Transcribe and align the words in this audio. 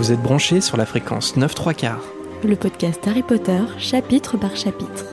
Vous 0.00 0.12
êtes 0.12 0.22
branchés 0.22 0.62
sur 0.62 0.78
la 0.78 0.86
fréquence 0.86 1.36
9 1.36 1.54
3 1.54 1.74
quarts. 1.74 2.04
Le 2.42 2.56
podcast 2.56 3.06
Harry 3.06 3.22
Potter, 3.22 3.60
chapitre 3.76 4.38
par 4.38 4.56
chapitre. 4.56 5.04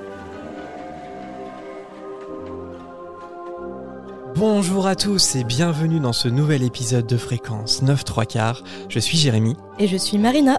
Bonjour 4.38 4.88
à 4.88 4.96
tous 4.96 5.36
et 5.36 5.44
bienvenue 5.44 6.00
dans 6.00 6.14
ce 6.14 6.30
nouvel 6.30 6.64
épisode 6.64 7.06
de 7.06 7.18
fréquence 7.18 7.82
9 7.82 8.06
3 8.06 8.24
quarts. 8.24 8.64
Je 8.88 9.00
suis 9.00 9.18
Jérémy. 9.18 9.58
Et 9.78 9.90
je 9.90 9.98
suis 9.98 10.18
Marina. 10.18 10.58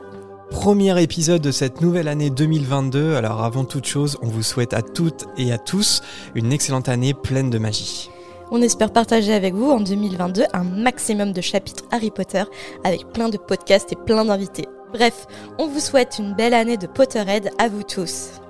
Premier 0.50 1.02
épisode 1.02 1.40
de 1.40 1.50
cette 1.50 1.80
nouvelle 1.80 2.06
année 2.06 2.28
2022. 2.28 3.14
Alors 3.14 3.42
avant 3.42 3.64
toute 3.64 3.86
chose, 3.86 4.18
on 4.20 4.26
vous 4.26 4.42
souhaite 4.42 4.74
à 4.74 4.82
toutes 4.82 5.24
et 5.38 5.52
à 5.52 5.58
tous 5.58 6.02
une 6.34 6.52
excellente 6.52 6.90
année 6.90 7.14
pleine 7.14 7.48
de 7.48 7.56
magie. 7.56 8.10
On 8.50 8.62
espère 8.62 8.92
partager 8.92 9.34
avec 9.34 9.54
vous 9.54 9.70
en 9.70 9.80
2022 9.80 10.44
un 10.52 10.64
maximum 10.64 11.32
de 11.32 11.40
chapitres 11.40 11.84
Harry 11.90 12.10
Potter 12.10 12.44
avec 12.84 13.06
plein 13.12 13.28
de 13.28 13.36
podcasts 13.36 13.92
et 13.92 13.96
plein 13.96 14.24
d'invités. 14.24 14.66
Bref, 14.92 15.26
on 15.58 15.66
vous 15.66 15.80
souhaite 15.80 16.16
une 16.18 16.34
belle 16.34 16.54
année 16.54 16.78
de 16.78 16.86
Potterhead 16.86 17.50
à 17.58 17.68
vous 17.68 17.82
tous. 17.82 18.40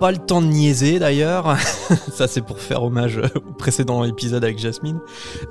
Pas 0.00 0.12
le 0.12 0.18
temps 0.18 0.40
de 0.40 0.46
niaiser 0.46 1.00
d'ailleurs, 1.00 1.56
ça 2.12 2.28
c'est 2.28 2.40
pour 2.40 2.60
faire 2.60 2.84
hommage 2.84 3.20
au 3.34 3.52
précédent 3.54 4.04
épisode 4.04 4.44
avec 4.44 4.58
Jasmine. 4.58 5.00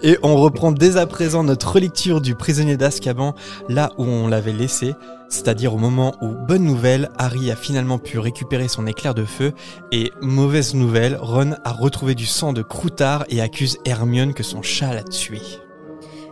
Et 0.01 0.17
on 0.23 0.37
reprend 0.37 0.71
dès 0.71 0.95
à 0.95 1.05
présent 1.05 1.43
notre 1.43 1.73
relecture 1.73 2.21
du 2.21 2.33
prisonnier 2.33 2.77
d'Azkaban 2.77 3.35
là 3.67 3.91
où 3.97 4.05
on 4.05 4.29
l'avait 4.29 4.53
laissé, 4.53 4.95
c'est-à-dire 5.27 5.73
au 5.73 5.77
moment 5.77 6.15
où, 6.21 6.29
bonne 6.29 6.63
nouvelle, 6.63 7.09
Harry 7.17 7.51
a 7.51 7.57
finalement 7.57 7.97
pu 7.97 8.19
récupérer 8.19 8.69
son 8.69 8.87
éclair 8.87 9.13
de 9.13 9.25
feu, 9.25 9.51
et 9.91 10.11
mauvaise 10.21 10.75
nouvelle, 10.75 11.17
Ron 11.21 11.55
a 11.65 11.71
retrouvé 11.73 12.15
du 12.15 12.25
sang 12.25 12.53
de 12.53 12.61
Croutard 12.61 13.25
et 13.29 13.41
accuse 13.41 13.77
Hermione 13.83 14.33
que 14.33 14.43
son 14.43 14.61
chat 14.61 14.93
l'a 14.93 15.03
tué. 15.03 15.41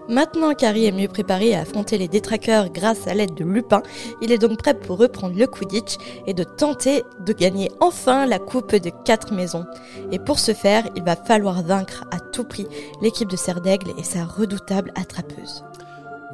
Maintenant 0.07 0.53
qu'Harry 0.53 0.85
est 0.85 0.91
mieux 0.91 1.07
préparé 1.07 1.55
à 1.55 1.61
affronter 1.61 1.97
les 1.97 2.07
détraqueurs 2.07 2.69
grâce 2.69 3.07
à 3.07 3.15
l'aide 3.15 3.33
de 3.33 3.43
Lupin, 3.43 3.81
il 4.21 4.31
est 4.31 4.37
donc 4.37 4.59
prêt 4.59 4.75
pour 4.75 4.99
reprendre 4.99 5.35
le 5.35 5.47
Quidditch 5.47 5.95
et 6.27 6.35
de 6.35 6.43
tenter 6.43 7.03
de 7.25 7.33
gagner 7.33 7.71
enfin 7.79 8.27
la 8.27 8.37
coupe 8.37 8.75
de 8.75 8.91
quatre 9.03 9.33
maisons. 9.33 9.65
Et 10.11 10.19
pour 10.19 10.37
ce 10.37 10.53
faire, 10.53 10.87
il 10.95 11.03
va 11.03 11.15
falloir 11.15 11.63
vaincre 11.63 12.05
à 12.11 12.19
tout 12.19 12.43
prix 12.43 12.67
l'équipe 13.01 13.29
de 13.29 13.35
Serdaigle 13.35 13.93
et 13.97 14.03
sa 14.03 14.25
redoutable 14.25 14.91
attrapeuse. 14.95 15.63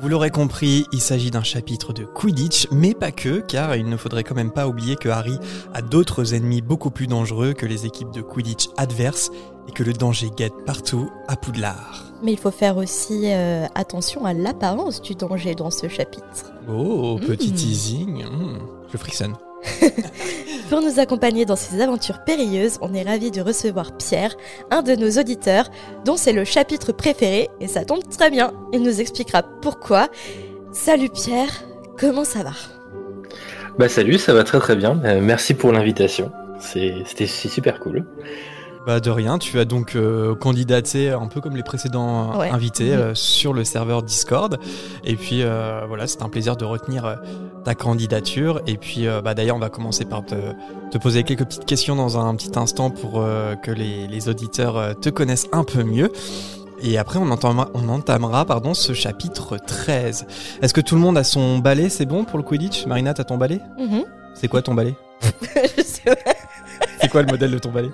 Vous 0.01 0.09
l'aurez 0.09 0.31
compris, 0.31 0.85
il 0.91 0.99
s'agit 0.99 1.31
d'un 1.31 1.43
chapitre 1.43 1.93
de 1.93 2.03
Quidditch, 2.03 2.67
mais 2.71 2.93
pas 2.93 3.11
que, 3.11 3.39
car 3.39 3.75
il 3.75 3.87
ne 3.87 3.97
faudrait 3.97 4.23
quand 4.23 4.35
même 4.35 4.51
pas 4.51 4.67
oublier 4.67 4.95
que 4.95 5.09
Harry 5.09 5.37
a 5.73 5.81
d'autres 5.81 6.33
ennemis 6.33 6.61
beaucoup 6.61 6.89
plus 6.89 7.07
dangereux 7.07 7.53
que 7.53 7.65
les 7.65 7.85
équipes 7.85 8.11
de 8.11 8.21
Quidditch 8.21 8.67
adverses 8.77 9.29
et 9.69 9.71
que 9.71 9.83
le 9.83 9.93
danger 9.93 10.29
guette 10.35 10.65
partout 10.65 11.09
à 11.27 11.35
Poudlard. 11.35 12.10
Mais 12.23 12.31
il 12.33 12.37
faut 12.37 12.51
faire 12.51 12.77
aussi 12.77 13.23
euh, 13.25 13.65
attention 13.75 14.25
à 14.25 14.33
l'apparence 14.33 15.01
du 15.01 15.15
danger 15.15 15.55
dans 15.55 15.71
ce 15.71 15.87
chapitre. 15.87 16.53
Oh, 16.69 17.19
petit 17.19 17.51
Mm. 17.51 17.55
teasing, 17.55 18.23
mm, 18.25 18.59
je 18.91 18.97
frissonne. 18.97 19.33
Pour 20.69 20.81
nous 20.81 20.99
accompagner 20.99 21.45
dans 21.45 21.55
ces 21.55 21.81
aventures 21.81 22.23
périlleuses, 22.23 22.77
on 22.81 22.93
est 22.93 23.03
ravis 23.03 23.31
de 23.31 23.41
recevoir 23.41 23.91
Pierre, 23.97 24.35
un 24.71 24.81
de 24.83 24.95
nos 24.95 25.19
auditeurs, 25.19 25.69
dont 26.05 26.15
c'est 26.15 26.31
le 26.33 26.45
chapitre 26.45 26.91
préféré, 26.93 27.49
et 27.59 27.67
ça 27.67 27.83
tombe 27.85 28.01
très 28.09 28.29
bien, 28.31 28.53
il 28.71 28.81
nous 28.81 29.01
expliquera 29.01 29.43
pourquoi. 29.43 30.07
Salut 30.71 31.09
Pierre, 31.09 31.49
comment 31.99 32.23
ça 32.23 32.43
va? 32.43 32.53
Bah 33.77 33.89
salut, 33.89 34.17
ça 34.17 34.33
va 34.33 34.43
très 34.43 34.59
très 34.59 34.75
bien. 34.75 35.01
Euh, 35.05 35.19
merci 35.21 35.53
pour 35.53 35.71
l'invitation. 35.71 36.31
C'était 36.59 37.25
c'est 37.27 37.49
super 37.49 37.79
cool. 37.79 38.05
Bah 38.87 38.99
de 38.99 39.11
rien, 39.11 39.37
tu 39.37 39.59
as 39.59 39.65
donc 39.65 39.95
euh, 39.95 40.33
candidaté 40.33 41.11
un 41.11 41.27
peu 41.27 41.39
comme 41.39 41.55
les 41.55 41.61
précédents 41.61 42.35
Ouais. 42.39 42.49
invités 42.49 42.91
Mhm. 42.95 42.99
euh, 42.99 43.15
sur 43.15 43.53
le 43.53 43.63
serveur 43.63 44.01
Discord. 44.01 44.57
Et 45.03 45.15
puis 45.15 45.43
euh, 45.43 45.81
voilà, 45.87 46.07
c'est 46.07 46.23
un 46.23 46.29
plaisir 46.29 46.55
de 46.57 46.65
retenir 46.65 47.05
euh, 47.05 47.15
ta 47.63 47.75
candidature. 47.75 48.59
Et 48.65 48.77
puis 48.77 49.07
euh, 49.07 49.21
bah, 49.21 49.35
d'ailleurs, 49.35 49.55
on 49.55 49.59
va 49.59 49.69
commencer 49.69 50.03
par 50.05 50.25
te, 50.25 50.33
te 50.91 50.97
poser 50.97 51.21
quelques 51.23 51.45
petites 51.45 51.65
questions 51.65 51.95
dans 51.95 52.17
un 52.17 52.33
petit 52.35 52.57
instant 52.57 52.89
pour 52.89 53.21
euh, 53.21 53.55
que 53.55 53.69
les, 53.69 54.07
les 54.07 54.29
auditeurs 54.29 54.77
euh, 54.77 54.93
te 54.93 55.09
connaissent 55.09 55.47
un 55.51 55.63
peu 55.63 55.83
mieux. 55.83 56.11
Et 56.81 56.97
après, 56.97 57.19
on 57.19 57.29
entamera, 57.29 57.69
on 57.75 57.87
entamera 57.87 58.45
pardon, 58.45 58.73
ce 58.73 58.93
chapitre 58.93 59.57
13. 59.57 60.25
Est-ce 60.63 60.73
que 60.73 60.81
tout 60.81 60.95
le 60.95 61.01
monde 61.01 61.19
a 61.19 61.23
son 61.23 61.59
balai? 61.59 61.89
C'est 61.89 62.07
bon 62.07 62.23
pour 62.25 62.39
le 62.39 62.43
Quidditch? 62.43 62.87
Marina, 62.87 63.13
t'as 63.13 63.25
ton 63.25 63.37
balai? 63.37 63.59
Mhm. 63.77 64.05
C'est 64.33 64.47
quoi 64.47 64.63
ton 64.63 64.73
balai? 64.73 64.95
Je 65.77 65.83
sais 65.83 66.15
pas. 66.15 66.31
C'est 66.99 67.09
quoi 67.09 67.21
le 67.21 67.27
modèle 67.27 67.51
de 67.51 67.59
ton 67.59 67.69
balai? 67.71 67.91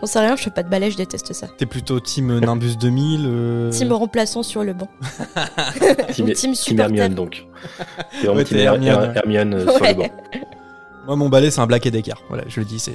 J'en 0.00 0.06
sais 0.06 0.18
rien, 0.18 0.34
je 0.36 0.42
fais 0.42 0.50
pas 0.50 0.62
de 0.62 0.68
balai, 0.70 0.90
je 0.90 0.96
déteste 0.96 1.32
ça. 1.32 1.46
T'es 1.58 1.66
plutôt 1.66 2.00
team 2.00 2.38
Nimbus 2.40 2.76
2000 2.76 3.24
euh, 3.26 3.70
Team 3.70 3.92
remplaçant 3.92 4.42
sur 4.42 4.64
le 4.64 4.72
banc. 4.72 4.88
Team, 6.12 6.32
Team 6.32 6.52
Team. 6.54 6.80
Hermione 6.80 7.14
donc. 7.14 7.46
C'est 8.12 8.18
vraiment 8.26 8.36
Ouais, 8.36 8.44
Team 8.44 8.56
t'es 8.56 8.62
Her- 8.64 8.74
Hermione. 8.74 9.12
Hermione, 9.14 9.54
euh, 9.54 9.74
sur 9.76 9.84
le 9.84 9.94
banc. 9.94 10.08
Moi, 11.06 11.16
mon 11.16 11.28
balai, 11.28 11.50
c'est 11.50 11.60
un 11.60 11.66
Black 11.66 11.86
et 11.86 11.90
Decker. 11.90 12.14
Voilà, 12.28 12.44
je 12.46 12.60
le 12.60 12.66
dis. 12.66 12.78
C'est. 12.78 12.92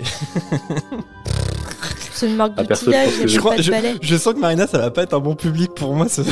C'est 2.13 2.27
une 2.27 2.35
marque 2.35 2.53
Ah, 2.55 2.63
de 2.63 2.73
je 2.73 3.27
Je, 3.27 3.39
crois, 3.39 3.55
je 3.57 4.15
sens 4.15 4.33
que 4.35 4.39
Marina, 4.39 4.67
ça 4.67 4.77
va 4.77 4.89
pas 4.89 5.03
être 5.03 5.13
un 5.15 5.19
bon 5.19 5.35
public 5.35 5.73
pour 5.75 5.93
moi. 5.95 6.07
Ça, 6.07 6.23
ça 6.23 6.31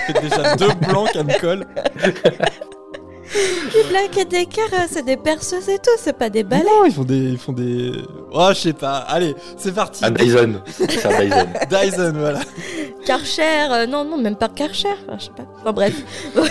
fait 0.00 0.20
déjà 0.20 0.56
deux 0.56 0.68
blancs 0.88 1.10
qu'elle 1.12 1.24
me 1.24 1.40
colle. 1.40 1.66
Les 3.74 3.84
Black 3.84 4.16
et 4.18 4.24
Decker, 4.24 4.60
euh, 4.72 4.86
c'est 4.90 5.04
des 5.04 5.16
perceuses 5.16 5.68
et 5.68 5.78
tout, 5.78 5.90
c'est 5.98 6.16
pas 6.16 6.28
des 6.28 6.42
balais. 6.42 6.64
Non, 6.64 6.84
ils 6.84 6.92
font 6.92 7.04
des, 7.04 7.16
ils 7.16 7.38
font 7.38 7.52
des. 7.52 7.92
Oh, 8.30 8.48
je 8.50 8.54
sais 8.54 8.72
pas. 8.72 8.98
Allez, 8.98 9.34
c'est 9.56 9.72
parti. 9.72 10.04
Dyson. 10.12 10.62
C'est 10.66 11.06
un 11.06 11.20
Dyson. 11.20 11.48
Dyson, 11.70 12.12
voilà. 12.14 12.40
Karcher, 13.06 13.68
euh, 13.70 13.86
non, 13.86 14.04
non, 14.04 14.18
même 14.18 14.36
pas 14.36 14.48
Karcher, 14.48 14.88
enfin, 15.06 15.18
je 15.18 15.24
sais 15.24 15.30
pas. 15.36 15.44
Enfin 15.60 15.72
bref. 15.72 15.94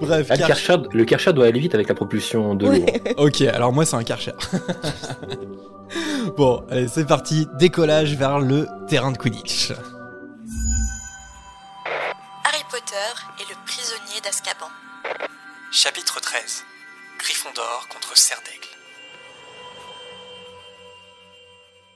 Bref. 0.00 0.28
Ah, 0.30 0.34
le, 0.34 0.38
Karcher. 0.38 0.72
Karcher, 0.72 0.88
le 0.92 1.04
Karcher 1.04 1.32
doit 1.34 1.44
aller 1.44 1.60
vite 1.60 1.74
avec 1.74 1.86
la 1.86 1.94
propulsion 1.94 2.54
de 2.54 2.64
l'eau. 2.64 2.72
Ouais. 2.72 3.02
Ok, 3.18 3.42
alors 3.42 3.70
moi, 3.70 3.84
c'est 3.84 3.96
un 3.96 4.02
Karcher. 4.02 4.32
bon, 6.38 6.62
allez, 6.70 6.88
c'est 6.88 7.04
parti. 7.04 7.46
Décollage 7.58 8.16
vers 8.16 8.38
le 8.38 8.66
terrain 8.88 9.12
de 9.12 9.18
Quidditch. 9.18 9.72
Harry 12.44 12.64
Potter 12.70 12.94
et 13.40 13.44
le 13.50 13.56
prisonnier 13.66 14.20
d'Azkaban. 14.24 14.70
Chapitre 15.72 16.20
13. 16.20 16.64
Gryffondor 17.16 17.86
contre 17.88 18.18
Serdaigle. 18.18 18.66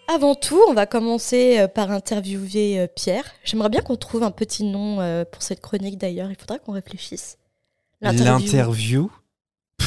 Avant 0.06 0.36
tout, 0.36 0.62
on 0.68 0.74
va 0.74 0.86
commencer 0.86 1.58
euh, 1.58 1.66
par 1.66 1.90
interviewer 1.90 2.78
euh, 2.78 2.86
Pierre. 2.86 3.24
J'aimerais 3.42 3.70
bien 3.70 3.80
qu'on 3.80 3.96
trouve 3.96 4.22
un 4.22 4.30
petit 4.30 4.62
nom 4.62 5.00
euh, 5.00 5.24
pour 5.24 5.42
cette 5.42 5.60
chronique 5.60 5.98
d'ailleurs. 5.98 6.30
Il 6.30 6.36
faudra 6.36 6.60
qu'on 6.60 6.70
réfléchisse. 6.70 7.36
L'interview. 8.00 9.10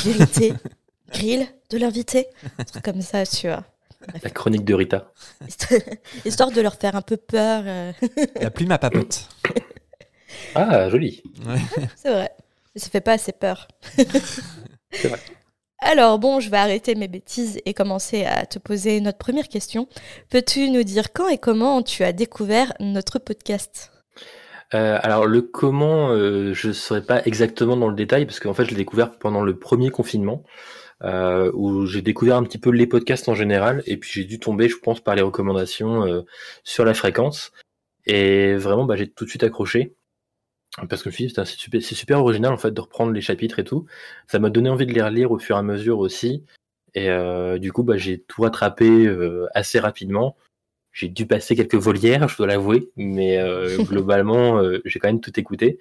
Vérité. 0.03 0.53
Grill 1.14 1.47
de 1.70 1.78
l'invité. 1.78 2.28
Un 2.58 2.66
truc 2.66 2.84
comme 2.84 3.02
ça, 3.02 3.26
tu 3.26 3.47
vois. 3.47 3.64
La 4.22 4.30
chronique 4.30 4.66
de 4.66 4.74
Rita. 4.74 5.14
Histoire 6.26 6.52
de 6.52 6.59
leur 6.59 6.76
faire 6.76 6.97
un 6.97 7.02
peu 7.02 7.16
peur. 7.16 7.64
La 8.42 8.52
plume 8.52 8.72
à 8.72 8.80
papote. 8.80 9.30
Ah, 10.56 10.90
joli. 10.90 11.24
C'est 11.96 12.12
vrai. 12.12 12.31
Ça 12.78 12.90
fait 12.90 13.02
pas 13.02 13.14
assez 13.14 13.34
peur. 13.34 13.68
C'est 14.92 15.10
vrai. 15.10 15.20
Alors 15.80 16.18
bon, 16.18 16.40
je 16.40 16.50
vais 16.50 16.58
arrêter 16.58 16.96
mes 16.96 17.08
bêtises 17.08 17.60
et 17.66 17.74
commencer 17.74 18.26
à 18.26 18.46
te 18.48 18.58
poser 18.58 19.00
notre 19.00 19.20
première 19.20 19.48
question. 19.48 19.88
Peux-tu 20.30 20.70
nous 20.72 20.84
dire 20.84 21.14
quand 21.14 21.28
et 21.28 21.38
comment 21.38 21.84
tu 21.84 22.04
as 22.04 22.14
découvert 22.14 22.74
notre 22.80 23.20
podcast? 23.20 23.92
Euh, 24.74 25.00
alors 25.02 25.28
le 25.28 25.42
comment, 25.44 26.10
euh, 26.10 26.54
je 26.54 26.70
ne 26.70 26.74
saurais 26.74 27.04
pas 27.04 27.22
exactement 27.26 27.78
dans 27.78 27.88
le 27.88 27.96
détail 27.96 28.26
parce 28.26 28.40
qu'en 28.40 28.54
fait 28.54 28.66
je 28.66 28.72
l'ai 28.72 28.76
découvert 28.76 29.18
pendant 29.18 29.42
le 29.42 29.58
premier 29.58 29.92
confinement 29.92 30.44
euh, 31.04 31.52
où 31.54 31.86
j'ai 31.86 32.02
découvert 32.02 32.38
un 32.38 32.44
petit 32.44 32.58
peu 32.58 32.72
les 32.72 32.88
podcasts 32.88 33.30
en 33.30 33.36
général 33.36 33.84
et 33.86 33.98
puis 33.98 34.09
j'ai 34.12 34.24
dû 34.26 34.40
tomber, 34.40 34.68
je 34.68 34.78
pense, 34.78 35.00
par 35.00 35.16
les 35.16 35.22
recommandations 35.22 36.26
sur 36.64 36.86
la 36.86 36.96
fréquence 36.96 37.52
et 38.08 38.56
vraiment 38.56 38.86
bah, 38.86 38.96
j'ai 38.96 39.08
tout 39.08 39.26
de 39.26 39.30
suite 39.30 39.44
accroché 39.44 39.96
parce 40.90 41.02
que 41.02 41.09
je 41.09 41.24
me 41.24 41.29
suis 41.29 41.70
dit 41.70 41.82
c'est 41.82 41.96
super, 41.96 42.20
original 42.20 42.53
en 42.53 42.58
fait 42.58 42.72
de 42.72 42.82
reprendre 42.82 43.12
les 43.12 43.22
chapitres 43.22 43.59
et 43.59 43.64
tout. 43.64 43.85
Ça 44.28 44.40
m'a 44.40 44.50
donné 44.50 44.70
envie 44.70 44.85
de 44.85 44.94
les 44.94 45.02
relire 45.02 45.32
au 45.32 45.40
fur 45.40 45.56
et 45.56 45.59
à 45.59 45.64
mesure 45.64 46.00
aussi 46.00 46.44
et 46.94 47.09
euh, 47.09 47.58
du 47.58 47.72
coup 47.72 47.84
bah, 47.84 47.97
j'ai 47.97 48.20
tout 48.20 48.41
rattrapé 48.41 49.06
euh, 49.06 49.47
assez 49.53 49.79
rapidement. 49.79 50.35
J'ai 50.94 51.09
dû 51.09 51.28
passer 51.28 51.56
quelques 51.56 51.76
volières, 51.76 52.28
je 52.28 52.38
dois 52.38 52.47
l'avouer, 52.47 52.90
mais 52.96 53.38
euh, 53.38 53.78
globalement, 53.84 54.62
j'ai 54.84 55.00
quand 55.00 55.09
même 55.09 55.22
tout 55.22 55.40
écouté. 55.40 55.79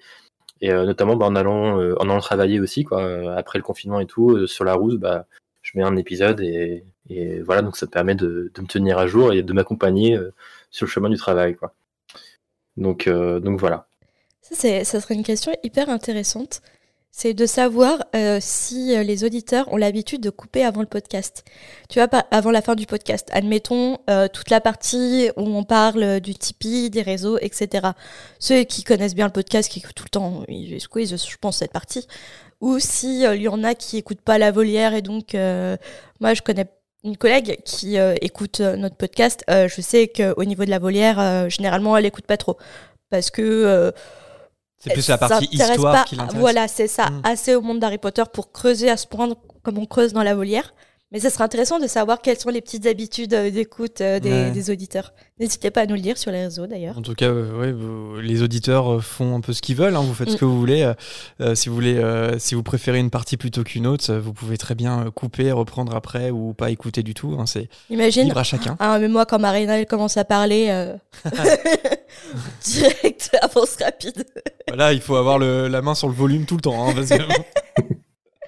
Et 0.61 0.71
notamment 0.71 1.15
bah, 1.15 1.25
en 1.27 1.35
allant 1.35 1.79
en 1.97 2.09
allant 2.09 2.19
travailler 2.19 2.59
aussi, 2.59 2.83
quoi. 2.83 3.35
Après 3.35 3.59
le 3.59 3.63
confinement 3.63 3.99
et 3.99 4.05
tout, 4.07 4.47
sur 4.47 4.63
la 4.63 4.73
route, 4.75 4.99
bah, 4.99 5.25
je 5.63 5.71
mets 5.75 5.83
un 5.83 5.95
épisode 5.97 6.39
et, 6.41 6.83
et 7.09 7.41
voilà, 7.41 7.61
donc 7.63 7.77
ça 7.77 7.87
me 7.87 7.91
permet 7.91 8.15
de, 8.15 8.51
de 8.53 8.61
me 8.61 8.67
tenir 8.67 8.97
à 8.99 9.07
jour 9.07 9.33
et 9.33 9.43
de 9.43 9.53
m'accompagner 9.53 10.19
sur 10.71 10.85
le 10.85 10.91
chemin 10.91 11.09
du 11.09 11.17
travail, 11.17 11.55
quoi. 11.55 11.73
Donc, 12.75 13.09
donc 13.09 13.59
voilà. 13.59 13.87
Ça, 14.51 14.83
ça 14.85 15.01
serait 15.01 15.15
une 15.15 15.23
question 15.23 15.51
hyper 15.63 15.89
intéressante. 15.89 16.61
c'est 17.11 17.33
de 17.33 17.45
savoir 17.45 17.99
euh, 18.15 18.37
si 18.39 18.95
euh, 18.95 19.03
les 19.03 19.23
auditeurs 19.23 19.71
ont 19.73 19.77
l'habitude 19.77 20.21
de 20.21 20.29
couper 20.29 20.63
avant 20.63 20.81
le 20.81 20.87
podcast. 20.87 21.43
Tu 21.89 21.99
vois, 21.99 22.07
avant 22.31 22.51
la 22.51 22.61
fin 22.61 22.75
du 22.75 22.85
podcast. 22.85 23.27
Admettons 23.33 23.97
euh, 24.09 24.27
toute 24.27 24.49
la 24.49 24.61
partie 24.61 25.29
où 25.35 25.41
on 25.41 25.63
parle 25.63 26.19
du 26.19 26.35
Tipeee, 26.35 26.89
des 26.89 27.01
réseaux, 27.01 27.37
etc. 27.39 27.87
Ceux 28.39 28.63
qui 28.63 28.83
connaissent 28.83 29.15
bien 29.15 29.25
le 29.25 29.31
podcast, 29.31 29.69
qui 29.69 29.79
écoutent 29.79 29.95
tout 29.95 30.05
le 30.05 30.09
temps, 30.09 30.43
ils 30.47 30.79
squeeze, 30.79 31.15
je 31.15 31.37
pense, 31.37 31.57
cette 31.57 31.73
partie. 31.73 32.07
Ou 32.61 32.79
si 32.79 33.23
il 33.23 33.41
y 33.41 33.47
en 33.47 33.63
a 33.63 33.75
qui 33.75 33.97
écoutent 33.97 34.21
pas 34.21 34.37
la 34.37 34.51
volière 34.51 34.93
et 34.93 35.01
donc 35.01 35.33
moi 35.33 36.33
je 36.33 36.41
connais 36.41 36.65
une 37.03 37.15
collègue 37.15 37.59
qui 37.65 37.97
écoute 38.21 38.61
notre 38.61 38.95
podcast. 38.95 39.43
je 39.47 39.81
sais 39.81 40.07
qu'au 40.07 40.43
niveau 40.43 40.65
de 40.65 40.71
la 40.71 40.79
volière, 40.79 41.49
généralement 41.49 41.95
elle 41.97 42.07
écoute 42.07 42.25
pas 42.25 42.37
trop 42.37 42.57
parce 43.11 43.29
que 43.29 43.93
c'est 44.79 44.93
plus 44.93 45.07
la 45.09 45.17
partie 45.17 45.47
histoire 45.51 46.05
qui 46.05 46.15
l'intéresse. 46.15 46.39
Voilà, 46.39 46.67
c'est 46.67 46.87
ça. 46.87 47.09
Hmm. 47.09 47.21
Assez 47.23 47.55
au 47.55 47.61
monde 47.61 47.79
d'Harry 47.79 47.97
Potter 47.97 48.23
pour 48.31 48.51
creuser 48.51 48.89
à 48.89 48.97
ce 48.97 49.07
point 49.07 49.29
comme 49.63 49.77
on 49.77 49.85
creuse 49.85 50.13
dans 50.13 50.23
la 50.23 50.35
volière. 50.35 50.73
Mais 51.13 51.21
ça 51.21 51.29
serait 51.29 51.45
intéressant 51.45 51.79
de 51.79 51.87
savoir 51.87 52.21
quelles 52.21 52.37
sont 52.37 52.49
les 52.49 52.59
petites 52.59 52.85
habitudes 52.85 53.33
euh, 53.33 53.49
d'écoute 53.49 54.01
euh, 54.01 54.19
des, 54.19 54.69
auditeurs. 54.69 55.13
N'hésitez 55.39 55.71
pas 55.71 55.81
à 55.81 55.85
nous 55.85 55.95
le 55.95 56.01
dire 56.01 56.17
sur 56.17 56.31
les 56.31 56.43
réseaux 56.43 56.67
d'ailleurs. 56.67 56.97
En 56.97 57.01
tout 57.01 57.13
cas, 57.13 57.27
euh, 57.27 58.21
les 58.21 58.41
auditeurs 58.41 59.01
font 59.01 59.37
un 59.37 59.39
peu 59.39 59.53
ce 59.53 59.61
qu'ils 59.61 59.77
veulent. 59.77 59.95
Hein. 59.95 60.01
vous 60.01 60.13
faites 60.13 60.31
ce 60.31 60.35
hmm. 60.35 60.39
que 60.39 60.45
vous 60.45 60.59
voulez. 60.59 60.91
si 61.55 61.69
vous 61.69 61.75
voulez, 61.75 62.35
si 62.39 62.55
vous 62.55 62.63
préférez 62.63 62.99
une 62.99 63.09
partie 63.09 63.37
plutôt 63.37 63.63
qu'une 63.63 63.87
autre, 63.87 64.13
vous 64.15 64.33
pouvez 64.33 64.57
très 64.57 64.75
bien 64.75 65.09
couper, 65.15 65.53
reprendre 65.53 65.95
après 65.95 66.29
ou 66.29 66.53
pas 66.53 66.71
écouter 66.71 67.03
du 67.03 67.13
tout. 67.13 67.37
Hein. 67.39 67.45
c'est 67.45 67.69
libre 67.89 68.37
à 68.37 68.43
chacun. 68.43 68.75
Ah, 68.79 68.99
mais 68.99 69.07
moi, 69.07 69.25
quand 69.25 69.39
Marina 69.39 69.79
elle 69.79 69.85
commence 69.85 70.17
à 70.17 70.25
parler, 70.25 70.93
direct 72.63 73.29
avance 73.41 73.75
rapide. 73.81 74.25
voilà, 74.67 74.93
il 74.93 75.01
faut 75.01 75.15
avoir 75.15 75.39
la 75.39 75.81
main 75.81 75.95
sur 75.95 76.07
le 76.07 76.13
volume 76.13 76.45
tout 76.45 76.55
le 76.55 76.61
temps. 76.61 76.87
Hein, 76.87 76.93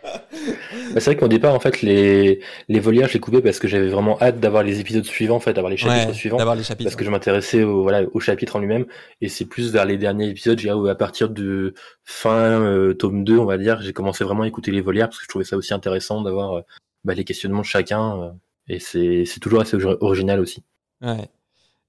bah, 0.04 1.00
c'est 1.00 1.06
vrai 1.06 1.18
qu'au 1.18 1.28
départ, 1.28 1.54
en 1.54 1.60
fait, 1.60 1.82
les, 1.82 2.40
les 2.68 2.80
volières, 2.80 3.08
je 3.08 3.14
les 3.14 3.20
coupais 3.20 3.42
parce 3.42 3.60
que 3.60 3.68
j'avais 3.68 3.90
vraiment 3.90 4.20
hâte 4.22 4.40
d'avoir 4.40 4.64
les 4.64 4.80
épisodes 4.80 5.04
suivants, 5.04 5.36
en 5.36 5.40
fait, 5.40 5.54
d'avoir 5.54 5.70
les 5.70 5.78
chapitres 5.78 6.14
suivants. 6.14 6.38
les 6.38 6.64
chapitres. 6.64 6.84
Parce 6.90 6.96
que 6.96 7.06
je 7.06 7.10
m'intéressais 7.10 7.64
au, 7.64 7.84
voilà, 7.84 8.04
au 8.14 8.20
chapitre 8.20 8.56
en 8.56 8.60
lui-même. 8.60 8.86
Et 9.22 9.30
c'est 9.30 9.46
plus 9.46 9.72
vers 9.72 9.86
les 9.86 9.98
derniers 9.98 10.30
épisodes, 10.30 10.58
j'ai 10.60 10.70
à 10.70 10.96
partir 10.96 11.30
de 11.30 11.74
fin 12.04 12.62
euh, 12.62 12.94
tome 12.94 13.24
2, 13.24 13.38
on 13.38 13.46
va 13.46 13.58
dire, 13.58 13.82
j'ai 13.82 13.94
commencé 13.94 14.24
vraiment 14.24 14.44
à 14.44 14.48
écouter 14.48 14.72
les 14.72 14.82
volières 14.82 15.08
parce 15.10 15.20
que 15.20 15.24
je 15.24 15.30
trouvais 15.30 15.46
ça 15.46 15.58
aussi 15.58 15.74
intéressant 15.74 16.22
d'avoir 16.22 16.54
euh, 16.54 16.62
bah, 17.04 17.14
les 17.14 17.24
questionnements 17.24 17.62
de 17.62 17.66
chacun. 17.66 18.22
Euh, 18.22 18.30
et 18.68 18.80
c'est 18.80 19.40
toujours 19.40 19.62
assez 19.62 19.76
original 19.84 20.40
aussi. 20.40 20.64
Ouais. 21.02 21.28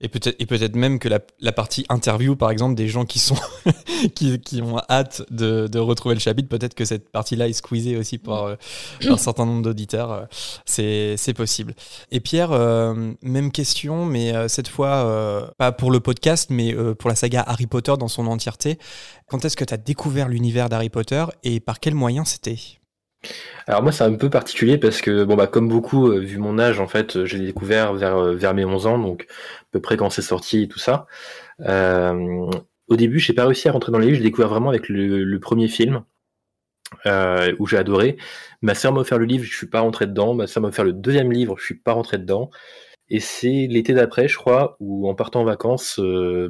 Et 0.02 0.08
peut-être 0.08 0.36
et 0.38 0.46
peut-être 0.46 0.76
même 0.76 0.98
que 0.98 1.08
la, 1.08 1.20
la, 1.40 1.52
partie 1.52 1.84
interview, 1.90 2.34
par 2.34 2.50
exemple, 2.50 2.74
des 2.74 2.88
gens 2.88 3.04
qui 3.04 3.18
sont 3.18 3.36
qui, 4.14 4.40
qui, 4.40 4.62
ont 4.62 4.78
hâte 4.88 5.22
de, 5.30 5.66
de, 5.66 5.78
retrouver 5.78 6.14
le 6.14 6.20
chapitre, 6.20 6.48
peut-être 6.48 6.74
que 6.74 6.86
cette 6.86 7.10
partie-là 7.10 7.48
est 7.48 7.52
squeezée 7.52 7.98
aussi 7.98 8.16
par, 8.16 8.44
euh, 8.44 8.56
par 9.02 9.12
un 9.12 9.18
certain 9.18 9.44
nombre 9.44 9.62
d'auditeurs. 9.62 10.10
Euh, 10.10 10.24
c'est 10.64 11.16
c'est 11.18 11.34
possible. 11.34 11.74
Et 12.10 12.20
Pierre, 12.20 12.52
euh, 12.52 13.12
même 13.22 13.52
question, 13.52 14.06
mais 14.06 14.32
cette 14.48 14.68
fois 14.68 15.52
pas 15.58 15.72
pour 15.72 15.90
le 15.90 16.00
podcast, 16.00 16.48
mais 16.50 16.74
pour 16.94 17.10
la 17.10 17.16
saga 17.16 17.42
Harry 17.46 17.66
Potter 17.66 17.94
dans 17.98 18.08
son 18.08 18.26
entièreté. 18.26 18.78
Quand 19.26 19.44
est-ce 19.44 19.56
que 19.56 19.64
tu 19.64 19.74
as 19.74 19.76
découvert 19.76 20.28
l'univers 20.28 20.68
d'Harry 20.68 20.88
Potter 20.88 21.24
et 21.44 21.60
par 21.60 21.78
quels 21.78 21.94
moyens 21.94 22.28
c'était? 22.28 22.79
Alors 23.66 23.82
moi 23.82 23.92
c'est 23.92 24.04
un 24.04 24.14
peu 24.14 24.30
particulier 24.30 24.78
parce 24.78 25.00
que 25.02 25.24
bon 25.24 25.36
bah 25.36 25.46
comme 25.46 25.68
beaucoup 25.68 26.08
euh, 26.08 26.20
vu 26.20 26.38
mon 26.38 26.58
âge 26.58 26.80
en 26.80 26.88
fait 26.88 27.16
euh, 27.16 27.26
j'ai 27.26 27.38
découvert 27.38 27.92
vers 27.94 28.16
euh, 28.16 28.52
mes 28.54 28.64
11 28.64 28.86
ans 28.86 28.98
donc 28.98 29.26
à 29.30 29.66
peu 29.72 29.80
près 29.80 29.96
quand 29.96 30.10
c'est 30.10 30.22
sorti 30.22 30.62
et 30.62 30.68
tout 30.68 30.78
ça. 30.78 31.06
au 31.60 32.96
début 32.96 33.18
j'ai 33.18 33.34
pas 33.34 33.44
réussi 33.46 33.68
à 33.68 33.72
rentrer 33.72 33.92
dans 33.92 33.98
les 33.98 34.06
livres, 34.06 34.18
j'ai 34.18 34.24
découvert 34.24 34.48
vraiment 34.48 34.70
avec 34.70 34.88
le, 34.88 35.38
premier 35.38 35.68
film 35.68 36.02
où 37.06 37.66
j'ai 37.66 37.76
adoré. 37.76 38.16
Ma 38.62 38.74
sœur 38.74 38.92
m'a 38.92 39.00
offert 39.00 39.18
le 39.18 39.24
livre, 39.26 39.44
je 39.44 39.56
suis 39.56 39.68
pas 39.68 39.80
rentré 39.80 40.06
dedans. 40.06 40.34
Ma 40.34 40.46
sœur 40.46 40.62
m'a 40.62 40.68
offert 40.68 40.84
le 40.84 40.92
deuxième 40.92 41.32
livre, 41.32 41.56
je 41.58 41.64
suis 41.64 41.76
pas 41.76 41.92
rentré 41.92 42.18
dedans. 42.18 42.50
Et 43.08 43.20
c'est 43.20 43.66
l'été 43.68 43.94
d'après, 43.94 44.28
je 44.28 44.36
crois, 44.36 44.76
où 44.80 45.08
en 45.08 45.14
partant 45.14 45.42
en 45.42 45.44
vacances, 45.44 46.00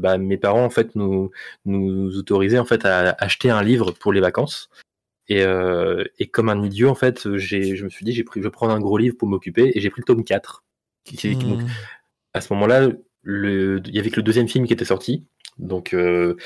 bah, 0.01 0.19
mes 0.19 0.39
parents 0.39 0.65
en 0.65 0.71
fait 0.71 0.95
nous 0.95 1.31
nous 1.67 2.17
autorisaient 2.19 2.59
en 2.59 2.65
fait 2.65 2.85
à 2.87 3.15
acheter 3.19 3.51
un 3.51 3.63
livre 3.63 3.93
pour 3.93 4.13
les 4.13 4.21
vacances. 4.21 4.71
Et, 5.31 5.43
euh, 5.45 6.03
et, 6.19 6.27
comme 6.27 6.49
un 6.49 6.61
idiot, 6.61 6.89
en 6.89 6.97
fait, 6.97 7.37
je 7.37 7.85
me 7.85 7.89
suis 7.89 8.05
dit, 8.05 8.13
j'ai 8.13 8.25
pris, 8.25 8.41
je 8.41 8.45
vais 8.45 8.51
prendre 8.51 8.75
un 8.75 8.81
gros 8.81 8.99
livre 8.99 9.17
pour 9.17 9.29
m'occuper, 9.29 9.71
et 9.75 9.81
j'ai 9.81 9.89
pris 9.89 10.03
le 10.03 10.05
tome 10.05 10.25
4. 10.25 10.65
Mmh. 11.25 11.67
à 12.35 12.41
ce 12.41 12.53
moment-là, 12.53 12.91
il 13.25 13.81
y 13.87 13.99
avait 13.99 14.11
que 14.11 14.17
le 14.17 14.23
deuxième 14.23 14.49
film 14.49 14.67
qui 14.67 14.73
était 14.73 14.85
sorti. 14.85 15.29
Donc, 15.59 15.95
euh, 15.95 16.37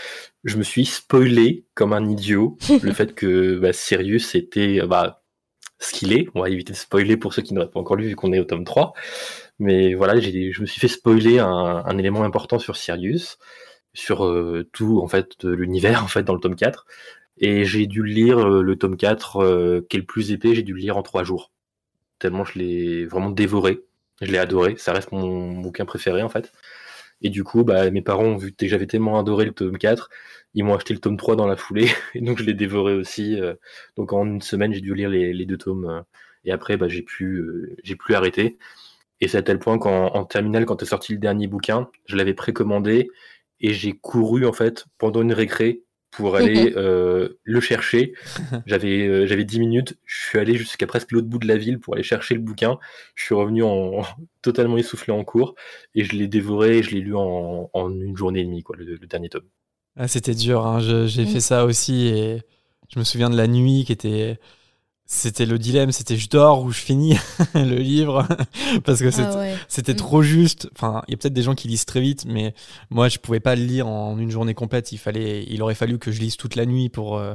je 0.44 0.58
me 0.58 0.62
suis 0.62 0.84
spoilé 0.84 1.64
comme 1.74 1.94
un 1.94 2.06
idiot 2.08 2.58
le 2.82 2.92
fait 2.92 3.14
que 3.14 3.58
bah, 3.58 3.72
Sirius 3.72 4.34
était 4.34 4.82
bah, 4.86 5.24
ce 5.78 5.94
qu'il 5.94 6.12
est. 6.12 6.28
On 6.34 6.42
va 6.42 6.50
éviter 6.50 6.74
de 6.74 6.78
spoiler 6.78 7.16
pour 7.16 7.32
ceux 7.32 7.40
qui 7.42 7.54
n'auraient 7.54 7.70
pas 7.70 7.80
encore 7.80 7.96
lu, 7.96 8.08
vu 8.08 8.16
qu'on 8.16 8.34
est 8.34 8.38
au 8.38 8.44
tome 8.44 8.64
3. 8.64 8.92
Mais 9.58 9.94
voilà, 9.94 10.20
je 10.20 10.60
me 10.60 10.66
suis 10.66 10.80
fait 10.80 10.88
spoiler 10.88 11.38
un, 11.38 11.48
un 11.48 11.98
élément 11.98 12.22
important 12.22 12.58
sur 12.58 12.76
Sirius, 12.76 13.38
sur 13.94 14.26
euh, 14.26 14.68
tout 14.72 15.00
en 15.02 15.08
fait 15.08 15.42
l'univers 15.42 16.04
en 16.04 16.08
fait 16.08 16.22
dans 16.22 16.34
le 16.34 16.40
tome 16.40 16.56
4. 16.56 16.86
Et 17.38 17.64
j'ai 17.64 17.86
dû 17.86 18.04
lire 18.04 18.38
euh, 18.38 18.62
le 18.62 18.76
tome 18.76 18.96
4, 18.96 19.36
euh, 19.38 19.86
qui 19.88 19.96
est 19.96 20.00
le 20.00 20.06
plus 20.06 20.32
épais, 20.32 20.54
j'ai 20.54 20.62
dû 20.62 20.72
le 20.72 20.80
lire 20.80 20.96
en 20.96 21.02
trois 21.02 21.24
jours. 21.24 21.52
Tellement 22.18 22.44
je 22.44 22.58
l'ai 22.58 23.06
vraiment 23.06 23.30
dévoré. 23.30 23.80
Je 24.22 24.30
l'ai 24.30 24.38
adoré. 24.38 24.76
Ça 24.78 24.92
reste 24.92 25.12
mon 25.12 25.52
bouquin 25.60 25.84
préféré, 25.84 26.22
en 26.22 26.28
fait. 26.28 26.52
Et 27.22 27.30
du 27.30 27.44
coup, 27.44 27.64
bah, 27.64 27.90
mes 27.90 28.02
parents 28.02 28.24
ont 28.24 28.36
vu 28.36 28.52
que 28.52 28.66
j'avais 28.68 28.86
tellement 28.86 29.18
adoré 29.18 29.44
le 29.46 29.52
tome 29.52 29.78
4, 29.78 30.10
ils 30.54 30.64
m'ont 30.64 30.74
acheté 30.74 30.94
le 30.94 31.00
tome 31.00 31.16
3 31.16 31.36
dans 31.36 31.46
la 31.46 31.56
foulée, 31.56 31.88
et 32.14 32.20
donc 32.20 32.38
je 32.38 32.44
l'ai 32.44 32.54
dévoré 32.54 32.94
aussi. 32.94 33.40
Euh. 33.40 33.54
donc 33.96 34.12
en 34.12 34.26
une 34.26 34.42
semaine, 34.42 34.72
j'ai 34.72 34.80
dû 34.80 34.94
lire 34.94 35.10
les, 35.10 35.46
deux 35.46 35.58
tomes, 35.58 36.04
et 36.44 36.52
après, 36.52 36.76
bah, 36.76 36.88
j'ai 36.88 37.02
plus, 37.02 37.76
j'ai 37.82 37.96
plus 37.96 38.14
arrêté. 38.14 38.58
Et 39.20 39.28
c'est 39.28 39.38
à 39.38 39.42
tel 39.42 39.58
point 39.58 39.78
qu'en 39.78 40.24
terminale, 40.26 40.66
quand 40.66 40.82
est 40.82 40.86
sorti 40.86 41.12
le 41.12 41.18
dernier 41.18 41.46
bouquin, 41.48 41.88
je 42.06 42.16
l'avais 42.16 42.34
précommandé, 42.34 43.10
et 43.60 43.72
j'ai 43.72 43.92
couru, 43.92 44.46
en 44.46 44.52
fait, 44.52 44.86
pendant 44.98 45.22
une 45.22 45.32
récré, 45.32 45.83
pour 46.16 46.36
aller 46.36 46.72
euh, 46.76 47.40
le 47.42 47.60
chercher. 47.60 48.14
J'avais 48.66 49.06
euh, 49.06 49.26
j'avais 49.26 49.44
10 49.44 49.60
minutes, 49.60 49.98
je 50.04 50.26
suis 50.26 50.38
allé 50.38 50.56
jusqu'à 50.56 50.86
presque 50.86 51.12
l'autre 51.12 51.28
bout 51.28 51.38
de 51.38 51.46
la 51.48 51.56
ville 51.56 51.78
pour 51.78 51.94
aller 51.94 52.02
chercher 52.02 52.34
le 52.34 52.40
bouquin. 52.40 52.78
Je 53.14 53.24
suis 53.24 53.34
revenu 53.34 53.62
en, 53.62 54.02
totalement 54.42 54.76
essoufflé 54.76 55.12
en 55.12 55.24
cours 55.24 55.54
et 55.94 56.04
je 56.04 56.16
l'ai 56.16 56.28
dévoré, 56.28 56.82
je 56.82 56.90
l'ai 56.90 57.00
lu 57.00 57.14
en, 57.14 57.70
une 57.74 58.16
journée 58.16 58.40
et 58.40 58.44
demie 58.44 58.62
quoi, 58.62 58.76
le, 58.76 58.98
dernier 59.06 59.28
tome. 59.28 59.44
Ah, 59.96 60.08
c'était 60.08 60.34
dur, 60.34 60.66
hein. 60.66 60.80
j'ai 60.80 61.24
fait 61.24 61.40
ça 61.40 61.64
aussi 61.64 62.08
et 62.08 62.42
je 62.92 62.98
me 62.98 63.04
souviens 63.04 63.30
de 63.30 63.36
la 63.36 63.46
nuit 63.46 63.84
qui 63.84 63.92
était 63.92 64.38
c'était 65.06 65.44
le 65.44 65.58
dilemme, 65.58 65.92
c'était 65.92 66.16
je 66.16 66.30
dors 66.30 66.62
ou 66.62 66.70
je 66.70 66.80
finis 66.80 67.18
le 67.54 67.76
livre? 67.76 68.26
Parce 68.84 69.00
que 69.00 69.10
c'était 69.10 69.92
ah 69.92 69.94
trop 69.94 70.22
juste. 70.22 70.70
Enfin, 70.74 71.02
il 71.06 71.12
y 71.12 71.14
a 71.14 71.18
peut-être 71.18 71.34
des 71.34 71.42
gens 71.42 71.54
qui 71.54 71.68
lisent 71.68 71.84
très 71.84 72.00
vite, 72.00 72.24
mais 72.26 72.54
moi 72.88 73.08
je 73.08 73.18
pouvais 73.18 73.40
pas 73.40 73.54
le 73.54 73.64
lire 73.64 73.86
en 73.86 74.18
une 74.18 74.30
journée 74.30 74.54
complète. 74.54 74.92
Il 74.92 74.98
fallait, 74.98 75.44
il 75.48 75.62
aurait 75.62 75.74
fallu 75.74 75.98
que 75.98 76.10
je 76.10 76.20
lise 76.20 76.36
toute 76.36 76.56
la 76.56 76.64
nuit 76.64 76.88
pour 76.88 77.18
euh, 77.18 77.34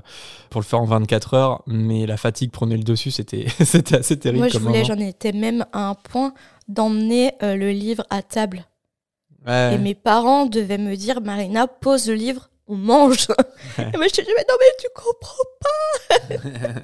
pour 0.49 0.61
le 0.61 0.65
faire 0.65 0.81
en 0.81 0.85
24 0.85 1.33
heures. 1.35 1.63
Mais 1.67 2.07
la 2.07 2.17
fatigue 2.17 2.51
prenait 2.51 2.77
le 2.77 2.83
dessus, 2.83 3.11
c'était 3.11 3.45
c'était 3.63 3.97
assez 3.97 4.17
terrible. 4.17 4.39
Moi 4.39 4.49
je 4.49 4.57
voulais, 4.57 4.83
j'en 4.83 4.97
étais 4.97 5.31
même 5.31 5.65
à 5.71 5.89
un 5.89 5.95
point 5.95 6.33
d'emmener 6.67 7.33
euh, 7.43 7.55
le 7.55 7.69
livre 7.69 8.03
à 8.09 8.23
table. 8.23 8.65
Et 9.47 9.77
mes 9.79 9.95
parents 9.95 10.45
devaient 10.45 10.77
me 10.77 10.95
dire 10.95 11.21
Marina 11.21 11.65
pose 11.65 12.07
le 12.07 12.13
livre 12.13 12.49
on 12.69 12.75
mange. 12.75 13.27
Et 13.77 13.97
moi, 13.97 14.07
je 14.07 14.13
te 14.13 14.21
dis, 14.21 14.31
mais 14.37 14.45
non, 14.47 14.55
mais 14.59 14.65
tu 14.79 14.87
comprends 14.95 15.43
pas. 15.59 16.35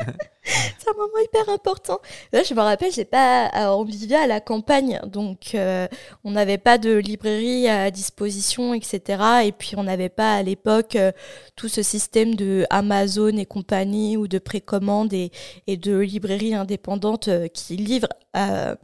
c'est 0.44 0.89
un 0.89 0.98
moment 0.98 1.18
hyper 1.24 1.48
important. 1.50 2.00
Là, 2.34 2.44
je 2.44 2.54
me 2.54 2.60
rappelle, 2.60 2.92
j'ai 2.92 3.06
pas, 3.06 3.51
on 3.75 3.84
vivait 3.84 4.15
à 4.15 4.27
la 4.27 4.39
campagne, 4.39 5.00
donc 5.06 5.54
euh, 5.54 5.88
on 6.24 6.32
n'avait 6.32 6.58
pas 6.58 6.77
de 6.77 6.96
librairie 6.96 7.68
à 7.68 7.92
disposition, 7.92 8.74
etc. 8.74 9.24
Et 9.46 9.51
puis 9.51 9.74
on 9.77 9.84
n'avait 9.84 10.10
pas 10.10 10.36
à 10.36 10.44
l'époque 10.44 10.96
euh, 10.96 11.12
tout 11.56 11.70
ce 11.70 11.84
système 11.84 12.36
de 12.36 12.65
Amazon 12.70 13.38
et 13.38 13.46
compagnie 13.46 14.18
ou 14.18 14.27
de 14.27 14.39
précommande 14.39 15.13
et, 15.13 15.32
et 15.68 15.77
de 15.77 15.98
librairies 15.98 16.56
indépendantes 16.56 17.27
euh, 17.27 17.48
qui 17.48 17.77
livrent 17.77 18.10
à, 18.34 18.75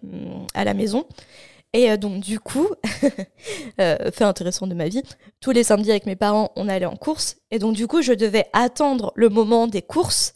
à 0.53 0.63
la 0.63 0.73
maison. 0.73 1.05
Et 1.73 1.89
euh, 1.89 1.97
donc, 1.97 2.19
du 2.19 2.39
coup, 2.39 2.67
euh, 3.79 4.11
fait 4.11 4.23
intéressant 4.23 4.67
de 4.67 4.73
ma 4.73 4.87
vie, 4.87 5.03
tous 5.39 5.51
les 5.51 5.63
samedis 5.63 5.91
avec 5.91 6.05
mes 6.05 6.15
parents, 6.15 6.51
on 6.55 6.67
allait 6.67 6.85
en 6.85 6.97
course. 6.97 7.37
Et 7.49 7.59
donc, 7.59 7.75
du 7.75 7.87
coup, 7.87 8.01
je 8.01 8.13
devais 8.13 8.45
attendre 8.53 9.13
le 9.15 9.29
moment 9.29 9.67
des 9.67 9.81
courses 9.81 10.33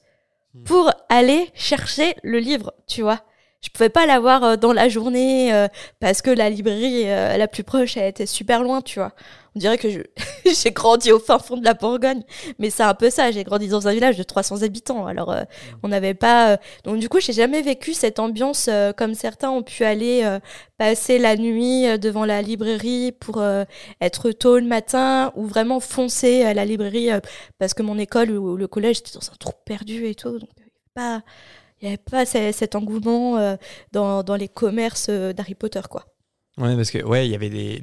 hmm. 0.53 0.63
pour 0.63 0.91
aller 1.09 1.49
chercher 1.53 2.15
le 2.23 2.39
livre, 2.39 2.73
tu 2.87 3.01
vois. 3.01 3.21
Je 3.65 3.71
pouvais 3.71 3.89
pas 3.89 4.05
l'avoir 4.05 4.43
euh, 4.43 4.55
dans 4.57 4.73
la 4.73 4.89
journée 4.89 5.51
euh, 5.51 5.67
parce 5.99 6.21
que 6.21 6.29
la 6.29 6.49
librairie 6.51 7.09
euh, 7.09 7.35
la 7.35 7.47
plus 7.47 7.63
proche 7.63 7.97
elle 7.97 8.07
était 8.07 8.27
super 8.27 8.61
loin, 8.61 8.81
tu 8.81 8.99
vois. 8.99 9.11
On 9.55 9.59
dirait 9.59 9.79
que 9.79 9.87
j'ai 10.45 10.71
grandi 10.71 11.11
au 11.11 11.17
fin 11.17 11.39
fond 11.39 11.57
de 11.57 11.65
la 11.65 11.73
Bourgogne, 11.73 12.21
mais 12.59 12.69
c'est 12.69 12.83
un 12.83 12.93
peu 12.93 13.09
ça. 13.09 13.31
J'ai 13.31 13.43
grandi 13.43 13.67
dans 13.67 13.87
un 13.87 13.93
village 13.93 14.17
de 14.17 14.23
300 14.23 14.61
habitants, 14.61 15.07
alors 15.07 15.33
on 15.81 15.87
n'avait 15.87 16.13
pas. 16.13 16.57
Donc 16.83 16.99
du 16.99 17.07
coup, 17.07 17.21
j'ai 17.21 17.31
jamais 17.31 17.61
vécu 17.61 17.93
cette 17.93 18.19
ambiance 18.19 18.69
comme 18.97 19.13
certains 19.13 19.49
ont 19.49 19.63
pu 19.63 19.85
aller 19.85 20.29
passer 20.77 21.19
la 21.19 21.37
nuit 21.37 21.97
devant 21.99 22.25
la 22.25 22.41
librairie 22.41 23.13
pour 23.13 23.41
être 24.01 24.31
tôt 24.31 24.59
le 24.59 24.65
matin 24.65 25.31
ou 25.35 25.45
vraiment 25.45 25.79
foncer 25.79 26.43
à 26.43 26.53
la 26.53 26.65
librairie 26.65 27.11
parce 27.57 27.73
que 27.73 27.81
mon 27.81 27.97
école 27.97 28.31
ou 28.31 28.57
le 28.57 28.67
collège 28.67 28.97
était 28.99 29.13
dans 29.13 29.31
un 29.31 29.35
trou 29.39 29.53
perdu 29.63 30.05
et 30.05 30.15
tout. 30.15 30.37
Donc 30.37 30.49
pas 30.93 31.21
il 31.81 31.89
n'y 31.89 31.93
avait 31.93 31.97
pas 31.97 32.25
cet 32.25 32.75
engouement 32.75 33.37
euh, 33.37 33.55
dans, 33.91 34.23
dans, 34.23 34.35
les 34.35 34.47
commerces 34.47 35.07
euh, 35.09 35.33
d'Harry 35.33 35.55
Potter, 35.55 35.81
quoi. 35.89 36.05
Ouais, 36.57 36.73
parce 36.77 36.89
que 36.89 37.03
ouais, 37.03 37.27
il 37.27 37.31
y 37.31 37.35
avait 37.35 37.49
des, 37.49 37.81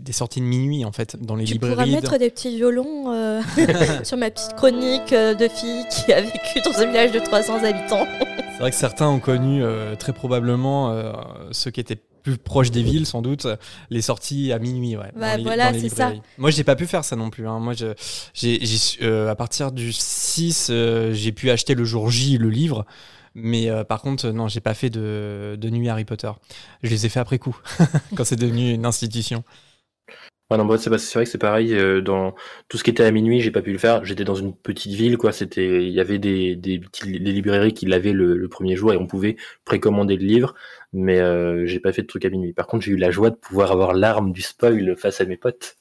des, 0.00 0.12
sorties 0.12 0.40
de 0.40 0.46
minuit 0.46 0.82
en 0.86 0.92
fait 0.92 1.16
dans 1.20 1.36
les 1.36 1.44
librairies. 1.44 1.74
Tu 1.74 1.76
pourras 1.76 1.86
mettre 1.86 2.16
des 2.16 2.30
petits 2.30 2.56
violons 2.56 3.12
euh, 3.12 3.42
sur 4.02 4.16
ma 4.16 4.30
petite 4.30 4.54
chronique 4.56 5.12
de 5.12 5.48
fille 5.48 5.84
qui 5.90 6.10
a 6.14 6.22
vécu 6.22 6.62
dans 6.64 6.72
un 6.80 6.86
village 6.86 7.12
de 7.12 7.18
300 7.18 7.64
habitants. 7.64 8.06
C'est 8.52 8.60
vrai 8.60 8.70
que 8.70 8.76
certains 8.76 9.08
ont 9.08 9.20
connu 9.20 9.62
très 9.98 10.14
probablement 10.14 11.12
ceux 11.52 11.70
qui 11.70 11.78
étaient 11.80 12.00
plus 12.24 12.38
proches 12.38 12.72
des 12.72 12.82
villes 12.82 13.06
sans 13.06 13.22
doute 13.22 13.46
les 13.90 14.02
sorties 14.02 14.52
à 14.52 14.58
minuit 14.58 14.96
ouais 14.96 15.12
bah, 15.14 15.36
voilà 15.38 15.72
c'est 15.72 15.88
ça 15.88 16.12
moi 16.36 16.50
j'ai 16.50 16.64
pas 16.64 16.74
pu 16.74 16.88
faire 16.88 17.04
ça 17.04 17.14
non 17.14 17.30
plus 17.30 17.46
hein. 17.46 17.60
moi 17.60 17.74
j'ai 17.74 19.28
à 19.28 19.34
partir 19.36 19.70
du 19.70 19.92
6 19.92 20.72
j'ai 21.12 21.32
pu 21.32 21.52
acheter 21.52 21.76
le 21.76 21.84
jour 21.84 22.10
J 22.10 22.36
le 22.36 22.50
livre 22.50 22.84
mais 23.40 23.70
euh, 23.70 23.84
par 23.84 24.02
contre, 24.02 24.28
non, 24.30 24.48
j'ai 24.48 24.60
pas 24.60 24.74
fait 24.74 24.90
de, 24.90 25.56
de, 25.58 25.70
nuit 25.70 25.88
Harry 25.88 26.04
Potter. 26.04 26.30
Je 26.82 26.90
les 26.90 27.06
ai 27.06 27.08
fait 27.08 27.20
après 27.20 27.38
coup, 27.38 27.56
quand 28.16 28.24
c'est 28.24 28.36
devenu 28.36 28.72
une 28.72 28.84
institution. 28.84 29.44
non, 30.50 30.76
c'est 30.76 30.90
vrai 30.90 31.24
que 31.24 31.30
c'est 31.30 31.38
pareil. 31.38 31.74
Euh, 31.74 32.00
dans 32.00 32.34
tout 32.68 32.78
ce 32.78 32.84
qui 32.84 32.90
était 32.90 33.04
à 33.04 33.10
minuit, 33.10 33.40
j'ai 33.40 33.50
pas 33.50 33.62
pu 33.62 33.72
le 33.72 33.78
faire. 33.78 34.04
J'étais 34.04 34.24
dans 34.24 34.34
une 34.34 34.54
petite 34.54 34.92
ville, 34.92 35.16
quoi. 35.16 35.32
C'était, 35.32 35.86
il 35.86 35.92
y 35.92 36.00
avait 36.00 36.18
des, 36.18 36.56
des, 36.56 36.80
librairies 37.04 37.74
qui 37.74 37.86
l'avaient 37.86 38.12
le, 38.12 38.48
premier 38.48 38.76
jour 38.76 38.92
et 38.92 38.96
on 38.96 39.06
pouvait 39.06 39.36
précommander 39.64 40.16
le 40.16 40.24
livre, 40.24 40.54
mais 40.92 41.20
euh, 41.20 41.66
j'ai 41.66 41.80
pas 41.80 41.92
fait 41.92 42.02
de 42.02 42.06
trucs 42.06 42.24
à 42.24 42.30
minuit. 42.30 42.52
Par 42.52 42.66
contre, 42.66 42.84
j'ai 42.84 42.92
eu 42.92 42.96
la 42.96 43.10
joie 43.10 43.30
de 43.30 43.36
pouvoir 43.36 43.72
avoir 43.72 43.94
l'arme 43.94 44.32
du 44.32 44.42
spoil 44.42 44.96
face 44.96 45.20
à 45.20 45.24
mes 45.24 45.36
potes. 45.36 45.76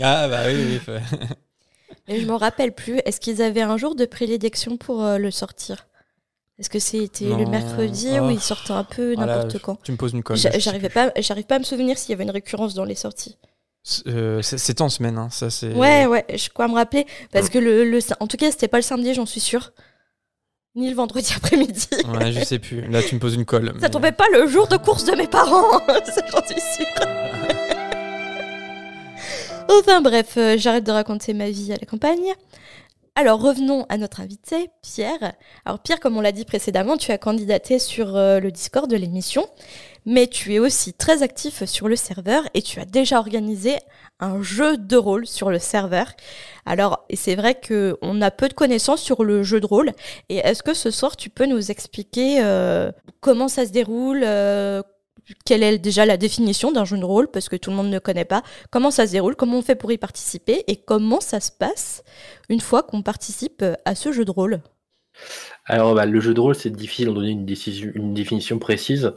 Ah 0.00 0.26
bah 0.28 0.42
oui. 0.46 0.80
oui. 0.88 0.94
Et 2.08 2.20
je 2.20 2.26
me 2.26 2.34
rappelle 2.34 2.72
plus. 2.72 2.98
Est-ce 3.04 3.20
qu'ils 3.20 3.42
avaient 3.42 3.62
un 3.62 3.76
jour 3.76 3.94
de 3.94 4.06
prédilection 4.06 4.76
pour 4.76 5.04
le 5.04 5.30
sortir? 5.30 5.86
Est-ce 6.62 6.70
que 6.70 6.78
c'était 6.78 7.24
le 7.24 7.44
mercredi 7.44 8.20
ou 8.20 8.30
il 8.30 8.38
sortait 8.40 8.70
un 8.70 8.84
peu 8.84 9.14
ah 9.18 9.26
n'importe 9.26 9.58
quand 9.60 9.82
Tu 9.82 9.90
me 9.90 9.96
poses 9.96 10.12
une 10.12 10.22
colle. 10.22 10.36
J'arrivais 10.36 10.90
pas, 10.90 11.10
j'arrive 11.18 11.44
pas 11.44 11.56
à 11.56 11.58
me 11.58 11.64
souvenir 11.64 11.98
s'il 11.98 12.10
y 12.10 12.12
avait 12.12 12.22
une 12.22 12.30
récurrence 12.30 12.74
dans 12.74 12.84
les 12.84 12.94
sorties. 12.94 13.36
Euh, 14.06 14.40
c'est 14.42 14.80
en 14.80 14.88
semaine, 14.88 15.18
hein, 15.18 15.28
ça 15.32 15.50
c'est. 15.50 15.72
Ouais, 15.72 16.06
ouais, 16.06 16.24
je 16.32 16.48
crois 16.50 16.68
me 16.68 16.74
rappeler 16.74 17.04
parce 17.32 17.48
que 17.48 17.58
le, 17.58 17.84
le, 17.84 17.98
en 18.20 18.28
tout 18.28 18.36
cas, 18.36 18.52
c'était 18.52 18.68
pas 18.68 18.78
le 18.78 18.82
samedi, 18.82 19.12
j'en 19.12 19.26
suis 19.26 19.40
sûre. 19.40 19.72
Ni 20.76 20.88
le 20.88 20.94
vendredi 20.94 21.32
après-midi. 21.36 21.88
Ouais, 22.16 22.30
je 22.30 22.44
sais 22.44 22.60
plus. 22.60 22.88
Là, 22.88 23.02
tu 23.02 23.16
me 23.16 23.20
poses 23.20 23.34
une 23.34 23.44
colle. 23.44 23.74
Ça 23.80 23.90
tombait 23.90 24.12
pas 24.12 24.26
le 24.32 24.46
jour 24.46 24.68
de 24.68 24.76
course 24.76 25.04
de 25.04 25.16
mes 25.16 25.26
parents, 25.26 25.80
j'en 25.88 26.46
suis 26.46 26.60
sûre. 26.60 26.86
enfin 29.68 30.00
bref, 30.00 30.34
euh, 30.36 30.54
j'arrête 30.56 30.84
de 30.84 30.92
raconter 30.92 31.34
ma 31.34 31.50
vie 31.50 31.72
à 31.72 31.76
la 31.76 31.86
campagne. 31.86 32.34
Alors 33.14 33.42
revenons 33.42 33.84
à 33.90 33.98
notre 33.98 34.22
invité, 34.22 34.70
Pierre. 34.80 35.34
Alors 35.66 35.80
Pierre, 35.80 36.00
comme 36.00 36.16
on 36.16 36.22
l'a 36.22 36.32
dit 36.32 36.46
précédemment, 36.46 36.96
tu 36.96 37.12
as 37.12 37.18
candidaté 37.18 37.78
sur 37.78 38.16
euh, 38.16 38.40
le 38.40 38.50
Discord 38.50 38.90
de 38.90 38.96
l'émission, 38.96 39.46
mais 40.06 40.26
tu 40.28 40.54
es 40.54 40.58
aussi 40.58 40.94
très 40.94 41.22
actif 41.22 41.64
sur 41.64 41.88
le 41.88 41.96
serveur 41.96 42.44
et 42.54 42.62
tu 42.62 42.80
as 42.80 42.86
déjà 42.86 43.18
organisé 43.18 43.76
un 44.18 44.40
jeu 44.40 44.78
de 44.78 44.96
rôle 44.96 45.26
sur 45.26 45.50
le 45.50 45.58
serveur. 45.58 46.14
Alors, 46.64 47.04
c'est 47.12 47.34
vrai 47.34 47.60
qu'on 47.60 48.22
a 48.22 48.30
peu 48.30 48.48
de 48.48 48.54
connaissances 48.54 49.02
sur 49.02 49.24
le 49.24 49.42
jeu 49.42 49.60
de 49.60 49.66
rôle. 49.66 49.92
Et 50.30 50.36
est-ce 50.38 50.62
que 50.62 50.72
ce 50.72 50.90
soir, 50.90 51.14
tu 51.14 51.28
peux 51.28 51.44
nous 51.46 51.70
expliquer 51.70 52.42
euh, 52.42 52.92
comment 53.20 53.48
ça 53.48 53.66
se 53.66 53.72
déroule, 53.72 54.22
euh, 54.24 54.82
quelle 55.44 55.62
est 55.62 55.78
déjà 55.78 56.06
la 56.06 56.16
définition 56.16 56.72
d'un 56.72 56.84
jeu 56.84 56.98
de 56.98 57.04
rôle, 57.04 57.28
parce 57.28 57.48
que 57.48 57.56
tout 57.56 57.70
le 57.70 57.76
monde 57.76 57.90
ne 57.90 57.98
connaît 57.98 58.24
pas, 58.24 58.42
comment 58.70 58.90
ça 58.90 59.06
se 59.06 59.12
déroule, 59.12 59.36
comment 59.36 59.58
on 59.58 59.62
fait 59.62 59.76
pour 59.76 59.92
y 59.92 59.98
participer, 59.98 60.64
et 60.66 60.76
comment 60.76 61.20
ça 61.20 61.40
se 61.40 61.50
passe 61.50 62.02
une 62.48 62.60
fois 62.60 62.82
qu'on 62.82 63.02
participe 63.02 63.64
à 63.84 63.94
ce 63.94 64.12
jeu 64.12 64.24
de 64.24 64.30
rôle? 64.30 64.60
Alors, 65.66 65.94
bah, 65.94 66.06
le 66.06 66.20
jeu 66.20 66.34
de 66.34 66.40
rôle, 66.40 66.54
c'est 66.54 66.70
difficile 66.70 67.06
d'en 67.06 67.14
donner 67.14 67.30
une, 67.30 68.14
définition 68.14 68.58
précise. 68.58 69.12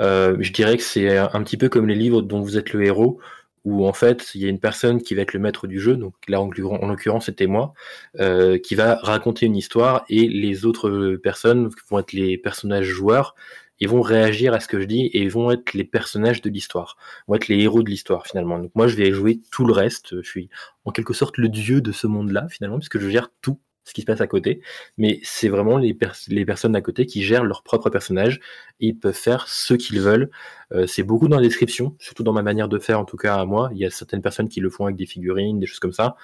Euh, 0.00 0.36
je 0.40 0.52
dirais 0.52 0.76
que 0.76 0.82
c'est 0.82 1.16
un 1.16 1.42
petit 1.42 1.56
peu 1.56 1.68
comme 1.68 1.86
les 1.86 1.94
livres 1.94 2.22
dont 2.22 2.40
vous 2.40 2.58
êtes 2.58 2.72
le 2.72 2.84
héros, 2.84 3.18
où 3.64 3.86
en 3.86 3.92
fait, 3.92 4.30
il 4.34 4.42
y 4.42 4.46
a 4.46 4.48
une 4.48 4.60
personne 4.60 5.02
qui 5.02 5.14
va 5.14 5.22
être 5.22 5.32
le 5.32 5.40
maître 5.40 5.66
du 5.66 5.80
jeu, 5.80 5.96
donc 5.96 6.14
là, 6.28 6.40
en, 6.40 6.48
l'occurrence, 6.86 7.26
c'était 7.26 7.46
moi, 7.46 7.74
euh, 8.20 8.58
qui 8.58 8.74
va 8.74 8.96
raconter 8.96 9.46
une 9.46 9.56
histoire, 9.56 10.04
et 10.08 10.28
les 10.28 10.66
autres 10.66 11.16
personnes 11.16 11.70
vont 11.90 11.98
être 11.98 12.12
les 12.12 12.38
personnages 12.38 12.86
joueurs, 12.86 13.34
ils 13.80 13.88
vont 13.88 14.00
réagir 14.00 14.54
à 14.54 14.60
ce 14.60 14.68
que 14.68 14.80
je 14.80 14.86
dis 14.86 15.06
et 15.06 15.22
ils 15.22 15.30
vont 15.30 15.50
être 15.50 15.74
les 15.74 15.84
personnages 15.84 16.40
de 16.42 16.50
l'histoire, 16.50 16.96
vont 17.28 17.34
être 17.34 17.48
les 17.48 17.60
héros 17.60 17.82
de 17.82 17.90
l'histoire 17.90 18.26
finalement. 18.26 18.58
Donc 18.58 18.72
moi 18.74 18.88
je 18.88 18.96
vais 18.96 19.12
jouer 19.12 19.40
tout 19.50 19.64
le 19.64 19.72
reste, 19.72 20.22
je 20.22 20.28
suis 20.28 20.48
en 20.84 20.92
quelque 20.92 21.14
sorte 21.14 21.38
le 21.38 21.48
dieu 21.48 21.80
de 21.80 21.92
ce 21.92 22.06
monde-là 22.06 22.48
finalement 22.48 22.78
puisque 22.78 22.98
je 22.98 23.08
gère 23.08 23.28
tout 23.42 23.60
ce 23.86 23.94
qui 23.94 24.00
se 24.00 24.06
passe 24.06 24.20
à 24.20 24.26
côté, 24.26 24.62
mais 24.98 25.20
c'est 25.22 25.48
vraiment 25.48 25.78
les, 25.78 25.96
les 26.28 26.44
personnes 26.44 26.74
à 26.74 26.80
côté 26.80 27.06
qui 27.06 27.22
gèrent 27.22 27.44
leur 27.44 27.62
propre 27.62 27.88
personnage 27.88 28.40
et 28.80 28.88
ils 28.88 28.98
peuvent 28.98 29.14
faire 29.14 29.46
ce 29.46 29.74
qu'ils 29.74 30.00
veulent. 30.00 30.28
Euh, 30.72 30.88
c'est 30.88 31.04
beaucoup 31.04 31.28
dans 31.28 31.36
la 31.36 31.42
description, 31.42 31.94
surtout 32.00 32.24
dans 32.24 32.32
ma 32.32 32.42
manière 32.42 32.68
de 32.68 32.80
faire 32.80 32.98
en 32.98 33.04
tout 33.04 33.16
cas 33.16 33.36
à 33.36 33.44
moi. 33.44 33.70
Il 33.72 33.78
y 33.78 33.84
a 33.84 33.90
certaines 33.90 34.22
personnes 34.22 34.48
qui 34.48 34.60
le 34.60 34.70
font 34.70 34.86
avec 34.86 34.96
des 34.96 35.06
figurines, 35.06 35.60
des 35.60 35.66
choses 35.66 35.78
comme 35.78 35.92
ça. 35.92 36.16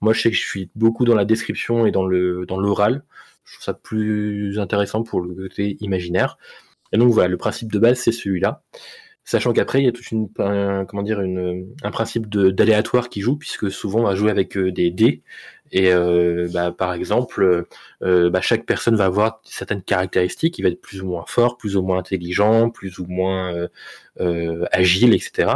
Moi 0.00 0.12
je 0.12 0.22
sais 0.22 0.30
que 0.30 0.36
je 0.36 0.42
suis 0.42 0.70
beaucoup 0.74 1.04
dans 1.04 1.14
la 1.14 1.24
description 1.24 1.86
et 1.86 1.92
dans 1.92 2.04
le 2.04 2.46
dans 2.46 2.58
l'oral. 2.58 3.04
Je 3.44 3.54
trouve 3.54 3.64
ça 3.64 3.74
plus 3.74 4.58
intéressant 4.58 5.04
pour 5.04 5.20
le 5.20 5.34
côté 5.34 5.76
imaginaire. 5.80 6.36
Et 6.94 6.96
donc 6.96 7.12
voilà, 7.12 7.28
le 7.28 7.36
principe 7.36 7.72
de 7.72 7.78
base, 7.80 7.98
c'est 7.98 8.12
celui-là. 8.12 8.62
Sachant 9.24 9.52
qu'après, 9.52 9.80
il 9.80 9.86
y 9.86 9.88
a 9.88 9.92
tout 9.92 10.04
une, 10.12 10.28
un, 10.38 10.84
comment 10.84 11.02
dire, 11.02 11.18
un 11.18 11.90
principe 11.90 12.28
d'aléatoire 12.28 13.08
qui 13.08 13.20
joue, 13.20 13.36
puisque 13.36 13.70
souvent 13.70 14.00
on 14.00 14.04
va 14.04 14.14
jouer 14.14 14.30
avec 14.30 14.56
euh, 14.56 14.70
des 14.70 14.90
dés. 14.90 15.22
Et 15.72 15.92
euh, 15.92 16.46
bah, 16.52 16.70
par 16.70 16.92
exemple, 16.92 17.66
euh, 18.02 18.30
bah, 18.30 18.40
chaque 18.42 18.64
personne 18.64 18.94
va 18.94 19.06
avoir 19.06 19.40
certaines 19.42 19.82
caractéristiques. 19.82 20.58
Il 20.58 20.62
va 20.62 20.68
être 20.68 20.80
plus 20.80 21.02
ou 21.02 21.06
moins 21.06 21.24
fort, 21.26 21.56
plus 21.56 21.76
ou 21.76 21.82
moins 21.82 21.98
intelligent, 21.98 22.70
plus 22.70 23.00
ou 23.00 23.06
moins 23.06 23.66
agile, 24.70 25.14
etc. 25.14 25.50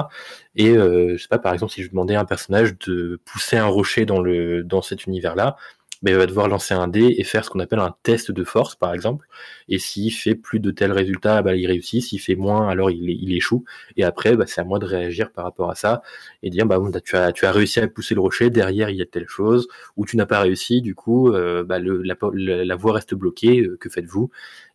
Et 0.56 0.74
je 0.74 1.16
sais 1.18 1.28
pas, 1.28 1.38
par 1.38 1.52
exemple, 1.52 1.72
si 1.72 1.84
je 1.84 1.90
demandais 1.90 2.16
à 2.16 2.20
un 2.20 2.24
personnage 2.24 2.76
de 2.80 3.20
pousser 3.26 3.58
un 3.58 3.66
rocher 3.66 4.06
dans 4.06 4.20
le 4.20 4.64
dans 4.64 4.82
cet 4.82 5.06
univers-là, 5.06 5.56
il 6.02 6.14
va 6.14 6.26
devoir 6.26 6.48
lancer 6.48 6.74
un 6.74 6.86
dé 6.86 7.16
et 7.18 7.24
faire 7.24 7.44
ce 7.44 7.50
qu'on 7.50 7.58
appelle 7.58 7.80
un 7.80 7.94
test 8.02 8.30
de 8.30 8.44
force, 8.44 8.76
par 8.76 8.94
exemple. 8.94 9.26
Et 9.68 9.78
s'il 9.78 10.12
fait 10.12 10.34
plus 10.34 10.60
de 10.60 10.70
tels 10.70 10.92
résultats, 10.92 11.42
bah, 11.42 11.56
il 11.56 11.66
réussit. 11.66 12.02
S'il 12.02 12.20
fait 12.20 12.36
moins, 12.36 12.68
alors 12.68 12.90
il, 12.90 13.10
il 13.10 13.34
échoue. 13.34 13.64
Et 13.96 14.04
après, 14.04 14.36
bah, 14.36 14.44
c'est 14.46 14.60
à 14.60 14.64
moi 14.64 14.78
de 14.78 14.86
réagir 14.86 15.32
par 15.32 15.44
rapport 15.44 15.70
à 15.70 15.74
ça 15.74 16.02
et 16.42 16.50
dire, 16.50 16.66
bah, 16.66 16.78
tu, 17.04 17.16
as, 17.16 17.32
tu 17.32 17.46
as 17.46 17.52
réussi 17.52 17.80
à 17.80 17.88
pousser 17.88 18.14
le 18.14 18.20
rocher, 18.20 18.50
derrière, 18.50 18.90
il 18.90 18.96
y 18.96 19.02
a 19.02 19.06
telle 19.06 19.26
chose, 19.26 19.68
ou 19.96 20.06
tu 20.06 20.16
n'as 20.16 20.26
pas 20.26 20.40
réussi, 20.40 20.82
du 20.82 20.94
coup, 20.94 21.32
euh, 21.32 21.64
bah, 21.64 21.78
le, 21.78 22.02
la, 22.02 22.16
la, 22.32 22.76
voie 22.76 22.92
reste 22.92 23.14
bloquée, 23.14 23.60
euh, 23.60 23.76
que 23.76 23.88
faites-vous? 23.88 24.30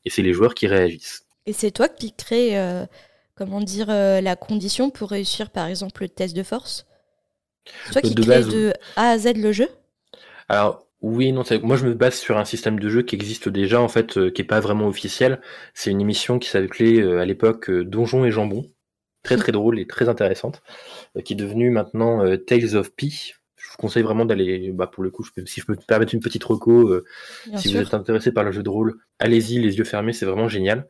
Et 0.06 0.10
c'est 0.10 0.22
les 0.22 0.34
joueurs 0.34 0.53
qui 0.53 0.68
réagissent. 0.68 1.25
Et 1.46 1.53
c'est 1.53 1.72
toi 1.72 1.88
qui 1.88 2.13
crée, 2.13 2.60
euh, 2.60 2.86
comment 3.36 3.62
dire, 3.62 3.88
la 3.88 4.36
condition 4.36 4.89
pour 4.89 5.10
réussir, 5.10 5.50
par 5.51 5.68
exemple, 5.68 6.03
le 6.03 6.10
test 6.10 6.36
de 6.36 6.44
force? 6.44 6.86
C'est 7.86 7.94
toi 7.94 8.01
qui 8.01 8.15
de 8.15 8.24
crée 8.24 8.44
de 8.44 8.74
A 8.98 9.12
à 9.12 9.18
Z 9.18 9.38
le 9.38 9.53
jeu? 9.53 9.70
Alors, 10.50 10.86
oui, 11.03 11.33
non, 11.33 11.43
moi 11.63 11.75
je 11.75 11.86
me 11.86 11.93
base 11.93 12.15
sur 12.15 12.38
un 12.38 12.45
système 12.45 12.79
de 12.79 12.89
jeu 12.89 13.01
qui 13.01 13.15
existe 13.15 13.50
déjà, 13.50 13.81
en 13.81 13.89
fait, 13.89 14.17
euh, 14.17 14.31
qui 14.31 14.41
est 14.41 14.45
pas 14.45 14.62
vraiment 14.62 14.88
officiel. 14.88 15.41
C'est 15.74 15.91
une 15.91 16.00
émission 16.00 16.39
qui 16.39 16.48
s'appelait 16.50 17.01
euh, 17.01 17.19
à 17.19 17.25
l'époque 17.25 17.69
euh, 17.69 17.83
Donjons 17.83 18.24
et 18.24 18.31
Jambon, 18.31 18.72
très 19.22 19.36
très 19.36 19.51
drôle 19.51 19.79
et 19.79 19.86
très 19.86 20.07
intéressante, 20.07 20.63
qui 21.25 21.33
est 21.33 21.36
devenue 21.36 21.72
maintenant 21.72 22.24
Tales 22.48 22.77
of 22.77 22.95
Pi. 22.95 23.33
Je 23.57 23.69
vous 23.69 23.77
conseille 23.77 24.03
vraiment 24.03 24.24
d'aller, 24.24 24.72
bah, 24.72 24.88
pour 24.88 25.03
le 25.03 25.12
coup, 25.12 25.25
si 25.45 25.60
je 25.60 25.65
peux 25.65 25.74
me 25.74 25.86
permettre 25.86 26.13
une 26.13 26.22
petite 26.22 26.43
reco, 26.45 27.01
si 27.57 27.74
vous 27.74 27.81
êtes 27.81 27.93
intéressé 27.93 28.31
par 28.31 28.45
le 28.45 28.53
jeu 28.53 28.63
de 28.63 28.69
rôle, 28.69 28.95
allez-y, 29.19 29.60
les 29.60 29.77
yeux 29.77 29.83
fermés, 29.83 30.13
c'est 30.13 30.25
vraiment 30.25 30.48
génial. 30.48 30.88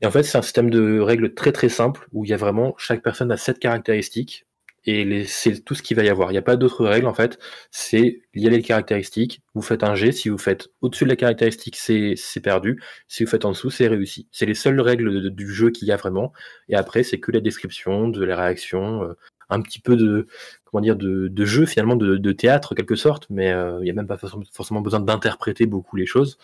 Et 0.00 0.06
en 0.06 0.10
fait, 0.10 0.24
c'est 0.24 0.38
un 0.38 0.42
système 0.42 0.70
de 0.70 0.98
règles 0.98 1.34
très 1.34 1.52
très 1.52 1.68
simple 1.68 2.08
où 2.12 2.24
il 2.24 2.30
y 2.30 2.34
a 2.34 2.36
vraiment 2.36 2.74
chaque 2.76 3.02
personne 3.02 3.30
a 3.30 3.36
sept 3.36 3.60
caractéristiques 3.60 4.47
et 4.88 5.24
c'est 5.24 5.64
tout 5.64 5.74
ce 5.74 5.82
qu'il 5.82 5.96
va 5.98 6.04
y 6.04 6.08
avoir. 6.08 6.30
Il 6.30 6.32
n'y 6.32 6.38
a 6.38 6.42
pas 6.42 6.56
d'autres 6.56 6.86
règles 6.86 7.06
en 7.06 7.12
fait. 7.12 7.38
C'est 7.70 8.22
il 8.32 8.42
y 8.42 8.46
a 8.46 8.50
les 8.50 8.62
caractéristiques. 8.62 9.42
Vous 9.54 9.60
faites 9.60 9.84
un 9.84 9.94
G. 9.94 10.12
Si 10.12 10.30
vous 10.30 10.38
faites 10.38 10.68
au-dessus 10.80 11.04
de 11.04 11.10
la 11.10 11.16
caractéristique, 11.16 11.76
c'est 11.76 12.40
perdu. 12.42 12.80
Si 13.06 13.22
vous 13.22 13.30
faites 13.30 13.44
en 13.44 13.50
dessous, 13.50 13.68
c'est 13.68 13.86
réussi. 13.86 14.28
C'est 14.32 14.46
les 14.46 14.54
seules 14.54 14.80
règles 14.80 15.30
du 15.30 15.52
jeu 15.52 15.70
qu'il 15.70 15.88
y 15.88 15.92
a 15.92 15.96
vraiment. 15.96 16.32
Et 16.68 16.74
après, 16.74 17.02
c'est 17.02 17.20
que 17.20 17.30
la 17.32 17.40
description, 17.40 18.08
de 18.08 18.24
la 18.24 18.36
réaction, 18.40 19.02
euh, 19.04 19.14
un 19.50 19.60
petit 19.60 19.80
peu 19.80 19.96
de 19.96 20.26
comment 20.64 20.80
dire 20.80 20.96
de, 20.96 21.28
de 21.28 21.44
jeu 21.44 21.66
finalement 21.66 21.96
de, 21.96 22.16
de, 22.16 22.32
théâtre 22.32 22.74
quelque 22.74 22.96
sorte. 22.96 23.26
Mais 23.28 23.52
euh, 23.52 23.78
il 23.80 23.84
n'y 23.84 23.90
a 23.90 23.94
même 23.94 24.06
pas 24.06 24.18
forcément 24.54 24.80
besoin 24.80 25.00
d'interpréter 25.00 25.66
beaucoup 25.66 25.96
les 25.96 26.06
choses. 26.06 26.38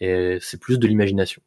C'est 0.00 0.60
plus 0.60 0.78
de 0.78 0.86
l'imagination. 0.86 1.42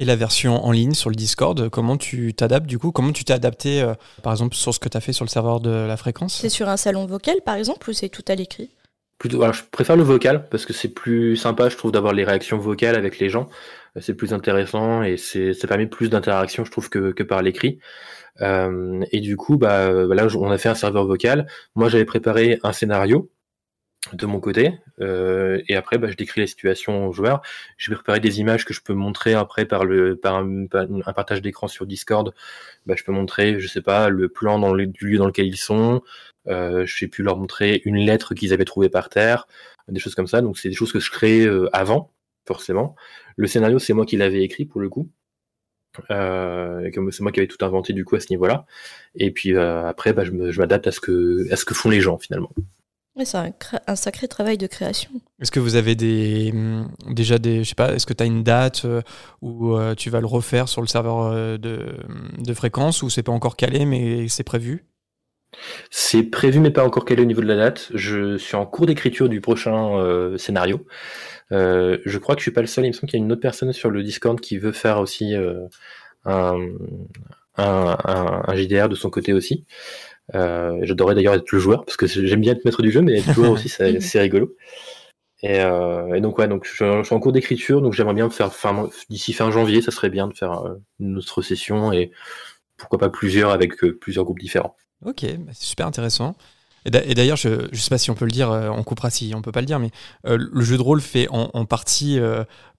Et 0.00 0.04
la 0.04 0.14
version 0.14 0.64
en 0.64 0.70
ligne 0.70 0.94
sur 0.94 1.10
le 1.10 1.16
Discord, 1.16 1.68
comment 1.70 1.96
tu 1.96 2.32
t'adaptes 2.32 2.66
du 2.66 2.78
coup 2.78 2.92
Comment 2.92 3.10
tu 3.10 3.24
t'es 3.24 3.32
adapté, 3.32 3.82
euh, 3.82 3.94
par 4.22 4.32
exemple, 4.32 4.54
sur 4.54 4.72
ce 4.72 4.78
que 4.78 4.88
tu 4.88 4.96
as 4.96 5.00
fait 5.00 5.12
sur 5.12 5.24
le 5.24 5.28
serveur 5.28 5.58
de 5.58 5.70
la 5.70 5.96
fréquence? 5.96 6.38
C'est 6.40 6.48
sur 6.48 6.68
un 6.68 6.76
salon 6.76 7.04
vocal, 7.06 7.36
par 7.44 7.56
exemple, 7.56 7.90
ou 7.90 7.92
c'est 7.92 8.08
tout 8.08 8.22
à 8.28 8.36
l'écrit? 8.36 8.70
Plutôt, 9.18 9.42
alors, 9.42 9.54
je 9.54 9.64
préfère 9.68 9.96
le 9.96 10.04
vocal 10.04 10.48
parce 10.50 10.66
que 10.66 10.72
c'est 10.72 10.90
plus 10.90 11.36
sympa, 11.36 11.68
je 11.68 11.76
trouve, 11.76 11.90
d'avoir 11.90 12.12
les 12.12 12.22
réactions 12.22 12.58
vocales 12.58 12.94
avec 12.94 13.18
les 13.18 13.28
gens. 13.28 13.48
Euh, 13.96 14.00
c'est 14.00 14.14
plus 14.14 14.32
intéressant 14.32 15.02
et 15.02 15.16
c'est, 15.16 15.52
ça 15.52 15.66
permet 15.66 15.88
plus 15.88 16.10
d'interaction, 16.10 16.64
je 16.64 16.70
trouve, 16.70 16.88
que, 16.88 17.10
que 17.10 17.24
par 17.24 17.42
l'écrit. 17.42 17.80
Euh, 18.40 19.04
et 19.10 19.18
du 19.18 19.36
coup, 19.36 19.56
bah, 19.56 19.90
là, 19.90 20.28
on 20.36 20.50
a 20.52 20.58
fait 20.58 20.68
un 20.68 20.76
serveur 20.76 21.06
vocal. 21.06 21.48
Moi, 21.74 21.88
j'avais 21.88 22.04
préparé 22.04 22.60
un 22.62 22.72
scénario 22.72 23.30
de 24.12 24.26
mon 24.26 24.40
côté. 24.40 24.78
Euh, 25.00 25.60
et 25.68 25.76
après, 25.76 25.98
bah, 25.98 26.08
je 26.10 26.16
décris 26.16 26.40
les 26.40 26.46
situations 26.46 27.08
aux 27.08 27.12
joueurs. 27.12 27.42
Je 27.76 27.90
vais 27.90 27.96
préparer 27.96 28.20
des 28.20 28.40
images 28.40 28.64
que 28.64 28.72
je 28.72 28.80
peux 28.80 28.94
montrer 28.94 29.34
après 29.34 29.66
par 29.66 29.82
un, 29.82 30.66
partage 31.14 31.42
d'écran 31.42 31.68
sur 31.68 31.86
Discord. 31.86 32.32
Bah, 32.86 32.94
je 32.96 33.04
peux 33.04 33.12
montrer, 33.12 33.60
je 33.60 33.66
sais 33.66 33.82
pas, 33.82 34.08
le 34.08 34.28
plan 34.28 34.58
du 34.74 35.06
lieu 35.06 35.18
dans 35.18 35.26
lequel 35.26 35.46
ils 35.46 35.56
sont. 35.56 36.02
Euh, 36.46 36.86
j'ai 36.86 37.08
pu 37.08 37.22
leur 37.22 37.36
montrer 37.36 37.82
une 37.84 37.98
lettre 37.98 38.34
qu'ils 38.34 38.52
avaient 38.52 38.64
trouvée 38.64 38.88
par 38.88 39.08
terre, 39.08 39.46
des 39.88 40.00
choses 40.00 40.14
comme 40.14 40.26
ça. 40.26 40.40
Donc 40.40 40.58
c'est 40.58 40.68
des 40.68 40.74
choses 40.74 40.92
que 40.92 41.00
je 41.00 41.10
crée 41.10 41.44
euh, 41.44 41.68
avant, 41.72 42.12
forcément. 42.46 42.96
Le 43.36 43.46
scénario, 43.46 43.78
c'est 43.78 43.92
moi 43.92 44.06
qui 44.06 44.16
l'avais 44.16 44.42
écrit 44.42 44.64
pour 44.64 44.80
le 44.80 44.88
coup. 44.88 45.10
C'est 46.08 47.20
moi 47.20 47.32
qui 47.32 47.40
avais 47.40 47.48
tout 47.48 47.64
inventé 47.64 47.92
du 47.92 48.04
coup 48.04 48.16
à 48.16 48.20
ce 48.20 48.28
niveau-là. 48.30 48.66
Et 49.16 49.32
puis 49.32 49.56
après, 49.56 50.12
bah, 50.12 50.24
je 50.24 50.58
m'adapte 50.58 50.86
à 50.86 50.92
ce 50.92 51.00
que 51.00 51.74
font 51.74 51.90
les 51.90 52.00
gens 52.00 52.18
finalement 52.18 52.52
c'est 53.24 53.38
un, 53.86 53.96
sacré 53.96 54.28
travail 54.28 54.58
de 54.58 54.66
création. 54.66 55.10
Est-ce 55.40 55.50
que 55.50 55.60
vous 55.60 55.76
avez 55.76 55.94
des, 55.94 56.50
hum, 56.52 56.90
déjà 57.08 57.38
des, 57.38 57.64
je 57.64 57.70
sais 57.70 57.74
pas, 57.74 57.94
est-ce 57.94 58.06
que 58.06 58.12
tu 58.12 58.22
as 58.22 58.26
une 58.26 58.42
date 58.42 58.82
euh, 58.84 59.02
où 59.42 59.74
euh, 59.74 59.94
tu 59.94 60.10
vas 60.10 60.20
le 60.20 60.26
refaire 60.26 60.68
sur 60.68 60.80
le 60.80 60.86
serveur 60.86 61.22
euh, 61.22 61.58
de, 61.58 61.96
de 62.38 62.54
fréquence 62.54 63.02
ou 63.02 63.10
c'est 63.10 63.22
pas 63.22 63.32
encore 63.32 63.56
calé 63.56 63.84
mais 63.84 64.28
c'est 64.28 64.44
prévu? 64.44 64.84
C'est 65.90 66.24
prévu 66.24 66.60
mais 66.60 66.70
pas 66.70 66.84
encore 66.84 67.04
calé 67.04 67.22
au 67.22 67.26
niveau 67.26 67.40
de 67.40 67.46
la 67.46 67.56
date. 67.56 67.90
Je 67.94 68.36
suis 68.36 68.56
en 68.56 68.66
cours 68.66 68.86
d'écriture 68.86 69.28
du 69.28 69.40
prochain 69.40 70.36
scénario. 70.36 70.86
je 71.50 72.18
crois 72.18 72.34
que 72.34 72.40
je 72.40 72.44
suis 72.44 72.52
pas 72.52 72.60
le 72.60 72.66
seul. 72.66 72.84
Il 72.84 72.88
me 72.88 72.92
semble 72.92 73.08
qu'il 73.08 73.18
y 73.18 73.22
a 73.22 73.24
une 73.24 73.32
autre 73.32 73.40
personne 73.40 73.72
sur 73.72 73.90
le 73.90 74.02
Discord 74.02 74.38
qui 74.40 74.58
veut 74.58 74.72
faire 74.72 74.98
aussi 74.98 75.34
un, 76.26 76.58
un, 77.56 77.96
un, 78.46 78.54
JDR 78.54 78.88
de 78.88 78.94
son 78.94 79.10
côté 79.10 79.32
aussi. 79.32 79.64
Euh, 80.34 80.78
J'adorais 80.82 81.14
d'ailleurs 81.14 81.34
être 81.34 81.50
le 81.50 81.58
joueur 81.58 81.84
parce 81.84 81.96
que 81.96 82.06
j'aime 82.06 82.40
bien 82.40 82.52
être 82.52 82.64
maître 82.64 82.82
du 82.82 82.90
jeu, 82.90 83.00
mais 83.00 83.18
être 83.18 83.32
joueur 83.32 83.52
aussi, 83.52 83.68
c'est 83.68 83.98
rigolo. 84.20 84.54
Et, 85.42 85.60
euh, 85.60 86.14
et, 86.14 86.20
donc 86.20 86.38
ouais, 86.38 86.48
donc 86.48 86.66
je, 86.66 87.02
suis 87.04 87.14
en 87.14 87.20
cours 87.20 87.32
d'écriture, 87.32 87.80
donc 87.80 87.92
j'aimerais 87.92 88.14
bien 88.14 88.28
faire 88.28 88.52
fin, 88.52 88.88
d'ici 89.08 89.32
fin 89.32 89.50
janvier, 89.50 89.82
ça 89.82 89.92
serait 89.92 90.10
bien 90.10 90.26
de 90.26 90.34
faire 90.34 90.66
euh, 90.66 90.74
une 90.98 91.16
autre 91.18 91.42
session 91.42 91.92
et 91.92 92.10
pourquoi 92.76 92.98
pas 92.98 93.08
plusieurs 93.08 93.50
avec 93.50 93.84
euh, 93.84 93.96
plusieurs 93.96 94.24
groupes 94.24 94.40
différents. 94.40 94.76
Ok, 95.04 95.24
bah, 95.38 95.52
c'est 95.54 95.66
super 95.66 95.86
intéressant. 95.86 96.34
Et 96.84 97.14
d'ailleurs, 97.14 97.36
je 97.36 97.48
ne 97.70 97.76
sais 97.76 97.90
pas 97.90 97.98
si 97.98 98.10
on 98.10 98.14
peut 98.14 98.24
le 98.24 98.30
dire, 98.30 98.50
euh, 98.50 98.70
on 98.70 98.82
coupera 98.82 99.10
si 99.10 99.32
on 99.34 99.42
peut 99.42 99.52
pas 99.52 99.60
le 99.60 99.66
dire, 99.66 99.78
mais 99.78 99.90
le 100.24 100.60
jeu 100.62 100.76
de 100.76 100.82
rôle 100.82 101.02
fait 101.02 101.28
en, 101.28 101.50
en 101.52 101.66
partie 101.66 102.18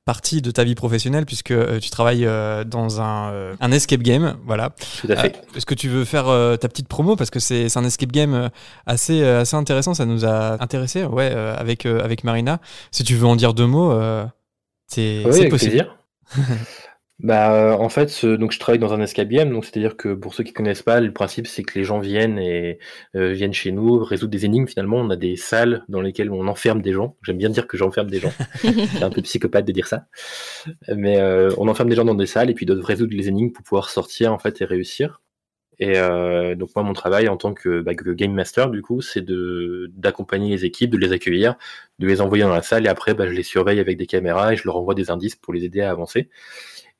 partie 0.09 0.41
de 0.41 0.49
ta 0.49 0.63
vie 0.63 0.73
professionnelle 0.73 1.27
puisque 1.27 1.51
euh, 1.51 1.79
tu 1.79 1.91
travailles 1.91 2.25
euh, 2.25 2.63
dans 2.63 2.99
un, 2.99 3.31
euh, 3.31 3.55
un, 3.59 3.71
escape 3.71 4.01
game. 4.01 4.37
Voilà. 4.43 4.71
Tout 4.99 5.07
à 5.11 5.15
fait. 5.17 5.39
Est-ce 5.55 5.67
que 5.67 5.75
tu 5.75 5.87
veux 5.87 6.03
faire 6.03 6.25
ta 6.57 6.67
petite 6.67 6.87
promo? 6.87 7.15
Parce 7.15 7.29
que 7.29 7.39
c'est 7.39 7.77
un 7.77 7.83
escape 7.83 8.11
game 8.11 8.49
assez, 8.87 9.23
assez 9.23 9.55
intéressant. 9.55 9.93
Ça 9.93 10.07
nous 10.07 10.25
a 10.25 10.57
intéressé 10.63 11.03
ouais, 11.03 11.31
avec, 11.31 11.85
avec 11.85 12.23
Marina. 12.23 12.59
Si 12.89 13.03
tu 13.03 13.13
veux 13.13 13.27
en 13.27 13.35
dire 13.35 13.53
deux 13.53 13.67
mots, 13.67 13.93
c'est 14.87 15.23
oui, 15.25 15.47
possible. 15.47 15.87
Bah, 17.19 17.53
euh, 17.53 17.73
en 17.73 17.89
fait, 17.89 18.25
donc 18.25 18.53
je 18.53 18.59
travaille 18.59 18.79
dans 18.79 18.93
un 18.93 19.03
game, 19.03 19.51
donc 19.51 19.65
c'est-à-dire 19.65 19.97
que 19.97 20.13
pour 20.13 20.33
ceux 20.33 20.45
qui 20.45 20.53
connaissent 20.53 20.83
pas, 20.83 21.01
le 21.01 21.11
principe 21.11 21.47
c'est 21.47 21.63
que 21.63 21.77
les 21.77 21.83
gens 21.83 21.99
viennent 21.99 22.39
et 22.39 22.79
euh, 23.15 23.33
viennent 23.33 23.53
chez 23.53 23.73
nous 23.73 24.01
résoudre 24.01 24.31
des 24.31 24.45
énigmes. 24.45 24.67
Finalement, 24.67 24.97
on 24.97 25.09
a 25.09 25.17
des 25.17 25.35
salles 25.35 25.83
dans 25.89 25.99
lesquelles 25.99 26.31
on 26.31 26.47
enferme 26.47 26.81
des 26.81 26.93
gens. 26.93 27.17
J'aime 27.23 27.38
bien 27.38 27.49
dire 27.49 27.67
que 27.67 27.75
j'enferme 27.75 28.09
des 28.09 28.19
gens. 28.19 28.31
c'est 28.61 29.03
un 29.03 29.09
peu 29.09 29.21
psychopathe 29.21 29.65
de 29.65 29.73
dire 29.73 29.88
ça, 29.88 30.05
mais 30.95 31.19
euh, 31.19 31.51
on 31.57 31.67
enferme 31.67 31.89
des 31.89 31.95
gens 31.97 32.05
dans 32.05 32.15
des 32.15 32.25
salles 32.25 32.49
et 32.49 32.53
puis 32.53 32.65
doivent 32.65 32.85
résoudre 32.85 33.13
les 33.13 33.27
énigmes 33.27 33.51
pour 33.51 33.63
pouvoir 33.65 33.89
sortir 33.89 34.31
en 34.31 34.39
fait 34.39 34.61
et 34.61 34.65
réussir. 34.65 35.21
Et 35.81 35.93
donc 36.57 36.71
moi, 36.75 36.83
mon 36.83 36.91
travail 36.91 37.29
en 37.29 37.38
tant 37.38 37.53
que, 37.53 37.79
bah, 37.79 37.95
que 37.95 38.09
game 38.11 38.33
master, 38.33 38.69
du 38.69 38.81
coup, 38.81 38.99
c'est 38.99 39.21
de 39.21 39.89
d'accompagner 39.95 40.49
les 40.49 40.65
équipes, 40.65 40.91
de 40.91 40.97
les 40.97 41.13
accueillir, 41.13 41.55
de 41.99 42.07
les 42.07 42.19
envoyer 42.19 42.43
dans 42.43 42.53
la 42.53 42.61
salle 42.61 42.85
et 42.85 42.89
après, 42.89 43.13
bah, 43.13 43.27
je 43.27 43.31
les 43.31 43.43
surveille 43.43 43.79
avec 43.79 43.97
des 43.97 44.05
caméras 44.05 44.51
et 44.51 44.55
je 44.57 44.63
leur 44.65 44.75
envoie 44.75 44.93
des 44.93 45.09
indices 45.09 45.38
pour 45.38 45.53
les 45.53 45.63
aider 45.63 45.79
à 45.79 45.89
avancer. 45.89 46.29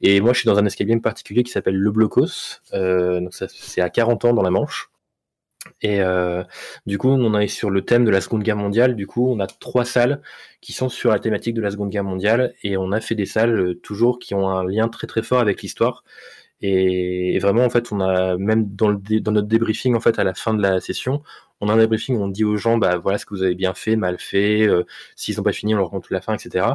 Et 0.02 0.22
moi, 0.22 0.34
je 0.34 0.40
suis 0.40 0.48
dans 0.48 0.58
un 0.58 0.66
escape 0.66 0.88
game 0.88 1.02
particulier 1.02 1.44
qui 1.44 1.52
s'appelle 1.52 1.76
le 1.76 1.92
Blocos. 1.92 2.62
Euh, 2.74 3.20
donc 3.20 3.34
c'est 3.34 3.82
à 3.82 3.90
40 3.90 4.26
ans 4.26 4.34
dans 4.34 4.44
la 4.44 4.52
Manche. 4.52 4.90
Et 5.82 6.02
euh, 6.02 6.44
du 6.86 6.98
coup, 6.98 7.10
on 7.10 7.38
est 7.40 7.48
sur 7.48 7.70
le 7.70 7.84
thème 7.84 8.06
de 8.06 8.12
la 8.12 8.22
Seconde 8.22 8.44
Guerre 8.44 8.56
mondiale. 8.56 8.96
Du 8.96 9.08
coup, 9.08 9.30
on 9.30 9.40
a 9.40 9.48
trois 9.48 9.86
salles 9.86 10.22
qui 10.62 10.74
sont 10.74 10.90
sur 10.90 11.12
la 11.12 11.20
thématique 11.20 11.54
de 11.56 11.62
la 11.62 11.72
Seconde 11.72 11.90
Guerre 11.90 12.04
mondiale, 12.04 12.54
et 12.64 12.78
on 12.78 12.92
a 12.92 13.02
fait 13.02 13.16
des 13.16 13.26
salles 13.26 13.60
euh, 13.60 13.76
toujours 13.76 14.20
qui 14.20 14.34
ont 14.36 14.50
un 14.50 14.64
lien 14.66 14.88
très 14.90 15.08
très 15.08 15.22
fort 15.22 15.40
avec 15.40 15.62
l'histoire. 15.62 16.04
Et, 16.62 17.40
vraiment, 17.40 17.64
en 17.64 17.70
fait, 17.70 17.92
on 17.92 18.02
a 18.02 18.38
même 18.38 18.66
dans, 18.76 18.90
le 18.90 18.98
dans 19.22 19.32
notre 19.32 19.48
débriefing, 19.48 19.96
en 19.96 20.02
fait, 20.02 20.20
à 20.20 20.24
la 20.26 20.34
fin 20.34 20.54
de 20.54 20.62
la 20.62 20.80
session, 20.82 21.24
on 21.62 21.70
a 21.70 21.74
un 21.74 21.78
débriefing 21.78 22.18
où 22.18 22.24
on 22.24 22.28
dit 22.30 22.44
aux 22.44 22.58
gens, 22.58 22.78
bah 22.78 22.98
voilà 22.98 23.18
ce 23.18 23.26
que 23.26 23.34
vous 23.34 23.44
avez 23.44 23.56
bien 23.56 23.74
fait, 23.74 23.96
mal 23.96 24.18
fait, 24.20 24.68
euh, 24.68 24.86
s'ils 25.16 25.38
n'ont 25.38 25.44
pas 25.44 25.54
fini, 25.54 25.74
on 25.74 25.78
leur 25.78 25.90
compte 25.90 26.10
la 26.10 26.22
fin, 26.22 26.36
etc 26.36 26.66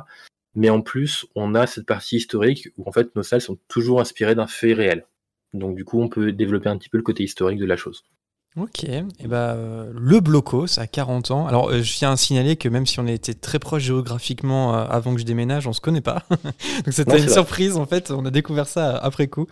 mais 0.54 0.70
en 0.70 0.80
plus, 0.80 1.26
on 1.34 1.54
a 1.54 1.66
cette 1.66 1.86
partie 1.86 2.16
historique 2.16 2.68
où 2.78 2.88
en 2.88 2.92
fait 2.92 3.14
nos 3.16 3.22
salles 3.22 3.40
sont 3.40 3.58
toujours 3.68 4.00
inspirées 4.00 4.34
d'un 4.34 4.46
fait 4.46 4.72
réel. 4.72 5.06
Donc 5.52 5.76
du 5.76 5.84
coup, 5.84 6.00
on 6.00 6.08
peut 6.08 6.32
développer 6.32 6.68
un 6.68 6.78
petit 6.78 6.88
peu 6.88 6.98
le 6.98 7.02
côté 7.02 7.22
historique 7.24 7.58
de 7.58 7.66
la 7.66 7.76
chose. 7.76 8.04
Ok, 8.56 8.84
et 8.84 9.02
eh 9.18 9.26
ben, 9.26 9.36
euh, 9.36 9.92
le 9.92 10.20
Blocos 10.20 10.78
à 10.78 10.86
40 10.86 11.32
ans. 11.32 11.48
Alors 11.48 11.70
euh, 11.70 11.82
je 11.82 11.96
tiens 11.96 12.12
à 12.12 12.16
signaler 12.16 12.54
que 12.54 12.68
même 12.68 12.86
si 12.86 13.00
on 13.00 13.06
était 13.08 13.34
très 13.34 13.58
proche 13.58 13.82
géographiquement 13.82 14.76
euh, 14.76 14.86
avant 14.88 15.12
que 15.12 15.18
je 15.18 15.24
déménage, 15.24 15.66
on 15.66 15.72
se 15.72 15.80
connaît 15.80 16.00
pas. 16.00 16.22
Donc 16.30 16.92
c'était 16.92 17.20
une 17.20 17.28
surprise 17.28 17.76
en 17.76 17.84
fait, 17.86 18.12
on 18.12 18.24
a 18.24 18.30
découvert 18.30 18.68
ça 18.68 18.96
après 18.96 19.26
coup. 19.26 19.48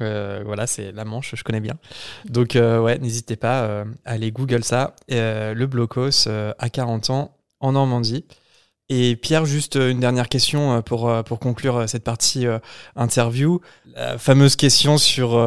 voilà, 0.00 0.66
c'est 0.66 0.90
la 0.90 1.04
Manche, 1.04 1.36
je 1.36 1.44
connais 1.44 1.60
bien. 1.60 1.74
Donc 2.24 2.56
ouais, 2.56 2.98
n'hésitez 2.98 3.36
pas 3.36 3.84
à 4.04 4.12
aller 4.12 4.32
Google 4.32 4.64
ça. 4.64 4.96
le 5.08 5.66
Blocos 5.66 6.26
à 6.26 6.68
40 6.68 7.10
ans 7.10 7.36
en 7.60 7.72
Normandie. 7.72 8.24
Et 8.92 9.14
Pierre, 9.14 9.46
juste 9.46 9.76
euh, 9.76 9.92
une 9.92 10.00
dernière 10.00 10.28
question 10.28 10.74
euh, 10.74 10.80
pour, 10.80 11.08
euh, 11.08 11.22
pour 11.22 11.38
conclure 11.38 11.88
cette 11.88 12.02
partie 12.02 12.44
interview. 12.96 13.60
La 13.94 14.18
fameuse 14.18 14.56
question 14.56 14.98
sur 14.98 15.40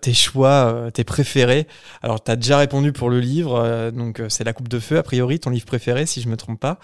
tes 0.00 0.12
choix, 0.12 0.90
tes 0.92 1.04
préférés. 1.04 1.66
Alors, 2.02 2.22
tu 2.22 2.30
as 2.30 2.36
déjà 2.36 2.58
répondu 2.58 2.92
pour 2.92 3.10
le 3.10 3.20
livre, 3.20 3.90
donc 3.90 4.22
c'est 4.28 4.44
La 4.44 4.52
Coupe 4.52 4.68
de 4.68 4.78
Feu, 4.78 4.98
a 4.98 5.02
priori, 5.02 5.40
ton 5.40 5.50
livre 5.50 5.66
préféré, 5.66 6.06
si 6.06 6.20
je 6.20 6.28
me 6.28 6.36
trompe 6.36 6.60
pas. 6.60 6.78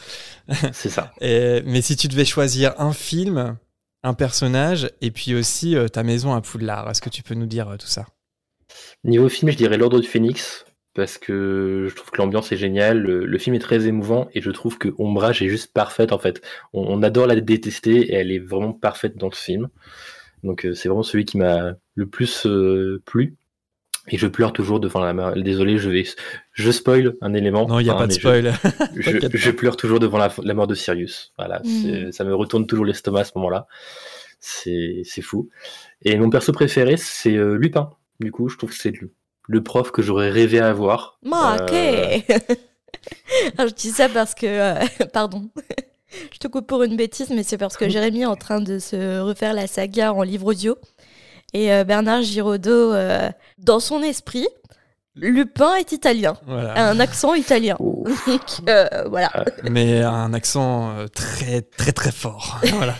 C'est 0.72 0.88
ça. 0.88 1.12
mais 1.20 1.82
si 1.82 1.96
tu 1.96 2.08
devais 2.08 2.24
choisir 2.24 2.74
un 2.78 2.92
film, 2.92 3.56
un 4.02 4.14
personnage, 4.14 4.90
et 5.00 5.10
puis 5.10 5.34
aussi 5.34 5.76
ta 5.92 6.02
maison 6.02 6.34
à 6.34 6.40
Poudlard, 6.40 6.90
est-ce 6.90 7.00
que 7.00 7.10
tu 7.10 7.22
peux 7.22 7.34
nous 7.34 7.46
dire 7.46 7.76
tout 7.78 7.86
ça? 7.86 8.06
Niveau 9.04 9.28
film, 9.28 9.50
je 9.52 9.56
dirais 9.56 9.76
L'Ordre 9.76 10.00
du 10.00 10.08
Phénix 10.08 10.64
parce 10.94 11.18
que 11.18 11.86
je 11.88 11.94
trouve 11.94 12.10
que 12.10 12.18
l'ambiance 12.18 12.52
est 12.52 12.56
géniale, 12.56 13.02
le, 13.02 13.38
film 13.38 13.56
est 13.56 13.60
très 13.60 13.86
émouvant 13.86 14.28
et 14.32 14.40
je 14.40 14.50
trouve 14.50 14.78
que 14.78 14.88
Ombrage 14.98 15.42
est 15.42 15.48
juste 15.48 15.72
parfaite 15.72 16.12
en 16.12 16.18
fait. 16.18 16.40
On, 16.72 17.02
adore 17.02 17.26
la 17.26 17.40
détester 17.40 18.12
et 18.12 18.14
elle 18.14 18.30
est 18.30 18.38
vraiment 18.38 18.72
parfaite 18.72 19.16
dans 19.16 19.28
le 19.28 19.34
film. 19.34 19.68
Donc 20.44 20.64
euh, 20.64 20.74
c'est 20.74 20.88
vraiment 20.88 21.02
celui 21.02 21.24
qui 21.24 21.36
m'a 21.36 21.74
le 21.94 22.06
plus 22.06 22.46
euh, 22.46 23.02
plu. 23.04 23.36
Et 24.08 24.18
je 24.18 24.26
pleure 24.26 24.52
toujours 24.52 24.80
devant 24.80 25.00
la 25.00 25.14
mort. 25.14 25.32
Désolé, 25.34 25.78
je 25.78 25.88
vais, 25.88 26.04
je 26.52 26.70
spoil 26.70 27.14
un 27.22 27.32
élément. 27.32 27.66
Non, 27.66 27.80
il 27.80 27.84
n'y 27.84 27.90
a 27.90 27.94
pas 27.94 28.06
de 28.06 28.12
spoil. 28.12 28.52
Je, 28.94 29.50
pleure 29.50 29.78
toujours 29.78 29.98
devant 29.98 30.18
la, 30.18 30.54
mort 30.54 30.66
de 30.66 30.74
Sirius. 30.74 31.32
Voilà, 31.38 31.62
mm. 31.64 32.12
ça 32.12 32.24
me 32.24 32.34
retourne 32.34 32.66
toujours 32.66 32.84
l'estomac 32.84 33.20
à 33.20 33.24
ce 33.24 33.32
moment-là. 33.36 33.66
C'est 34.40 35.22
fou. 35.22 35.48
Et 36.02 36.18
mon 36.18 36.28
perso 36.28 36.52
préféré, 36.52 36.98
c'est 36.98 37.34
euh, 37.34 37.56
Lupin. 37.56 37.92
Du 38.20 38.30
coup, 38.30 38.50
je 38.50 38.58
trouve 38.58 38.70
que 38.70 38.76
c'est 38.76 38.92
le 39.46 39.62
prof 39.62 39.90
que 39.90 40.02
j'aurais 40.02 40.30
rêvé 40.30 40.60
avoir. 40.60 41.18
ok. 41.60 41.72
Euh, 41.72 42.18
je 43.58 43.74
dis 43.74 43.90
ça 43.90 44.08
parce 44.08 44.34
que, 44.34 44.46
euh, 44.46 44.84
pardon, 45.12 45.48
je 46.32 46.38
te 46.38 46.48
coupe 46.48 46.66
pour 46.66 46.82
une 46.82 46.96
bêtise, 46.96 47.30
mais 47.30 47.42
c'est 47.42 47.58
parce 47.58 47.76
que 47.76 47.88
Jérémy 47.88 48.22
est 48.22 48.26
en 48.26 48.36
train 48.36 48.60
de 48.60 48.78
se 48.78 49.20
refaire 49.20 49.54
la 49.54 49.66
saga 49.66 50.12
en 50.12 50.22
livre 50.22 50.46
audio. 50.46 50.76
Et 51.52 51.72
euh, 51.72 51.84
Bernard 51.84 52.22
Giraudot, 52.22 52.94
dans 53.58 53.78
son 53.78 54.02
esprit, 54.02 54.48
Lupin 55.14 55.76
est 55.76 55.92
italien, 55.92 56.36
un 56.48 56.98
accent 56.98 57.34
italien. 57.34 57.76
Oh. 57.78 58.04
voilà. 59.08 59.30
Mais 59.62 60.02
un 60.02 60.34
accent 60.34 60.92
très 61.14 61.62
très 61.62 61.92
très 61.92 62.10
fort. 62.10 62.60
voilà. 62.72 62.96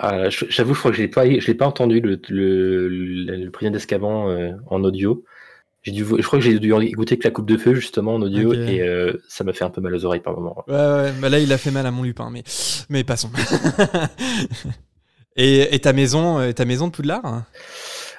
Ah, 0.00 0.28
j'avoue, 0.30 0.74
je 0.74 0.78
crois 0.78 0.90
que 0.92 0.96
je 0.96 1.02
l'ai 1.02 1.08
pas, 1.08 1.24
je 1.28 1.46
l'ai 1.46 1.54
pas 1.54 1.66
entendu 1.66 2.00
le, 2.00 2.20
le, 2.28 2.88
le, 2.88 3.50
prisonnier 3.50 3.72
d'Escaban 3.76 4.28
euh, 4.30 4.52
en 4.68 4.84
audio. 4.84 5.24
J'ai 5.82 5.92
dû, 5.92 6.04
je 6.04 6.22
crois 6.22 6.38
que 6.38 6.44
j'ai 6.44 6.58
dû 6.58 6.72
écouter 6.82 7.18
que 7.18 7.24
la 7.24 7.30
coupe 7.30 7.48
de 7.48 7.56
feu 7.56 7.74
justement 7.74 8.14
en 8.14 8.22
audio 8.22 8.52
et 8.52 8.80
euh, 8.80 9.12
ça 9.28 9.42
m'a 9.44 9.52
fait 9.52 9.64
un 9.64 9.70
peu 9.70 9.80
mal 9.80 9.94
aux 9.94 10.04
oreilles 10.04 10.20
par 10.20 10.34
moment. 10.34 10.64
Ouais, 10.68 10.74
ouais, 10.74 11.12
bah 11.20 11.28
là 11.28 11.38
il 11.38 11.52
a 11.52 11.58
fait 11.58 11.70
mal 11.70 11.86
à 11.86 11.90
mon 11.90 12.02
lupin, 12.02 12.30
mais 12.30 12.42
mais 12.88 13.04
passons. 13.04 13.30
Et, 15.40 15.72
et 15.72 15.78
ta 15.78 15.92
maison, 15.92 16.40
euh, 16.40 16.52
ta 16.52 16.64
maison 16.64 16.88
de 16.88 16.92
Poudlard 16.92 17.44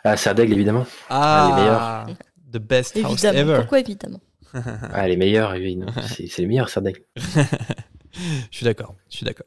Ah, 0.05 0.15
Serdaigle, 0.15 0.53
évidemment. 0.53 0.85
Ah, 1.09 2.05
the 2.49 2.59
best 2.59 2.95
house 2.95 3.11
Évidemment. 3.25 3.39
ever. 3.39 3.55
Pourquoi 3.57 3.79
évidemment? 3.81 4.21
Ah, 4.93 5.05
les 5.05 5.17
meilleurs, 5.17 5.53
évidemment. 5.53 5.91
C'est 6.07 6.27
c'est 6.27 6.43
les 6.43 6.47
meilleurs, 6.47 6.69
Serdaigle. 6.73 7.01
Je 7.17 7.41
suis 8.51 8.63
d'accord, 8.63 8.95
je 9.09 9.17
suis 9.17 9.25
d'accord. 9.25 9.45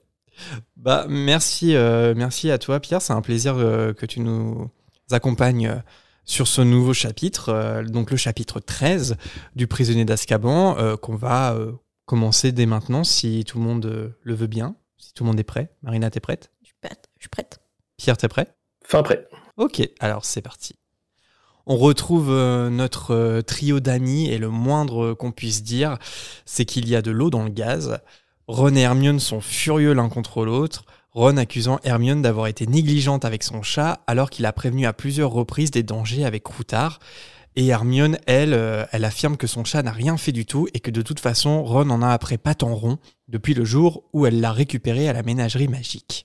Bah, 0.76 1.06
merci, 1.08 1.74
euh, 1.74 2.14
merci 2.16 2.50
à 2.50 2.58
toi, 2.58 2.80
Pierre. 2.80 3.02
C'est 3.02 3.12
un 3.12 3.22
plaisir 3.22 3.56
euh, 3.56 3.92
que 3.92 4.06
tu 4.06 4.20
nous 4.20 4.70
accompagnes 5.10 5.68
euh, 5.68 5.76
sur 6.24 6.46
ce 6.46 6.60
nouveau 6.60 6.94
chapitre, 6.94 7.48
euh, 7.48 7.84
donc 7.84 8.10
le 8.10 8.16
chapitre 8.16 8.60
13 8.60 9.16
du 9.56 9.66
prisonnier 9.66 10.04
d'Azkaban, 10.04 10.78
euh, 10.78 10.96
qu'on 10.96 11.16
va 11.16 11.54
euh, 11.54 11.72
commencer 12.06 12.52
dès 12.52 12.66
maintenant, 12.66 13.04
si 13.04 13.44
tout 13.44 13.58
le 13.58 13.64
monde 13.64 13.86
euh, 13.86 14.18
le 14.22 14.34
veut 14.34 14.46
bien, 14.46 14.76
si 14.98 15.12
tout 15.14 15.24
le 15.24 15.28
monde 15.28 15.40
est 15.40 15.44
prêt. 15.44 15.70
Marina, 15.82 16.10
t'es 16.10 16.20
prête? 16.20 16.50
Je 16.62 16.66
suis, 16.68 16.76
prête, 16.80 17.08
je 17.18 17.22
suis 17.22 17.28
prête. 17.28 17.60
Pierre, 17.96 18.16
t'es 18.16 18.28
prêt? 18.28 18.54
Fin 18.84 19.02
prêt. 19.02 19.26
Ok, 19.56 19.82
alors 20.00 20.24
c'est 20.24 20.42
parti. 20.42 20.76
On 21.66 21.76
retrouve 21.76 22.32
notre 22.70 23.40
trio 23.42 23.78
d'amis 23.78 24.28
et 24.28 24.38
le 24.38 24.48
moindre 24.48 25.14
qu'on 25.14 25.30
puisse 25.30 25.62
dire, 25.62 25.98
c'est 26.44 26.64
qu'il 26.64 26.88
y 26.88 26.96
a 26.96 27.02
de 27.02 27.12
l'eau 27.12 27.30
dans 27.30 27.44
le 27.44 27.50
gaz. 27.50 28.00
Ron 28.48 28.74
et 28.74 28.80
Hermione 28.80 29.20
sont 29.20 29.40
furieux 29.40 29.92
l'un 29.92 30.08
contre 30.08 30.44
l'autre, 30.44 30.84
Ron 31.12 31.36
accusant 31.36 31.78
Hermione 31.84 32.22
d'avoir 32.22 32.46
été 32.46 32.66
négligente 32.66 33.24
avec 33.24 33.42
son 33.42 33.62
chat 33.62 34.00
alors 34.06 34.30
qu'il 34.30 34.46
a 34.46 34.52
prévenu 34.52 34.86
à 34.86 34.92
plusieurs 34.92 35.30
reprises 35.30 35.70
des 35.70 35.82
dangers 35.82 36.24
avec 36.24 36.42
Croutard. 36.42 37.00
Et 37.54 37.66
Hermione, 37.66 38.16
elle, 38.26 38.54
euh, 38.54 38.86
elle 38.92 39.04
affirme 39.04 39.36
que 39.36 39.46
son 39.46 39.62
chat 39.62 39.82
n'a 39.82 39.92
rien 39.92 40.16
fait 40.16 40.32
du 40.32 40.46
tout 40.46 40.68
et 40.72 40.80
que 40.80 40.90
de 40.90 41.02
toute 41.02 41.20
façon, 41.20 41.62
Ron 41.62 41.90
en 41.90 42.00
a 42.00 42.08
après 42.08 42.38
pas 42.38 42.54
tant 42.54 42.74
rond 42.74 42.98
depuis 43.28 43.52
le 43.52 43.66
jour 43.66 44.04
où 44.14 44.24
elle 44.24 44.40
l'a 44.40 44.52
récupéré 44.52 45.06
à 45.06 45.12
la 45.12 45.22
ménagerie 45.22 45.68
magique. 45.68 46.24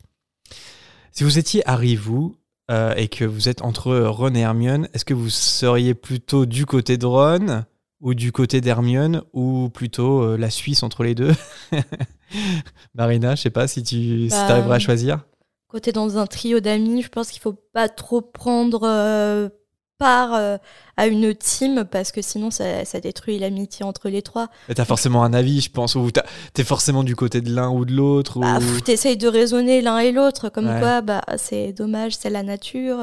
Si 1.12 1.25
vous 1.25 1.38
étiez 1.38 1.67
Harry, 1.67 1.97
vous, 1.97 2.38
euh, 2.71 2.93
et 2.95 3.10
que 3.10 3.25
vous 3.25 3.49
êtes 3.49 3.62
entre 3.62 3.93
Ron 3.93 4.36
et 4.36 4.39
Hermione, 4.39 4.88
est-ce 4.93 5.03
que 5.03 5.13
vous 5.13 5.30
seriez 5.30 5.93
plutôt 5.93 6.45
du 6.45 6.65
côté 6.65 6.97
de 6.97 7.06
Ron 7.06 7.65
ou 8.01 8.13
du 8.13 8.31
côté 8.31 8.62
d'Hermione 8.62 9.21
ou 9.33 9.69
plutôt 9.69 10.21
euh, 10.21 10.38
la 10.38 10.49
Suisse 10.49 10.83
entre 10.83 11.03
les 11.03 11.15
deux 11.15 11.31
Marina, 12.93 13.36
je 13.36 13.41
sais 13.43 13.49
pas 13.49 13.67
si 13.67 13.83
tu 13.83 13.95
si 14.25 14.29
Bah, 14.29 14.47
arriveras 14.49 14.75
à 14.75 14.79
choisir. 14.79 15.19
Côté 15.67 15.91
dans 15.91 16.17
un 16.17 16.27
trio 16.27 16.60
d'amis, 16.60 17.01
je 17.01 17.10
pense 17.10 17.29
qu'il 17.31 17.41
faut 17.41 17.55
pas 17.73 17.89
trop 17.89 18.21
prendre 18.21 18.81
euh, 18.86 19.49
part 19.97 20.33
euh, 20.36 20.57
à 20.95 21.07
une 21.07 21.33
team 21.36 21.86
parce 21.89 22.12
que 22.12 22.21
sinon 22.21 22.51
ça, 22.51 22.86
ça 22.86 22.99
détruit 23.01 23.39
l'amitié 23.39 23.83
entre 23.86 24.10
les 24.10 24.21
trois. 24.21 24.47
Mais 24.69 24.75
T'as 24.75 24.86
forcément 24.86 25.23
un 25.23 25.33
avis, 25.33 25.60
je 25.62 25.69
pense, 25.71 25.95
ou 25.95 26.10
t'as- 26.12 26.25
t'es 26.53 26.63
forcément 26.63 27.03
du 27.03 27.15
côté 27.15 27.41
de 27.41 27.53
l'un 27.53 27.69
ou 27.69 27.83
de 27.83 27.93
l'autre. 27.93 28.39
Bah, 28.39 28.57
ou... 28.57 28.60
pff, 28.60 28.83
t'essayes 28.83 29.17
de 29.17 29.27
raisonner 29.27 29.81
l'un 29.81 29.97
et 29.99 30.12
l'autre, 30.12 30.49
comme 30.49 30.67
Ouais. 30.67 30.79
quoi 30.79 31.01
bah, 31.01 31.21
c'est 31.38 31.73
dommage, 31.73 32.15
c'est 32.15 32.29
la 32.29 32.43
nature. 32.43 32.97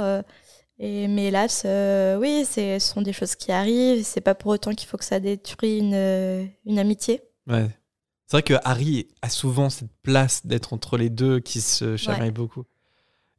Et, 0.79 1.09
mais 1.09 1.27
hélas, 1.27 1.63
euh, 1.65 2.17
oui, 2.19 2.45
ce 2.45 2.79
sont 2.79 3.03
des 3.03 3.13
choses 3.13 3.37
qui 3.37 3.53
arrivent. 3.53 4.05
C'est 4.05 4.21
pas 4.21 4.35
pour 4.35 4.51
autant 4.51 4.73
qu'il 4.75 4.89
faut 4.89 4.97
que 4.97 5.05
ça 5.05 5.21
détruise 5.21 5.81
une, 5.81 5.95
euh, 5.95 6.45
une 6.67 6.79
amitié. 6.79 7.23
Ouais. 7.47 7.69
C'est 8.27 8.39
vrai 8.39 8.43
que 8.43 8.55
Harry 8.65 9.09
a 9.23 9.29
souvent 9.29 9.71
cette 9.71 9.93
place 10.03 10.47
d'être 10.47 10.73
entre 10.73 10.97
les 10.97 11.11
deux 11.11 11.41
qui 11.41 11.61
se 11.61 11.97
chamaillent 11.97 12.31
beaucoup. 12.31 12.65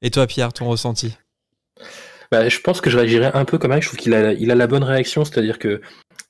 Et 0.02 0.12
toi, 0.12 0.28
Pierre, 0.28 0.54
ton 0.54 0.70
ressenti? 0.70 1.18
Bah, 2.32 2.48
je 2.48 2.60
pense 2.60 2.82
que 2.82 2.90
je 2.90 2.98
réagirais 2.98 3.32
un 3.34 3.46
peu 3.46 3.58
comme 3.58 3.72
Harry. 3.72 3.82
Je 3.82 3.88
trouve 3.88 4.00
qu'il 4.00 4.14
a, 4.14 4.34
il 4.34 4.52
a 4.52 4.56
la 4.56 4.68
bonne 4.68 4.84
réaction, 4.84 5.26
c'est-à-dire 5.26 5.60
que 5.60 5.82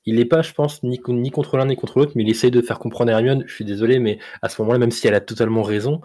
il 0.06 0.16
n'est 0.16 0.24
pas, 0.24 0.40
je 0.40 0.52
pense, 0.52 0.82
ni 0.82 0.98
contre 1.30 1.56
l'un 1.56 1.66
ni 1.66 1.76
contre 1.76 1.98
l'autre, 1.98 2.12
mais 2.14 2.22
il 2.22 2.30
essaye 2.30 2.50
de 2.50 2.62
faire 2.62 2.78
comprendre 2.78 3.10
à 3.10 3.14
Hermione. 3.14 3.44
Je 3.46 3.52
suis 3.52 3.64
désolé, 3.64 3.98
mais 3.98 4.18
à 4.40 4.48
ce 4.48 4.60
moment-là, 4.62 4.78
même 4.78 4.92
si 4.92 5.06
elle 5.06 5.14
a 5.14 5.20
totalement 5.20 5.62
raison, 5.62 6.00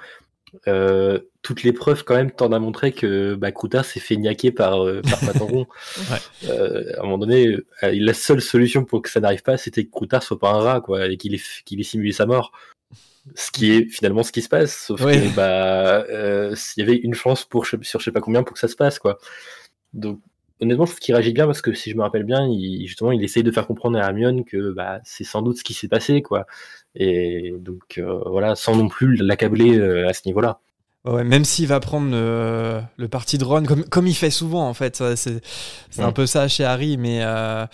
euh, 0.68 1.20
toutes 1.42 1.64
les 1.64 1.74
preuves 1.74 2.04
quand 2.04 2.16
même 2.16 2.32
tendent 2.32 2.54
à 2.54 2.60
montrer 2.60 2.92
que 2.92 3.34
bah, 3.36 3.52
Croutard 3.52 3.86
s'est 3.86 4.00
fait 4.00 4.16
niaquer 4.16 4.52
par, 4.52 4.86
euh, 4.86 5.02
par. 5.02 5.20
Ouais. 5.42 6.50
Euh, 6.50 6.94
à 6.98 7.00
un 7.00 7.04
moment 7.04 7.18
donné, 7.18 7.48
euh, 7.48 7.64
la 7.82 8.14
seule 8.14 8.42
solution 8.42 8.86
pour 8.86 9.02
que 9.02 9.10
ça 9.10 9.20
n'arrive 9.20 9.42
pas, 9.42 9.58
c'était 9.58 9.86
que 9.86 9.92
Croutard 9.92 10.24
soit 10.24 10.40
pas 10.40 10.52
un 10.52 10.60
rat, 10.60 10.82
quoi, 10.82 11.08
et 11.08 11.18
qu'il 11.18 11.34
ait, 11.34 11.84
simulé 11.84 12.12
sa 12.12 12.26
mort. 12.26 12.52
Ce 13.36 13.52
qui 13.52 13.72
est 13.72 13.86
finalement 13.86 14.24
ce 14.24 14.32
qui 14.32 14.42
se 14.42 14.50
passe, 14.50 14.86
sauf 14.88 15.02
que 15.02 15.36
bah, 15.36 16.06
euh, 16.10 16.56
s'il 16.56 16.84
y 16.84 16.88
avait 16.88 16.98
une 16.98 17.14
chance 17.14 17.46
pour 17.46 17.66
je- 17.66 17.76
sur 17.82 18.00
je 18.00 18.06
sais 18.06 18.12
pas 18.12 18.20
combien 18.20 18.42
pour 18.44 18.54
que 18.54 18.60
ça 18.60 18.68
se 18.68 18.76
passe, 18.76 18.98
quoi. 18.98 19.20
Donc 19.94 20.20
honnêtement, 20.60 20.86
je 20.86 20.92
trouve 20.92 21.00
qu'il 21.00 21.14
réagit 21.16 21.34
bien 21.34 21.46
parce 21.46 21.62
que 21.62 21.74
si 21.74 21.92
je 21.92 21.96
me 21.98 22.02
rappelle 22.02 22.24
bien, 22.24 22.48
il, 22.48 22.88
justement, 22.88 23.12
il 23.12 23.24
essaye 23.24 23.44
de 23.44 23.52
faire 23.52 23.68
comprendre 23.68 23.98
à 24.00 24.02
Hermione 24.02 24.44
que 24.44 24.72
bah, 24.72 25.02
c'est 25.04 25.24
sans 25.24 25.42
doute 25.42 25.58
ce 25.58 25.64
qui 25.64 25.74
s'est 25.74 25.88
passé, 25.88 26.22
quoi. 26.22 26.48
Et 26.96 27.54
donc 27.60 28.02
voilà, 28.26 28.56
sans 28.56 28.76
non 28.76 28.88
plus 28.88 29.16
l'accabler 29.18 29.80
à 29.80 30.14
ce 30.14 30.22
niveau-là. 30.26 30.60
Ouais, 31.04 31.24
même 31.24 31.46
s'il 31.46 31.66
va 31.66 31.80
prendre 31.80 32.12
le, 32.12 32.80
le 32.96 33.08
parti 33.08 33.40
de 33.40 33.44
Ron, 33.44 33.64
comme, 33.64 33.84
comme 33.86 34.06
il 34.06 34.14
fait 34.16 34.30
souvent 34.30 34.68
en 34.70 34.76
fait, 34.76 34.98
c'est 35.16 35.42
c'est 35.90 36.04
un 36.04 36.12
peu 36.12 36.28
ça 36.28 36.48
chez 36.48 36.64
Harry, 36.64 36.96
mais 36.98 37.22
euh, 37.24 37.66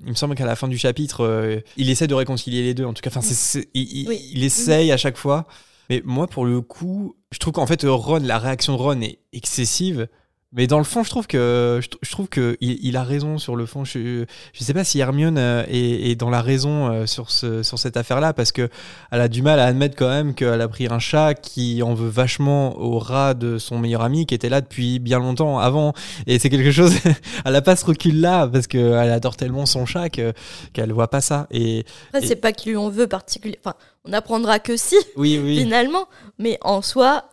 il 0.00 0.10
me 0.10 0.14
semble 0.14 0.36
qu'à 0.36 0.46
la 0.46 0.54
fin 0.54 0.68
du 0.68 0.78
chapitre, 0.78 1.24
euh, 1.24 1.60
il 1.76 1.90
essaie 1.90 2.06
de 2.06 2.14
réconcilier 2.14 2.62
les 2.62 2.74
deux. 2.74 2.84
En 2.84 2.92
tout 2.94 3.00
cas, 3.02 3.10
enfin, 3.12 3.26
il, 3.74 3.82
il- 4.02 4.08
Oui. 4.08 4.30
il 4.32 4.44
essaye 4.44 4.92
à 4.92 4.96
chaque 4.96 5.16
fois. 5.16 5.46
Mais 5.90 6.02
moi, 6.04 6.28
pour 6.28 6.44
le 6.44 6.60
coup, 6.60 7.16
je 7.32 7.38
trouve 7.38 7.54
qu'en 7.54 7.66
fait, 7.66 7.82
Ron, 7.84 8.20
la 8.22 8.38
réaction 8.38 8.76
de 8.76 8.78
Ron 8.80 9.00
est 9.00 9.18
excessive. 9.32 10.06
Mais 10.52 10.66
dans 10.66 10.78
le 10.78 10.84
fond, 10.84 11.02
je 11.04 11.10
trouve 11.10 11.26
que 11.26 11.78
je, 11.82 11.88
tr- 11.88 11.98
je 12.00 12.10
trouve 12.10 12.26
que 12.28 12.56
il, 12.62 12.78
il 12.82 12.96
a 12.96 13.02
raison 13.02 13.36
sur 13.36 13.54
le 13.54 13.66
fond. 13.66 13.84
Je 13.84 14.24
je 14.54 14.64
sais 14.64 14.72
pas 14.72 14.82
si 14.82 14.98
Hermione 14.98 15.36
euh, 15.36 15.62
est, 15.68 16.10
est 16.10 16.14
dans 16.16 16.30
la 16.30 16.40
raison 16.40 16.90
euh, 16.90 17.04
sur 17.04 17.30
ce 17.30 17.62
sur 17.62 17.78
cette 17.78 17.98
affaire-là 17.98 18.32
parce 18.32 18.50
que 18.50 18.70
elle 19.10 19.20
a 19.20 19.28
du 19.28 19.42
mal 19.42 19.60
à 19.60 19.66
admettre 19.66 19.94
quand 19.94 20.08
même 20.08 20.34
qu'elle 20.34 20.62
a 20.62 20.68
pris 20.68 20.86
un 20.86 20.98
chat 21.00 21.34
qui 21.34 21.82
en 21.82 21.92
veut 21.92 22.08
vachement 22.08 22.78
au 22.80 22.98
rat 22.98 23.34
de 23.34 23.58
son 23.58 23.78
meilleur 23.78 24.00
ami 24.00 24.24
qui 24.24 24.34
était 24.34 24.48
là 24.48 24.62
depuis 24.62 24.98
bien 25.00 25.18
longtemps 25.18 25.58
avant 25.58 25.92
et 26.26 26.38
c'est 26.38 26.48
quelque 26.48 26.72
chose 26.72 26.94
elle 27.44 27.54
a 27.54 27.60
pas 27.60 27.76
ce 27.76 27.84
recul 27.84 28.18
là 28.18 28.48
parce 28.48 28.66
que 28.68 28.78
elle 28.78 29.10
adore 29.12 29.36
tellement 29.36 29.66
son 29.66 29.84
chat 29.84 30.08
que 30.08 30.32
qu'elle 30.72 30.92
voit 30.92 31.10
pas 31.10 31.20
ça 31.20 31.46
et 31.50 31.84
Après, 32.08 32.24
Et- 32.24 32.26
c'est 32.26 32.36
pas 32.36 32.52
qu'il 32.52 32.72
lui 32.72 32.78
en 32.78 32.88
veut 32.88 33.06
particulier. 33.06 33.58
Enfin, 33.62 33.76
on 34.06 34.14
apprendra 34.14 34.60
que 34.60 34.78
si, 34.78 34.96
oui 35.14 35.38
oui 35.44 35.58
finalement. 35.62 36.08
Mais 36.38 36.56
en 36.62 36.80
soi, 36.80 37.24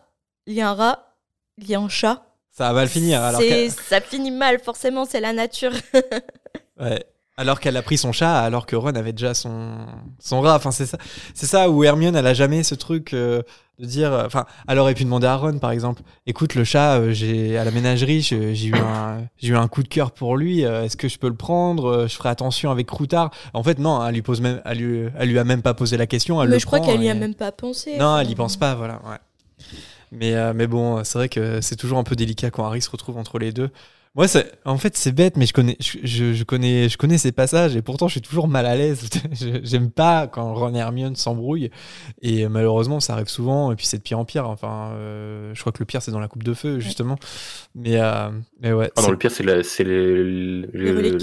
il 0.46 0.52
y 0.52 0.60
a 0.60 0.68
un 0.68 0.74
rat, 0.74 1.14
il 1.56 1.66
y 1.66 1.74
a 1.74 1.80
un 1.80 1.88
chat. 1.88 2.22
Ça 2.56 2.72
va 2.72 2.82
le 2.82 2.88
finir 2.88 3.22
alors 3.22 3.40
que- 3.40 3.68
Ça 3.70 4.00
finit 4.00 4.30
mal, 4.30 4.58
forcément, 4.60 5.04
c'est 5.04 5.20
la 5.20 5.32
nature. 5.32 5.72
Ouais. 6.80 7.02
Alors 7.38 7.60
qu'elle 7.60 7.76
a 7.76 7.82
pris 7.82 7.98
son 7.98 8.12
chat, 8.12 8.38
alors 8.40 8.64
que 8.66 8.76
Ron 8.76 8.94
avait 8.94 9.12
déjà 9.12 9.34
son, 9.34 9.76
son 10.18 10.40
rat. 10.40 10.56
Enfin, 10.56 10.70
c'est 10.70 10.86
ça, 10.86 10.96
c'est 11.34 11.44
ça 11.46 11.68
où 11.68 11.84
Hermione, 11.84 12.16
elle 12.16 12.26
a 12.26 12.32
jamais 12.34 12.62
ce 12.62 12.74
truc 12.74 13.12
euh, 13.12 13.42
de 13.78 13.84
dire. 13.86 14.10
euh, 14.12 14.24
Enfin, 14.26 14.46
elle 14.68 14.78
aurait 14.78 14.94
pu 14.94 15.04
demander 15.04 15.26
à 15.26 15.36
Ron, 15.36 15.58
par 15.58 15.70
exemple. 15.70 16.00
Écoute, 16.26 16.54
le 16.54 16.64
chat, 16.64 16.96
euh, 16.98 17.12
j'ai 17.12 17.58
à 17.58 17.64
la 17.64 17.70
ménagerie, 17.70 18.20
j'ai 18.22 18.66
eu 18.66 18.74
un, 18.74 19.26
j'ai 19.38 19.48
eu 19.48 19.56
un 19.56 19.68
coup 19.68 19.82
de 19.82 19.88
cœur 19.88 20.12
pour 20.12 20.36
lui. 20.38 20.64
euh, 20.64 20.84
Est-ce 20.84 20.96
que 20.96 21.08
je 21.08 21.18
peux 21.18 21.28
le 21.28 21.34
prendre 21.36 22.06
Je 22.08 22.14
ferai 22.14 22.30
attention 22.30 22.70
avec 22.70 22.86
Croutard? 22.86 23.30
En 23.52 23.62
fait, 23.62 23.78
non, 23.78 24.06
elle 24.06 24.14
lui 24.14 24.22
pose 24.22 24.40
même, 24.40 24.62
elle 24.64 24.78
lui, 24.78 25.08
elle 25.18 25.28
lui 25.30 25.38
a 25.38 25.44
même 25.44 25.60
pas 25.62 25.74
posé 25.74 25.96
la 25.98 26.06
question. 26.06 26.42
Elle 26.42 26.48
mais 26.48 26.54
le 26.56 26.60
je 26.60 26.66
crois 26.66 26.80
qu'elle 26.80 27.02
y 27.02 27.08
a 27.10 27.14
et- 27.14 27.18
même 27.18 27.34
pas 27.34 27.52
pensé. 27.52 27.98
Non, 27.98 28.18
elle 28.18 28.30
y 28.30 28.34
pense 28.34 28.56
pas, 28.56 28.74
voilà. 28.74 28.94
Ouais. 29.06 29.16
Mais, 30.12 30.34
euh, 30.34 30.52
mais 30.54 30.66
bon, 30.66 31.02
c'est 31.04 31.18
vrai 31.18 31.28
que 31.28 31.60
c'est 31.60 31.76
toujours 31.76 31.98
un 31.98 32.04
peu 32.04 32.16
délicat 32.16 32.50
quand 32.50 32.64
Harry 32.64 32.80
se 32.82 32.90
retrouve 32.90 33.16
entre 33.18 33.38
les 33.38 33.52
deux. 33.52 33.70
Moi, 34.14 34.28
c'est- 34.28 34.50
en 34.64 34.78
fait, 34.78 34.96
c'est 34.96 35.12
bête, 35.12 35.36
mais 35.36 35.44
je 35.44 35.52
connais, 35.52 35.76
je, 35.78 35.98
je- 36.02 36.32
je 36.32 36.44
connais, 36.44 36.88
je 36.88 36.96
connais 36.96 37.18
ces 37.18 37.32
passages 37.32 37.76
et 37.76 37.82
pourtant, 37.82 38.08
je 38.08 38.12
suis 38.12 38.22
toujours 38.22 38.48
mal 38.48 38.64
à 38.64 38.74
l'aise. 38.74 39.10
J'aime 39.62 39.90
pas 39.90 40.26
quand 40.26 40.54
Ron 40.54 40.74
et 40.74 40.78
Hermione 40.78 41.16
s'embrouillent 41.16 41.70
et 42.22 42.48
malheureusement, 42.48 42.98
ça 42.98 43.12
arrive 43.12 43.28
souvent 43.28 43.72
et 43.72 43.76
puis 43.76 43.84
c'est 43.84 43.98
de 43.98 44.02
pire 44.02 44.18
en 44.18 44.24
pire. 44.24 44.48
Enfin, 44.48 44.92
euh, 44.94 45.50
je 45.54 45.60
crois 45.60 45.70
que 45.70 45.80
le 45.80 45.84
pire, 45.84 46.00
c'est 46.00 46.12
dans 46.12 46.18
la 46.20 46.28
coupe 46.28 46.44
de 46.44 46.54
feu, 46.54 46.80
justement. 46.80 47.16
Mais, 47.74 48.00
euh, 48.00 48.30
mais 48.62 48.72
ouais. 48.72 48.90
Ah 48.96 49.02
non, 49.02 49.10
le 49.10 49.18
pire, 49.18 49.30
c'est 49.30 49.42
le, 49.42 49.62
c'est 49.62 49.84
le, 49.84 50.62
le- 50.72 51.18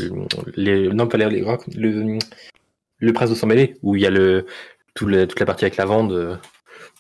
Les 0.56 0.89
non 0.89 1.08
pas 1.08 1.17
les, 1.17 1.30
les- 1.32 1.41
le, 1.76 2.19
le 3.00 3.13
prince 3.13 3.32
de 3.32 3.36
sang 3.36 3.48
mêlé 3.48 3.76
où 3.82 3.96
il 3.96 4.04
y 4.04 4.06
a 4.06 4.12
le 4.12 4.46
tout 4.93 5.08
le- 5.08 5.26
toute 5.28 5.39
la 5.39 5.48
partie 5.48 5.65
avec 5.65 5.78
la 5.78 5.86
vende 5.86 6.12
euh, 6.12 6.36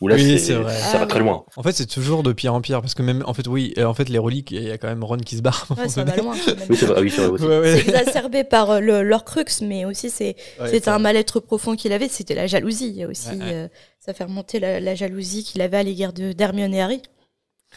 où 0.01 0.07
là 0.07 0.15
Oui, 0.15 0.21
c'est- 0.23 0.37
c'est 0.39 0.53
vrai. 0.55 0.75
ça 0.77 0.97
va 0.97 1.05
très 1.05 1.19
loin. 1.19 1.45
En 1.55 1.63
fait, 1.63 1.71
c'est 1.71 1.85
toujours 1.85 2.23
de 2.23 2.33
pire 2.33 2.53
en 2.53 2.61
pire 2.61 2.81
parce 2.81 2.93
que 2.93 3.01
même, 3.03 3.23
en 3.25 3.33
fait, 3.33 3.47
oui, 3.47 3.73
euh, 3.77 3.85
en 3.85 3.93
fait, 3.93 4.09
les 4.09 4.17
reliques, 4.19 4.51
il 4.51 4.63
y 4.63 4.71
a 4.71 4.77
quand 4.77 4.87
même 4.87 5.03
Ron 5.03 5.17
qui 5.17 5.37
se 5.37 5.41
barre. 5.41 5.65
Ouais, 5.77 5.87
ça 5.87 6.03
va 6.03 6.15
loin. 6.17 6.33
Oui, 6.69 6.75
c'est 6.75 6.85
vrai. 6.85 7.01
oui, 7.01 7.09
c'est 7.09 7.21
vrai 7.21 7.27
aussi. 7.29 7.43
Ouais, 7.45 7.59
ouais. 7.59 7.77
C'est 7.83 7.89
exacerbé 7.89 8.43
par 8.43 8.71
euh, 8.71 8.79
le- 8.79 9.03
leur 9.03 9.23
crux, 9.23 9.45
mais 9.61 9.85
aussi 9.85 10.09
c'est 10.09 10.35
Ouais, 10.59 10.69
c'était 10.69 10.89
un 10.89 10.99
mal-être 10.99 11.39
profond 11.39 11.75
qu'il 11.75 11.93
avait, 11.93 12.09
c'était 12.09 12.35
la 12.35 12.47
jalousie. 12.47 12.89
Il 12.89 12.95
y 12.95 13.03
a 13.03 13.07
aussi, 13.07 13.29
Ouais, 13.29 13.35
ouais. 13.37 13.53
euh, 13.53 13.67
ça 13.99 14.13
fait 14.13 14.23
remonter 14.25 14.59
la, 14.59 14.79
la 14.79 14.95
jalousie 14.95 15.43
qu'il 15.43 15.61
avait 15.61 15.77
à 15.77 15.83
l'égard 15.83 16.11
de 16.13 16.31
d'Hermione 16.33 16.73
et 16.73 16.81
Harry. 16.81 17.01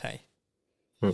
Ouais. 0.03 0.21
Mm. 1.03 1.11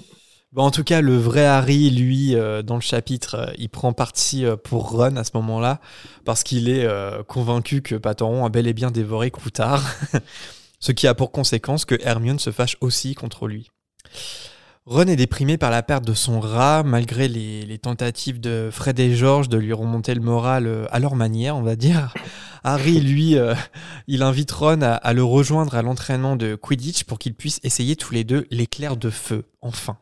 Bon, 0.53 0.65
en 0.65 0.71
tout 0.71 0.85
cas, 0.85 1.01
le 1.01 1.17
vrai 1.17 1.47
Harry, 1.47 1.89
lui, 1.91 2.35
euh, 2.37 2.61
dans 2.63 2.75
le 2.75 2.83
chapitre, 2.83 3.37
euh, 3.37 3.53
il 3.57 3.71
prend 3.71 3.95
parti 3.95 4.45
euh, 4.45 4.55
pour 4.57 4.91
Ron 4.91 5.17
à 5.17 5.25
ce 5.25 5.31
moment-là, 5.35 5.81
parce 6.27 6.43
qu'il 6.43 6.69
est 6.69 6.85
euh, 6.85 7.23
convaincu 7.23 7.81
que 7.81 7.95
Pateron 7.95 8.45
a 8.45 8.51
bel 8.51 8.67
et 8.67 8.75
bien 8.75 8.91
dévoré 8.91 9.31
Croutard, 9.31 9.83
ce 10.83 10.93
qui 10.93 11.07
a 11.07 11.15
pour 11.15 11.31
conséquence 11.33 11.87
que 11.87 11.95
Hermione 12.03 12.41
se 12.41 12.51
fâche 12.51 12.77
aussi 12.81 13.15
contre 13.15 13.47
lui. 13.47 13.71
Ron 14.85 15.07
est 15.07 15.17
déprimé 15.17 15.59
par 15.59 15.71
la 15.71 15.85
perte 15.85 16.05
de 16.05 16.13
son 16.13 16.41
rat, 16.41 16.83
malgré 16.83 17.29
les, 17.29 17.65
les 17.65 17.79
tentatives 17.79 18.41
de 18.41 18.69
Fred 18.73 18.99
et 18.99 19.15
George 19.15 19.49
de 19.49 19.57
lui 19.57 19.73
remonter 19.73 20.13
le 20.13 20.21
moral 20.21 20.67
euh, 20.67 20.87
à 20.91 20.99
leur 20.99 21.15
manière, 21.15 21.57
on 21.57 21.63
va 21.63 21.77
dire. 21.77 22.13
Harry, 22.65 23.01
lui, 23.01 23.39
euh, 23.39 23.55
il 24.09 24.25
invite 24.25 24.51
Ron 24.51 24.83
à, 24.83 24.95
à 24.95 25.13
le 25.13 25.23
rejoindre 25.23 25.77
à 25.77 25.83
l'entraînement 25.83 26.35
de 26.35 26.57
Quidditch 26.57 27.05
pour 27.05 27.21
qu'ils 27.21 27.35
puissent 27.35 27.61
essayer 27.63 27.95
tous 27.95 28.13
les 28.13 28.25
deux 28.25 28.49
l'éclair 28.51 28.97
de 28.97 29.09
feu, 29.09 29.45
enfin. 29.61 29.99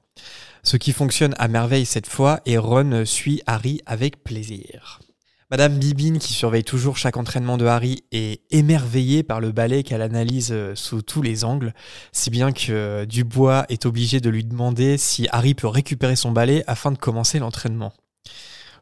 Ce 0.63 0.79
qui 0.79 0.93
fonctionne 0.93 1.35
à 1.39 1.49
merveille 1.49 1.87
cette 1.87 2.09
fois 2.09 2.41
et 2.47 2.57
Ron 2.57 3.05
suit 3.05 3.43
Harry 3.47 3.83
avec 3.85 4.25
plaisir. 4.25 5.01
Madame 5.51 5.79
Bibine, 5.79 6.21
qui 6.21 6.33
surveille 6.33 6.63
toujours 6.63 6.97
chaque 6.97 7.17
entraînement 7.17 7.59
de 7.59 7.67
Harry, 7.67 8.05
est 8.13 8.41
émerveillée 8.53 9.25
par 9.25 9.41
le 9.41 9.51
ballet 9.51 9.83
qu'elle 9.83 10.01
analyse 10.01 10.53
euh, 10.53 10.77
sous 10.77 11.03
tous 11.03 11.23
les 11.23 11.45
angles, 11.45 11.75
si 12.13 12.31
bien 12.31 12.53
que 12.53 12.71
euh, 12.71 13.05
Dubois 13.05 13.67
est 13.69 13.85
obligé 13.85 14.21
de 14.21 14.31
lui 14.31 14.45
demander 14.45 14.97
si 14.97 15.27
Harry 15.33 15.55
peut 15.55 15.67
récupérer 15.67 16.15
son 16.15 16.31
ballet 16.31 16.63
afin 16.69 16.93
de 16.93 16.99
commencer 16.99 17.41
l'entraînement. 17.41 17.93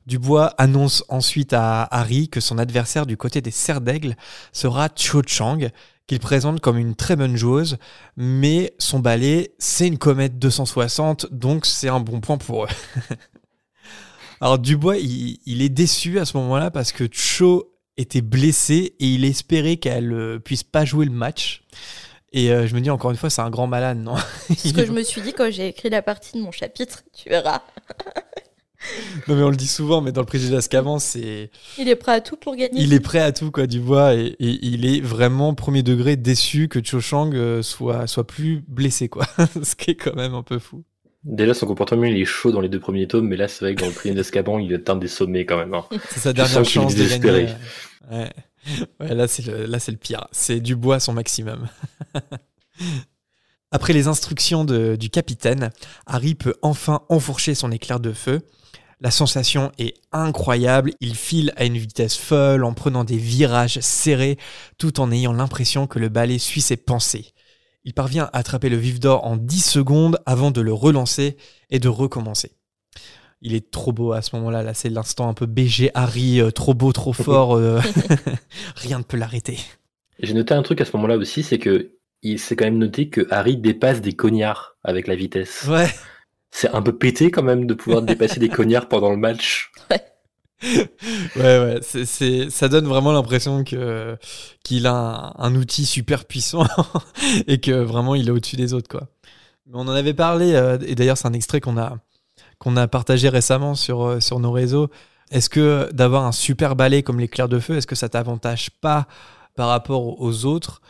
Dubois 0.07 0.53
annonce 0.59 1.05
ensuite 1.09 1.55
à 1.55 1.85
Harry 1.85 2.29
que 2.29 2.41
son 2.41 2.59
adversaire 2.59 3.07
du 3.07 3.17
côté 3.17 3.41
des 3.41 3.51
Serres 3.51 3.81
d'Aigle 3.81 4.15
sera 4.53 4.91
Cho 4.95 5.23
Chang, 5.27 5.71
qu'il 6.07 6.19
présente 6.21 6.61
comme 6.61 6.77
une 6.77 6.95
très 6.95 7.17
bonne 7.17 7.37
joueuse, 7.37 7.79
mais 8.19 8.75
son 8.79 8.99
ballet, 8.99 9.55
c'est 9.59 9.87
une 9.87 9.97
comète 9.97 10.39
260, 10.39 11.29
donc 11.33 11.65
c'est 11.65 11.89
un 11.89 12.01
bon 12.01 12.21
point 12.21 12.37
pour 12.37 12.65
eux. 12.65 12.69
Alors 14.41 14.59
Dubois, 14.59 14.99
il, 14.99 15.63
est 15.63 15.69
déçu 15.69 16.19
à 16.19 16.25
ce 16.25 16.37
moment-là 16.37 16.71
parce 16.71 16.93
que 16.93 17.05
Cho 17.11 17.75
était 17.97 18.21
blessé 18.21 18.95
et 19.01 19.07
il 19.07 19.25
espérait 19.25 19.77
qu'elle 19.77 20.13
euh, 20.13 20.39
puisse 20.39 20.63
pas 20.63 20.85
jouer 20.85 21.05
le 21.05 21.13
match. 21.13 21.63
Et 22.33 22.53
euh, 22.53 22.67
je 22.67 22.75
me 22.75 22.81
dis 22.81 22.91
encore 22.91 23.11
une 23.11 23.17
fois, 23.17 23.31
c'est 23.31 23.43
un 23.43 23.51
grand 23.51 23.67
malade, 23.67 23.99
non? 23.99 24.17
Ce 24.57 24.73
que 24.73 24.85
je 24.85 24.93
me 24.93 25.03
suis 25.03 25.23
dit 25.23 25.33
quand 25.33 25.51
j'ai 25.51 25.69
écrit 25.69 25.91
la 25.91 26.03
partie 26.03 26.37
de 26.37 26.43
mon 26.43 26.53
chapitre, 26.53 27.03
tu 27.17 27.29
verras. 27.31 27.63
non 29.29 29.35
mais 29.35 29.43
on 29.43 29.51
le 29.51 29.57
dit 29.57 29.67
souvent, 29.67 30.01
mais 30.03 30.13
dans 30.13 30.21
le 30.21 30.27
président 30.27 30.57
d'Azkaban, 30.57 30.99
c'est... 30.99 31.51
Il 31.79 31.89
est 31.89 31.97
prêt 31.97 32.13
à 32.13 32.21
tout 32.21 32.37
pour 32.37 32.55
gagner. 32.55 32.81
Il 32.81 32.93
est 32.93 33.01
prêt 33.01 33.21
à 33.21 33.33
tout, 33.33 33.51
quoi, 33.51 33.67
Dubois, 33.67 34.15
et, 34.15 34.37
et 34.39 34.59
il 34.63 34.87
est 34.87 35.01
vraiment 35.01 35.55
premier 35.55 35.83
degré 35.83 36.17
déçu 36.17 36.69
que 36.69 36.85
Cho 36.85 37.01
Chang 37.01 37.31
euh, 37.33 37.63
soit, 37.63 38.07
soit 38.07 38.27
plus 38.27 38.63
blessé, 38.69 39.09
quoi. 39.09 39.27
Ce 39.63 39.75
qui 39.75 39.93
est 39.93 39.97
quand 39.97 40.15
même 40.15 40.35
un 40.35 40.43
peu 40.43 40.59
fou. 40.59 40.85
Déjà, 41.25 41.53
son 41.53 41.67
comportement, 41.67 42.05
il 42.05 42.17
est 42.17 42.25
chaud 42.25 42.53
dans 42.53 42.61
les 42.61 42.69
deux 42.69 42.79
premiers 42.79 43.09
tomes, 43.09 43.27
mais 43.27 43.37
là, 43.37 43.49
c'est 43.49 43.65
vrai 43.65 43.75
que 43.75 43.81
dans 43.81 43.89
le 43.89 43.93
premier 43.93 44.15
d'Escaban, 44.15 44.59
il 44.59 44.73
atteint 44.75 44.97
des 44.97 45.09
sommets 45.09 45.45
quand 45.45 45.57
même. 45.57 45.75
Hein. 45.75 45.85
C'est 46.11 46.21
sa 46.21 46.33
dernière 46.33 46.65
chance 46.65 46.95
de 46.95 47.05
gagner. 47.05 47.49
Ouais. 48.11 48.31
ouais. 49.01 49.15
là, 49.15 49.29
c'est 49.29 49.45
le, 49.45 49.67
là, 49.67 49.79
c'est 49.81 49.93
le 49.93 49.99
pire. 49.99 50.29
C'est 50.33 50.61
Dubois 50.61 51.01
son 51.01 51.13
maximum. 51.13 51.69
Après 53.71 53.93
les 53.93 54.09
instructions 54.09 54.65
de, 54.65 54.97
du 54.97 55.11
capitaine, 55.11 55.71
Harry 56.07 56.35
peut 56.35 56.55
enfin 56.63 57.03
enfourcher 57.11 57.55
son 57.55 57.71
éclair 57.71 58.01
de 58.01 58.13
feu. 58.13 58.41
La 59.01 59.11
sensation 59.11 59.73
est 59.79 59.95
incroyable, 60.11 60.93
il 61.01 61.15
file 61.15 61.53
à 61.57 61.65
une 61.65 61.77
vitesse 61.77 62.17
folle 62.17 62.65
en 62.65 62.73
prenant 62.73 63.05
des 63.05 63.19
virages 63.19 63.79
serrés 63.81 64.39
tout 64.79 65.01
en 65.01 65.13
ayant 65.13 65.33
l'impression 65.33 65.87
que 65.87 65.99
le 65.99 66.09
balai 66.09 66.39
suit 66.39 66.63
ses 66.63 66.77
pensées. 66.77 67.33
Il 67.89 67.95
parvient 67.95 68.25
à 68.35 68.41
attraper 68.41 68.69
le 68.69 68.77
vif 68.77 69.01
d'or 69.01 69.25
en 69.25 69.39
10 69.39 69.65
secondes 69.65 70.19
avant 70.27 70.51
de 70.51 70.61
le 70.61 70.75
relancer 70.75 71.39
et 71.71 71.79
de 71.79 71.89
recommencer. 71.89 72.53
Il 73.41 73.55
est 73.55 73.71
trop 73.71 73.93
beau 73.93 74.13
à 74.13 74.21
ce 74.21 74.37
moment-là. 74.37 74.63
Là, 74.63 74.75
c'est 74.75 74.91
l'instant 74.91 75.27
un 75.27 75.33
peu 75.33 75.47
BG 75.47 75.91
Harry, 75.95 76.39
euh, 76.39 76.51
trop 76.51 76.75
beau, 76.75 76.93
trop 76.93 77.15
fort. 77.15 77.57
Euh, 77.57 77.81
rien 78.77 78.99
ne 78.99 79.05
peut 79.05 79.17
l'arrêter. 79.17 79.57
J'ai 80.21 80.35
noté 80.35 80.53
un 80.53 80.61
truc 80.61 80.83
à 80.83 80.85
ce 80.85 80.95
moment-là 80.99 81.17
aussi, 81.17 81.43
c'est 81.43 81.59
que 81.59 81.93
il 82.21 82.39
s'est 82.39 82.57
quand 82.57 82.67
même 82.67 82.77
noté 82.77 83.09
que 83.09 83.27
Harry 83.31 83.57
dépasse 83.57 84.03
des 84.03 84.13
cognards 84.13 84.77
avec 84.85 85.07
la 85.07 85.15
vitesse. 85.15 85.65
Ouais. 85.67 85.89
C'est 86.51 86.69
un 86.75 86.83
peu 86.83 86.95
pété 86.95 87.31
quand 87.31 87.43
même 87.43 87.65
de 87.65 87.73
pouvoir 87.73 88.03
dépasser 88.03 88.39
des 88.39 88.49
cognards 88.51 88.89
pendant 88.89 89.13
le 89.13 89.17
match. 89.17 89.68
Ouais 90.63 91.81
ouais, 91.81 91.81
ça 92.51 92.69
donne 92.69 92.87
vraiment 92.87 93.13
l'impression 93.13 93.63
qu'il 93.63 94.87
a 94.87 95.35
un, 95.39 95.55
outil 95.55 95.87
super 95.87 96.25
puissant 96.25 96.67
et 97.47 97.61
que 97.61 97.71
vraiment 97.71 98.15
il 98.15 98.29
est 98.29 98.31
au-dessus 98.33 98.57
des 98.57 98.75
autres, 98.75 98.89
quoi. 98.89 99.09
Mais 99.67 99.75
on 99.75 99.83
en 99.83 99.89
avait 99.91 100.15
parlé 100.15 100.55
euh, 100.55 100.79
et 100.81 100.95
d'ailleurs 100.95 101.19
c'est 101.19 101.29
un 101.29 101.33
extrait 101.33 101.61
qu'on 101.61 101.79
a 101.79 101.99
a 102.77 102.89
partagé 102.89 103.29
récemment 103.29 103.75
sur 103.75 104.03
euh, 104.05 104.21
sur 104.21 104.41
nos 104.41 104.51
réseaux. 104.51 104.89
Est-ce 105.31 105.51
que 105.51 105.91
d'avoir 105.93 106.25
un 106.25 106.33
super 106.33 106.75
balai 106.75 107.03
comme 107.03 107.21
l'éclair 107.21 107.49
de 107.49 107.59
feu, 107.59 107.77
est-ce 107.77 107.87
que 107.87 107.95
ça 107.95 108.09
t'avantage 108.09 108.71
pas 108.81 109.07
par 109.55 109.69
rapport 109.69 110.21
aux 110.21 110.45
autres? 110.45 110.81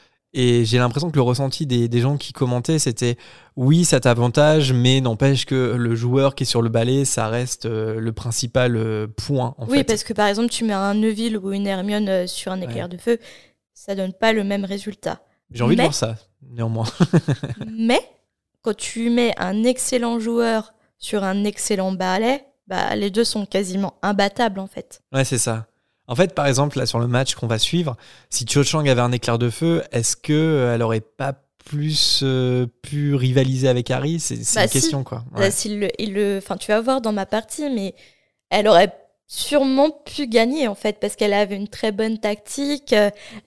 Et 0.40 0.64
j'ai 0.64 0.79
l'impression 0.79 1.11
que 1.11 1.16
le 1.16 1.22
ressenti 1.22 1.66
des, 1.66 1.88
des, 1.88 2.01
gens 2.01 2.16
qui 2.16 2.33
commentaient, 2.33 2.79
c'était 2.79 3.16
oui, 3.57 3.85
ça 3.85 3.98
t'avantage, 3.98 4.72
mais 4.72 5.01
n'empêche 5.01 5.46
que 5.46 5.74
le 5.77 5.96
joueur 5.96 6.37
qui 6.37 6.44
est 6.44 6.46
sur 6.46 6.62
le 6.62 6.68
balai, 6.68 7.05
ça 7.05 7.27
reste 7.27 7.66
euh, 7.66 7.98
le 7.98 8.12
principal 8.12 8.77
euh, 8.77 9.09
point. 9.09 9.57
En 9.59 9.66
oui, 9.66 9.83
parce 9.83 10.05
que 10.05 10.12
par 10.12 10.29
exemple, 10.29 10.51
tu 10.51 10.62
mets 10.62 10.74
un 10.74 10.94
Neville 10.94 11.37
ou 11.37 11.51
une 11.51 11.66
Hermione 11.66 12.09
euh, 12.09 12.27
sur 12.29 12.53
un 12.53 12.61
éclair 12.61 12.88
de 12.88 12.96
feu, 12.96 13.18
ça 13.74 13.96
donne 13.96 14.12
pas 14.12 14.33
le 14.33 14.44
même 14.44 14.64
résultat. 14.64 15.20
J'ai 15.51 15.64
envie 15.64 15.74
de 15.74 15.81
voir 15.81 15.92
ça, 15.92 16.14
néanmoins. 16.48 16.87
mais 17.66 18.01
quand 18.62 18.77
tu 18.77 19.11
mets 19.11 19.35
un 19.38 19.64
excellent 19.64 20.20
joueur 20.20 20.72
sur 20.98 21.24
un 21.24 21.42
excellent 21.42 21.90
balai, 21.90 22.44
bah, 22.68 22.94
les 22.94 23.11
deux 23.11 23.24
sont 23.24 23.44
quasiment 23.44 23.94
imbattables 24.03 24.61
en 24.61 24.68
fait. 24.68 25.03
Ouais, 25.12 25.24
c'est 25.24 25.38
ça. 25.38 25.66
En 26.09 26.14
fait, 26.14 26.35
par 26.35 26.47
exemple, 26.47 26.79
là, 26.79 26.87
sur 26.87 26.99
le 26.99 27.07
match 27.07 27.35
qu'on 27.35 27.47
va 27.47 27.59
suivre, 27.59 27.97
si 28.31 28.47
Cho 28.49 28.64
Chang 28.64 28.87
avait 28.87 29.01
un 29.01 29.12
éclair 29.12 29.38
de 29.38 29.51
feu, 29.51 29.83
est-ce 29.92 30.16
que 30.16 30.33
euh, 30.33 30.75
elle 30.75 30.83
aurait 30.83 31.01
pas 31.01 31.35
plus 31.64 32.21
euh, 32.23 32.66
pu 32.83 33.14
rivaliser 33.14 33.68
avec 33.68 33.90
Harry? 33.90 34.18
C'est 34.18 34.37
bah, 34.55 34.64
une 34.64 34.71
question, 34.71 35.05
quoi. 35.05 35.25
Bah, 35.33 35.49
il 35.99 36.14
le, 36.14 36.38
enfin, 36.38 36.57
tu 36.57 36.73
vas 36.73 36.81
voir 36.81 37.03
dans 37.03 37.12
ma 37.12 37.27
partie, 37.27 37.68
mais 37.71 37.94
elle 38.49 38.68
aurait 38.68 38.92
sûrement 39.27 39.90
pu 39.90 40.27
gagner 40.27 40.68
en 40.68 40.75
fait 40.75 40.99
parce 40.99 41.14
qu'elle 41.14 41.35
avait 41.35 41.57
une 41.57 41.68
très 41.68 41.92
bonne 41.92 42.18
tactique. 42.18 42.94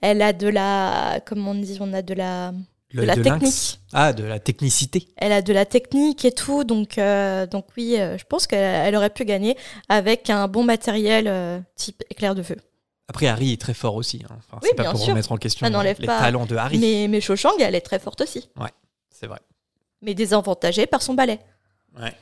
Elle 0.00 0.22
a 0.22 0.32
de 0.32 0.46
la, 0.46 1.20
comment 1.26 1.50
on 1.50 1.54
dit, 1.56 1.78
on 1.80 1.92
a 1.92 2.02
de 2.02 2.14
la 2.14 2.52
de 2.94 3.02
la 3.02 3.16
technique. 3.16 3.80
Ah, 3.92 4.12
de 4.12 4.24
la 4.24 4.38
technicité. 4.38 5.08
Elle 5.16 5.32
a 5.32 5.42
de 5.42 5.52
la 5.52 5.66
technique 5.66 6.24
et 6.24 6.32
tout, 6.32 6.64
donc, 6.64 6.98
euh, 6.98 7.46
donc 7.46 7.66
oui, 7.76 7.96
euh, 7.98 8.18
je 8.18 8.24
pense 8.24 8.46
qu'elle 8.46 8.94
aurait 8.96 9.10
pu 9.10 9.24
gagner 9.24 9.56
avec 9.88 10.30
un 10.30 10.48
bon 10.48 10.64
matériel 10.64 11.26
euh, 11.28 11.58
type 11.76 12.02
éclair 12.10 12.34
de 12.34 12.42
feu. 12.42 12.56
Après, 13.08 13.26
Harry 13.26 13.52
est 13.52 13.60
très 13.60 13.74
fort 13.74 13.96
aussi. 13.96 14.22
Hein. 14.24 14.36
Enfin, 14.38 14.60
c'est 14.62 14.74
pas 14.74 14.90
pour 14.90 15.04
remettre 15.04 15.32
en 15.32 15.36
question 15.36 15.66
les 15.66 16.06
talents 16.06 16.46
de 16.46 16.56
Harry. 16.56 16.78
Mais, 16.78 17.08
mais 17.08 17.20
Cho 17.20 17.34
elle 17.60 17.74
est 17.74 17.80
très 17.80 17.98
forte 17.98 18.20
aussi. 18.20 18.48
Ouais, 18.58 18.70
c'est 19.10 19.26
vrai. 19.26 19.40
Mais 20.00 20.14
désavantagée 20.14 20.86
par 20.86 21.02
son 21.02 21.14
balai. 21.14 21.38
Ouais. 22.00 22.14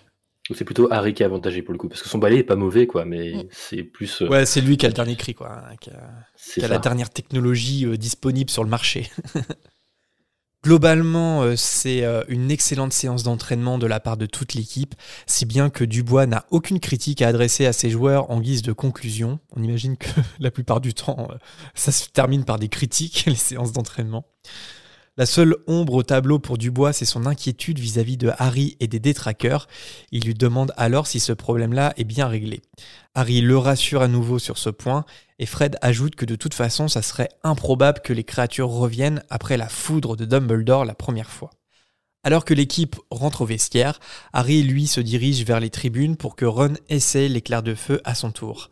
C'est 0.52 0.64
plutôt 0.64 0.88
Harry 0.90 1.14
qui 1.14 1.22
est 1.22 1.26
avantagé 1.26 1.62
pour 1.62 1.72
le 1.72 1.78
coup, 1.78 1.88
parce 1.88 2.02
que 2.02 2.09
son 2.09 2.18
balai 2.18 2.38
est 2.38 2.42
pas 2.42 2.56
mauvais, 2.56 2.88
quoi, 2.88 3.04
mais 3.04 3.35
mm. 3.35 3.48
c'est 3.52 3.85
plus. 3.85 4.20
Ouais, 4.22 4.44
c'est 4.46 4.61
lui 4.61 4.76
qui 4.76 4.85
a 4.85 4.88
le 4.88 4.94
dernier 4.94 5.14
cri, 5.14 5.33
quoi, 5.33 5.52
hein, 5.52 5.76
qui 5.80 5.90
a, 5.90 6.68
la 6.68 6.78
dernière 6.78 7.11
technologie 7.11 7.87
disponible 7.96 8.50
sur 8.50 8.64
le 8.64 8.70
marché. 8.70 9.09
Globalement, 10.62 11.42
euh, 11.42 11.56
c'est 11.56 12.04
euh, 12.04 12.22
une 12.28 12.50
excellente 12.50 12.92
séance 12.92 13.22
d'entraînement 13.22 13.78
de 13.78 13.86
la 13.86 13.98
part 13.98 14.18
de 14.18 14.26
toute 14.26 14.52
l'équipe, 14.52 14.94
si 15.26 15.46
bien 15.46 15.70
que 15.70 15.84
Dubois 15.84 16.26
n'a 16.26 16.44
aucune 16.50 16.80
critique 16.80 17.22
à 17.22 17.28
adresser 17.28 17.64
à 17.64 17.72
ses 17.72 17.88
joueurs 17.88 18.30
en 18.30 18.40
guise 18.40 18.60
de 18.60 18.74
conclusion. 18.74 19.38
On 19.56 19.62
imagine 19.62 19.96
que 19.96 20.08
la 20.38 20.50
plupart 20.50 20.82
du 20.82 20.92
temps, 20.92 21.28
euh, 21.30 21.36
ça 21.74 21.92
se 21.92 22.08
termine 22.10 22.44
par 22.44 22.58
des 22.58 22.68
critiques, 22.68 23.24
les 23.26 23.36
séances 23.36 23.72
d'entraînement. 23.72 24.26
La 25.20 25.26
seule 25.26 25.54
ombre 25.66 25.96
au 25.96 26.02
tableau 26.02 26.38
pour 26.38 26.56
Dubois, 26.56 26.94
c'est 26.94 27.04
son 27.04 27.26
inquiétude 27.26 27.78
vis-à-vis 27.78 28.16
de 28.16 28.33
Harry 28.38 28.78
et 28.80 28.87
des 28.87 29.00
détraqueurs. 29.00 29.68
Il 30.12 30.24
lui 30.24 30.33
demande 30.33 30.72
alors 30.78 31.06
si 31.06 31.20
ce 31.20 31.35
problème-là 31.35 31.92
est 31.98 32.04
bien 32.04 32.26
réglé. 32.26 32.62
Harry 33.14 33.42
le 33.42 33.59
rassure 33.59 34.00
à 34.00 34.09
nouveau 34.09 34.38
sur 34.38 34.56
ce 34.56 34.70
point, 34.70 35.04
et 35.38 35.44
Fred 35.44 35.76
ajoute 35.83 36.14
que 36.14 36.24
de 36.24 36.37
toute 36.37 36.54
façon, 36.54 36.88
ça 36.88 37.02
serait 37.02 37.28
improbable 37.44 38.00
que 38.02 38.14
les 38.14 38.24
créatures 38.24 38.70
reviennent 38.70 39.22
après 39.28 39.59
la 39.59 39.68
foudre 39.68 40.16
de 40.16 40.24
Dumbledore 40.24 40.87
la 40.87 40.94
première 40.94 41.28
fois. 41.28 41.50
Alors 42.24 42.46
que 42.46 42.54
l'équipe 42.54 42.96
rentre 43.11 43.42
au 43.42 43.46
vestiaire, 43.46 44.00
Harry 44.33 44.62
lui 44.62 44.87
se 44.87 45.02
dirige 45.02 45.44
vers 45.44 45.61
les 45.61 45.68
tribunes 45.68 46.16
pour 46.16 46.35
que 46.35 46.46
Ron 46.46 46.76
essaie 46.88 47.28
l'éclair 47.28 47.62
de 47.62 47.74
feu 47.74 48.00
à 48.04 48.14
son 48.14 48.33
tour. 48.33 48.70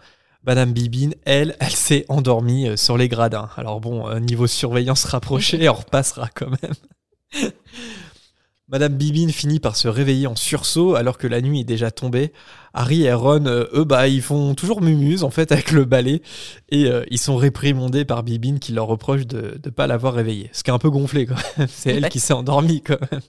Madame 0.48 0.72
Bibine, 0.72 1.14
elle, 1.26 1.56
elle 1.60 1.72
s'est 1.72 2.06
endormie 2.08 2.70
euh, 2.70 2.76
sur 2.78 2.96
les 2.96 3.10
gradins. 3.10 3.50
Alors 3.58 3.82
bon, 3.82 4.08
euh, 4.08 4.18
niveau 4.18 4.46
surveillance 4.46 5.04
rapprochée, 5.04 5.68
on 5.68 5.74
repassera 5.74 6.30
quand 6.34 6.48
même. 6.48 7.52
Madame 8.68 8.94
Bibine 8.94 9.30
finit 9.30 9.60
par 9.60 9.76
se 9.76 9.88
réveiller 9.88 10.26
en 10.26 10.36
sursaut 10.36 10.94
alors 10.94 11.18
que 11.18 11.26
la 11.26 11.42
nuit 11.42 11.60
est 11.60 11.64
déjà 11.64 11.90
tombée. 11.90 12.32
Harry 12.72 13.02
et 13.02 13.12
Ron, 13.12 13.44
euh, 13.44 13.66
eux, 13.74 13.84
bah, 13.84 14.08
ils 14.08 14.22
font 14.22 14.54
toujours 14.54 14.80
mumuse 14.80 15.22
en 15.22 15.28
fait 15.28 15.52
avec 15.52 15.70
le 15.70 15.84
balai 15.84 16.22
et 16.70 16.90
ils 17.10 17.18
sont 17.18 17.36
réprimandés 17.36 18.06
par 18.06 18.22
Bibine 18.22 18.58
qui 18.58 18.72
leur 18.72 18.86
reproche 18.86 19.26
de 19.26 19.60
ne 19.62 19.70
pas 19.70 19.86
l'avoir 19.86 20.14
réveillée. 20.14 20.48
Ce 20.54 20.62
qui 20.62 20.70
est 20.70 20.74
un 20.74 20.78
peu 20.78 20.88
gonflé 20.88 21.26
quand 21.26 21.36
même. 21.58 21.68
C'est 21.70 21.90
elle 21.90 22.08
qui 22.08 22.20
s'est 22.20 22.32
endormie 22.32 22.80
quand 22.80 23.00
même. 23.12 23.20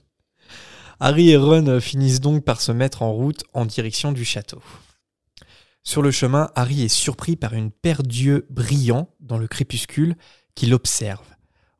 Harry 1.00 1.28
et 1.28 1.36
Ron 1.36 1.80
finissent 1.80 2.22
donc 2.22 2.44
par 2.44 2.62
se 2.62 2.72
mettre 2.72 3.02
en 3.02 3.12
route 3.12 3.44
en 3.52 3.66
direction 3.66 4.12
du 4.12 4.24
château. 4.24 4.62
Sur 5.82 6.02
le 6.02 6.10
chemin, 6.10 6.50
Harry 6.54 6.82
est 6.82 6.88
surpris 6.88 7.36
par 7.36 7.54
une 7.54 7.70
paire 7.70 8.02
d'yeux 8.02 8.46
brillants 8.50 9.08
dans 9.20 9.38
le 9.38 9.48
crépuscule 9.48 10.16
qui 10.54 10.66
l'observe. 10.66 11.26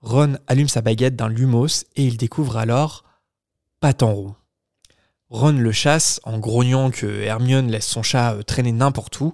Ron 0.01 0.39
allume 0.47 0.69
sa 0.69 0.81
baguette 0.81 1.17
d'un 1.17 1.29
lumos 1.29 1.85
et 1.97 2.07
il 2.07 2.17
découvre 2.17 2.57
alors 2.57 3.05
Patenroux. 3.81 4.35
Ron 5.29 5.53
le 5.53 5.73
chasse 5.73 6.21
en 6.25 6.39
grognant 6.39 6.91
que 6.91 7.07
Hermione 7.07 7.71
laisse 7.71 7.87
son 7.87 8.03
chat 8.03 8.35
euh, 8.35 8.43
traîner 8.43 8.73
n'importe 8.73 9.21
où, 9.21 9.33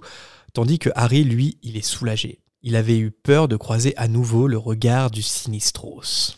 tandis 0.53 0.79
que 0.79 0.89
Harry, 0.95 1.23
lui, 1.23 1.57
il 1.63 1.77
est 1.77 1.81
soulagé. 1.81 2.41
il 2.61 2.75
avait 2.75 2.97
eu 2.97 3.11
peur 3.11 3.47
de 3.47 3.55
croiser 3.55 3.95
à 3.97 4.07
nouveau 4.07 4.47
le 4.47 4.57
regard 4.57 5.09
du 5.09 5.21
Sinistros. 5.21 6.37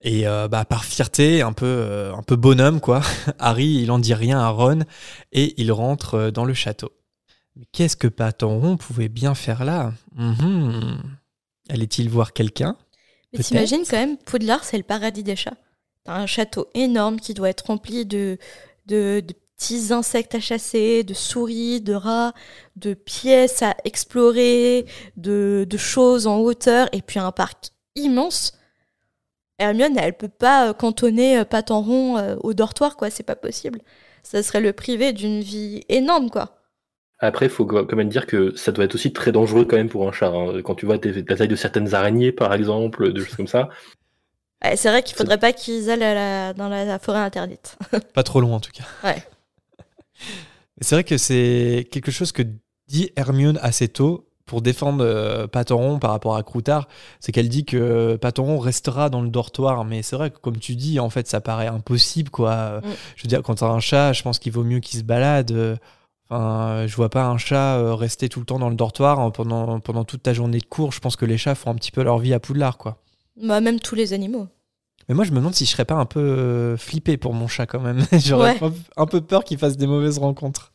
Et 0.00 0.26
euh, 0.26 0.48
bah, 0.48 0.64
par 0.64 0.84
fierté, 0.84 1.42
un 1.42 1.52
peu, 1.52 1.66
euh, 1.66 2.14
un 2.14 2.22
peu 2.22 2.36
bonhomme, 2.36 2.80
quoi, 2.80 3.02
Harry, 3.38 3.82
il 3.82 3.90
en 3.90 3.98
dit 3.98 4.14
rien 4.14 4.40
à 4.40 4.48
Ron 4.48 4.80
et 5.32 5.60
il 5.60 5.70
rentre 5.70 6.30
dans 6.30 6.44
le 6.44 6.54
château. 6.54 6.97
Mais 7.58 7.64
qu'est-ce 7.72 7.96
que 7.96 8.06
Paton 8.06 8.76
pouvait 8.76 9.08
bien 9.08 9.34
faire 9.34 9.64
là? 9.64 9.92
Mhm. 10.14 11.02
Allait-il 11.68 12.08
voir 12.08 12.32
quelqu'un? 12.32 12.76
Mais 13.32 13.40
t'imagines 13.40 13.82
quand 13.84 13.96
même, 13.96 14.16
Poudlard, 14.16 14.64
c'est 14.64 14.78
le 14.78 14.84
paradis 14.84 15.24
des 15.24 15.36
chats. 15.36 15.56
T'as 16.04 16.14
un 16.14 16.26
château 16.26 16.68
énorme 16.74 17.18
qui 17.18 17.34
doit 17.34 17.50
être 17.50 17.66
rempli 17.66 18.06
de, 18.06 18.38
de, 18.86 19.20
de 19.26 19.34
petits 19.56 19.92
insectes 19.92 20.36
à 20.36 20.40
chasser, 20.40 21.02
de 21.02 21.14
souris, 21.14 21.80
de 21.80 21.94
rats, 21.94 22.32
de 22.76 22.94
pièces 22.94 23.62
à 23.62 23.76
explorer, 23.84 24.86
de, 25.16 25.66
de 25.68 25.76
choses 25.76 26.28
en 26.28 26.38
hauteur, 26.38 26.88
et 26.92 27.02
puis 27.02 27.18
un 27.18 27.32
parc 27.32 27.70
immense. 27.96 28.52
Hermione, 29.58 29.98
elle 29.98 30.16
peut 30.16 30.28
pas 30.28 30.68
euh, 30.68 30.72
cantonner 30.72 31.38
euh, 31.38 31.44
patte 31.44 31.72
en 31.72 31.82
rond 31.82 32.16
euh, 32.16 32.36
au 32.44 32.54
dortoir, 32.54 32.96
quoi, 32.96 33.10
c'est 33.10 33.24
pas 33.24 33.36
possible. 33.36 33.80
Ça 34.22 34.44
serait 34.44 34.60
le 34.60 34.72
privé 34.72 35.12
d'une 35.12 35.40
vie 35.40 35.82
énorme, 35.88 36.30
quoi. 36.30 36.57
Après, 37.20 37.46
il 37.46 37.50
faut 37.50 37.66
quand 37.66 37.92
même 37.96 38.08
dire 38.08 38.26
que 38.26 38.54
ça 38.56 38.70
doit 38.70 38.84
être 38.84 38.94
aussi 38.94 39.12
très 39.12 39.32
dangereux 39.32 39.64
quand 39.64 39.76
même 39.76 39.88
pour 39.88 40.06
un 40.08 40.12
chat. 40.12 40.28
hein. 40.28 40.60
Quand 40.64 40.74
tu 40.76 40.86
vois 40.86 40.98
des- 40.98 41.24
la 41.28 41.36
taille 41.36 41.48
de 41.48 41.56
certaines 41.56 41.94
araignées, 41.94 42.30
par 42.32 42.54
exemple, 42.54 43.12
de 43.12 43.20
choses 43.24 43.34
comme 43.34 43.48
ça. 43.48 43.68
Ouais, 44.64 44.76
c'est 44.76 44.88
vrai 44.88 45.02
qu'il 45.02 45.16
faudrait 45.16 45.38
pas 45.38 45.52
qu'ils 45.52 45.90
aillent 45.90 45.98
la- 46.00 46.52
dans 46.52 46.68
la, 46.68 46.84
la 46.84 46.98
forêt 46.98 47.18
interdite. 47.20 47.76
Pas 48.14 48.22
trop 48.22 48.40
loin 48.40 48.56
en 48.56 48.60
tout 48.60 48.72
cas. 48.72 48.84
Ouais. 49.04 49.22
C'est 50.80 50.94
vrai 50.94 51.04
que 51.04 51.16
c'est 51.18 51.88
quelque 51.90 52.10
chose 52.10 52.32
que 52.32 52.42
dit 52.88 53.10
Hermione 53.16 53.58
assez 53.62 53.88
tôt 53.88 54.28
pour 54.46 54.62
défendre 54.62 55.04
euh, 55.04 55.46
Pateron 55.46 55.98
par 55.98 56.10
rapport 56.10 56.36
à 56.36 56.42
Croutard, 56.42 56.88
c'est 57.20 57.32
qu'elle 57.32 57.48
dit 57.50 57.64
que 57.64 58.16
Pateron 58.16 58.58
restera 58.58 59.10
dans 59.10 59.20
le 59.20 59.28
dortoir, 59.28 59.84
mais 59.84 60.02
c'est 60.02 60.16
vrai 60.16 60.30
que 60.30 60.38
comme 60.38 60.56
tu 60.58 60.74
dis, 60.74 60.98
en 61.00 61.10
fait, 61.10 61.26
ça 61.28 61.40
paraît 61.42 61.66
impossible, 61.66 62.30
quoi. 62.30 62.80
Mm. 62.82 62.88
Je 63.16 63.22
veux 63.24 63.28
dire, 63.28 63.42
quand 63.42 63.56
t'as 63.56 63.66
un 63.66 63.80
chat, 63.80 64.12
je 64.14 64.22
pense 64.22 64.38
qu'il 64.38 64.52
vaut 64.52 64.64
mieux 64.64 64.80
qu'il 64.80 64.98
se 64.98 65.04
balade. 65.04 65.78
Enfin, 66.30 66.86
je 66.86 66.94
vois 66.96 67.08
pas 67.08 67.24
un 67.26 67.38
chat 67.38 67.76
euh, 67.78 67.94
rester 67.94 68.28
tout 68.28 68.40
le 68.40 68.44
temps 68.46 68.58
dans 68.58 68.68
le 68.68 68.74
dortoir 68.76 69.18
hein, 69.18 69.30
pendant, 69.30 69.80
pendant 69.80 70.04
toute 70.04 70.22
ta 70.22 70.34
journée 70.34 70.58
de 70.58 70.66
cours. 70.66 70.92
Je 70.92 71.00
pense 71.00 71.16
que 71.16 71.24
les 71.24 71.38
chats 71.38 71.54
font 71.54 71.70
un 71.70 71.74
petit 71.74 71.90
peu 71.90 72.02
leur 72.02 72.18
vie 72.18 72.34
à 72.34 72.40
Poudlard, 72.40 72.76
quoi. 72.76 72.98
Bah, 73.42 73.60
même 73.60 73.80
tous 73.80 73.94
les 73.94 74.12
animaux. 74.12 74.46
Mais 75.08 75.14
moi, 75.14 75.24
je 75.24 75.30
me 75.30 75.36
demande 75.36 75.54
si 75.54 75.64
je 75.64 75.70
serais 75.70 75.86
pas 75.86 75.94
un 75.94 76.04
peu 76.04 76.20
euh, 76.20 76.76
flippé 76.76 77.16
pour 77.16 77.32
mon 77.32 77.48
chat 77.48 77.64
quand 77.66 77.80
même. 77.80 78.04
J'aurais 78.12 78.60
Ouais. 78.62 78.70
un 78.98 79.06
peu 79.06 79.22
peur 79.22 79.42
qu'il 79.44 79.56
fasse 79.56 79.78
des 79.78 79.86
mauvaises 79.86 80.18
rencontres. 80.18 80.72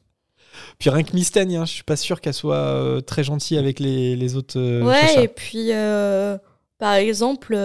Puis 0.80 0.90
rien 0.90 1.04
que 1.04 1.14
Mystène, 1.14 1.52
hein, 1.56 1.66
je 1.66 1.72
suis 1.72 1.84
pas 1.84 1.96
sûr 1.96 2.20
qu'elle 2.22 2.34
soit 2.34 2.56
euh, 2.56 3.02
très 3.02 3.24
gentille 3.24 3.58
avec 3.60 3.80
les, 3.80 4.16
les 4.16 4.36
autres 4.36 4.60
euh, 4.60 4.82
ouais, 4.84 5.24
et 5.24 5.28
puis, 5.28 5.68
euh, 5.72 6.38
par 6.80 6.94
exemple, 6.94 7.56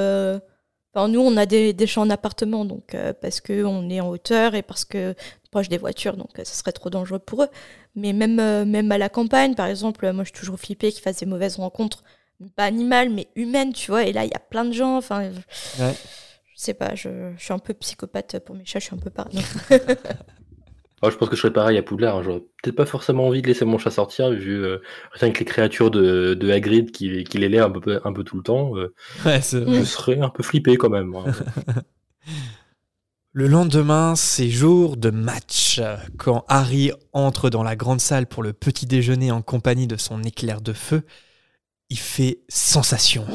enfin, 0.98 1.08
nous, 1.08 1.20
on 1.20 1.36
a 1.36 1.46
des, 1.46 1.72
des 1.72 1.86
chats 1.86 2.00
en 2.00 2.10
appartement, 2.10 2.64
donc 2.64 2.94
euh, 2.94 3.12
parce 3.12 3.40
qu'on 3.40 3.88
est 3.90 4.00
en 4.00 4.08
hauteur 4.08 4.54
et 4.54 4.62
parce 4.62 4.84
que 4.84 5.14
proche 5.50 5.68
des 5.68 5.78
voitures, 5.78 6.16
donc 6.16 6.38
euh, 6.38 6.44
ça 6.44 6.54
serait 6.54 6.72
trop 6.72 6.90
dangereux 6.90 7.18
pour 7.20 7.44
eux. 7.44 7.48
Mais 7.94 8.12
même, 8.12 8.38
euh, 8.40 8.64
même 8.64 8.90
à 8.92 8.98
la 8.98 9.08
campagne, 9.08 9.54
par 9.54 9.66
exemple, 9.66 10.04
euh, 10.04 10.12
moi, 10.12 10.24
je 10.24 10.30
suis 10.30 10.38
toujours 10.38 10.58
flippée 10.58 10.92
qu'ils 10.92 11.02
fassent 11.02 11.18
des 11.20 11.26
mauvaises 11.26 11.56
rencontres, 11.56 12.02
pas 12.56 12.64
animales, 12.64 13.10
mais 13.10 13.28
humaines, 13.34 13.72
tu 13.72 13.90
vois. 13.90 14.04
Et 14.04 14.12
là, 14.12 14.24
il 14.24 14.30
y 14.30 14.34
a 14.34 14.38
plein 14.40 14.64
de 14.64 14.72
gens, 14.72 14.96
enfin, 14.96 15.30
je, 15.30 15.82
Ouais. 15.82 15.94
je 16.54 16.60
sais 16.60 16.74
pas, 16.74 16.94
je, 16.94 17.32
je 17.36 17.42
suis 17.44 17.52
un 17.52 17.58
peu 17.58 17.74
psychopathe 17.74 18.38
pour 18.40 18.54
mes 18.54 18.64
chats, 18.64 18.78
je 18.80 18.86
suis 18.86 18.94
un 18.94 18.98
peu 18.98 19.10
parano. 19.10 19.40
Je 21.04 21.16
pense 21.16 21.28
que 21.28 21.36
je 21.36 21.40
serais 21.40 21.52
pareil 21.52 21.78
à 21.78 21.82
Poudlard. 21.82 22.16
hein. 22.18 22.22
J'aurais 22.22 22.40
peut-être 22.62 22.76
pas 22.76 22.86
forcément 22.86 23.26
envie 23.28 23.42
de 23.42 23.46
laisser 23.46 23.64
mon 23.64 23.78
chat 23.78 23.90
sortir, 23.90 24.30
vu 24.30 24.64
euh, 24.64 24.78
rien 25.12 25.30
que 25.30 25.38
les 25.38 25.44
créatures 25.44 25.90
de, 25.90 26.34
de 26.34 26.50
Hagrid 26.50 26.90
qui, 26.90 27.24
qui 27.24 27.38
les 27.38 27.48
l'air 27.48 27.66
un 27.66 27.70
peu, 27.70 28.00
un 28.04 28.12
peu 28.12 28.24
tout 28.24 28.36
le 28.36 28.42
temps. 28.42 28.76
euh, 28.76 28.92
Ouais, 29.24 29.40
je 29.40 29.84
serais 29.84 30.18
un 30.20 30.28
peu 30.30 30.42
flippé 30.42 30.76
quand 30.76 30.90
même. 30.90 31.14
hein. 31.14 31.24
Le 33.32 33.46
lendemain, 33.46 34.14
c'est 34.16 34.48
jour 34.50 34.96
de 34.96 35.10
match. 35.10 35.80
Quand 36.16 36.44
Harry 36.48 36.90
entre 37.12 37.50
dans 37.50 37.62
la 37.62 37.76
grande 37.76 38.00
salle 38.00 38.26
pour 38.26 38.42
le 38.42 38.52
petit 38.52 38.86
déjeuner 38.86 39.30
en 39.30 39.42
compagnie 39.42 39.86
de 39.86 39.96
son 39.96 40.22
éclair 40.22 40.60
de 40.60 40.72
feu, 40.72 41.02
il 41.90 41.98
fait 41.98 42.40
sensation. 42.48 43.26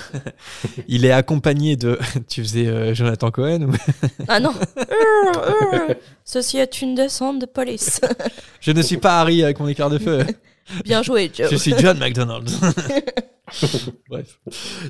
Il 0.88 1.04
est 1.04 1.12
accompagné 1.12 1.76
de. 1.76 1.98
Tu 2.28 2.42
faisais 2.42 2.66
euh, 2.66 2.94
Jonathan 2.94 3.30
Cohen 3.30 3.62
ou... 3.62 3.72
Ah 4.28 4.40
non 4.40 4.52
Ceci 6.24 6.58
est 6.58 6.82
une 6.82 6.94
descente 6.94 7.38
de 7.38 7.46
police. 7.46 8.00
Je 8.60 8.72
ne 8.72 8.82
suis 8.82 8.96
pas 8.96 9.20
Harry 9.20 9.44
avec 9.44 9.60
mon 9.60 9.68
éclair 9.68 9.90
de 9.90 9.98
feu. 9.98 10.26
Bien 10.84 11.02
joué, 11.02 11.30
Joe. 11.32 11.48
Je 11.50 11.56
suis 11.56 11.74
John 11.78 11.98
McDonald. 11.98 12.50
Bref. 14.08 14.40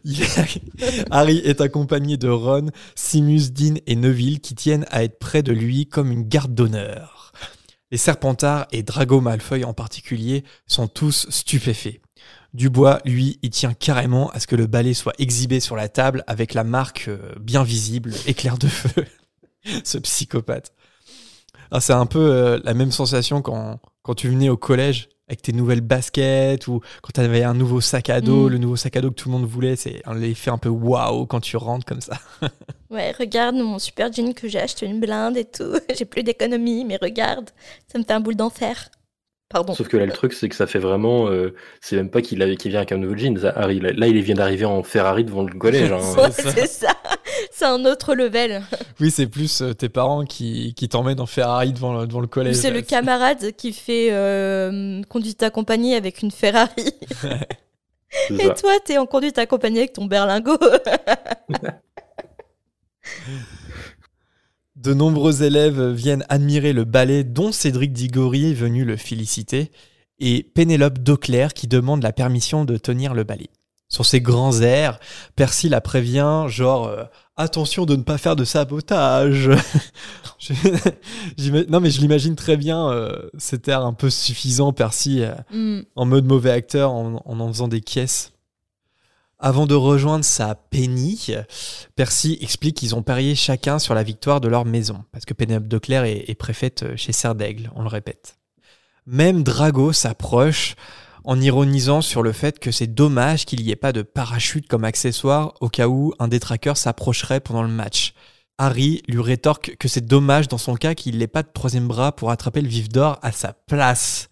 Est- 0.07 1.05
Harry 1.11 1.39
est 1.45 1.61
accompagné 1.61 2.17
de 2.17 2.29
Ron, 2.31 2.71
Simus, 2.95 3.51
Dean 3.53 3.75
et 3.87 3.97
Neville 3.97 4.41
qui 4.41 4.55
tiennent 4.55 4.87
à 4.91 5.05
être 5.05 5.19
près 5.19 5.43
de 5.43 5.53
lui 5.53 5.87
comme 5.87 6.11
une 6.11 6.27
garde 6.27 6.55
d'honneur. 6.55 7.33
Les 7.91 7.99
Serpentards 7.99 8.67
et 8.73 8.83
Drago 8.83 9.21
Malfoy 9.21 9.65
en 9.65 9.75
particulier 9.75 10.45
sont 10.67 10.89
tous 10.89 11.27
stupéfaits. 11.29 12.01
Dubois, 12.55 13.01
lui, 13.05 13.39
il 13.43 13.51
tient 13.51 13.75
carrément 13.75 14.31
à 14.31 14.41
ce 14.41 14.47
que 14.47 14.57
le 14.57 14.67
balai 14.67 14.95
soit 14.95 15.13
exhibé 15.19 15.61
sur 15.61 15.77
la 15.77 15.89
table 15.89 16.25
avec 16.27 16.55
la 16.55 16.65
marque 16.65 17.07
euh, 17.09 17.19
bien 17.41 17.63
visible, 17.63 18.13
éclair 18.27 18.57
de 18.59 18.69
feu. 18.69 19.05
Ce 19.85 19.99
psychopathe. 19.99 20.73
Ah, 21.71 21.81
c'est 21.81 21.93
un 21.93 22.07
peu 22.07 22.21
euh, 22.21 22.61
la 22.65 22.75
même 22.75 22.93
sensation 22.93 23.43
quand, 23.43 23.81
quand 24.03 24.15
tu 24.15 24.29
venais 24.29 24.49
au 24.49 24.57
collège 24.57 25.09
avec 25.29 25.43
tes 25.43 25.53
nouvelles 25.53 25.81
baskets 25.81 26.69
ou 26.69 26.81
quand 27.03 27.11
tu 27.13 27.21
avais 27.21 27.43
un 27.43 27.53
nouveau 27.55 27.81
sac 27.81 28.11
à 28.11 28.21
dos, 28.21 28.47
Mm. 28.49 28.53
le 28.53 28.59
nouveau 28.59 28.77
sac 28.77 28.97
à 28.97 29.01
dos 29.01 29.11
que 29.11 29.17
tout 29.17 29.29
le 29.29 29.33
monde 29.37 29.45
voulait. 29.47 29.75
C'est 29.75 30.01
un 30.07 30.23
effet 30.23 30.51
un 30.53 30.59
peu 30.59 30.69
waouh 30.69 31.27
quand 31.27 31.41
tu 31.41 31.57
rentres 31.57 31.85
comme 31.85 32.01
ça. 32.01 32.19
Ouais, 32.89 33.11
regarde 33.19 33.57
mon 33.57 33.81
super 33.81 34.13
jean 34.13 34.33
que 34.33 34.47
j'ai 34.47 34.61
acheté 34.61 34.87
une 34.87 35.01
blinde 35.01 35.37
et 35.37 35.45
tout. 35.45 35.75
J'ai 35.99 36.05
plus 36.05 36.23
d'économie, 36.23 36.85
mais 36.85 36.97
regarde, 37.03 37.51
ça 37.91 37.99
me 37.99 38.05
fait 38.05 38.13
un 38.13 38.21
boule 38.21 38.37
d'enfer. 38.37 38.89
Pardon. 39.49 39.75
Sauf 39.75 39.87
que 39.87 39.97
là, 39.97 40.07
le 40.07 40.13
truc, 40.13 40.33
c'est 40.33 40.49
que 40.49 40.57
ça 40.57 40.67
fait 40.67 40.81
vraiment. 40.81 41.29
euh, 41.29 41.55
c'est 41.81 41.95
même 41.97 42.11
pas 42.11 42.21
qu'il 42.21 42.39
vient 42.39 42.77
avec 42.79 42.91
un 42.91 42.97
nouveau 42.97 43.17
jean, 43.17 43.39
ça, 43.39 43.51
Harry. 43.55 43.79
Là, 43.79 43.93
là, 43.93 44.09
il 44.09 44.21
vient 44.21 44.35
d'arriver 44.35 44.65
en 44.65 44.83
Ferrari 44.83 45.23
devant 45.25 45.45
le 45.45 45.55
collège. 45.59 45.93
hein. 45.93 46.01
Ouais, 46.17 46.31
c'est 46.33 46.67
ça. 46.67 46.89
C'est 47.53 47.65
un 47.65 47.85
autre 47.85 48.15
level. 48.15 48.63
Oui, 49.01 49.11
c'est 49.11 49.27
plus 49.27 49.61
euh, 49.61 49.75
tes 49.75 49.91
parents 49.91 50.25
qui, 50.25 50.73
qui 50.75 50.89
t'emmènent 50.89 51.21
en 51.21 51.27
Ferrari 51.27 51.73
devant 51.73 52.01
le, 52.01 52.07
devant 52.07 52.21
le 52.21 52.27
collège. 52.27 52.57
c'est 52.57 52.71
le 52.71 52.81
camarade 52.81 53.53
qui 53.53 53.75
fait 53.75 54.09
euh, 54.11 55.03
conduite 55.11 55.43
accompagnée 55.43 55.95
avec 55.97 56.23
une 56.23 56.31
Ferrari. 56.31 56.71
Et 58.31 58.47
ça. 58.47 58.55
toi, 58.55 58.73
t'es 58.85 58.97
en 58.97 59.05
conduite 59.05 59.37
accompagnée 59.39 59.81
avec 59.81 59.93
ton 59.93 60.07
berlingot. 60.07 60.57
De 64.87 64.95
nombreux 64.95 65.43
élèves 65.43 65.83
viennent 65.91 66.25
admirer 66.29 66.73
le 66.73 66.85
ballet 66.85 67.25
dont 67.25 67.51
Cédric 67.51 67.93
Diggory 67.93 68.53
est 68.53 68.55
venu 68.55 68.85
le 68.85 68.97
féliciter 68.97 69.73
et 70.21 70.45
Pénélope 70.45 71.01
Dauclair 71.01 71.55
qui 71.55 71.67
demande 71.67 72.05
la 72.05 72.13
permission 72.13 72.65
de 72.65 72.77
tenir 72.77 73.13
le 73.13 73.25
ballet. 73.25 73.51
Sur 73.89 74.07
ses 74.07 74.21
grands 74.21 74.61
airs, 74.61 75.01
Percy 75.35 75.69
la 75.69 75.81
prévient, 75.81 76.45
genre 76.47 76.87
euh, 76.87 77.03
attention 77.37 77.85
de 77.85 77.97
ne 77.97 78.03
pas 78.05 78.17
faire 78.17 78.37
de 78.37 78.45
sabotage. 78.45 79.51
Non 81.69 81.81
mais 81.81 81.91
je 81.91 82.01
l'imagine 82.01 82.37
très 82.37 82.57
bien 82.57 82.89
euh, 82.89 83.29
cet 83.39 83.67
air 83.67 83.85
un 83.85 83.93
peu 83.93 84.09
suffisant, 84.09 84.73
Percy, 84.73 85.23
euh, 85.23 85.33
Hmm. 85.51 85.81
en 85.97 86.07
mode 86.07 86.27
mauvais 86.27 86.53
acteur 86.53 86.93
en 86.93 87.21
en, 87.25 87.41
en 87.41 87.49
faisant 87.49 87.67
des 87.67 87.81
caisses. 87.81 88.36
Avant 89.39 89.67
de 89.67 89.75
rejoindre 89.75 90.25
sa 90.25 90.55
Penny, 90.55 91.29
Percy 91.95 92.39
explique 92.41 92.79
qu'ils 92.79 92.95
ont 92.95 93.03
parié 93.03 93.35
chacun 93.35 93.79
sur 93.79 93.95
la 93.95 94.03
victoire 94.03 94.41
de 94.41 94.49
leur 94.49 94.65
maison, 94.65 95.05
parce 95.13 95.27
que 95.27 95.35
Pénélope 95.35 95.69
de 95.69 95.77
Claire 95.77 96.05
est, 96.05 96.35
préfète 96.39 96.97
chez 96.97 97.13
Serdaigle, 97.13 97.71
on 97.75 97.83
le 97.83 97.89
répète. 97.89 98.39
Même 99.05 99.43
Drago 99.43 99.93
s'approche 99.93 100.75
en 101.25 101.39
ironisant 101.39 102.01
sur 102.01 102.23
le 102.23 102.33
fait 102.33 102.59
que 102.59 102.71
c'est 102.71 102.87
dommage 102.87 103.45
qu'il 103.45 103.63
n'y 103.63 103.71
ait 103.71 103.77
pas 103.77 103.93
de 103.93 104.03
parachute 104.03 104.69
comme 104.69 104.85
accessoire 104.85 105.53
au 105.61 105.69
cas 105.69 105.89
où 105.89 106.15
un 106.19 106.29
détraqueur 106.29 106.79
s'approcherait 106.79 107.41
pendant 107.41 107.63
le 107.63 107.69
match. 107.69 108.15
Harry 108.59 109.03
lui 109.07 109.21
rétorque 109.21 109.77
que 109.79 109.87
c'est 109.87 110.07
dommage 110.07 110.49
dans 110.49 110.57
son 110.57 110.77
cas 110.77 110.95
qu'il 110.95 111.19
n'ait 111.19 111.27
pas 111.27 111.43
de 111.43 111.51
troisième 111.53 111.89
bras 111.89 112.13
pour 112.13 112.31
attraper 112.31 112.63
le 112.63 112.69
vif 112.69 112.89
d'or 112.89 113.19
à 113.21 113.33
sa 113.33 113.53
place. 113.53 114.31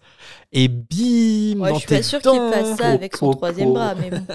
Et 0.51 0.67
bim 0.67 1.59
Ouais, 1.59 1.69
dans 1.69 1.75
je 1.75 1.79
suis 1.79 1.87
tes 1.87 1.97
pas 1.97 2.03
sûre 2.03 2.21
qu'il 2.21 2.51
fasse 2.51 2.77
ça 2.77 2.87
avec 2.87 3.15
son 3.15 3.31
troisième 3.31 3.73
bras, 3.73 3.95
mais 3.95 4.09
bon. 4.09 4.25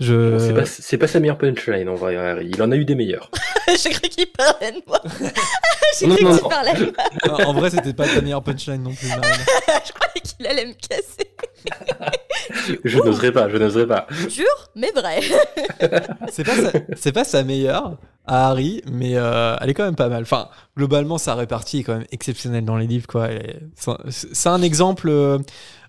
Je... 0.00 0.38
C'est 0.38 0.96
pas, 0.98 1.06
pas 1.06 1.12
sa 1.12 1.20
meilleure 1.20 1.38
punchline, 1.38 1.88
en 1.88 1.94
vrai, 1.94 2.16
Harry. 2.16 2.50
Il 2.52 2.62
en 2.62 2.70
a 2.70 2.76
eu 2.76 2.84
des 2.84 2.94
meilleurs. 2.94 3.30
J'ai 3.82 3.90
cru 3.90 4.08
qu'il 4.08 4.26
parlait 4.26 4.72
de 4.72 4.82
moi. 4.86 5.00
J'ai 5.98 6.08
cru 6.08 6.16
qu'il 6.16 6.48
parlait 6.48 6.74
de 6.74 6.92
moi. 7.26 7.46
en 7.46 7.52
vrai, 7.54 7.70
c'était 7.70 7.92
pas 7.92 8.06
ta 8.06 8.20
meilleure 8.20 8.42
punchline 8.42 8.82
non 8.82 8.92
plus. 8.92 9.08
Marine. 9.08 9.22
Je 9.86 9.92
qu'il 10.22 10.46
allait 10.46 10.66
me 10.66 10.72
casser. 10.74 11.30
Je 12.84 12.98
n'oserais 12.98 13.32
pas, 13.32 13.48
je 13.48 13.56
n'oserais 13.56 13.86
pas. 13.86 14.06
Jure, 14.28 14.68
mais 14.74 14.90
vrai. 14.92 15.20
C'est 16.30 16.44
pas, 16.44 16.56
sa... 16.56 16.72
c'est 16.96 17.12
pas 17.12 17.24
sa 17.24 17.42
meilleure, 17.42 17.98
à 18.26 18.48
Harry, 18.50 18.82
mais 18.90 19.12
euh, 19.16 19.56
elle 19.60 19.70
est 19.70 19.74
quand 19.74 19.84
même 19.84 19.96
pas 19.96 20.08
mal. 20.08 20.22
Enfin, 20.22 20.48
globalement, 20.76 21.16
sa 21.18 21.34
répartie 21.34 21.78
est 21.80 21.82
quand 21.84 21.94
même 21.96 22.06
exceptionnelle 22.12 22.64
dans 22.64 22.76
les 22.76 22.86
livres, 22.86 23.06
quoi. 23.06 23.32
Et 23.32 23.56
c'est- 23.76 24.32
C'est 24.34 24.48
un 24.48 24.62
exemple 24.62 25.08
euh, 25.08 25.38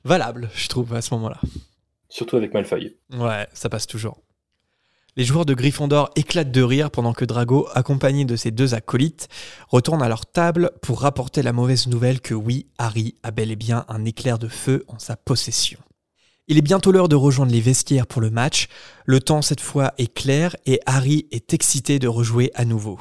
valable, 0.06 0.50
je 0.56 0.68
trouve, 0.70 0.94
à 0.94 1.02
ce 1.02 1.14
moment-là. 1.16 1.40
Surtout 2.10 2.38
avec 2.38 2.54
Malfoy. 2.54 2.96
Ouais, 3.18 3.48
ça 3.54 3.68
passe 3.70 3.88
toujours. 3.88 4.18
Les 5.18 5.24
joueurs 5.24 5.46
de 5.46 5.54
Gryffondor 5.54 6.10
éclatent 6.18 6.52
de 6.52 6.62
rire 6.62 6.92
pendant 6.92 7.14
que 7.14 7.24
Drago, 7.24 7.70
accompagné 7.74 8.26
de 8.26 8.36
ses 8.36 8.52
deux 8.52 8.74
acolytes, 8.74 9.30
retourne 9.70 10.04
à 10.04 10.10
leur 10.10 10.26
table 10.26 10.72
pour 10.82 11.00
rapporter 11.00 11.42
la 11.42 11.54
mauvaise 11.54 11.88
nouvelle 11.88 12.20
que 12.20 12.34
oui, 12.34 12.68
Harry 12.78 13.16
a 13.24 13.32
bel 13.32 13.50
et 13.50 13.56
bien 13.56 13.86
un 13.88 14.04
éclair 14.04 14.38
de 14.38 14.50
feu 14.50 14.84
en 14.90 15.00
sa 15.00 15.16
possession. 15.16 15.80
Il 16.50 16.58
est 16.58 16.62
bientôt 16.62 16.92
l'heure 16.92 17.08
de 17.08 17.16
rejoindre 17.16 17.54
les 17.54 17.62
vestiaires 17.62 18.08
pour 18.08 18.22
le 18.22 18.30
match. 18.30 18.68
Le 19.06 19.22
temps 19.22 19.42
cette 19.42 19.62
fois 19.62 19.94
est 19.98 20.14
clair 20.14 20.58
et 20.66 20.82
Harry 20.86 21.28
est 21.32 21.54
excité 21.54 21.98
de 21.98 22.10
rejouer 22.10 22.52
à 22.54 22.66
nouveau. 22.66 23.00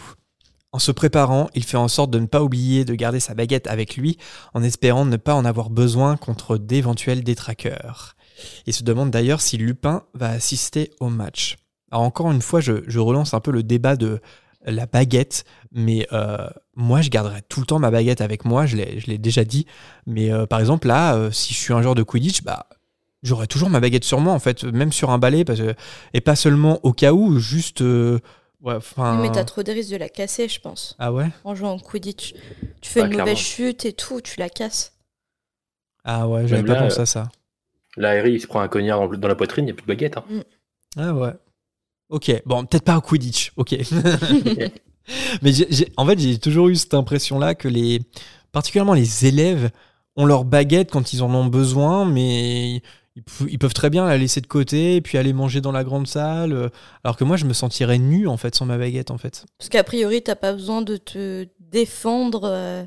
En 0.70 0.78
se 0.78 0.92
préparant, 0.92 1.50
il 1.54 1.64
fait 1.64 1.76
en 1.76 1.88
sorte 1.88 2.12
de 2.12 2.20
ne 2.20 2.26
pas 2.26 2.44
oublier 2.44 2.84
de 2.84 2.94
garder 2.94 3.18
sa 3.18 3.34
baguette 3.34 3.66
avec 3.66 3.96
lui 3.96 4.18
en 4.54 4.62
espérant 4.62 5.04
ne 5.04 5.16
pas 5.16 5.34
en 5.34 5.44
avoir 5.44 5.68
besoin 5.68 6.16
contre 6.16 6.58
d'éventuels 6.58 7.24
détraqueurs. 7.24 8.14
Il 8.66 8.72
se 8.72 8.84
demande 8.84 9.10
d'ailleurs 9.10 9.40
si 9.40 9.56
Lupin 9.56 10.04
va 10.14 10.30
assister 10.30 10.90
au 11.00 11.08
match. 11.08 11.56
Alors 11.94 12.02
encore 12.06 12.32
une 12.32 12.42
fois, 12.42 12.60
je, 12.60 12.82
je 12.88 12.98
relance 12.98 13.34
un 13.34 13.40
peu 13.40 13.52
le 13.52 13.62
débat 13.62 13.94
de 13.94 14.20
la 14.66 14.86
baguette, 14.86 15.44
mais 15.70 16.08
euh, 16.12 16.48
moi 16.74 17.02
je 17.02 17.08
garderai 17.08 17.42
tout 17.48 17.60
le 17.60 17.66
temps 17.66 17.78
ma 17.78 17.92
baguette 17.92 18.20
avec 18.20 18.44
moi, 18.44 18.66
je 18.66 18.76
l'ai 18.76 18.98
je 18.98 19.06
l'ai 19.06 19.16
déjà 19.18 19.44
dit. 19.44 19.64
Mais 20.06 20.32
euh, 20.32 20.44
par 20.44 20.58
exemple 20.58 20.88
là, 20.88 21.14
euh, 21.14 21.30
si 21.30 21.54
je 21.54 21.58
suis 21.60 21.72
un 21.72 21.82
joueur 21.82 21.94
de 21.94 22.02
Quidditch, 22.02 22.42
bah 22.42 22.66
j'aurai 23.22 23.46
toujours 23.46 23.70
ma 23.70 23.78
baguette 23.78 24.02
sur 24.02 24.18
moi 24.18 24.32
en 24.32 24.40
fait, 24.40 24.64
même 24.64 24.90
sur 24.90 25.10
un 25.10 25.18
balai, 25.18 25.44
parce 25.44 25.60
que, 25.60 25.74
et 26.14 26.20
pas 26.20 26.34
seulement 26.34 26.80
au 26.82 26.92
cas 26.92 27.12
où, 27.12 27.38
juste... 27.38 27.80
euh, 27.82 28.18
ouais. 28.62 28.78
Mais 29.22 29.30
t'as 29.30 29.44
trop 29.44 29.62
de 29.62 29.70
risques 29.70 29.92
de 29.92 29.96
la 29.96 30.08
casser, 30.08 30.48
je 30.48 30.58
pense, 30.60 30.96
Ah 30.98 31.12
ouais? 31.12 31.28
En 31.44 31.54
jouant 31.54 31.76
au 31.76 31.78
Quidditch. 31.78 32.34
Tu 32.80 32.90
fais 32.90 33.00
Bah, 33.00 33.06
une 33.06 33.12
clairement. 33.12 33.30
mauvaise 33.30 33.44
chute 33.44 33.84
et 33.84 33.92
tout, 33.92 34.20
tu 34.20 34.40
la 34.40 34.48
casses. 34.48 34.94
Ah 36.04 36.26
ouais, 36.26 36.48
j'avais 36.48 36.62
Même 36.62 36.66
pas 36.66 36.74
là, 36.80 36.82
pensé 36.88 37.00
à 37.02 37.06
ça. 37.06 37.28
Là, 37.96 38.10
Harry, 38.10 38.32
il 38.32 38.40
se 38.40 38.46
prend 38.46 38.60
un 38.60 38.68
cognard 38.68 38.98
dans, 39.08 39.16
dans 39.16 39.28
la 39.28 39.36
poitrine, 39.36 39.64
il 39.64 39.66
n'y 39.66 39.72
a 39.72 39.74
plus 39.74 39.82
de 39.82 39.88
baguette. 39.88 40.16
Hein. 40.16 40.24
Ah 40.96 41.12
ouais. 41.14 41.32
Ok, 42.14 42.30
bon, 42.46 42.64
peut-être 42.64 42.84
pas 42.84 42.96
au 42.96 43.00
Quidditch, 43.00 43.52
ok. 43.56 43.74
Mais 45.42 45.52
en 45.96 46.06
fait, 46.06 46.18
j'ai 46.18 46.38
toujours 46.38 46.68
eu 46.68 46.76
cette 46.76 46.94
impression-là 46.94 47.56
que 47.56 47.66
les, 47.66 48.02
particulièrement 48.52 48.94
les 48.94 49.26
élèves, 49.26 49.70
ont 50.16 50.26
leur 50.26 50.44
baguette 50.44 50.92
quand 50.92 51.12
ils 51.12 51.24
en 51.24 51.34
ont 51.34 51.46
besoin, 51.46 52.04
mais 52.04 52.82
ils, 53.48 53.58
peuvent 53.58 53.74
très 53.74 53.90
bien 53.90 54.06
la 54.06 54.16
laisser 54.16 54.40
de 54.40 54.46
côté 54.46 54.94
et 54.94 55.00
puis 55.00 55.18
aller 55.18 55.32
manger 55.32 55.60
dans 55.60 55.72
la 55.72 55.82
grande 55.82 56.06
salle. 56.06 56.52
euh, 56.52 56.68
Alors 57.02 57.16
que 57.16 57.24
moi, 57.24 57.36
je 57.36 57.46
me 57.46 57.52
sentirais 57.52 57.98
nu 57.98 58.28
en 58.28 58.36
fait 58.36 58.54
sans 58.54 58.64
ma 58.64 58.78
baguette 58.78 59.10
en 59.10 59.18
fait. 59.18 59.44
Parce 59.58 59.68
qu'a 59.68 59.82
priori, 59.82 60.22
t'as 60.22 60.36
pas 60.36 60.52
besoin 60.52 60.82
de 60.82 60.96
te 60.96 61.48
défendre 61.58 62.42
euh, 62.44 62.84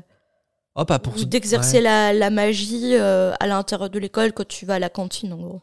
Oh, 0.74 0.86
pas 0.86 0.98
pour 0.98 1.14
ou 1.18 1.24
d'exercer 1.26 1.78
ouais. 1.78 1.82
la, 1.82 2.12
la 2.14 2.30
magie 2.30 2.94
euh, 2.94 3.34
à 3.40 3.46
l'intérieur 3.46 3.90
de 3.90 3.98
l'école 3.98 4.32
quand 4.32 4.48
tu 4.48 4.64
vas 4.64 4.76
à 4.76 4.78
la 4.78 4.88
cantine, 4.88 5.34
en 5.34 5.36
gros. 5.36 5.60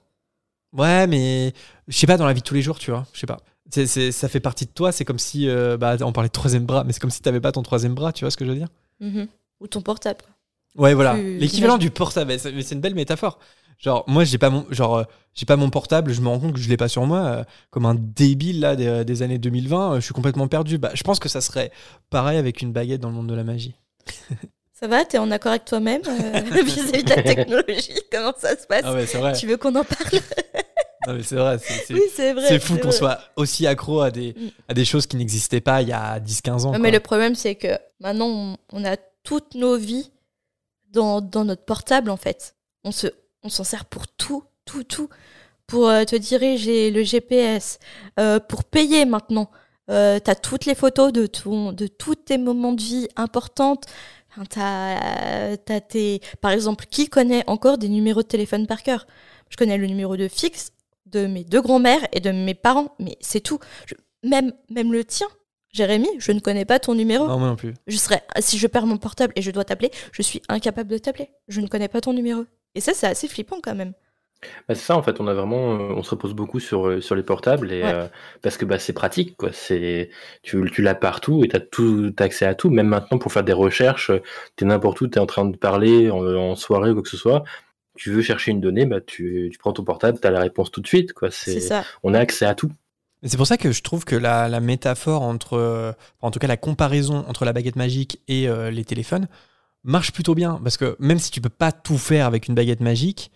Ouais, 0.73 1.07
mais 1.07 1.53
je 1.87 1.97
sais 1.97 2.05
pas, 2.05 2.17
dans 2.17 2.25
la 2.25 2.33
vie 2.33 2.41
de 2.41 2.45
tous 2.45 2.53
les 2.53 2.61
jours, 2.61 2.77
tu 2.77 2.91
vois, 2.91 3.05
je 3.13 3.21
sais 3.21 3.27
pas. 3.27 3.37
C'est- 3.71 4.11
ça 4.11 4.29
fait 4.29 4.39
partie 4.39 4.65
de 4.65 4.71
toi, 4.71 4.91
c'est 4.91 5.05
comme 5.05 5.19
si, 5.19 5.49
euh, 5.49 5.75
bah, 5.77 5.97
on 6.01 6.11
parlait 6.13 6.29
de 6.29 6.33
troisième 6.33 6.65
bras, 6.65 6.83
mais 6.83 6.93
c'est 6.93 6.99
comme 6.99 7.09
si 7.09 7.21
t'avais 7.21 7.41
pas 7.41 7.51
ton 7.51 7.63
troisième 7.63 7.93
bras, 7.95 8.13
tu 8.13 8.23
vois 8.23 8.31
ce 8.31 8.37
que 8.37 8.45
je 8.45 8.51
veux 8.51 8.57
dire? 8.57 8.67
Mhm. 8.99 9.27
Ou 9.59 9.67
ton 9.67 9.81
portable. 9.81 10.23
Ouais, 10.77 10.93
voilà. 10.93 11.15
L'équivalent 11.17 11.77
du 11.77 11.89
portable. 11.89 12.31
Mais 12.31 12.37
c'est 12.37 12.75
une 12.75 12.81
belle 12.81 12.95
métaphore. 12.95 13.39
Genre, 13.77 14.03
moi, 14.07 14.23
j'ai 14.23 14.37
pas 14.37 14.49
mon, 14.49 14.65
genre, 14.71 14.97
euh, 14.97 15.03
j'ai 15.33 15.45
pas 15.45 15.57
mon 15.57 15.69
portable. 15.69 16.13
Je 16.13 16.21
me 16.21 16.27
rends 16.29 16.39
compte 16.39 16.53
que 16.53 16.59
je 16.59 16.69
l'ai 16.69 16.77
pas 16.77 16.87
sur 16.87 17.05
moi, 17.05 17.19
euh, 17.25 17.43
comme 17.71 17.85
un 17.85 17.95
débile 17.95 18.61
là 18.61 18.75
des, 18.75 19.03
des 19.03 19.21
années 19.21 19.37
2020. 19.37 19.93
euh, 19.93 19.95
je 19.95 20.01
suis 20.05 20.13
complètement 20.13 20.47
perdu. 20.47 20.77
Bah, 20.77 20.91
je 20.93 21.03
pense 21.03 21.19
que 21.19 21.27
ça 21.27 21.41
serait 21.41 21.71
pareil 22.09 22.37
avec 22.37 22.61
une 22.61 22.71
baguette 22.71 23.01
dans 23.01 23.09
le 23.09 23.15
monde 23.15 23.27
de 23.27 23.35
la 23.35 23.43
magie. 23.43 23.75
Ça 24.77 24.87
va 24.87 25.05
T'es 25.05 25.17
en 25.17 25.31
accord 25.31 25.51
avec 25.51 25.63
toi-même 25.63 26.01
vis-à-vis 26.65 27.03
de 27.05 27.09
la 27.09 27.23
technologie? 27.23 27.93
Comment 28.11 28.33
ça 28.37 28.57
se 28.57 28.67
passe? 28.67 28.81
Ah 28.83 28.93
ouais, 28.93 29.05
vrai. 29.05 29.31
Tu 29.33 29.47
veux 29.47 29.55
qu'on 29.55 29.73
en 29.75 29.85
parle? 29.85 30.19
Non, 31.07 31.13
mais 31.13 31.23
c'est 31.23 31.35
vrai. 31.35 31.57
C'est 31.59 31.85
c'est- 31.85 31.93
Oui, 31.93 32.01
c'est 32.13 32.33
vrai. 32.33 32.47
c'est 32.47 32.59
fou 32.59 32.77
qu'on 32.77 32.91
soit 32.91 33.19
aussi 33.35 33.67
accro 33.67 34.01
à 34.01 34.11
des, 34.11 34.33
Mm. 34.37 34.47
à 34.69 34.73
des 34.73 34.85
choses 34.85 35.05
qui 35.07 35.17
n'existaient 35.17 35.61
pas 35.61 35.81
il 35.81 35.89
y 35.89 35.93
a 35.93 36.19
10-15 36.19 36.65
ans. 36.65 36.77
Mais 36.79 36.91
le 36.91 36.99
problème, 36.99 37.35
c'est 37.35 37.55
que 37.55 37.77
maintenant, 37.99 38.27
on, 38.27 38.57
on 38.73 38.85
a 38.85 38.97
toutes 39.23 39.55
nos 39.55 39.77
vies 39.77 40.11
dans, 40.91 41.21
dans 41.21 41.43
notre 41.45 41.63
portable, 41.65 42.09
en 42.09 42.17
fait. 42.17 42.55
On 42.83 42.91
se, 42.91 43.07
on 43.43 43.49
s'en 43.49 43.63
sert 43.63 43.85
pour 43.85 44.07
tout, 44.07 44.43
tout, 44.65 44.83
tout. 44.83 45.09
Pour 45.67 45.89
euh, 45.89 46.03
te 46.03 46.15
diriger, 46.15 46.91
le 46.91 47.03
GPS, 47.03 47.79
euh, 48.19 48.39
pour 48.39 48.63
payer 48.63 49.05
maintenant. 49.05 49.49
Euh, 49.89 50.19
t'as 50.19 50.35
toutes 50.35 50.65
les 50.65 50.75
photos 50.75 51.11
de, 51.11 51.25
ton, 51.27 51.71
de 51.71 51.87
tous 51.87 52.15
tes 52.15 52.37
moments 52.37 52.71
de 52.73 52.81
vie 52.81 53.07
importantes. 53.15 53.85
Enfin, 54.31 54.45
t'as, 54.49 55.57
t'as 55.57 55.79
tes... 55.81 56.21
Par 56.41 56.51
exemple, 56.51 56.85
qui 56.89 57.07
connaît 57.09 57.43
encore 57.47 57.77
des 57.77 57.89
numéros 57.89 58.21
de 58.21 58.27
téléphone 58.27 58.67
par 58.67 58.83
cœur? 58.83 59.07
Je 59.49 59.57
connais 59.57 59.77
le 59.77 59.87
numéro 59.87 60.17
de 60.17 60.27
fixe 60.27 60.71
de 61.05 61.27
mes 61.27 61.43
deux 61.43 61.61
grands-mères 61.61 62.05
et 62.13 62.19
de 62.19 62.31
mes 62.31 62.53
parents, 62.55 62.95
mais 62.99 63.17
c'est 63.21 63.41
tout. 63.41 63.59
Je- 63.85 63.95
même, 64.23 64.53
même 64.69 64.91
le 64.91 65.03
tien, 65.03 65.27
Jérémy, 65.71 66.07
je 66.19 66.31
ne 66.31 66.39
connais 66.39 66.65
pas 66.65 66.79
ton 66.79 66.95
numéro. 66.95 67.27
Non, 67.27 67.37
moi 67.37 67.49
non 67.49 67.55
plus. 67.55 67.73
Je 67.87 67.97
serais, 67.97 68.23
si 68.39 68.57
je 68.57 68.65
perds 68.67 68.85
mon 68.87 68.97
portable 68.97 69.33
et 69.35 69.41
je 69.41 69.51
dois 69.51 69.65
t'appeler, 69.65 69.91
je 70.11 70.21
suis 70.21 70.41
incapable 70.49 70.89
de 70.89 70.97
t'appeler. 70.97 71.29
Je 71.47 71.61
ne 71.61 71.67
connais 71.67 71.89
pas 71.89 72.01
ton 72.01 72.13
numéro. 72.13 72.45
Et 72.75 72.81
ça, 72.81 72.93
c'est 72.93 73.07
assez 73.07 73.27
flippant 73.27 73.57
quand 73.61 73.75
même. 73.75 73.93
Bah, 74.67 74.75
c'est 74.75 74.83
ça 74.85 74.95
en 74.95 75.01
fait, 75.01 75.19
on 75.19 75.27
a 75.27 75.33
vraiment, 75.33 75.73
euh, 75.73 75.93
on 75.95 76.03
se 76.03 76.11
repose 76.11 76.33
beaucoup 76.33 76.59
sur, 76.59 76.87
euh, 76.87 77.01
sur 77.01 77.15
les 77.15 77.23
portables 77.23 77.71
et 77.71 77.81
Ouais. 77.81 77.93
euh, 77.93 78.07
parce 78.43 78.57
que 78.57 78.65
bah, 78.65 78.77
c'est 78.77 78.93
pratique 78.93 79.35
quoi. 79.37 79.49
C'est 79.51 80.09
tu, 80.43 80.69
tu 80.71 80.81
l'as 80.83 80.93
partout 80.93 81.43
et 81.43 81.47
t'as 81.47 81.59
tout 81.61 82.11
t'as 82.11 82.25
accès 82.25 82.45
à 82.45 82.53
tout. 82.53 82.69
Même 82.69 82.87
maintenant 82.87 83.17
pour 83.17 83.31
faire 83.31 83.43
des 83.43 83.53
recherches, 83.53 84.11
t'es 84.55 84.65
n'importe 84.65 85.01
où, 85.01 85.07
t'es 85.07 85.19
en 85.19 85.25
train 85.25 85.45
de 85.45 85.57
parler 85.57 86.11
en, 86.11 86.23
en 86.23 86.55
soirée 86.55 86.91
ou 86.91 86.95
quoi 86.95 87.03
que 87.03 87.09
ce 87.09 87.17
soit. 87.17 87.43
Tu 87.95 88.11
veux 88.11 88.21
chercher 88.21 88.51
une 88.51 88.61
donnée, 88.61 88.85
bah 88.85 89.01
tu, 89.01 89.49
tu 89.51 89.57
prends 89.57 89.73
ton 89.73 89.83
portable, 89.83 90.19
t'as 90.19 90.31
la 90.31 90.41
réponse 90.41 90.71
tout 90.71 90.81
de 90.81 90.87
suite 90.87 91.13
quoi. 91.13 91.31
C'est 91.31 91.53
C'est 91.53 91.59
ça. 91.61 91.83
on 92.03 92.13
a 92.13 92.19
accès 92.19 92.45
à 92.45 92.55
tout. 92.55 92.71
C'est 93.23 93.37
pour 93.37 93.47
ça 93.47 93.57
que 93.57 93.71
je 93.71 93.81
trouve 93.81 94.05
que 94.05 94.15
la, 94.15 94.47
la 94.49 94.59
métaphore 94.59 95.23
entre, 95.23 95.53
euh, 95.57 95.91
en 96.21 96.29
tout 96.29 96.37
cas 96.39 96.47
la 96.47 96.57
comparaison 96.57 97.25
entre 97.27 97.45
la 97.45 97.53
baguette 97.53 97.75
magique 97.75 98.21
et 98.27 98.47
euh, 98.47 98.69
les 98.69 98.85
téléphones 98.85 99.27
marche 99.83 100.11
plutôt 100.11 100.35
bien. 100.35 100.59
Parce 100.63 100.77
que 100.77 100.95
même 100.99 101.17
si 101.17 101.31
tu 101.31 101.41
peux 101.41 101.49
pas 101.49 101.71
tout 101.71 101.97
faire 101.97 102.27
avec 102.27 102.47
une 102.47 102.53
baguette 102.55 102.81
magique, 102.81 103.31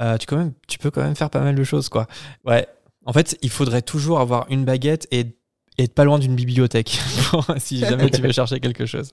euh, 0.00 0.16
tu, 0.16 0.26
quand 0.26 0.36
même, 0.36 0.52
tu 0.66 0.78
peux 0.78 0.90
quand 0.90 1.02
même 1.02 1.14
faire 1.14 1.30
pas 1.30 1.40
mal 1.40 1.54
de 1.54 1.64
choses. 1.64 1.88
Quoi. 1.88 2.06
Ouais. 2.44 2.66
En 3.04 3.12
fait, 3.12 3.38
il 3.42 3.50
faudrait 3.50 3.82
toujours 3.82 4.20
avoir 4.20 4.46
une 4.50 4.64
baguette 4.64 5.06
et, 5.10 5.37
et 5.78 5.84
être 5.84 5.94
pas 5.94 6.04
loin 6.04 6.18
d'une 6.18 6.34
bibliothèque 6.34 6.98
si 7.58 7.78
jamais 7.78 8.10
tu 8.10 8.20
veux 8.20 8.32
chercher 8.32 8.58
quelque 8.58 8.84
chose. 8.84 9.12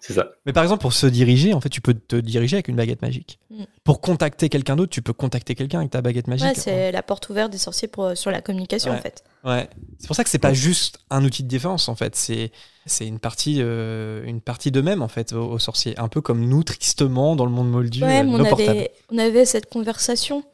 C'est 0.00 0.12
ça. 0.12 0.30
Mais 0.44 0.52
par 0.52 0.64
exemple, 0.64 0.82
pour 0.82 0.92
se 0.92 1.06
diriger, 1.06 1.54
en 1.54 1.60
fait, 1.60 1.68
tu 1.68 1.80
peux 1.80 1.94
te 1.94 2.16
diriger 2.16 2.56
avec 2.56 2.68
une 2.68 2.76
baguette 2.76 3.02
magique. 3.02 3.38
Mm. 3.50 3.62
Pour 3.84 4.00
contacter 4.00 4.48
quelqu'un 4.48 4.74
d'autre, 4.74 4.90
tu 4.90 5.00
peux 5.00 5.12
contacter 5.12 5.54
quelqu'un 5.54 5.78
avec 5.78 5.90
ta 5.92 6.02
baguette 6.02 6.26
magique. 6.26 6.46
Ouais, 6.46 6.54
c'est 6.54 6.90
la 6.90 7.02
porte 7.02 7.28
ouverte 7.28 7.52
des 7.52 7.58
sorciers 7.58 7.88
pour, 7.88 8.16
sur 8.16 8.32
la 8.32 8.40
communication 8.42 8.90
Ouais. 8.90 8.98
en 8.98 9.00
fait. 9.00 9.22
Ouais. 9.44 9.68
C'est 9.98 10.06
pour 10.08 10.16
ça 10.16 10.24
que 10.24 10.30
c'est 10.30 10.38
pas 10.38 10.52
juste 10.52 10.98
un 11.10 11.24
outil 11.24 11.44
de 11.44 11.48
défense 11.48 11.88
en 11.88 11.94
fait, 11.94 12.16
c'est 12.16 12.50
c'est 12.84 13.06
une 13.06 13.20
partie 13.20 13.58
euh, 13.60 14.24
une 14.24 14.40
partie 14.40 14.72
d'eux-mêmes 14.72 15.02
en 15.02 15.08
fait 15.08 15.32
aux, 15.32 15.52
aux 15.52 15.58
sorciers, 15.58 15.98
un 15.98 16.08
peu 16.08 16.20
comme 16.20 16.44
nous 16.44 16.64
tristement 16.64 17.36
dans 17.36 17.44
le 17.44 17.52
monde 17.52 17.70
moldu, 17.70 18.02
Ouais, 18.02 18.20
euh, 18.20 18.24
mais 18.24 18.34
on 18.34 18.44
avait, 18.44 18.92
on 19.10 19.18
avait 19.18 19.44
cette 19.44 19.70
conversation 19.70 20.44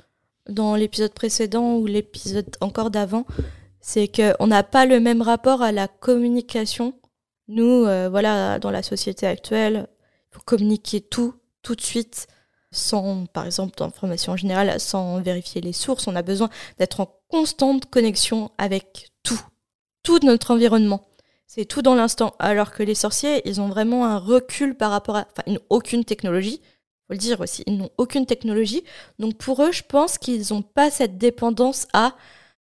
dans 0.49 0.75
l'épisode 0.77 1.13
précédent 1.13 1.77
ou 1.77 1.87
l'épisode 1.87 2.57
encore 2.61 2.91
d'avant. 2.91 3.27
C'est 3.81 4.09
qu'on 4.09 4.47
n'a 4.47 4.63
pas 4.63 4.87
le 4.87 5.01
même 5.01 5.23
rapport 5.23 5.63
à 5.63 5.73
la 5.73 5.89
communication. 5.89 6.95
Nous, 7.49 7.85
euh, 7.87 8.09
voilà, 8.09 8.59
dans 8.59 8.71
la 8.71 8.83
société 8.83 9.27
actuelle, 9.27 9.89
il 10.31 10.37
faut 10.37 10.43
communiquer 10.45 11.01
tout, 11.01 11.35
tout 11.63 11.75
de 11.75 11.81
suite, 11.81 12.27
sans, 12.71 13.27
par 13.27 13.47
exemple, 13.47 13.77
d'informations 13.79 14.33
en 14.33 14.37
général, 14.37 14.79
sans 14.81 15.21
vérifier 15.21 15.61
les 15.61 15.73
sources. 15.73 16.07
On 16.07 16.17
a 16.17 16.23
besoin 16.23 16.51
d'être 16.79 17.01
en 17.01 17.15
constante 17.29 17.87
connexion 17.87 18.51
avec 18.59 19.11
tout, 19.23 19.41
tout 20.03 20.19
notre 20.23 20.51
environnement. 20.51 21.03
C'est 21.47 21.65
tout 21.65 21.81
dans 21.81 21.95
l'instant. 21.95 22.35
Alors 22.39 22.73
que 22.73 22.83
les 22.83 22.95
sorciers, 22.95 23.41
ils 23.49 23.61
ont 23.61 23.69
vraiment 23.69 24.05
un 24.05 24.19
recul 24.19 24.75
par 24.75 24.91
rapport 24.91 25.17
à. 25.17 25.27
Enfin, 25.31 25.43
ils 25.47 25.55
n'ont 25.55 25.61
aucune 25.71 26.05
technologie 26.05 26.61
faut 27.09 27.15
le 27.15 27.19
dire 27.19 27.41
aussi, 27.41 27.65
ils 27.67 27.77
n'ont 27.77 27.91
aucune 27.97 28.27
technologie. 28.27 28.85
Donc 29.19 29.37
pour 29.39 29.63
eux, 29.63 29.73
je 29.73 29.83
pense 29.83 30.19
qu'ils 30.19 30.45
n'ont 30.51 30.63
pas 30.63 30.91
cette 30.91 31.19
dépendance 31.19 31.89
à 31.93 32.15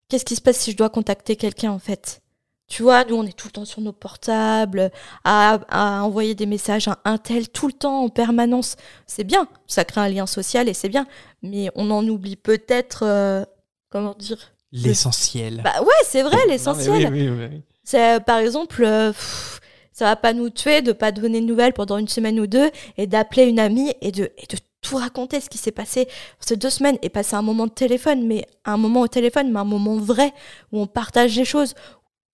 qu'est-ce 0.08 0.24
qui 0.24 0.36
se 0.36 0.40
passe 0.40 0.58
si 0.58 0.72
je 0.72 0.76
dois 0.76 0.90
contacter 0.90 1.36
quelqu'un 1.36 1.70
en 1.70 1.78
fait? 1.78 2.20
Tu 2.66 2.82
vois, 2.82 3.04
nous 3.04 3.16
on 3.16 3.24
est 3.24 3.32
tout 3.36 3.48
le 3.48 3.52
temps 3.52 3.64
sur 3.64 3.80
nos 3.80 3.92
portables, 3.92 4.90
à, 5.24 5.58
à 5.70 6.02
envoyer 6.02 6.34
des 6.34 6.44
messages 6.44 6.86
à 6.88 6.98
un 7.06 7.16
tel 7.16 7.48
tout 7.48 7.66
le 7.66 7.72
temps 7.72 8.02
en 8.02 8.08
permanence. 8.10 8.76
C'est 9.06 9.24
bien, 9.24 9.48
ça 9.66 9.86
crée 9.86 10.02
un 10.02 10.08
lien 10.08 10.26
social 10.26 10.68
et 10.68 10.74
c'est 10.74 10.90
bien. 10.90 11.06
Mais 11.42 11.70
on 11.76 11.90
en 11.90 12.06
oublie 12.06 12.36
peut-être, 12.36 13.04
euh, 13.06 13.44
comment 13.90 14.14
dire? 14.18 14.52
L'essentiel. 14.70 15.62
Bah 15.64 15.80
ouais, 15.80 16.04
c'est 16.04 16.22
vrai, 16.22 16.36
l'essentiel. 16.46 17.10
oui, 17.10 17.22
oui, 17.22 17.28
oui, 17.30 17.46
oui. 17.50 17.62
C'est 17.84 18.16
euh, 18.16 18.20
par 18.20 18.36
exemple, 18.36 18.84
euh, 18.84 19.12
pff, 19.12 19.60
ça 19.94 20.04
va 20.04 20.16
pas 20.16 20.34
nous 20.34 20.50
tuer 20.50 20.82
de 20.82 20.92
pas 20.92 21.10
donner 21.10 21.40
de 21.40 21.46
nouvelles 21.46 21.72
pendant 21.72 21.96
une 21.96 22.06
semaine 22.06 22.38
ou 22.38 22.46
deux 22.46 22.70
et 22.98 23.06
d'appeler 23.06 23.44
une 23.44 23.58
amie 23.58 23.94
et 24.02 24.12
de, 24.12 24.30
et 24.36 24.46
de 24.46 24.58
tout 24.80 24.96
raconter 24.96 25.40
ce 25.40 25.48
qui 25.48 25.58
s'est 25.58 25.72
passé 25.72 26.08
ces 26.40 26.56
deux 26.56 26.70
semaines 26.70 26.98
et 27.02 27.08
passer 27.08 27.36
un 27.36 27.42
moment 27.42 27.66
de 27.66 27.72
téléphone, 27.72 28.26
mais 28.26 28.46
un 28.64 28.76
moment 28.76 29.02
au 29.02 29.08
téléphone, 29.08 29.50
mais 29.50 29.58
un 29.58 29.64
moment 29.64 29.96
vrai 29.96 30.32
où 30.72 30.80
on 30.80 30.86
partage 30.86 31.36
les 31.36 31.44
choses, 31.44 31.74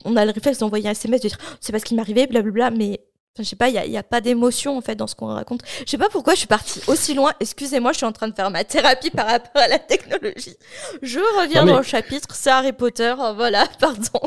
on 0.05 0.17
a 0.17 0.25
le 0.25 0.31
réflexe 0.31 0.59
d'envoyer 0.59 0.89
un 0.89 0.93
SMS, 0.93 1.21
de 1.21 1.29
dire 1.29 1.39
c'est 1.61 1.73
parce 1.73 1.85
qu'il 1.85 1.97
m'arrivait, 1.97 2.27
blablabla, 2.27 2.71
mais 2.71 3.01
Enfin, 3.37 3.43
je 3.43 3.49
sais 3.49 3.57
pas, 3.57 3.69
il 3.69 3.91
n'y 3.91 3.97
a, 3.97 3.99
a, 3.99 4.03
pas 4.05 4.21
d'émotion 4.21 4.79
en 4.79 4.81
fait 4.81 4.95
dans 4.95 5.09
ce 5.09 5.17
qu'on 5.17 5.27
raconte. 5.27 5.63
Je 5.85 5.91
sais 5.91 5.99
pas 5.99 6.09
pourquoi 6.09 6.35
je 6.35 6.39
suis 6.39 6.47
partie 6.47 6.81
aussi 6.87 7.15
loin. 7.15 7.33
Excusez-moi, 7.41 7.91
je 7.91 7.97
suis 7.97 8.07
en 8.07 8.13
train 8.13 8.29
de 8.29 8.33
faire 8.33 8.49
ma 8.49 8.63
thérapie 8.63 9.11
par 9.11 9.27
rapport 9.27 9.61
à 9.61 9.67
la 9.67 9.81
technologie. 9.81 10.55
Je 11.03 11.19
reviens 11.19 11.65
dans 11.65 11.79
le 11.79 11.83
chapitre, 11.83 12.29
c'est 12.33 12.51
Harry 12.51 12.73
Potter. 12.73 13.13
Voilà, 13.35 13.67
pardon. 13.81 14.21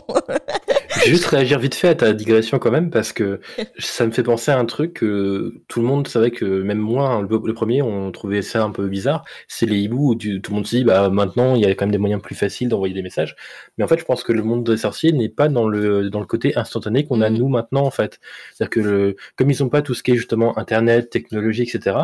je 0.90 1.00
vais 1.00 1.08
juste 1.10 1.24
réagir 1.28 1.58
vite 1.58 1.76
fait 1.76 1.88
à 1.88 1.96
ta 1.96 2.12
digression 2.12 2.60
quand 2.60 2.70
même 2.70 2.90
parce 2.90 3.14
que 3.14 3.40
ça 3.80 4.06
me 4.06 4.12
fait 4.12 4.24
penser 4.24 4.52
à 4.52 4.60
un 4.60 4.66
truc 4.66 4.96
que 4.96 5.54
tout 5.70 5.80
le 5.80 5.88
monde 5.88 6.06
savait 6.10 6.32
que 6.32 6.44
même 6.44 6.78
moi, 6.78 7.08
hein, 7.08 7.22
le, 7.30 7.54
premier, 7.54 7.82
on 7.82 8.12
trouvait 8.12 8.42
ça 8.42 8.62
un 8.62 8.72
peu 8.72 8.90
bizarre. 8.90 9.24
C'est 9.48 9.68
les 9.68 9.78
hiboux 9.78 10.12
où 10.12 10.16
tout 10.16 10.28
le 10.52 10.54
monde 10.54 10.68
se 10.68 10.76
dit 10.76 10.84
bah 10.84 11.10
maintenant 11.10 11.56
il 11.56 11.62
y 11.62 11.66
a 11.66 11.70
quand 11.76 11.86
même 11.86 11.94
des 11.94 11.98
moyens 11.98 12.22
plus 12.22 12.36
faciles 12.36 12.68
d'envoyer 12.68 12.94
des 12.94 13.04
messages. 13.04 13.38
Mais 13.78 13.86
en 13.86 13.88
fait, 13.88 14.00
je 14.00 14.04
pense 14.06 14.26
que 14.26 14.34
le 14.34 14.44
monde 14.44 14.66
des 14.66 14.76
sorciers 14.76 15.14
n'est 15.14 15.30
pas 15.30 15.48
dans 15.48 15.70
le 15.70 16.10
dans 16.10 16.20
le 16.20 16.26
côté 16.26 16.58
instantané 16.58 17.06
qu'on 17.06 17.22
a 17.22 17.30
mm. 17.30 17.38
nous 17.38 17.48
maintenant 17.48 17.86
en 17.86 17.92
fait. 17.92 18.20
C'est-à-dire 18.54 18.70
que 18.70 18.80
le 18.82 18.97
comme 19.36 19.52
ils 19.52 19.62
n'ont 19.62 19.70
pas 19.70 19.82
tout 19.82 19.94
ce 19.94 20.04
qui 20.04 20.12
est 20.12 20.16
justement 20.16 20.58
Internet, 20.58 21.10
technologie, 21.10 21.64
etc., 21.64 21.98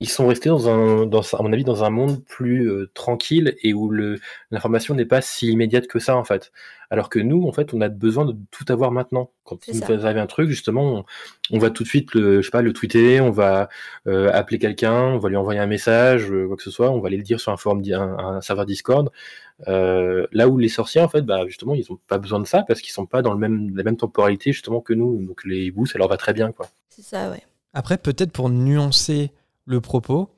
ils 0.00 0.08
sont 0.08 0.28
restés 0.28 0.48
dans 0.48 0.68
un, 0.68 1.06
dans, 1.06 1.22
à 1.22 1.42
mon 1.42 1.52
avis, 1.52 1.64
dans 1.64 1.82
un 1.82 1.90
monde 1.90 2.22
plus 2.24 2.70
euh, 2.70 2.88
tranquille 2.94 3.56
et 3.62 3.74
où 3.74 3.90
l'information 4.50 4.94
n'est 4.94 5.04
pas 5.04 5.20
si 5.20 5.48
immédiate 5.48 5.88
que 5.88 5.98
ça, 5.98 6.16
en 6.16 6.22
fait. 6.22 6.52
Alors 6.90 7.10
que 7.10 7.18
nous, 7.18 7.46
en 7.48 7.52
fait, 7.52 7.74
on 7.74 7.80
a 7.80 7.88
besoin 7.88 8.24
de 8.24 8.36
tout 8.52 8.64
avoir 8.68 8.92
maintenant. 8.92 9.30
Quand 9.42 9.58
vous 9.68 10.06
avez 10.06 10.20
un 10.20 10.26
truc, 10.26 10.50
justement, 10.50 11.04
on, 11.50 11.58
va 11.58 11.70
tout 11.70 11.82
de 11.82 11.88
suite 11.88 12.14
le, 12.14 12.40
je 12.40 12.46
sais 12.46 12.50
pas, 12.50 12.62
le 12.62 12.72
tweeter, 12.72 13.20
on 13.20 13.32
va 13.32 13.68
euh, 14.06 14.30
appeler 14.32 14.60
quelqu'un, 14.60 15.02
on 15.02 15.18
va 15.18 15.28
lui 15.28 15.36
envoyer 15.36 15.58
un 15.58 15.66
message, 15.66 16.30
euh, 16.30 16.46
quoi 16.46 16.56
que 16.56 16.62
ce 16.62 16.70
soit, 16.70 16.90
on 16.90 17.00
va 17.00 17.08
aller 17.08 17.16
le 17.16 17.24
dire 17.24 17.40
sur 17.40 17.50
un 17.50 17.56
forum, 17.56 17.82
un, 17.92 18.40
serveur 18.40 18.66
Discord. 18.66 19.10
là 19.66 20.48
où 20.48 20.58
les 20.58 20.68
sorciers, 20.68 21.00
en 21.00 21.08
fait, 21.08 21.22
bah, 21.22 21.44
justement, 21.48 21.74
ils 21.74 21.84
n'ont 21.90 21.98
pas 22.06 22.18
besoin 22.18 22.38
de 22.38 22.46
ça 22.46 22.62
parce 22.62 22.80
qu'ils 22.80 22.92
sont 22.92 23.06
pas 23.06 23.20
dans 23.20 23.32
le 23.32 23.38
même, 23.38 23.76
la 23.76 23.82
même 23.82 23.96
temporalité, 23.96 24.52
justement, 24.52 24.80
que 24.80 24.94
nous. 24.94 25.26
Donc 25.26 25.44
les 25.44 25.64
hiboux, 25.64 25.86
ça 25.86 25.98
leur 25.98 26.08
va 26.08 26.16
très 26.16 26.32
bien, 26.32 26.52
quoi. 26.52 26.68
C'est 26.88 27.02
ça, 27.02 27.30
ouais. 27.30 27.42
Après, 27.74 27.98
peut-être 27.98 28.32
pour 28.32 28.48
nuancer 28.48 29.32
le 29.68 29.80
propos. 29.80 30.30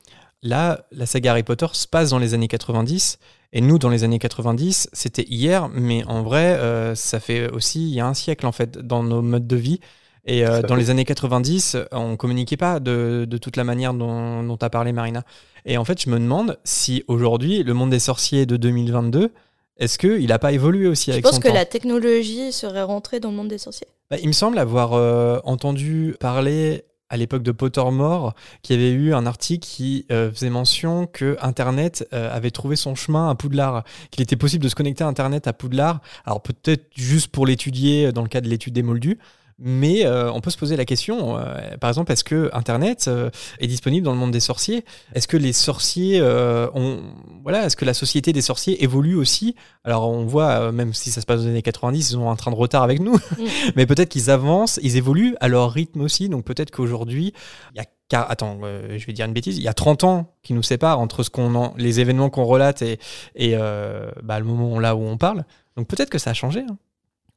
Là, 0.43 0.85
la 0.93 1.07
saga 1.07 1.33
Harry 1.33 1.43
Potter 1.43 1.66
se 1.72 1.87
passe 1.87 2.11
dans 2.11 2.18
les 2.18 2.35
années 2.35 2.49
90, 2.49 3.18
et 3.53 3.61
nous, 3.61 3.78
dans 3.78 3.89
les 3.89 4.05
années 4.05 4.18
90, 4.18 4.91
c'était 4.93 5.24
hier, 5.28 5.68
mais 5.68 6.05
en 6.05 6.22
vrai, 6.22 6.57
euh, 6.59 6.95
ça 6.95 7.20
fait 7.20 7.51
aussi 7.51 7.89
il 7.89 7.95
y 7.95 8.01
a 8.01 8.07
un 8.07 8.14
siècle, 8.14 8.47
en 8.47 8.53
fait, 8.53 8.78
dans 8.78 9.03
nos 9.03 9.22
modes 9.22 9.47
de 9.47 9.57
vie. 9.57 9.81
Et 10.26 10.47
euh, 10.47 10.62
dans 10.62 10.76
les 10.76 10.91
années 10.91 11.05
90, 11.05 11.78
on 11.93 12.16
communiquait 12.16 12.57
pas 12.57 12.78
de, 12.78 13.26
toute 13.41 13.57
la 13.57 13.64
manière 13.64 13.95
dont, 13.95 14.43
dont 14.43 14.57
tu 14.57 14.64
as 14.64 14.70
parlé, 14.70 14.93
Marina. 14.93 15.24
Et 15.64 15.78
en 15.78 15.85
fait, 15.85 16.01
je 16.03 16.11
me 16.11 16.18
demande 16.18 16.59
si 16.64 17.05
aujourd'hui, 17.09 17.62
le 17.62 17.74
monde 17.74 17.91
des 17.91 17.99
sorciers 17.99 18.47
de 18.47 18.57
2022, 18.57 19.33
est-ce 19.78 19.99
qu'il 19.99 20.26
n'a 20.26 20.39
pas 20.39 20.53
évolué 20.53 20.87
aussi 20.87 21.11
avec 21.11 21.24
son 21.24 21.31
temps 21.31 21.37
Je 21.37 21.41
pense 21.41 21.51
que 21.51 21.57
la 21.57 21.64
technologie 21.64 22.53
serait 22.53 22.83
rentrée 22.83 23.18
dans 23.18 23.31
le 23.31 23.37
monde 23.37 23.49
des 23.49 23.59
sorciers? 23.59 23.89
Bah, 24.11 24.18
il 24.22 24.28
me 24.28 24.33
semble 24.33 24.59
avoir 24.59 24.93
euh, 24.93 25.41
entendu 25.45 26.14
parler 26.20 26.85
à 27.11 27.16
l'époque 27.16 27.42
de 27.42 27.52
Pottermore, 27.52 28.34
qui 28.62 28.72
avait 28.72 28.92
eu 28.92 29.12
un 29.12 29.26
article 29.26 29.66
qui 29.66 30.06
euh, 30.11 30.32
faisait 30.32 30.48
mention 30.50 31.06
que 31.06 31.36
Internet 31.42 32.08
euh, 32.12 32.34
avait 32.34 32.50
trouvé 32.50 32.76
son 32.76 32.94
chemin 32.94 33.28
à 33.28 33.34
Poudlard, 33.34 33.84
qu'il 34.11 34.22
était 34.22 34.36
possible 34.36 34.64
de 34.64 34.68
se 34.68 34.74
connecter 34.74 35.04
à 35.04 35.08
Internet 35.08 35.46
à 35.46 35.52
Poudlard, 35.52 36.00
alors 36.24 36.40
peut-être 36.42 36.86
juste 36.94 37.28
pour 37.28 37.46
l'étudier 37.46 38.12
dans 38.12 38.22
le 38.22 38.28
cas 38.28 38.40
de 38.40 38.48
l'étude 38.48 38.72
des 38.72 38.82
moldus, 38.82 39.18
mais 39.62 40.06
euh, 40.06 40.32
on 40.32 40.40
peut 40.40 40.50
se 40.50 40.56
poser 40.56 40.76
la 40.76 40.86
question, 40.86 41.36
euh, 41.36 41.76
par 41.78 41.90
exemple, 41.90 42.11
est-ce 42.12 42.24
que 42.24 42.48
Internet 42.54 43.06
euh, 43.08 43.28
est 43.58 43.66
disponible 43.66 44.04
dans 44.04 44.12
le 44.12 44.18
monde 44.18 44.30
des 44.30 44.40
sorciers? 44.40 44.86
Est-ce 45.14 45.28
que 45.28 45.36
les 45.36 45.52
sorciers 45.52 46.22
ont, 46.22 47.02
voilà, 47.42 47.66
est-ce 47.66 47.76
que 47.76 47.84
la 47.84 47.92
société 47.92 48.32
des 48.32 48.40
sorciers 48.40 48.82
évolue 48.82 49.16
aussi? 49.16 49.54
Alors 49.84 50.08
on 50.08 50.24
voit, 50.24 50.72
même 50.72 50.94
si 50.94 51.11
ça 51.11 51.20
se 51.20 51.26
passe 51.26 51.40
aux 51.40 51.46
années 51.46 51.62
90, 51.62 51.98
ils 51.98 52.12
sont 52.14 52.30
un 52.30 52.36
train 52.36 52.50
de 52.50 52.56
retard 52.56 52.82
avec 52.82 53.00
nous, 53.00 53.14
mm. 53.14 53.44
mais 53.76 53.86
peut-être 53.86 54.08
qu'ils 54.08 54.30
avancent, 54.30 54.80
ils 54.82 54.96
évoluent 54.96 55.36
à 55.40 55.48
leur 55.48 55.70
rythme 55.70 56.00
aussi. 56.00 56.30
Donc 56.30 56.44
peut-être 56.44 56.70
qu'aujourd'hui, 56.70 57.34
il 57.74 57.78
y 57.78 57.80
a 57.80 57.86
attends, 58.12 58.58
je 58.62 59.06
vais 59.06 59.12
dire 59.12 59.26
une 59.26 59.32
bêtise, 59.32 59.56
il 59.56 59.62
y 59.62 59.68
a 59.68 59.74
30 59.74 60.02
ans 60.02 60.34
qui 60.42 60.52
nous 60.52 60.64
séparent 60.64 60.98
entre 60.98 61.22
ce 61.22 61.30
qu'on 61.30 61.74
les 61.76 62.00
événements 62.00 62.28
qu'on 62.28 62.44
relate 62.44 62.82
et, 62.82 62.98
et 63.36 63.54
bah, 63.54 64.40
le 64.40 64.44
moment 64.44 64.80
là 64.80 64.96
où 64.96 65.02
on 65.02 65.16
parle. 65.16 65.44
Donc 65.76 65.86
peut-être 65.86 66.11
que 66.11 66.18
ça 66.18 66.30
a 66.30 66.34
changé. 66.34 66.64
Hein. 66.68 66.76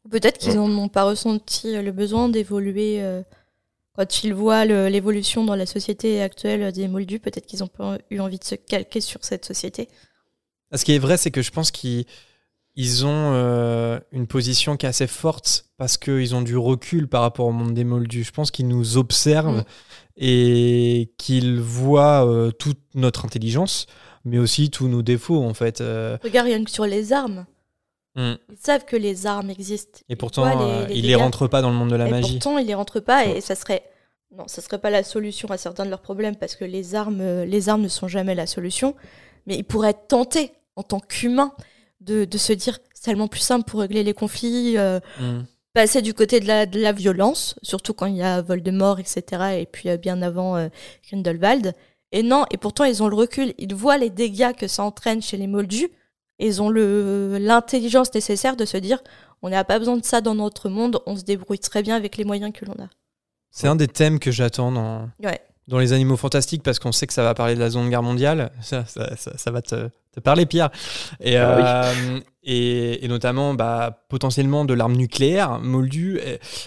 Peut-être 0.10 0.38
qu'ils 0.38 0.56
n'ont 0.56 0.90
pas 0.90 1.04
ressenti 1.04 1.82
le 1.82 1.92
besoin 1.92 2.28
d'évoluer 2.28 3.02
euh, 3.02 3.22
quand 3.96 4.24
ils 4.24 4.34
voient 4.34 4.66
l'évolution 4.66 5.46
dans 5.46 5.56
la 5.56 5.66
société 5.66 6.22
actuelle 6.22 6.72
des 6.74 6.88
Moldus. 6.88 7.20
Peut-être 7.20 7.46
qu'ils 7.46 7.60
n'ont 7.60 7.68
pas 7.68 7.98
eu 8.10 8.20
envie 8.20 8.40
de 8.40 8.44
se 8.44 8.56
calquer 8.56 9.00
sur 9.00 9.24
cette 9.24 9.46
société. 9.46 9.88
Ah, 10.72 10.78
ce 10.78 10.86
qui 10.86 10.94
est 10.94 11.00
vrai, 11.00 11.16
c'est 11.18 11.32
que 11.32 11.42
je 11.42 11.52
pense 11.52 11.72
qu'ils 11.72 12.06
ont 13.06 13.32
euh, 13.34 14.00
une 14.12 14.28
position 14.28 14.76
qui 14.76 14.86
est 14.86 14.90
assez 14.90 15.08
forte 15.08 15.68
parce 15.78 15.98
qu'ils 15.98 16.36
ont 16.36 16.42
du 16.42 16.58
recul 16.58 17.08
par 17.08 17.22
rapport 17.22 17.46
au 17.46 17.52
monde 17.52 17.74
des 17.74 17.86
Moldus. 17.86 18.26
Je 18.26 18.32
pense 18.32 18.52
qu'ils 18.52 18.68
nous 18.68 18.98
observent 18.98 19.60
mm. 19.60 19.66
et 20.18 21.14
qu'ils 21.18 21.62
voient 21.62 22.28
euh, 22.28 22.52
toute 22.52 22.80
notre 22.94 23.24
intelligence, 23.24 23.86
mais 24.26 24.38
aussi 24.38 24.70
tous 24.70 24.90
nos 24.90 25.02
défauts 25.02 25.44
en 25.44 25.54
fait. 25.54 25.80
Regarde 25.80 26.48
rien 26.48 26.62
que 26.62 26.72
sur 26.72 26.86
les 26.86 27.14
armes. 27.14 27.46
Mm. 28.16 28.34
Ils 28.52 28.58
savent 28.58 28.86
que 28.86 28.96
les 28.96 29.26
armes 29.26 29.50
existent. 29.50 30.00
Et 30.10 30.16
pourtant, 30.16 30.46
euh, 30.46 30.86
ils 30.90 31.08
les, 31.08 31.16
rentrent 31.16 31.48
pas 31.48 31.62
dans 31.62 31.70
le 31.70 31.76
monde 31.76 31.90
de 31.90 31.96
la 31.96 32.08
et 32.08 32.12
magie. 32.12 32.34
Pourtant, 32.34 32.58
ils 32.58 32.68
les 32.68 32.76
rentrent 32.76 33.00
pas 33.00 33.26
et 33.26 33.42
ça 33.42 33.56
serait 33.56 33.84
non, 34.36 34.48
ça 34.48 34.62
serait 34.62 34.80
pas 34.80 34.90
la 34.90 35.04
solution 35.04 35.48
à 35.50 35.58
certains 35.58 35.86
de 35.86 35.92
leurs 35.92 36.02
problèmes 36.02 36.36
parce 36.36 36.56
que 36.56 36.66
les 36.66 36.96
armes, 36.96 37.22
euh, 37.22 37.46
les 37.46 37.70
armes 37.70 37.82
ne 37.82 37.88
sont 37.88 38.08
jamais 38.08 38.34
la 38.34 38.48
solution. 38.48 38.96
Mais 39.46 39.56
ils 39.56 39.64
pourraient 39.64 39.92
être 39.92 40.08
tentés 40.08 40.54
en 40.76 40.84
tant 40.84 41.00
qu'humains 41.00 41.54
de, 42.02 42.26
de, 42.26 42.38
se 42.38 42.54
dire 42.54 42.80
c'est 42.94 43.04
tellement 43.04 43.28
plus 43.28 43.42
simple 43.42 43.70
pour 43.70 43.82
régler 43.82 44.04
les 44.04 44.14
conflits, 44.14 44.78
euh, 44.78 45.00
mm. 45.20 45.42
passer 45.74 46.02
du 46.02 46.14
côté 46.14 46.40
de 46.40 46.48
la, 46.48 46.66
de 46.66 46.80
la, 46.80 46.94
violence, 46.94 47.56
surtout 47.62 47.94
quand 47.94 48.08
il 48.08 48.16
y 48.16 48.24
a 48.24 48.42
Voldemort, 48.42 49.00
etc. 49.00 49.60
Et 49.60 49.66
puis 49.66 49.96
bien 49.98 50.22
avant 50.22 50.70
Grindelwald. 51.08 51.74
Et 52.12 52.24
non, 52.24 52.46
et 52.52 52.58
pourtant 52.58 52.86
ils 52.86 53.04
ont 53.04 53.08
le 53.08 53.16
recul, 53.16 53.54
ils 53.58 53.74
voient 53.74 53.98
les 53.98 54.10
dégâts 54.10 54.54
que 54.54 54.68
ça 54.68 54.84
entraîne 54.84 55.22
chez 55.22 55.38
les 55.38 55.48
Moldus 55.48 55.90
ils 56.40 56.62
ont 56.62 56.70
l'intelligence 56.70 58.14
nécessaire 58.14 58.56
de 58.56 58.66
se 58.66 58.78
dire 58.78 59.00
on 59.42 59.50
n'a 59.50 59.64
pas 59.64 59.78
besoin 59.78 59.98
de 59.98 60.06
ça 60.06 60.22
dans 60.22 60.36
notre 60.36 60.70
monde, 60.70 61.00
on 61.06 61.16
se 61.18 61.24
débrouille 61.24 61.60
très 61.60 61.84
bien 61.84 61.96
avec 61.96 62.18
les 62.18 62.24
moyens 62.24 62.54
que 62.54 62.66
l'on 62.66 62.74
a. 62.74 62.88
C'est 63.52 63.68
un 63.68 63.76
des 63.76 63.88
thèmes 63.88 64.20
que 64.20 64.32
j'attends 64.32 64.72
dans, 64.72 65.10
dans 65.68 65.80
les 65.80 65.94
animaux 65.94 66.18
fantastiques 66.18 66.64
parce 66.64 66.80
qu'on 66.80 66.92
sait 66.92 67.08
que 67.08 67.14
ça 67.14 67.24
va 67.24 67.34
parler 67.34 67.56
de 67.56 67.60
la 67.60 67.70
Seconde 67.70 67.90
Guerre 67.90 68.04
mondiale. 68.04 68.52
Ça, 68.62 68.86
ça, 68.86 69.52
va 69.52 69.62
te, 69.62 69.90
te, 70.14 70.20
parler, 70.20 70.46
Pierre. 70.46 70.70
Et, 71.20 71.38
ah 71.38 71.86
euh, 71.86 72.20
et, 72.44 73.06
et, 73.06 73.08
notamment 73.08 73.54
bah, 73.54 74.04
potentiellement 74.10 74.66
de 74.66 74.74
l'arme 74.74 74.94
nucléaire, 74.94 75.60
Moldu. 75.60 76.20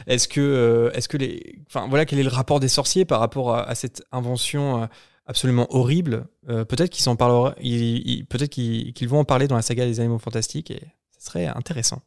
Est-ce 0.06 0.28
que, 0.28 0.40
euh, 0.40 0.90
est-ce 0.92 1.08
que 1.08 1.16
les. 1.16 1.58
Enfin, 1.68 1.86
voilà, 1.88 2.04
quel 2.04 2.18
est 2.18 2.22
le 2.24 2.28
rapport 2.28 2.60
des 2.60 2.68
sorciers 2.68 3.04
par 3.04 3.20
rapport 3.20 3.54
à, 3.54 3.74
cette 3.74 4.04
invention 4.12 4.82
euh, 4.82 4.86
absolument 5.26 5.66
horrible. 5.74 6.26
Euh, 6.48 6.64
peut-être 6.64 6.90
qu'ils 6.90 7.04
peut-être 8.26 8.50
qu'ils 8.50 9.08
vont 9.08 9.18
en 9.18 9.24
parler 9.24 9.48
dans 9.48 9.56
la 9.56 9.62
saga 9.62 9.84
des 9.84 10.00
animaux 10.00 10.18
fantastiques 10.18 10.70
et 10.70 10.80
ce 11.18 11.26
serait 11.26 11.46
intéressant. 11.46 12.02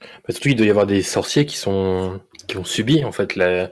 Bah, 0.00 0.30
surtout, 0.30 0.48
il 0.48 0.56
doit 0.56 0.66
y 0.66 0.70
avoir 0.70 0.86
des 0.86 1.02
sorciers 1.02 1.46
qui 1.46 1.56
sont 1.56 2.20
qui 2.46 2.56
ont 2.58 2.64
subi 2.64 3.04
en 3.04 3.12
fait 3.12 3.34
l'arme 3.34 3.70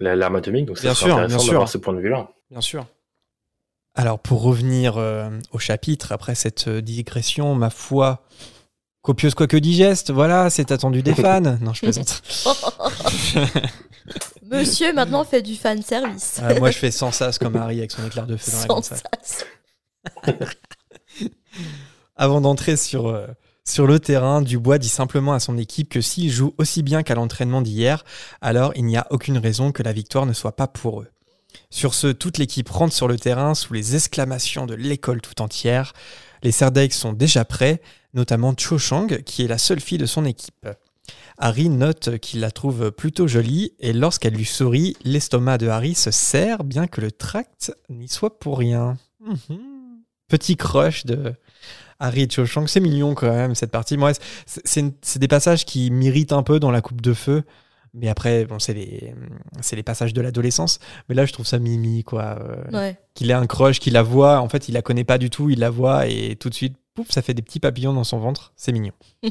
la, 0.00 0.26
atomique, 0.38 0.66
donc 0.66 0.78
c'est 0.78 0.88
intéressant 0.88 1.26
d'avoir 1.26 1.68
ce 1.68 1.78
point 1.78 1.92
de 1.94 2.00
vue-là. 2.00 2.30
Bien 2.50 2.60
sûr. 2.60 2.86
Alors 3.94 4.18
pour 4.18 4.42
revenir 4.42 4.98
euh, 4.98 5.30
au 5.52 5.58
chapitre, 5.58 6.12
après 6.12 6.34
cette 6.34 6.68
euh, 6.68 6.82
digression, 6.82 7.54
ma 7.54 7.70
foi, 7.70 8.22
copieuse 9.06 9.36
quoique 9.36 9.56
digeste, 9.56 10.10
voilà, 10.10 10.50
c'est 10.50 10.72
attendu 10.72 11.00
des 11.00 11.14
fans. 11.22 11.40
non, 11.60 11.72
je 11.72 11.80
plaisante. 11.80 12.22
Monsieur 14.50 14.92
maintenant 14.92 15.24
fait 15.24 15.42
du 15.42 15.54
fan 15.54 15.80
service. 15.80 16.40
Ah, 16.42 16.54
moi 16.58 16.72
je 16.72 16.78
fais 16.78 16.90
sans 16.90 17.12
sas 17.12 17.38
comme 17.38 17.54
Harry 17.54 17.78
avec 17.78 17.92
son 17.92 18.04
éclair 18.04 18.26
de 18.26 18.36
feu 18.36 18.50
dans 18.66 18.76
la 18.76 18.82
sas. 18.82 19.46
Avant 22.16 22.40
d'entrer 22.40 22.76
sur, 22.76 23.06
euh, 23.06 23.28
sur 23.64 23.86
le 23.86 24.00
terrain, 24.00 24.42
Dubois 24.42 24.78
dit 24.78 24.88
simplement 24.88 25.34
à 25.34 25.40
son 25.40 25.56
équipe 25.56 25.88
que 25.88 26.00
s'il 26.00 26.30
joue 26.30 26.54
aussi 26.58 26.82
bien 26.82 27.04
qu'à 27.04 27.14
l'entraînement 27.14 27.62
d'hier, 27.62 28.04
alors 28.40 28.72
il 28.74 28.86
n'y 28.86 28.96
a 28.96 29.06
aucune 29.10 29.38
raison 29.38 29.70
que 29.70 29.84
la 29.84 29.92
victoire 29.92 30.26
ne 30.26 30.32
soit 30.32 30.56
pas 30.56 30.66
pour 30.66 31.02
eux. 31.02 31.08
Sur 31.70 31.94
ce, 31.94 32.08
toute 32.08 32.38
l'équipe 32.38 32.68
rentre 32.68 32.92
sur 32.94 33.06
le 33.06 33.18
terrain 33.18 33.54
sous 33.54 33.72
les 33.72 33.94
exclamations 33.94 34.66
de 34.66 34.74
l'école 34.74 35.20
tout 35.20 35.40
entière. 35.40 35.92
Les 36.42 36.52
Serdaiks 36.52 36.92
sont 36.92 37.12
déjà 37.12 37.44
prêts, 37.44 37.80
notamment 38.16 38.54
Cho 38.56 38.78
Chang, 38.78 39.06
qui 39.24 39.44
est 39.44 39.48
la 39.48 39.58
seule 39.58 39.80
fille 39.80 39.98
de 39.98 40.06
son 40.06 40.24
équipe. 40.24 40.68
Harry 41.38 41.68
note 41.68 42.18
qu'il 42.18 42.40
la 42.40 42.50
trouve 42.50 42.90
plutôt 42.90 43.28
jolie 43.28 43.72
et 43.78 43.92
lorsqu'elle 43.92 44.34
lui 44.34 44.46
sourit, 44.46 44.96
l'estomac 45.04 45.58
de 45.58 45.68
Harry 45.68 45.94
se 45.94 46.10
serre 46.10 46.64
bien 46.64 46.86
que 46.86 47.00
le 47.00 47.12
tract 47.12 47.72
n'y 47.90 48.08
soit 48.08 48.38
pour 48.38 48.58
rien. 48.58 48.96
Mhm. 49.20 49.58
Petit 50.28 50.56
crush 50.56 51.04
de 51.04 51.34
Harry 52.00 52.22
et 52.22 52.28
Cho 52.28 52.46
Chang, 52.46 52.66
c'est 52.66 52.80
mignon 52.80 53.14
quand 53.14 53.30
même 53.30 53.54
cette 53.54 53.70
partie. 53.70 53.96
Moi, 53.96 54.12
c'est 54.46 55.18
des 55.18 55.28
passages 55.28 55.64
qui 55.64 55.90
m'irritent 55.90 56.32
un 56.32 56.42
peu 56.42 56.58
dans 56.58 56.70
la 56.70 56.80
coupe 56.80 57.00
de 57.00 57.12
feu. 57.12 57.44
Mais 57.94 58.08
après, 58.08 58.44
bon, 58.44 58.58
c'est 58.58 58.74
les, 58.74 59.14
les 59.72 59.82
passages 59.82 60.12
de 60.12 60.20
l'adolescence. 60.20 60.80
Mais 61.08 61.14
là, 61.14 61.24
je 61.24 61.32
trouve 61.32 61.46
ça 61.46 61.58
mimi, 61.58 62.04
quoi. 62.04 62.38
Euh, 62.40 62.92
qu'il 63.14 63.30
ait 63.30 63.34
un 63.34 63.46
crush, 63.46 63.78
qu'il 63.80 63.94
la 63.94 64.02
voit. 64.02 64.40
En 64.40 64.50
fait, 64.50 64.68
il 64.68 64.72
la 64.72 64.82
connaît 64.82 65.04
pas 65.04 65.16
du 65.16 65.30
tout. 65.30 65.48
Il 65.48 65.60
la 65.60 65.70
voit 65.70 66.06
et 66.06 66.36
tout 66.36 66.50
de 66.50 66.54
suite, 66.54 66.76
pouf, 66.96 67.10
ça 67.10 67.22
fait 67.22 67.34
des 67.34 67.42
petits 67.42 67.60
papillons 67.60 67.92
dans 67.92 68.04
son 68.04 68.18
ventre. 68.18 68.52
C'est 68.56 68.72
mignon. 68.72 68.92
Je 69.22 69.30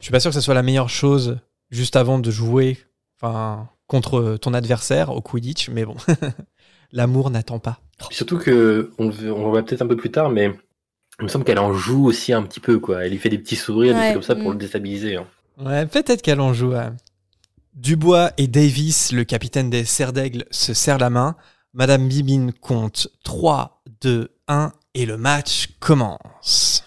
suis 0.00 0.12
pas 0.12 0.20
sûr 0.20 0.30
que 0.30 0.34
ce 0.34 0.40
soit 0.40 0.54
la 0.54 0.62
meilleure 0.62 0.88
chose 0.88 1.38
juste 1.70 1.96
avant 1.96 2.18
de 2.18 2.30
jouer 2.30 2.78
enfin, 3.20 3.68
contre 3.86 4.36
ton 4.40 4.54
adversaire 4.54 5.10
au 5.10 5.20
Quidditch, 5.20 5.68
mais 5.70 5.84
bon, 5.84 5.96
l'amour 6.92 7.30
n'attend 7.30 7.58
pas. 7.58 7.80
surtout 8.10 8.38
que, 8.38 8.92
on, 8.98 9.06
on 9.06 9.10
le 9.10 9.50
voit 9.50 9.62
peut-être 9.62 9.82
un 9.82 9.88
peu 9.88 9.96
plus 9.96 10.10
tard, 10.10 10.30
mais 10.30 10.52
il 11.18 11.24
me 11.24 11.28
semble 11.28 11.44
qu'elle 11.44 11.58
en 11.58 11.74
joue 11.74 12.06
aussi 12.06 12.32
un 12.32 12.42
petit 12.44 12.60
peu, 12.60 12.78
quoi. 12.78 13.04
Elle 13.04 13.10
lui 13.10 13.18
fait 13.18 13.28
des 13.28 13.38
petits 13.38 13.56
sourires, 13.56 13.94
des 13.94 14.00
trucs 14.00 14.12
comme 14.14 14.22
ça 14.22 14.36
pour 14.36 14.50
mm. 14.50 14.52
le 14.52 14.58
déstabiliser. 14.58 15.16
hein. 15.16 15.26
Ouais, 15.58 15.84
peut-être 15.86 16.22
qu'elle 16.22 16.40
en 16.40 16.52
joue. 16.52 16.74
Dubois 17.74 18.30
et 18.38 18.46
Davis, 18.46 19.12
le 19.12 19.24
capitaine 19.24 19.68
des 19.68 19.84
Serres 19.84 20.12
d'Aigle, 20.12 20.44
se 20.52 20.74
serrent 20.74 20.98
la 20.98 21.10
main. 21.10 21.36
Madame 21.74 22.08
Bibine 22.08 22.52
compte 22.52 23.08
3, 23.24 23.82
2, 24.00 24.30
1 24.46 24.72
et 24.98 25.06
le 25.06 25.16
match 25.16 25.68
commence. 25.78 26.82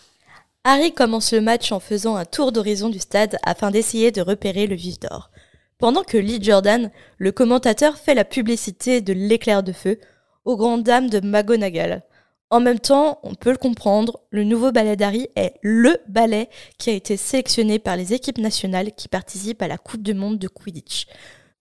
Harry 0.65 0.93
commence 0.93 1.31
le 1.31 1.39
match 1.39 1.71
en 1.71 1.79
faisant 1.79 2.17
un 2.17 2.25
tour 2.25 2.51
d'horizon 2.51 2.89
du 2.89 2.99
stade 2.99 3.37
afin 3.41 3.71
d'essayer 3.71 4.11
de 4.11 4.19
repérer 4.19 4.67
le 4.67 4.75
vif 4.75 4.99
d'or. 4.99 5.31
Pendant 5.77 6.03
que 6.03 6.17
Lee 6.17 6.43
Jordan, 6.43 6.91
le 7.17 7.31
commentateur, 7.31 7.97
fait 7.97 8.13
la 8.13 8.25
publicité 8.25 8.99
de 8.99 9.13
l'éclair 9.13 9.63
de 9.63 9.71
feu 9.71 9.97
aux 10.43 10.57
grandes 10.57 10.83
dames 10.83 11.09
de 11.09 11.25
McGonagall. 11.25 12.03
En 12.49 12.59
même 12.59 12.81
temps, 12.81 13.19
on 13.23 13.33
peut 13.33 13.51
le 13.51 13.57
comprendre, 13.57 14.19
le 14.29 14.43
nouveau 14.43 14.73
ballet 14.73 14.97
d'Harry 14.97 15.29
est 15.37 15.53
LE 15.63 15.97
ballet 16.09 16.49
qui 16.77 16.89
a 16.89 16.93
été 16.93 17.15
sélectionné 17.15 17.79
par 17.79 17.95
les 17.95 18.11
équipes 18.11 18.39
nationales 18.39 18.91
qui 18.91 19.07
participent 19.07 19.61
à 19.61 19.69
la 19.69 19.77
Coupe 19.77 20.03
du 20.03 20.13
Monde 20.13 20.37
de 20.37 20.49
Quidditch, 20.49 21.07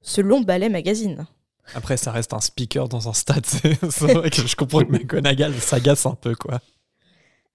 selon 0.03 0.41
Ballet 0.41 0.69
Magazine. 0.69 1.29
Après, 1.75 1.97
ça 1.97 2.13
reste 2.13 2.33
un 2.33 2.41
speaker 2.41 2.89
dans 2.89 3.09
un 3.09 3.13
stade. 3.13 3.47
Je 3.65 4.57
comprends 4.57 4.81
que 4.81 4.91
McGonagall 4.91 5.55
s'agace 5.55 6.07
un 6.07 6.15
peu, 6.15 6.35
quoi. 6.35 6.61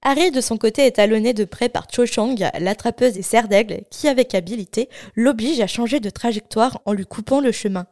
Harry, 0.02 0.32
de 0.32 0.42
son 0.42 0.58
côté, 0.58 0.86
est 0.86 0.98
talonné 0.98 1.34
de 1.34 1.46
près 1.46 1.68
par 1.68 1.88
Cho 1.92 2.06
Chang, 2.06 2.36
l'attrapeuse 2.60 3.14
des 3.14 3.24
serres 3.24 3.48
d'aigle, 3.48 3.82
qui, 3.90 4.08
avec 4.08 4.36
habileté, 4.36 4.88
l'oblige 5.16 5.60
à 5.62 5.68
changer 5.68 6.00
de 6.00 6.10
trajectoire 6.12 6.80
en 6.86 6.94
lui 6.94 7.06
coupant 7.06 7.42
le 7.42 7.52
chemin. 7.52 7.88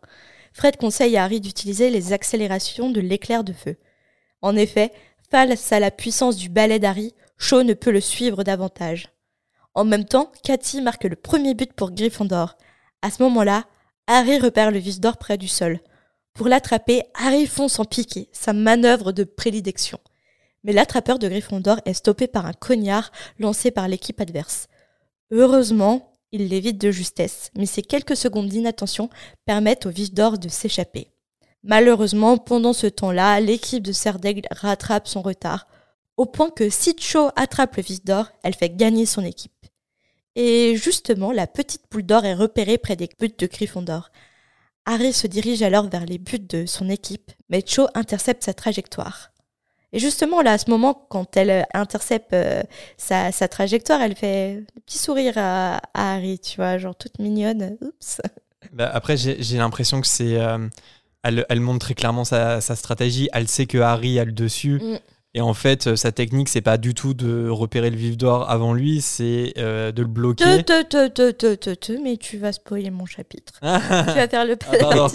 Fred 0.54 0.78
conseille 0.78 1.18
à 1.18 1.24
Harry 1.24 1.42
d'utiliser 1.42 1.90
les 1.90 2.14
accélérations 2.14 2.92
de 2.92 3.02
l'éclair 3.02 3.44
de 3.44 3.54
feu. 3.54 3.78
En 4.42 4.56
effet, 4.56 4.92
face 5.32 5.72
à 5.72 5.80
la 5.80 5.90
puissance 5.90 6.38
du 6.38 6.50
balai 6.50 6.78
d'Harry, 6.78 7.16
Cho 7.40 7.64
ne 7.64 7.74
peut 7.74 7.92
le 7.92 8.02
suivre 8.02 8.44
davantage. 8.44 9.10
En 9.74 9.84
même 9.84 10.06
temps, 10.06 10.32
Cathy 10.44 10.82
marque 10.82 11.06
le 11.06 11.16
premier 11.16 11.56
but 11.56 11.74
pour 11.74 11.92
Gryffondor. 11.92 12.56
À 13.02 13.10
ce 13.10 13.24
moment-là, 13.24 13.66
Harry 14.06 14.38
repère 14.38 14.70
le 14.70 14.78
vis 14.78 15.00
d'or 15.00 15.18
près 15.18 15.40
du 15.40 15.48
sol. 15.48 15.80
Pour 16.34 16.48
l'attraper, 16.48 17.04
Harry 17.14 17.46
fonce 17.46 17.80
en 17.80 17.86
piqué, 17.86 18.30
sa 18.32 18.54
manœuvre 18.54 19.12
de 19.12 19.24
prédilection 19.24 20.00
mais 20.64 20.74
l'attrapeur 20.74 21.20
de 21.20 21.28
Gryffondor 21.28 21.80
est 21.86 21.94
stoppé 21.94 22.28
par 22.28 22.46
un 22.46 22.54
cognard 22.54 23.12
lancé 23.40 23.72
par 23.72 23.88
l'équipe 23.88 24.20
adverse. 24.22 24.68
Heureusement, 25.32 26.18
il 26.32 26.48
l'évite 26.48 26.80
de 26.80 26.92
justesse, 26.92 27.52
mais 27.56 27.66
ces 27.66 27.82
quelques 27.82 28.16
secondes 28.16 28.48
d'inattention 28.48 29.10
permettent 29.46 29.86
au 29.86 29.90
vif 29.90 30.14
d'or 30.14 30.38
de 30.38 30.50
s'échapper. 30.50 31.12
Malheureusement, 31.64 32.38
pendant 32.38 32.74
ce 32.74 32.88
temps-là, 32.88 33.40
l'équipe 33.40 33.84
de 33.84 33.92
Serre 33.92 34.20
d'Aigle 34.20 34.48
rattrape 34.52 35.08
son 35.08 35.22
retard, 35.22 35.68
au 36.18 36.26
point 36.26 36.50
que 36.50 36.70
si 36.70 36.96
Cho 37.00 37.30
attrape 37.36 37.78
le 37.78 37.84
vis 37.84 38.04
d'or, 38.04 38.32
elle 38.44 38.56
fait 38.56 38.70
gagner 38.70 39.06
son 39.06 39.24
équipe. 39.24 39.52
Et 40.36 40.76
justement, 40.76 41.32
la 41.32 41.48
petite 41.48 41.84
boule 41.92 42.04
d'or 42.04 42.26
est 42.26 42.34
repérée 42.34 42.78
près 42.78 42.96
des 42.96 43.10
buts 43.20 43.34
de 43.38 43.48
Gryffondor. 43.48 44.10
Harry 44.86 45.14
se 45.14 45.28
dirige 45.28 45.62
alors 45.62 45.90
vers 45.90 46.06
les 46.06 46.18
buts 46.18 46.40
de 46.40 46.66
son 46.66 46.90
équipe, 46.90 47.32
mais 47.50 47.64
Cho 47.66 47.88
intercepte 47.94 48.44
sa 48.44 48.54
trajectoire. 48.54 49.32
Et 49.96 50.00
justement, 50.00 50.42
là, 50.42 50.54
à 50.54 50.58
ce 50.58 50.70
moment, 50.72 50.94
quand 51.10 51.38
elle 51.38 51.52
euh, 51.52 51.62
intercepte 51.74 52.34
euh, 52.34 52.64
sa, 52.98 53.32
sa 53.32 53.48
trajectoire, 53.48 54.02
elle 54.02 54.16
fait 54.16 54.64
un 54.76 54.80
petit 54.86 54.98
sourire 54.98 55.36
à, 55.38 55.78
à 55.94 56.16
Harry, 56.16 56.40
tu 56.40 56.56
vois, 56.58 56.78
genre 56.80 56.96
toute 56.96 57.20
mignonne. 57.20 57.78
Oups. 57.82 58.22
Bah, 58.72 58.90
après, 58.94 59.18
j'ai 59.18 59.44
j'ai 59.44 59.58
l'impression 59.58 60.00
que 60.00 60.08
c'est. 60.08 60.38
euh, 60.38 60.58
elle, 61.22 61.46
elle 61.50 61.60
montre 61.60 61.80
très 61.86 61.96
clairement 61.96 62.24
sa, 62.24 62.62
sa 62.62 62.78
stratégie. 62.78 63.28
Elle 63.34 63.50
sait 63.50 63.66
que 63.66 63.78
Harry 63.78 64.18
a 64.20 64.26
le 64.26 64.32
dessus. 64.32 64.80
Mm. 64.82 65.00
Et 65.36 65.42
en 65.42 65.56
fait, 65.56 65.88
euh, 65.88 65.96
sa 65.96 66.12
technique, 66.12 66.48
c'est 66.48 66.62
pas 66.62 66.78
du 66.78 66.94
tout 66.94 67.16
de 67.16 67.50
repérer 67.50 67.90
le 67.90 67.96
vif 67.98 68.18
d'or 68.18 68.48
avant 68.52 68.72
lui, 68.74 69.02
c'est 69.02 69.54
euh, 69.58 69.92
de 69.92 70.04
le 70.04 70.08
bloquer. 70.08 70.64
te, 70.64 70.84
te, 70.84 71.08
te, 71.08 71.32
te, 71.32 71.56
te, 71.56 71.70
te, 71.74 71.92
mais 72.04 72.18
tu 72.18 72.38
vas 72.38 72.52
spoiler 72.52 72.92
mon 72.92 73.08
chapitre. 73.08 73.54
tu 73.60 73.66
vas 73.66 74.28
faire 74.28 74.46
le 74.46 74.56
Ah. 74.94 75.08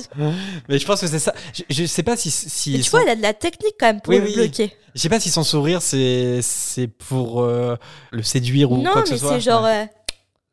Mais 0.68 0.78
je 0.80 0.86
pense 0.86 1.00
que 1.00 1.06
c'est 1.06 1.20
ça. 1.20 1.32
Je, 1.54 1.62
je 1.70 1.84
sais 1.86 2.02
pas 2.02 2.16
si. 2.16 2.32
si 2.32 2.72
Mais 2.72 2.78
tu 2.78 2.84
son- 2.84 2.96
vois, 2.96 3.02
elle 3.04 3.10
a 3.12 3.16
de 3.16 3.22
la 3.22 3.32
technique 3.32 3.74
quand 3.78 3.86
même 3.86 4.00
pour 4.00 4.12
Oui, 4.12 4.18
le 4.18 4.26
oui. 4.26 4.34
bloquer. 4.34 4.72
Je 4.96 5.00
sais 5.00 5.08
pas 5.08 5.20
si 5.20 5.30
son 5.30 5.44
sourire, 5.44 5.82
c'est 5.82 6.40
c'est 6.42 6.88
pour 6.88 7.42
euh, 7.42 7.76
le 8.10 8.22
séduire 8.24 8.72
ou 8.72 8.82
non, 8.82 8.90
quoi 8.90 9.02
que 9.04 9.10
mais 9.10 9.16
ce 9.18 9.20
soit. 9.24 9.34
c'est 9.34 9.40
genre, 9.40 9.62
Ouais, 9.62 9.88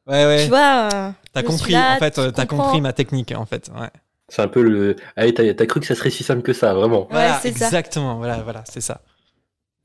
euh, 0.10 0.12
ouais. 0.12 0.26
ouais. 0.36 0.44
tu 0.44 0.50
vois. 0.50 0.90
euh, 0.94 1.10
T'as 1.34 1.42
compris, 1.42 1.74
là, 1.74 1.96
en 1.96 1.98
fait, 2.00 2.12
tu 2.12 2.32
t'as 2.34 2.46
comprends. 2.46 2.66
compris 2.66 2.82
ma 2.82 2.94
technique, 2.94 3.34
en 3.36 3.48
fait. 3.48 3.72
Ouais. 3.76 3.90
C'est 4.30 4.44
un 4.44 4.48
peu 4.48 4.62
le. 4.62 4.96
Allez, 5.16 5.34
t'as 5.34 5.52
t'as 5.56 5.66
cru 5.66 5.80
que 5.80 5.88
ça 5.88 5.96
serait 5.96 6.12
si 6.12 6.24
simple 6.24 6.44
que 6.44 6.54
ça, 6.54 6.76
vraiment. 6.76 7.08
Voilà, 7.10 7.40
c'est 7.42 7.58
ça. 7.58 7.66
exactement. 7.66 8.18
Voilà, 8.18 8.38
voilà, 8.44 8.64
c'est 8.72 8.82
ça. 8.82 9.02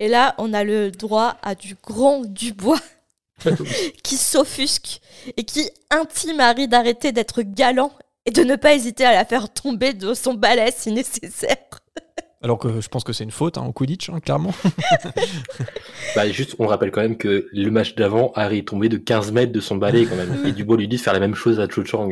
Et 0.00 0.08
là, 0.08 0.34
on 0.38 0.54
a 0.54 0.64
le 0.64 0.90
droit 0.90 1.36
à 1.42 1.54
du 1.54 1.76
grand 1.86 2.24
Dubois 2.24 2.80
qui 4.02 4.16
s'offusque 4.16 5.00
et 5.36 5.44
qui 5.44 5.70
intime 5.90 6.40
Harry 6.40 6.68
d'arrêter 6.68 7.12
d'être 7.12 7.42
galant 7.42 7.92
et 8.24 8.30
de 8.30 8.42
ne 8.42 8.56
pas 8.56 8.74
hésiter 8.74 9.04
à 9.04 9.12
la 9.12 9.26
faire 9.26 9.52
tomber 9.52 9.92
de 9.92 10.14
son 10.14 10.32
balai 10.32 10.72
si 10.74 10.90
nécessaire. 10.90 11.58
Alors 12.42 12.58
que 12.58 12.80
je 12.80 12.88
pense 12.88 13.04
que 13.04 13.12
c'est 13.12 13.24
une 13.24 13.30
faute 13.30 13.58
hein, 13.58 13.66
au 13.66 13.72
Quidditch, 13.72 14.08
hein, 14.08 14.20
clairement. 14.20 14.54
Bah, 16.16 16.28
juste, 16.28 16.56
on 16.58 16.66
rappelle 16.66 16.90
quand 16.90 17.02
même 17.02 17.18
que 17.18 17.48
le 17.52 17.70
match 17.70 17.94
d'avant, 17.94 18.32
Harry 18.34 18.58
est 18.58 18.68
tombé 18.68 18.88
de 18.88 18.96
15 18.96 19.30
mètres 19.30 19.52
de 19.52 19.60
son 19.60 19.76
balai 19.76 20.06
quand 20.06 20.16
même. 20.16 20.44
Et 20.44 20.50
Dubois 20.50 20.78
lui 20.78 20.88
dit 20.88 20.96
de 20.96 21.00
faire 21.00 21.12
la 21.12 21.20
même 21.20 21.36
chose 21.36 21.60
à 21.60 21.68
Cho 21.68 21.84
Chang. 21.84 22.10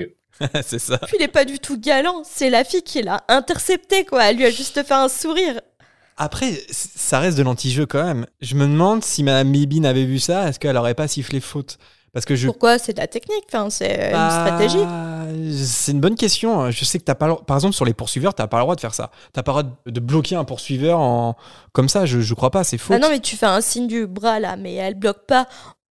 c'est 0.63 0.79
ça. 0.79 0.99
Puis 0.99 1.17
il 1.19 1.23
est 1.23 1.29
pas 1.29 1.45
du 1.47 1.59
tout 1.59 1.81
galant, 1.81 2.23
c'est 2.23 2.51
la 2.51 2.63
fille 2.63 2.83
qui 2.83 3.03
l'a 3.03 3.25
intercepté 3.29 4.05
quoi. 4.05 4.25
Elle 4.27 4.37
lui 4.37 4.45
a 4.45 4.51
juste 4.51 4.85
fait 4.85 4.95
un 4.95 5.09
sourire. 5.09 5.61
Après, 6.21 6.61
ça 6.71 7.21
reste 7.21 7.39
de 7.39 7.43
l'anti-jeu 7.45 7.87
quand 7.87 8.03
même. 8.05 8.27
Je 8.41 8.55
me 8.57 8.67
demande 8.67 9.05
si 9.05 9.23
Madame 9.23 9.53
Bibine 9.53 9.87
avait 9.87 10.05
vu 10.05 10.19
ça, 10.19 10.49
est-ce 10.49 10.59
qu'elle 10.59 10.77
aurait 10.77 10.95
pas 10.95 11.07
sifflé 11.09 11.41
faute? 11.41 11.79
Parce 12.13 12.25
que 12.27 12.35
je. 12.35 12.47
Pourquoi? 12.49 12.79
C'est 12.79 12.95
de 12.95 13.01
la 13.01 13.07
technique, 13.07 13.45
enfin, 13.53 13.71
c'est 13.71 14.11
Bah, 14.13 14.25
une 14.25 14.31
stratégie. 14.31 15.65
C'est 15.65 15.93
une 15.93 16.01
bonne 16.01 16.17
question. 16.17 16.71
Je 16.71 16.85
sais 16.85 16.99
que 16.99 17.05
t'as 17.05 17.15
pas, 17.15 17.37
par 17.37 17.57
exemple, 17.57 17.75
sur 17.75 17.85
les 17.85 17.95
poursuiveurs, 17.95 18.35
t'as 18.35 18.47
pas 18.49 18.57
le 18.57 18.63
droit 18.65 18.75
de 18.75 18.81
faire 18.81 18.95
ça. 18.95 19.11
T'as 19.33 19.43
pas 19.43 19.53
le 19.53 19.63
droit 19.63 19.77
de- 19.87 20.01
bloquer 20.01 20.35
un 20.35 20.45
poursuiveur 20.45 20.99
en 20.99 21.37
comme 21.73 21.89
ça. 21.89 22.07
Je, 22.07 22.21
je 22.21 22.35
crois 22.35 22.51
pas. 22.51 22.65
C'est 22.65 22.79
faux. 22.79 22.95
Ah 22.95 22.99
non, 22.99 23.09
mais 23.11 23.21
tu 23.21 23.37
fais 23.37 23.47
un 23.47 23.61
signe 23.61 23.87
du 23.87 24.07
bras 24.07 24.41
là, 24.41 24.57
mais 24.57 24.75
elle 24.75 24.95
bloque 24.95 25.27
pas 25.27 25.47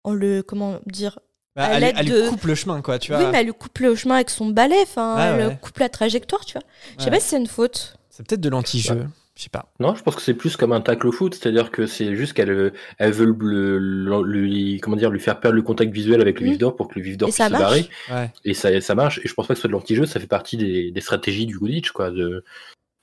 en 0.04 0.14
le. 0.14 0.44
Comment 0.44 0.78
dire 0.86 1.18
Bah, 1.56 1.68
elle, 1.74 2.06
de- 2.08 2.30
coupe 2.30 2.46
le 2.46 2.56
chemin, 2.56 2.82
quoi. 2.82 3.00
Tu 3.00 3.12
vois. 3.12 3.20
Oui, 3.22 3.28
mais 3.32 3.40
elle 3.40 3.48
lui 3.48 3.54
coupe 3.54 3.78
le 3.80 3.96
chemin 3.96 4.16
avec 4.16 4.30
son 4.30 4.46
balai, 4.46 4.78
enfin, 4.84 5.16
Ouais, 5.16 5.42
elle 5.44 5.48
ouais. 5.48 5.58
coupe 5.62 5.80
la 5.80 5.90
trajectoire, 5.90 6.46
tu 6.46 6.54
vois. 6.54 6.64
Je 6.98 7.04
sais 7.04 7.10
Ouais. 7.10 7.18
pas 7.18 7.22
si 7.22 7.30
c'est 7.30 7.38
une 7.38 7.48
faute. 7.48 7.98
C'est 8.12 8.26
peut-être 8.26 8.42
de 8.42 8.50
l'anti-jeu. 8.50 9.08
Je 9.36 9.44
sais 9.44 9.50
pas. 9.50 9.72
Non, 9.80 9.96
je 9.96 10.04
pense 10.04 10.16
que 10.16 10.22
c'est 10.22 10.36
plus 10.36 10.56
comme 10.58 10.74
un 10.74 10.82
tacle 10.82 11.08
au 11.08 11.12
foot, 11.12 11.34
c'est-à-dire 11.34 11.72
que 11.72 11.88
c'est 11.88 12.16
juste 12.16 12.34
qu'elle 12.34 12.52
euh, 12.52 12.72
elle 13.00 13.12
veut 13.14 13.26
le, 13.26 13.80
le- 13.80 14.22
lui, 14.24 14.80
comment 14.80 14.96
dire, 14.96 15.10
lui 15.10 15.20
faire 15.20 15.40
perdre 15.40 15.56
le 15.56 15.64
contact 15.64 15.92
visuel 15.92 16.22
avec 16.22 16.40
le 16.40 16.46
Mhm. 16.46 16.52
vif 16.52 16.60
d'or 16.60 16.76
pour 16.76 16.88
que 16.88 17.00
le 17.00 17.04
vif 17.06 17.18
d'or 17.18 17.30
Et 17.30 17.32
puisse 17.32 17.38
ça 17.38 17.48
se 17.48 17.52
marche. 17.52 17.64
barrer. 17.64 17.90
Ouais. 18.12 18.32
Et 18.46 18.54
ça, 18.54 18.80
ça 18.80 18.94
marche. 18.94 19.20
Et 19.24 19.28
je 19.28 19.34
pense 19.34 19.48
pas 19.48 19.54
que 19.56 19.58
ce 19.58 19.62
soit 19.62 19.70
de 19.70 19.74
l'anti-jeu, 19.74 20.06
ça 20.06 20.20
fait 20.20 20.28
partie 20.28 20.56
des, 20.58 20.92
des 20.92 21.02
stratégies 21.02 21.48
du 21.48 21.58
Quidditch, 21.58 21.92
quoi. 21.92 22.12
De, 22.12 22.44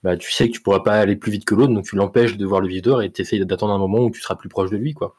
bah, 0.04 0.16
tu 0.16 0.30
sais 0.30 0.48
que 0.48 0.54
tu 0.54 0.60
pourras 0.62 0.80
pas 0.80 0.94
aller 1.00 1.16
plus 1.16 1.32
vite 1.32 1.44
que 1.44 1.54
l'autre, 1.56 1.72
donc 1.74 1.84
tu 1.84 1.96
l'empêches 1.96 2.36
de 2.36 2.46
voir 2.46 2.60
le 2.60 2.68
vif 2.68 2.82
d'or 2.82 3.02
et 3.02 3.10
tu 3.10 3.22
essayes 3.22 3.44
d'attendre 3.44 3.72
un 3.74 3.78
moment 3.78 3.98
où 3.98 4.10
tu 4.10 4.20
seras 4.20 4.36
plus 4.36 4.48
proche 4.48 4.70
de 4.70 4.76
lui, 4.76 4.94
quoi. 4.94 5.16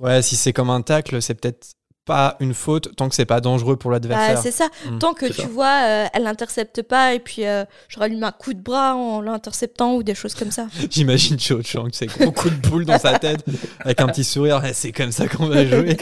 Ouais, 0.00 0.22
si 0.22 0.34
c'est 0.36 0.52
comme 0.52 0.70
un 0.70 0.82
tacle, 0.82 1.22
c'est 1.22 1.34
peut-être 1.40 1.70
pas 2.04 2.36
une 2.40 2.52
faute 2.54 2.94
tant 2.96 3.08
que 3.08 3.14
c'est 3.14 3.24
pas 3.24 3.40
dangereux 3.40 3.76
pour 3.76 3.90
Bah, 3.90 3.96
l'adversaire. 3.96 4.38
c'est 4.42 4.50
ça. 4.50 4.68
Mm. 4.90 4.98
Tant 4.98 5.14
que 5.14 5.26
tu 5.26 5.42
ça. 5.42 5.46
vois, 5.46 5.82
euh, 5.84 6.06
elle 6.12 6.24
l'intercepte 6.24 6.82
pas 6.82 7.14
et 7.14 7.20
puis 7.20 7.46
euh, 7.46 7.64
je 7.88 7.98
rallume 7.98 8.24
un 8.24 8.32
coup 8.32 8.54
de 8.54 8.60
bras 8.60 8.94
en 8.96 9.20
l'interceptant 9.20 9.94
ou 9.94 10.02
des 10.02 10.14
choses 10.14 10.34
comme 10.34 10.50
ça. 10.50 10.66
J'imagine 10.90 11.38
Cho 11.38 11.62
Chang, 11.62 11.88
c'est 11.92 12.06
gros 12.06 12.32
coup 12.32 12.50
de 12.50 12.68
boule 12.68 12.84
dans 12.84 12.98
sa 12.98 13.18
tête 13.18 13.44
avec 13.80 14.00
un 14.00 14.06
petit 14.08 14.24
sourire. 14.24 14.62
Eh, 14.64 14.72
C'est 14.72 14.92
comme 14.92 15.12
ça 15.12 15.28
qu'on 15.28 15.46
va 15.46 15.64
jouer. 15.64 15.96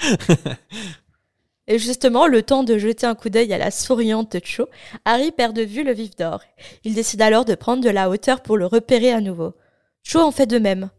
Et 1.68 1.78
justement, 1.78 2.26
le 2.26 2.42
temps 2.42 2.64
de 2.64 2.76
jeter 2.76 3.06
un 3.06 3.14
coup 3.14 3.28
d'œil 3.28 3.52
à 3.52 3.58
la 3.58 3.70
souriante 3.70 4.36
Cho, 4.44 4.68
Harry 5.04 5.30
perd 5.30 5.54
de 5.54 5.62
vue 5.62 5.84
le 5.84 5.92
vif 5.92 6.16
d'or. 6.16 6.40
Il 6.84 6.94
décide 6.94 7.22
alors 7.22 7.44
de 7.44 7.54
prendre 7.54 7.84
de 7.84 7.88
la 7.90 8.10
hauteur 8.10 8.40
pour 8.42 8.56
le 8.56 8.66
repérer 8.66 9.12
à 9.12 9.20
nouveau. 9.20 9.54
Cho 10.02 10.18
en 10.20 10.32
fait 10.32 10.46
de 10.46 10.58
même. 10.58 10.90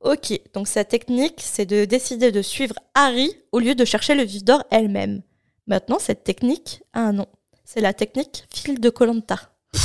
Ok, 0.00 0.38
donc 0.54 0.68
sa 0.68 0.84
technique, 0.84 1.40
c'est 1.44 1.66
de 1.66 1.84
décider 1.84 2.30
de 2.30 2.40
suivre 2.42 2.74
Harry 2.94 3.32
au 3.52 3.58
lieu 3.58 3.74
de 3.74 3.84
chercher 3.84 4.14
le 4.14 4.22
vif 4.22 4.44
d'or 4.44 4.62
elle-même. 4.70 5.22
Maintenant, 5.66 5.98
cette 5.98 6.22
technique 6.24 6.82
a 6.92 7.00
un 7.00 7.12
nom. 7.12 7.26
C'est 7.64 7.80
la 7.80 7.92
technique 7.92 8.44
fil 8.54 8.80
de 8.80 8.90
Colanta. 8.90 9.36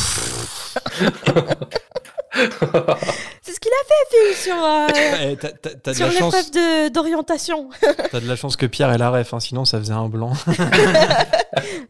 C'est 3.44 3.54
ce 3.54 3.60
qu'il 3.60 3.72
a 3.72 3.84
fait, 3.86 4.06
Phil, 4.10 4.36
sur, 4.36 4.64
euh, 4.64 4.88
Eh, 5.32 5.36
t'as- 5.38 5.50
T'as 5.52 5.70
t'as 5.76 5.92
de, 5.92 5.96
sur 5.98 6.08
la 6.08 6.12
chance- 6.14 6.34
l'épreuve 6.34 6.52
de- 6.52 6.90
d'orientation. 6.90 7.70
t'as 8.12 8.20
de 8.20 8.28
la 8.28 8.36
chance 8.36 8.56
que 8.56 8.66
Pierre 8.66 8.92
ait 8.92 8.98
la 8.98 9.12
ref, 9.12 9.34
hein, 9.36 9.40
sinon 9.40 9.66
ça 9.66 9.78
faisait 9.80 9.94
un 9.94 10.10
blanc. 10.10 10.34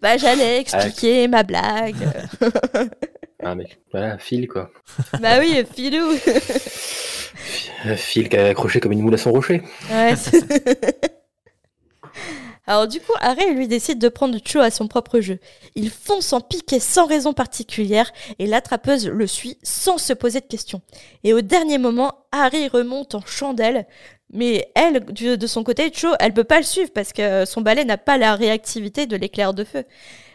bah, 0.02 0.18
j'allais 0.18 0.60
expliquer 0.60 1.28
ma 1.30 1.44
blague. 1.44 1.96
Ah, 3.44 3.56
mec, 3.56 3.80
voilà, 3.92 4.18
fil, 4.18 4.48
quoi. 4.48 4.72
bah 5.22 5.40
oui, 5.40 5.64
Philou. 5.76 6.14
Un 7.86 7.96
Fil 7.98 8.30
qui 8.30 8.36
est 8.36 8.50
accroché 8.50 8.80
comme 8.80 8.94
une 8.94 9.02
moule 9.02 9.14
à 9.16 9.18
son 9.18 9.32
rocher. 9.32 9.62
Ouais, 9.92 10.14
Alors 12.66 12.88
du 12.88 13.02
coup, 13.02 13.12
Harry 13.20 13.54
lui 13.54 13.68
décide 13.68 14.00
de 14.00 14.08
prendre 14.08 14.38
Cho 14.46 14.62
à 14.62 14.72
son 14.72 14.88
propre 14.88 15.20
jeu. 15.20 15.40
Il 15.76 15.90
fonce 15.90 16.32
en 16.32 16.40
piqué 16.40 16.80
sans 16.80 17.06
raison 17.06 17.34
particulière 17.34 18.10
et 18.40 18.48
l'attrapeuse 18.48 19.08
le 19.08 19.28
suit 19.28 19.58
sans 19.64 19.98
se 19.98 20.14
poser 20.14 20.40
de 20.40 20.46
questions. 20.46 20.82
Et 21.26 21.34
au 21.34 21.42
dernier 21.42 21.78
moment, 21.78 22.26
Harry 22.32 22.70
remonte 22.70 23.16
en 23.16 23.26
chandelle, 23.26 23.86
mais 24.34 24.72
elle, 24.76 25.06
de 25.06 25.48
son 25.48 25.64
côté, 25.64 25.92
Cho, 25.94 26.10
elle 26.20 26.34
peut 26.34 26.44
pas 26.44 26.58
le 26.58 26.64
suivre 26.64 26.92
parce 26.94 27.14
que 27.14 27.46
son 27.46 27.62
balai 27.62 27.86
n'a 27.86 27.98
pas 27.98 28.18
la 28.18 28.36
réactivité 28.36 29.06
de 29.06 29.16
l'éclair 29.16 29.54
de 29.54 29.64
feu. 29.64 29.86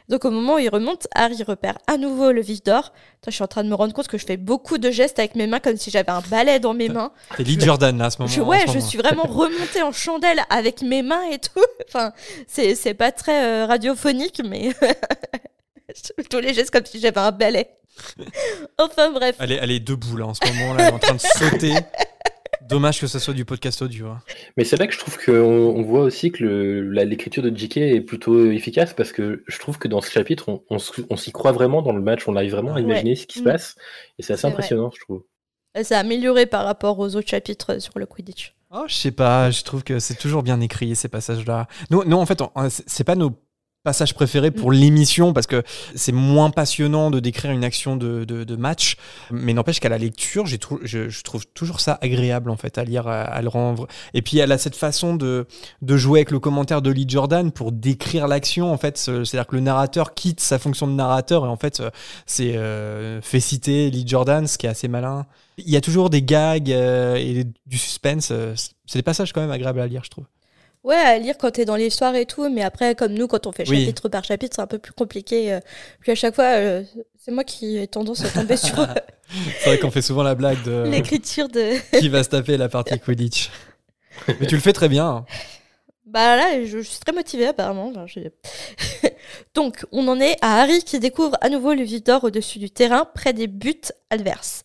Donc 0.09 0.25
au 0.25 0.31
moment 0.31 0.55
où 0.55 0.59
il 0.59 0.71
remonte, 0.71 1.07
Harry 1.15 1.43
repère 1.43 1.77
à 1.87 1.99
nouveau 1.99 2.33
le 2.33 2.41
vif 2.41 2.63
d'or. 2.63 2.93
Je 3.27 3.31
suis 3.31 3.45
en 3.45 3.47
train 3.47 3.63
de 3.63 3.69
me 3.69 3.75
rendre 3.75 3.93
compte 3.93 4.09
que 4.09 4.17
je 4.17 4.25
fais 4.25 4.39
beaucoup 4.39 4.79
de 4.79 4.91
gestes 4.91 5.19
avec 5.19 5.35
mes 5.35 5.47
mains 5.47 5.61
comme 5.61 5.77
si 5.77 5.91
j'avais 5.91 6.11
un 6.11 6.23
balai 6.31 6.61
dans 6.61 6.73
mes 6.73 6.89
mains. 6.89 7.13
C'est 7.37 7.43
Lee 7.43 7.61
Jordan 7.61 7.99
là, 7.99 8.07
à 8.07 8.11
ce 8.11 8.19
moment. 8.19 8.33
Je, 8.33 8.41
ouais, 8.41 8.65
je 8.73 8.79
suis 8.79 8.97
vraiment 8.97 9.25
remontée 9.25 9.83
en 9.83 9.93
chandelle 9.93 10.41
avec 10.49 10.81
mes 10.81 11.03
mains 11.03 11.25
et 11.31 11.39
tout. 11.39 11.61
Enfin, 11.89 12.13
c'est, 12.47 12.75
c'est 12.75 12.95
pas 12.95 13.13
très 13.13 13.45
euh, 13.45 13.67
radiophonique, 13.67 14.43
mais 14.45 14.75
tous 16.31 16.39
les 16.39 16.53
gestes 16.53 16.71
comme 16.71 16.85
si 16.85 17.01
j'avais 17.01 17.21
un 17.21 17.33
balai. 17.33 17.69
enfin 18.79 19.11
bref. 19.11 19.37
Elle 19.41 19.53
est, 19.53 19.59
elle 19.61 19.71
est 19.71 19.81
debout 19.81 20.17
là 20.17 20.27
en 20.27 20.35
ce 20.35 20.41
moment, 20.47 20.75
là, 20.75 20.85
elle 20.85 20.89
est 20.91 20.97
en 20.97 20.99
train 20.99 21.15
de 21.15 21.21
sauter. 21.21 21.75
Dommage 22.63 23.01
que 23.01 23.07
ce 23.07 23.19
soit 23.19 23.35
du 23.35 23.45
podcast 23.45 23.83
audio. 23.83 24.09
Hein. 24.09 24.23
Mais 24.57 24.65
c'est 24.65 24.77
vrai 24.77 24.89
que 24.89 24.95
je 24.95 24.99
trouve 24.99 25.17
qu'on 25.25 25.33
on 25.33 25.83
voit 25.83 26.01
aussi 26.01 26.33
que 26.33 26.45
l'écriture 26.45 27.43
de 27.43 27.57
JK 27.57 27.77
est 27.79 28.01
plutôt 28.01 28.51
efficace 28.51 28.95
parce 28.95 29.13
que 29.13 29.43
je 29.47 29.59
trouve 29.59 29.79
que 29.79 29.89
dans 29.89 30.01
ce 30.01 30.11
chapitre, 30.11 30.63
on, 30.71 30.79
s'y 31.17 31.33
croit 31.33 31.53
vraiment 31.53 31.83
dans 31.83 31.93
le 31.93 32.03
match, 32.03 32.27
on 32.29 32.37
arrive 32.37 32.53
vraiment 32.53 32.75
à 32.75 32.81
imaginer 32.81 33.17
ce 33.17 33.27
qui 33.27 33.39
se 33.39 33.43
mm. 33.43 33.53
passe 33.53 33.77
et 34.19 34.23
c'est 34.23 34.33
assez 34.33 34.47
impressionnant, 34.47 34.91
je 34.95 35.01
trouve. 35.01 35.25
Ça 35.83 35.99
a 35.99 36.01
amélioré 36.01 36.47
par 36.47 36.65
rapport 36.65 36.99
aux 36.99 37.15
autres 37.15 37.29
chapitres 37.29 37.81
sur 37.81 37.99
le 37.99 38.07
Quidditch. 38.07 38.55
Oh, 38.71 38.85
je 38.87 38.95
sais 38.95 39.13
pas, 39.13 39.51
je 39.51 39.63
trouve 39.63 39.83
que 39.83 39.99
c'est 39.99 40.17
toujours 40.17 40.43
bien 40.43 40.61
écrit 40.61 40.95
ces 40.95 41.09
passages-là. 41.09 41.69
Nous, 41.91 42.05
non, 42.05 42.21
en 42.21 42.27
fait, 42.27 42.43
c'est 42.69 43.05
pas 43.05 43.15
nos 43.15 43.33
passage 43.85 44.15
préféré 44.15 44.51
pour 44.51 44.73
l'émission 44.73 45.33
parce 45.33 45.47
que 45.47 45.63
c'est 45.95 46.13
moins 46.13 46.51
passionnant 46.51 47.11
de 47.11 47.21
décrire 47.21 47.53
une 47.53 47.65
action 47.65 47.97
de, 47.97 48.57
match. 48.57 48.97
Mais 49.31 49.53
n'empêche 49.53 49.81
qu'à 49.81 49.89
la 49.89 49.99
lecture, 49.99 50.47
je, 50.47 51.23
trouve 51.23 51.47
toujours 51.55 51.81
ça 51.81 51.99
agréable 52.01 52.51
en 52.51 52.57
fait 52.57 52.77
à 52.79 52.85
lire, 52.85 53.07
à, 53.07 53.41
le 53.41 53.49
rendre. 53.49 53.87
Et 54.15 54.23
puis 54.23 54.39
elle 54.39 54.53
a 54.53 54.59
cette 54.59 54.77
façon 54.77 55.15
de, 55.15 55.47
jouer 55.83 56.21
avec 56.21 56.31
le 56.31 56.41
commentaire 56.41 56.83
de 56.83 56.91
Lee 56.91 57.07
Jordan 57.09 57.53
pour 57.53 57.73
décrire 57.73 58.29
l'action 58.29 58.73
en 58.73 58.79
fait. 58.79 58.99
C'est-à-dire 58.99 59.47
que 59.47 59.55
le 59.55 59.63
narrateur 59.63 60.15
quitte 60.15 60.41
sa 60.41 60.59
fonction 60.59 60.87
de 60.87 60.93
narrateur 60.93 61.45
et 61.45 61.49
en 61.49 61.57
fait 61.57 61.83
c'est 62.27 62.57
euh, 62.57 63.21
fait 63.23 63.41
citer 63.41 63.91
Lee 63.91 64.05
Jordan, 64.07 64.47
ce 64.47 64.59
qui 64.59 64.67
est 64.67 64.71
assez 64.71 64.89
malin. 64.89 65.27
Il 65.59 65.71
y 65.71 65.77
a 65.77 65.81
toujours 65.81 66.11
des 66.11 66.23
gags 66.23 66.71
euh, 66.71 67.17
et 67.17 67.45
du 67.67 67.79
suspense. 67.79 68.33
C'est 68.87 68.99
des 68.99 69.03
passages 69.03 69.33
quand 69.33 69.41
même 69.41 69.51
agréables 69.51 69.81
à 69.81 69.87
lire, 69.87 70.03
je 70.05 70.11
trouve. 70.11 70.25
Ouais, 70.89 70.97
à 70.97 71.19
lire 71.19 71.37
quand 71.37 71.51
t'es 71.51 71.67
dans 71.67 71.77
l'histoire 71.77 72.15
et 72.15 72.25
tout, 72.25 72.49
mais 72.49 72.63
après, 72.63 72.95
comme 72.95 73.13
nous, 73.13 73.27
quand 73.27 73.47
on 73.47 73.53
fait 73.53 73.67
chapitre 73.67 74.09
par 74.09 74.25
chapitre, 74.25 74.57
c'est 74.57 74.63
un 74.63 74.67
peu 74.67 74.79
plus 74.79 74.95
compliqué. 74.95 75.53
Euh. 75.53 75.61
Puis 76.01 76.13
à 76.13 76.15
chaque 76.15 76.35
fois, 76.35 76.57
euh, 76.57 76.83
c'est 77.19 77.31
moi 77.31 77.45
qui 77.45 77.77
ai 77.77 77.87
tendance 77.87 78.25
à 78.25 78.31
tomber 78.31 78.57
sur. 78.57 78.75
c'est 79.61 79.69
vrai 79.69 79.79
qu'on 79.79 79.91
fait 79.91 80.01
souvent 80.01 80.23
la 80.23 80.35
blague 80.35 80.63
de. 80.65 80.89
L'écriture 80.89 81.49
de. 81.49 81.75
qui 81.99 82.09
va 82.09 82.25
se 82.25 82.31
taper 82.31 82.57
la 82.57 82.71
partie 82.71 82.99
Quidditch. 82.99 83.51
mais 84.29 84.47
tu 84.47 84.55
le 84.55 84.63
fais 84.63 84.73
très 84.73 84.89
bien. 84.89 85.07
Hein. 85.07 85.25
Bah 86.07 86.37
là, 86.37 86.65
je, 86.65 86.79
suis 86.79 87.01
très 87.01 87.13
motivée 87.13 87.49
apparemment. 87.49 87.93
Donc, 89.55 89.85
on 89.93 90.09
en 90.09 90.19
est 90.19 90.39
à 90.41 90.63
Harry 90.63 90.83
qui 90.83 90.99
découvre 90.99 91.37
à 91.43 91.51
nouveau 91.51 91.75
le 91.75 91.83
vide 91.83 92.07
d'or 92.07 92.25
au-dessus 92.25 92.59
du 92.59 92.71
terrain, 92.71 93.05
près 93.15 93.35
des 93.35 93.47
buts 93.47 93.93
adverses. 94.09 94.65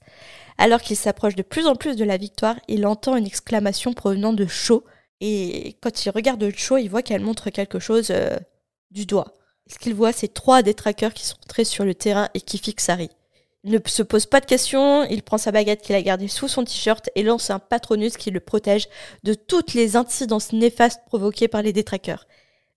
Alors 0.57 0.81
qu'il 0.81 0.95
s'approche 0.95 1.35
de 1.35 1.41
plus 1.41 1.67
en 1.67 1.75
plus 1.75 1.97
de 1.97 2.05
la 2.05 2.15
victoire, 2.15 2.55
il 2.69 2.87
entend 2.87 3.17
une 3.17 3.25
exclamation 3.25 3.91
provenant 3.91 4.31
de 4.31 4.47
Cho, 4.47 4.85
et 5.21 5.77
quand 5.81 6.05
il 6.05 6.09
regarde 6.09 6.49
Cho, 6.55 6.77
il 6.77 6.89
voit 6.89 7.01
qu'elle 7.01 7.21
montre 7.21 7.49
quelque 7.49 7.79
chose 7.79 8.11
euh, 8.11 8.35
du 8.91 9.05
doigt. 9.05 9.37
Ce 9.67 9.77
qu'il 9.77 9.95
voit, 9.95 10.11
c'est 10.11 10.33
trois 10.33 10.61
des 10.61 10.73
trackers 10.73 11.13
qui 11.13 11.25
sont 11.25 11.37
entrés 11.43 11.63
sur 11.63 11.85
le 11.85 11.95
terrain 11.95 12.29
et 12.33 12.41
qui 12.41 12.57
fixent 12.57 12.89
Harry. 12.89 13.09
Il 13.63 13.71
ne 13.71 13.79
se 13.85 14.03
pose 14.03 14.25
pas 14.25 14.41
de 14.41 14.45
questions, 14.45 15.05
il 15.05 15.23
prend 15.23 15.37
sa 15.37 15.53
baguette 15.53 15.81
qu'il 15.81 15.95
a 15.95 16.01
gardée 16.01 16.27
sous 16.27 16.49
son 16.49 16.65
t-shirt 16.65 17.09
et 17.15 17.23
lance 17.23 17.49
un 17.49 17.59
patronus 17.59 18.17
qui 18.17 18.29
le 18.29 18.41
protège 18.41 18.89
de 19.23 19.33
toutes 19.33 19.73
les 19.73 19.95
incidences 19.95 20.51
néfastes 20.51 21.01
provoquées 21.05 21.47
par 21.47 21.61
les 21.61 21.71
détraqueurs. 21.71 22.27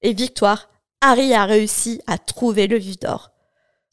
Et 0.02 0.12
victoire, 0.12 0.70
Harry 1.00 1.34
a 1.34 1.44
réussi 1.44 2.00
à 2.06 2.18
trouver 2.18 2.68
le 2.68 2.76
vif 2.76 3.00
d'or. 3.00 3.32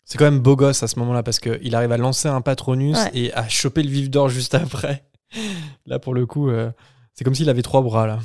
C'est 0.06 0.20
quand 0.20 0.26
même 0.26 0.40
beau 0.40 0.56
gosse 0.56 0.84
à 0.84 0.88
ce 0.88 1.00
moment-là 1.00 1.24
parce 1.24 1.40
qu'il 1.40 1.74
arrive 1.74 1.92
à 1.92 1.98
lancer 1.98 2.28
un 2.28 2.42
patronus 2.42 2.98
et 3.16 3.34
à 3.34 3.48
choper 3.48 3.82
le 3.82 3.90
vif 3.90 4.12
d'or 4.12 4.30
juste 4.30 4.54
après. 4.54 5.04
Là, 5.88 5.98
pour 5.98 6.14
le 6.14 6.28
coup, 6.28 6.50
euh, 6.50 6.70
c'est 7.14 7.24
comme 7.24 7.36
s'il 7.36 7.50
avait 7.50 7.62
trois 7.62 7.82
bras 7.82 8.08
là. 8.08 8.20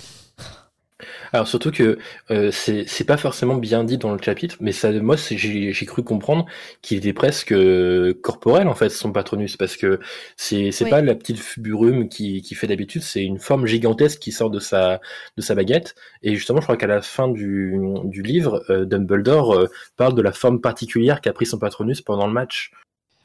Alors 1.32 1.46
surtout 1.46 1.70
que 1.70 1.98
euh, 2.30 2.50
c'est 2.50 3.06
pas 3.06 3.16
forcément 3.16 3.56
bien 3.56 3.84
dit 3.84 3.98
dans 3.98 4.12
le 4.12 4.20
chapitre, 4.20 4.56
mais 4.60 4.72
ça, 4.72 4.90
moi 4.92 5.16
j'ai 5.16 5.86
cru 5.86 6.02
comprendre 6.02 6.46
qu'il 6.82 6.98
était 6.98 7.12
presque 7.12 7.52
euh, 7.52 8.14
corporel 8.22 8.66
en 8.66 8.74
fait 8.74 8.88
son 8.88 9.12
patronus, 9.12 9.56
parce 9.56 9.76
que 9.76 10.00
c'est 10.36 10.72
pas 10.88 11.02
la 11.02 11.14
petite 11.14 11.38
fuburume 11.38 12.08
qui, 12.08 12.42
qui 12.42 12.54
fait 12.54 12.66
d'habitude, 12.66 13.02
c'est 13.02 13.22
une 13.22 13.38
forme 13.38 13.66
gigantesque 13.66 14.18
qui 14.18 14.32
sort 14.32 14.50
de 14.50 14.58
sa 14.58 15.00
de 15.36 15.42
sa 15.42 15.54
baguette. 15.54 15.94
Et 16.22 16.34
justement, 16.34 16.60
je 16.60 16.66
crois 16.66 16.76
qu'à 16.76 16.86
la 16.86 17.02
fin 17.02 17.28
du, 17.28 17.78
du 18.04 18.22
livre, 18.22 18.64
euh, 18.70 18.84
Dumbledore 18.84 19.52
euh, 19.54 19.66
parle 19.96 20.14
de 20.14 20.22
la 20.22 20.32
forme 20.32 20.60
particulière 20.60 21.20
qu'a 21.20 21.32
pris 21.32 21.46
son 21.46 21.58
patronus 21.58 22.00
pendant 22.00 22.26
le 22.26 22.32
match. 22.32 22.72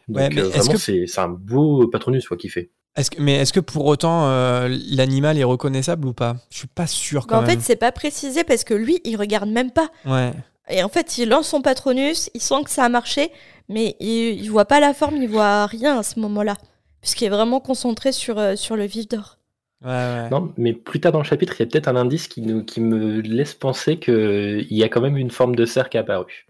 Donc 0.09 0.33
vraiment, 0.33 0.77
c'est 0.77 1.07
un 1.17 1.29
beau 1.29 1.87
patronus 1.87 2.27
quoi 2.27 2.37
qu'il 2.37 2.51
fait. 2.51 2.69
Est-ce 2.95 3.09
que, 3.09 3.21
mais 3.21 3.35
est-ce 3.35 3.53
que 3.53 3.59
pour 3.59 3.85
autant 3.85 4.27
euh, 4.27 4.67
l'animal 4.89 5.37
est 5.39 5.43
reconnaissable 5.43 6.07
ou 6.07 6.13
pas? 6.13 6.35
Je 6.51 6.59
suis 6.59 6.67
pas 6.67 6.85
sûr 6.85 7.25
quand 7.25 7.37
bah, 7.37 7.43
en 7.43 7.45
fait, 7.45 7.59
c'est 7.59 7.75
pas 7.75 7.91
précisé 7.91 8.43
parce 8.43 8.63
que 8.63 8.75
lui, 8.75 9.01
il 9.03 9.17
regarde 9.17 9.49
même 9.49 9.71
pas. 9.71 9.89
Ouais. 10.05 10.31
Et 10.69 10.83
en 10.83 10.89
fait, 10.89 11.17
il 11.17 11.29
lance 11.29 11.47
son 11.47 11.61
patronus, 11.61 12.29
il 12.33 12.41
sent 12.41 12.63
que 12.63 12.69
ça 12.69 12.83
a 12.83 12.89
marché, 12.89 13.31
mais 13.67 13.95
il, 13.99 14.39
il 14.39 14.47
voit 14.49 14.65
pas 14.65 14.79
la 14.79 14.93
forme, 14.93 15.17
il 15.17 15.27
voit 15.27 15.65
rien 15.65 15.97
à 15.97 16.03
ce 16.03 16.19
moment-là, 16.19 16.55
puisqu'il 17.01 17.25
est 17.25 17.29
vraiment 17.29 17.59
concentré 17.59 18.11
sur, 18.11 18.37
euh, 18.37 18.55
sur 18.55 18.75
le 18.75 18.85
vif 18.85 19.07
d'or. 19.07 19.39
Ouais, 19.83 19.89
ouais. 19.89 20.29
Non, 20.29 20.53
mais 20.55 20.73
plus 20.73 21.01
tard 21.01 21.11
dans 21.11 21.17
le 21.19 21.25
chapitre, 21.25 21.55
il 21.57 21.63
y 21.63 21.63
a 21.63 21.65
peut-être 21.65 21.89
un 21.89 21.95
indice 21.95 22.27
qui, 22.27 22.41
nous, 22.41 22.63
qui 22.63 22.79
me 22.79 23.21
laisse 23.21 23.55
penser 23.55 23.97
qu'il 23.97 24.67
y 24.69 24.83
a 24.83 24.87
quand 24.87 25.01
même 25.01 25.17
une 25.17 25.31
forme 25.31 25.55
de 25.55 25.65
cercle 25.65 25.97
apparue. 25.97 26.47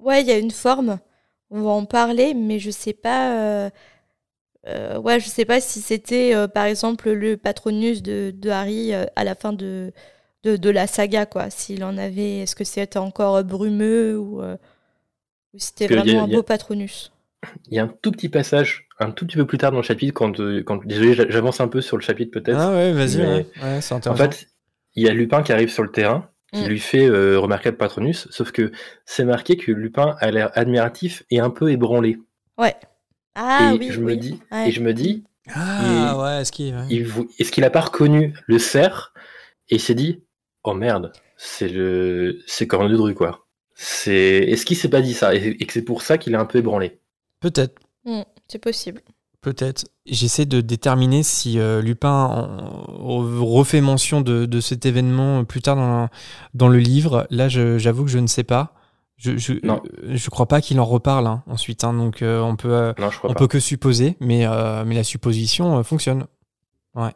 Ouais, 0.00 0.20
il 0.20 0.26
y 0.26 0.32
a 0.32 0.38
une 0.38 0.50
forme. 0.50 0.98
On 1.50 1.62
va 1.62 1.70
en 1.70 1.84
parler, 1.84 2.34
mais 2.34 2.58
je 2.58 2.70
sais 2.70 2.92
pas. 2.92 3.32
Euh, 3.38 3.70
euh, 4.66 4.98
ouais, 4.98 5.20
je 5.20 5.28
sais 5.28 5.44
pas 5.44 5.60
si 5.60 5.80
c'était 5.80 6.34
euh, 6.34 6.48
par 6.48 6.64
exemple 6.64 7.10
le 7.10 7.36
patronus 7.36 8.02
de, 8.02 8.32
de 8.34 8.50
Harry 8.50 8.94
euh, 8.94 9.04
à 9.14 9.24
la 9.24 9.34
fin 9.34 9.52
de, 9.52 9.92
de, 10.42 10.56
de, 10.56 10.70
la 10.70 10.86
saga, 10.86 11.26
quoi. 11.26 11.50
S'il 11.50 11.84
en 11.84 11.98
avait, 11.98 12.38
est-ce 12.38 12.56
que 12.56 12.64
c'était 12.64 12.98
encore 12.98 13.42
brumeux 13.44 14.18
ou, 14.18 14.42
ou 14.42 15.58
c'était 15.58 15.86
vraiment 15.86 16.24
un 16.24 16.28
beau 16.28 16.42
patronus? 16.42 17.12
Il 17.66 17.74
y 17.76 17.78
a 17.78 17.84
un 17.84 17.94
tout 18.00 18.10
petit 18.10 18.30
passage, 18.30 18.88
un 18.98 19.10
tout 19.10 19.26
petit 19.26 19.36
peu 19.36 19.46
plus 19.46 19.58
tard 19.58 19.70
dans 19.70 19.78
le 19.78 19.82
chapitre, 19.82 20.14
quand, 20.14 20.38
quand 20.64 20.84
désolé, 20.86 21.14
j'avance 21.14 21.60
un 21.60 21.68
peu 21.68 21.82
sur 21.82 21.98
le 21.98 22.02
chapitre 22.02 22.30
peut-être. 22.38 22.58
Ah 22.58 22.72
ouais, 22.72 22.92
vas-y, 22.92 23.20
ouais. 23.20 23.46
c'est 23.80 23.94
intéressant. 23.94 24.10
En 24.10 24.16
fait, 24.16 24.46
il 24.94 25.04
y 25.04 25.08
a 25.08 25.12
Lupin 25.12 25.42
qui 25.42 25.52
arrive 25.52 25.68
sur 25.68 25.82
le 25.82 25.90
terrain, 25.90 26.30
qui 26.54 26.62
mm. 26.62 26.68
lui 26.68 26.80
fait 26.80 27.08
remarquer 27.36 27.70
le 27.70 27.76
patronus, 27.76 28.28
sauf 28.30 28.50
que 28.50 28.72
c'est 29.04 29.24
marqué 29.24 29.58
que 29.58 29.72
Lupin 29.72 30.16
a 30.20 30.30
l'air 30.30 30.50
admiratif 30.54 31.22
et 31.30 31.40
un 31.40 31.50
peu 31.50 31.70
ébranlé. 31.70 32.16
Ouais. 32.56 32.74
Ah, 33.34 33.72
et 33.72 33.78
oui, 33.78 33.90
je 33.90 34.00
me 34.00 34.16
dis, 34.16 34.40
et 34.66 34.70
je 34.70 34.80
me 34.80 34.94
dis, 34.94 35.24
ah 35.54 36.18
ouais, 36.18 36.40
est-ce 36.40 36.52
qu'il 36.52 36.74
est-ce 37.38 37.50
qu'il 37.50 37.64
a 37.64 37.70
pas 37.70 37.80
reconnu 37.80 38.34
le 38.46 38.58
cerf 38.58 39.12
et 39.70 39.76
il 39.76 39.80
s'est 39.80 39.94
dit, 39.94 40.22
oh 40.62 40.74
merde, 40.74 41.12
c'est 41.36 41.68
le, 41.68 42.40
c'est 42.46 42.66
de 42.66 42.96
rue 42.96 43.14
quoi. 43.14 43.46
C'est, 43.74 44.38
est-ce 44.38 44.64
qu'il 44.64 44.76
s'est 44.76 44.90
pas 44.90 45.00
dit 45.00 45.14
ça 45.14 45.34
et, 45.34 45.56
que 45.56 45.72
c'est 45.72 45.82
pour 45.82 46.02
ça 46.02 46.18
qu'il 46.18 46.34
est 46.34 46.38
un 46.38 46.44
peu 46.44 46.58
ébranlé? 46.58 47.00
Peut-être. 47.40 47.80
Hmm, 48.04 48.22
c'est 48.46 48.58
possible. 48.58 49.00
Peut-être. 49.40 49.84
J'essaie 50.06 50.46
de 50.46 50.60
déterminer 50.60 51.22
si 51.22 51.58
euh, 51.58 51.82
Lupin 51.82 52.48
refait 52.88 53.80
mention 53.80 54.20
de, 54.20 54.46
de, 54.46 54.60
cet 54.60 54.86
événement 54.86 55.44
plus 55.44 55.60
tard 55.60 55.76
dans, 55.76 56.08
dans 56.54 56.68
le 56.68 56.78
livre. 56.78 57.26
Là, 57.30 57.48
j'avoue 57.48 58.04
que 58.04 58.10
je 58.10 58.18
ne 58.18 58.26
sais 58.26 58.44
pas. 58.44 58.74
Je, 59.16 59.36
je, 59.36 59.52
non. 59.62 59.80
Euh, 60.02 60.16
je 60.16 60.30
crois 60.30 60.46
pas 60.46 60.60
qu'il 60.60 60.80
en 60.80 60.84
reparle 60.84 61.26
hein, 61.26 61.44
ensuite, 61.46 61.84
hein, 61.84 61.94
donc 61.94 62.20
euh, 62.20 62.40
on 62.40 62.56
peut, 62.56 62.72
euh, 62.72 62.92
on 63.22 63.34
peut 63.34 63.46
que 63.46 63.60
supposer, 63.60 64.16
mais, 64.20 64.44
mais 64.84 64.94
la 64.94 65.04
supposition 65.04 65.82
fonctionne. 65.84 66.26
Ouais. 66.94 67.12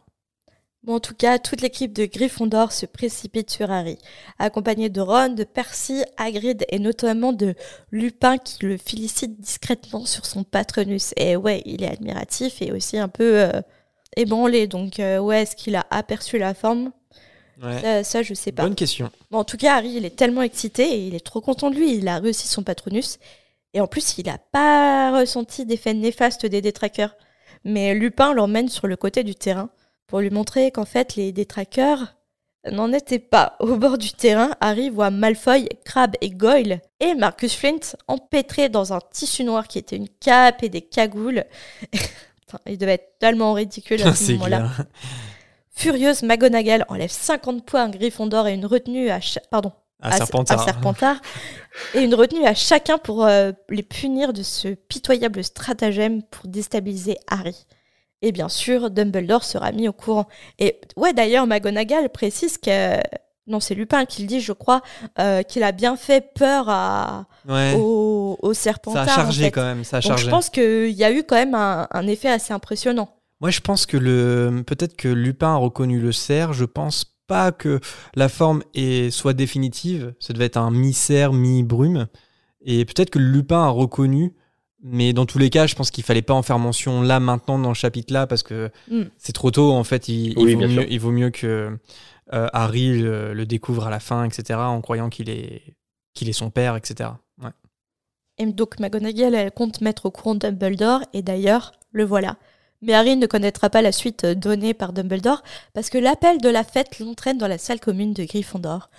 Bon, 0.85 0.95
en 0.95 1.01
tout 1.01 1.15
cas, 1.15 1.39
toute 1.41 1.61
l'équipe 1.61 1.93
de 1.93 2.07
Gryffondor 2.07 2.71
se 2.71 2.87
précipite 2.87 3.51
sur 3.51 3.71
Harry, 3.71 3.99
accompagnée 4.39 4.89
de 4.89 5.01
Ron, 5.01 5.31
de 5.31 5.43
Percy, 5.43 6.05
Hagrid 6.17 6.65
et 6.69 6.79
notamment 6.79 7.33
de 7.33 7.55
Lupin 7.91 8.39
qui 8.39 8.65
le 8.65 8.77
félicite 8.77 9.41
discrètement 9.41 10.07
sur 10.07 10.25
son 10.25 10.45
patronus. 10.45 11.13
Et 11.17 11.37
ouais, 11.37 11.63
il 11.67 11.83
est 11.83 11.91
admiratif 11.91 12.63
et 12.63 12.73
aussi 12.73 12.97
un 12.97 13.09
peu 13.09 13.51
ébranlé. 14.17 14.69
Donc 14.69 14.95
ouais, 14.99 15.43
est-ce 15.43 15.57
qu'il 15.57 15.75
a 15.75 15.85
aperçu 15.91 16.39
la 16.39 16.55
forme? 16.55 16.93
Ça, 18.03 18.23
je 18.23 18.35
sais 18.35 18.53
pas. 18.53 18.63
Bonne 18.63 18.75
question. 18.75 19.11
en 19.33 19.45
tout 19.45 19.57
cas, 19.57 19.77
Harry, 19.77 19.91
il 19.91 20.05
est 20.05 20.17
tellement 20.17 20.43
excité 20.43 20.83
et 20.83 21.07
il 21.07 21.15
est 21.15 21.25
trop 21.25 21.41
content 21.41 21.71
de 21.71 21.77
lui. 21.77 21.97
Il 21.97 22.09
a 22.09 22.19
réussi 22.19 22.49
son 22.49 22.63
patronus. 22.63 23.19
Et 23.75 23.81
en 23.81 23.87
plus, 23.87 24.19
il 24.19 24.27
n'a 24.27 24.39
pas 24.39 25.19
ressenti 25.19 25.67
d'effet 25.67 25.95
néfaste 25.95 26.47
des 26.47 26.63
détraqueurs. 26.63 27.15
Mais 27.65 27.95
Lupin 27.95 28.33
l'emmène 28.33 28.69
sur 28.69 28.87
le 28.87 28.97
côté 28.97 29.25
du 29.25 29.35
terrain 29.35 29.71
pour 30.07 30.21
lui 30.21 30.31
montrer 30.31 30.71
qu'en 30.71 30.87
fait, 30.87 31.17
les 31.17 31.33
détraqueurs, 31.33 32.15
n'en 32.71 32.93
était 32.93 33.19
pas. 33.19 33.57
Au 33.61 33.77
bord 33.77 33.99
du 33.99 34.13
terrain, 34.13 34.51
Harry 34.61 34.91
voit 34.91 35.11
Malfoy, 35.11 35.69
Crabbe 35.85 36.15
et 36.21 36.31
Goyle 36.31 36.81
et 37.01 37.15
Marcus 37.15 37.55
Flint 37.55 37.97
empêtrés 38.07 38.69
dans 38.69 38.93
un 38.93 39.01
tissu 39.13 39.45
noir 39.45 39.69
qui 39.69 39.79
était 39.79 39.97
une 39.97 40.09
cape 40.09 40.63
et 40.63 40.69
des 40.69 40.83
cagoules. 40.83 41.45
il 42.67 42.79
devait 42.79 42.95
être 42.95 43.19
tellement 43.19 43.53
ridicule 43.53 44.03
à 44.03 44.15
ce 44.15 44.33
moment-là. 44.33 44.71
Furieuse, 45.79 46.24
McGonagall 46.24 46.85
enlève 46.89 47.11
50 47.11 47.64
points 47.64 47.85
à 47.85 47.89
Gryffondor 47.89 48.49
et 48.49 48.55
une 48.55 48.66
retenue 48.66 49.11
à... 49.11 49.20
Pardon, 49.49 49.70
à, 50.03 50.16
Serpentard. 50.16 51.20
et 51.95 52.01
une 52.01 52.16
retenue 52.16 52.45
à 52.45 52.55
chacun 52.55 52.99
pour 52.99 53.24
euh, 53.24 53.53
les 53.68 53.85
punir 53.85 54.33
de 54.33 54.43
ce 54.43 54.68
pitoyable 54.74 55.45
stratagème 55.45 56.24
pour 56.24 56.49
déstabiliser 56.49 57.16
Harry. 57.29 57.64
Et 58.22 58.33
bien 58.33 58.49
sûr, 58.49 58.91
Dumbledore 58.91 59.45
sera 59.45 59.70
mis 59.70 59.87
au 59.87 59.93
courant. 59.93 60.26
Et 60.59 60.81
ouais, 60.97 61.12
d'ailleurs, 61.12 61.47
McGonagall 61.47 62.09
précise 62.09 62.59
que 62.59 62.97
non, 63.47 63.61
c'est 63.61 63.76
Lupin 63.76 64.05
qui 64.05 64.22
le 64.22 64.29
dit, 64.29 64.41
je 64.41 64.53
crois, 64.53 64.83
euh, 65.20 65.43
qu'il 65.43 65.62
a 65.62 65.70
bien 65.70 65.97
fait 65.97 66.33
peur 66.35 66.68
à, 66.68 67.26
au, 67.49 68.37
au, 68.43 68.53
Serpentard. 68.53 69.07
Ça 69.07 69.12
a 69.12 69.16
chargé 69.16 69.53
quand 69.53 69.62
même, 69.62 69.85
ça 69.85 69.99
a 69.99 70.01
Donc 70.01 70.18
je 70.18 70.29
pense 70.29 70.51
qu'il 70.51 70.91
y 70.91 71.05
a 71.05 71.12
eu 71.12 71.22
quand 71.22 71.37
même 71.37 71.55
un, 71.55 71.87
un, 71.91 72.07
effet 72.09 72.29
assez 72.29 72.53
impressionnant. 72.53 73.09
Moi, 73.41 73.51
je 73.51 73.61
pense 73.61 73.86
que 73.86 73.97
le 73.97 74.62
peut-être 74.66 74.97
que 74.97 75.09
Lupin 75.09 75.55
a 75.55 75.57
reconnu 75.57 76.01
le 76.01 76.12
cerf. 76.12 76.53
Je 76.53 76.64
pense 76.64 77.16
pas 77.28 77.53
que 77.53 77.78
la 78.14 78.28
forme 78.28 78.62
est, 78.74 79.11
soit 79.11 79.34
définitive. 79.34 80.14
Ça 80.18 80.32
devait 80.32 80.47
être 80.47 80.57
un 80.57 80.72
mi-cerf, 80.72 81.32
mi-brume. 81.32 82.09
Et 82.62 82.84
peut-être 82.84 83.11
que 83.11 83.18
Lupin 83.20 83.62
a 83.62 83.68
reconnu. 83.68 84.34
Mais 84.80 85.12
dans 85.12 85.26
tous 85.26 85.39
les 85.39 85.51
cas, 85.51 85.66
je 85.66 85.74
pense 85.74 85.91
qu'il 85.91 86.05
fallait 86.05 86.22
pas 86.22 86.34
en 86.34 86.43
faire 86.43 86.59
mention 86.59 87.03
là, 87.03 87.18
maintenant, 87.18 87.59
dans 87.59 87.68
le 87.68 87.74
chapitre-là, 87.74 88.26
parce 88.26 88.43
que 88.43 88.70
mm. 88.91 89.03
c'est 89.16 89.32
trop 89.32 89.51
tôt. 89.51 89.72
En 89.72 89.84
fait, 89.84 90.09
il, 90.09 90.34
vaut, 90.34 90.45
mieux, 90.45 90.93
il 90.93 91.01
vaut, 91.01 91.11
mieux, 91.11 91.30
que 91.30 91.76
euh, 92.32 92.49
Harry 92.53 93.01
le, 93.01 93.45
découvre 93.45 93.86
à 93.86 93.91
la 93.91 94.01
fin, 94.01 94.24
etc., 94.24 94.59
en 94.61 94.80
croyant 94.80 95.09
qu'il 95.09 95.30
est, 95.30 95.62
qu'il 96.14 96.28
est 96.28 96.32
son 96.32 96.51
père, 96.51 96.76
etc. 96.76 97.11
Ouais. 97.43 97.51
Et 98.39 98.47
donc, 98.47 98.78
McGonagall, 98.78 99.34
elle 99.34 99.51
compte 99.51 99.80
mettre 99.80 100.07
au 100.07 100.11
courant 100.12 100.36
Dumbledore, 100.36 101.01
et 101.12 101.22
d'ailleurs, 101.22 101.72
le 101.91 102.05
voilà. 102.05 102.36
Mais 102.81 102.95
Harry 102.95 103.16
ne 103.16 103.26
connaîtra 103.26 103.70
pas 103.70 103.83
la 103.83 103.93
suite 103.93 104.24
euh, 104.24 104.35
donnée 104.35 104.74
par 104.74 104.93
Dumbledore 104.93 105.43
parce 105.74 105.91
que 105.91 105.99
l'appel 105.99 106.39
de 106.39 106.49
la 106.49 106.64
fête 106.64 106.99
l'entraîne 107.01 107.39
dans 107.39 107.49
la 107.49 107.59
salle 107.59 107.81
commune 107.81 108.12
de 108.12 108.24
Gryffondor. 108.24 108.91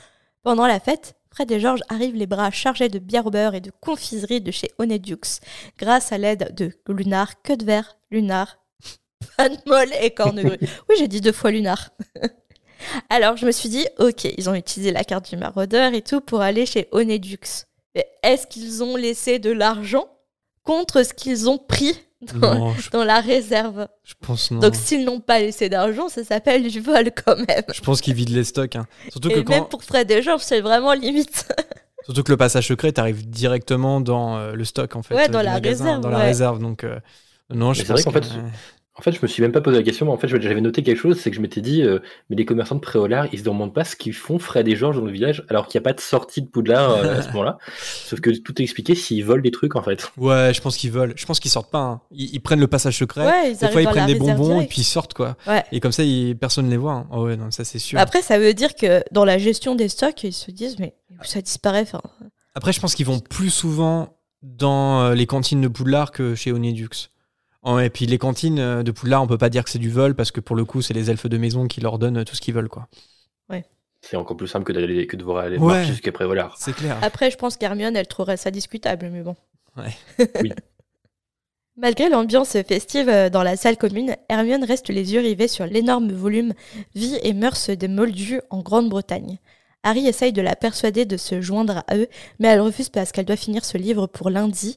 Pendant 0.44 0.68
la 0.68 0.80
fête, 0.80 1.16
Fred 1.32 1.52
et 1.52 1.60
George 1.60 1.82
arrivent 1.90 2.16
les 2.16 2.28
bras 2.28 2.52
chargés 2.52 2.90
de 2.90 3.00
bière 3.00 3.26
au 3.26 3.32
beurre 3.32 3.56
et 3.56 3.62
de 3.62 3.72
confiserie 3.82 4.42
de 4.42 4.52
chez 4.52 4.72
Honedux, 4.80 5.42
grâce 5.78 6.12
à 6.12 6.18
l'aide 6.18 6.54
de 6.56 6.72
Lunar, 6.88 7.42
Queue 7.42 7.58
de 7.58 7.66
Verre, 7.66 7.98
Lunar, 8.12 8.58
Molle 9.66 9.94
et 10.02 10.12
Cornegru. 10.12 10.58
oui, 10.90 10.96
j'ai 10.98 11.08
dit 11.08 11.22
deux 11.22 11.32
fois 11.32 11.52
Lunar. 11.52 11.92
Alors, 13.10 13.38
je 13.38 13.46
me 13.46 13.52
suis 13.52 13.70
dit, 13.70 13.86
ok, 14.00 14.26
ils 14.38 14.50
ont 14.50 14.56
utilisé 14.56 14.92
la 14.92 15.04
carte 15.04 15.30
du 15.30 15.38
maraudeur 15.38 15.94
et 15.94 16.02
tout 16.02 16.22
pour 16.22 16.42
aller 16.42 16.66
chez 16.66 16.88
Honedux. 16.92 17.66
Mais 17.96 18.08
est-ce 18.24 18.48
qu'ils 18.48 18.84
ont 18.84 18.96
laissé 18.96 19.40
de 19.40 19.52
l'argent 19.52 20.08
contre 20.64 21.04
ce 21.04 21.14
qu'ils 21.14 21.50
ont 21.50 21.58
pris? 21.58 21.98
dans, 22.92 23.04
la 23.04 23.22
réserve. 23.22 23.88
Je 24.04 24.14
pense 24.20 24.52
non. 24.52 24.60
Donc 24.60 24.76
s'ils 24.76 25.06
n'ont 25.06 25.22
pas 25.22 25.40
laissé 25.40 25.70
d'argent, 25.70 26.10
ça 26.10 26.24
s'appelle 26.24 26.68
du 26.68 26.82
vol 26.82 27.12
quand 27.26 27.38
même. 27.38 27.64
Je 27.74 27.82
pense 27.82 28.02
qu'ils 28.02 28.14
vident 28.14 28.34
les 28.34 28.44
stocks. 28.44 28.76
Hein. 28.76 28.88
Surtout 29.10 29.30
et 29.30 29.44
que 29.44 29.50
même 29.50 29.66
pour 29.66 29.84
Fred 29.84 30.10
et 30.12 30.22
Georges, 30.22 30.42
c'est 30.42 30.62
vraiment 30.62 30.94
limite. 30.94 31.48
Surtout 32.04 32.24
que 32.24 32.32
le 32.32 32.38
passage 32.38 32.68
secret, 32.68 32.92
t'arrives 32.92 33.30
directement 33.30 34.02
dans 34.02 34.38
euh, 34.38 34.54
le 34.54 34.66
stock 34.66 34.96
en 34.96 35.04
fait. 35.04 35.16
Ouais, 35.16 35.30
dans 35.30 35.42
la 35.42 35.58
réserve. 35.58 36.02
Dans 36.02 36.10
la 36.10 36.20
réserve, 36.20 36.60
donc. 36.60 36.84
Euh, 36.84 37.00
non, 37.52 37.74
je 37.74 37.84
pense 37.84 38.04
qu'en 38.04 38.12
fait, 38.12 38.26
en 39.00 39.02
fait, 39.02 39.14
je 39.14 39.20
me 39.22 39.28
suis 39.28 39.42
même 39.42 39.54
pas 39.54 39.62
posé 39.62 39.78
la 39.78 39.84
question, 39.84 40.06
mais 40.06 40.12
en 40.12 40.18
fait, 40.18 40.28
j'avais 40.28 40.60
noté 40.60 40.84
quelque 40.84 40.98
chose, 40.98 41.18
c'est 41.22 41.30
que 41.30 41.36
je 41.38 41.42
m'étais 41.42 41.62
dit, 41.62 41.84
euh, 41.84 42.00
mais 42.30 42.36
les 42.36 42.44
commerçants 42.44 42.76
de 42.76 42.82
Préolard, 42.82 43.28
ils 43.32 43.40
se 43.40 43.46
demandent 43.46 43.74
pas 43.74 43.86
ce 43.86 43.96
qu'ils 43.96 44.14
font 44.14 44.40
Fred 44.40 44.68
et 44.68 44.76
Georges 44.76 44.98
dans 44.98 45.06
le 45.06 45.12
village, 45.12 45.46
alors 45.48 45.68
qu'il 45.68 45.80
n'y 45.80 45.84
a 45.84 45.88
pas 45.88 45.94
de 45.94 46.02
sortie 46.02 46.42
de 46.42 46.48
Poudlard 46.48 46.92
euh, 46.92 47.18
à 47.18 47.22
ce 47.22 47.28
moment-là. 47.32 47.60
Sauf 47.82 48.20
que 48.20 48.30
tout 48.30 48.62
est 48.62 48.64
expliqué 48.64 48.96
s'ils 48.96 49.24
volent 49.24 49.42
des 49.42 49.52
trucs, 49.52 49.78
en 49.78 49.82
fait. 49.82 50.12
Ouais, 50.18 50.52
je 50.54 50.60
pense 50.60 50.76
qu'ils 50.76 50.92
volent. 50.92 51.14
Je 51.16 51.26
pense 51.26 51.40
qu'ils 51.40 51.50
sortent 51.50 51.72
pas. 51.72 51.80
Hein. 51.80 52.02
Ils, 52.12 52.42
prennent 52.42 52.60
le 52.60 52.68
passage 52.68 52.98
secret. 52.98 53.54
des 53.54 53.68
fois, 53.70 53.82
ils 53.82 53.88
prennent 53.88 54.06
des 54.06 54.16
bonbons 54.16 54.60
et 54.60 54.68
puis 54.68 54.82
ils 54.82 54.84
sortent, 54.84 55.14
quoi. 55.14 55.38
Et 55.72 55.80
comme 55.80 55.94
ça, 55.94 56.04
personne 56.38 56.66
ne 56.66 56.72
les 56.72 56.78
voit. 56.78 56.92
Hein. 56.92 57.08
Oh 57.12 57.24
ouais, 57.24 57.38
non, 57.38 57.52
ça 57.52 57.64
c'est 57.64 57.80
sûr. 57.80 57.98
Après, 57.98 58.22
ça 58.22 58.38
veut 58.38 58.54
dire 58.54 58.76
que 58.76 59.02
dans 59.14 59.24
la 59.24 59.38
gestion 59.38 59.76
des 59.76 59.88
stocks, 59.88 60.26
ils 60.26 60.34
se 60.34 60.52
disent, 60.52 60.78
mais 60.78 60.94
ça 61.24 61.42
disparaît. 61.42 61.86
Après, 62.54 62.74
je 62.74 62.82
pense 62.82 62.96
qu'ils 62.96 63.06
vont 63.06 63.20
plus 63.20 63.50
souvent 63.50 64.18
dans 64.42 65.04
euh, 65.04 65.16
les 65.16 65.26
cantines 65.26 65.62
de 65.62 65.70
Poudlard 65.70 66.12
que 66.12 66.36
chez 66.36 66.52
Onedux. 66.52 67.10
Et 67.82 67.90
puis 67.90 68.06
les 68.06 68.18
cantines 68.18 68.60
euh, 68.60 68.84
de 68.84 68.92
Poudlard, 68.92 69.22
on 69.22 69.28
peut 69.28 69.38
pas 69.38 69.50
dire 69.50 69.64
que 69.64 69.70
c'est 69.70 69.80
du 69.80 69.90
vol 69.90 70.16
parce 70.16 70.32
que 70.32 70.40
pour 70.40 70.56
le 70.56 70.66
coup, 70.66 70.82
c'est 70.82 70.94
les 70.94 71.12
elfes 71.12 71.28
de 71.28 71.38
maison 71.38 71.68
qui 71.68 71.82
leur 71.82 72.00
donnent 72.00 72.24
tout 72.24 72.36
ce 72.36 72.42
qu'ils 72.42 72.54
veulent, 72.54 72.70
quoi. 72.70 72.88
Ouais. 73.50 73.66
C'est 74.02 74.16
encore 74.16 74.38
plus 74.38 74.48
simple 74.48 74.66
que, 74.66 74.72
d'aller, 74.72 75.08
que 75.08 75.18
de 75.18 75.24
voir 75.24 75.44
aller 75.44 75.58
ouais. 75.58 75.86
jusqu'à 75.86 76.12
Prévolard. 76.12 76.56
C'est 76.58 76.74
clair. 76.74 76.98
Après, 77.02 77.30
je 77.32 77.38
pense 77.38 77.58
qu'Hermione, 77.58 77.96
elle 77.96 78.08
trouverait 78.08 78.38
ça 78.38 78.50
discutable, 78.50 79.10
mais 79.12 79.22
bon. 79.22 79.36
Ouais. 79.78 79.96
oui. 80.42 80.54
Malgré 81.76 82.10
l'ambiance 82.10 82.58
festive 82.68 83.08
euh, 83.08 83.30
dans 83.30 83.44
la 83.44 83.56
salle 83.56 83.78
commune, 83.78 84.16
Hermione 84.30 84.64
reste 84.64 84.90
les 84.90 85.14
yeux 85.14 85.22
rivés 85.22 85.48
sur 85.48 85.66
l'énorme 85.66 86.12
volume 86.12 86.54
Vie 86.96 87.18
et 87.24 87.34
mœurs 87.34 87.70
des 87.70 87.88
Moldus 87.88 88.42
en 88.50 88.62
Grande-Bretagne. 88.62 89.38
Harry 89.84 90.08
essaye 90.08 90.34
de 90.34 90.42
la 90.42 90.58
persuader 90.58 91.06
de 91.06 91.16
se 91.16 91.40
joindre 91.40 91.84
à 91.88 91.96
eux, 91.96 92.08
mais 92.40 92.50
elle 92.50 92.60
refuse 92.60 92.90
parce 92.90 93.12
qu'elle 93.12 93.26
doit 93.26 93.38
finir 93.38 93.64
ce 93.64 93.78
livre 93.78 94.08
pour 94.08 94.30
lundi. 94.30 94.76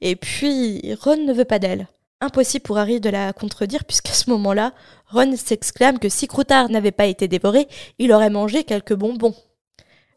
Et 0.00 0.16
puis, 0.16 0.94
Ron 0.94 1.24
ne 1.26 1.34
veut 1.34 1.44
pas 1.44 1.58
d'elle. 1.58 1.86
Impossible 2.20 2.64
pour 2.64 2.78
Harry 2.78 3.00
de 3.00 3.10
la 3.10 3.32
contredire, 3.32 3.84
puisqu'à 3.84 4.12
ce 4.12 4.28
moment-là, 4.30 4.72
Ron 5.06 5.36
s'exclame 5.36 6.00
que 6.00 6.08
si 6.08 6.26
Croutard 6.26 6.68
n'avait 6.68 6.90
pas 6.90 7.06
été 7.06 7.28
dévoré, 7.28 7.68
il 7.98 8.12
aurait 8.12 8.30
mangé 8.30 8.64
quelques 8.64 8.94
bonbons. 8.94 9.34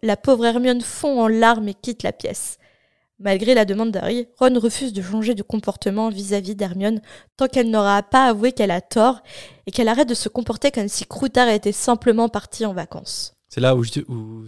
La 0.02 0.18
pauvre 0.18 0.46
Hermione 0.46 0.82
fond 0.82 1.22
en 1.22 1.28
larmes 1.28 1.68
et 1.68 1.76
quitte 1.76 2.02
la 2.02 2.12
pièce. 2.12 2.58
Malgré 3.20 3.54
la 3.54 3.66
demande 3.66 3.92
d'Harry, 3.92 4.28
Ron 4.40 4.60
refuse 4.60 4.94
de 4.94 5.02
changer 5.04 5.36
de 5.36 5.44
comportement 5.44 6.10
vis-à-vis 6.10 6.56
d'Hermione 6.56 7.02
tant 7.38 7.48
qu'elle 7.48 7.70
n'aura 7.70 8.02
pas 8.02 8.26
avoué 8.26 8.52
qu'elle 8.52 8.72
a 8.72 8.82
tort 8.82 9.22
et 9.68 9.72
qu'elle 9.72 9.88
arrête 9.88 10.10
de 10.10 10.16
se 10.16 10.28
comporter 10.28 10.72
comme 10.72 10.88
si 10.88 11.06
Croutard 11.06 11.50
était 11.50 11.72
simplement 11.72 12.30
parti 12.30 12.66
en 12.66 12.74
vacances. 12.74 13.36
C'est 13.48 13.62
là 13.62 13.76
où, 13.76 13.84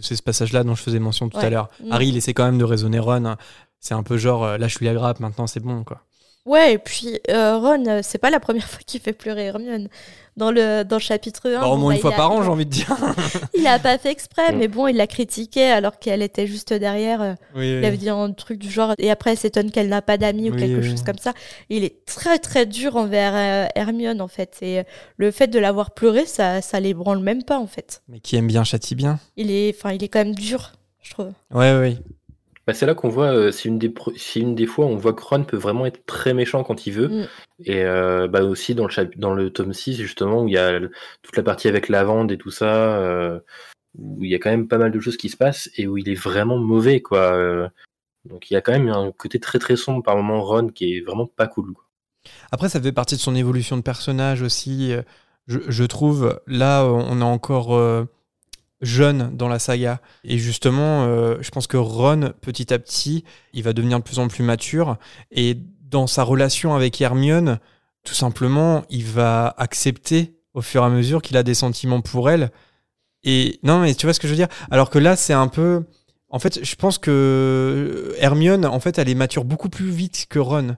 c'est 0.00 0.16
ce 0.16 0.22
passage-là 0.24 0.64
dont 0.64 0.74
je 0.74 0.82
faisais 0.82 0.98
mention 0.98 1.28
tout 1.28 1.38
à 1.38 1.50
l'heure. 1.50 1.70
Mm. 1.78 1.92
Harry, 1.92 2.08
il 2.08 2.16
essaie 2.16 2.34
quand 2.34 2.46
même 2.46 2.58
de 2.58 2.64
raisonner 2.64 2.98
Ron. 2.98 3.24
Hein. 3.26 3.36
C'est 3.78 3.94
un 3.94 4.02
peu 4.02 4.16
genre, 4.16 4.58
là 4.58 4.66
je 4.66 4.74
suis 4.74 4.86
la 4.86 4.94
grappe, 4.94 5.20
maintenant 5.20 5.46
c'est 5.46 5.60
bon, 5.60 5.84
quoi. 5.84 6.02
Ouais, 6.46 6.74
et 6.74 6.78
puis 6.78 7.18
euh, 7.30 7.56
Ron, 7.58 7.84
euh, 7.86 8.00
c'est 8.02 8.18
pas 8.18 8.30
la 8.30 8.40
première 8.40 8.66
fois 8.68 8.80
qu'il 8.86 9.00
fait 9.00 9.12
pleurer 9.12 9.46
Hermione. 9.46 9.88
Dans 10.36 10.50
le, 10.50 10.82
dans 10.82 10.96
le 10.96 11.00
chapitre 11.00 11.48
1. 11.48 11.60
Bah, 11.60 11.68
au 11.68 11.76
moins 11.76 11.92
une 11.92 12.00
fois 12.00 12.10
par 12.10 12.32
an, 12.32 12.42
j'ai 12.42 12.48
envie 12.48 12.66
de 12.66 12.70
dire. 12.70 12.88
il 13.54 13.64
a 13.68 13.78
pas 13.78 13.98
fait 13.98 14.10
exprès, 14.10 14.50
mais 14.52 14.66
bon, 14.66 14.88
il 14.88 14.96
l'a 14.96 15.06
critiqué 15.06 15.66
alors 15.66 16.00
qu'elle 16.00 16.22
était 16.22 16.48
juste 16.48 16.72
derrière. 16.72 17.22
Euh, 17.22 17.34
il 17.54 17.84
avait 17.84 17.96
dit 17.96 18.08
un 18.08 18.32
truc 18.32 18.58
du 18.58 18.68
genre. 18.68 18.94
Et 18.98 19.12
après, 19.12 19.30
elle 19.30 19.38
s'étonne 19.38 19.70
qu'elle 19.70 19.88
n'a 19.88 20.02
pas 20.02 20.18
d'amis 20.18 20.50
ou 20.50 20.56
quelque 20.56 20.82
chose 20.82 21.04
comme 21.04 21.18
ça. 21.18 21.34
Il 21.70 21.84
est 21.84 22.04
très 22.04 22.40
très 22.40 22.66
dur 22.66 22.96
envers 22.96 23.68
Hermione 23.76 24.20
en 24.20 24.26
fait. 24.26 24.58
Et 24.60 24.82
le 25.18 25.30
fait 25.30 25.46
de 25.46 25.60
l'avoir 25.60 25.92
pleuré, 25.92 26.26
ça, 26.26 26.60
ça 26.62 26.80
l'ébranle 26.80 27.20
même 27.20 27.44
pas 27.44 27.60
en 27.60 27.68
fait. 27.68 28.02
Mais 28.08 28.18
qui 28.18 28.34
aime 28.34 28.48
bien 28.48 28.64
châtie 28.64 28.96
bien. 28.96 29.20
Il 29.36 29.52
est, 29.52 29.72
enfin, 29.78 29.92
il 29.92 30.02
est 30.02 30.08
quand 30.08 30.18
même 30.18 30.34
dur, 30.34 30.72
je 31.00 31.12
trouve. 31.12 31.30
Ouais, 31.52 31.78
ouais. 31.78 31.96
Bah, 32.66 32.72
c'est 32.72 32.86
là 32.86 32.94
qu'on 32.94 33.10
voit, 33.10 33.32
euh, 33.34 33.50
c'est 33.52 33.68
une, 33.68 33.78
des 33.78 33.92
une 34.36 34.54
des 34.54 34.66
fois 34.66 34.86
où 34.86 34.88
on 34.88 34.96
voit 34.96 35.12
que 35.12 35.22
Ron 35.22 35.44
peut 35.44 35.56
vraiment 35.56 35.84
être 35.84 36.06
très 36.06 36.32
méchant 36.32 36.64
quand 36.64 36.86
il 36.86 36.92
veut. 36.92 37.08
Mm. 37.08 37.26
Et 37.64 37.84
euh, 37.84 38.26
bah, 38.26 38.42
aussi 38.42 38.74
dans 38.74 38.86
le, 38.86 39.10
dans 39.16 39.34
le 39.34 39.50
tome 39.50 39.74
6, 39.74 39.96
justement, 39.96 40.42
où 40.42 40.48
il 40.48 40.54
y 40.54 40.58
a 40.58 40.80
toute 41.22 41.36
la 41.36 41.42
partie 41.42 41.68
avec 41.68 41.88
la 41.88 42.04
vente 42.04 42.32
et 42.32 42.38
tout 42.38 42.50
ça, 42.50 42.98
euh, 42.98 43.38
où 43.98 44.24
il 44.24 44.30
y 44.30 44.34
a 44.34 44.38
quand 44.38 44.50
même 44.50 44.68
pas 44.68 44.78
mal 44.78 44.92
de 44.92 45.00
choses 45.00 45.18
qui 45.18 45.28
se 45.28 45.36
passent 45.36 45.70
et 45.76 45.86
où 45.86 45.98
il 45.98 46.08
est 46.08 46.14
vraiment 46.14 46.56
mauvais. 46.56 47.00
quoi. 47.00 47.70
donc 48.24 48.50
il 48.50 48.54
y 48.54 48.56
a 48.56 48.62
quand 48.62 48.72
même 48.72 48.88
un 48.88 49.12
côté 49.12 49.38
très 49.40 49.58
très 49.58 49.76
sombre 49.76 50.02
par 50.02 50.16
moment, 50.16 50.42
Ron, 50.42 50.68
qui 50.68 50.96
est 50.96 51.00
vraiment 51.02 51.26
pas 51.26 51.46
cool. 51.46 51.74
Après, 52.50 52.70
ça 52.70 52.80
fait 52.80 52.92
partie 52.92 53.16
de 53.16 53.20
son 53.20 53.34
évolution 53.34 53.76
de 53.76 53.82
personnage 53.82 54.40
aussi. 54.40 54.94
Je, 55.46 55.58
je 55.68 55.84
trouve, 55.84 56.40
là, 56.46 56.86
on 56.86 57.20
a 57.20 57.24
encore 57.26 57.78
jeune 58.84 59.30
dans 59.34 59.48
la 59.48 59.58
saga. 59.58 60.00
Et 60.22 60.38
justement, 60.38 61.04
euh, 61.04 61.36
je 61.40 61.50
pense 61.50 61.66
que 61.66 61.76
Ron, 61.76 62.32
petit 62.40 62.72
à 62.72 62.78
petit, 62.78 63.24
il 63.52 63.62
va 63.62 63.72
devenir 63.72 63.98
de 63.98 64.04
plus 64.04 64.18
en 64.18 64.28
plus 64.28 64.44
mature. 64.44 64.96
Et 65.30 65.58
dans 65.90 66.06
sa 66.06 66.22
relation 66.22 66.74
avec 66.74 67.00
Hermione, 67.00 67.58
tout 68.04 68.14
simplement, 68.14 68.84
il 68.90 69.04
va 69.04 69.54
accepter 69.58 70.36
au 70.52 70.62
fur 70.62 70.82
et 70.82 70.86
à 70.86 70.90
mesure 70.90 71.22
qu'il 71.22 71.36
a 71.36 71.42
des 71.42 71.54
sentiments 71.54 72.00
pour 72.00 72.30
elle. 72.30 72.50
Et 73.24 73.58
non, 73.62 73.80
mais 73.80 73.94
tu 73.94 74.06
vois 74.06 74.12
ce 74.12 74.20
que 74.20 74.28
je 74.28 74.32
veux 74.32 74.36
dire? 74.36 74.48
Alors 74.70 74.90
que 74.90 74.98
là, 74.98 75.16
c'est 75.16 75.32
un 75.32 75.48
peu. 75.48 75.84
En 76.28 76.38
fait, 76.38 76.64
je 76.64 76.74
pense 76.76 76.98
que 76.98 78.14
Hermione, 78.18 78.66
en 78.66 78.80
fait, 78.80 78.98
elle 78.98 79.08
est 79.08 79.14
mature 79.14 79.44
beaucoup 79.44 79.68
plus 79.68 79.90
vite 79.90 80.26
que 80.28 80.38
Ron. 80.38 80.76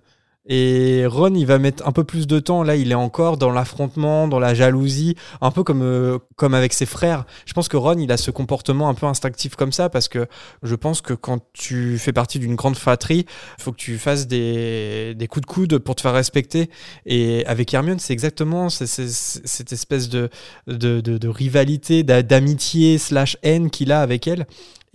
Et 0.49 1.05
Ron, 1.07 1.35
il 1.35 1.45
va 1.45 1.59
mettre 1.59 1.87
un 1.87 1.93
peu 1.93 2.05
plus 2.05 2.27
de 2.27 2.39
temps. 2.39 2.63
Là, 2.63 2.77
il 2.77 2.93
est 2.93 2.95
encore 2.97 3.37
dans 3.37 3.51
l'affrontement, 3.51 4.29
dans 4.29 4.39
la 4.39 4.55
jalousie, 4.55 5.17
un 5.41 5.51
peu 5.51 5.65
comme, 5.65 5.83
euh, 5.83 6.19
comme 6.37 6.55
avec 6.55 6.73
ses 6.73 6.87
frères. 6.87 7.25
Je 7.47 7.53
pense 7.53 7.69
que 7.69 7.77
Ron, 7.77 7.99
il 7.99 8.13
a 8.13 8.17
ce 8.17 8.31
comportement 8.31 8.89
un 8.89 8.95
peu 8.95 9.07
instinctif 9.07 9.57
comme 9.57 9.73
ça 9.73 9.89
parce 9.89 10.09
que 10.09 10.27
je 10.63 10.75
pense 10.75 11.01
que 11.01 11.15
quand 11.15 11.41
tu 11.53 11.99
fais 11.99 12.13
partie 12.13 12.39
d'une 12.39 12.55
grande 12.55 12.77
fratrie, 12.77 13.27
il 13.59 13.63
faut 13.63 13.73
que 13.73 13.77
tu 13.77 13.99
fasses 13.99 14.29
des, 14.29 15.15
des 15.17 15.27
coups 15.27 15.47
de 15.47 15.53
coude 15.53 15.79
pour 15.79 15.97
te 15.97 16.01
faire 16.01 16.15
respecter. 16.15 16.71
Et 17.07 17.45
avec 17.47 17.75
Hermione, 17.75 17.99
c'est 17.99 18.13
exactement 18.13 18.69
cette 18.69 19.73
espèce 19.73 20.09
de, 20.09 20.31
de, 20.69 21.01
de, 21.01 21.19
de 21.19 21.29
rivalité, 21.29 22.05
d'amitié 22.05 22.99
slash 22.99 23.37
haine 23.43 23.71
qu'il 23.71 23.91
a 23.91 24.01
avec 24.01 24.27
elle. 24.29 24.47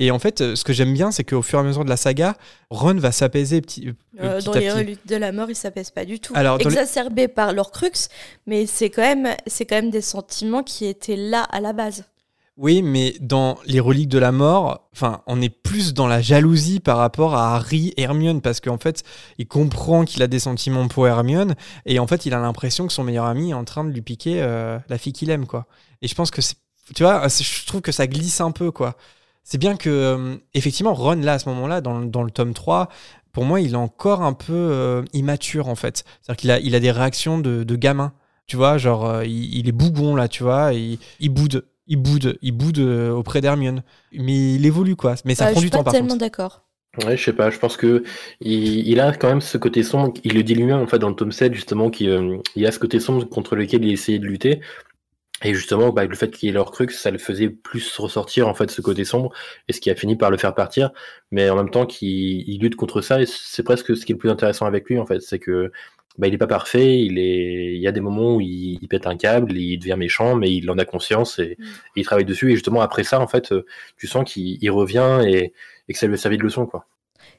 Et 0.04 0.10
en 0.10 0.18
fait, 0.18 0.42
euh, 0.42 0.56
ce 0.56 0.64
que 0.64 0.74
j'aime 0.74 0.94
bien, 0.94 1.12
c'est 1.12 1.24
qu'au 1.24 1.44
fur 1.44 1.60
et 1.60 1.62
à 1.62 1.64
mesure 1.64 1.86
de 1.86 1.90
la 1.90 1.96
saga, 1.96 2.36
Ron 2.72 2.96
va 2.96 3.12
s'apaiser 3.12 3.62
petit, 3.62 3.88
euh, 3.88 3.94
euh, 4.20 4.38
petit 4.40 4.46
dans 4.48 4.52
à 4.54 4.60
les 4.60 4.66
petit. 4.68 4.78
reliques 4.78 5.08
de 5.08 5.16
la 5.16 5.32
mort, 5.32 5.50
ils 5.52 5.56
s'apaisent 5.56 5.92
pas 5.92 6.06
du 6.06 6.20
tout. 6.20 6.34
Alors, 6.36 6.58
les- 6.58 6.66
Exacerbés 6.66 7.28
par 7.28 7.54
leur 7.54 7.70
crux, 7.70 8.08
mais 8.48 8.66
c'est 8.66 8.90
quand 8.90 9.04
même, 9.04 9.30
c'est 9.46 9.66
quand 9.68 9.76
même 9.76 9.92
des 9.92 10.02
sentiments 10.02 10.64
qui 10.64 10.88
étaient 10.88 11.16
là 11.16 11.44
à 11.44 11.60
la 11.62 11.72
base. 11.72 12.04
Oui, 12.58 12.82
mais 12.82 13.16
dans 13.22 13.60
les 13.68 13.80
reliques 13.80 14.10
de 14.10 14.18
la 14.18 14.32
mort, 14.32 14.90
enfin, 14.92 15.22
on 15.28 15.40
est 15.40 15.50
plus 15.50 15.94
dans 15.94 16.08
la 16.08 16.20
jalousie 16.20 16.80
par 16.80 16.98
rapport 16.98 17.36
à 17.36 17.56
Harry 17.56 17.94
et 17.96 18.02
Hermione 18.02 18.42
parce 18.42 18.60
qu'en 18.60 18.80
fait, 18.80 19.04
il 19.38 19.48
comprend 19.48 20.04
qu'il 20.04 20.24
a 20.24 20.28
des 20.28 20.40
sentiments 20.40 20.88
pour 20.88 21.08
Hermione 21.08 21.54
et 21.86 22.00
en 22.00 22.08
fait, 22.08 22.26
il 22.26 22.34
a 22.34 22.40
l'impression 22.40 22.88
que 22.88 22.94
son 22.94 23.04
meilleur 23.04 23.26
ami 23.26 23.52
est 23.52 23.54
en 23.56 23.66
train 23.66 23.84
de 23.84 23.92
lui 23.92 24.02
piquer 24.02 24.42
euh, 24.42 24.80
la 24.90 24.98
fille 24.98 25.14
qu'il 25.14 25.30
aime, 25.30 25.46
quoi. 25.46 25.68
Et 26.02 26.08
je 26.08 26.16
pense 26.16 26.32
que 26.32 26.42
c'est, 26.42 26.56
tu 26.96 27.04
vois, 27.04 27.28
je 27.28 27.66
trouve 27.68 27.82
que 27.82 27.92
ça 27.92 28.08
glisse 28.08 28.42
un 28.42 28.52
peu, 28.52 28.72
quoi. 28.72 28.96
C'est 29.44 29.58
bien 29.58 29.76
que, 29.76 29.90
euh, 29.90 30.36
effectivement, 30.54 30.94
Ron, 30.94 31.16
là, 31.22 31.34
à 31.34 31.40
ce 31.40 31.50
moment-là, 31.50 31.82
dans, 31.82 32.00
le- 32.00 32.08
dans 32.08 32.24
le 32.24 32.32
tome 32.32 32.54
3, 32.54 32.90
pour 33.34 33.46
moi, 33.46 33.60
il 33.62 33.74
est 33.74 33.76
encore 33.76 34.22
un 34.22 34.34
peu 34.34 34.54
euh, 34.54 35.04
immature, 35.14 35.68
en 35.68 35.76
fait. 35.76 36.04
C'est-à-dire 36.22 36.38
qu'il 36.40 36.52
a, 36.52 36.60
il 36.60 36.76
a 36.76 36.80
des 36.80 36.92
réactions 36.92 37.40
de, 37.40 37.64
de 37.64 37.76
gamin. 37.76 38.14
Tu 38.48 38.56
vois, 38.58 38.78
genre, 38.78 39.06
euh, 39.08 39.26
il, 39.26 39.56
il 39.58 39.68
est 39.70 39.72
bougon, 39.72 40.16
là, 40.16 40.28
tu 40.28 40.44
vois, 40.44 40.74
et 40.74 40.80
il, 40.80 41.00
il 41.20 41.30
boude. 41.30 41.66
Il 41.88 41.98
boude, 41.98 42.38
il 42.42 42.52
boude 42.54 42.80
auprès 42.80 43.42
d'Hermione. 43.42 43.84
Mais 44.14 44.56
il 44.56 44.66
évolue, 44.66 44.96
quoi. 44.96 45.16
Mais 45.26 45.36
ça 45.36 45.46
Euh, 45.46 45.48
prend 45.48 45.60
je 45.60 45.62
du 45.62 45.68
suis 45.68 45.72
pas 45.72 45.80
temps, 45.80 45.84
par 45.84 45.96
tellement 45.96 45.98
contre. 45.98 46.18
d'accord. 46.18 46.66
Ouais, 47.06 47.16
je 47.16 47.24
sais 47.24 47.34
pas, 47.34 47.50
je 47.50 47.58
pense 47.58 47.78
que 47.78 48.04
il, 48.42 48.86
il 48.88 49.00
a 49.00 49.14
quand 49.16 49.30
même 49.30 49.40
ce 49.40 49.58
côté 49.58 49.82
sombre, 49.82 50.14
il 50.26 50.34
le 50.34 50.44
dit 50.44 50.56
lui-même 50.56 50.80
en 50.82 50.88
fait 50.88 51.00
dans 51.00 51.08
le 51.08 51.16
tome 51.16 51.32
7 51.32 51.54
justement 51.54 51.90
qu'il 51.90 52.10
euh, 52.10 52.38
il 52.58 52.66
a 52.68 52.72
ce 52.74 52.80
côté 52.80 53.00
sombre 53.00 53.24
contre 53.30 53.56
lequel 53.56 53.86
il 53.86 53.94
essayait 53.94 54.20
de 54.20 54.26
lutter 54.26 54.60
et 55.44 55.54
justement 55.54 55.92
bah, 55.92 56.06
le 56.06 56.16
fait 56.16 56.30
qu'il 56.32 56.48
y 56.48 56.50
ait 56.50 56.54
leur 56.54 56.72
crux, 56.72 56.90
ça 56.92 57.12
le 57.12 57.18
faisait 57.18 57.50
plus 57.50 57.98
ressortir 57.98 58.48
en 58.48 58.54
fait 58.54 58.70
ce 58.72 58.82
côté 58.82 59.06
sombre 59.06 59.32
et 59.68 59.74
ce 59.74 59.82
qui 59.82 59.90
a 59.90 59.96
fini 59.96 60.16
par 60.16 60.32
le 60.32 60.38
faire 60.38 60.54
partir, 60.56 60.92
mais 61.32 61.50
en 61.50 61.56
même 61.56 61.70
temps 61.72 61.86
qu'il 61.86 62.10
il 62.50 62.60
lutte 62.62 62.76
contre 62.76 63.02
ça 63.02 63.22
et 63.22 63.26
c'est 63.26 63.64
presque 63.64 63.96
ce 63.96 64.06
qui 64.06 64.12
est 64.12 64.16
le 64.16 64.20
plus 64.20 64.30
intéressant 64.30 64.66
avec 64.66 64.88
lui 64.90 65.00
en 65.00 65.06
fait, 65.06 65.22
c'est 65.22 65.40
que 65.40 65.72
bah, 66.18 66.28
il 66.28 66.34
est 66.34 66.38
pas 66.38 66.48
parfait, 66.48 67.00
il 67.00 67.18
est 67.20 67.74
il 67.76 67.82
y 67.82 67.88
a 67.88 67.92
des 67.92 68.02
moments 68.02 68.36
où 68.36 68.42
il, 68.42 68.80
il 68.82 68.88
pète 68.88 69.08
un 69.08 69.18
câble, 69.18 69.58
il 69.58 69.78
devient 69.80 69.96
méchant 69.98 70.36
mais 70.36 70.52
il 70.54 70.70
en 70.70 70.78
a 70.78 70.86
conscience 70.86 71.40
et, 71.40 71.58
Mm. 71.60 71.64
et 71.96 72.00
il 72.02 72.04
travaille 72.06 72.26
dessus 72.26 72.52
et 72.52 72.56
justement 72.56 72.82
après 72.82 73.04
ça 73.04 73.20
en 73.20 73.28
fait 73.28 73.52
euh, 73.52 73.66
tu 73.98 74.08
sens 74.08 74.30
qu'il 74.32 74.58
il 74.62 74.70
revient 74.72 75.22
et, 75.28 75.54
et 75.88 75.94
que 75.94 76.00
ça 76.00 76.08
lui 76.08 76.16
a 76.16 76.18
servi 76.18 76.38
de 76.38 76.44
leçon 76.44 76.66
quoi. 76.66 76.86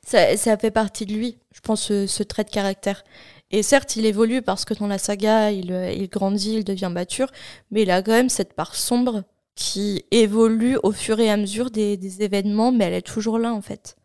Ça, 0.04 0.36
ça 0.36 0.56
fait 0.56 0.70
partie 0.70 1.06
de 1.06 1.12
lui, 1.12 1.38
je 1.54 1.60
pense, 1.60 1.82
ce, 1.82 2.06
ce 2.06 2.22
trait 2.22 2.44
de 2.44 2.50
caractère. 2.50 3.04
Et 3.52 3.62
certes, 3.62 3.96
il 3.96 4.06
évolue 4.06 4.40
parce 4.40 4.64
que 4.64 4.72
dans 4.72 4.86
la 4.86 4.98
saga, 4.98 5.52
il, 5.52 5.72
euh, 5.72 5.92
il 5.92 6.08
grandit, 6.08 6.54
il 6.54 6.64
devient 6.64 6.90
mature, 6.90 7.30
mais 7.70 7.82
il 7.82 7.90
a 7.90 8.02
quand 8.02 8.12
même 8.12 8.30
cette 8.30 8.54
part 8.54 8.74
sombre 8.74 9.24
qui 9.54 10.04
évolue 10.10 10.78
au 10.82 10.92
fur 10.92 11.20
et 11.20 11.30
à 11.30 11.36
mesure 11.36 11.70
des, 11.70 12.22
événements, 12.22 12.72
mais 12.72 12.86
elle 12.86 12.94
est 12.94 13.06
toujours 13.06 13.38
là, 13.38 13.52
en 13.52 13.60
fait. 13.60 13.96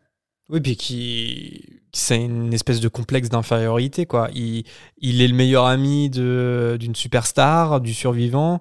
Oui, 0.50 0.60
puis 0.60 0.76
qui, 0.76 1.80
c'est 1.92 2.22
une 2.22 2.52
espèce 2.52 2.80
de 2.80 2.88
complexe 2.88 3.30
d'infériorité, 3.30 4.04
quoi. 4.06 4.28
Il, 4.34 4.64
est 5.02 5.28
le 5.28 5.34
meilleur 5.34 5.66
ami 5.66 6.10
d'une 6.10 6.94
superstar, 6.94 7.80
du 7.80 7.94
survivant. 7.94 8.60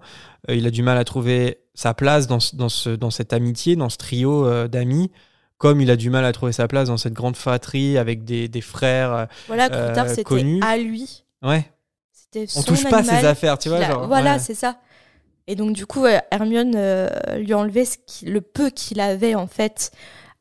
Euh, 0.49 0.55
il 0.55 0.65
a 0.65 0.71
du 0.71 0.83
mal 0.83 0.97
à 0.97 1.03
trouver 1.03 1.59
sa 1.73 1.93
place 1.93 2.27
dans, 2.27 2.39
dans, 2.53 2.69
ce, 2.69 2.89
dans 2.89 3.11
cette 3.11 3.33
amitié, 3.33 3.75
dans 3.75 3.89
ce 3.89 3.97
trio 3.97 4.45
euh, 4.45 4.67
d'amis. 4.67 5.11
Comme 5.57 5.81
il 5.81 5.89
a 5.89 5.95
du 5.95 6.09
mal 6.09 6.23
à 6.25 6.31
trouver 6.33 6.51
sa 6.51 6.67
place 6.67 6.87
dans 6.89 6.97
cette 6.97 7.13
grande 7.13 7.35
fratrie 7.35 7.97
avec 7.97 8.23
des, 8.23 8.47
des 8.47 8.61
frères. 8.61 9.11
euh, 9.11 9.25
Voilà, 9.47 9.69
Euh, 9.71 9.85
plus 9.87 9.95
tard, 9.95 10.09
c'était 10.09 10.23
connu. 10.23 10.59
à 10.63 10.77
lui. 10.77 11.23
Ouais, 11.41 11.65
on 12.55 12.61
touche 12.63 12.83
pas 12.89 13.03
ses 13.03 13.25
affaires, 13.25 13.57
tu 13.57 13.69
vois. 13.69 13.79
qu'il 13.79 13.85
a- 13.85 13.91
Genre, 13.91 14.07
Voilà, 14.07 14.33
ouais. 14.33 14.39
c'est 14.39 14.53
ça. 14.53 14.77
Et 15.47 15.55
donc, 15.55 15.73
du 15.73 15.85
coup, 15.85 16.05
euh, 16.05 16.19
Hermione 16.29 16.73
euh, 16.75 17.07
lui 17.37 17.53
a 17.53 17.57
enlevé 17.57 17.85
ce 17.85 17.97
qui- 18.05 18.25
le 18.25 18.41
peu 18.41 18.69
qu'il 18.69 18.99
avait, 18.99 19.33
en 19.33 19.47
fait, 19.47 19.91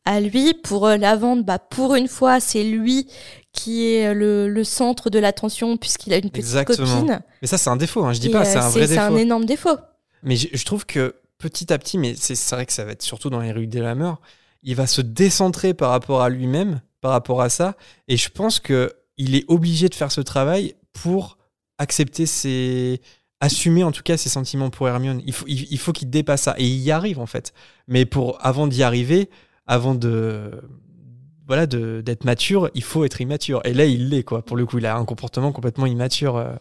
à 0.04 0.20
lui 0.20 0.52
pour 0.52 0.86
euh, 0.86 0.96
la 0.96 1.16
vendre. 1.16 1.44
Bah, 1.44 1.58
pour 1.58 1.94
une 1.94 2.08
fois, 2.08 2.40
c'est 2.40 2.64
lui 2.64 3.08
qui 3.52 3.86
est 3.94 4.12
le, 4.12 4.48
le 4.48 4.64
centre 4.64 5.08
de 5.08 5.18
l'attention 5.18 5.76
puisqu'il 5.78 6.12
a 6.12 6.16
une 6.16 6.22
petite 6.24 6.36
Exactement. 6.36 7.00
copine. 7.00 7.20
Mais 7.40 7.48
ça, 7.48 7.56
c'est 7.56 7.70
un 7.70 7.76
défaut, 7.76 8.04
hein, 8.04 8.12
je 8.12 8.20
dis 8.20 8.28
Et, 8.28 8.30
pas, 8.32 8.40
euh, 8.40 8.44
c'est 8.44 8.58
un 8.58 8.68
vrai 8.68 8.86
C'est 8.86 8.98
un 8.98 9.08
défaut. 9.10 9.18
énorme 9.22 9.44
défaut. 9.46 9.78
Mais 10.22 10.36
je, 10.36 10.48
je 10.52 10.64
trouve 10.66 10.84
que 10.84 11.14
petit 11.38 11.72
à 11.72 11.78
petit, 11.78 11.96
mais 11.98 12.14
c'est 12.16 12.34
c'est 12.34 12.54
vrai 12.54 12.66
que 12.66 12.72
ça 12.72 12.84
va 12.84 12.92
être 12.92 13.02
surtout 13.02 13.30
dans 13.30 13.40
les 13.40 13.52
rues 13.52 13.66
de 13.66 13.80
la 13.80 13.94
mort, 13.94 14.20
il 14.66 14.74
va 14.74 14.86
se 14.86 15.00
décentrer 15.00 15.72
par 15.72 15.90
rapport 15.90 16.20
à 16.20 16.28
lui-même, 16.28 16.82
par 17.00 17.12
rapport 17.12 17.40
à 17.40 17.48
ça. 17.48 17.76
Et 18.08 18.18
je 18.18 18.28
pense 18.28 18.60
que 18.60 18.92
il 19.16 19.34
est 19.34 19.44
obligé 19.48 19.88
de 19.88 19.94
faire 19.94 20.12
ce 20.12 20.20
travail 20.20 20.74
pour 20.92 21.38
accepter 21.78 22.26
ses. 22.26 23.00
assumer 23.40 23.84
en 23.84 23.92
tout 23.92 24.02
cas 24.02 24.16
ses 24.16 24.28
sentiments 24.28 24.68
pour 24.68 24.88
Hermione. 24.88 25.22
Il 25.24 25.32
faut, 25.32 25.46
il, 25.48 25.78
faut 25.78 25.92
qu'il 25.92 26.10
dépasse 26.10 26.42
ça. 26.42 26.54
Et 26.58 26.66
il 26.66 26.80
y 26.80 26.90
arrive 26.90 27.20
en 27.20 27.26
fait. 27.26 27.54
Mais 27.86 28.04
pour 28.04 28.44
avant 28.44 28.66
d'y 28.66 28.82
arriver, 28.82 29.30
avant 29.66 29.94
de. 29.94 30.50
Voilà, 31.46 31.68
de- 31.68 32.02
d'être 32.04 32.24
mature, 32.24 32.68
il 32.74 32.82
faut 32.82 33.04
être 33.04 33.20
immature. 33.20 33.60
Et 33.64 33.72
là, 33.72 33.84
il 33.84 34.08
l'est, 34.08 34.24
quoi. 34.24 34.44
Pour 34.44 34.56
le 34.56 34.66
coup, 34.66 34.78
il 34.78 34.86
a 34.86 34.96
un 34.96 35.04
comportement 35.04 35.52
complètement 35.52 35.86
immature, 35.86 36.36
euh, 36.36 36.52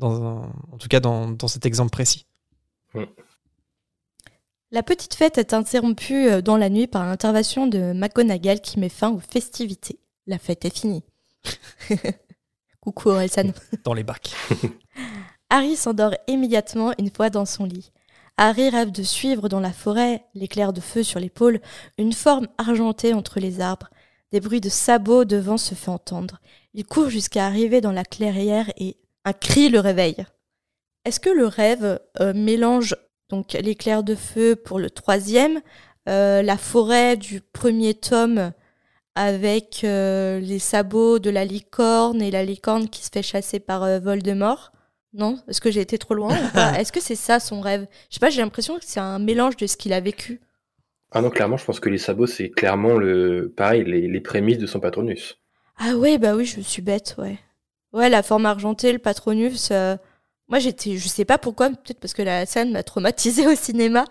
dans 0.00 0.50
en 0.72 0.78
tout 0.78 0.88
cas 0.88 0.98
dans, 0.98 1.30
dans 1.30 1.46
cet 1.46 1.64
exemple 1.64 1.90
précis. 1.90 2.26
La 4.72 4.82
petite 4.82 5.14
fête 5.14 5.38
est 5.38 5.54
interrompue 5.54 6.28
euh, 6.28 6.42
dans 6.42 6.56
la 6.56 6.68
nuit 6.68 6.88
par 6.88 7.06
l'intervention 7.06 7.68
de 7.68 7.92
McGonagall 7.92 8.60
qui 8.60 8.80
met 8.80 8.88
fin 8.88 9.10
aux 9.10 9.20
festivités. 9.20 10.00
La 10.26 10.38
fête 10.38 10.64
est 10.64 10.76
finie. 10.76 11.04
Coucou 12.80 13.10
Orelsan. 13.10 13.52
Dans 13.84 13.94
les 13.94 14.02
bacs. 14.02 14.32
Harry 15.50 15.76
s'endort 15.76 16.14
immédiatement 16.26 16.92
une 16.98 17.12
fois 17.12 17.30
dans 17.30 17.44
son 17.44 17.64
lit. 17.64 17.92
Harry 18.36 18.68
rêve 18.68 18.90
de 18.90 19.04
suivre 19.04 19.48
dans 19.48 19.60
la 19.60 19.72
forêt, 19.72 20.24
l'éclair 20.34 20.72
de 20.72 20.80
feu 20.80 21.04
sur 21.04 21.20
l'épaule, 21.20 21.60
une 21.96 22.12
forme 22.12 22.48
argentée 22.58 23.14
entre 23.14 23.38
les 23.38 23.60
arbres. 23.60 23.88
Des 24.32 24.40
bruits 24.40 24.60
de 24.60 24.68
sabots 24.68 25.24
devant 25.24 25.56
se 25.56 25.76
fait 25.76 25.90
entendre. 25.90 26.40
Il 26.74 26.84
court 26.84 27.08
jusqu'à 27.08 27.46
arriver 27.46 27.80
dans 27.80 27.92
la 27.92 28.04
clairière 28.04 28.70
et 28.76 28.96
un 29.24 29.32
cri 29.32 29.68
le 29.68 29.78
réveille. 29.78 30.26
Est-ce 31.04 31.20
que 31.20 31.30
le 31.30 31.46
rêve 31.46 32.00
euh, 32.20 32.34
mélange 32.34 32.96
donc 33.28 33.52
l'éclair 33.54 34.02
de 34.02 34.14
feu 34.14 34.56
pour 34.56 34.78
le 34.78 34.90
troisième, 34.90 35.60
euh, 36.08 36.42
la 36.42 36.56
forêt 36.56 37.16
du 37.16 37.40
premier 37.40 37.94
tome 37.94 38.52
avec 39.14 39.80
euh, 39.84 40.38
les 40.40 40.58
sabots 40.58 41.18
de 41.18 41.30
la 41.30 41.44
licorne 41.44 42.20
et 42.22 42.30
la 42.30 42.44
licorne 42.44 42.88
qui 42.88 43.02
se 43.02 43.10
fait 43.12 43.22
chasser 43.22 43.60
par 43.60 43.82
euh, 43.82 43.98
Voldemort 43.98 44.72
non? 45.16 45.38
Est-ce 45.48 45.60
que 45.60 45.70
j'ai 45.70 45.80
été 45.80 45.98
trop 45.98 46.14
loin 46.14 46.28
ou 46.36 46.52
pas? 46.52 46.72
Est-ce 46.78 46.92
que 46.92 47.00
c'est 47.00 47.16
ça 47.16 47.40
son 47.40 47.60
rêve? 47.60 47.86
Je 48.10 48.14
sais 48.14 48.20
pas, 48.20 48.30
j'ai 48.30 48.42
l'impression 48.42 48.78
que 48.78 48.84
c'est 48.84 49.00
un 49.00 49.18
mélange 49.18 49.56
de 49.56 49.66
ce 49.66 49.76
qu'il 49.76 49.92
a 49.92 50.00
vécu. 50.00 50.40
Ah 51.10 51.22
non, 51.22 51.30
clairement, 51.30 51.56
je 51.56 51.64
pense 51.64 51.80
que 51.80 51.88
les 51.88 51.98
sabots, 51.98 52.26
c'est 52.26 52.50
clairement 52.50 52.96
le, 52.98 53.52
pareil, 53.56 53.84
les, 53.84 54.08
les 54.08 54.20
prémices 54.20 54.58
de 54.58 54.66
son 54.66 54.80
patronus. 54.80 55.38
Ah 55.78 55.94
ouais, 55.96 56.18
bah 56.18 56.34
oui, 56.36 56.44
je 56.44 56.60
suis 56.60 56.82
bête, 56.82 57.14
ouais. 57.18 57.38
Ouais, 57.92 58.10
la 58.10 58.22
forme 58.22 58.44
argentée, 58.44 58.92
le 58.92 58.98
patronus. 58.98 59.72
Moi, 60.48 60.58
j'étais, 60.60 60.96
je 60.96 61.08
sais 61.08 61.24
pas 61.24 61.38
pourquoi, 61.38 61.70
peut-être 61.70 61.98
parce 61.98 62.14
que 62.14 62.22
la 62.22 62.46
scène 62.46 62.70
m'a 62.72 62.82
traumatisée 62.82 63.46
au 63.46 63.54
cinéma. 63.56 64.04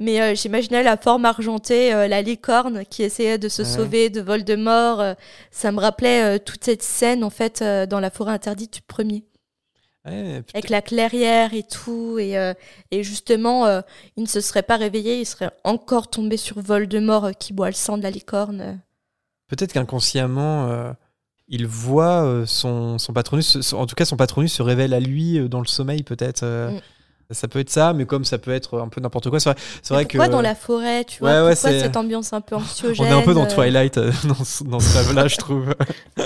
Mais 0.00 0.20
euh, 0.20 0.34
j'imaginais 0.34 0.82
la 0.84 0.96
forme 0.96 1.24
argentée, 1.24 1.92
euh, 1.92 2.06
la 2.06 2.22
licorne 2.22 2.84
qui 2.84 3.02
essayait 3.02 3.38
de 3.38 3.48
se 3.48 3.62
Ouais. 3.62 3.68
sauver 3.68 4.10
de 4.10 4.20
Voldemort. 4.20 5.00
euh, 5.00 5.14
ça 5.50 5.72
me 5.72 5.80
rappelait 5.80 6.38
toute 6.40 6.62
cette 6.64 6.82
scène, 6.84 7.24
en 7.24 7.30
fait, 7.30 7.62
dans 7.62 7.98
la 8.00 8.10
forêt 8.10 8.32
interdite 8.32 8.74
du 8.74 8.80
premier. 8.82 9.24
Ouais, 10.04 10.42
avec 10.54 10.70
la 10.70 10.82
clairière 10.82 11.52
et 11.52 11.64
tout. 11.64 12.18
Et, 12.20 12.34
et 12.92 13.02
justement, 13.02 13.66
il 14.16 14.22
ne 14.22 14.28
se 14.28 14.40
serait 14.40 14.62
pas 14.62 14.76
réveillé, 14.76 15.20
il 15.20 15.26
serait 15.26 15.50
encore 15.64 16.08
tombé 16.08 16.36
sur 16.36 16.60
Voldemort 16.60 17.30
qui 17.38 17.52
boit 17.52 17.66
le 17.68 17.74
sang 17.74 17.98
de 17.98 18.02
la 18.04 18.10
licorne. 18.10 18.80
Peut-être 19.48 19.72
qu'inconsciemment, 19.72 20.94
il 21.48 21.66
voit 21.66 22.22
euh, 22.24 22.46
son, 22.46 22.98
son 22.98 23.12
patronus, 23.12 23.72
en 23.72 23.86
tout 23.86 23.94
cas 23.94 24.04
son 24.04 24.16
patronus 24.16 24.52
se 24.52 24.62
révèle 24.62 24.92
à 24.94 25.00
lui 25.00 25.38
euh, 25.38 25.48
dans 25.48 25.60
le 25.60 25.66
sommeil, 25.66 26.02
peut-être. 26.02 26.42
euh, 26.44 26.70
Mm. 26.70 26.80
Ça 27.34 27.46
peut 27.46 27.58
être 27.58 27.68
ça, 27.68 27.92
mais 27.92 28.06
comme 28.06 28.24
ça 28.24 28.38
peut 28.38 28.52
être 28.54 28.78
un 28.80 28.88
peu 28.88 29.02
n'importe 29.02 29.28
quoi. 29.28 29.38
C'est 29.38 29.50
vrai, 29.50 29.60
vrai 29.90 30.04
que. 30.06 30.16
pourquoi 30.16 30.28
dans 30.32 30.40
la 30.40 30.54
forêt, 30.54 31.04
tu 31.04 31.18
vois? 31.18 31.28
Ouais, 31.28 31.36
ouais, 31.48 31.52
Pourquoi 31.52 31.70
c'est- 31.72 31.80
cette 31.80 31.96
ambiance 31.98 32.32
un 32.32 32.40
peu 32.40 32.54
On 32.54 32.58
anxiogène 32.60 33.04
est 33.06 33.10
un 33.10 33.20
peu 33.20 33.34
dans 33.34 33.44
Twilight 33.46 33.98
euh, 33.98 34.10
dans, 34.24 34.42
ce- 34.44 34.64
dans 34.64 34.80
ce 34.80 34.96
rêve-là, 34.96 35.28
je 35.28 35.36
trouve. 35.36 35.74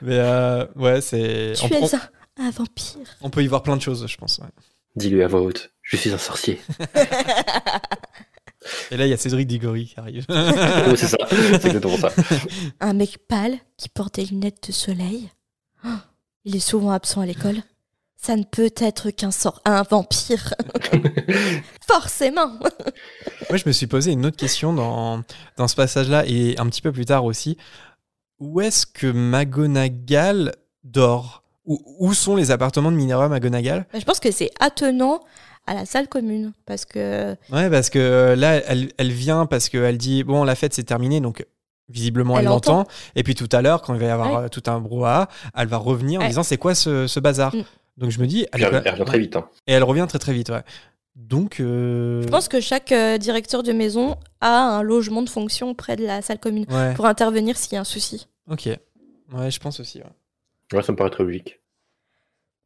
mais 0.00 0.18
euh, 0.18 0.64
ouais, 0.76 1.02
c'est. 1.02 1.52
Tu 1.56 1.64
On, 1.66 1.68
es 1.68 1.78
on- 1.82 1.94
un, 2.42 2.46
un 2.46 2.50
vampire. 2.52 3.06
on 3.20 3.28
peut 3.28 3.42
y 3.42 3.46
voir 3.46 3.62
plein 3.62 3.76
de 3.76 3.82
choses, 3.82 4.06
je 4.08 4.16
pense. 4.16 4.38
ouais. 4.38 4.48
Dis-lui 4.96 5.22
à 5.22 5.28
voix 5.28 5.42
haute, 5.42 5.72
je 5.82 5.98
suis 5.98 6.10
un 6.10 6.16
sorcier. 6.16 6.58
Et 8.90 8.96
là, 8.96 9.06
il 9.06 9.10
y 9.10 9.12
a 9.12 9.16
Cédric 9.16 9.46
Diggory 9.46 9.86
qui 9.86 10.00
arrive. 10.00 10.26
Oui, 10.88 10.96
c'est 10.96 11.06
ça, 11.06 11.16
c'est 11.30 11.66
exactement 11.66 11.96
ça. 11.96 12.12
Un 12.80 12.92
mec 12.92 13.18
pâle 13.28 13.56
qui 13.76 13.88
porte 13.88 14.16
des 14.16 14.26
lunettes 14.26 14.68
de 14.68 14.72
soleil. 14.72 15.30
Oh, 15.84 15.88
il 16.44 16.56
est 16.56 16.60
souvent 16.60 16.90
absent 16.90 17.20
à 17.20 17.26
l'école. 17.26 17.56
Ça 18.16 18.36
ne 18.36 18.44
peut 18.44 18.70
être 18.76 19.10
qu'un 19.10 19.30
sort, 19.30 19.60
un 19.64 19.82
vampire. 19.82 20.54
Forcément. 21.86 22.48
Moi, 23.50 23.56
je 23.58 23.64
me 23.66 23.72
suis 23.72 23.86
posé 23.86 24.12
une 24.12 24.24
autre 24.24 24.36
question 24.36 24.72
dans, 24.72 25.22
dans 25.56 25.68
ce 25.68 25.76
passage-là 25.76 26.24
et 26.26 26.58
un 26.58 26.66
petit 26.66 26.80
peu 26.80 26.90
plus 26.90 27.04
tard 27.04 27.24
aussi. 27.24 27.58
Où 28.38 28.60
est-ce 28.60 28.86
que 28.86 29.06
McGonagall 29.06 30.54
dort? 30.84 31.42
Où, 31.66 31.82
où 31.98 32.14
sont 32.14 32.36
les 32.36 32.50
appartements 32.50 32.90
de 32.90 32.96
Minerva 32.96 33.28
McGonagall 33.28 33.86
Je 33.92 34.04
pense 34.04 34.20
que 34.20 34.30
c'est 34.30 34.50
attenant 34.60 35.20
à 35.66 35.74
la 35.74 35.86
salle 35.86 36.08
commune 36.08 36.52
parce 36.66 36.84
que 36.84 37.36
Ouais, 37.50 37.70
parce 37.70 37.90
que 37.90 37.98
euh, 37.98 38.36
là, 38.36 38.54
elle, 38.66 38.90
elle 38.98 39.12
vient 39.12 39.46
parce 39.46 39.68
qu'elle 39.68 39.98
dit 39.98 40.24
bon, 40.24 40.44
la 40.44 40.54
fête 40.54 40.74
c'est 40.74 40.84
terminé, 40.84 41.20
donc 41.20 41.46
visiblement 41.88 42.34
elle 42.38 42.44
Elle 42.44 42.50
l'entend. 42.50 42.80
entend. 42.80 42.90
Et 43.16 43.22
puis 43.22 43.34
tout 43.34 43.48
à 43.52 43.60
l'heure, 43.62 43.82
quand 43.82 43.94
il 43.94 44.00
va 44.00 44.06
y 44.06 44.10
avoir 44.10 44.32
Ouais. 44.40 44.44
euh, 44.46 44.48
tout 44.48 44.62
un 44.66 44.80
brouhaha, 44.80 45.28
elle 45.56 45.68
va 45.68 45.76
revenir 45.76 46.20
en 46.20 46.26
disant 46.26 46.42
c'est 46.42 46.58
quoi 46.58 46.74
ce, 46.74 47.06
ce 47.06 47.20
bazar? 47.20 47.54
Mm. 47.54 47.62
Donc 47.96 48.10
je 48.10 48.20
me 48.20 48.26
dis, 48.26 48.46
elle, 48.52 48.64
revient 48.64 49.04
très 49.06 49.18
vite. 49.18 49.36
hein. 49.36 49.48
et 49.66 49.72
elle 49.72 49.84
revient 49.84 50.06
très 50.08 50.18
très 50.18 50.32
vite, 50.32 50.48
ouais. 50.50 50.62
Donc, 51.16 51.60
euh, 51.60 52.22
je 52.22 52.28
pense 52.28 52.48
que 52.48 52.60
chaque 52.60 52.90
euh, 52.90 53.18
directeur 53.18 53.62
de 53.62 53.72
maison 53.72 54.16
a 54.40 54.58
un 54.78 54.82
logement 54.82 55.22
de 55.22 55.28
fonction 55.30 55.72
près 55.72 55.94
de 55.94 56.04
la 56.04 56.20
salle 56.22 56.40
commune 56.40 56.66
ouais, 56.68 56.92
pour 56.94 57.06
intervenir 57.06 57.56
s'il 57.56 57.74
y 57.74 57.76
a 57.76 57.80
un 57.80 57.84
souci. 57.84 58.26
ok, 58.50 58.66
ouais, 59.32 59.50
je 59.50 59.60
pense 59.60 59.78
aussi. 59.78 59.98
ouais. 59.98 60.76
Ouais, 60.76 60.82
ça 60.82 60.90
me 60.90 60.96
paraît 60.96 61.10
très 61.10 61.22
logique. 61.22 61.60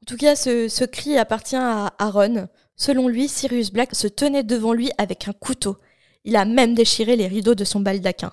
En 0.03 0.07
tout 0.07 0.17
cas, 0.17 0.35
ce, 0.35 0.69
ce 0.69 0.85
cri 0.85 1.19
appartient 1.19 1.57
à 1.57 1.93
Aaron. 1.99 2.49
Selon 2.79 3.09
lui, 3.09 3.29
Sirius 3.29 3.73
Black 3.73 3.95
se 3.95 4.07
tenait 4.07 4.45
devant 4.45 4.73
lui 4.73 4.91
avec 4.97 5.29
un 5.29 5.33
couteau. 5.33 5.77
Il 6.25 6.37
a 6.37 6.45
même 6.45 6.75
déchiré 6.75 7.17
les 7.17 7.27
rideaux 7.27 7.57
de 7.57 7.65
son 7.65 7.81
baldaquin. 7.81 8.33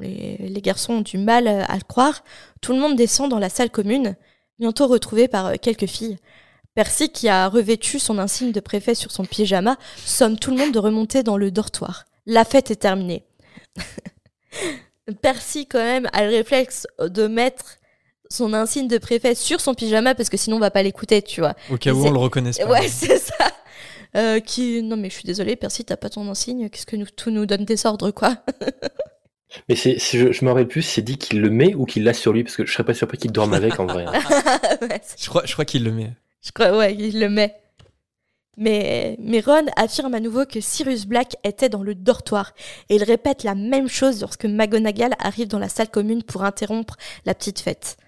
Les, 0.00 0.36
les 0.36 0.60
garçons 0.60 0.94
ont 0.94 1.00
du 1.00 1.16
mal 1.16 1.48
euh, 1.48 1.64
à 1.66 1.76
le 1.76 1.82
croire. 1.82 2.22
Tout 2.60 2.72
le 2.72 2.78
monde 2.78 2.96
descend 2.96 3.30
dans 3.30 3.38
la 3.38 3.48
salle 3.48 3.70
commune, 3.70 4.14
bientôt 4.58 4.86
retrouvé 4.86 5.28
par 5.28 5.46
euh, 5.46 5.54
quelques 5.60 5.86
filles. 5.86 6.18
Percy, 6.74 7.08
qui 7.08 7.28
a 7.28 7.48
revêtu 7.48 7.98
son 7.98 8.18
insigne 8.18 8.52
de 8.52 8.60
préfet 8.60 8.94
sur 8.94 9.10
son 9.10 9.24
pyjama, 9.24 9.78
somme 10.04 10.38
tout 10.38 10.50
le 10.50 10.58
monde 10.58 10.72
de 10.72 10.78
remonter 10.78 11.22
dans 11.22 11.38
le 11.38 11.50
dortoir. 11.50 12.04
La 12.26 12.44
fête 12.44 12.70
est 12.70 12.76
terminée. 12.76 13.24
Percy, 15.22 15.66
quand 15.66 15.78
même, 15.78 16.06
a 16.12 16.24
le 16.24 16.30
réflexe 16.30 16.86
de 16.98 17.26
mettre 17.26 17.78
son 18.28 18.52
insigne 18.52 18.88
de 18.88 18.98
préfet 18.98 19.34
sur 19.34 19.60
son 19.60 19.72
pyjama 19.72 20.14
parce 20.14 20.28
que 20.28 20.36
sinon 20.36 20.56
on 20.56 20.60
va 20.60 20.70
pas 20.70 20.82
l'écouter, 20.82 21.22
tu 21.22 21.40
vois. 21.40 21.54
Au 21.70 21.78
cas 21.78 21.92
où 21.92 22.04
on 22.04 22.10
le 22.10 22.18
reconnaisse 22.18 22.58
pas. 22.58 22.66
Ouais, 22.66 22.88
c'est 22.88 23.18
ça. 23.18 23.50
Euh, 24.14 24.40
qui 24.40 24.82
non 24.82 24.96
mais 24.96 25.10
je 25.10 25.14
suis 25.14 25.24
désolée, 25.24 25.56
Percy, 25.56 25.84
t'as 25.84 25.96
pas 25.96 26.08
ton 26.10 26.28
insigne. 26.30 26.68
Qu'est-ce 26.68 26.86
que 26.86 26.96
nous 26.96 27.06
tout 27.06 27.30
nous 27.30 27.46
donne 27.46 27.64
des 27.64 27.86
ordres 27.86 28.10
quoi 28.10 28.36
Mais 29.68 29.76
c'est, 29.76 29.98
je, 29.98 30.32
je 30.32 30.44
me 30.44 30.50
rappelle 30.50 30.68
plus, 30.68 30.82
c'est 30.82 31.02
dit 31.02 31.18
qu'il 31.18 31.40
le 31.40 31.50
met 31.50 31.74
ou 31.74 31.86
qu'il 31.86 32.04
l'a 32.04 32.12
sur 32.12 32.32
lui, 32.32 32.42
parce 32.44 32.56
que 32.56 32.66
je 32.66 32.72
serais 32.72 32.84
pas 32.84 32.94
surpris 32.94 33.16
qu'il 33.16 33.32
dorme 33.32 33.54
avec 33.54 33.78
en 33.80 33.86
vrai. 33.86 34.04
hein. 34.06 34.12
Ouais, 34.82 35.00
Je 35.18 35.28
crois, 35.28 35.42
je 35.46 35.52
crois 35.52 35.64
qu'il 35.64 35.84
le 35.84 35.92
met. 35.92 36.12
Je 36.42 36.50
crois 36.52 36.76
ouais, 36.76 36.94
il 36.94 37.20
le 37.20 37.28
met. 37.28 37.54
Mais, 38.58 39.16
mais 39.20 39.40
Ron 39.40 39.66
affirme 39.76 40.14
à 40.14 40.20
nouveau 40.20 40.46
que 40.46 40.60
Sirius 40.60 41.04
Black 41.06 41.36
était 41.44 41.68
dans 41.68 41.82
le 41.82 41.94
dortoir 41.94 42.54
et 42.88 42.96
il 42.96 43.04
répète 43.04 43.44
la 43.44 43.54
même 43.54 43.86
chose 43.88 44.20
lorsque 44.22 44.46
McGonagall 44.46 45.14
arrive 45.18 45.48
dans 45.48 45.58
la 45.58 45.68
salle 45.68 45.90
commune 45.90 46.22
pour 46.22 46.42
interrompre 46.42 46.96
la 47.26 47.34
petite 47.34 47.60
fête. 47.60 47.98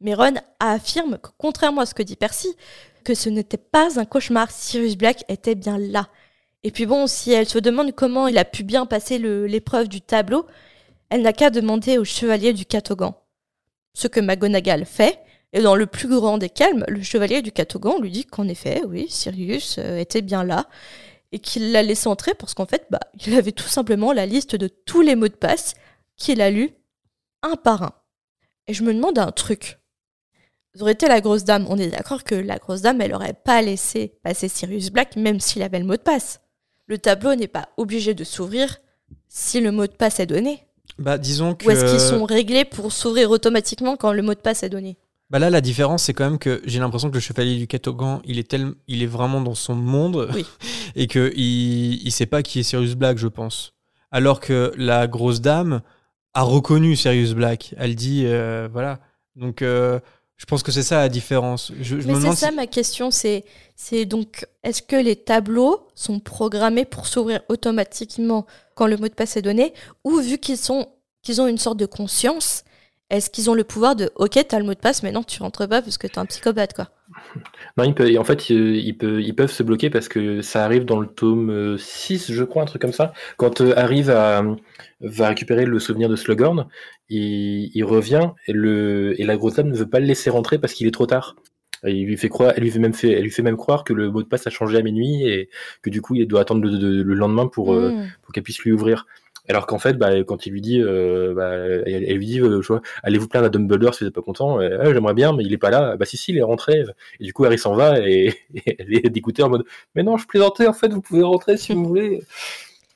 Mais 0.00 0.14
Ron 0.14 0.34
affirme 0.60 1.18
que, 1.18 1.30
contrairement 1.38 1.80
à 1.80 1.86
ce 1.86 1.94
que 1.94 2.04
dit 2.04 2.14
Percy, 2.16 2.54
que 3.06 3.14
ce 3.14 3.28
n'était 3.28 3.56
pas 3.56 4.00
un 4.00 4.04
cauchemar, 4.04 4.50
Sirius 4.50 4.96
Black 4.96 5.24
était 5.28 5.54
bien 5.54 5.78
là. 5.78 6.08
Et 6.64 6.72
puis 6.72 6.86
bon, 6.86 7.06
si 7.06 7.30
elle 7.30 7.48
se 7.48 7.60
demande 7.60 7.92
comment 7.92 8.26
il 8.26 8.36
a 8.36 8.44
pu 8.44 8.64
bien 8.64 8.84
passer 8.84 9.18
l'épreuve 9.18 9.86
du 9.86 10.00
tableau, 10.00 10.44
elle 11.08 11.22
n'a 11.22 11.32
qu'à 11.32 11.50
demander 11.50 11.98
au 11.98 12.04
chevalier 12.04 12.52
du 12.52 12.66
Catogan. 12.66 13.14
Ce 13.94 14.08
que 14.08 14.18
McGonagall 14.18 14.84
fait, 14.84 15.20
et 15.52 15.62
dans 15.62 15.76
le 15.76 15.86
plus 15.86 16.08
grand 16.08 16.36
des 16.36 16.48
calmes, 16.48 16.84
le 16.88 17.00
chevalier 17.00 17.42
du 17.42 17.52
Catogan 17.52 18.02
lui 18.02 18.10
dit 18.10 18.24
qu'en 18.24 18.48
effet, 18.48 18.82
oui, 18.88 19.06
Sirius 19.08 19.76
euh, 19.78 19.98
était 19.98 20.20
bien 20.20 20.42
là, 20.42 20.66
et 21.30 21.38
qu'il 21.38 21.70
l'a 21.70 21.84
laissé 21.84 22.08
entrer 22.08 22.34
parce 22.34 22.54
qu'en 22.54 22.66
fait, 22.66 22.86
bah, 22.90 22.98
il 23.24 23.34
avait 23.34 23.52
tout 23.52 23.68
simplement 23.68 24.12
la 24.12 24.26
liste 24.26 24.56
de 24.56 24.66
tous 24.66 25.00
les 25.00 25.14
mots 25.14 25.28
de 25.28 25.34
passe 25.34 25.74
qu'il 26.16 26.40
a 26.40 26.50
lus 26.50 26.70
un 27.42 27.54
par 27.54 27.84
un. 27.84 27.92
Et 28.66 28.74
je 28.74 28.82
me 28.82 28.92
demande 28.92 29.20
un 29.20 29.30
truc. 29.30 29.78
Aurait 30.80 30.92
été 30.92 31.08
la 31.08 31.20
grosse 31.20 31.44
dame. 31.44 31.66
On 31.68 31.78
est 31.78 31.88
d'accord 31.88 32.24
que 32.24 32.34
la 32.34 32.58
grosse 32.58 32.82
dame, 32.82 33.00
elle 33.00 33.14
aurait 33.14 33.32
pas 33.32 33.62
laissé 33.62 34.12
passer 34.22 34.48
Sirius 34.48 34.90
Black 34.90 35.16
même 35.16 35.40
s'il 35.40 35.62
avait 35.62 35.78
le 35.78 35.86
mot 35.86 35.96
de 35.96 36.02
passe. 36.02 36.40
Le 36.86 36.98
tableau 36.98 37.34
n'est 37.34 37.48
pas 37.48 37.68
obligé 37.76 38.14
de 38.14 38.24
s'ouvrir 38.24 38.78
si 39.28 39.60
le 39.60 39.72
mot 39.72 39.86
de 39.86 39.92
passe 39.92 40.20
est 40.20 40.26
donné. 40.26 40.62
Bah, 40.98 41.18
disons 41.18 41.54
que. 41.54 41.66
Ou 41.66 41.70
est-ce 41.70 41.84
qu'ils 41.84 42.00
sont 42.00 42.24
réglés 42.24 42.64
pour 42.64 42.92
s'ouvrir 42.92 43.30
automatiquement 43.30 43.96
quand 43.96 44.12
le 44.12 44.22
mot 44.22 44.34
de 44.34 44.40
passe 44.40 44.62
est 44.62 44.68
donné? 44.68 44.96
Bah 45.28 45.40
là, 45.40 45.50
la 45.50 45.60
différence, 45.60 46.04
c'est 46.04 46.14
quand 46.14 46.24
même 46.24 46.38
que 46.38 46.62
j'ai 46.64 46.78
l'impression 46.78 47.08
que 47.10 47.14
le 47.14 47.20
chevalier 47.20 47.56
du 47.56 47.66
Catogan, 47.66 48.20
il 48.24 48.38
est 48.38 48.48
tel, 48.48 48.74
il 48.86 49.02
est 49.02 49.08
vraiment 49.08 49.40
dans 49.40 49.56
son 49.56 49.74
monde 49.74 50.30
Oui. 50.32 50.46
et 50.94 51.08
que 51.08 51.32
il, 51.34 52.06
il 52.06 52.12
sait 52.12 52.26
pas 52.26 52.42
qui 52.44 52.60
est 52.60 52.62
Sirius 52.62 52.94
Black, 52.94 53.18
je 53.18 53.26
pense. 53.26 53.74
Alors 54.12 54.38
que 54.38 54.72
la 54.76 55.08
grosse 55.08 55.40
dame 55.40 55.80
a 56.32 56.42
reconnu 56.42 56.94
Sirius 56.94 57.34
Black. 57.34 57.74
Elle 57.76 57.96
dit, 57.96 58.22
euh, 58.26 58.68
voilà. 58.70 59.00
Donc, 59.34 59.62
euh, 59.62 59.98
je 60.36 60.44
pense 60.44 60.62
que 60.62 60.70
c'est 60.72 60.82
ça 60.82 60.96
la 60.98 61.08
différence. 61.08 61.72
Je, 61.80 61.98
je 62.00 62.06
me 62.08 62.14
Mais 62.14 62.20
c'est 62.30 62.36
ça 62.36 62.48
si- 62.50 62.54
ma 62.54 62.66
question, 62.66 63.10
c'est 63.10 63.44
c'est 63.74 64.04
donc 64.04 64.46
est-ce 64.62 64.82
que 64.82 64.96
les 64.96 65.16
tableaux 65.16 65.88
sont 65.94 66.20
programmés 66.20 66.84
pour 66.84 67.06
s'ouvrir 67.06 67.40
automatiquement 67.48 68.46
quand 68.74 68.86
le 68.86 68.96
mot 68.96 69.08
de 69.08 69.14
passe 69.14 69.36
est 69.36 69.42
donné? 69.42 69.72
Ou 70.04 70.18
vu 70.18 70.38
qu'ils 70.38 70.58
sont 70.58 70.88
qu'ils 71.22 71.40
ont 71.40 71.46
une 71.46 71.58
sorte 71.58 71.78
de 71.78 71.86
conscience, 71.86 72.64
est-ce 73.10 73.30
qu'ils 73.30 73.48
ont 73.50 73.54
le 73.54 73.64
pouvoir 73.64 73.96
de 73.96 74.10
OK, 74.16 74.38
t'as 74.48 74.58
le 74.58 74.64
mot 74.64 74.74
de 74.74 74.78
passe 74.78 75.02
mais 75.02 75.12
non, 75.12 75.22
tu 75.22 75.42
rentres 75.42 75.66
pas 75.68 75.80
parce 75.82 75.98
que 75.98 76.06
t'es 76.06 76.18
un 76.18 76.26
psychopathe 76.26 76.74
quoi? 76.74 76.90
Non, 77.76 77.84
il 77.84 77.94
peut, 77.94 78.10
et 78.10 78.18
en 78.18 78.24
fait, 78.24 78.50
euh, 78.50 78.76
ils 78.76 79.34
peuvent 79.34 79.50
se 79.52 79.62
bloquer 79.62 79.90
parce 79.90 80.08
que 80.08 80.40
ça 80.42 80.64
arrive 80.64 80.84
dans 80.84 81.00
le 81.00 81.06
tome 81.06 81.50
euh, 81.50 81.76
6, 81.76 82.32
je 82.32 82.44
crois, 82.44 82.62
un 82.62 82.66
truc 82.66 82.80
comme 82.82 82.92
ça. 82.92 83.12
Quand 83.36 83.60
euh, 83.60 83.72
Harry 83.76 84.02
va, 84.02 84.44
va 85.00 85.28
récupérer 85.28 85.66
le 85.66 85.78
souvenir 85.78 86.08
de 86.08 86.16
Slughorn, 86.16 86.66
il, 87.08 87.70
il 87.74 87.84
revient 87.84 88.30
et, 88.46 88.52
le, 88.52 89.20
et 89.20 89.24
la 89.24 89.36
grosse 89.36 89.54
dame 89.54 89.68
ne 89.68 89.76
veut 89.76 89.88
pas 89.88 90.00
le 90.00 90.06
laisser 90.06 90.30
rentrer 90.30 90.58
parce 90.58 90.72
qu'il 90.72 90.86
est 90.86 90.90
trop 90.92 91.06
tard. 91.06 91.36
Il 91.84 92.06
lui 92.06 92.16
fait 92.16 92.30
croire, 92.30 92.54
elle 92.56 92.62
lui 92.62 92.70
fait 92.70 92.78
même 92.78 92.94
fait, 92.94 93.12
elle 93.12 93.22
lui 93.24 93.30
fait 93.30 93.42
même 93.42 93.56
croire 93.56 93.84
que 93.84 93.92
le 93.92 94.10
mot 94.10 94.22
de 94.22 94.26
passe 94.28 94.46
a 94.46 94.50
changé 94.50 94.78
à 94.78 94.82
minuit 94.82 95.24
et 95.28 95.50
que 95.82 95.90
du 95.90 96.00
coup 96.00 96.14
il 96.14 96.26
doit 96.26 96.40
attendre 96.40 96.62
le, 96.66 96.70
le- 96.70 97.02
le 97.02 97.14
lendemain 97.14 97.46
pour, 97.46 97.74
euh, 97.74 97.90
Hmm. 97.90 98.06
pour 98.22 98.32
qu'elle 98.32 98.42
puisse 98.42 98.58
lui 98.60 98.72
ouvrir. 98.72 99.06
Alors 99.48 99.66
qu'en 99.66 99.78
fait, 99.78 99.94
bah, 99.94 100.22
quand 100.24 100.46
il 100.46 100.52
lui 100.52 100.60
dit, 100.60 100.80
euh, 100.80 101.32
bah, 101.34 101.50
elle, 101.54 102.04
elle 102.04 102.16
lui 102.16 102.26
dit, 102.26 102.40
euh, 102.40 102.60
allez 103.02 103.18
vous 103.18 103.28
plaindre 103.28 103.46
à 103.46 103.48
Dumbledore 103.48 103.94
si 103.94 104.00
vous 104.00 104.06
n'êtes 104.06 104.14
pas 104.14 104.22
content. 104.22 104.60
Euh, 104.60 104.78
Ouais, 104.84 104.92
J'aimerais 104.92 105.14
bien, 105.14 105.32
mais 105.32 105.44
il 105.44 105.52
est 105.52 105.58
pas 105.58 105.70
là. 105.70 105.96
Bah 105.96 106.04
si 106.04 106.16
si, 106.16 106.32
il 106.32 106.38
est 106.38 106.42
rentré. 106.42 106.84
Et 107.20 107.24
du 107.24 107.32
coup, 107.32 107.44
Harry 107.44 107.58
s'en 107.58 107.74
va 107.74 108.00
et, 108.00 108.34
et 108.54 108.76
elle 108.78 108.94
est 109.06 109.10
dégoûtée 109.10 109.42
en 109.42 109.48
mode, 109.48 109.64
mais 109.94 110.02
non, 110.02 110.16
je 110.16 110.26
plaisantais. 110.26 110.66
En 110.66 110.72
fait, 110.72 110.88
vous 110.92 111.00
pouvez 111.02 111.22
rentrer 111.22 111.56
si 111.56 111.74
vous 111.74 111.84
voulez. 111.84 112.22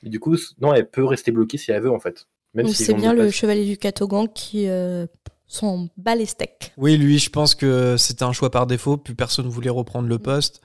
Et 0.03 0.09
du 0.09 0.19
coup, 0.19 0.35
non, 0.59 0.73
elle 0.73 0.89
peut 0.89 1.05
rester 1.05 1.31
bloquée 1.31 1.57
si 1.57 1.71
elle 1.71 1.81
veut 1.83 1.91
en 1.91 1.99
fait. 1.99 2.27
Même 2.53 2.65
Donc 2.65 2.75
si 2.75 2.83
c'est 2.83 2.93
bien 2.93 3.13
le 3.13 3.25
passe- 3.25 3.33
chevalier 3.33 3.65
du 3.65 3.77
Catogan 3.77 4.27
qui 4.27 4.67
euh, 4.67 5.05
s'en 5.47 5.87
bat 5.95 6.15
les 6.15 6.25
steaks. 6.25 6.73
Oui, 6.75 6.97
lui, 6.97 7.17
je 7.19 7.29
pense 7.29 7.55
que 7.55 7.95
c'était 7.97 8.23
un 8.23 8.33
choix 8.33 8.49
par 8.51 8.67
défaut. 8.67 8.97
Plus 8.97 9.15
personne 9.15 9.47
voulait 9.47 9.69
reprendre 9.69 10.07
Mm. 10.07 10.09
le 10.11 10.19
poste. 10.19 10.61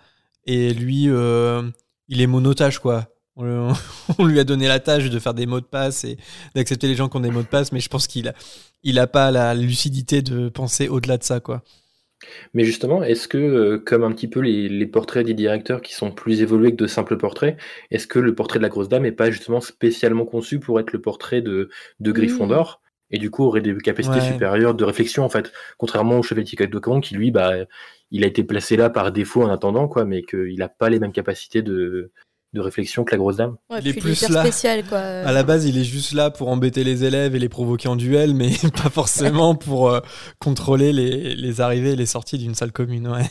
Et 0.46 0.72
lui, 0.74 1.04
euh, 1.08 1.62
il 2.08 2.20
est 2.20 2.26
monotage, 2.26 2.78
quoi. 2.80 3.08
On, 3.36 3.44
le- 3.44 3.68
on 4.18 4.24
lui 4.26 4.38
a 4.40 4.44
donné 4.44 4.66
la 4.68 4.80
tâche 4.80 5.10
de 5.10 5.18
faire 5.18 5.34
des 5.34 5.46
mots 5.46 5.60
de 5.60 5.66
passe 5.66 6.04
et 6.04 6.16
d'accepter 6.54 6.88
les 6.88 6.94
gens 6.94 7.08
qui 7.08 7.16
ont 7.16 7.20
des 7.20 7.30
mots 7.30 7.42
de 7.42 7.46
passe, 7.46 7.72
mais 7.72 7.80
je 7.80 7.88
pense 7.88 8.06
qu'il 8.06 8.28
a, 8.28 8.34
il 8.82 8.98
a 8.98 9.06
pas 9.06 9.30
la 9.30 9.54
lucidité 9.54 10.22
de 10.22 10.48
penser 10.48 10.88
au-delà 10.88 11.18
de 11.18 11.24
ça, 11.24 11.40
quoi. 11.40 11.62
Mais 12.54 12.64
justement, 12.64 13.02
est-ce 13.02 13.28
que, 13.28 13.36
euh, 13.38 13.78
comme 13.78 14.02
un 14.02 14.10
petit 14.12 14.26
peu 14.28 14.40
les, 14.40 14.68
les 14.68 14.86
portraits 14.86 15.24
des 15.26 15.34
directeurs 15.34 15.82
qui 15.82 15.94
sont 15.94 16.10
plus 16.10 16.40
évolués 16.40 16.70
que 16.72 16.76
de 16.82 16.86
simples 16.86 17.18
portraits, 17.18 17.58
est-ce 17.90 18.06
que 18.06 18.18
le 18.18 18.34
portrait 18.34 18.58
de 18.58 18.62
la 18.62 18.70
grosse 18.70 18.88
dame 18.88 19.02
n'est 19.02 19.12
pas 19.12 19.30
justement 19.30 19.60
spécialement 19.60 20.24
conçu 20.24 20.58
pour 20.58 20.80
être 20.80 20.92
le 20.92 21.00
portrait 21.02 21.42
de, 21.42 21.68
de 22.00 22.12
Gryffondor 22.12 22.80
et 23.10 23.18
du 23.18 23.30
coup 23.30 23.44
aurait 23.44 23.60
des 23.60 23.76
capacités 23.76 24.16
Ouais. 24.18 24.32
supérieures 24.32 24.74
de 24.74 24.82
réflexion 24.84 25.24
en 25.24 25.28
fait, 25.28 25.52
contrairement 25.78 26.18
au 26.18 26.22
chevalier 26.22 26.46
Catogan 26.56 27.00
qui 27.00 27.14
lui, 27.14 27.30
bah, 27.30 27.52
il 28.10 28.24
a 28.24 28.26
été 28.26 28.42
placé 28.42 28.76
là 28.76 28.88
par 28.90 29.12
défaut 29.12 29.42
en 29.42 29.50
attendant 29.50 29.86
quoi, 29.86 30.04
mais 30.06 30.22
qu'il 30.22 30.56
n'a 30.58 30.68
pas 30.68 30.88
les 30.88 30.98
mêmes 30.98 31.12
capacités 31.12 31.62
de, 31.62 32.10
de 32.56 32.60
réflexion 32.62 33.04
que 33.04 33.12
la 33.12 33.18
grosse 33.18 33.36
dame. 33.36 33.56
Ouais, 33.70 33.78
Il 33.82 33.88
est 33.88 33.92
plus 33.92 34.28
là. 34.28 34.42
spécial 34.42 34.84
quoi. 34.84 34.98
À 34.98 35.32
la 35.32 35.42
base, 35.42 35.64
il 35.66 35.78
est 35.78 35.84
juste 35.84 36.12
là 36.12 36.30
pour 36.30 36.48
embêter 36.48 36.82
les 36.84 37.04
élèves 37.04 37.34
et 37.36 37.38
les 37.38 37.48
provoquer 37.48 37.88
en 37.88 37.96
duel, 37.96 38.34
mais 38.34 38.50
pas 38.82 38.90
forcément 38.90 39.54
pour 39.56 39.90
euh, 39.90 40.00
contrôler 40.40 40.92
les, 40.92 41.34
les 41.34 41.60
arrivées 41.60 41.92
et 41.92 41.96
les 41.96 42.06
sorties 42.06 42.38
d'une 42.38 42.54
salle 42.54 42.72
commune. 42.72 43.08
Ouais. 43.08 43.26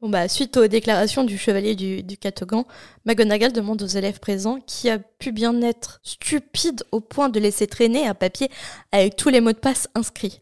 Bon 0.00 0.08
bah, 0.08 0.28
suite 0.28 0.56
aux 0.56 0.68
déclarations 0.68 1.24
du 1.24 1.36
chevalier 1.36 1.74
du, 1.74 2.04
du 2.04 2.16
Catogan, 2.16 2.64
McGonagall 3.04 3.52
demande 3.52 3.82
aux 3.82 3.86
élèves 3.86 4.20
présents 4.20 4.60
qui 4.64 4.88
a 4.88 4.98
pu 5.00 5.32
bien 5.32 5.60
être 5.60 5.98
stupide 6.04 6.84
au 6.92 7.00
point 7.00 7.28
de 7.28 7.40
laisser 7.40 7.66
traîner 7.66 8.06
un 8.06 8.14
papier 8.14 8.48
avec 8.92 9.16
tous 9.16 9.28
les 9.28 9.40
mots 9.40 9.50
de 9.50 9.58
passe 9.58 9.88
inscrits. 9.96 10.40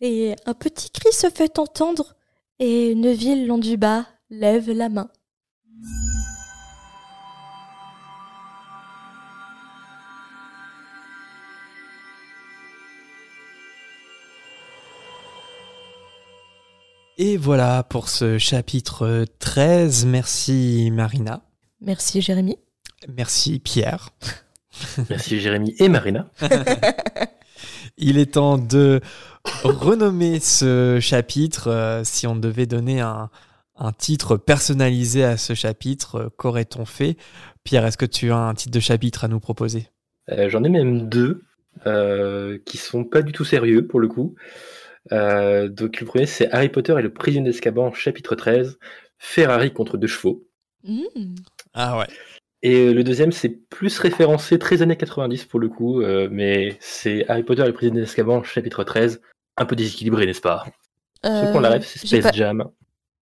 Et 0.00 0.36
un 0.46 0.54
petit 0.54 0.90
cri 0.90 1.12
se 1.12 1.28
fait 1.28 1.58
entendre 1.58 2.14
et 2.60 2.94
Neville 2.94 3.48
long 3.48 3.58
du 3.58 3.76
bas 3.76 4.06
lève 4.30 4.70
la 4.70 4.88
main. 4.88 5.08
Et 17.20 17.36
voilà 17.36 17.82
pour 17.82 18.08
ce 18.08 18.38
chapitre 18.38 19.24
13. 19.40 20.06
Merci 20.06 20.88
Marina. 20.92 21.42
Merci 21.80 22.20
Jérémy. 22.20 22.56
Merci 23.08 23.58
Pierre. 23.58 24.10
Merci 25.10 25.40
Jérémy 25.40 25.74
et 25.80 25.88
Marina. 25.88 26.30
Il 27.96 28.18
est 28.18 28.32
temps 28.34 28.56
de 28.56 29.00
renommer 29.64 30.38
ce 30.38 30.98
chapitre. 31.00 31.68
Euh, 31.68 32.04
si 32.04 32.28
on 32.28 32.36
devait 32.36 32.66
donner 32.66 33.00
un, 33.00 33.30
un 33.74 33.90
titre 33.90 34.36
personnalisé 34.36 35.24
à 35.24 35.36
ce 35.36 35.54
chapitre, 35.54 36.14
euh, 36.16 36.28
qu'aurait-on 36.36 36.84
fait? 36.84 37.16
Pierre, 37.64 37.84
est-ce 37.84 37.98
que 37.98 38.06
tu 38.06 38.30
as 38.30 38.36
un 38.36 38.54
titre 38.54 38.72
de 38.72 38.80
chapitre 38.80 39.24
à 39.24 39.28
nous 39.28 39.40
proposer? 39.40 39.88
Euh, 40.30 40.48
J'en 40.48 40.62
ai 40.62 40.68
même 40.68 41.08
deux 41.08 41.42
euh, 41.86 42.58
qui 42.64 42.76
sont 42.76 43.02
pas 43.02 43.22
du 43.22 43.32
tout 43.32 43.44
sérieux 43.44 43.88
pour 43.88 43.98
le 43.98 44.06
coup. 44.06 44.36
Euh, 45.12 45.68
donc 45.68 46.00
le 46.00 46.06
premier 46.06 46.26
c'est 46.26 46.50
Harry 46.52 46.68
Potter 46.68 46.94
et 46.98 47.02
le 47.02 47.12
prisonnier 47.12 47.50
d'Azkaban, 47.50 47.92
chapitre 47.92 48.34
13, 48.34 48.78
Ferrari 49.18 49.72
contre 49.72 49.96
deux 49.96 50.06
chevaux. 50.06 50.46
Mmh. 50.84 51.02
Ah 51.74 51.98
ouais. 51.98 52.06
Et 52.62 52.92
le 52.92 53.04
deuxième 53.04 53.32
c'est 53.32 53.48
plus 53.50 53.98
référencé 53.98 54.58
13 54.58 54.82
années 54.82 54.96
90 54.96 55.44
pour 55.44 55.60
le 55.60 55.68
coup, 55.68 56.02
euh, 56.02 56.28
mais 56.30 56.76
c'est 56.80 57.28
Harry 57.28 57.42
Potter 57.42 57.62
et 57.62 57.66
le 57.66 57.72
prisonnier 57.72 58.00
d'Azkaban, 58.00 58.42
chapitre 58.42 58.84
13, 58.84 59.20
un 59.56 59.64
peu 59.64 59.76
déséquilibré 59.76 60.26
n'est-ce 60.26 60.40
pas? 60.40 60.64
Ceux 61.24 61.50
qui 61.50 61.56
ont 61.56 61.60
la 61.60 61.70
rêve 61.70 61.84
c'est 61.84 62.02
Euh, 62.04 62.06
Space 62.20 62.22
pas- 62.32 62.32
Jam. 62.36 62.64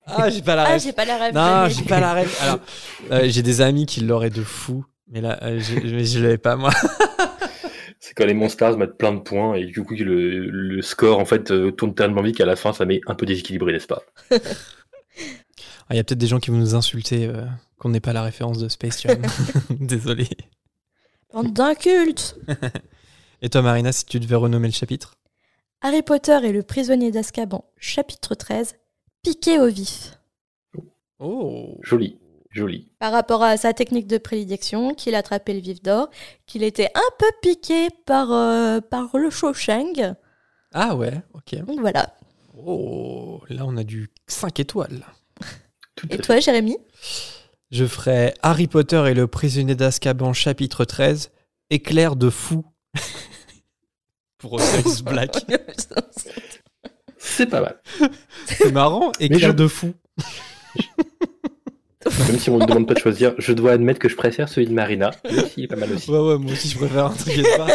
Ah, 0.08 0.28
j'ai 0.30 0.42
pas 0.42 0.54
la 0.54 0.64
Ah, 0.64 0.74
ref. 0.74 0.82
j'ai 0.84 0.92
pas 0.92 1.04
la 1.04 1.16
rêve. 1.18 1.34
Non, 1.34 1.68
j'ai 1.68 1.84
pas 1.84 1.98
la 1.98 2.14
ref. 2.14 2.40
Alors, 2.42 2.60
euh, 3.10 3.22
j'ai 3.24 3.42
des 3.42 3.60
amis 3.60 3.86
qui 3.86 4.00
l'auraient 4.02 4.30
de 4.30 4.42
fou, 4.42 4.84
mais 5.10 5.20
là, 5.20 5.38
euh, 5.42 5.58
je, 5.58 5.74
mais 5.80 6.04
je 6.04 6.20
l'avais 6.20 6.38
pas 6.38 6.54
moi. 6.56 6.70
C'est 8.00 8.14
quand 8.14 8.26
les 8.26 8.34
Monsters 8.34 8.76
mettent 8.76 8.98
plein 8.98 9.12
de 9.12 9.20
points 9.20 9.54
et 9.54 9.64
du 9.64 9.82
coup 9.82 9.94
le, 9.94 10.48
le 10.50 10.82
score 10.82 11.18
en 11.18 11.24
fait 11.24 11.50
euh, 11.50 11.70
tourne 11.72 11.94
tellement 11.94 12.22
vite 12.22 12.36
qu'à 12.36 12.46
la 12.46 12.56
fin 12.56 12.72
ça 12.72 12.84
met 12.84 13.00
un 13.06 13.14
peu 13.14 13.26
déséquilibré 13.26 13.72
n'est-ce 13.72 13.86
pas? 13.86 14.02
Ah, 14.30 14.36
Il 15.92 15.96
y 15.96 15.98
a 15.98 16.04
peut-être 16.04 16.18
des 16.18 16.26
gens 16.26 16.38
qui 16.38 16.50
vont 16.50 16.58
nous 16.58 16.74
insulter 16.74 17.26
euh, 17.26 17.44
qu'on 17.78 17.88
n'ait 17.88 18.00
pas 18.00 18.12
la 18.12 18.22
référence 18.22 18.58
de 18.58 18.68
Space 18.68 19.02
Jam. 19.02 19.22
Désolé. 19.70 20.28
Bande 21.32 21.52
d'incultes. 21.52 22.36
Et 23.42 23.48
toi, 23.50 23.62
Marina, 23.62 23.92
si 23.92 24.04
tu 24.06 24.18
devais 24.18 24.36
renommer 24.36 24.68
le 24.68 24.72
chapitre? 24.72 25.14
Harry 25.82 26.02
Potter 26.02 26.38
et 26.42 26.52
le 26.52 26.62
prisonnier 26.62 27.10
d'Azkaban, 27.10 27.64
chapitre 27.76 28.34
13, 28.34 28.76
piqué 29.22 29.58
au 29.58 29.66
vif. 29.68 30.18
Oh 31.18 31.76
Joli, 31.82 32.18
joli. 32.56 32.88
Par 32.98 33.12
rapport 33.12 33.42
à 33.42 33.56
sa 33.56 33.72
technique 33.72 34.06
de 34.06 34.18
prédilection, 34.18 34.94
qu'il 34.94 35.14
attrapait 35.14 35.54
le 35.54 35.60
vif 35.60 35.82
d'or, 35.82 36.08
qu'il 36.46 36.62
était 36.62 36.90
un 36.94 37.10
peu 37.18 37.26
piqué 37.42 37.88
par, 38.06 38.32
euh, 38.32 38.80
par 38.80 39.16
le 39.16 39.30
Shawshank. 39.30 40.00
Ah 40.74 40.96
ouais, 40.96 41.22
ok. 41.34 41.64
Donc 41.64 41.80
voilà. 41.80 42.14
Oh, 42.64 43.40
là, 43.48 43.62
on 43.66 43.76
a 43.76 43.84
du 43.84 44.10
5 44.26 44.58
étoiles. 44.60 45.04
Tout 45.94 46.06
Et 46.10 46.16
fait. 46.16 46.22
toi, 46.22 46.40
Jérémy? 46.40 46.76
Je 47.70 47.84
ferai 47.86 48.34
Harry 48.42 48.66
Potter 48.66 49.04
et 49.08 49.14
le 49.14 49.26
prisonnier 49.26 49.74
d'Azkaban, 49.74 50.32
chapitre 50.32 50.84
13, 50.84 51.30
éclair 51.70 52.16
de 52.16 52.30
fou. 52.30 52.64
Pour 54.38 54.60
Sirius 54.60 55.02
Black. 55.02 55.34
C'est 57.18 57.46
pas 57.46 57.60
mal. 57.60 57.80
C'est 58.46 58.72
marrant, 58.72 59.10
éclair 59.18 59.50
je- 59.50 59.56
de 59.56 59.66
fou. 59.68 59.94
Même 62.28 62.38
si 62.38 62.50
on 62.50 62.58
me 62.58 62.66
demande 62.66 62.86
pas 62.86 62.94
de 62.94 62.98
choisir, 62.98 63.34
je 63.38 63.52
dois 63.52 63.72
admettre 63.72 63.98
que 63.98 64.08
je 64.08 64.16
préfère 64.16 64.48
celui 64.48 64.66
de 64.66 64.72
Marina. 64.72 65.10
Même 65.24 65.46
s'il 65.48 65.64
est 65.64 65.68
pas 65.68 65.76
mal 65.76 65.92
aussi. 65.92 66.10
Ouais, 66.10 66.18
ouais, 66.18 66.38
moi 66.38 66.52
aussi, 66.52 66.68
je 66.68 66.78
préfère, 66.78 67.12
t'inquiète 67.24 67.56
pas. 67.56 67.66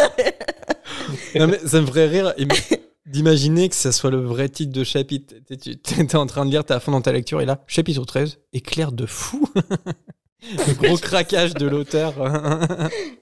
non, 1.40 1.48
mais 1.48 1.60
ça 1.66 1.82
me 1.82 1.86
ferait 1.86 2.08
rire 2.08 2.34
im- 2.40 2.76
d'imaginer 3.06 3.68
que 3.70 3.76
ça 3.76 3.91
soit 3.91 4.12
le 4.12 4.22
vrai 4.22 4.48
titre 4.49 4.72
de 4.72 4.84
chapitre. 4.84 5.36
Tu- 5.62 5.78
T'es 5.78 6.16
en 6.16 6.26
train 6.26 6.45
de 6.45 6.52
lire, 6.52 6.64
t'es 6.64 6.74
à 6.74 6.80
fond 6.80 6.91
dans 6.91 7.02
ta 7.02 7.12
lecture, 7.12 7.41
et 7.41 7.45
là, 7.45 7.64
chapitre 7.68 8.06
13, 8.06 8.40
éclair 8.53 8.91
de 8.91 9.06
fou. 9.06 9.49
le 10.44 10.74
gros 10.74 10.98
craquage 10.98 11.53
de 11.53 11.68
l'auteur. 11.68 12.14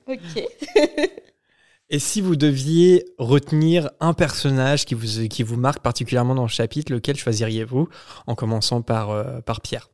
Ok. 0.08 0.44
Et 1.92 1.98
si 1.98 2.22
vous 2.22 2.36
deviez 2.36 3.04
retenir 3.18 3.90
un 4.00 4.14
personnage 4.14 4.86
qui 4.86 4.94
vous, 4.94 5.28
qui 5.28 5.42
vous 5.42 5.56
marque 5.58 5.80
particulièrement 5.82 6.36
dans 6.36 6.44
le 6.44 6.48
chapitre, 6.50 6.94
lequel 6.94 7.18
choisiriez-vous 7.18 7.90
En 8.28 8.36
commençant 8.36 8.84
par, 8.84 9.10
euh, 9.10 9.42
par 9.42 9.60
Pierre? 9.62 9.90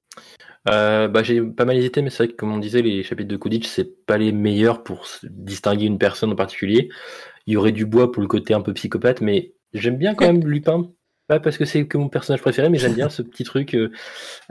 Euh, 0.68 1.08
bah, 1.08 1.24
j'ai 1.24 1.42
pas 1.42 1.66
mal 1.66 1.78
hésité, 1.78 2.02
mais 2.02 2.10
c'est 2.10 2.24
vrai 2.24 2.28
que 2.30 2.38
comme 2.38 2.52
on 2.52 2.58
disait, 2.58 2.82
les 2.82 3.04
chapitres 3.04 3.30
de 3.30 3.38
Quidditch, 3.38 3.68
c'est 3.68 4.06
pas 4.06 4.18
les 4.18 4.32
meilleurs 4.32 4.84
pour 4.84 5.08
distinguer 5.24 5.86
une 5.86 5.98
personne 5.98 6.32
en 6.32 6.36
particulier. 6.36 6.90
Il 7.46 7.54
y 7.54 7.58
aurait 7.58 7.72
du 7.72 7.86
bois 7.86 8.12
pour 8.12 8.22
le 8.22 8.28
côté 8.28 8.54
un 8.54 8.62
peu 8.62 8.74
psychopathe, 8.74 9.22
mais 9.22 9.54
j'aime 9.74 9.98
bien 9.98 10.16
quand 10.16 10.26
même 10.26 10.46
Lupin. 10.46 10.92
Pas 11.28 11.40
parce 11.40 11.58
que 11.58 11.66
c'est 11.66 11.88
que 11.88 11.98
mon 11.98 12.08
personnage 12.08 12.42
préféré, 12.42 12.70
mais 12.70 12.78
j'aime 12.78 12.94
bien 12.94 13.10
ce 13.10 13.24
petit 13.24 13.44
truc. 13.44 13.74
euh, 13.74 13.92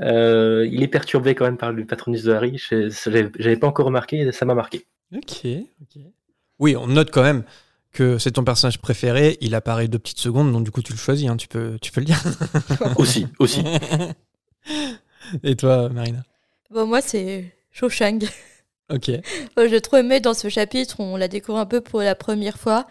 euh, 0.00 0.68
il 0.70 0.82
est 0.82 0.88
perturbé 0.88 1.36
quand 1.36 1.44
même 1.44 1.56
par 1.56 1.72
le 1.72 1.86
patronus 1.86 2.24
de 2.24 2.32
Harry. 2.32 2.60
J'avais 2.68 3.56
pas 3.56 3.68
encore 3.68 3.86
remarqué, 3.86 4.18
et 4.18 4.32
ça 4.32 4.44
m'a 4.44 4.54
marqué. 4.54 4.86
Ok, 5.14 5.46
ok. 5.82 6.02
Oui, 6.58 6.76
on 6.76 6.88
note 6.88 7.10
quand 7.12 7.22
même 7.22 7.44
que 7.92 8.18
c'est 8.18 8.32
ton 8.32 8.42
personnage 8.42 8.80
préféré. 8.80 9.36
Il 9.40 9.54
apparaît 9.54 9.86
deux 9.86 10.00
petites 10.00 10.18
secondes, 10.18 10.52
donc 10.52 10.64
du 10.64 10.72
coup, 10.72 10.82
tu 10.82 10.92
le 10.92 10.98
choisis, 10.98 11.28
hein, 11.28 11.36
tu, 11.36 11.46
peux, 11.46 11.78
tu 11.80 11.92
peux 11.92 12.00
le 12.00 12.06
dire. 12.06 12.20
Aussi, 12.96 13.26
aussi. 13.38 13.62
Et 15.42 15.56
toi, 15.56 15.88
Marina 15.88 16.22
Bon, 16.70 16.86
moi, 16.86 17.00
c'est 17.00 17.52
Shawshank. 17.72 18.24
Ok. 18.92 19.10
Moi, 19.56 19.68
J'ai 19.68 19.80
trop 19.80 19.96
aimé 19.96 20.20
dans 20.20 20.34
ce 20.34 20.48
chapitre, 20.48 20.96
on 20.98 21.16
la 21.16 21.28
découvre 21.28 21.58
un 21.58 21.66
peu 21.66 21.80
pour 21.80 22.02
la 22.02 22.14
première 22.14 22.58
fois. 22.58 22.86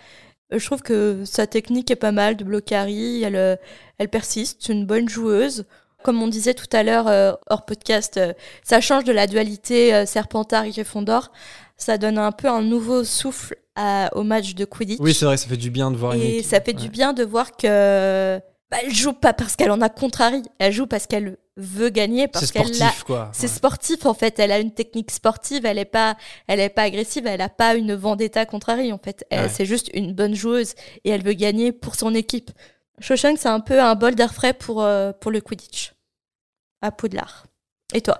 Euh, 0.51 0.57
Je 0.59 0.65
trouve 0.65 0.81
que 0.81 1.23
sa 1.25 1.45
technique 1.47 1.91
est 1.91 1.95
pas 1.95 2.11
mal 2.11 2.35
de 2.35 2.73
Harry, 2.73 3.21
elle, 3.23 3.35
euh, 3.35 3.55
elle 3.99 4.09
persiste, 4.09 4.57
c'est 4.61 4.73
une 4.73 4.85
bonne 4.85 5.07
joueuse. 5.07 5.65
Comme 6.03 6.21
on 6.21 6.27
disait 6.27 6.53
tout 6.53 6.67
à 6.75 6.83
l'heure 6.83 7.07
euh, 7.07 7.33
hors 7.49 7.65
podcast, 7.65 8.17
euh, 8.17 8.33
ça 8.63 8.81
change 8.81 9.03
de 9.05 9.11
la 9.13 9.27
dualité 9.27 9.93
euh, 9.93 10.05
Serpentard 10.05 10.65
et 10.65 10.71
Gryffondor. 10.71 11.31
Ça 11.77 11.97
donne 11.97 12.17
un 12.17 12.31
peu 12.31 12.47
un 12.49 12.61
nouveau 12.61 13.03
souffle 13.03 13.55
à- 13.75 14.09
au 14.15 14.23
match 14.23 14.55
de 14.55 14.65
Quidditch. 14.65 14.99
Oui, 14.99 15.13
c'est 15.13 15.25
vrai, 15.25 15.37
ça 15.37 15.47
fait 15.47 15.57
du 15.57 15.69
bien 15.69 15.91
de 15.91 15.95
voir 15.97 16.15
Et 16.15 16.43
ça 16.43 16.59
fait 16.59 16.73
du 16.73 16.89
bien 16.89 17.13
de 17.13 17.23
voir 17.23 17.55
que 17.55 18.39
bah, 18.71 18.77
elle 18.83 18.93
joue 18.93 19.13
pas 19.13 19.33
parce 19.33 19.55
qu'elle 19.55 19.71
en 19.71 19.81
a 19.81 19.89
contre 19.89 20.21
Harry, 20.21 20.41
elle 20.59 20.73
joue 20.73 20.87
parce 20.87 21.07
qu'elle 21.07 21.37
veut 21.57 21.89
gagner, 21.89 22.27
parce 22.27 22.51
qu'elle 22.51 22.63
a 22.63 22.73
sportif, 22.73 23.03
quoi. 23.03 23.29
c'est 23.33 23.43
Ouais. 23.43 23.53
sportif 23.53 24.05
en 24.05 24.13
fait. 24.13 24.39
Elle 24.39 24.51
a 24.51 24.59
une 24.59 24.71
technique 24.73 25.11
sportive. 25.11 25.65
Elle 25.65 25.77
est 25.77 25.85
pas, 25.85 26.17
elle 26.47 26.59
est 26.59 26.69
pas 26.69 26.83
agressive. 26.83 27.27
Elle 27.27 27.41
a 27.41 27.49
pas 27.49 27.75
une 27.75 27.93
vendetta 27.93 28.45
contre 28.45 28.69
Harry 28.69 28.91
en 28.91 28.97
fait. 28.97 29.25
Ouais. 29.31 29.49
C'est 29.49 29.65
juste 29.65 29.89
une 29.93 30.13
bonne 30.13 30.33
joueuse 30.35 30.73
et 31.03 31.09
elle 31.11 31.23
veut 31.23 31.33
gagner 31.33 31.71
pour 31.71 31.95
son 31.95 32.13
équipe. 32.15 32.49
Shawshank 32.99 33.37
c'est 33.39 33.49
un 33.49 33.59
peu 33.59 33.81
un 33.81 33.95
bol 33.95 34.15
d'air 34.15 34.33
frais 34.33 34.53
pour 34.53 34.81
euh, 34.83 35.11
pour 35.13 35.31
le 35.31 35.41
Quidditch 35.41 35.93
à 36.81 36.91
Poudlard. 36.91 37.45
Et 37.93 38.01
toi? 38.01 38.19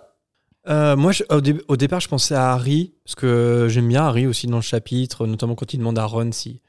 Euh, 0.70 0.96
moi, 0.96 1.12
je- 1.12 1.24
au, 1.30 1.42
dé- 1.42 1.62
au 1.68 1.76
départ, 1.76 2.00
je 2.00 2.08
pensais 2.08 2.36
à 2.36 2.52
Harry, 2.54 2.94
parce 3.04 3.16
que 3.16 3.68
j'aime 3.70 3.88
bien 3.90 4.04
Harry 4.06 4.26
aussi 4.28 4.48
dans 4.48 4.56
le 4.58 4.62
chapitre, 4.62 5.28
notamment 5.28 5.56
quand 5.56 5.74
il 5.74 5.78
demande 5.80 6.00
à 6.00 6.06
Ron 6.06 6.32
si 6.32 6.62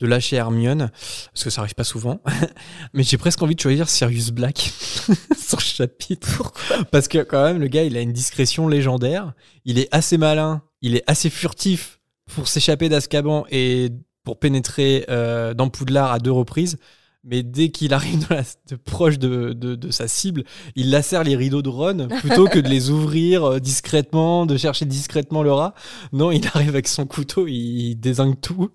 de 0.00 0.06
lâcher 0.06 0.36
Hermione, 0.36 0.90
parce 1.32 1.44
que 1.44 1.50
ça 1.50 1.62
arrive 1.62 1.74
pas 1.74 1.84
souvent. 1.84 2.20
Mais 2.92 3.02
j'ai 3.02 3.16
presque 3.16 3.42
envie 3.42 3.54
de 3.54 3.60
choisir 3.60 3.88
Sirius 3.88 4.30
Black 4.30 4.72
le 5.08 5.60
chapitre. 5.60 6.28
Pourquoi? 6.36 6.84
Parce 6.90 7.08
que 7.08 7.22
quand 7.22 7.42
même, 7.44 7.60
le 7.60 7.68
gars, 7.68 7.84
il 7.84 7.96
a 7.96 8.00
une 8.00 8.12
discrétion 8.12 8.68
légendaire. 8.68 9.32
Il 9.64 9.78
est 9.78 9.88
assez 9.92 10.18
malin, 10.18 10.62
il 10.82 10.96
est 10.96 11.04
assez 11.06 11.30
furtif 11.30 12.00
pour 12.34 12.48
s'échapper 12.48 12.88
d'Azkaban 12.88 13.46
et 13.50 13.90
pour 14.24 14.38
pénétrer 14.38 15.06
euh, 15.08 15.54
dans 15.54 15.68
Poudlard 15.68 16.12
à 16.12 16.18
deux 16.18 16.32
reprises. 16.32 16.78
Mais 17.28 17.42
dès 17.42 17.70
qu'il 17.70 17.92
arrive 17.92 18.26
de 18.70 18.76
proche 18.76 19.18
de, 19.18 19.90
sa 19.90 20.06
cible, 20.06 20.44
il 20.76 20.90
lacère 20.90 21.24
les 21.24 21.34
rideaux 21.34 21.60
de 21.60 21.68
Ron 21.68 22.08
plutôt 22.20 22.46
que 22.46 22.60
de 22.60 22.68
les 22.68 22.90
ouvrir 22.90 23.44
euh, 23.44 23.58
discrètement, 23.58 24.46
de 24.46 24.56
chercher 24.56 24.84
discrètement 24.84 25.42
le 25.42 25.52
rat. 25.52 25.74
Non, 26.12 26.30
il 26.30 26.46
arrive 26.54 26.68
avec 26.68 26.86
son 26.86 27.04
couteau, 27.04 27.48
il, 27.48 27.96
désingue 27.96 28.40
tout. 28.40 28.70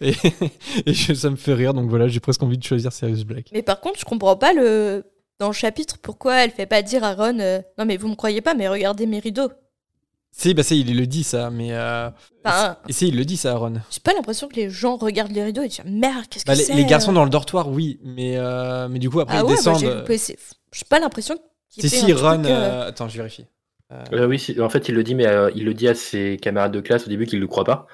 Et, 0.00 0.14
ça 1.14 1.30
me 1.30 1.36
fait 1.36 1.54
rire. 1.54 1.74
Donc 1.74 1.90
voilà, 1.90 2.06
j'ai 2.06 2.20
presque 2.20 2.42
envie 2.44 2.58
de 2.58 2.62
choisir 2.62 2.92
Sirius 2.92 3.24
Black. 3.24 3.50
Mais 3.52 3.62
par 3.62 3.80
contre, 3.80 3.98
je 3.98 4.04
comprends 4.04 4.36
pas 4.36 4.52
le 4.52 5.04
dans 5.38 5.48
le 5.48 5.52
chapitre 5.52 5.98
pourquoi 6.00 6.36
elle 6.36 6.50
fait 6.50 6.64
pas 6.64 6.80
dire 6.80 7.04
à 7.04 7.12
Ron 7.14 7.40
euh, 7.40 7.60
non 7.76 7.84
mais 7.84 7.98
vous 7.98 8.08
me 8.08 8.14
croyez 8.14 8.40
pas 8.40 8.54
mais 8.54 8.68
regardez 8.68 9.06
mes 9.06 9.18
rideaux. 9.18 9.50
Si, 10.38 10.52
bah, 10.52 10.62
si, 10.62 10.80
il 10.80 10.96
le 10.96 11.06
dit 11.06 11.24
ça, 11.24 11.50
mais. 11.50 11.72
Euh, 11.72 12.10
Enfin, 12.44 12.76
et 12.88 12.92
si, 12.92 13.08
il 13.08 13.16
le 13.16 13.24
dit 13.24 13.36
ça, 13.36 13.56
Ron. 13.56 13.72
j'ai 13.90 13.98
pas 14.04 14.12
l'impression 14.12 14.46
que 14.46 14.54
les 14.54 14.70
gens 14.70 14.96
regardent 14.96 15.32
les 15.32 15.42
rideaux 15.42 15.62
et 15.62 15.68
disent 15.68 15.80
merde 15.84 16.26
qu'est-ce 16.30 16.44
que 16.44 16.50
Bah, 16.50 16.54
les, 16.54 16.62
c'est 16.62 16.74
les 16.74 16.84
garçons 16.84 17.10
euh 17.10 17.14
dans 17.14 17.24
le 17.24 17.30
dortoir, 17.30 17.68
oui, 17.68 17.98
mais, 18.04 18.36
euh, 18.36 18.86
mais 18.88 19.00
du 19.00 19.10
coup, 19.10 19.18
après, 19.18 19.38
Ah 19.38 19.40
ils 19.40 19.42
ouais, 19.42 19.48
moi, 19.48 19.56
descendent. 19.56 19.80
j'ai 19.80 19.88
euh, 19.88 20.36
j'ai 20.72 20.84
pas 20.88 21.00
l'impression 21.00 21.34
qu'il 21.70 21.82
Si, 21.82 21.88
si, 21.88 22.12
Ron. 22.12 22.34
truc, 22.42 22.46
euh, 22.46 22.88
Attends, 22.88 23.08
je 23.08 23.16
vérifie. 23.16 23.46
Euh, 23.92 24.04
Euh, 24.12 24.26
oui, 24.28 24.38
si- 24.38 24.60
en 24.60 24.68
fait, 24.68 24.88
il 24.88 24.94
le 24.94 25.02
dit, 25.02 25.14
mais 25.16 25.26
euh, 25.26 25.50
il 25.56 25.64
le 25.64 25.74
dit 25.74 25.88
à 25.88 25.94
ses 25.96 26.36
camarades 26.40 26.72
de 26.72 26.80
classe 26.80 27.06
au 27.06 27.08
début 27.08 27.26
qu'il 27.26 27.38
ne 27.38 27.42
le 27.42 27.48
croit 27.48 27.64
pas. 27.64 27.86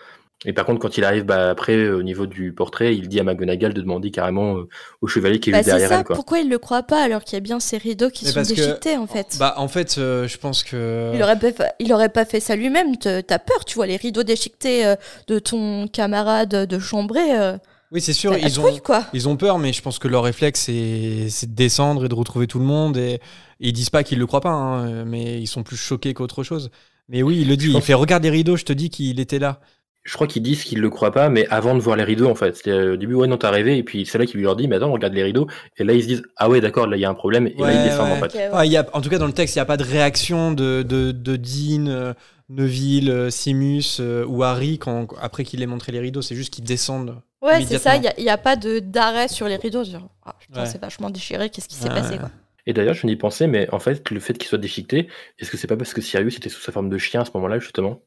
Et 0.45 0.53
par 0.53 0.65
contre, 0.67 0.81
quand 0.81 0.99
il 0.99 1.05
arrive 1.05 1.23
bah, 1.25 1.51
après, 1.51 1.77
euh, 1.77 1.97
au 1.97 2.03
niveau 2.03 2.27
du 2.27 2.53
portrait, 2.53 2.97
il 2.97 3.07
dit 3.09 3.21
à 3.21 3.23
McGonagall 3.23 3.73
de 3.75 3.81
demander 3.81 4.11
carrément 4.11 4.57
euh, 4.57 4.69
au 5.01 5.07
chevalier 5.07 5.39
qui 5.39 5.51
est 5.51 5.53
Bah, 5.53 5.59
juste 5.59 5.67
c'est 5.67 5.73
derrière 5.73 5.89
ça, 5.91 5.99
elle. 6.01 6.05
Quoi. 6.05 6.17
pourquoi 6.17 6.41
il 6.41 6.49
le 6.49 6.59
croit 6.59 6.83
pas 6.83 7.01
alors 7.03 7.23
qu'il 7.23 7.35
y 7.35 7.37
a 7.37 7.41
bien 7.41 7.61
ces 7.61 7.77
rideaux 7.79 8.11
qui 8.11 8.25
Mais 8.25 8.33
sont 8.33 8.43
que- 8.43 8.49
déchiquetés 8.49 8.97
en 8.97 9.07
fait? 9.07 9.37
Bah, 9.39 9.55
en 9.59 9.69
fait, 9.69 9.97
euh, 9.99 10.27
je 10.27 10.37
pense 10.39 10.65
que. 10.65 11.13
il, 11.15 11.23
aurait 11.23 11.39
pas 11.39 11.53
fait, 11.53 11.73
il 11.79 11.93
aurait 11.93 12.09
pas 12.09 12.25
fait 12.25 12.41
ça 12.41 12.57
lui-même, 12.57 12.97
t'as 12.97 13.23
peur, 13.39 13.65
tu 13.65 13.77
vois, 13.77 13.87
les 13.87 13.97
rideaux 13.97 14.25
déchiquetés 14.25 14.85
euh, 14.85 14.97
de 15.29 15.39
ton 15.39 15.87
camarade 15.87 16.67
de 16.67 16.79
chambrée. 16.81 17.39
euh, 17.39 17.57
Oui, 17.93 18.01
c'est 18.01 18.13
sûr, 18.13 18.37
ils 18.37 18.59
ont, 18.59 18.79
quoi. 18.79 19.05
ils 19.13 19.29
ont 19.29 19.37
peur, 19.37 19.61
mais 19.61 19.73
je 19.73 19.81
pense 19.81 20.01
que 20.01 20.09
leur 20.09 20.25
réflexe, 20.25 20.63
c'est 20.63 21.47
de 21.47 21.55
descendre 21.55 22.05
et 22.07 22.09
de 22.09 22.15
retrouver 22.17 22.49
tout 22.49 22.59
le 22.59 22.65
monde. 22.65 22.97
Et, 22.97 23.13
et 23.15 23.21
ils 23.69 23.73
disent 23.73 23.91
pas 23.91 24.03
qu'ils 24.03 24.19
le 24.19 24.27
croient 24.27 24.41
pas, 24.41 24.51
hein, 24.51 25.05
mais 25.05 25.41
ils 25.41 25.47
sont 25.47 25.63
plus 25.63 25.77
choqués 25.77 26.15
qu'autre 26.15 26.43
chose. 26.43 26.71
Mais 27.09 27.23
oui, 27.23 27.39
il 27.43 27.49
le 27.49 27.57
dit. 27.57 27.71
Il 27.73 27.81
fait 27.83 27.95
Regarde 27.95 28.25
les 28.25 28.31
rideaux, 28.31 28.57
je 28.57 28.65
te 28.65 28.73
dis 28.73 28.91
qu'il 28.91 29.21
était 29.21 29.39
là. 29.39 29.61
Je 30.05 30.15
crois 30.15 30.27
qu'ils 30.27 30.43
disent 30.43 30.65
qu'ils 30.65 30.81
le 30.81 30.91
croient 30.91 31.13
pas, 31.13 31.29
mais 31.29 31.47
avant 31.49 31.75
de 31.75 31.81
voir 31.81 31.97
les 31.97 32.03
rideaux, 32.03 32.29
en 32.29 32.35
fait. 32.35 32.57
C'est 32.57 32.71
euh, 32.71 32.95
au 32.95 32.97
début, 32.97 33.15
ouais, 33.15 33.29
non, 33.29 33.37
t'as 33.37 33.51
rêvé, 33.51 33.79
et 33.79 33.83
puis 33.85 34.05
c'est 34.05 34.19
là 34.19 34.27
qu'il 34.27 34.39
lui 34.39 34.45
leur 34.45 34.57
dit, 34.57 34.67
mais 34.67 34.77
attends, 34.77 34.91
regarde 34.91 35.15
les 35.15 35.23
rideaux. 35.23 35.47
Et 35.77 35.85
là, 35.85 35.93
ils 35.93 36.03
se 36.03 36.09
disent, 36.09 36.23
ah 36.37 36.49
ouais, 36.49 36.61
d'accord, 36.61 36.87
là, 36.89 36.97
il 36.97 37.01
y 37.01 37.05
a 37.05 37.11
un 37.11 37.15
problème, 37.15 37.47
et 37.47 37.55
là, 37.57 37.73
ils 37.73 37.85
descendent, 37.85 38.09
ouais. 38.09 38.17
en 38.27 38.29
fait. 38.29 38.35
Ouais. 38.37 38.51
Ah, 38.53 38.67
il 38.67 38.73
y 38.73 38.77
a, 38.77 38.87
en 38.93 39.01
tout 39.01 39.09
cas, 39.11 39.19
dans 39.19 39.27
le 39.27 39.33
texte, 39.33 39.55
il 39.55 39.59
n'y 39.59 39.63
a 39.63 39.67
pas 39.67 39.77
de 39.77 39.85
réaction 39.85 40.53
de, 40.53 40.83
de, 40.83 41.13
de 41.13 41.37
Dean, 41.37 41.87
euh, 41.87 42.15
Neville, 42.49 43.11
euh, 43.11 43.31
Simus 43.31 43.99
euh, 44.01 44.25
ou 44.27 44.43
Harry 44.43 44.79
quand, 44.79 45.07
après 45.21 45.45
qu'il 45.45 45.63
ait 45.63 45.67
montré 45.67 45.93
les 45.93 46.01
rideaux. 46.01 46.23
C'est 46.23 46.35
juste 46.35 46.53
qu'ils 46.53 46.65
descendent. 46.65 47.17
Ouais, 47.41 47.65
c'est 47.65 47.79
ça, 47.79 47.97
il 47.97 48.23
n'y 48.23 48.29
a, 48.29 48.39
pas 48.39 48.57
de- 48.57 48.79
d'arrêt 48.79 49.29
sur 49.29 49.49
les 49.49 49.57
rideaux. 49.57 49.85
Genre, 49.85 50.09
ah, 50.25 50.35
putain, 50.39 50.67
c'est 50.67 50.81
vachement 50.81 51.11
déchiré, 51.11 51.51
qu'est-ce 51.51 51.69
qui 51.69 51.77
s'est 51.77 51.89
Ouais, 51.89 51.95
passé 51.95 52.19
quoi. 52.19 52.31
Et 52.67 52.73
d'ailleurs, 52.73 52.95
je 52.95 53.07
n'y 53.07 53.17
pensais, 53.17 53.49
mais 53.49 53.69
en 53.73 53.81
fait, 53.81 54.09
le 54.11 54.21
fait 54.21 54.35
qu'il 54.35 54.47
soit 54.47 54.59
déchiqueté, 54.59 55.09
est-ce 55.39 55.51
que 55.51 55.57
c'est 55.57 55.67
pas 55.67 55.77
parce 55.77 55.95
que 55.95 56.01
Sirius 56.01 56.37
était 56.37 56.49
sous 56.49 56.61
sa 56.61 56.71
forme 56.71 56.89
de 56.89 56.99
chien 56.99 57.23
à 57.23 57.25
ce 57.25 57.33
moment-là, 57.35 57.59
justement? 57.59 58.03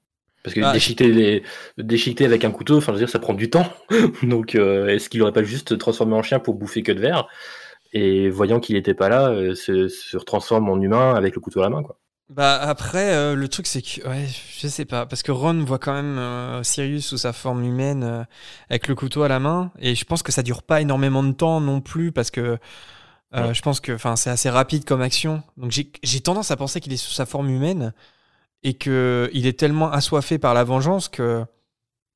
Parce 0.45 0.53
que 0.53 0.61
Ah, 0.61 0.71
déchiqueter, 0.73 1.09
les... 1.11 1.43
déchiqueter 1.77 2.25
avec 2.25 2.45
un 2.45 2.51
couteau, 2.51 2.77
enfin, 2.77 2.93
je 2.93 2.97
veux 2.97 2.99
dire, 3.05 3.09
ça 3.09 3.19
prend 3.19 3.33
du 3.33 3.49
temps. 3.49 3.67
Donc, 4.23 4.55
euh, 4.55 4.87
est-ce 4.87 5.09
qu'il 5.09 5.21
aurait 5.23 5.33
pas 5.33 5.43
juste 5.43 5.77
transformé 5.79 6.15
en 6.15 6.23
chien 6.23 6.39
pour 6.39 6.53
bouffer 6.55 6.83
que 6.83 6.93
de 6.93 7.01
verre? 7.01 7.27
Et 7.93 8.29
voyant 8.29 8.59
qu'il 8.59 8.75
n'était 8.75 8.93
pas 8.93 9.09
là, 9.09 9.29
euh, 9.29 9.55
se, 9.55 9.87
se 9.89 10.17
transforme 10.17 10.69
en 10.69 10.79
humain 10.81 11.15
avec 11.15 11.35
le 11.35 11.41
couteau 11.41 11.61
à 11.61 11.63
la 11.63 11.69
main, 11.71 11.83
quoi. 11.83 11.99
Bah 12.29 12.55
après, 12.59 13.13
euh, 13.13 13.35
le 13.35 13.47
truc 13.47 13.67
c'est 13.67 13.83
que, 13.83 14.07
ouais, 14.07 14.25
je 14.59 14.67
sais 14.67 14.85
pas, 14.85 15.05
parce 15.05 15.21
que 15.21 15.31
Ron 15.31 15.63
voit 15.63 15.77
quand 15.77 15.93
même 15.93 16.17
euh, 16.17 16.63
Sirius 16.63 17.05
sous 17.05 17.17
sa 17.19 17.33
forme 17.33 17.63
humaine 17.63 18.03
euh, 18.03 18.23
avec 18.69 18.87
le 18.87 18.95
couteau 18.95 19.21
à 19.21 19.27
la 19.27 19.39
main, 19.39 19.71
et 19.77 19.93
je 19.93 20.05
pense 20.05 20.23
que 20.23 20.31
ça 20.31 20.41
dure 20.41 20.63
pas 20.63 20.81
énormément 20.81 21.21
de 21.21 21.33
temps 21.33 21.61
non 21.61 21.81
plus, 21.81 22.11
parce 22.11 22.31
que 22.31 22.57
Ouais. 23.33 23.53
je 23.53 23.61
pense 23.61 23.81
que, 23.81 23.91
enfin, 23.91 24.15
c'est 24.15 24.29
assez 24.29 24.49
rapide 24.49 24.85
comme 24.85 25.01
action. 25.01 25.43
Donc 25.57 25.71
j'ai 25.71 25.91
j'ai 26.03 26.21
tendance 26.21 26.51
à 26.51 26.55
penser 26.57 26.79
qu'il 26.79 26.93
est 26.93 26.97
sous 26.97 27.11
sa 27.11 27.25
forme 27.25 27.49
humaine 27.49 27.93
et 28.63 28.73
que 28.73 29.29
il 29.33 29.47
est 29.47 29.59
tellement 29.59 29.91
assoiffé 29.91 30.37
par 30.37 30.53
la 30.53 30.63
vengeance 30.63 31.09
que 31.09 31.45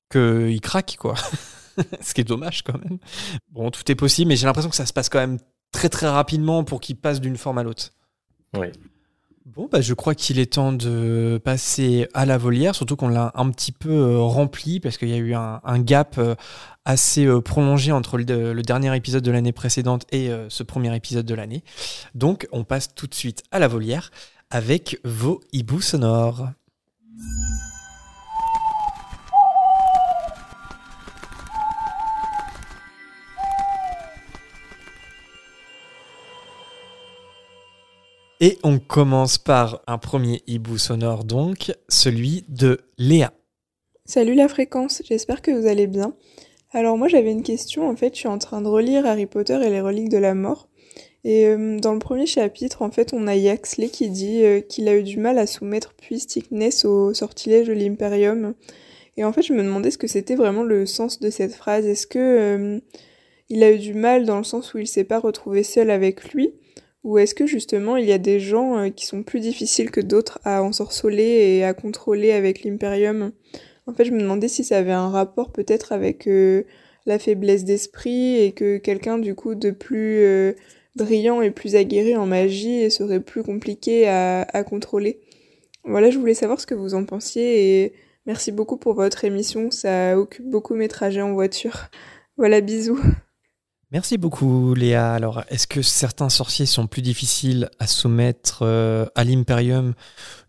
que 0.09 0.49
il 0.49 0.61
craque 0.61 0.97
quoi. 0.99 1.15
Ce 2.01 2.13
qui 2.13 2.21
est 2.21 2.25
dommage 2.25 2.63
quand 2.63 2.77
même. 2.83 2.97
Bon, 3.51 3.71
tout 3.71 3.89
est 3.89 3.95
possible, 3.95 4.29
mais 4.29 4.35
j'ai 4.35 4.45
l'impression 4.45 4.69
que 4.69 4.75
ça 4.75 4.85
se 4.85 4.93
passe 4.93 5.09
quand 5.09 5.19
même 5.19 5.37
très 5.71 5.89
très 5.89 6.09
rapidement 6.09 6.63
pour 6.63 6.81
qu'il 6.81 6.97
passe 6.97 7.21
d'une 7.21 7.37
forme 7.37 7.57
à 7.57 7.63
l'autre. 7.63 7.91
Ouais. 8.57 8.71
Bon, 9.55 9.67
bah, 9.71 9.81
je 9.81 9.95
crois 9.95 10.13
qu'il 10.13 10.37
est 10.37 10.53
temps 10.53 10.73
de 10.73 11.41
passer 11.43 12.07
à 12.13 12.27
la 12.27 12.37
volière, 12.37 12.75
surtout 12.75 12.95
qu'on 12.95 13.07
l'a 13.07 13.31
un 13.33 13.49
petit 13.49 13.71
peu 13.71 13.89
euh, 13.89 14.19
rempli 14.19 14.79
parce 14.79 14.97
qu'il 14.97 15.09
y 15.09 15.13
a 15.13 15.17
eu 15.17 15.33
un, 15.33 15.59
un 15.63 15.79
gap 15.79 16.15
euh, 16.19 16.35
assez 16.85 17.25
euh, 17.25 17.41
prolongé 17.41 17.91
entre 17.91 18.19
le, 18.19 18.53
le 18.53 18.61
dernier 18.61 18.95
épisode 18.95 19.23
de 19.23 19.31
l'année 19.31 19.51
précédente 19.51 20.05
et 20.11 20.29
ce 20.49 20.61
premier 20.61 20.95
épisode 20.95 21.25
de 21.25 21.33
l'année. 21.33 21.63
Donc, 22.13 22.47
on 22.51 22.63
passe 22.63 22.93
tout 22.93 23.07
de 23.07 23.15
suite 23.15 23.43
à 23.51 23.57
la 23.57 23.67
volière 23.67 24.11
avec 24.51 24.99
vos 25.03 25.41
hiboux 25.51 25.81
sonores. 25.81 26.49
Et 38.41 38.57
on 38.63 38.79
commence 38.79 39.37
par 39.37 39.81
un 39.85 39.97
premier 39.97 40.41
hibou 40.47 40.77
sonore, 40.77 41.25
donc 41.25 41.73
celui 41.89 42.45
de 42.47 42.79
Léa. 42.97 43.33
Salut 44.05 44.33
la 44.33 44.47
fréquence, 44.47 45.03
j'espère 45.05 45.41
que 45.41 45.51
vous 45.51 45.67
allez 45.67 45.87
bien. 45.87 46.15
Alors 46.71 46.97
moi 46.97 47.07
j'avais 47.07 47.31
une 47.31 47.43
question, 47.43 47.87
en 47.87 47.95
fait 47.95 48.15
je 48.15 48.19
suis 48.19 48.27
en 48.29 48.37
train 48.37 48.61
de 48.61 48.67
relire 48.67 49.05
Harry 49.05 49.25
Potter 49.25 49.59
et 49.61 49.69
les 49.69 49.81
reliques 49.81 50.09
de 50.09 50.17
la 50.17 50.33
mort. 50.33 50.68
Et 51.23 51.47
euh, 51.47 51.79
dans 51.79 51.93
le 51.93 51.99
premier 51.99 52.25
chapitre, 52.25 52.81
en 52.81 52.91
fait, 52.91 53.13
on 53.13 53.27
a 53.27 53.35
Yaxley 53.35 53.89
qui 53.89 54.09
dit 54.09 54.43
euh, 54.43 54.61
qu'il 54.61 54.87
a 54.87 54.95
eu 54.95 55.03
du 55.03 55.17
mal 55.17 55.37
à 55.37 55.47
soumettre 55.47 55.93
puis 55.93 56.25
au 56.85 57.13
sortilège 57.13 57.67
de 57.67 57.73
l'Imperium. 57.73 58.53
Et 59.17 59.25
en 59.25 59.33
fait, 59.33 59.41
je 59.41 59.53
me 59.53 59.63
demandais 59.63 59.91
ce 59.91 59.97
que 59.97 60.07
c'était 60.07 60.35
vraiment 60.35 60.63
le 60.63 60.85
sens 60.85 61.19
de 61.19 61.29
cette 61.29 61.53
phrase. 61.53 61.85
Est-ce 61.85 62.07
que 62.07 62.19
euh, 62.19 62.79
il 63.49 63.63
a 63.63 63.71
eu 63.71 63.79
du 63.79 63.93
mal 63.93 64.25
dans 64.25 64.37
le 64.37 64.45
sens 64.45 64.73
où 64.73 64.77
il 64.77 64.87
s'est 64.87 65.03
pas 65.03 65.19
retrouvé 65.19 65.63
seul 65.63 65.89
avec 65.89 66.31
lui? 66.31 66.53
Ou 67.03 67.17
est-ce 67.17 67.35
que 67.35 67.45
justement 67.45 67.97
il 67.97 68.05
y 68.05 68.11
a 68.11 68.17
des 68.17 68.41
gens 68.41 68.89
qui 68.91 69.05
sont 69.05 69.23
plus 69.23 69.39
difficiles 69.39 69.89
que 69.89 70.01
d'autres 70.01 70.39
à 70.43 70.61
ensorceler 70.61 71.23
et 71.57 71.63
à 71.63 71.73
contrôler 71.73 72.31
avec 72.31 72.63
l'Imperium? 72.63 73.31
En 73.87 73.93
fait, 73.93 74.03
je 74.03 74.11
me 74.11 74.19
demandais 74.19 74.49
si 74.49 74.65
ça 74.65 74.77
avait 74.77 74.91
un 74.91 75.09
rapport 75.09 75.51
peut-être 75.53 75.93
avec 75.93 76.27
la 77.05 77.17
faiblesse 77.17 77.63
d'esprit 77.63 78.41
et 78.41 78.51
que 78.51 78.77
quelqu'un 78.77 79.17
du 79.17 79.33
coup 79.33 79.55
de 79.55 79.71
plus 79.71 80.53
brillant 81.03 81.41
et 81.41 81.51
plus 81.51 81.75
aguerri 81.75 82.15
en 82.15 82.25
magie 82.25 82.89
serait 82.91 83.19
plus 83.19 83.43
compliqué 83.43 84.07
à, 84.07 84.63
contrôler. 84.63 85.19
Voilà, 85.83 86.11
je 86.11 86.19
voulais 86.19 86.33
savoir 86.33 86.59
ce 86.59 86.67
que 86.67 86.75
vous 86.75 86.93
en 86.93 87.05
pensiez 87.05 87.83
et 87.83 87.93
merci 88.25 88.51
beaucoup 88.51 88.77
pour 88.77 88.93
votre 88.93 89.23
émission, 89.25 89.71
ça 89.71 90.17
occupe 90.17 90.49
beaucoup 90.49 90.75
mes 90.75 90.87
trajets 90.87 91.21
en 91.21 91.33
voiture. 91.33 91.89
Voilà, 92.37 92.61
bisous. 92.61 92.99
Merci 93.91 94.17
beaucoup 94.17 94.75
Léa. 94.75 95.13
Alors, 95.13 95.43
est-ce 95.49 95.65
que 95.65 95.81
certains 95.81 96.29
sorciers 96.29 96.67
sont 96.67 96.85
plus 96.85 97.01
difficiles 97.01 97.69
à 97.79 97.87
soumettre 97.87 98.59
euh, 98.61 99.05
à 99.15 99.23
l'Imperium 99.23 99.93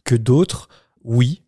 que 0.05 0.15
d'autres? 0.15 0.69
Oui. 1.05 1.43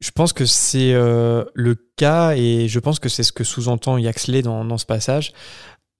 Je 0.00 0.10
pense 0.10 0.32
que 0.32 0.46
c'est 0.46 0.92
euh, 0.94 1.44
le 1.54 1.76
cas 1.96 2.34
et 2.34 2.66
je 2.68 2.78
pense 2.78 2.98
que 2.98 3.08
c'est 3.08 3.22
ce 3.22 3.32
que 3.32 3.44
sous-entend 3.44 3.98
Yaxley 3.98 4.42
dans 4.42 4.78
ce 4.78 4.86
passage. 4.86 5.32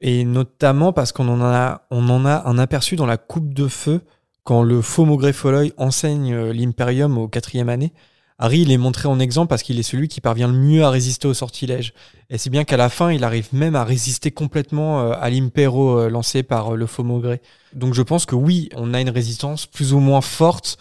Et 0.01 0.25
notamment 0.25 0.93
parce 0.93 1.13
qu'on 1.13 1.29
en 1.29 1.41
a, 1.41 1.85
un 1.91 2.59
aperçu 2.59 2.97
dans 2.97 3.07
la 3.07 3.17
coupe 3.17 3.55
de 3.55 3.69
feu 3.69 4.03
quand 4.43 4.63
le 4.63 4.83
faux 4.83 5.07
Maugré 5.07 5.33
Folloy 5.33 5.73
enseigne 5.79 6.35
euh, 6.35 6.53
l'Imperium 6.53 7.17
au 7.17 7.29
quatrième 7.29 7.71
année. 7.71 7.93
Harry, 8.39 8.61
il 8.61 8.73
est 8.73 8.79
montré 8.79 9.09
en 9.09 9.21
exemple 9.21 9.49
parce 9.49 9.63
qu'il 9.63 9.79
est 9.79 9.85
celui 9.85 10.09
qui 10.09 10.21
parvient 10.21 10.49
le 10.49 10.55
mieux 10.55 10.85
à 10.85 10.91
résister 10.91 11.29
au 11.29 11.35
sortilège. 11.35 11.95
Et 12.31 12.37
c'est 12.37 12.51
bien 12.51 12.65
qu'à 12.65 12.77
la 12.77 12.89
fin, 12.89 13.13
il 13.13 13.25
arrive 13.25 13.49
même 13.53 13.77
à 13.77 13.85
résister 13.85 14.33
complètement 14.33 15.01
euh, 15.01 15.13
à 15.19 15.31
l'impéro 15.31 15.99
euh, 15.99 16.11
lancé 16.11 16.43
par 16.43 16.77
le 16.77 16.87
faux 16.87 17.05
Maugré. 17.05 17.41
Donc 17.73 17.95
je 17.95 18.03
pense 18.03 18.27
que 18.27 18.35
oui, 18.35 18.69
on 18.75 18.93
a 18.93 19.01
une 19.01 19.11
résistance 19.11 19.67
plus 19.67 19.95
ou 19.95 20.01
moins 20.01 20.21
forte 20.21 20.79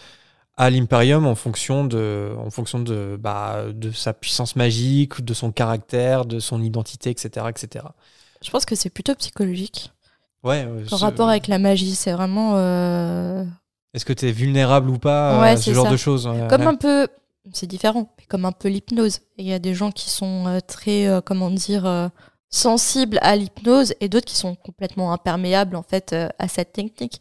à 0.56 0.70
l'Imperium 0.70 1.26
en 1.26 1.34
fonction 1.34 1.84
de, 1.84 2.32
en 2.38 2.50
fonction 2.50 2.80
de, 2.80 3.16
bah, 3.18 3.64
de 3.72 3.90
sa 3.90 4.12
puissance 4.12 4.56
magique, 4.56 5.24
de 5.24 5.34
son 5.34 5.50
caractère, 5.50 6.24
de 6.24 6.38
son 6.38 6.62
identité, 6.62 7.10
etc., 7.10 7.46
etc. 7.48 7.86
Je 8.44 8.50
pense 8.50 8.64
que 8.64 8.74
c'est 8.74 8.90
plutôt 8.90 9.14
psychologique. 9.14 9.90
Ouais. 10.42 10.64
euh, 10.66 10.86
ce- 10.86 10.94
rapport 10.96 11.28
avec 11.28 11.48
la 11.48 11.58
magie, 11.58 11.94
c'est 11.94 12.12
vraiment 12.12 12.52
euh, 12.56 13.44
Est-ce 13.94 14.04
que 14.04 14.12
tu 14.12 14.28
es 14.28 14.32
vulnérable 14.32 14.90
ou 14.90 14.98
pas 14.98 15.40
Ouais, 15.40 15.50
à 15.50 15.56
ce 15.56 15.64
c'est 15.64 15.74
genre 15.74 15.86
ça. 15.86 15.92
de 15.92 15.96
choses 15.96 16.28
comme 16.50 16.60
ouais. 16.60 16.66
un 16.66 16.74
peu, 16.74 17.08
c'est 17.52 17.66
différent, 17.66 18.12
mais 18.18 18.24
comme 18.26 18.44
un 18.44 18.52
peu 18.52 18.68
l'hypnose. 18.68 19.20
Il 19.38 19.46
y 19.46 19.52
a 19.54 19.58
des 19.58 19.74
gens 19.74 19.90
qui 19.90 20.10
sont 20.10 20.46
euh, 20.46 20.60
très, 20.60 21.06
euh, 21.06 21.20
comment 21.22 21.50
dire, 21.50 21.86
euh, 21.86 22.08
sensibles 22.50 23.18
à 23.22 23.34
l'hypnose 23.36 23.94
et 24.00 24.08
d'autres 24.08 24.26
qui 24.26 24.36
sont 24.36 24.54
complètement 24.54 25.12
imperméables 25.12 25.74
en 25.76 25.82
fait 25.82 26.12
euh, 26.12 26.28
à 26.38 26.46
cette 26.48 26.72
technique. 26.74 27.20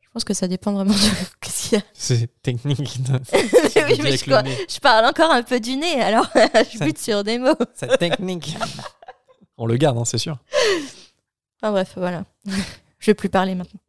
Je 0.00 0.08
pense 0.14 0.24
que 0.24 0.34
ça 0.34 0.48
dépend 0.48 0.72
vraiment 0.72 0.92
de 0.94 0.98
ce 1.46 1.66
qu'il 1.68 1.78
y 1.78 1.80
a. 1.80 1.84
C'est 1.92 2.28
technique. 2.42 2.78
oui, 3.32 4.00
mais 4.02 4.16
je, 4.16 4.80
parle 4.80 5.06
encore 5.06 5.30
un 5.30 5.42
peu 5.42 5.60
du 5.60 5.76
nez, 5.76 6.00
alors 6.00 6.28
je 6.34 6.84
bute 6.84 6.98
sur 6.98 7.22
des 7.22 7.38
mots. 7.38 7.54
C'est 7.74 7.96
technique. 7.98 8.56
On 9.62 9.66
le 9.66 9.76
garde, 9.76 9.98
hein, 9.98 10.04
c'est 10.06 10.18
sûr. 10.18 10.38
Enfin 11.62 11.72
bref, 11.72 11.92
voilà. 11.96 12.24
je 12.98 13.06
vais 13.10 13.14
plus 13.14 13.28
parler 13.28 13.54
maintenant. 13.54 13.80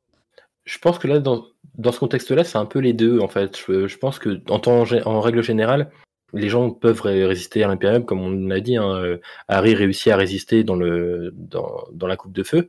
Je 0.65 0.77
pense 0.77 0.99
que 0.99 1.07
là, 1.07 1.19
dans, 1.19 1.45
dans 1.77 1.91
ce 1.91 1.99
contexte-là, 1.99 2.43
c'est 2.43 2.57
un 2.57 2.65
peu 2.65 2.79
les 2.79 2.93
deux, 2.93 3.19
en 3.19 3.27
fait. 3.29 3.57
Je, 3.57 3.87
je 3.87 3.97
pense 3.97 4.19
que, 4.19 4.41
en, 4.49 4.59
temps, 4.59 4.83
gé- 4.83 5.01
en 5.05 5.21
règle 5.21 5.41
générale, 5.41 5.89
les 6.33 6.49
gens 6.49 6.69
peuvent 6.71 7.01
ré- 7.01 7.25
résister 7.25 7.63
à 7.63 7.67
l'Imperium, 7.67 8.05
comme 8.05 8.19
on 8.21 8.31
l'a 8.31 8.59
dit. 8.59 8.75
Hein, 8.75 8.95
euh, 8.95 9.17
Harry 9.47 9.73
réussit 9.73 10.11
à 10.11 10.17
résister 10.17 10.63
dans, 10.63 10.75
le, 10.75 11.31
dans, 11.35 11.85
dans 11.93 12.07
la 12.07 12.17
coupe 12.17 12.33
de 12.33 12.43
feu. 12.43 12.67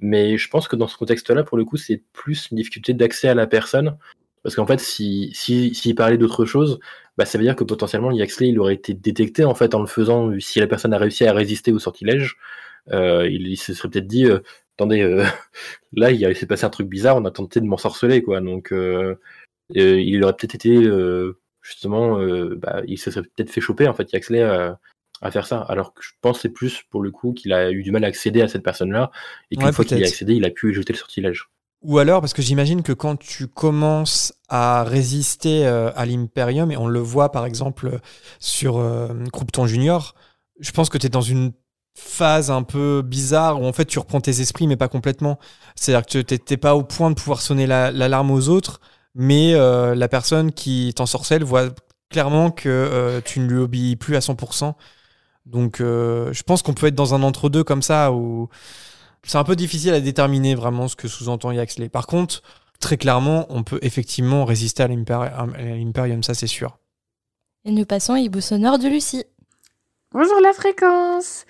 Mais 0.00 0.36
je 0.36 0.48
pense 0.50 0.68
que 0.68 0.76
dans 0.76 0.86
ce 0.86 0.96
contexte-là, 0.98 1.44
pour 1.44 1.56
le 1.56 1.64
coup, 1.64 1.78
c'est 1.78 2.02
plus 2.12 2.48
une 2.50 2.58
difficulté 2.58 2.92
d'accès 2.92 3.28
à 3.28 3.34
la 3.34 3.46
personne. 3.46 3.96
Parce 4.44 4.56
qu'en 4.56 4.66
fait, 4.66 4.80
si, 4.80 5.30
si, 5.34 5.74
s'il 5.74 5.96
parlait 5.96 6.18
d'autre 6.18 6.44
chose, 6.46 6.80
bah, 7.18 7.24
ça 7.26 7.38
veut 7.38 7.44
dire 7.44 7.56
que 7.56 7.64
potentiellement, 7.64 8.12
Yaxley, 8.12 8.48
il 8.50 8.60
aurait 8.60 8.74
été 8.74 8.94
détecté, 8.94 9.44
en 9.44 9.54
fait, 9.54 9.74
en 9.74 9.80
le 9.80 9.86
faisant, 9.88 10.32
si 10.40 10.60
la 10.60 10.68
personne 10.68 10.94
a 10.94 10.98
réussi 10.98 11.26
à 11.26 11.32
résister 11.32 11.72
au 11.72 11.78
sortilège, 11.80 12.36
euh, 12.92 13.28
il, 13.28 13.48
il 13.48 13.56
se 13.56 13.74
serait 13.74 13.90
peut-être 13.90 14.06
dit, 14.08 14.26
euh, 14.26 14.40
attendez, 14.76 15.02
euh, 15.02 15.24
là, 15.94 16.10
il 16.12 16.24
a- 16.26 16.34
s'est 16.34 16.46
passé 16.46 16.64
un 16.66 16.70
truc 16.70 16.88
bizarre, 16.88 17.16
on 17.16 17.24
a 17.26 17.30
tenté 17.32 17.60
de 17.60 17.66
m'ensorceler, 17.66 18.22
quoi. 18.22 18.40
Donc, 18.40 18.72
euh, 18.72 19.16
euh, 19.76 20.00
il 20.00 20.22
aurait 20.24 20.34
peut-être 20.36 20.54
été, 20.56 20.76
euh, 20.76 21.38
justement, 21.62 22.18
euh, 22.20 22.56
bah, 22.56 22.82
il 22.86 22.98
se 22.98 23.10
serait 23.10 23.22
peut-être 23.24 23.50
fait 23.50 23.60
choper, 23.60 23.88
en 23.88 23.94
fait, 23.94 24.12
Yaxley, 24.12 24.42
à, 24.42 24.78
faire 25.30 25.46
ça. 25.46 25.60
Alors 25.62 25.94
que 25.94 26.02
je 26.02 26.10
pense 26.20 26.36
que 26.38 26.42
c'est 26.42 26.48
plus, 26.50 26.82
pour 26.90 27.02
le 27.02 27.10
coup, 27.10 27.32
qu'il 27.32 27.52
a 27.54 27.70
eu 27.72 27.82
du 27.82 27.90
mal 27.92 28.04
à 28.04 28.08
accéder 28.08 28.42
à 28.42 28.48
cette 28.48 28.62
personne-là, 28.62 29.10
et 29.50 29.56
qu'une 29.56 29.66
Ouais, 29.66 29.72
fois 29.72 29.84
qu'il 29.84 29.98
y 29.98 30.04
a 30.04 30.06
accédé, 30.08 30.34
il 30.34 30.44
a 30.44 30.50
pu 30.50 30.74
jeter 30.74 30.92
le 30.92 30.98
sortilège. 30.98 31.48
Ou 31.84 31.98
alors, 31.98 32.22
parce 32.22 32.32
que 32.32 32.40
j'imagine 32.40 32.82
que 32.82 32.92
quand 32.92 33.16
tu 33.16 33.46
commences 33.46 34.32
à 34.48 34.84
résister 34.84 35.66
euh, 35.66 35.90
à 35.94 36.06
l'Imperium, 36.06 36.72
et 36.72 36.78
on 36.78 36.86
le 36.86 36.98
voit 36.98 37.30
par 37.30 37.44
exemple 37.44 38.00
sur 38.40 38.78
euh, 38.78 39.08
Croupton 39.30 39.66
Junior, 39.66 40.14
je 40.60 40.72
pense 40.72 40.88
que 40.88 40.96
tu 40.96 41.06
es 41.06 41.10
dans 41.10 41.20
une 41.20 41.52
phase 41.94 42.50
un 42.50 42.62
peu 42.62 43.02
bizarre 43.02 43.60
où 43.60 43.66
en 43.66 43.72
fait 43.72 43.84
tu 43.84 43.98
reprends 43.98 44.20
tes 44.20 44.40
esprits 44.40 44.66
mais 44.66 44.76
pas 44.76 44.88
complètement. 44.88 45.38
C'est-à-dire 45.76 46.06
que 46.06 46.18
tu 46.20 46.38
t'es 46.38 46.56
pas 46.56 46.74
au 46.74 46.84
point 46.84 47.10
de 47.10 47.16
pouvoir 47.16 47.42
sonner 47.42 47.66
l'alarme 47.66 48.30
aux 48.30 48.48
autres, 48.48 48.80
mais 49.14 49.52
euh, 49.54 49.94
la 49.94 50.08
personne 50.08 50.52
qui 50.52 50.90
t'ensorcelle 50.96 51.44
voit 51.44 51.68
clairement 52.10 52.50
que 52.50 53.20
tu 53.26 53.40
ne 53.40 53.46
lui 53.46 53.58
obéis 53.58 53.96
plus 53.96 54.16
à 54.16 54.20
100%. 54.20 54.72
Donc 55.44 55.76
je 55.80 56.42
pense 56.44 56.62
qu'on 56.62 56.72
peut 56.72 56.86
être 56.86 56.94
dans 56.94 57.14
un 57.14 57.22
entre-deux 57.22 57.64
comme 57.64 57.82
ça 57.82 58.12
où 58.12 58.48
c'est 59.26 59.38
un 59.38 59.44
peu 59.44 59.56
difficile 59.56 59.94
à 59.94 60.00
déterminer 60.00 60.54
vraiment 60.54 60.88
ce 60.88 60.96
que 60.96 61.08
sous-entend 61.08 61.52
Yaxley. 61.52 61.88
Par 61.88 62.06
contre, 62.06 62.42
très 62.80 62.96
clairement, 62.96 63.46
on 63.48 63.62
peut 63.62 63.78
effectivement 63.82 64.44
résister 64.44 64.82
à 64.82 64.88
l'Imperium, 64.88 66.22
ça 66.22 66.34
c'est 66.34 66.46
sûr. 66.46 66.78
Et 67.64 67.72
nous 67.72 67.86
passons 67.86 68.12
à 68.12 68.20
Hibou 68.20 68.40
sonore 68.40 68.78
de 68.78 68.88
Lucie. 68.88 69.24
Bonjour 70.12 70.40
la 70.40 70.52
fréquence. 70.52 71.46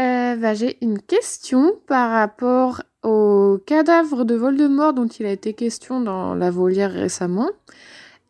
Euh, 0.00 0.36
bah, 0.36 0.54
j'ai 0.54 0.78
une 0.82 1.00
question 1.00 1.74
par 1.86 2.10
rapport 2.10 2.82
au 3.02 3.58
cadavre 3.66 4.24
de 4.24 4.34
Voldemort 4.34 4.94
dont 4.94 5.06
il 5.06 5.26
a 5.26 5.30
été 5.30 5.54
question 5.54 6.00
dans 6.00 6.34
la 6.34 6.50
volière 6.50 6.92
récemment. 6.92 7.50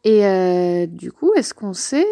Et 0.05 0.25
euh, 0.25 0.87
du 0.87 1.11
coup, 1.11 1.33
est-ce 1.35 1.53
qu'on 1.55 1.73
sait 1.73 2.07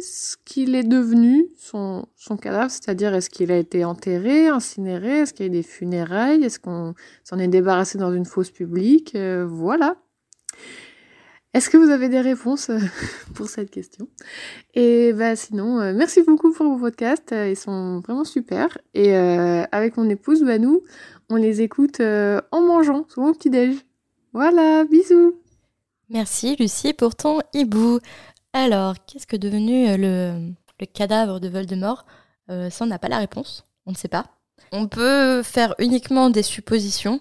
ce 0.00 0.36
qu'il 0.44 0.74
est 0.74 0.82
devenu, 0.82 1.46
son, 1.56 2.06
cadavre? 2.40 2.70
C'est-à-dire, 2.70 3.14
est-ce 3.14 3.30
qu'il 3.30 3.52
a 3.52 3.56
été 3.56 3.84
enterré, 3.84 4.48
incinéré? 4.48 5.20
Est-ce 5.20 5.32
qu'il 5.32 5.46
y 5.46 5.48
a 5.48 5.52
eu 5.52 5.56
des 5.56 5.62
funérailles? 5.62 6.42
Est-ce 6.42 6.58
qu'on 6.58 6.94
s'en 7.22 7.38
est 7.38 7.48
débarrassé 7.48 7.96
dans 7.96 8.12
une 8.12 8.24
fosse 8.24 8.50
publique? 8.50 9.14
Euh, 9.14 9.46
Voilà. 9.48 9.96
Est-ce 11.54 11.70
que 11.70 11.78
vous 11.78 11.90
avez 11.90 12.08
des 12.08 12.20
réponses 12.20 12.70
euh, 12.70 12.78
pour 13.34 13.48
cette 13.48 13.70
question? 13.70 14.08
Et 14.74 15.12
bah 15.12 15.34
sinon, 15.34 15.94
merci 15.94 16.22
beaucoup 16.22 16.52
pour 16.52 16.66
vos 16.66 16.78
podcasts, 16.78 17.32
ils 17.32 17.56
sont 17.56 18.00
vraiment 18.00 18.24
super. 18.24 18.76
Et 18.94 19.14
avec 19.16 19.96
mon 19.96 20.08
épouse, 20.10 20.42
bah 20.42 20.58
nous, 20.58 20.82
on 21.30 21.36
les 21.36 21.62
écoute 21.62 22.00
en 22.00 22.60
mangeant, 22.60 23.06
souvent 23.08 23.30
au 23.30 23.32
petit-déj. 23.32 23.76
Voilà, 24.34 24.84
bisous 24.84 25.40
Merci 26.10 26.56
Lucie 26.56 26.94
pour 26.94 27.14
ton 27.14 27.40
hibou. 27.52 28.00
Alors, 28.54 28.94
qu'est-ce 29.04 29.26
que 29.26 29.36
devenu 29.36 29.88
euh, 29.88 30.38
le, 30.78 30.86
cadavre 30.86 31.38
de 31.38 31.48
Voldemort? 31.48 32.06
Euh, 32.50 32.70
Ça, 32.70 32.84
on 32.84 32.88
n'a 32.88 32.98
pas 32.98 33.08
la 33.08 33.18
réponse. 33.18 33.66
On 33.84 33.90
ne 33.90 33.96
sait 33.96 34.08
pas. 34.08 34.26
On 34.72 34.88
peut 34.88 35.42
faire 35.42 35.74
uniquement 35.78 36.30
des 36.30 36.42
suppositions. 36.42 37.20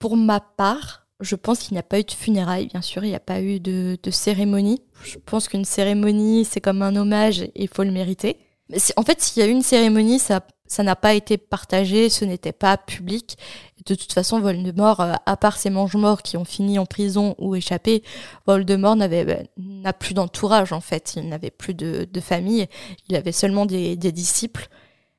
Pour 0.00 0.16
ma 0.16 0.40
part, 0.40 1.06
je 1.20 1.36
pense 1.36 1.60
qu'il 1.60 1.74
n'y 1.74 1.78
a 1.78 1.84
pas 1.84 2.00
eu 2.00 2.04
de 2.04 2.10
funérailles, 2.10 2.66
bien 2.66 2.82
sûr, 2.82 3.04
il 3.04 3.08
n'y 3.08 3.14
a 3.14 3.20
pas 3.20 3.40
eu 3.40 3.60
de, 3.60 3.96
cérémonie. 4.10 4.82
Je 5.04 5.18
pense 5.18 5.48
qu'une 5.48 5.64
cérémonie, 5.64 6.44
c'est 6.44 6.60
comme 6.60 6.82
un 6.82 6.96
hommage 6.96 7.42
et 7.42 7.52
il 7.54 7.68
faut 7.68 7.84
le 7.84 7.92
mériter. 7.92 8.38
En 8.96 9.02
fait, 9.02 9.20
s'il 9.20 9.42
y 9.42 9.46
a 9.46 9.48
eu 9.48 9.52
une 9.52 9.62
cérémonie, 9.62 10.18
ça 10.18 10.42
n'a 10.82 10.96
pas 10.96 11.14
été 11.14 11.36
partagé, 11.38 12.08
ce 12.08 12.24
n'était 12.24 12.52
pas 12.52 12.76
public. 12.76 13.38
De 13.86 13.94
toute 13.94 14.12
façon, 14.12 14.40
Voldemort, 14.40 15.00
euh, 15.00 15.12
à 15.26 15.36
part 15.36 15.56
ses 15.56 15.70
mange-morts 15.70 16.22
qui 16.22 16.36
ont 16.36 16.44
fini 16.44 16.78
en 16.80 16.86
prison 16.86 17.36
ou 17.38 17.54
échappé, 17.54 18.02
Voldemort 18.46 18.96
n'avait 18.96 19.24
bah, 19.24 19.36
n'a 19.56 19.92
plus 19.92 20.14
d'entourage 20.14 20.72
en 20.72 20.80
fait. 20.80 21.14
Il 21.16 21.28
n'avait 21.28 21.52
plus 21.52 21.74
de, 21.74 22.08
famille. 22.20 22.66
Il 23.08 23.14
avait 23.14 23.32
seulement 23.32 23.66
des, 23.66 23.96
disciples. 23.96 24.68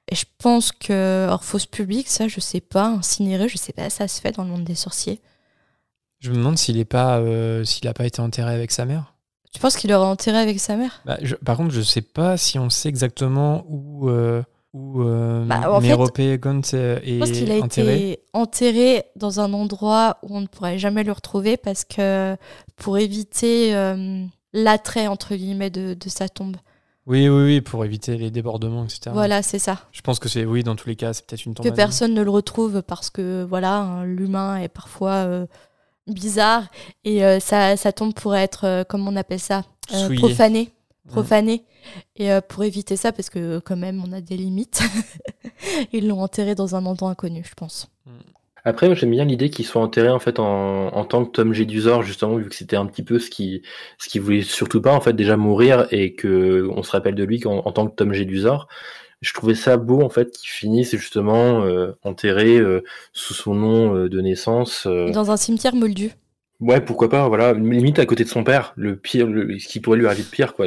Et 0.09 0.15
je 0.15 0.25
pense 0.37 0.71
que 0.71 1.27
hors 1.29 1.45
fosse 1.45 1.65
publique, 1.65 2.07
ça, 2.09 2.27
je 2.27 2.39
sais 2.39 2.61
pas, 2.61 2.87
incinéré, 2.87 3.49
je 3.49 3.57
sais 3.57 3.73
pas, 3.73 3.89
ça 3.89 4.07
se 4.07 4.21
fait 4.21 4.31
dans 4.31 4.43
le 4.43 4.49
monde 4.49 4.63
des 4.63 4.75
sorciers. 4.75 5.21
Je 6.19 6.31
me 6.31 6.35
demande 6.35 6.57
s'il 6.57 6.77
est 6.77 6.85
pas, 6.85 7.19
euh, 7.19 7.63
s'il 7.63 7.85
n'a 7.85 7.93
pas 7.93 8.05
été 8.05 8.21
enterré 8.21 8.53
avec 8.53 8.71
sa 8.71 8.85
mère. 8.85 9.16
Tu 9.53 9.59
penses 9.59 9.75
qu'il 9.75 9.91
aurait 9.93 10.07
enterré 10.07 10.37
avec 10.37 10.59
sa 10.59 10.75
mère? 10.75 11.01
Bah, 11.05 11.17
Par 11.45 11.57
contre, 11.57 11.71
je 11.71 11.81
sais 11.81 12.01
pas 12.01 12.37
si 12.37 12.59
on 12.59 12.69
sait 12.69 12.89
exactement 12.89 13.65
où. 13.67 14.09
Euh, 14.09 14.43
où 14.73 15.01
euh, 15.01 15.45
bah, 15.45 15.61
est 15.61 15.67
pense 17.19 17.31
qu'il 17.31 17.51
a 17.51 17.57
été 17.57 18.19
enterré 18.33 19.05
dans 19.15 19.39
un 19.39 19.53
endroit 19.53 20.17
où 20.23 20.35
on 20.35 20.41
ne 20.41 20.47
pourrait 20.47 20.77
jamais 20.77 21.03
le 21.03 21.11
retrouver 21.11 21.57
parce 21.57 21.85
que 21.85 22.35
pour 22.75 22.97
éviter 22.97 23.75
euh, 23.75 24.25
l'attrait 24.53 25.07
entre 25.07 25.35
guillemets 25.35 25.69
de, 25.69 25.95
sa 26.07 26.29
tombe. 26.29 26.57
Oui, 27.05 27.29
oui, 27.29 27.43
oui, 27.43 27.61
pour 27.61 27.85
éviter 27.85 28.17
les 28.17 28.29
débordements, 28.29 28.83
etc. 28.83 29.11
Voilà, 29.13 29.41
c'est 29.41 29.59
ça. 29.59 29.79
Je 29.93 30.01
pense 30.01 30.19
que 30.19 30.27
c'est, 30.27 30.43
oui, 30.43 30.63
dans 30.63 30.75
tous 30.75 30.89
les 30.89 30.97
cas, 30.97 31.13
c'est 31.13 31.25
peut-être 31.25 31.45
une 31.45 31.53
tombe. 31.53 31.65
Que 31.65 31.71
personne 31.71 32.13
ne 32.13 32.21
le 32.21 32.29
retrouve 32.29 32.81
parce 32.81 33.09
que, 33.09 33.45
voilà, 33.47 33.77
hein, 33.77 34.03
l'humain 34.03 34.57
est 34.57 34.67
parfois 34.67 35.13
euh, 35.13 35.47
bizarre 36.07 36.67
et 37.03 37.23
euh, 37.23 37.39
sa, 37.39 37.75
tombe 37.91 38.13
pourrait 38.13 38.43
être, 38.43 38.83
comme 38.89 39.07
on 39.07 39.15
appelle 39.15 39.39
ça, 39.39 39.63
profanée. 40.17 40.71
Mmh. 41.05 41.11
Profanée. 41.11 41.63
Et 42.15 42.31
euh, 42.31 42.41
pour 42.41 42.63
éviter 42.63 42.95
ça, 42.95 43.11
parce 43.11 43.29
que 43.29 43.59
quand 43.59 43.77
même 43.77 44.03
on 44.05 44.11
a 44.11 44.21
des 44.21 44.37
limites, 44.37 44.81
ils 45.93 46.07
l'ont 46.07 46.21
enterré 46.21 46.55
dans 46.55 46.75
un 46.75 46.85
endroit 46.85 47.09
inconnu, 47.09 47.43
je 47.47 47.53
pense. 47.53 47.89
Après, 48.65 48.93
j'aime 48.95 49.11
bien 49.11 49.23
l'idée 49.23 49.49
qu'il 49.49 49.65
soit 49.65 49.81
enterré 49.81 50.09
en 50.09 50.19
fait 50.19 50.39
en, 50.39 51.05
tant 51.05 51.23
que 51.23 51.31
Tom 51.31 51.53
Jedusor, 51.53 52.03
justement, 52.03 52.35
vu 52.35 52.49
que 52.49 52.55
c'était 52.55 52.75
un 52.75 52.85
petit 52.85 53.03
peu 53.03 53.17
ce 53.17 53.29
qui 53.29 53.61
ce 53.97 54.09
qui 54.09 54.19
voulait 54.19 54.41
surtout 54.41 54.81
pas 54.81 54.93
en 54.93 54.99
fait 54.99 55.13
déjà 55.13 55.37
mourir 55.37 55.87
et 55.91 56.15
que 56.15 56.67
on 56.75 56.83
se 56.83 56.91
rappelle 56.91 57.15
de 57.15 57.23
lui 57.23 57.41
en, 57.45 57.71
tant 57.71 57.87
que 57.87 57.95
Tom 57.95 58.11
Jedusor. 58.11 58.67
Je 59.21 59.33
trouvais 59.33 59.55
ça 59.55 59.77
beau 59.77 60.01
en 60.01 60.09
fait 60.09 60.31
qu'il 60.31 60.49
finisse 60.49 60.91
justement 60.95 61.63
euh, 61.63 61.97
enterré 62.03 62.57
euh, 62.57 62.83
sous 63.13 63.33
son 63.33 63.55
nom 63.55 64.05
de 64.05 64.21
naissance. 64.21 64.85
Dans 64.85 65.31
un 65.31 65.37
cimetière 65.37 65.75
moldu. 65.75 66.11
Ouais, 66.59 66.81
pourquoi 66.81 67.09
pas, 67.09 67.27
voilà, 67.27 67.53
limite 67.53 67.99
à 67.99 68.05
côté 68.05 68.23
de 68.23 68.29
son 68.29 68.43
père, 68.43 68.73
le 68.75 68.95
pire, 68.95 69.27
ce 69.27 69.67
qui 69.67 69.79
pourrait 69.79 69.99
lui 69.99 70.07
arriver 70.07 70.23
de 70.23 70.27
pire, 70.27 70.55
quoi. 70.55 70.65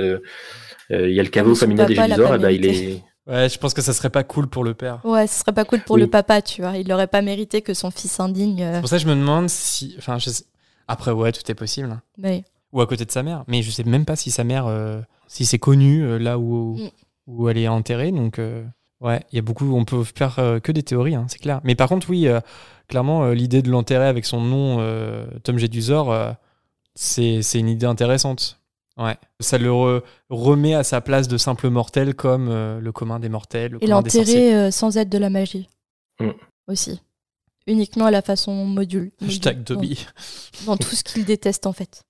Euh, 0.90 1.08
il 1.08 1.14
y 1.14 1.20
a 1.20 1.22
le 1.22 1.28
caveau 1.28 1.54
familial 1.54 1.88
des 1.88 1.94
Gélisors, 1.94 2.34
et 2.34 2.38
bah, 2.38 2.52
il 2.52 2.66
est. 2.66 3.02
Ouais, 3.26 3.48
je 3.48 3.58
pense 3.58 3.74
que 3.74 3.82
ça 3.82 3.92
serait 3.92 4.10
pas 4.10 4.24
cool 4.24 4.48
pour 4.48 4.64
le 4.64 4.74
père. 4.74 5.00
Ouais, 5.04 5.26
ce 5.26 5.40
serait 5.40 5.52
pas 5.52 5.64
cool 5.64 5.80
pour 5.80 5.96
le 5.96 6.08
papa, 6.08 6.42
tu 6.42 6.62
vois. 6.62 6.76
Il 6.76 6.88
n'aurait 6.88 7.06
pas 7.06 7.22
mérité 7.22 7.62
que 7.62 7.74
son 7.74 7.90
fils 7.90 8.18
indigne. 8.18 8.62
Euh, 8.62 8.74
c'est 8.74 8.80
pour 8.80 8.88
ça 8.88 8.96
que 8.96 9.02
je 9.02 9.08
me 9.08 9.14
demande 9.14 9.48
si. 9.48 9.94
Enfin, 9.98 10.18
après, 10.88 11.12
ouais, 11.12 11.30
tout 11.30 11.48
est 11.48 11.54
possible. 11.54 11.96
Hein. 12.22 12.40
Ou 12.72 12.80
à 12.80 12.86
côté 12.86 13.04
de 13.04 13.10
sa 13.10 13.22
mère. 13.22 13.44
Mais 13.46 13.62
je 13.62 13.70
sais 13.70 13.84
même 13.84 14.04
pas 14.04 14.16
si 14.16 14.30
sa 14.30 14.42
mère. 14.42 14.66
Euh, 14.66 15.00
si 15.28 15.44
c'est 15.44 15.58
connu 15.58 16.18
là 16.18 16.38
où, 16.38 16.76
mm. 16.76 16.90
Où 17.30 17.48
elle 17.48 17.58
est 17.58 17.68
enterrée. 17.68 18.12
Donc, 18.12 18.40
ouais, 19.00 19.24
il 19.32 19.36
y 19.36 19.38
a 19.38 19.42
beaucoup. 19.42 19.74
On 19.74 19.84
peut 19.84 20.04
faire 20.04 20.36
que 20.62 20.72
des 20.72 20.82
théories, 20.82 21.14
hein, 21.14 21.26
c'est 21.28 21.38
clair. 21.38 21.60
Mais 21.64 21.74
par 21.74 21.88
contre, 21.88 22.10
oui, 22.10 22.28
clairement, 22.88 23.30
l'idée 23.30 23.62
de 23.62 23.70
l'enterrer 23.70 24.06
avec 24.06 24.24
son 24.24 24.40
nom, 24.40 24.78
Tom 25.42 25.58
Jedusor, 25.58 26.36
c'est 26.94 27.40
une 27.54 27.68
idée 27.68 27.86
intéressante. 27.86 28.60
Ouais. 29.00 29.16
Ça 29.40 29.56
le 29.56 30.02
remet 30.28 30.74
à 30.74 30.84
sa 30.84 31.00
place 31.00 31.26
de 31.26 31.38
simple 31.38 31.70
mortel 31.70 32.14
comme 32.14 32.48
euh, 32.50 32.80
le 32.80 32.92
commun 32.92 33.18
des 33.18 33.30
mortels. 33.30 33.78
Et 33.80 33.86
l'enterrer 33.86 34.54
euh, 34.54 34.70
sans 34.70 34.96
aide 34.98 35.08
de 35.08 35.18
la 35.18 35.30
magie. 35.30 35.68
Mm. 36.18 36.30
Aussi. 36.68 37.00
Uniquement 37.66 38.06
à 38.06 38.10
la 38.10 38.20
façon 38.20 38.66
module. 38.66 39.10
Hashtag 39.22 39.64
Toby. 39.64 40.06
Dans, 40.66 40.76
tout 40.76 40.94
ce 40.94 41.02
qu'il 41.02 41.24
déteste 41.24 41.66
en 41.66 41.72
fait. 41.72 42.02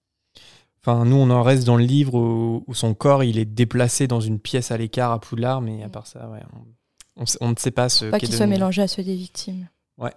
Enfin, 0.84 1.04
nous, 1.04 1.16
on 1.16 1.28
en 1.30 1.42
reste 1.42 1.66
dans 1.66 1.76
le 1.76 1.84
livre 1.84 2.14
où, 2.14 2.64
son 2.72 2.94
corps 2.94 3.22
il 3.22 3.38
est 3.38 3.44
déplacé 3.44 4.06
dans 4.06 4.20
une 4.20 4.38
pièce 4.38 4.70
à 4.70 4.78
l'écart 4.78 5.12
à 5.12 5.20
Poudlard, 5.20 5.60
mais 5.60 5.82
à 5.82 5.88
part 5.88 6.06
ça, 6.06 6.28
ouais, 6.28 6.40
on, 7.40 7.50
ne 7.50 7.56
sait 7.56 7.70
pas 7.70 7.88
ce. 7.88 8.06
Pas 8.06 8.18
qu'il 8.18 8.32
soit 8.32 8.46
mélangé 8.46 8.80
à 8.80 8.88
ceux 8.88 9.02
des 9.02 9.14
victimes. 9.14 9.68
Ouais. 9.98 10.12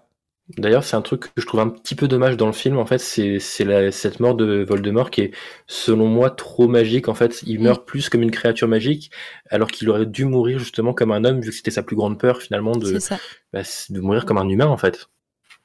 D'ailleurs, 0.57 0.83
c'est 0.83 0.95
un 0.95 1.01
truc 1.01 1.33
que 1.33 1.41
je 1.41 1.45
trouve 1.45 1.59
un 1.59 1.69
petit 1.69 1.95
peu 1.95 2.07
dommage 2.07 2.37
dans 2.37 2.47
le 2.47 2.53
film. 2.53 2.77
En 2.77 2.85
fait, 2.85 2.99
c'est 2.99 3.39
cette 3.39 4.19
mort 4.19 4.35
de 4.35 4.65
Voldemort 4.67 5.09
qui 5.09 5.21
est, 5.21 5.31
selon 5.67 6.07
moi, 6.07 6.29
trop 6.29 6.67
magique. 6.67 7.07
En 7.07 7.13
fait, 7.13 7.43
il 7.43 7.61
meurt 7.61 7.85
plus 7.85 8.09
comme 8.09 8.21
une 8.21 8.31
créature 8.31 8.67
magique, 8.67 9.11
alors 9.49 9.69
qu'il 9.69 9.89
aurait 9.89 10.05
dû 10.05 10.25
mourir 10.25 10.59
justement 10.59 10.93
comme 10.93 11.11
un 11.11 11.25
homme, 11.25 11.41
vu 11.41 11.49
que 11.49 11.55
c'était 11.55 11.71
sa 11.71 11.83
plus 11.83 11.95
grande 11.95 12.19
peur 12.19 12.41
finalement 12.41 12.73
de, 12.73 12.99
bah, 13.51 13.61
de 13.89 13.99
mourir 13.99 14.25
comme 14.25 14.37
un 14.37 14.47
humain, 14.47 14.67
en 14.67 14.77
fait. 14.77 15.09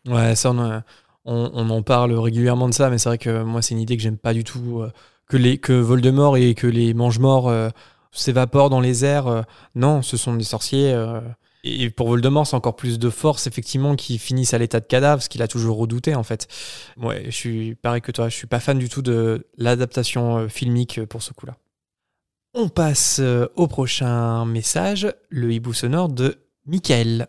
Ouais, 0.07 0.35
ça, 0.35 0.51
on, 0.53 0.83
on, 1.29 1.71
en 1.71 1.83
parle 1.83 2.13
régulièrement 2.15 2.69
de 2.69 2.75
ça, 2.75 2.89
mais 2.91 2.99
c'est 2.99 3.09
vrai 3.09 3.19
que 3.19 3.43
moi, 3.43 3.61
c'est 3.63 3.75
une 3.75 3.81
idée 3.81 3.97
que 3.97 4.03
j'aime 4.03 4.17
pas 4.17 4.33
du 4.33 4.45
tout. 4.45 4.81
Euh, 4.81 4.91
que, 5.29 5.37
les, 5.37 5.59
que 5.59 5.75
Voldemort 5.75 6.39
et 6.39 6.55
que 6.55 6.67
les 6.67 6.95
mange-morts 6.95 7.49
euh, 7.49 7.69
s'évaporent 8.13 8.71
dans 8.71 8.81
les 8.81 9.05
airs. 9.05 9.27
Euh, 9.27 9.43
non, 9.75 10.01
ce 10.01 10.17
sont 10.17 10.35
des 10.35 10.45
sorciers. 10.45 10.97
Et 11.65 11.91
pour 11.91 12.09
Voldemort, 12.09 12.47
c'est 12.47 12.57
encore 12.57 12.77
plus 12.77 12.99
de 12.99 13.11
force, 13.11 13.47
effectivement, 13.47 13.95
qu'il 13.95 14.19
finisse 14.19 14.55
à 14.55 14.59
l'état 14.59 14.81
de 14.81 14.87
cadavre, 14.87 15.23
ce 15.23 15.29
qu'il 15.29 15.43
a 15.43 15.49
toujours 15.49 15.77
redouté, 15.77 16.15
en 16.15 16.23
fait. 16.23 16.49
Ouais, 16.97 17.25
je 17.27 17.37
suis 17.37 17.75
pareil 17.75 18.01
que 18.01 18.13
toi, 18.13 18.31
je 18.31 18.35
suis 18.35 18.47
pas 18.47 18.61
fan 18.61 18.79
du 18.79 18.89
tout 18.89 19.03
de 19.03 19.47
l'adaptation 19.59 20.49
filmique 20.49 21.05
pour 21.07 21.23
ce 21.23 21.35
coup-là. 21.35 21.57
On 22.55 22.71
passe 22.71 23.21
au 23.55 23.67
prochain 23.67 24.47
message, 24.47 25.13
le 25.29 25.53
hibou 25.53 25.75
sonore 25.75 26.09
de 26.09 26.39
Michael. 26.65 27.29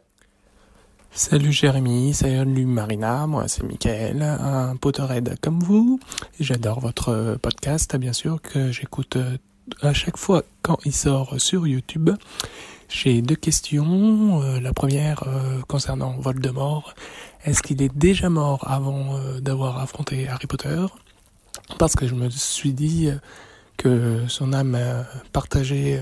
Salut 1.11 1.51
Jérémy, 1.51 2.13
salut 2.13 2.65
Marina, 2.65 3.27
moi 3.27 3.47
c'est 3.47 3.63
Michael, 3.63 4.21
un 4.21 4.75
Potterhead 4.75 5.37
comme 5.41 5.59
vous. 5.59 5.99
J'adore 6.39 6.79
votre 6.79 7.37
podcast, 7.41 7.95
bien 7.97 8.13
sûr, 8.13 8.41
que 8.41 8.71
j'écoute 8.71 9.17
à 9.81 9.93
chaque 9.93 10.17
fois 10.17 10.43
quand 10.61 10.77
il 10.85 10.93
sort 10.93 11.39
sur 11.39 11.67
YouTube. 11.67 12.11
J'ai 12.89 13.21
deux 13.21 13.35
questions. 13.35 14.41
Euh, 14.41 14.59
la 14.59 14.73
première 14.73 15.23
euh, 15.27 15.61
concernant 15.67 16.15
Voldemort. 16.17 16.95
Est-ce 17.43 17.61
qu'il 17.61 17.81
est 17.81 17.95
déjà 17.95 18.29
mort 18.29 18.65
avant 18.67 19.15
euh, 19.15 19.39
d'avoir 19.39 19.79
affronté 19.79 20.27
Harry 20.27 20.47
Potter? 20.47 20.85
Parce 21.77 21.95
que 21.95 22.07
je 22.07 22.15
me 22.15 22.29
suis 22.29 22.73
dit 22.73 23.09
que 23.77 24.23
son 24.27 24.53
âme 24.53 24.77
partageait 25.33 26.01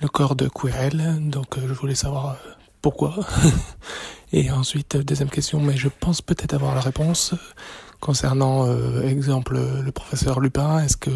le 0.00 0.08
corps 0.08 0.34
de 0.34 0.48
Quirrell, 0.48 1.30
donc 1.30 1.56
je 1.56 1.72
voulais 1.72 1.94
savoir 1.94 2.36
pourquoi 2.82 3.14
Et 4.36 4.50
ensuite, 4.50 4.96
deuxième 4.96 5.30
question, 5.30 5.60
mais 5.60 5.76
je 5.76 5.88
pense 5.88 6.20
peut-être 6.20 6.54
avoir 6.54 6.74
la 6.74 6.80
réponse 6.80 7.34
concernant, 8.00 8.66
exemple, 9.02 9.56
le 9.56 9.92
professeur 9.92 10.40
Lupin. 10.40 10.80
Est-ce 10.80 10.96
que 10.96 11.10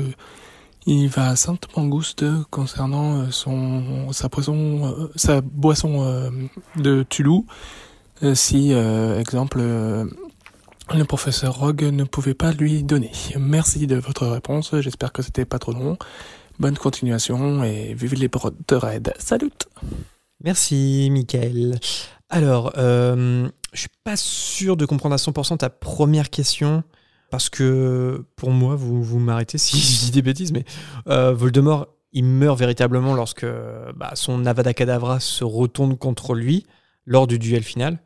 il 0.87 1.09
va 1.09 1.31
à 1.31 1.37
Sainte-Mangouste 1.37 2.25
concernant 2.51 3.31
son 3.31 4.13
sa 4.13 4.29
poisson, 4.29 5.11
sa 5.17 5.41
boisson 5.43 6.33
de 6.77 7.03
Tulou 7.03 7.45
euh, 8.23 8.35
si, 8.35 8.73
euh, 8.73 9.21
exemple, 9.21 9.59
euh, 9.61 10.05
le 10.93 11.05
professeur 11.05 11.57
Rogue 11.57 11.85
ne 11.85 12.05
pouvait 12.05 12.35
pas 12.35 12.53
lui 12.53 12.83
donner? 12.83 13.13
Merci 13.39 13.87
de 13.87 13.97
votre 13.97 14.27
réponse, 14.27 14.75
j'espère 14.81 15.13
que 15.13 15.23
c'était 15.23 15.45
pas 15.45 15.59
trop 15.59 15.73
long. 15.73 15.97
Bonne 16.59 16.77
continuation 16.77 17.63
et 17.63 17.95
vive 17.95 18.15
les 18.15 18.29
Red. 18.33 19.15
Salut 19.19 19.53
Merci, 20.43 21.09
Michael. 21.13 21.79
Alors, 22.29 22.73
euh, 22.77 23.49
je 23.73 23.81
suis 23.81 23.91
pas 24.05 24.17
sûr 24.17 24.77
de 24.77 24.85
comprendre 24.87 25.15
à 25.15 25.19
100% 25.19 25.59
ta 25.59 25.71
première 25.71 26.31
question, 26.31 26.83
parce 27.31 27.49
que 27.49 28.25
pour 28.37 28.51
moi, 28.51 28.77
vous, 28.77 29.03
vous 29.03 29.19
m'arrêtez 29.19 29.59
si 29.59 29.79
je 29.79 30.07
dis 30.07 30.11
des 30.11 30.23
bêtises, 30.23 30.53
mais 30.53 30.65
Voldemort, 31.07 31.89
il 32.13 32.25
meurt 32.25 32.59
véritablement 32.59 33.15
lorsque 33.15 33.47
bah, 33.97 34.13
son 34.15 34.47
Avada 34.47 34.73
Kedavra 34.73 35.21
se 35.21 35.45
retourne 35.45 35.97
contre 35.97 36.35
lui 36.35 36.67
lors 37.05 37.27
du 37.27 37.39
duel 37.39 37.63
final. 37.63 37.99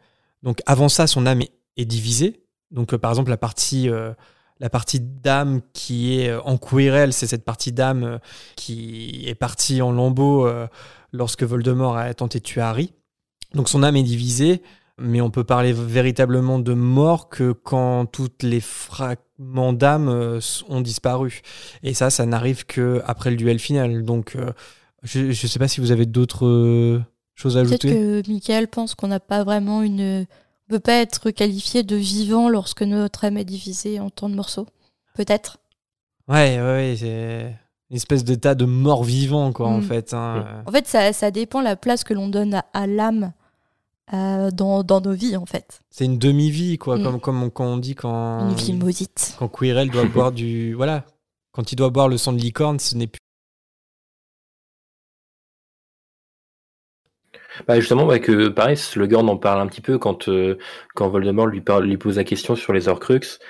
Donc 0.42 0.60
avant 0.66 0.88
ça, 0.88 1.06
son 1.06 1.26
âme 1.26 1.42
est, 1.76 1.84
divisée. 1.84 2.44
Donc 2.70 2.94
euh, 2.94 2.98
par 2.98 3.10
exemple, 3.10 3.30
la 3.30 3.36
partie, 3.36 3.88
euh, 3.88 4.12
d'âme 4.60 5.60
qui 5.72 6.18
est 6.18 6.30
euh, 6.30 6.40
en 6.42 6.56
querelle, 6.56 7.12
c'est 7.12 7.26
cette 7.26 7.44
partie 7.44 7.72
d'âme 7.72 8.18
qui 8.56 9.24
est 9.26 9.34
partie 9.34 9.82
en 9.82 9.92
lambeaux 9.92 10.48
lorsque 11.12 11.42
Voldemort 11.42 11.96
a 11.96 12.12
tenté 12.14 12.38
de 12.38 12.44
tuer 12.44 12.60
Harry. 12.60 12.92
Donc 13.54 13.68
son 13.68 13.82
âme 13.82 13.96
est 13.96 14.02
divisée, 14.02 14.62
mais 14.98 15.20
on 15.20 15.30
peut 15.30 15.44
parler 15.44 15.72
véritablement 15.72 16.58
de 16.58 16.72
mort 16.74 17.28
que 17.28 17.52
quand 17.52 18.06
tous 18.06 18.30
les 18.42 18.60
fragments 18.60 19.72
d'âme 19.72 20.40
ont 20.68 20.80
disparu. 20.80 21.42
Et 21.82 21.94
ça, 21.94 22.10
ça 22.10 22.26
n'arrive 22.26 22.66
que 22.66 23.02
après 23.06 23.30
le 23.30 23.36
duel 23.36 23.58
final. 23.58 24.04
Donc 24.04 24.36
je 25.02 25.20
ne 25.20 25.32
sais 25.32 25.58
pas 25.58 25.68
si 25.68 25.80
vous 25.80 25.90
avez 25.90 26.06
d'autres 26.06 27.02
Chose 27.34 27.56
à 27.56 27.62
Peut-être 27.62 27.82
que 27.82 28.30
Michael 28.30 28.68
pense 28.68 28.94
qu'on 28.94 29.08
n'a 29.08 29.20
pas 29.20 29.42
vraiment 29.44 29.82
une. 29.82 30.26
On 30.68 30.74
peut 30.74 30.80
pas 30.80 31.00
être 31.00 31.30
qualifié 31.30 31.82
de 31.82 31.96
vivant 31.96 32.48
lorsque 32.48 32.82
notre 32.82 33.24
âme 33.24 33.36
est 33.36 33.44
divisée 33.44 34.00
en 34.00 34.10
tant 34.10 34.28
de 34.28 34.34
morceaux. 34.34 34.66
Peut-être. 35.14 35.58
Ouais, 36.28 36.60
ouais, 36.60 36.94
c'est 36.98 37.54
une 37.90 37.96
espèce 37.96 38.24
d'état 38.24 38.54
de 38.54 38.64
mort 38.64 39.04
vivant, 39.04 39.52
quoi, 39.52 39.68
en 39.68 39.78
mm. 39.78 39.82
fait. 39.82 40.14
Hein. 40.14 40.62
En 40.66 40.70
fait, 40.70 40.86
ça, 40.86 41.12
ça 41.12 41.30
dépend 41.30 41.60
la 41.60 41.76
place 41.76 42.04
que 42.04 42.14
l'on 42.14 42.28
donne 42.28 42.62
à, 42.72 42.86
l'âme 42.86 43.32
euh, 44.12 44.50
dans, 44.50 44.82
dans, 44.82 45.00
nos 45.00 45.12
vies, 45.12 45.36
en 45.36 45.46
fait. 45.46 45.82
C'est 45.90 46.04
une 46.04 46.18
demi-vie, 46.18 46.78
quoi, 46.78 46.98
mm. 46.98 47.02
comme, 47.02 47.20
comme 47.20 47.50
quand 47.50 47.64
on 47.64 47.76
dit 47.76 47.94
quand. 47.94 48.50
Une 48.50 48.54
vie 48.54 48.72
maudite. 48.72 49.36
Quand 49.38 49.48
Quirrell 49.48 49.90
doit 49.90 50.04
boire 50.14 50.32
du. 50.32 50.74
Voilà. 50.74 51.04
Quand 51.52 51.72
il 51.72 51.76
doit 51.76 51.90
boire 51.90 52.08
le 52.08 52.16
sang 52.16 52.32
de 52.32 52.38
licorne, 52.38 52.78
ce 52.78 52.96
n'est 52.96 53.06
plus 53.06 53.20
Bah 57.66 57.78
justement, 57.78 58.06
bah 58.06 58.18
que 58.18 58.48
pareil, 58.48 58.76
Slughorn 58.76 59.28
en 59.28 59.36
parle 59.36 59.60
un 59.60 59.66
petit 59.66 59.80
peu 59.80 59.98
quand, 59.98 60.28
euh, 60.28 60.58
quand 60.94 61.08
Voldemort 61.08 61.46
lui, 61.46 61.60
parle, 61.60 61.84
lui 61.84 61.98
pose 61.98 62.16
la 62.16 62.24
question 62.24 62.56
sur 62.56 62.72
les 62.72 62.88
Horcruxes, 62.88 63.40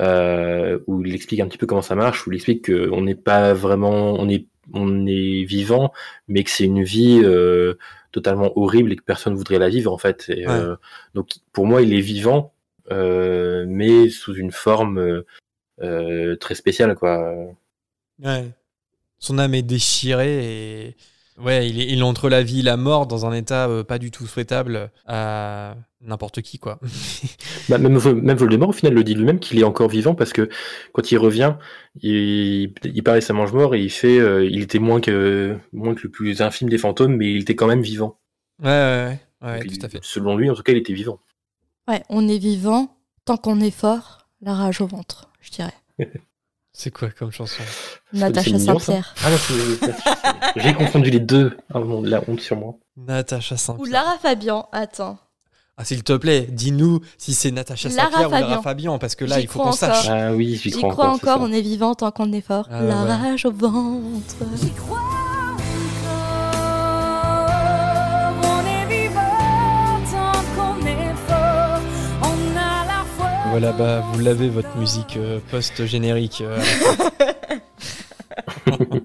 euh, 0.00 0.78
où 0.86 1.04
il 1.04 1.14
explique 1.14 1.40
un 1.40 1.46
petit 1.48 1.58
peu 1.58 1.66
comment 1.66 1.82
ça 1.82 1.94
marche, 1.94 2.26
où 2.26 2.32
il 2.32 2.36
explique 2.36 2.66
qu'on 2.66 3.02
n'est 3.02 3.14
pas 3.14 3.54
vraiment, 3.54 4.14
on 4.14 4.28
est, 4.28 4.46
on 4.74 5.06
est 5.06 5.44
vivant, 5.44 5.92
mais 6.28 6.42
que 6.44 6.50
c'est 6.50 6.64
une 6.64 6.82
vie 6.82 7.20
euh, 7.24 7.74
totalement 8.12 8.56
horrible 8.56 8.92
et 8.92 8.96
que 8.96 9.02
personne 9.02 9.34
voudrait 9.34 9.58
la 9.58 9.68
vivre 9.68 9.92
en 9.92 9.98
fait. 9.98 10.28
Et, 10.28 10.46
euh, 10.46 10.76
donc 11.14 11.30
pour 11.52 11.66
moi, 11.66 11.82
il 11.82 11.92
est 11.94 12.00
vivant, 12.00 12.52
euh, 12.90 13.64
mais 13.66 14.08
sous 14.08 14.34
une 14.34 14.52
forme 14.52 15.24
très 16.38 16.54
spéciale, 16.54 16.94
quoi. 16.94 17.34
Ouais. 18.22 18.50
Son 19.18 19.38
âme 19.38 19.54
est 19.54 19.62
déchirée 19.62 20.86
et 20.86 20.96
Ouais, 21.38 21.68
il 21.68 21.80
est, 21.80 21.86
il 21.86 21.98
est, 22.00 22.02
entre 22.02 22.28
la 22.28 22.42
vie 22.42 22.60
et 22.60 22.62
la 22.62 22.76
mort 22.76 23.06
dans 23.06 23.24
un 23.24 23.32
état 23.32 23.68
euh, 23.68 23.82
pas 23.82 23.98
du 23.98 24.10
tout 24.10 24.26
souhaitable 24.26 24.90
à 25.06 25.76
n'importe 26.02 26.42
qui, 26.42 26.58
quoi. 26.58 26.78
bah, 27.68 27.78
même, 27.78 27.98
même 28.20 28.36
Voldemort, 28.36 28.68
au 28.68 28.72
final, 28.72 28.92
le 28.92 29.02
dit 29.02 29.14
lui-même 29.14 29.40
qu'il 29.40 29.58
est 29.58 29.64
encore 29.64 29.88
vivant 29.88 30.14
parce 30.14 30.32
que 30.32 30.48
quand 30.92 31.10
il 31.10 31.16
revient, 31.16 31.54
il, 32.02 32.74
il 32.84 33.02
paraît 33.02 33.22
sa 33.22 33.32
mange-mort 33.32 33.74
et 33.74 33.80
il 33.80 33.90
fait, 33.90 34.18
euh, 34.18 34.44
il 34.44 34.62
était 34.62 34.78
moins 34.78 35.00
que, 35.00 35.56
moins 35.72 35.94
que 35.94 36.02
le 36.02 36.10
plus 36.10 36.42
infime 36.42 36.68
des 36.68 36.78
fantômes, 36.78 37.16
mais 37.16 37.32
il 37.32 37.42
était 37.42 37.56
quand 37.56 37.66
même 37.66 37.82
vivant. 37.82 38.18
Ouais, 38.62 38.68
ouais, 38.68 39.18
ouais, 39.42 39.60
tout 39.60 39.86
à 39.86 39.88
fait. 39.88 40.00
Selon 40.02 40.36
lui, 40.36 40.50
en 40.50 40.54
tout 40.54 40.62
cas, 40.62 40.72
il 40.72 40.78
était 40.78 40.92
vivant. 40.92 41.18
Ouais, 41.88 42.02
on 42.10 42.28
est 42.28 42.38
vivant 42.38 42.96
tant 43.24 43.36
qu'on 43.36 43.60
est 43.60 43.70
fort, 43.70 44.28
la 44.42 44.54
rage 44.54 44.80
au 44.80 44.86
ventre, 44.86 45.30
je 45.40 45.50
dirais. 45.50 45.74
C'est 46.82 46.90
quoi 46.90 47.10
comme 47.16 47.30
chanson 47.30 47.62
Natacha 48.12 48.58
Saint-Pierre. 48.58 49.14
Ah 49.22 49.28
j'ai 50.56 50.74
confondu 50.74 51.10
les 51.10 51.20
deux. 51.20 51.56
Ah, 51.72 51.78
la 52.02 52.20
honte 52.26 52.40
sur 52.40 52.56
moi. 52.56 52.74
Natacha 52.96 53.56
Saint-Pierre. 53.56 53.88
Ou 53.88 53.92
Lara 53.92 54.18
Fabian, 54.20 54.68
attends. 54.72 55.16
Ah, 55.76 55.84
s'il 55.84 56.02
te 56.02 56.12
plaît, 56.16 56.48
dis-nous 56.50 56.98
si 57.18 57.34
c'est 57.34 57.52
Natacha 57.52 57.88
Saint-Pierre 57.88 58.26
ou 58.26 58.32
Lara 58.32 58.62
Fabian, 58.62 58.98
parce 58.98 59.14
que 59.14 59.24
là, 59.24 59.38
il 59.38 59.46
faut 59.46 59.60
qu'on 59.60 59.70
sache. 59.70 60.08
Ah 60.08 60.32
oui, 60.32 60.56
j'y 60.60 60.72
crois, 60.72 60.90
crois 60.90 61.10
encore. 61.10 61.38
on 61.40 61.52
est 61.52 61.60
vivant 61.60 61.94
tant 61.94 62.10
qu'on 62.10 62.32
est 62.32 62.40
fort. 62.40 62.66
Ah, 62.68 62.82
la 62.82 63.16
rage 63.16 63.44
au 63.44 63.52
ventre. 63.52 64.34
J'y 64.60 64.72
crois. 64.72 65.11
Voilà, 73.52 73.72
bah, 73.72 74.02
vous 74.14 74.20
l'avez, 74.20 74.48
votre 74.48 74.74
musique 74.78 75.18
euh, 75.18 75.38
post-générique. 75.50 76.40
Euh, 76.40 76.58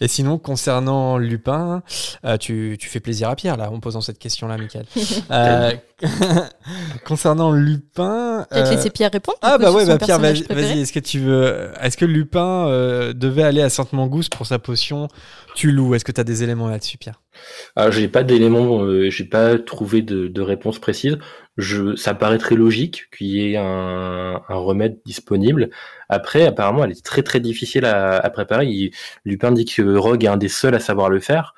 Et 0.00 0.08
sinon, 0.08 0.36
concernant 0.36 1.16
Lupin, 1.16 1.84
euh, 2.24 2.36
tu, 2.38 2.76
tu, 2.80 2.88
fais 2.88 2.98
plaisir 2.98 3.28
à 3.28 3.36
Pierre, 3.36 3.56
là, 3.56 3.70
en 3.70 3.78
posant 3.78 4.00
cette 4.00 4.18
question-là, 4.18 4.58
Michael. 4.58 4.86
concernant 7.04 7.52
Lupin. 7.52 8.48
Peut-être 8.50 8.72
laisser 8.72 8.90
Pierre 8.90 9.12
répondre. 9.12 9.38
Ah, 9.42 9.58
bah 9.58 9.70
ouais, 9.70 9.86
bah 9.86 9.96
Pierre, 9.96 10.18
vas-y, 10.18 10.80
est-ce 10.80 10.92
que 10.92 10.98
tu 10.98 11.20
veux. 11.20 11.70
Est-ce 11.80 11.96
que 11.96 12.04
Lupin 12.04 12.66
devait 13.14 13.44
aller 13.44 13.62
à 13.62 13.70
Sainte-Mangouste 13.70 14.34
pour 14.34 14.46
sa 14.46 14.58
potion 14.58 15.06
Tulou 15.54 15.94
Est-ce 15.94 16.04
que 16.04 16.10
tu 16.10 16.20
as 16.20 16.24
des 16.24 16.42
éléments 16.42 16.68
là-dessus, 16.68 16.98
Pierre? 16.98 17.22
Ah, 17.76 17.92
J'ai 17.92 18.08
pas 18.08 18.24
d'éléments, 18.24 18.84
j'ai 19.08 19.24
pas 19.24 19.56
trouvé 19.56 20.02
de, 20.02 20.26
de 20.26 20.40
réponse 20.42 20.80
précise 20.80 21.16
ça 21.96 22.14
paraît 22.14 22.38
très 22.38 22.56
logique 22.56 23.08
qu'il 23.16 23.28
y 23.28 23.52
ait 23.52 23.56
un, 23.56 24.40
remède 24.48 24.98
disponible. 25.04 25.70
Après, 26.08 26.46
apparemment, 26.46 26.84
elle 26.84 26.90
est 26.90 27.04
très 27.04 27.22
très 27.22 27.40
difficile 27.40 27.84
à, 27.84 28.28
préparer. 28.30 28.90
Lupin 29.24 29.52
dit 29.52 29.64
que 29.64 29.96
Rogue 29.96 30.24
est 30.24 30.28
un 30.28 30.36
des 30.36 30.48
seuls 30.48 30.74
à 30.74 30.80
savoir 30.80 31.08
le 31.08 31.20
faire. 31.20 31.54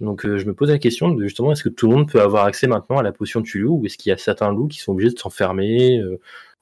Donc 0.00 0.24
euh, 0.24 0.38
je 0.38 0.46
me 0.46 0.54
pose 0.54 0.70
la 0.70 0.78
question 0.78 1.10
de 1.10 1.22
justement, 1.22 1.52
est-ce 1.52 1.62
que 1.62 1.68
tout 1.68 1.86
le 1.86 1.94
monde 1.94 2.10
peut 2.10 2.22
avoir 2.22 2.46
accès 2.46 2.66
maintenant 2.66 2.98
à 2.98 3.02
la 3.02 3.12
potion 3.12 3.40
de 3.40 3.58
loup 3.58 3.80
ou 3.80 3.86
est-ce 3.86 3.98
qu'il 3.98 4.08
y 4.08 4.12
a 4.12 4.16
certains 4.16 4.50
loups 4.50 4.68
qui 4.68 4.78
sont 4.78 4.92
obligés 4.92 5.10
de 5.10 5.18
s'enfermer 5.18 5.98
euh, 5.98 6.18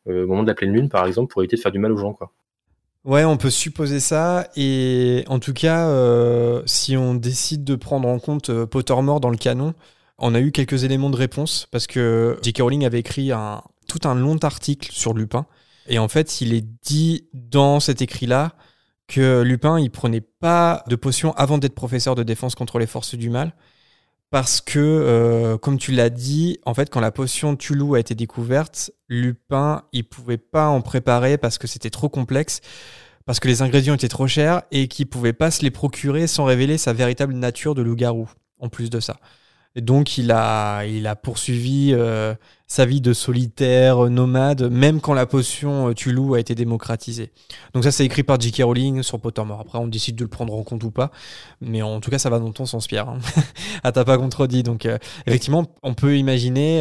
euh, 0.09 0.25
au 0.25 0.27
moment 0.27 0.43
de 0.43 0.49
la 0.49 0.55
pleine 0.55 0.73
lune, 0.73 0.89
par 0.89 1.07
exemple, 1.07 1.33
pour 1.33 1.43
éviter 1.43 1.57
de 1.57 1.61
faire 1.61 1.71
du 1.71 1.79
mal 1.79 1.93
aux 1.93 1.97
gens 1.97 2.13
quoi? 2.13 2.33
Ouais, 3.05 3.25
on 3.25 3.37
peut 3.37 3.49
supposer 3.49 4.01
ça. 4.01 4.49
Et 4.57 5.25
en 5.29 5.39
tout 5.39 5.55
cas, 5.55 5.89
si 6.67 6.97
on 6.97 7.15
décide 7.15 7.65
de 7.65 7.75
prendre 7.75 8.09
en 8.09 8.19
compte 8.19 8.51
Pottermore 8.65 9.21
dans 9.21 9.31
le 9.31 9.37
canon, 9.37 9.73
on 10.19 10.35
a 10.35 10.41
eu 10.41 10.53
quelques 10.53 10.85
éléments 10.85 11.11
de 11.11 11.17
réponse 11.17 11.67
parce 11.71 11.87
que 11.87 12.39
J.K. 12.43 12.61
Rowling 12.61 12.85
avait 12.85 13.01
écrit 13.01 13.33
un, 13.33 13.63
tout 13.87 14.07
un 14.07 14.15
long 14.15 14.37
article 14.43 14.91
sur 14.93 15.15
Lupin. 15.15 15.47
Et 15.89 15.99
en 15.99 16.09
fait, 16.09 16.41
il 16.41 16.53
est 16.53 16.67
dit 16.83 17.29
dans 17.33 17.81
cet 17.81 18.03
écrit-là 18.03 18.53
que 19.09 19.43
Lupin, 19.43 19.81
il 19.81 19.91
prenait 19.91 20.21
pas 20.21 20.85
de 20.89 20.97
potion 20.97 21.33
avant 21.33 21.59
d'être 21.59 21.75
professeur 21.75 22.15
de 22.15 22.23
défense 22.23 22.55
contre 22.55 22.79
les 22.79 22.87
forces 22.87 23.15
du 23.15 23.31
mal. 23.31 23.55
Parce 24.31 24.61
que, 24.61 24.79
euh, 24.79 25.57
comme 25.57 25.79
tu 25.79 25.93
l'as 25.93 26.11
dit, 26.11 26.59
en 26.67 26.75
fait, 26.75 26.91
quand 26.91 27.01
la 27.01 27.11
potion 27.11 27.57
Tulou 27.57 27.95
a 27.95 28.01
été 28.01 28.15
découverte, 28.15 28.91
Lupin, 29.09 29.85
il 29.93 30.05
pouvait 30.05 30.37
pas 30.37 30.69
en 30.69 30.83
préparer 30.83 31.39
parce 31.39 31.57
que 31.57 31.67
c'était 31.67 31.89
trop 31.89 32.11
complexe, 32.11 32.61
parce 33.25 33.41
que 33.41 33.49
les 33.49 33.63
ingrédients 33.63 33.95
étaient 33.95 34.09
trop 34.09 34.27
chers 34.27 34.63
et 34.71 34.87
qu'il 34.87 35.07
pouvait 35.07 35.33
pas 35.33 35.51
se 35.51 35.63
les 35.63 35.71
procurer 35.71 36.27
sans 36.27 36.45
révéler 36.45 36.77
sa 36.77 36.93
véritable 36.93 37.33
nature 37.33 37.75
de 37.75 37.81
loup-garou, 37.81 38.29
en 38.59 38.69
plus 38.69 38.91
de 38.91 39.01
ça. 39.01 39.17
Donc 39.81 40.19
il 40.19 40.31
a, 40.31 40.85
il 40.85 41.07
a 41.07 41.17
poursuivi 41.17 41.93
euh, 41.93 42.35
sa 42.67 42.85
vie 42.87 43.01
de 43.01 43.13
solitaire, 43.13 44.05
euh, 44.05 44.09
nomade, 44.09 44.71
même 44.71 45.01
quand 45.01 45.15
la 45.15 45.27
potion 45.27 45.89
euh, 45.89 46.35
a 46.35 46.39
été 46.39 46.55
démocratisée. 46.55 47.33
Donc 47.75 47.85
ça 47.85 47.91
c'est 47.91 48.05
écrit 48.05 48.23
par 48.23 48.41
J.K. 48.41 48.63
Rowling 48.63 49.03
sur 49.03 49.21
Pottermore. 49.21 49.61
Après 49.61 49.79
on 49.79 49.87
décide 49.87 50.17
de 50.17 50.25
le 50.25 50.29
prendre 50.29 50.55
en 50.55 50.63
compte 50.63 50.85
ou 50.85 50.91
pas. 50.91 51.11
Mais 51.61 51.83
en 51.83 52.01
tout 52.01 52.11
cas 52.11 52.19
ça 52.19 52.31
va 52.31 52.39
dans 52.39 52.53
ton 52.53 52.67
sens 52.67 52.87
Pierre. 52.87 53.09
Hein. 53.09 53.19
ah 53.85 53.93
t'as 53.93 54.05
pas 54.05 54.19
contredit. 54.19 54.63
Donc 54.63 54.89
effectivement 55.27 55.67
on 55.83 55.95
peut 55.95 56.17
imaginer, 56.17 56.79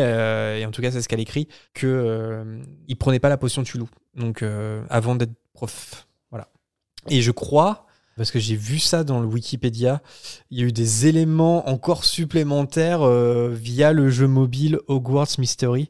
et 0.59 0.65
en 0.65 0.71
tout 0.71 0.81
cas 0.81 0.91
c'est 0.91 1.01
ce 1.01 1.07
qu'elle 1.07 1.19
écrit, 1.19 1.47
que 1.73 2.61
il 2.87 2.95
prenait 2.95 3.19
pas 3.19 3.29
la 3.29 3.37
potion 3.37 3.63
Tulou. 3.63 3.89
Donc 4.15 4.43
avant 4.89 5.15
d'être 5.15 5.33
prof. 5.53 6.07
Voilà. 6.29 6.47
Et 7.09 7.21
je 7.21 7.31
crois 7.31 7.86
parce 8.17 8.31
que 8.31 8.39
j'ai 8.39 8.55
vu 8.55 8.79
ça 8.79 9.03
dans 9.03 9.21
le 9.21 9.27
Wikipédia. 9.27 10.01
Il 10.51 10.59
y 10.59 10.63
a 10.63 10.65
eu 10.65 10.71
des 10.71 11.07
éléments 11.07 11.69
encore 11.69 12.03
supplémentaires 12.03 13.03
euh, 13.03 13.53
via 13.53 13.93
le 13.93 14.09
jeu 14.09 14.27
mobile 14.27 14.79
Hogwarts 14.87 15.37
Mystery, 15.37 15.89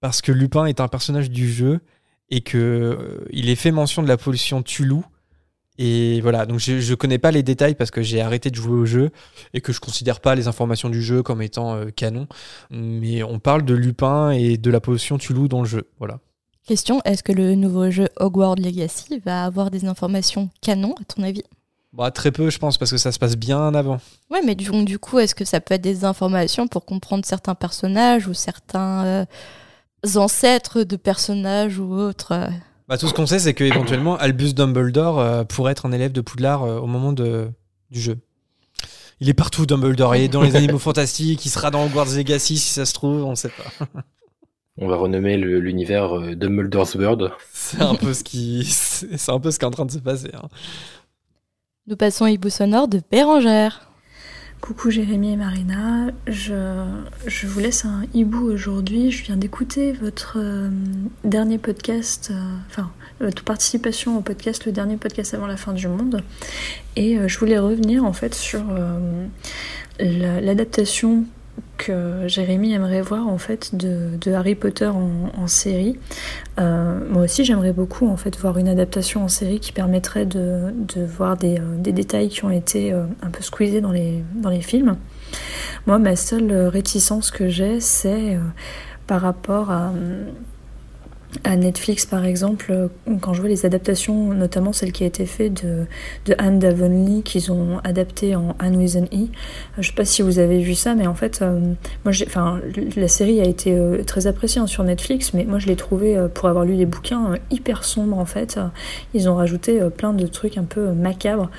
parce 0.00 0.22
que 0.22 0.32
Lupin 0.32 0.66
est 0.66 0.80
un 0.80 0.88
personnage 0.88 1.30
du 1.30 1.52
jeu 1.52 1.80
et 2.30 2.40
que 2.40 2.58
euh, 2.58 3.26
il 3.30 3.50
est 3.50 3.56
fait 3.56 3.72
mention 3.72 4.02
de 4.02 4.08
la 4.08 4.16
pollution 4.16 4.62
Tulu. 4.62 5.00
Et 5.76 6.20
voilà, 6.20 6.46
donc 6.46 6.60
je, 6.60 6.78
je 6.78 6.94
connais 6.94 7.18
pas 7.18 7.32
les 7.32 7.42
détails 7.42 7.74
parce 7.74 7.90
que 7.90 8.00
j'ai 8.00 8.20
arrêté 8.20 8.48
de 8.48 8.54
jouer 8.54 8.76
au 8.76 8.86
jeu 8.86 9.10
et 9.54 9.60
que 9.60 9.72
je 9.72 9.80
considère 9.80 10.20
pas 10.20 10.36
les 10.36 10.46
informations 10.46 10.88
du 10.88 11.02
jeu 11.02 11.24
comme 11.24 11.42
étant 11.42 11.74
euh, 11.74 11.90
canon. 11.90 12.28
Mais 12.70 13.24
on 13.24 13.40
parle 13.40 13.64
de 13.64 13.74
Lupin 13.74 14.30
et 14.30 14.56
de 14.56 14.70
la 14.70 14.80
pollution 14.80 15.18
Tulu 15.18 15.48
dans 15.48 15.62
le 15.62 15.68
jeu. 15.68 15.88
Voilà. 15.98 16.20
Question 16.66 17.02
est-ce 17.04 17.22
que 17.22 17.32
le 17.32 17.56
nouveau 17.56 17.90
jeu 17.90 18.08
Hogwarts 18.16 18.54
Legacy 18.54 19.18
va 19.18 19.44
avoir 19.44 19.70
des 19.70 19.84
informations 19.84 20.48
canon, 20.62 20.94
à 21.00 21.04
ton 21.04 21.22
avis? 21.22 21.42
Bah, 21.96 22.10
très 22.10 22.32
peu, 22.32 22.50
je 22.50 22.58
pense, 22.58 22.76
parce 22.76 22.90
que 22.90 22.96
ça 22.96 23.12
se 23.12 23.18
passe 23.20 23.36
bien 23.36 23.72
avant. 23.72 24.00
Ouais, 24.28 24.40
mais 24.44 24.56
du, 24.56 24.68
du 24.84 24.98
coup, 24.98 25.20
est-ce 25.20 25.34
que 25.34 25.44
ça 25.44 25.60
peut 25.60 25.74
être 25.74 25.80
des 25.80 26.04
informations 26.04 26.66
pour 26.66 26.84
comprendre 26.84 27.24
certains 27.24 27.54
personnages 27.54 28.26
ou 28.26 28.34
certains 28.34 29.04
euh, 29.04 29.24
ancêtres 30.16 30.82
de 30.82 30.96
personnages 30.96 31.78
ou 31.78 31.94
autres 31.94 32.32
euh? 32.32 32.48
Bah, 32.88 32.98
tout 32.98 33.06
ce 33.06 33.14
qu'on 33.14 33.26
sait, 33.26 33.38
c'est 33.38 33.54
qu'éventuellement, 33.54 34.16
Albus 34.16 34.54
Dumbledore 34.54 35.20
euh, 35.20 35.44
pourrait 35.44 35.72
être 35.72 35.86
un 35.86 35.92
élève 35.92 36.10
de 36.12 36.20
Poudlard 36.20 36.64
euh, 36.64 36.78
au 36.80 36.86
moment 36.86 37.12
de, 37.12 37.48
du 37.90 38.00
jeu. 38.00 38.18
Il 39.20 39.28
est 39.28 39.34
partout, 39.34 39.64
Dumbledore. 39.64 40.16
Il 40.16 40.22
est 40.22 40.28
dans 40.28 40.42
les 40.42 40.56
animaux 40.56 40.78
fantastiques. 40.80 41.46
Il 41.46 41.48
sera 41.48 41.70
dans 41.70 41.84
Hogwarts 41.86 42.14
Legacy, 42.16 42.58
si 42.58 42.72
ça 42.72 42.84
se 42.84 42.92
trouve, 42.92 43.24
on 43.24 43.36
sait 43.36 43.50
pas. 43.50 43.86
On 44.76 44.88
va 44.88 44.96
renommer 44.96 45.36
l'univers 45.36 46.18
euh, 46.18 46.34
Dumbledore's 46.34 46.96
World. 46.96 47.30
C'est 47.52 47.80
un 47.80 47.94
peu 47.94 48.12
ce 48.12 48.24
qui, 48.24 48.64
c'est 48.64 49.30
un 49.30 49.38
peu 49.38 49.52
ce 49.52 49.58
qui 49.60 49.64
est 49.64 49.68
en 49.68 49.70
train 49.70 49.86
de 49.86 49.92
se 49.92 49.98
passer. 49.98 50.30
hein. 50.34 50.48
Nous 51.86 51.96
passons 51.96 52.24
au 52.24 52.28
hibou 52.28 52.48
sonore 52.48 52.88
de 52.88 53.00
Bérangère. 53.10 53.90
Coucou 54.60 54.88
Jérémy 54.90 55.32
et 55.32 55.36
Marina, 55.36 56.06
je, 56.26 56.54
je 57.26 57.46
vous 57.46 57.60
laisse 57.60 57.84
un 57.84 58.04
hibou 58.14 58.50
aujourd'hui. 58.50 59.10
Je 59.10 59.22
viens 59.24 59.36
d'écouter 59.36 59.92
votre 59.92 60.38
euh, 60.40 60.70
dernier 61.22 61.58
podcast, 61.58 62.30
euh, 62.32 62.40
enfin 62.70 62.90
votre 63.20 63.44
participation 63.44 64.16
au 64.16 64.22
podcast, 64.22 64.64
le 64.64 64.72
dernier 64.72 64.96
podcast 64.96 65.34
avant 65.34 65.46
la 65.46 65.58
fin 65.58 65.74
du 65.74 65.86
monde. 65.86 66.22
Et 66.96 67.18
euh, 67.18 67.28
je 67.28 67.38
voulais 67.38 67.58
revenir 67.58 68.04
en 68.04 68.14
fait 68.14 68.34
sur 68.34 68.64
la- 70.00 70.40
l'adaptation 70.40 71.24
que 71.76 72.26
Jérémy 72.28 72.72
aimerait 72.72 73.02
voir 73.02 73.28
en 73.28 73.38
fait 73.38 73.74
de, 73.74 74.32
Harry 74.32 74.54
Potter 74.54 74.86
en, 74.86 75.46
série. 75.46 75.98
Euh, 76.58 76.98
moi 77.10 77.22
aussi 77.22 77.44
j'aimerais 77.44 77.72
beaucoup 77.72 78.08
en 78.08 78.16
fait 78.16 78.38
voir 78.38 78.58
une 78.58 78.68
adaptation 78.68 79.24
en 79.24 79.28
série 79.28 79.60
qui 79.60 79.72
permettrait 79.72 80.24
de, 80.24 80.72
de 80.72 81.04
voir 81.04 81.36
des, 81.36 81.58
euh, 81.58 81.76
des 81.76 81.92
détails 81.92 82.28
qui 82.28 82.44
ont 82.44 82.50
été 82.50 82.92
euh, 82.92 83.04
un 83.22 83.30
peu 83.30 83.42
squeezés 83.42 83.80
dans 83.80 83.92
les, 83.92 84.24
dans 84.34 84.50
les 84.50 84.62
films. 84.62 84.96
Moi 85.86 85.98
ma 85.98 86.16
seule 86.16 86.52
réticence 86.68 87.30
que 87.30 87.48
j'ai 87.48 87.80
c'est 87.80 88.38
par 89.06 89.20
rapport 89.20 89.70
à, 89.70 89.92
à 91.42 91.56
Netflix 91.56 92.06
par 92.06 92.24
exemple, 92.24 92.66
euh, 92.70 92.88
quand 93.20 93.34
je 93.34 93.40
vois 93.40 93.48
les 93.48 93.66
adaptations, 93.66 94.32
notamment 94.32 94.72
celle 94.72 94.92
qui 94.92 95.04
a 95.04 95.06
été 95.06 95.26
faite 95.26 95.64
de, 95.64 95.86
de 96.26 96.34
Anne 96.38 96.58
Davonley 96.58 97.22
qu'ils 97.22 97.50
ont 97.50 97.80
adapté 97.82 98.36
en 98.36 98.54
Anne 98.58 98.76
with 98.76 98.96
an 98.96 99.04
E. 99.12 99.16
Euh, 99.16 99.26
Je 99.80 99.88
sais 99.88 99.94
pas 99.94 100.04
si 100.04 100.22
vous 100.22 100.38
avez 100.38 100.60
vu 100.60 100.74
ça, 100.74 100.94
mais 100.94 101.06
en 101.06 101.14
fait, 101.14 101.40
euh, 101.42 101.60
moi, 102.04 102.12
j'ai, 102.12 102.26
enfin, 102.26 102.60
la 102.96 103.08
série 103.08 103.40
a 103.40 103.44
été 103.44 103.76
très 104.06 104.26
appréciée 104.26 104.60
hein, 104.60 104.66
sur 104.66 104.84
Netflix, 104.84 105.34
mais 105.34 105.44
moi, 105.44 105.58
je 105.58 105.66
l'ai 105.66 105.76
trouvée, 105.76 106.16
pour 106.32 106.48
avoir 106.48 106.64
lu 106.64 106.74
les 106.74 106.86
bouquins, 106.86 107.34
hyper 107.50 107.84
sombre 107.84 108.18
en 108.18 108.24
fait. 108.24 108.58
Ils 109.14 109.28
ont 109.28 109.34
rajouté 109.34 109.80
plein 109.96 110.12
de 110.12 110.26
trucs 110.26 110.58
un 110.58 110.64
peu 110.64 110.92
macabres, 110.92 111.50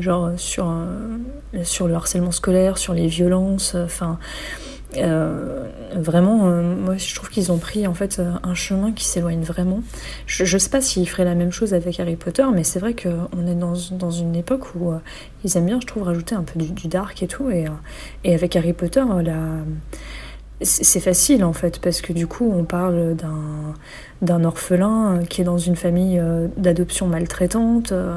genre 0.00 0.30
sur 0.36 0.72
sur 1.62 1.88
le 1.88 1.94
harcèlement 1.94 2.32
scolaire, 2.32 2.78
sur 2.78 2.94
les 2.94 3.06
violences, 3.06 3.74
enfin. 3.74 4.18
Euh, 4.98 5.66
vraiment, 5.94 6.48
euh, 6.48 6.74
moi 6.76 6.96
je 6.96 7.14
trouve 7.14 7.30
qu'ils 7.30 7.50
ont 7.52 7.58
pris 7.58 7.86
en 7.86 7.94
fait 7.94 8.18
euh, 8.18 8.32
un 8.42 8.54
chemin 8.54 8.92
qui 8.92 9.04
s'éloigne 9.04 9.42
vraiment. 9.42 9.80
Je, 10.26 10.44
je 10.44 10.58
sais 10.58 10.70
pas 10.70 10.80
s'ils 10.80 11.08
feraient 11.08 11.24
la 11.24 11.34
même 11.34 11.52
chose 11.52 11.74
avec 11.74 11.98
Harry 12.00 12.16
Potter, 12.16 12.44
mais 12.52 12.64
c'est 12.64 12.78
vrai 12.78 12.94
qu'on 12.94 13.46
est 13.46 13.54
dans, 13.54 13.74
dans 13.92 14.10
une 14.10 14.34
époque 14.36 14.74
où 14.74 14.90
euh, 14.90 14.98
ils 15.44 15.56
aiment 15.56 15.66
bien, 15.66 15.80
je 15.80 15.86
trouve, 15.86 16.02
rajouter 16.04 16.34
un 16.34 16.42
peu 16.42 16.58
du, 16.58 16.70
du 16.72 16.88
dark 16.88 17.22
et 17.22 17.26
tout. 17.26 17.50
Et, 17.50 17.66
euh, 17.66 17.70
et 18.24 18.34
avec 18.34 18.56
Harry 18.56 18.72
Potter, 18.72 19.00
euh, 19.00 19.22
la... 19.22 19.38
c'est 20.64 21.00
facile 21.00 21.44
en 21.44 21.52
fait, 21.52 21.78
parce 21.80 22.00
que 22.00 22.12
du 22.12 22.26
coup, 22.26 22.52
on 22.54 22.64
parle 22.64 23.16
d'un 24.22 24.44
orphelin 24.44 25.16
euh, 25.16 25.24
qui 25.24 25.40
est 25.40 25.44
dans 25.44 25.58
une 25.58 25.76
famille 25.76 26.18
euh, 26.18 26.46
d'adoption 26.56 27.06
maltraitante. 27.06 27.92
euh, 27.92 28.14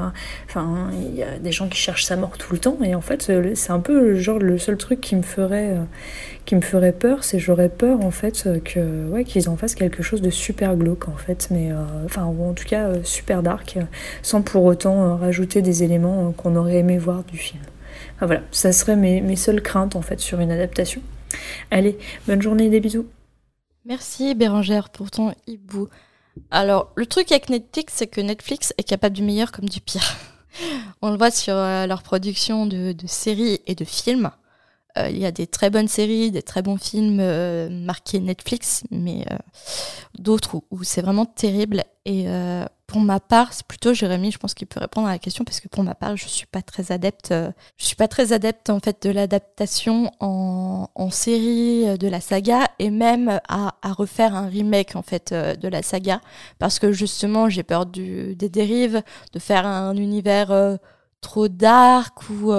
Enfin, 0.48 0.90
il 0.92 1.14
y 1.14 1.22
a 1.22 1.38
des 1.38 1.52
gens 1.52 1.68
qui 1.68 1.78
cherchent 1.78 2.04
sa 2.04 2.16
mort 2.16 2.38
tout 2.38 2.52
le 2.52 2.58
temps. 2.58 2.78
Et 2.82 2.94
en 2.94 3.00
fait, 3.00 3.30
c'est 3.54 3.70
un 3.70 3.80
peu 3.80 4.14
genre 4.16 4.38
le 4.38 4.58
seul 4.58 4.76
truc 4.76 5.00
qui 5.00 5.16
me 5.16 5.22
ferait, 5.22 5.74
qui 6.44 6.54
me 6.56 6.60
ferait 6.60 6.92
peur, 6.92 7.24
c'est 7.24 7.38
j'aurais 7.38 7.68
peur 7.68 8.04
en 8.04 8.10
fait 8.10 8.48
que 8.64 9.08
ouais 9.08 9.24
qu'ils 9.24 9.48
en 9.48 9.56
fassent 9.56 9.74
quelque 9.74 10.02
chose 10.02 10.22
de 10.22 10.30
super 10.30 10.76
glauque 10.76 11.08
en 11.08 11.16
fait, 11.16 11.48
mais 11.50 11.70
enfin 12.04 12.24
ou 12.26 12.48
en 12.48 12.52
tout 12.52 12.64
cas 12.64 13.02
super 13.02 13.42
dark, 13.42 13.78
sans 14.22 14.42
pour 14.42 14.64
autant 14.64 15.16
rajouter 15.16 15.62
des 15.62 15.82
éléments 15.82 16.32
qu'on 16.36 16.56
aurait 16.56 16.76
aimé 16.76 16.98
voir 16.98 17.24
du 17.24 17.36
film. 17.36 17.62
Voilà, 18.20 18.42
ça 18.52 18.72
serait 18.72 18.96
mes, 18.96 19.20
mes 19.20 19.36
seules 19.36 19.62
craintes 19.62 19.96
en 19.96 20.02
fait 20.02 20.20
sur 20.20 20.40
une 20.40 20.50
adaptation. 20.50 21.02
Allez, 21.70 21.98
bonne 22.26 22.42
journée, 22.42 22.68
des 22.68 22.80
bisous. 22.80 23.06
Merci 23.84 24.34
Bérangère 24.34 24.90
pour 24.90 25.10
ton 25.10 25.32
hibou. 25.46 25.88
Alors, 26.50 26.92
le 26.96 27.06
truc 27.06 27.30
avec 27.32 27.48
Netflix, 27.48 27.94
c'est 27.96 28.06
que 28.06 28.20
Netflix 28.20 28.74
est 28.78 28.82
capable 28.82 29.14
du 29.16 29.22
meilleur 29.22 29.52
comme 29.52 29.68
du 29.68 29.80
pire. 29.80 30.16
On 31.02 31.10
le 31.10 31.16
voit 31.16 31.30
sur 31.30 31.54
euh, 31.54 31.86
leur 31.86 32.02
production 32.02 32.66
de, 32.66 32.92
de 32.92 33.06
séries 33.06 33.60
et 33.66 33.74
de 33.74 33.84
films. 33.84 34.30
Euh, 34.98 35.08
il 35.10 35.18
y 35.18 35.26
a 35.26 35.30
des 35.30 35.46
très 35.46 35.70
bonnes 35.70 35.88
séries, 35.88 36.30
des 36.30 36.42
très 36.42 36.62
bons 36.62 36.76
films 36.76 37.18
euh, 37.20 37.68
marqués 37.68 38.20
Netflix, 38.20 38.84
mais 38.90 39.26
euh, 39.30 39.36
d'autres 40.18 40.62
où, 40.70 40.84
c'est 40.84 41.02
vraiment 41.02 41.26
terrible. 41.26 41.84
Et 42.08 42.28
pour 42.86 43.00
ma 43.00 43.18
part, 43.18 43.52
c'est 43.52 43.66
plutôt 43.66 43.92
Jérémy, 43.92 44.30
je 44.30 44.38
pense 44.38 44.54
qu'il 44.54 44.68
peut 44.68 44.78
répondre 44.78 45.08
à 45.08 45.10
la 45.10 45.18
question, 45.18 45.42
parce 45.42 45.58
que 45.58 45.66
pour 45.66 45.82
ma 45.82 45.96
part, 45.96 46.16
je 46.16 46.28
suis 46.28 46.46
pas 46.46 46.62
très 46.62 46.92
adepte. 46.92 47.34
je 47.76 47.84
suis 47.84 47.96
pas 47.96 48.06
très 48.06 48.32
adepte 48.32 48.70
en 48.70 48.78
fait 48.78 49.02
de 49.02 49.10
l'adaptation 49.10 50.12
en, 50.20 51.10
série 51.10 51.98
de 51.98 52.06
la 52.06 52.20
saga 52.20 52.68
et 52.78 52.90
même 52.90 53.40
à, 53.48 53.72
refaire 53.82 54.36
un 54.36 54.46
remake 54.46 54.94
en 54.94 55.02
fait 55.02 55.34
de 55.34 55.66
la 55.66 55.82
saga, 55.82 56.20
parce 56.60 56.78
que 56.78 56.92
justement, 56.92 57.48
j'ai 57.48 57.64
peur 57.64 57.86
des 57.86 58.36
dérives, 58.36 59.02
de 59.32 59.40
faire 59.40 59.66
un 59.66 59.96
univers 59.96 60.78
trop 61.20 61.48
dark 61.48 62.30
ou 62.30 62.52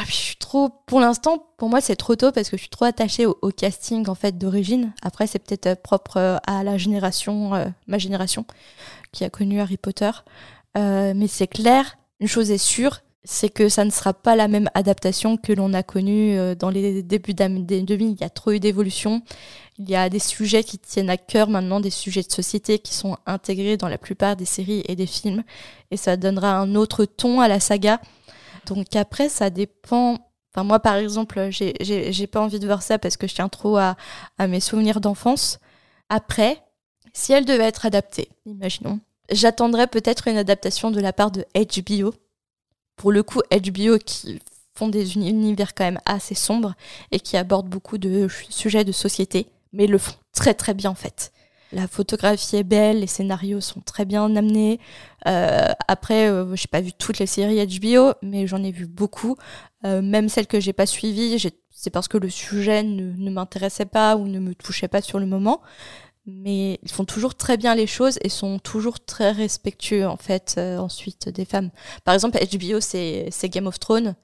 ah, 0.00 0.04
je 0.06 0.14
suis 0.14 0.36
trop, 0.36 0.70
pour 0.86 0.98
l'instant, 0.98 1.44
pour 1.58 1.68
moi, 1.68 1.82
c'est 1.82 1.96
trop 1.96 2.16
tôt 2.16 2.32
parce 2.32 2.48
que 2.48 2.56
je 2.56 2.62
suis 2.62 2.70
trop 2.70 2.86
attachée 2.86 3.26
au, 3.26 3.34
casting 3.50 4.08
en 4.08 4.14
fait 4.14 4.38
d'origine. 4.38 4.94
Après, 5.02 5.26
c'est 5.26 5.38
peut-être 5.38 5.66
euh, 5.66 5.74
propre 5.74 6.16
euh, 6.16 6.36
à 6.46 6.64
la 6.64 6.78
génération, 6.78 7.54
euh, 7.54 7.66
ma 7.86 7.98
génération, 7.98 8.46
qui 9.12 9.24
a 9.24 9.30
connu 9.30 9.60
Harry 9.60 9.76
Potter. 9.76 10.10
Mais 10.74 11.26
c'est 11.26 11.48
clair, 11.48 11.98
une 12.20 12.28
chose 12.28 12.50
est 12.50 12.56
sûre, 12.56 13.00
c'est 13.24 13.50
que 13.50 13.68
ça 13.68 13.84
ne 13.84 13.90
sera 13.90 14.14
pas 14.14 14.36
la 14.36 14.48
même 14.48 14.70
adaptation 14.72 15.36
que 15.36 15.52
l'on 15.52 15.74
a 15.74 15.82
connue 15.82 16.38
dans 16.56 16.70
les 16.70 17.02
débuts 17.02 17.34
des 17.34 17.82
2000. 17.82 18.12
Il 18.12 18.20
y 18.20 18.24
a 18.24 18.30
trop 18.30 18.52
eu 18.52 18.60
d'évolution. 18.60 19.20
Il 19.78 19.90
y 19.90 19.96
a 19.96 20.08
des 20.08 20.20
sujets 20.20 20.62
qui 20.62 20.78
tiennent 20.78 21.10
à 21.10 21.16
cœur 21.16 21.50
maintenant, 21.50 21.80
des 21.80 21.90
sujets 21.90 22.22
de 22.22 22.30
société 22.30 22.78
qui 22.78 22.94
sont 22.94 23.18
intégrés 23.26 23.76
dans 23.76 23.88
la 23.88 23.98
plupart 23.98 24.36
des 24.36 24.44
séries 24.44 24.84
et 24.86 24.94
des 24.94 25.06
films. 25.06 25.42
Et 25.90 25.96
ça 25.96 26.16
donnera 26.16 26.56
un 26.56 26.76
autre 26.76 27.04
ton 27.04 27.40
à 27.40 27.48
la 27.48 27.58
saga. 27.58 28.00
Donc 28.66 28.94
après, 28.96 29.28
ça 29.28 29.50
dépend. 29.50 30.18
Enfin, 30.52 30.64
moi, 30.64 30.80
par 30.80 30.96
exemple, 30.96 31.48
j'ai- 31.50 32.26
pas 32.26 32.40
envie 32.40 32.58
de 32.58 32.66
voir 32.66 32.82
ça 32.82 32.98
parce 32.98 33.16
que 33.16 33.26
je 33.26 33.34
tiens 33.34 33.48
trop 33.48 33.76
à, 33.76 33.96
à 34.38 34.46
mes 34.46 34.60
souvenirs 34.60 35.00
d'enfance. 35.00 35.58
Après, 36.08 36.62
si 37.12 37.32
elle 37.32 37.44
devait 37.44 37.64
être 37.64 37.86
adaptée, 37.86 38.28
imaginons, 38.46 38.98
j'attendrais 39.30 39.86
peut-être 39.86 40.26
une 40.28 40.36
adaptation 40.36 40.90
de 40.90 41.00
la 41.00 41.12
part 41.12 41.30
de 41.30 41.44
HBO. 41.54 42.14
Pour 42.96 43.12
le 43.12 43.22
coup, 43.22 43.40
HBO 43.50 43.98
qui 43.98 44.40
font 44.74 44.88
des 44.88 45.14
uni- 45.14 45.30
univers 45.30 45.74
quand 45.74 45.84
même 45.84 46.00
assez 46.04 46.34
sombres 46.34 46.74
et 47.12 47.20
qui 47.20 47.36
abordent 47.36 47.68
beaucoup 47.68 47.98
de 47.98 48.28
sujets 48.50 48.84
de 48.84 48.92
société, 48.92 49.46
mais 49.72 49.86
le 49.86 49.98
font 49.98 50.14
très 50.32 50.54
très 50.54 50.74
bien 50.74 50.90
en 50.90 50.94
fait. 50.94 51.32
La 51.72 51.86
photographie 51.86 52.56
est 52.56 52.64
belle, 52.64 53.00
les 53.00 53.06
scénarios 53.06 53.60
sont 53.60 53.80
très 53.80 54.04
bien 54.04 54.34
amenés. 54.34 54.80
Euh, 55.26 55.72
après, 55.86 56.28
euh, 56.28 56.56
j'ai 56.56 56.66
pas 56.66 56.80
vu 56.80 56.92
toutes 56.92 57.18
les 57.18 57.26
séries 57.26 57.64
HBO, 57.64 58.12
mais 58.22 58.46
j'en 58.46 58.62
ai 58.62 58.72
vu 58.72 58.86
beaucoup. 58.86 59.36
Euh, 59.84 60.02
même 60.02 60.28
celles 60.28 60.46
que 60.46 60.60
j'ai 60.60 60.72
pas 60.72 60.86
suivies, 60.86 61.38
c'est 61.70 61.90
parce 61.90 62.08
que 62.08 62.18
le 62.18 62.28
sujet 62.28 62.82
ne, 62.82 63.12
ne 63.12 63.30
m'intéressait 63.30 63.86
pas 63.86 64.16
ou 64.16 64.26
ne 64.26 64.40
me 64.40 64.54
touchait 64.54 64.88
pas 64.88 65.00
sur 65.00 65.18
le 65.18 65.26
moment. 65.26 65.62
Mais 66.26 66.78
ils 66.82 66.90
font 66.90 67.04
toujours 67.04 67.34
très 67.34 67.56
bien 67.56 67.74
les 67.74 67.86
choses 67.86 68.18
et 68.22 68.28
sont 68.28 68.58
toujours 68.58 69.00
très 69.00 69.30
respectueux 69.32 70.06
en 70.06 70.16
fait 70.16 70.56
euh, 70.58 70.78
ensuite 70.78 71.28
des 71.28 71.44
femmes. 71.44 71.70
Par 72.04 72.14
exemple, 72.14 72.38
HBO 72.38 72.80
c'est 72.80 73.28
c'est 73.30 73.48
Game 73.48 73.66
of 73.66 73.80
Thrones, 73.80 74.14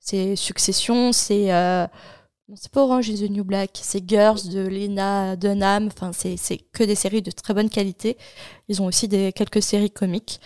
c'est 0.00 0.36
Succession, 0.36 1.12
c'est 1.12 1.52
euh, 1.52 1.86
non, 2.48 2.56
c'est 2.56 2.70
pas 2.70 2.82
Orange 2.82 3.08
is 3.08 3.26
the 3.26 3.30
New 3.30 3.42
Black, 3.44 3.78
c'est 3.82 4.06
Girls 4.06 4.48
de 4.50 4.60
Lena 4.60 5.34
Dunham. 5.34 5.86
Enfin, 5.86 6.12
c'est 6.12 6.36
c'est 6.36 6.58
que 6.58 6.84
des 6.84 6.94
séries 6.94 7.22
de 7.22 7.30
très 7.30 7.54
bonne 7.54 7.70
qualité. 7.70 8.18
Ils 8.68 8.82
ont 8.82 8.86
aussi 8.86 9.08
des 9.08 9.32
quelques 9.32 9.62
séries 9.62 9.90
comiques. 9.90 10.40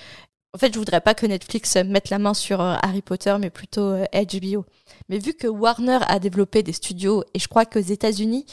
En 0.55 0.59
fait, 0.59 0.73
je 0.73 0.79
voudrais 0.79 1.01
pas 1.01 1.15
que 1.15 1.27
Netflix 1.27 1.77
mette 1.77 2.11
la 2.11 2.19
main 2.19 2.35
sur 2.35 2.61
euh, 2.61 2.77
Harry 2.83 3.03
Potter, 3.03 3.37
mais 3.41 3.51
plutôt 3.51 3.83
euh, 3.83 4.05
HBO. 4.15 4.65
Mais 5.09 5.19
vu 5.19 5.35
que 5.35 5.47
Warner 5.49 5.99
a 6.07 6.19
développé 6.21 6.63
des 6.63 6.73
studios, 6.73 7.25
et 7.35 7.39
je 7.39 7.49
crois 7.49 7.67
qu'aux 7.67 7.81
États-Unis, 7.81 8.47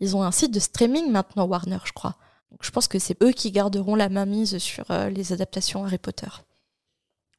ils 0.00 0.16
ont 0.16 0.22
un 0.22 0.32
site 0.32 0.52
de 0.52 0.60
streaming 0.60 1.10
maintenant, 1.10 1.46
Warner, 1.46 1.78
je 1.84 1.92
crois. 1.92 2.16
Je 2.60 2.70
pense 2.70 2.88
que 2.88 2.98
c'est 2.98 3.22
eux 3.22 3.32
qui 3.32 3.50
garderont 3.52 3.94
la 3.94 4.08
main 4.08 4.26
mise 4.26 4.58
sur 4.58 4.90
euh, 4.90 5.08
les 5.08 5.32
adaptations 5.32 5.84
Harry 5.84 5.98
Potter. 5.98 6.28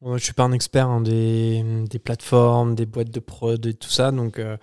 Je 0.02 0.24
suis 0.24 0.34
pas 0.34 0.44
un 0.44 0.54
expert 0.54 0.88
hein, 0.88 1.02
des, 1.02 2.00
plateformes, 2.02 2.74
des 2.74 2.86
boîtes 2.86 3.12
de 3.12 3.20
prod 3.20 3.66
et 3.66 3.74
tout 3.74 3.90
ça. 3.90 4.12
Donc 4.12 4.40
euh, 4.40 4.56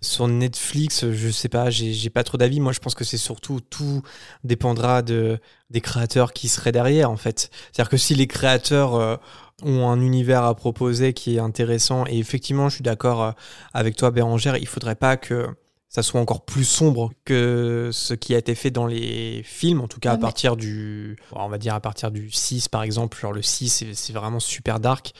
sur 0.00 0.26
Netflix, 0.26 1.08
je 1.08 1.30
sais 1.30 1.48
pas, 1.48 1.70
j'ai 1.70 1.92
j'ai 1.92 2.10
pas 2.10 2.24
trop 2.24 2.36
d'avis. 2.36 2.58
Moi, 2.58 2.72
je 2.72 2.80
pense 2.80 2.96
que 2.96 3.04
c'est 3.04 3.16
surtout 3.16 3.60
tout 3.60 4.02
dépendra 4.42 5.02
de 5.02 5.38
des 5.70 5.80
créateurs 5.80 6.32
qui 6.32 6.48
seraient 6.48 6.72
derrière 6.72 7.10
en 7.12 7.16
fait. 7.16 7.50
C'est-à-dire 7.70 7.90
que 7.90 7.96
si 7.96 8.16
les 8.16 8.26
créateurs 8.26 8.96
euh, 8.96 9.16
ont 9.62 9.88
un 9.88 10.00
univers 10.00 10.42
à 10.42 10.54
proposer 10.56 11.12
qui 11.12 11.36
est 11.36 11.38
intéressant 11.38 12.04
et 12.08 12.18
effectivement, 12.18 12.68
je 12.68 12.76
suis 12.76 12.82
d'accord 12.82 13.22
euh, 13.22 13.32
avec 13.74 13.94
toi 13.94 14.10
Bérangère, 14.10 14.56
il 14.56 14.66
faudrait 14.66 14.96
pas 14.96 15.16
que 15.16 15.46
ça 15.94 16.02
soit 16.02 16.20
encore 16.20 16.44
plus 16.44 16.64
sombre 16.64 17.10
que 17.26 17.90
ce 17.92 18.14
qui 18.14 18.34
a 18.34 18.38
été 18.38 18.54
fait 18.54 18.70
dans 18.70 18.86
les 18.86 19.42
films, 19.44 19.82
en 19.82 19.88
tout 19.88 20.00
cas 20.00 20.08
Ouais, 20.10 20.14
à 20.14 20.16
mais- 20.16 20.22
partir 20.22 20.56
du, 20.56 21.16
on 21.32 21.48
va 21.48 21.58
dire 21.58 21.74
à 21.74 21.80
partir 21.80 22.10
du 22.10 22.30
6 22.30 22.68
par 22.68 22.82
exemple, 22.82 23.18
genre 23.20 23.32
le 23.32 23.42
6 23.42 23.84
c'est- 23.94 24.12
vraiment 24.12 24.40
super 24.40 24.80
dark. 24.80 25.12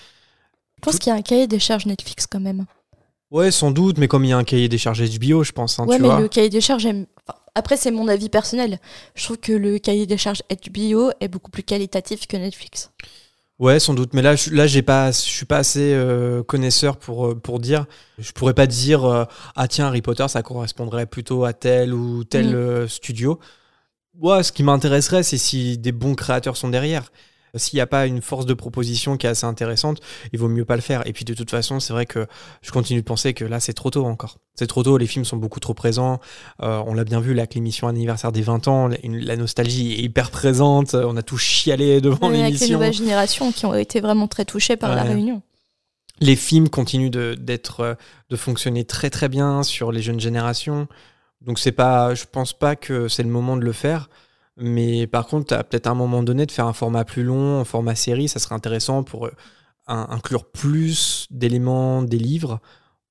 Je 0.78 0.81
pense 0.82 0.99
qu'il 0.99 1.11
y 1.12 1.15
a 1.15 1.19
un 1.19 1.23
cahier 1.23 1.47
des 1.47 1.59
charges 1.59 1.85
Netflix 1.86 2.27
quand 2.27 2.40
même. 2.40 2.65
Ouais, 3.31 3.51
sans 3.51 3.70
doute, 3.70 3.99
mais 3.99 4.09
comme 4.09 4.24
il 4.24 4.28
y 4.31 4.32
a 4.32 4.39
un 4.39 4.44
cahier 4.44 4.69
des 4.69 4.78
charges 4.78 5.01
HBO, 5.03 5.43
je 5.44 5.53
pense, 5.53 5.78
hein, 5.78 5.86
ouais, 5.86 5.97
tu 5.97 6.03
mais 6.03 6.09
vois. 6.09 6.20
le 6.20 6.28
cahier 6.28 6.49
des 6.51 6.61
charges, 6.61 6.82
j'aime- 6.82 7.07
enfin, 7.27 7.39
après 7.55 7.77
c'est 7.77 7.90
mon 7.90 8.09
avis 8.09 8.28
personnel. 8.31 8.78
Je 9.15 9.24
trouve 9.24 9.39
que 9.39 9.53
le 9.53 9.78
cahier 9.78 10.07
des 10.07 10.16
charges 10.19 10.43
HBO 10.51 11.11
est 11.20 11.28
beaucoup 11.28 11.51
plus 11.51 11.62
qualitatif 11.62 12.27
que 12.27 12.36
Netflix. 12.36 12.90
Ouais, 13.62 13.78
sans 13.78 13.94
doute, 13.94 14.12
mais 14.12 14.22
là, 14.22 14.34
je, 14.34 14.51
là, 14.51 14.66
j'ai 14.66 14.82
pas, 14.82 15.12
je 15.12 15.18
suis 15.18 15.47
pas 15.47 15.59
assez 15.59 15.94
euh, 15.94 16.43
connaisseur 16.43 16.97
pour 16.97 17.28
euh, 17.28 17.34
pour 17.36 17.60
dire. 17.60 17.86
Je 18.18 18.32
pourrais 18.32 18.55
pas 18.55 18.66
dire 18.66 19.05
euh, 19.05 19.24
ah 19.55 19.68
tiens 19.68 19.86
Harry 19.86 20.02
Potter, 20.02 20.26
ça 20.26 20.43
correspondrait 20.43 21.06
plutôt 21.06 21.44
à 21.44 21.52
tel 21.52 21.94
ou 21.94 22.24
tel 22.24 22.56
euh, 22.56 22.89
studio. 22.89 23.39
Ouais, 24.20 24.43
ce 24.43 24.52
qui 24.52 24.64
m'intéresserait, 24.64 25.22
c'est 25.22 25.39
si 25.39 25.78
des 25.78 25.93
bons 25.93 26.14
créateurs 26.14 26.56
sont 26.56 26.70
derrière. 26.70 27.12
S'il 27.55 27.77
n'y 27.77 27.83
a 27.83 27.87
pas 27.87 28.07
une 28.07 28.23
force 28.23 28.47
de 28.47 28.55
proposition 28.55 29.19
qui 29.19 29.27
est 29.27 29.31
assez 29.31 29.45
intéressante, 29.45 30.01
il 30.33 30.39
vaut 30.39 30.49
mieux 30.49 30.65
pas 30.65 30.77
le 30.77 30.81
faire. 30.81 31.07
Et 31.07 31.12
puis 31.12 31.27
de 31.27 31.35
toute 31.35 31.51
façon, 31.51 31.81
c'est 31.81 31.93
vrai 31.93 32.07
que 32.07 32.27
je 32.62 32.70
continue 32.70 33.01
de 33.01 33.05
penser 33.05 33.35
que 33.35 33.45
là, 33.45 33.61
c'est 33.61 33.74
trop 33.74 33.91
tôt 33.91 34.07
encore. 34.07 34.39
C'est 34.55 34.66
trop 34.66 34.83
tôt, 34.83 34.97
les 34.97 35.07
films 35.07 35.27
sont 35.27 35.37
beaucoup 35.37 35.61
trop 35.61 35.74
présents. 35.74 36.19
Euh, 36.62 36.83
on 36.87 36.95
l'a 36.95 37.05
bien 37.05 37.20
vu, 37.20 37.35
là, 37.35 37.43
avec 37.43 37.55
l'émission 37.55 37.89
anniversaire 37.89 38.33
des 38.33 38.41
20 38.41 38.69
ans, 38.69 38.89
la, 38.89 39.37
nostalgie 39.37 39.93
est 39.93 40.03
hyper 40.03 40.31
présente. 40.31 40.95
On 40.95 41.16
a 41.16 41.23
tout 41.23 41.37
chialé 41.37 42.01
devant 42.01 42.29
Ouais, 42.29 42.29
avec 42.29 42.39
les 42.39 42.45
l'émission. 42.45 42.74
nouvelles 42.74 42.95
générations 42.95 43.53
qui 43.53 43.66
ont 43.66 43.74
été 43.74 44.01
vraiment 44.01 44.29
très 44.29 44.47
touchées 44.47 44.77
par 44.77 44.95
la 44.95 45.03
réunion. 45.03 45.43
Les 46.20 46.37
films 46.37 46.69
continuent 46.69 47.11
de, 47.11 47.35
d'être, 47.35 47.81
euh, 47.81 47.95
de 48.31 48.37
fonctionner 48.37 48.85
très 48.85 49.11
très 49.11 49.29
bien 49.29 49.62
sur 49.62 49.93
les 49.93 50.01
jeunes 50.01 50.20
générations. 50.20 50.87
Donc 51.43 51.59
c'est 51.59 51.73
pas, 51.73 52.15
je 52.15 52.24
pense 52.31 52.53
pas 52.53 52.77
que 52.77 53.09
c'est 53.09 53.23
le 53.23 53.29
moment 53.29 53.57
de 53.57 53.62
le 53.65 53.73
faire. 53.73 54.09
Mais 54.57 55.07
par 55.07 55.27
contre, 55.27 55.55
à 55.55 55.65
peut-être 55.65 55.87
un 55.87 55.95
moment 55.95 56.23
donné 56.23 56.47
de 56.47 56.53
faire 56.53 56.66
un 56.66 56.73
format 56.73 57.05
plus 57.05 57.23
long, 57.23 57.61
un 57.61 57.65
format 57.65 57.95
série, 57.95 58.29
ça 58.29 58.39
serait 58.39 58.55
intéressant 58.55 59.03
pour 59.03 59.27
euh, 59.27 59.33
inclure 59.87 60.45
plus 60.51 61.27
d'éléments 61.31 62.03
des 62.03 62.19
livres. 62.19 62.61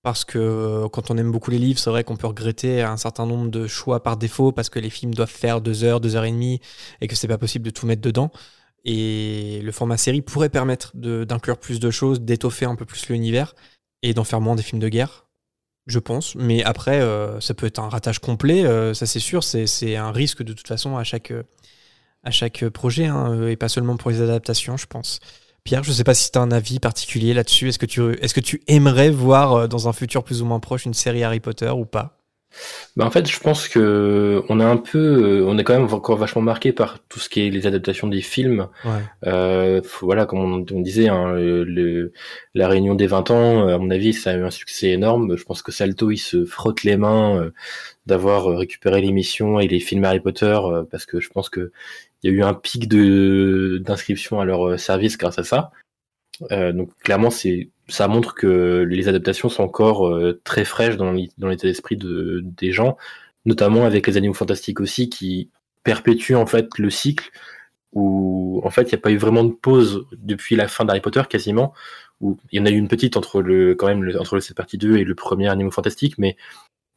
Parce 0.04 0.26
que 0.26 0.40
euh, 0.40 0.90
quand 0.90 1.12
on 1.12 1.18
aime 1.18 1.32
beaucoup 1.32 1.52
les 1.52 1.60
livres, 1.60 1.80
c'est 1.80 1.90
vrai 1.92 2.04
qu'on 2.04 2.16
peut 2.18 2.28
regretter 2.28 2.82
un 2.82 2.98
certain 2.98 3.26
nombre 3.28 3.50
de 3.52 3.68
choix 3.68 4.02
par 4.02 4.18
défaut 4.18 4.52
parce 4.52 4.70
que 4.70 4.80
les 4.80 4.90
films 4.90 5.14
doivent 5.14 5.30
faire 5.30 5.62
deux 5.62 5.84
heures, 5.84 6.02
deux 6.02 6.16
heures 6.16 6.26
et 6.26 6.32
demie 6.32 6.60
et 7.02 7.08
que 7.08 7.16
c'est 7.16 7.28
pas 7.28 7.38
possible 7.38 7.66
de 7.66 7.70
tout 7.72 7.86
mettre 7.86 8.02
dedans. 8.02 8.32
Et 8.84 9.62
le 9.64 9.72
format 9.72 9.98
série 9.98 10.22
pourrait 10.22 10.50
permettre 10.50 10.92
d'inclure 10.96 11.58
plus 11.60 11.80
de 11.80 11.92
choses, 11.92 12.22
d'étoffer 12.22 12.66
un 12.66 12.76
peu 12.76 12.86
plus 12.86 13.10
l'univers 13.10 13.54
et 14.02 14.14
d'en 14.16 14.24
faire 14.24 14.42
moins 14.42 14.56
des 14.56 14.64
films 14.64 14.82
de 14.82 14.90
guerre, 14.90 15.28
je 15.88 16.00
pense. 16.00 16.36
Mais 16.36 16.64
après, 16.64 17.02
euh, 17.02 17.40
ça 17.40 17.54
peut 17.54 17.66
être 17.66 17.80
un 17.80 17.90
ratage 17.90 18.20
complet, 18.20 18.66
euh, 18.66 18.94
ça 18.94 19.06
c'est 19.06 19.20
sûr. 19.20 19.44
C'est 19.44 19.96
un 19.96 20.12
risque 20.12 20.44
de 20.44 20.54
toute 20.54 20.68
façon 20.68 20.98
à 20.98 21.04
chaque, 21.04 21.32
euh, 21.32 21.44
à 22.24 22.32
chaque 22.32 22.68
projet 22.70 23.06
hein, 23.06 23.48
et 23.48 23.56
pas 23.56 23.70
seulement 23.70 23.98
pour 23.98 24.12
les 24.12 24.22
adaptations, 24.22 24.78
je 24.78 24.86
pense. 24.86 25.20
Pierre, 25.64 25.84
je 25.84 25.92
sais 25.92 26.04
pas 26.04 26.16
si 26.16 26.32
tu 26.32 26.40
as 26.40 26.42
un 26.42 26.52
avis 26.52 26.80
particulier 26.80 27.34
là-dessus. 27.34 27.70
Est-ce 27.70 27.80
que, 27.80 27.86
tu, 27.86 28.02
est 28.14 28.34
que 28.34 28.40
tu 28.40 28.62
aimerais 28.68 29.12
voir 29.12 29.68
dans 29.68 29.88
un 29.88 29.94
futur 29.94 30.24
plus 30.24 30.42
ou 30.42 30.46
moins 30.46 30.60
proche 30.60 30.86
une 30.86 30.96
série 30.96 31.24
Harry 31.24 31.40
Potter 31.40 31.70
ou 31.70 31.86
pas? 31.86 32.21
Bah 32.96 33.06
en 33.06 33.12
fait, 33.12 33.30
je 33.30 33.40
pense 33.40 33.68
que 33.68 34.44
on 34.50 34.60
a 34.60 34.66
un 34.66 34.78
peu, 34.78 34.98
euh, 35.42 35.46
on 35.46 35.58
est 35.58 35.64
quand 35.64 35.74
même 35.74 35.94
encore 35.94 36.18
vachement 36.18 36.42
marqué 36.42 36.74
par 36.74 37.00
tout 37.08 37.20
ce 37.20 37.30
qui 37.30 37.48
est 37.48 37.50
les 37.50 37.68
adaptations 37.68 38.08
des 38.08 38.22
films. 38.22 38.68
Ouais. 38.84 38.92
Euh, 39.26 39.82
voilà, 40.02 40.26
comme 40.26 40.40
on, 40.40 40.66
on 40.72 40.82
disait, 40.82 41.08
hein, 41.08 41.34
le, 41.34 42.12
la 42.54 42.68
réunion 42.68 42.96
des 42.96 43.08
20 43.08 43.32
ans, 43.32 43.68
à 43.68 43.78
mon 43.78 43.90
avis, 43.90 44.14
ça 44.14 44.32
a 44.32 44.36
eu 44.36 44.44
un 44.44 44.52
succès 44.52 44.90
énorme. 44.90 45.38
Je 45.38 45.44
pense 45.44 45.62
que 45.62 45.72
Salto, 45.72 46.12
il 46.12 46.18
se 46.18 46.46
frotte 46.46 46.84
les 46.84 46.98
mains 46.98 47.38
euh, 47.38 47.52
d'avoir 48.06 48.46
récupéré 48.58 49.02
l'émission 49.02 49.60
et 49.60 49.68
les 49.68 49.80
films 49.80 50.04
Harry 50.04 50.20
Potter, 50.20 50.58
euh, 50.64 50.84
parce 50.84 51.06
que 51.06 51.20
je 51.20 51.30
pense 51.30 51.50
que 51.50 51.72
il 52.24 52.32
y 52.32 52.34
a 52.34 52.38
eu 52.38 52.44
un 52.44 52.54
pic 52.54 52.88
de 52.88 53.82
d'inscription 53.84 54.40
à 54.40 54.46
leur 54.46 54.68
euh, 54.68 54.78
service 54.78 55.18
grâce 55.18 55.40
à 55.40 55.44
ça. 55.44 55.72
Euh, 56.52 56.72
donc 56.72 56.90
clairement, 57.04 57.30
c'est 57.30 57.70
ça 57.92 58.08
montre 58.08 58.34
que 58.36 58.86
les 58.90 59.08
adaptations 59.08 59.50
sont 59.50 59.64
encore 59.64 60.08
euh, 60.08 60.40
très 60.44 60.66
fraîches 60.66 60.98
dans, 60.98 61.12
l'é- 61.12 61.30
dans 61.38 61.48
l'état 61.50 61.68
d'esprit 61.68 61.98
de, 61.98 62.42
des 62.44 62.72
gens, 62.72 62.98
notamment 63.46 63.86
avec 63.86 64.08
les 64.08 64.18
animaux 64.18 64.34
fantastiques 64.34 64.80
aussi, 64.80 65.10
qui 65.10 65.50
perpétuent 65.84 66.36
en 66.36 66.46
fait 66.46 66.78
le 66.78 66.90
cycle 66.90 67.30
où 67.94 68.62
en 68.64 68.70
fait 68.70 68.84
il 68.84 68.88
n'y 68.90 68.96
a 68.96 69.00
pas 69.00 69.12
eu 69.12 69.18
vraiment 69.18 69.44
de 69.44 69.52
pause 69.52 70.06
depuis 70.14 70.56
la 70.56 70.68
fin 70.68 70.86
d'Harry 70.86 71.02
Potter 71.02 71.24
quasiment. 71.30 71.74
Où 72.22 72.38
il 72.52 72.60
y 72.60 72.62
en 72.62 72.66
a 72.68 72.70
eu 72.70 72.78
une 72.78 72.88
petite 72.88 73.18
entre 73.18 73.42
le 73.42 73.76
quand 73.76 73.88
même 73.88 74.16
entre 74.20 74.40
cette 74.40 74.56
partie 74.56 74.78
2 74.78 74.98
et 74.98 75.04
le 75.04 75.16
premier 75.16 75.50
Animaux 75.50 75.72
fantastiques, 75.72 76.18
mais 76.18 76.38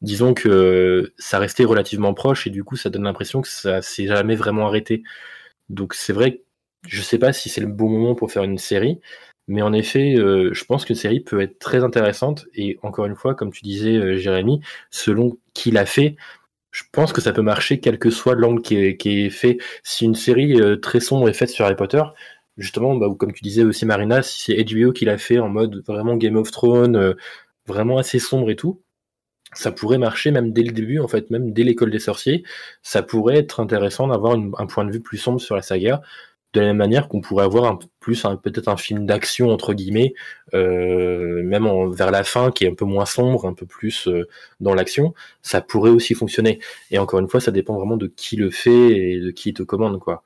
disons 0.03 0.35
que 0.35 1.13
ça 1.19 1.39
restait 1.39 1.65
relativement 1.65 2.15
proche 2.15 2.47
et 2.47 2.51
du 2.51 2.63
coup 2.63 2.77
ça 2.77 2.91
donne 2.91 3.05
l'impression 3.05 3.41
que 3.43 3.49
ça 3.49 3.83
s'est 3.83 4.07
jamais 4.07 4.37
vraiment 4.37 4.67
arrêté. 4.67 5.03
Donc 5.71 5.95
c'est 5.95 6.13
vrai, 6.13 6.37
que 6.37 6.41
je 6.87 7.03
sais 7.03 7.19
pas 7.19 7.33
si 7.33 7.49
c'est 7.49 7.63
le 7.63 7.69
bon 7.69 7.89
moment 7.89 8.15
pour 8.15 8.31
faire 8.31 8.45
une 8.45 8.59
série, 8.59 9.01
mais 9.49 9.63
en 9.63 9.73
effet, 9.73 10.15
euh, 10.17 10.51
je 10.53 10.65
pense 10.65 10.85
qu'une 10.85 10.97
série 10.97 11.21
peut 11.21 11.41
être 11.41 11.59
très 11.59 11.85
intéressante. 11.85 12.47
Et 12.55 12.79
encore 12.83 13.07
une 13.07 13.17
fois, 13.17 13.35
comme 13.35 13.53
tu 13.53 13.63
disais, 13.63 13.97
euh, 13.97 14.17
Jérémy, 14.17 14.61
selon 14.91 15.39
qui 15.53 15.71
l'a 15.71 15.87
fait, 15.87 16.17
je 16.75 16.83
pense 16.93 17.13
que 17.13 17.21
ça 17.21 17.33
peut 17.33 17.43
marcher 17.43 17.79
quel 17.79 17.99
que 18.01 18.11
soit 18.11 18.35
l'angle 18.35 18.61
qui 18.61 18.77
est, 18.77 19.31
fait. 19.31 19.59
Si 19.85 20.05
une 20.05 20.17
série 20.17 20.61
euh, 20.61 20.77
très 20.77 20.99
sombre 21.01 21.29
est 21.29 21.33
faite 21.33 21.51
sur 21.51 21.65
Harry 21.65 21.77
Potter, 21.77 22.03
justement, 22.57 22.97
bah, 22.97 23.07
ou 23.07 23.15
comme 23.15 23.33
tu 23.33 23.43
disais 23.45 23.63
aussi 23.63 23.87
Marina, 23.87 24.23
si 24.23 24.43
c'est 24.43 24.65
HBO 24.65 24.93
qui 24.93 25.05
l'a 25.05 25.17
fait 25.17 25.39
en 25.39 25.49
mode 25.49 25.85
vraiment 25.87 26.17
Game 26.17 26.37
of 26.37 26.51
Thrones, 26.51 26.97
euh, 26.97 27.15
vraiment 27.67 27.99
assez 27.99 28.19
sombre 28.19 28.51
et 28.51 28.57
tout, 28.57 28.83
ça 29.55 29.73
pourrait 29.73 29.99
marcher 29.99 30.33
même 30.33 30.53
dès 30.53 30.63
le 30.65 30.73
début, 30.73 30.99
en 30.99 31.09
fait, 31.09 31.31
même 31.31 31.53
dès 31.53 31.63
l'école 31.65 31.91
des 31.93 32.01
sorciers, 32.01 32.45
ça 32.83 33.03
pourrait 33.03 33.39
être 33.39 33.61
intéressant 33.61 34.09
d'avoir 34.09 34.35
un 34.35 34.67
point 34.67 34.85
de 34.85 34.93
vue 34.93 35.01
plus 35.01 35.19
sombre 35.19 35.41
sur 35.41 35.57
la 35.57 35.63
saga, 35.63 36.03
de 36.55 36.61
la 36.61 36.67
même 36.69 36.77
manière 36.79 37.09
qu'on 37.09 37.21
pourrait 37.21 37.45
avoir 37.45 37.65
un, 37.65 37.79
plus 38.01 38.25
un, 38.25 38.37
peut-être 38.37 38.69
un 38.69 38.77
film 38.77 39.05
d'action 39.07 39.51
entre 39.51 39.75
guillemets, 39.75 40.15
euh, 40.55 41.43
même 41.43 41.67
en- 41.67 41.89
vers 41.89 42.11
la 42.11 42.25
fin, 42.25 42.51
qui 42.51 42.65
est 42.65 42.71
un 42.71 42.75
peu 42.75 42.85
moins 42.85 43.07
sombre, 43.07 43.47
un 43.47 43.55
peu 43.55 43.67
plus 43.67 44.09
euh, 44.09 44.27
dans 44.61 44.75
l'action, 44.75 45.15
ça 45.43 45.61
pourrait 45.61 45.91
aussi 45.91 46.15
fonctionner. 46.15 46.61
Et 46.91 46.99
encore 46.99 47.19
une 47.21 47.29
fois, 47.29 47.41
ça 47.41 47.51
dépend 47.51 47.77
vraiment 47.77 47.97
de 47.97 48.07
qui 48.07 48.37
le 48.37 48.51
fait 48.51 48.97
et 48.97 49.21
de 49.21 49.31
qui 49.31 49.53
te 49.53 49.63
commande, 49.63 49.99
quoi. 49.99 50.23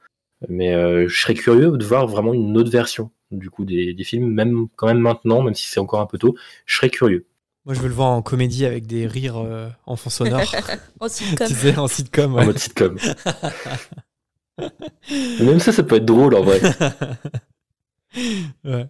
Mais 0.49 0.75
euh, 0.75 1.09
je 1.09 1.21
serais 1.21 1.35
curieux 1.35 1.73
de 1.77 1.85
voir 1.85 2.07
vraiment 2.07 2.33
une 2.33 2.57
autre 2.57 2.71
version 2.71 3.11
du 3.31 3.51
coup 3.51 3.65
des, 3.65 3.93
des 3.95 4.05
films, 4.05 4.33
même 4.33 4.69
quand 4.77 4.87
même 4.87 4.99
maintenant, 5.01 5.43
même 5.43 5.55
si 5.55 5.67
c'est 5.67 5.81
encore 5.81 6.01
un 6.01 6.07
peu 6.07 6.19
tôt, 6.19 6.35
je 6.67 6.77
serais 6.77 6.91
curieux. 6.91 7.27
Moi, 7.67 7.75
je 7.75 7.81
veux 7.81 7.89
le 7.89 7.95
voir 7.95 8.09
en 8.09 8.23
comédie 8.23 8.65
avec 8.65 8.87
des 8.87 9.07
rires 9.07 9.37
euh, 9.37 9.69
en 9.85 9.97
fond 9.97 10.09
sonore. 10.11 10.55
En 11.01 11.09
sitcom. 11.09 11.47
tu 11.49 11.55
sais, 11.55 11.77
en 11.79 11.87
sitcom. 11.87 12.35
En 12.35 12.39
ouais. 12.39 12.47
mode 12.47 12.59
sitcom. 12.59 12.97
Même 15.41 15.61
ça, 15.61 15.73
ça 15.73 15.83
peut 15.83 15.97
être 15.97 16.05
drôle 16.05 16.35
en 16.35 16.43
vrai, 16.43 16.61
ouais. 18.65 18.87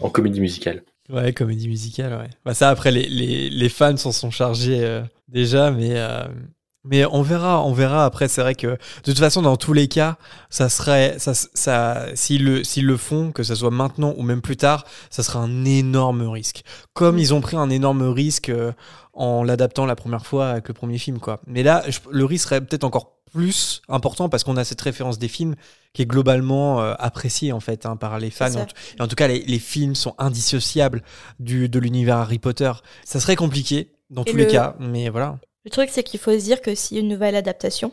en 0.00 0.10
comédie 0.10 0.40
musicale. 0.40 0.82
Ouais, 1.10 1.32
comédie 1.32 1.68
musicale, 1.68 2.14
ouais. 2.14 2.30
Bah 2.44 2.54
ça, 2.54 2.70
après, 2.70 2.90
les, 2.90 3.06
les, 3.08 3.50
les 3.50 3.68
fans 3.68 3.96
s'en 3.96 4.12
sont 4.12 4.30
chargés 4.30 4.82
euh, 4.82 5.02
déjà, 5.28 5.70
mais, 5.70 5.90
euh, 5.96 6.24
mais 6.82 7.04
on 7.04 7.20
verra, 7.20 7.62
on 7.62 7.74
verra. 7.74 8.06
Après, 8.06 8.26
c'est 8.26 8.40
vrai 8.40 8.54
que 8.54 8.68
de 8.68 8.78
toute 9.04 9.18
façon, 9.18 9.42
dans 9.42 9.58
tous 9.58 9.74
les 9.74 9.86
cas, 9.86 10.16
ça 10.48 10.70
serait, 10.70 11.16
ça, 11.18 11.34
ça, 11.34 12.06
s'ils 12.14 12.42
le, 12.44 12.64
s'ils 12.64 12.86
le 12.86 12.96
font, 12.96 13.32
que 13.32 13.42
ce 13.42 13.54
soit 13.54 13.70
maintenant 13.70 14.14
ou 14.16 14.22
même 14.22 14.40
plus 14.40 14.56
tard, 14.56 14.86
ça 15.10 15.22
sera 15.22 15.40
un 15.40 15.66
énorme 15.66 16.22
risque. 16.26 16.62
Comme 16.94 17.16
Mm. 17.16 17.18
ils 17.18 17.34
ont 17.34 17.42
pris 17.42 17.56
un 17.58 17.68
énorme 17.68 18.02
risque 18.08 18.48
euh, 18.48 18.72
en 19.12 19.44
l'adaptant 19.44 19.84
la 19.84 19.96
première 19.96 20.24
fois 20.24 20.48
avec 20.48 20.68
le 20.68 20.74
premier 20.74 20.96
film, 20.96 21.18
quoi. 21.18 21.42
Mais 21.46 21.62
là, 21.62 21.84
je- 21.88 21.98
le 22.10 22.24
risque 22.24 22.44
serait 22.48 22.62
peut-être 22.62 22.84
encore 22.84 23.13
plus 23.34 23.82
important 23.88 24.28
parce 24.28 24.44
qu'on 24.44 24.56
a 24.56 24.64
cette 24.64 24.80
référence 24.80 25.18
des 25.18 25.28
films 25.28 25.54
qui 25.92 26.02
est 26.02 26.06
globalement 26.06 26.80
euh, 26.82 26.94
appréciée 26.98 27.52
en 27.52 27.60
fait 27.60 27.84
hein, 27.86 27.96
par 27.96 28.18
les 28.18 28.30
fans. 28.30 28.54
En 28.54 28.64
tout- 28.66 28.74
et 28.98 29.02
en 29.02 29.08
tout 29.08 29.16
cas, 29.16 29.28
les, 29.28 29.40
les 29.40 29.58
films 29.58 29.94
sont 29.94 30.14
indissociables 30.18 31.02
du, 31.40 31.68
de 31.68 31.78
l'univers 31.78 32.16
Harry 32.18 32.38
Potter. 32.38 32.72
Ça 33.04 33.20
serait 33.20 33.36
compliqué 33.36 33.90
dans 34.10 34.22
Et 34.24 34.30
tous 34.30 34.36
les 34.36 34.44
le- 34.46 34.50
cas, 34.52 34.76
mais 34.78 35.08
voilà. 35.08 35.38
Le 35.64 35.70
truc, 35.70 35.88
c'est 35.90 36.02
qu'il 36.02 36.20
faut 36.20 36.32
se 36.32 36.44
dire 36.44 36.60
que 36.62 36.74
s'il 36.74 36.96
y 36.96 37.00
a 37.00 37.02
une 37.02 37.08
nouvelle 37.08 37.36
adaptation, 37.36 37.92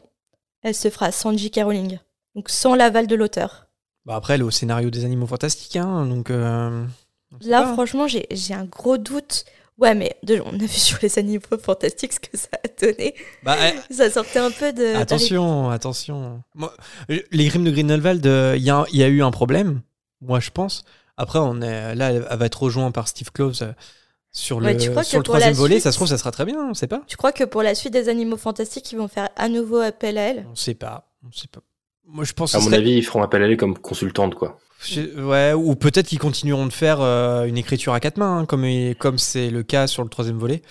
elle 0.61 0.75
se 0.75 0.89
fera 0.89 1.11
sans 1.11 1.35
J.K. 1.37 1.61
Rowling. 1.63 1.99
Donc 2.35 2.49
sans 2.49 2.75
l'aval 2.75 3.07
de 3.07 3.15
l'auteur. 3.15 3.67
Bah 4.05 4.15
après, 4.15 4.33
elle 4.35 4.41
est 4.41 4.43
au 4.45 4.51
scénario 4.51 4.89
des 4.89 5.05
Animaux 5.05 5.27
Fantastiques, 5.27 5.75
hein, 5.75 6.05
donc. 6.05 6.29
euh, 6.31 6.85
Là, 7.41 7.61
pas. 7.63 7.73
franchement, 7.73 8.07
j'ai 8.07 8.53
un 8.53 8.65
gros 8.65 8.97
doute. 8.97 9.45
Ouais, 9.81 9.95
mais 9.95 10.15
de- 10.23 10.41
on 10.45 10.53
a 10.53 10.57
vu 10.57 10.67
sur 10.67 10.99
les 11.01 11.17
animaux 11.19 11.41
fantastiques 11.61 12.13
ce 12.13 12.19
que 12.19 12.37
ça 12.37 12.49
a 12.53 12.67
donné. 12.85 13.15
Bah, 13.43 13.57
Ça 13.89 14.09
sortait 14.11 14.39
un 14.39 14.51
peu 14.51 14.71
de. 14.71 14.95
attention, 14.95 15.69
attention. 15.71 16.43
Moi, 16.55 16.73
euh, 17.09 17.19
les 17.31 17.47
Grimm 17.47 17.63
de 17.65 17.71
Grindelwald, 17.71 18.25
euh, 18.27 18.53
il 18.55 18.63
y, 18.63 18.69
a- 18.69 18.85
il 18.93 18.99
y 18.99 19.03
a 19.03 19.07
eu 19.07 19.21
un 19.23 19.31
problème, 19.31 19.81
moi 20.21 20.39
je 20.39 20.51
pense. 20.51 20.83
Après, 21.17 21.39
on 21.39 21.61
est 21.61 21.95
là, 21.95 22.11
elle, 22.11 22.21
va 22.37 22.45
être 22.45 22.61
rejointe 22.63 22.93
par 22.93 23.07
Steve 23.07 23.31
Kloves 23.31 23.57
euh, 23.63 23.73
sur 24.31 24.59
le, 24.61 24.67
sur 25.03 25.23
troisième 25.23 25.53
volet. 25.53 25.75
suite- 25.75 25.83
Ça 25.83 25.91
se 25.91 25.97
trouve, 25.97 26.07
ça 26.07 26.17
sera 26.17 26.31
très 26.31 26.45
bien, 26.45 26.57
on 26.69 26.73
sait 26.73 26.87
pas. 26.87 27.01
Tu 27.07 27.17
crois 27.17 27.31
que 27.31 27.43
pour 27.43 27.63
la 27.63 27.75
suite 27.75 27.91
des 27.93 28.07
animaux 28.07 28.37
fantastiques, 28.37 28.91
ils 28.91 28.97
vont 28.97 29.07
faire 29.07 29.29
à 29.35 29.49
nouveau 29.49 29.77
appel 29.79 30.17
à 30.17 30.21
elle? 30.29 30.45
On 30.49 30.55
sait 30.55 30.73
pas. 30.75 31.07
On 31.27 31.31
sait 31.31 31.47
pas. 31.47 31.61
Moi, 32.07 32.23
je 32.25 32.33
pense. 32.33 32.55
À 32.55 32.59
mon 32.59 32.65
serait- 32.65 32.77
avis, 32.77 32.93
ils 32.93 33.03
feront 33.03 33.21
appel 33.23 33.43
à 33.43 33.47
elle 33.47 33.57
comme 33.57 33.77
consultante, 33.77 34.35
quoi. 34.35 34.57
Je- 34.83 35.21
Ouais, 35.21 35.53
ou 35.53 35.75
peut-être 35.75 36.07
qu'ils 36.07 36.19
continueront 36.19 36.65
de 36.65 36.73
faire 36.73 37.01
euh, 37.01 37.45
une 37.45 37.57
écriture 37.57 37.93
à 37.93 37.99
quatre 37.99 38.17
mains, 38.17 38.39
hein, 38.39 38.45
comme 38.45 38.65
comme 38.97 39.17
c'est 39.19 39.49
le 39.49 39.63
cas 39.63 39.87
sur 39.87 40.03
le 40.03 40.09
troisième 40.09 40.37
volet. 40.39 40.61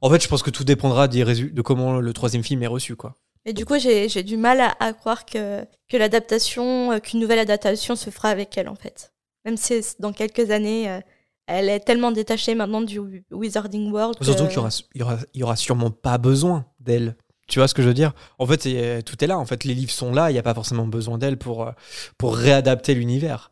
En 0.00 0.08
fait, 0.10 0.22
je 0.22 0.28
pense 0.28 0.42
que 0.42 0.50
tout 0.50 0.64
dépendra 0.64 1.08
des 1.08 1.22
résu- 1.24 1.52
de 1.52 1.62
comment 1.62 2.00
le 2.00 2.12
troisième 2.14 2.42
film 2.42 2.62
est 2.62 2.66
reçu, 2.66 2.96
quoi. 2.96 3.14
Et 3.44 3.52
du 3.52 3.64
coup, 3.66 3.78
j'ai 3.78 4.22
du 4.22 4.36
mal 4.36 4.60
à, 4.60 4.74
à 4.80 4.92
croire 4.92 5.24
que, 5.26 5.62
que 5.90 5.96
l'adaptation, 5.96 6.92
euh, 6.92 6.98
qu'une 6.98 7.20
nouvelle 7.20 7.38
adaptation 7.38 7.96
se 7.96 8.10
fera 8.10 8.28
avec 8.30 8.56
elle, 8.56 8.68
en 8.68 8.74
fait. 8.74 9.12
Même 9.44 9.56
si 9.56 9.80
dans 9.98 10.12
quelques 10.12 10.50
années, 10.50 10.90
euh, 10.90 11.00
elle 11.46 11.68
est 11.68 11.80
tellement 11.80 12.12
détachée 12.12 12.54
maintenant 12.54 12.80
du 12.82 13.00
Wizarding 13.30 13.90
World. 13.92 14.16
Surtout 14.22 14.46
qu'il 14.46 14.56
y 14.56 14.58
aura, 14.58 14.68
il 14.94 15.00
y 15.00 15.02
aura, 15.02 15.18
il 15.34 15.40
y 15.40 15.42
aura 15.42 15.56
sûrement 15.56 15.90
pas 15.90 16.16
besoin 16.18 16.64
d'elle. 16.80 17.16
Tu 17.50 17.58
vois 17.58 17.68
ce 17.68 17.74
que 17.74 17.82
je 17.82 17.88
veux 17.88 17.94
dire? 17.94 18.12
En 18.38 18.46
fait, 18.46 18.62
c'est- 18.62 19.02
tout 19.02 19.22
est 19.22 19.26
là. 19.26 19.36
En 19.38 19.44
fait, 19.44 19.64
les 19.64 19.74
livres 19.74 19.90
sont 19.90 20.12
là. 20.12 20.30
Il 20.30 20.32
n'y 20.32 20.38
a 20.38 20.42
pas 20.42 20.54
forcément 20.54 20.86
besoin 20.86 21.18
d'elle 21.18 21.36
pour, 21.36 21.64
euh, 21.66 21.72
pour 22.16 22.36
réadapter 22.36 22.94
l'univers. 22.94 23.50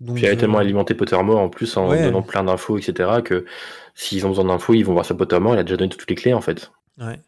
Donc, 0.00 0.16
Puis 0.16 0.24
elle 0.24 0.30
a 0.30 0.34
euh, 0.36 0.40
tellement 0.40 0.58
alimenté 0.58 0.94
Pottermore 0.94 1.38
en 1.40 1.48
plus 1.48 1.76
en 1.76 1.88
Ouais. 1.88 2.02
donnant 2.04 2.22
plein 2.22 2.44
d'infos, 2.44 2.78
etc. 2.78 3.20
que 3.22 3.44
s'ils 3.94 4.24
ont 4.24 4.30
besoin 4.30 4.44
d'infos, 4.46 4.72
ils 4.74 4.84
vont 4.84 4.92
voir 4.94 5.04
sur 5.04 5.16
Pottermore. 5.16 5.54
Il 5.54 5.58
a 5.58 5.64
déjà 5.64 5.76
donné 5.76 5.90
toutes 5.90 6.08
les 6.08 6.14
clés 6.16 6.32
en 6.32 6.40
fait. 6.40 6.70
ouais. 6.98 7.20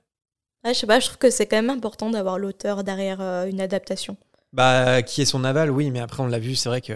Ouais, 0.64 0.72
je 0.74 0.78
sais 0.78 0.86
pas, 0.86 1.00
je 1.00 1.06
trouve 1.06 1.18
que 1.18 1.28
c'est 1.30 1.46
quand 1.46 1.56
même 1.56 1.70
important 1.70 2.08
d'avoir 2.08 2.38
l'auteur 2.38 2.84
derrière 2.84 3.20
euh, 3.20 3.46
une 3.46 3.60
adaptation. 3.60 4.16
Bah, 4.52 5.02
qui 5.02 5.22
est 5.22 5.24
son 5.24 5.42
aval, 5.42 5.72
oui, 5.72 5.90
mais 5.90 5.98
après, 5.98 6.22
on 6.22 6.28
l'a 6.28 6.38
vu, 6.38 6.54
c'est 6.54 6.68
vrai 6.68 6.80
que 6.80 6.92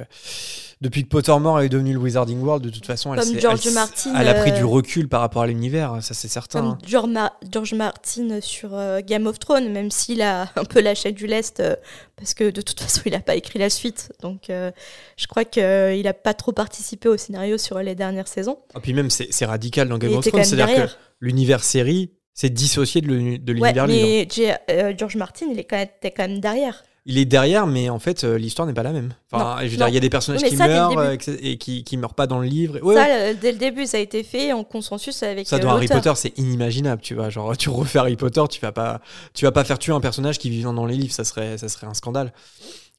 depuis 0.83 1.05
que 1.05 1.09
Pottermore 1.09 1.63
est 1.63 1.69
devenu 1.71 1.93
le 1.95 1.99
Wizarding 1.99 2.39
World, 2.43 2.63
de 2.63 2.69
toute 2.71 2.85
façon, 2.85 3.15
elle, 3.15 3.21
Comme 3.21 3.41
George 3.41 3.67
elle 3.67 3.73
Martin, 3.73 4.15
elle 4.15 4.29
a 4.29 4.35
pris 4.35 4.51
euh, 4.51 4.57
du 4.57 4.65
recul 4.65 5.09
par 5.09 5.23
rapport 5.23 5.41
à 5.43 5.47
l'univers, 5.47 5.99
ça 6.03 6.13
c'est 6.13 6.29
certain. 6.29 6.61
Comme 6.61 6.79
George, 6.87 7.09
Ma- 7.09 7.33
George 7.51 7.73
Martin 7.73 8.41
sur 8.43 8.75
euh, 8.75 9.01
Game 9.05 9.27
of 9.27 9.39
Thrones, 9.39 9.71
même 9.73 9.91
s'il 9.91 10.21
a 10.21 10.51
un 10.57 10.65
peu 10.65 10.81
lâché 10.83 11.13
du 11.13 11.27
lest, 11.27 11.61
euh, 11.61 11.77
parce 12.17 12.35
que 12.35 12.51
de 12.51 12.61
toute 12.61 12.79
façon, 12.81 13.01
il 13.07 13.13
n'a 13.13 13.21
pas 13.21 13.37
écrit 13.37 13.59
la 13.59 13.71
suite. 13.71 14.13
Donc, 14.21 14.51
euh, 14.51 14.71
je 15.17 15.27
crois 15.27 15.45
qu'il 15.47 16.03
n'a 16.03 16.13
pas 16.15 16.35
trop 16.35 16.53
participé 16.53 17.09
au 17.09 17.17
scénario 17.17 17.57
sur 17.57 17.79
les 17.79 17.95
dernières 17.95 18.29
saisons. 18.29 18.59
Et 18.77 18.81
puis 18.81 18.93
même, 18.93 19.09
c'est 19.09 19.45
radical 19.47 19.89
dans 19.89 19.97
Game 19.99 20.11
il 20.11 20.17
of 20.19 20.27
Thrones, 20.27 20.45
c'est-à-dire 20.45 20.87
que 20.89 20.93
l'univers 21.21 21.65
série, 21.65 22.11
c'est 22.35 22.51
dissocié 22.51 23.01
de 23.01 23.07
l'uni- 23.07 23.39
de 23.39 23.55
Ouais, 23.55 23.73
l'univers 23.73 23.87
livre. 23.87 24.27
mais 24.69 24.95
George 24.99 25.17
Martin, 25.17 25.47
il 25.51 25.59
était 25.59 26.11
quand 26.11 26.29
même 26.29 26.41
derrière. 26.41 26.83
Il 27.09 27.19
est 27.19 27.25
derrière, 27.25 27.69
mais 27.69 27.89
en 27.89 28.01
fait, 28.01 28.25
euh, 28.25 28.37
l'histoire 28.37 28.67
n'est 28.67 28.75
pas 28.75 28.83
la 28.83 28.91
même. 28.93 29.15
Enfin, 29.31 29.55
Non, 29.55 29.61
je 29.63 29.69
veux 29.69 29.77
dire, 29.77 29.87
il 29.87 29.95
y 29.95 29.97
a 29.97 30.01
des 30.01 30.11
personnages 30.11 30.43
Oui, 30.43 30.49
qui 30.49 30.57
ça, 30.57 30.67
meurent 30.67 30.99
euh, 30.99 31.17
et 31.41 31.57
qui, 31.57 31.85
qui 31.85 31.97
meurent 31.97 32.15
pas 32.15 32.27
dans 32.27 32.41
le 32.41 32.49
livre. 32.49 32.81
Ouais, 32.83 32.95
ça, 32.97 33.03
ouais. 33.05 33.31
euh, 33.31 33.35
dès 33.41 33.53
le 33.53 33.59
début, 33.59 33.87
ça 33.87 33.99
a 33.99 34.01
été 34.01 34.25
fait 34.25 34.53
en 34.53 34.65
consensus 34.65 35.23
avec 35.23 35.47
Ça, 35.47 35.61
dans 35.61 35.71
Harry. 35.71 35.87
Potter, 35.87 36.13
c'est 36.17 36.37
inimaginable, 36.37 37.01
tu 37.01 37.15
vois. 37.15 37.31
Genre, 37.31 37.57
tu 37.57 37.69
refais 37.71 38.01
Harry 38.01 38.17
Potter, 38.17 38.43
tu 38.51 38.61
vas 38.61 38.73
pas, 38.73 39.01
tu 39.35 39.45
vas 39.45 39.53
pas 39.53 39.63
faire 39.63 39.79
tuer 39.79 39.93
un 39.93 40.01
personnage 40.01 40.39
qui 40.39 40.51
vivant 40.51 40.73
dans 40.73 40.85
les 40.85 40.97
livres, 40.97 41.15
ça 41.15 41.23
serait, 41.23 41.59
ça 41.59 41.69
serait 41.69 41.87
un 41.87 41.95
scandale. 41.95 42.33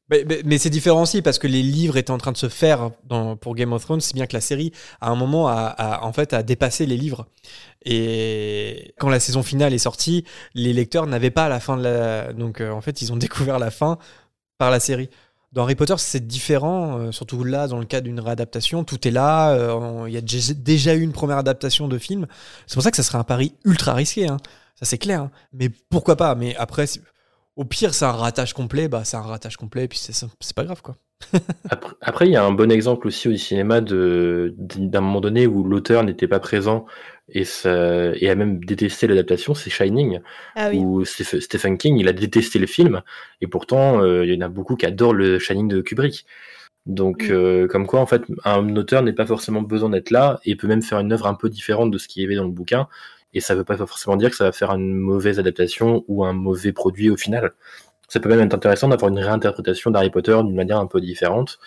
Mais, 0.10 0.58
c'est 0.58 0.70
différent 0.70 1.02
aussi 1.02 1.22
parce 1.22 1.38
que 1.38 1.48
les 1.48 1.62
livres 1.62 1.98
étaient 1.98 2.12
en 2.12 2.18
train 2.18 2.32
de 2.32 2.38
se 2.38 2.48
faire 2.48 2.92
pour 3.42 3.56
Game 3.56 3.74
of 3.74 3.84
Thrones, 3.84 4.00
si 4.00 4.14
bien 4.14 4.26
que 4.26 4.34
la 4.34 4.42
série, 4.42 4.72
à 5.02 5.10
un 5.10 5.16
moment, 5.16 5.48
a, 5.50 6.00
en 6.02 6.14
fait, 6.14 6.34
a 6.34 6.44
dépassé 6.44 6.86
les 6.86 6.96
livres. 6.96 7.28
Et 7.86 8.94
quand 9.00 9.10
la 9.10 9.20
saison 9.20 9.44
finale 9.44 9.74
est 9.74 9.78
sortie, 9.80 10.24
les 10.54 10.74
lecteurs 10.74 11.08
n'avaient 11.08 11.32
pas 11.32 11.50
la 11.50 11.60
fin 11.60 11.78
de 11.78 11.84
la. 11.84 12.34
Donc, 12.34 12.62
euh, 12.62 12.72
en 12.72 12.82
fait, 12.82 13.02
ils 13.02 13.12
ont 13.14 13.18
découvert 13.28 13.60
la 13.60 13.72
fin 13.72 13.98
par 14.58 14.72
la 14.72 14.80
série. 14.80 15.10
Dans 15.54 15.64
Harry 15.64 15.76
Potter, 15.76 15.96
c'est 15.98 16.28
différent, 16.28 17.00
euh, 17.00 17.12
surtout 17.12 17.44
là, 17.44 17.68
dans 17.68 17.80
le 17.80 17.86
cas 17.86 18.02
d'une 18.02 18.20
réadaptation. 18.20 18.84
Tout 18.84 19.08
est 19.08 19.12
là, 19.12 19.52
euh, 19.52 20.06
il 20.08 20.14
y 20.14 20.18
a 20.18 20.22
déjà- 20.22 20.94
eu 20.96 21.02
une 21.02 21.14
première 21.14 21.38
adaptation 21.38 21.88
de 21.88 21.98
film. 21.98 22.28
C'est 22.66 22.74
pour 22.76 22.84
ça 22.84 22.92
que 22.92 22.98
ça 22.98 23.04
serait 23.04 23.18
un 23.18 23.24
pari 23.24 23.54
ultra 23.64 23.94
risqué, 23.94 24.28
hein. 24.28 24.38
ça 24.76 24.86
c'est 24.86 24.98
clair. 24.98 25.22
hein. 25.22 25.32
Mais 25.54 25.70
pourquoi 25.90 26.18
pas? 26.18 26.36
Mais 26.36 26.56
après, 26.58 26.86
au 27.58 27.66
pire, 27.66 27.94
c'est 27.94 28.06
un 28.06 28.12
ratage 28.12 28.54
complet, 28.54 28.88
bah 28.88 29.04
c'est 29.04 29.18
un 29.18 29.22
ratage 29.22 29.58
complet, 29.58 29.86
et 29.86 29.88
puis 29.88 30.00
c'est 30.00 30.56
pas 30.56 30.64
grave 30.64 30.82
quoi. 30.82 30.96
Après, 32.02 32.28
il 32.28 32.32
y 32.32 32.36
a 32.36 32.46
un 32.46 32.52
bon 32.52 32.72
exemple 32.72 33.08
aussi 33.08 33.28
au 33.28 33.36
cinéma 33.36 33.82
d'un 33.82 35.02
moment 35.02 35.20
donné 35.20 35.48
où 35.48 35.64
l'auteur 35.64 36.04
n'était 36.04 36.28
pas 36.28 36.40
présent 36.40 36.86
et, 37.30 37.44
ça, 37.44 38.16
et 38.16 38.30
a 38.30 38.36
même 38.36 38.64
détesté 38.64 39.08
l'adaptation, 39.08 39.56
c'est 39.56 39.72
Shining, 39.72 40.20
Ah 40.56 40.70
oui. 40.70 40.78
où 40.80 41.04
Steph- 41.04 41.42
Stephen 41.42 41.78
King 41.78 41.98
il 41.98 42.08
a 42.08 42.14
détesté 42.14 42.60
le 42.60 42.68
film 42.68 43.02
et 43.42 43.48
pourtant 43.48 44.02
euh, 44.02 44.26
il 44.26 44.34
y 44.34 44.38
en 44.38 44.46
a 44.46 44.50
beaucoup 44.50 44.76
qui 44.76 44.86
adorent 44.86 45.14
le 45.16 45.40
Shining 45.40 45.68
de 45.68 45.82
Kubrick. 45.82 46.26
Donc 46.86 47.28
Mm. 47.30 47.32
euh, 47.32 47.68
comme 47.68 47.86
quoi 47.88 48.00
en 48.00 48.06
fait 48.06 48.22
un 48.46 48.76
auteur 48.78 49.02
n'est 49.02 49.12
pas 49.14 49.26
forcément 49.26 49.62
besoin 49.62 49.90
d'être 49.90 50.12
là 50.12 50.40
et 50.46 50.56
peut 50.56 50.68
même 50.68 50.82
faire 50.84 51.00
une 51.00 51.12
œuvre 51.12 51.28
un 51.28 51.34
peu 51.34 51.50
différente 51.50 51.92
de 51.92 51.98
ce 51.98 52.08
qui 52.08 52.22
y 52.22 52.26
avait 52.26 52.36
dans 52.36 52.46
le 52.46 52.52
bouquin 52.52 52.88
et 53.34 53.40
ça 53.42 53.56
veut 53.56 53.64
pas 53.64 53.78
forcément 53.78 54.16
dire 54.16 54.30
que 54.30 54.36
ça 54.36 54.46
va 54.46 54.52
faire 54.52 54.72
une 54.72 54.94
mauvaise 54.94 55.40
adaptation 55.40 56.04
ou 56.08 56.26
un 56.26 56.34
mauvais 56.34 56.72
produit 56.72 57.10
au 57.10 57.18
final. 57.18 57.54
Ça 58.08 58.20
peut 58.20 58.30
même 58.30 58.40
être 58.40 58.54
intéressant 58.54 58.88
d'avoir 58.88 59.12
une 59.12 59.20
réinterprétation 59.20 59.92
d'Harry 59.92 60.10
Potter 60.10 60.38
d'une 60.44 60.56
manière 60.56 60.80
un 60.80 60.88
peu 60.88 61.02
différente. 61.02 61.60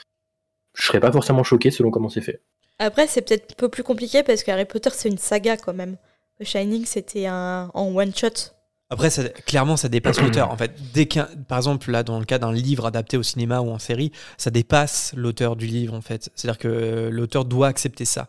Je 0.74 0.86
serais 0.86 1.00
pas 1.00 1.12
forcément 1.12 1.42
choqué 1.42 1.70
selon 1.70 1.90
comment 1.90 2.08
c'est 2.08 2.22
fait. 2.22 2.40
Après, 2.78 3.06
c'est 3.06 3.20
peut-être 3.20 3.52
un 3.52 3.56
peu 3.56 3.68
plus 3.68 3.82
compliqué 3.82 4.22
parce 4.22 4.42
que 4.42 4.50
Harry 4.50 4.64
Potter, 4.64 4.90
c'est 4.92 5.10
une 5.10 5.18
saga 5.18 5.58
quand 5.58 5.74
même. 5.74 5.96
The 6.40 6.44
Shining, 6.44 6.86
c'était 6.86 7.26
un 7.26 7.70
en 7.74 7.94
one 7.94 8.14
shot. 8.14 8.54
Après, 8.90 9.08
ça, 9.08 9.28
clairement, 9.28 9.76
ça 9.76 9.88
dépasse 9.88 10.20
l'auteur. 10.22 10.50
En 10.50 10.56
fait, 10.56 10.72
dès 10.92 11.06
qu'un, 11.06 11.28
par 11.48 11.58
exemple, 11.58 11.90
là, 11.90 12.02
dans 12.02 12.18
le 12.18 12.24
cas 12.24 12.38
d'un 12.38 12.52
livre 12.52 12.86
adapté 12.86 13.16
au 13.16 13.22
cinéma 13.22 13.60
ou 13.60 13.70
en 13.70 13.78
série, 13.78 14.12
ça 14.36 14.50
dépasse 14.50 15.12
l'auteur 15.16 15.56
du 15.56 15.66
livre, 15.66 15.94
en 15.94 16.00
fait. 16.00 16.30
C'est-à-dire 16.34 16.58
que 16.58 16.68
euh, 16.68 17.10
l'auteur 17.10 17.44
doit 17.44 17.68
accepter 17.68 18.04
ça. 18.04 18.28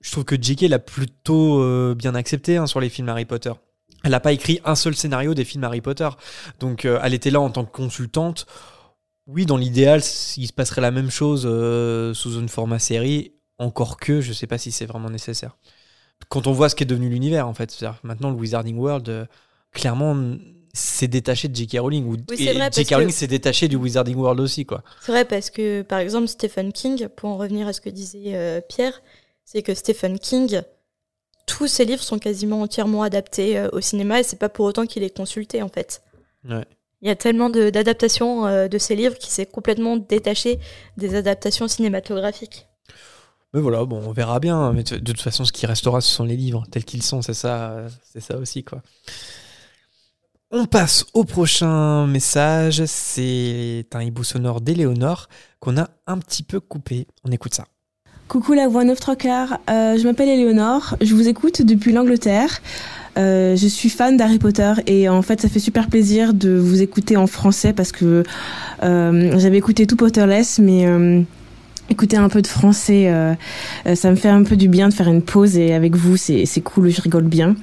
Je 0.00 0.10
trouve 0.10 0.24
que 0.24 0.36
J.K. 0.40 0.62
l'a 0.62 0.78
plutôt 0.78 1.62
euh, 1.62 1.94
bien 1.94 2.14
accepté 2.14 2.56
hein, 2.56 2.66
sur 2.66 2.80
les 2.80 2.88
films 2.88 3.08
Harry 3.08 3.24
Potter. 3.24 3.52
Elle 4.02 4.12
n'a 4.12 4.20
pas 4.20 4.32
écrit 4.32 4.60
un 4.64 4.74
seul 4.74 4.94
scénario 4.94 5.34
des 5.34 5.44
films 5.44 5.64
Harry 5.64 5.80
Potter. 5.80 6.08
Donc, 6.58 6.84
euh, 6.84 6.98
elle 7.02 7.14
était 7.14 7.30
là 7.30 7.40
en 7.40 7.50
tant 7.50 7.64
que 7.64 7.70
consultante. 7.70 8.46
Oui, 9.26 9.46
dans 9.46 9.56
l'idéal, 9.56 10.00
il 10.36 10.46
se 10.46 10.52
passerait 10.52 10.80
la 10.80 10.90
même 10.90 11.10
chose 11.10 11.44
euh, 11.48 12.14
sous 12.14 12.38
une 12.38 12.48
format 12.48 12.78
série. 12.78 13.32
Encore 13.58 13.98
que, 13.98 14.20
je 14.20 14.32
sais 14.32 14.46
pas 14.46 14.58
si 14.58 14.72
c'est 14.72 14.86
vraiment 14.86 15.10
nécessaire. 15.10 15.56
Quand 16.28 16.46
on 16.46 16.52
voit 16.52 16.68
ce 16.68 16.74
qu'est 16.74 16.86
devenu 16.86 17.10
l'univers, 17.10 17.46
en 17.46 17.54
fait. 17.54 17.70
C'est-à-dire 17.70 18.00
maintenant, 18.02 18.30
le 18.30 18.36
Wizarding 18.36 18.76
World. 18.76 19.28
Clairement 19.72 20.16
c'est 20.72 21.08
détaché 21.08 21.48
de 21.48 21.56
J.K. 21.56 21.78
Rowling 21.80 22.06
ou 22.06 22.16
Oui, 22.30 22.48
et 22.48 22.70
J.K. 22.72 22.94
Rowling 22.94 23.10
s'est 23.10 23.26
détaché 23.26 23.66
du 23.66 23.74
Wizarding 23.76 24.14
World 24.16 24.38
aussi 24.40 24.64
quoi. 24.64 24.82
C'est 25.00 25.10
vrai 25.10 25.24
parce 25.24 25.50
que, 25.50 25.82
par 25.82 25.98
exemple, 25.98 26.28
Stephen 26.28 26.72
King, 26.72 27.08
pour 27.08 27.28
en 27.30 27.36
revenir 27.36 27.66
à 27.66 27.72
ce 27.72 27.80
que 27.80 27.90
disait 27.90 28.34
euh, 28.36 28.60
Pierre, 28.60 29.02
c'est 29.44 29.62
que 29.62 29.74
Stephen 29.74 30.18
King, 30.20 30.62
tous 31.46 31.66
ses 31.66 31.84
livres 31.84 32.04
sont 32.04 32.20
quasiment 32.20 32.62
entièrement 32.62 33.02
adaptés 33.02 33.58
euh, 33.58 33.68
au 33.72 33.80
cinéma 33.80 34.20
et 34.20 34.22
c'est 34.22 34.38
pas 34.38 34.48
pour 34.48 34.64
autant 34.64 34.86
qu'il 34.86 35.02
est 35.02 35.14
consulté 35.16 35.60
en 35.60 35.68
fait. 35.68 36.02
Ouais. 36.48 36.64
Il 37.02 37.08
y 37.08 37.10
a 37.10 37.16
tellement 37.16 37.50
de- 37.50 37.70
d'adaptations 37.70 38.46
euh, 38.46 38.68
de 38.68 38.78
ses 38.78 38.94
livres 38.94 39.18
qui 39.18 39.30
s'est 39.32 39.46
complètement 39.46 39.96
détaché 39.96 40.60
des 40.96 41.16
adaptations 41.16 41.66
cinématographiques. 41.66 42.68
Mais 43.54 43.60
voilà, 43.60 43.84
bon, 43.86 44.00
on 44.06 44.12
verra 44.12 44.38
bien. 44.38 44.72
Mais 44.72 44.84
de, 44.84 44.98
de 44.98 45.12
toute 45.12 45.20
façon, 45.22 45.44
ce 45.44 45.50
qui 45.50 45.66
restera, 45.66 46.00
ce 46.00 46.12
sont 46.12 46.24
les 46.24 46.36
livres 46.36 46.62
tels 46.70 46.84
qu'ils 46.84 47.02
sont. 47.02 47.22
C'est 47.22 47.34
ça, 47.34 47.86
c'est 48.04 48.20
ça 48.20 48.36
aussi 48.36 48.62
quoi. 48.62 48.82
On 50.52 50.64
passe 50.64 51.04
au 51.14 51.22
prochain 51.22 52.08
message. 52.08 52.82
C'est 52.86 53.86
un 53.92 54.02
hibou 54.02 54.24
sonore 54.24 54.60
d'Éléonore 54.60 55.28
qu'on 55.60 55.78
a 55.78 55.90
un 56.08 56.18
petit 56.18 56.42
peu 56.42 56.58
coupé. 56.58 57.06
On 57.24 57.30
écoute 57.30 57.54
ça. 57.54 57.66
Coucou 58.26 58.54
la 58.54 58.66
voix 58.66 58.82
9 58.82 58.98
trois 58.98 59.14
quarts, 59.14 59.58
Euh, 59.70 59.96
je 59.96 60.02
m'appelle 60.04 60.28
Éléonore, 60.28 60.96
je 61.00 61.14
vous 61.14 61.28
écoute 61.28 61.62
depuis 61.62 61.92
l'Angleterre. 61.92 62.60
Euh, 63.16 63.54
je 63.54 63.66
suis 63.68 63.90
fan 63.90 64.16
d'Harry 64.16 64.38
Potter 64.38 64.72
et 64.86 65.08
en 65.08 65.22
fait 65.22 65.40
ça 65.40 65.48
fait 65.48 65.58
super 65.60 65.88
plaisir 65.88 66.34
de 66.34 66.56
vous 66.56 66.82
écouter 66.82 67.16
en 67.16 67.26
français 67.26 67.72
parce 67.72 67.90
que 67.92 68.22
euh, 68.84 69.38
j'avais 69.38 69.58
écouté 69.58 69.86
tout 69.86 69.96
Potterless 69.96 70.60
mais 70.60 70.86
écouter 71.90 72.16
un 72.16 72.28
peu 72.28 72.40
de 72.40 72.46
français 72.46 73.08
euh, 73.08 73.34
euh, 73.86 73.94
ça 73.94 74.10
me 74.10 74.16
fait 74.16 74.28
un 74.28 74.42
peu 74.44 74.56
du 74.56 74.68
bien 74.68 74.88
de 74.88 74.94
faire 74.94 75.08
une 75.08 75.22
pause 75.22 75.56
et 75.58 75.74
avec 75.74 75.96
vous 75.96 76.16
c'est 76.16 76.60
cool, 76.62 76.88
je 76.90 77.02
rigole 77.02 77.24
bien. 77.24 77.56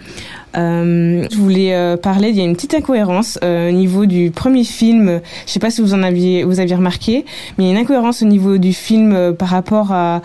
Euh, 0.58 1.26
je 1.32 1.38
voulais 1.38 1.74
euh, 1.74 1.98
parler, 1.98 2.30
il 2.30 2.36
y 2.36 2.42
a 2.42 2.44
une 2.44 2.56
petite 2.56 2.74
incohérence 2.74 3.38
euh, 3.44 3.70
au 3.70 3.72
niveau 3.72 4.06
du 4.06 4.32
premier 4.32 4.64
film, 4.64 5.22
je 5.46 5.52
sais 5.52 5.60
pas 5.60 5.70
si 5.70 5.82
vous 5.82 5.94
en 5.94 6.04
aviez 6.04 6.44
vous 6.44 6.60
aviez 6.60 6.76
remarqué, 6.76 7.26
mais 7.58 7.66
il 7.66 7.68
y 7.68 7.70
a 7.70 7.74
une 7.74 7.80
incohérence 7.80 8.22
au 8.22 8.26
niveau 8.26 8.58
du 8.58 8.74
film 8.74 9.14
euh, 9.14 9.34
par 9.34 9.50
rapport 9.50 9.92
à, 9.92 10.22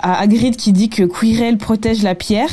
à 0.00 0.20
Hagrid 0.20 0.56
qui 0.56 0.72
dit 0.72 0.88
que 0.88 1.02
Quirrell 1.04 1.56
protège 1.56 2.02
la 2.02 2.14
pierre. 2.14 2.50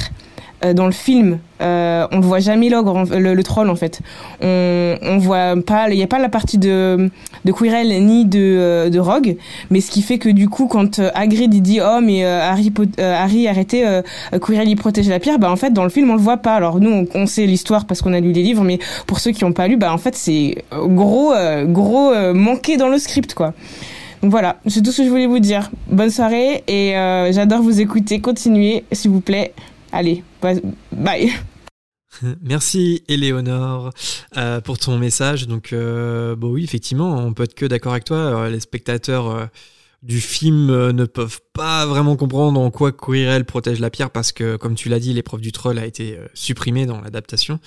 Euh, 0.64 0.74
dans 0.74 0.86
le 0.86 0.92
film, 0.92 1.40
euh, 1.62 2.06
on 2.12 2.18
ne 2.18 2.24
voit 2.24 2.40
jamais 2.40 2.70
l'ogre, 2.70 3.04
le, 3.18 3.44
troll 3.44 3.70
en 3.70 3.76
fait. 3.76 4.02
On, 4.42 4.96
on 5.02 5.18
voit 5.18 5.56
pas, 5.66 5.90
il 5.90 5.96
n'y 5.96 6.04
a 6.04 6.08
pas 6.08 6.20
la 6.20 6.30
partie 6.30 6.60
de, 6.60 7.10
de 7.46 7.52
Quirrell 7.52 7.88
ni 8.06 8.26
de, 8.26 8.40
euh, 8.40 8.90
de 8.90 9.00
Rogue, 9.00 9.38
mais 9.72 9.82
ce 9.82 9.90
qui 9.90 10.04
fait 10.04 10.20
que 10.20 10.30
du 10.30 10.50
coup, 10.50 10.68
quand 10.68 11.00
Hagrid 11.16 11.52
il 11.54 11.62
dit 11.62 11.80
oh 11.82 12.00
mais 12.02 12.24
Harry, 12.24 12.72
Harry 13.00 13.48
arrêtez, 13.48 14.02
Quirrell 14.40 14.70
il 14.70 14.76
protège 14.76 15.10
la 15.10 15.20
pierre, 15.20 15.40
bah 15.40 15.50
en 15.50 15.56
fait 15.56 15.72
dans 15.72 15.84
le 15.84 15.90
film 15.90 16.12
on 16.12 16.16
le 16.16 16.20
voit 16.20 16.38
pas. 16.38 16.54
Alors 16.54 16.80
nous 16.80 17.08
on, 17.14 17.26
sait 17.26 17.46
l'histoire 17.48 17.86
parce 17.86 18.02
qu'on 18.02 18.14
a 18.14 18.20
lu 18.20 18.32
les 18.32 18.44
livres, 18.44 18.64
mais 18.64 18.78
pour 19.08 19.20
ceux 19.20 19.32
qui 19.32 19.44
n'ont 19.44 19.54
pas 19.54 19.68
lu, 19.68 19.78
bah 19.78 19.92
en 19.92 19.98
fait 19.98 20.16
c'est 20.16 20.64
gros 20.72 21.34
gros 21.66 22.34
manqué 22.34 22.78
dans 22.78 22.88
le 22.88 23.00
script 23.00 23.34
quoi. 23.34 23.54
Donc 24.22 24.30
voilà, 24.30 24.58
c'est 24.68 24.84
tout 24.84 24.92
ce 24.92 24.98
que 24.98 25.06
je 25.06 25.10
voulais 25.10 25.26
vous 25.26 25.40
dire. 25.40 25.72
Bonne 25.88 26.12
soirée 26.12 26.64
et 26.68 26.94
j'adore 27.32 27.64
vous 27.64 27.82
écouter. 27.82 28.22
Continuez 28.22 28.84
s'il 28.92 29.10
vous 29.10 29.22
plaît. 29.22 29.54
Allez, 29.91 30.23
bye. 30.41 31.31
Merci 32.41 33.03
Éléonore 33.07 33.91
euh, 34.38 34.61
pour 34.61 34.77
ton 34.77 34.97
message. 34.97 35.47
Donc, 35.47 35.73
euh, 35.73 36.35
bon 36.35 36.51
oui, 36.51 36.63
effectivement, 36.63 37.18
on 37.18 37.34
peut 37.34 37.43
être 37.43 37.55
que 37.55 37.65
d'accord 37.65 37.91
avec 37.91 38.05
toi. 38.05 38.18
Euh, 38.18 38.49
les 38.49 38.59
spectateurs 38.59 39.49
du 40.01 40.22
film 40.22 40.68
ne 40.91 41.05
peuvent 41.05 41.41
pas 41.53 41.85
vraiment 41.85 42.15
comprendre 42.15 42.59
en 42.59 42.72
quoi 42.72 42.91
Quirrell 42.91 43.45
protège 43.45 43.80
la 43.80 43.89
pierre 43.89 44.11
parce 44.11 44.31
que, 44.31 44.55
comme 44.55 44.76
tu 44.76 44.89
l'as 44.89 44.99
dit, 44.99 45.13
l'épreuve 45.13 45.41
du 45.41 45.51
troll 45.51 45.77
a 45.77 45.85
été 45.85 46.18
supprimée 46.34 46.85
dans 46.85 47.01
l'adaptation. 47.01 47.59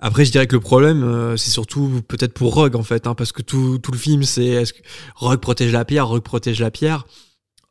Après, 0.00 0.24
je 0.24 0.32
dirais 0.32 0.48
que 0.48 0.56
le 0.56 0.60
problème, 0.60 1.36
c'est 1.36 1.50
surtout 1.50 2.02
peut-être 2.06 2.34
pour 2.34 2.52
Rogue 2.54 2.74
en 2.76 2.82
fait, 2.82 3.06
hein, 3.06 3.14
parce 3.14 3.32
que 3.32 3.42
tout, 3.42 3.78
tout 3.78 3.92
le 3.92 3.98
film, 3.98 4.24
c'est 4.24 4.44
est-ce 4.44 4.72
que 4.72 4.82
Rogue 5.14 5.40
protège 5.40 5.72
la 5.72 5.84
pierre, 5.84 6.08
Rogue 6.08 6.22
protège 6.22 6.60
la 6.60 6.70
pierre. 6.70 7.06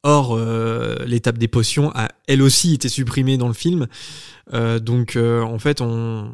Or, 0.04 0.36
euh, 0.36 0.98
l'étape 1.06 1.38
des 1.38 1.48
potions 1.48 1.90
a 1.96 2.10
elle 2.28 2.42
aussi 2.42 2.74
été 2.74 2.90
supprimée 2.90 3.38
dans 3.38 3.48
le 3.48 3.54
film. 3.54 3.88
Euh, 4.54 4.80
donc, 4.80 5.16
euh, 5.16 5.42
en 5.42 5.60
fait, 5.60 5.80
on... 5.80 6.30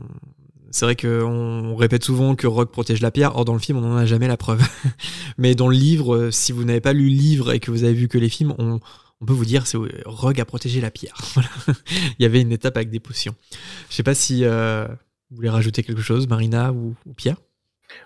c'est 0.72 0.86
vrai 0.86 0.96
qu'on 0.96 1.76
répète 1.76 2.04
souvent 2.04 2.36
que 2.36 2.48
Rogue 2.48 2.70
protège 2.70 3.02
la 3.02 3.12
pierre. 3.12 3.36
Or, 3.36 3.46
dans 3.46 3.54
le 3.54 3.60
film, 3.60 3.78
on 3.78 3.82
n'en 3.82 3.96
a 3.96 4.08
jamais 4.08 4.28
la 4.28 4.38
preuve. 4.38 4.62
Mais 5.38 5.54
dans 5.54 5.68
le 5.68 5.76
livre, 5.76 6.30
si 6.32 6.52
vous 6.52 6.64
n'avez 6.64 6.82
pas 6.82 6.94
lu 6.94 7.10
le 7.10 7.16
livre 7.16 7.52
et 7.52 7.60
que 7.60 7.70
vous 7.70 7.84
avez 7.84 7.94
vu 7.94 8.08
que 8.08 8.18
les 8.18 8.30
films, 8.30 8.56
on, 8.58 8.80
peut 9.26 9.34
vous 9.34 9.46
dire 9.46 9.68
c'est 9.68 9.78
Rogue 10.06 10.40
a 10.40 10.46
protégé 10.46 10.82
la 10.82 10.90
pierre. 10.90 11.18
Il 12.20 12.24
y 12.24 12.26
avait 12.26 12.41
une 12.41 12.52
étape 12.52 12.76
avec 12.76 12.90
des 12.90 13.00
potions. 13.00 13.36
Je 13.90 13.96
sais 13.96 14.04
pas 14.04 14.16
si 14.16 14.44
vous 14.46 15.36
voulez 15.36 15.50
rajouter 15.50 15.84
quelque 15.84 16.02
chose, 16.02 16.28
Marina 16.28 16.74
ou 16.74 16.96
Pierre? 17.16 17.38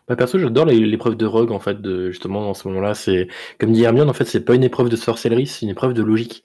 Bah, 0.08 0.16
perso, 0.16 0.40
j'adore 0.40 0.66
l'épreuve 0.66 1.16
de 1.16 1.26
Rogue, 1.26 1.52
en 1.52 1.60
fait, 1.60 1.82
de, 1.82 2.10
justement, 2.10 2.42
dans 2.42 2.54
ce 2.54 2.68
moment-là. 2.68 2.94
C'est, 2.94 3.28
comme 3.60 3.72
dit 3.72 3.84
Hermione, 3.84 4.10
en 4.10 4.14
fait, 4.14 4.26
c'est 4.26 4.44
pas 4.44 4.56
une 4.56 4.64
épreuve 4.64 4.90
de 4.90 4.96
sorcellerie, 4.96 5.48
c'est 5.48 5.62
une 5.62 5.72
épreuve 5.72 5.94
de 5.94 6.04
logique. 6.04 6.44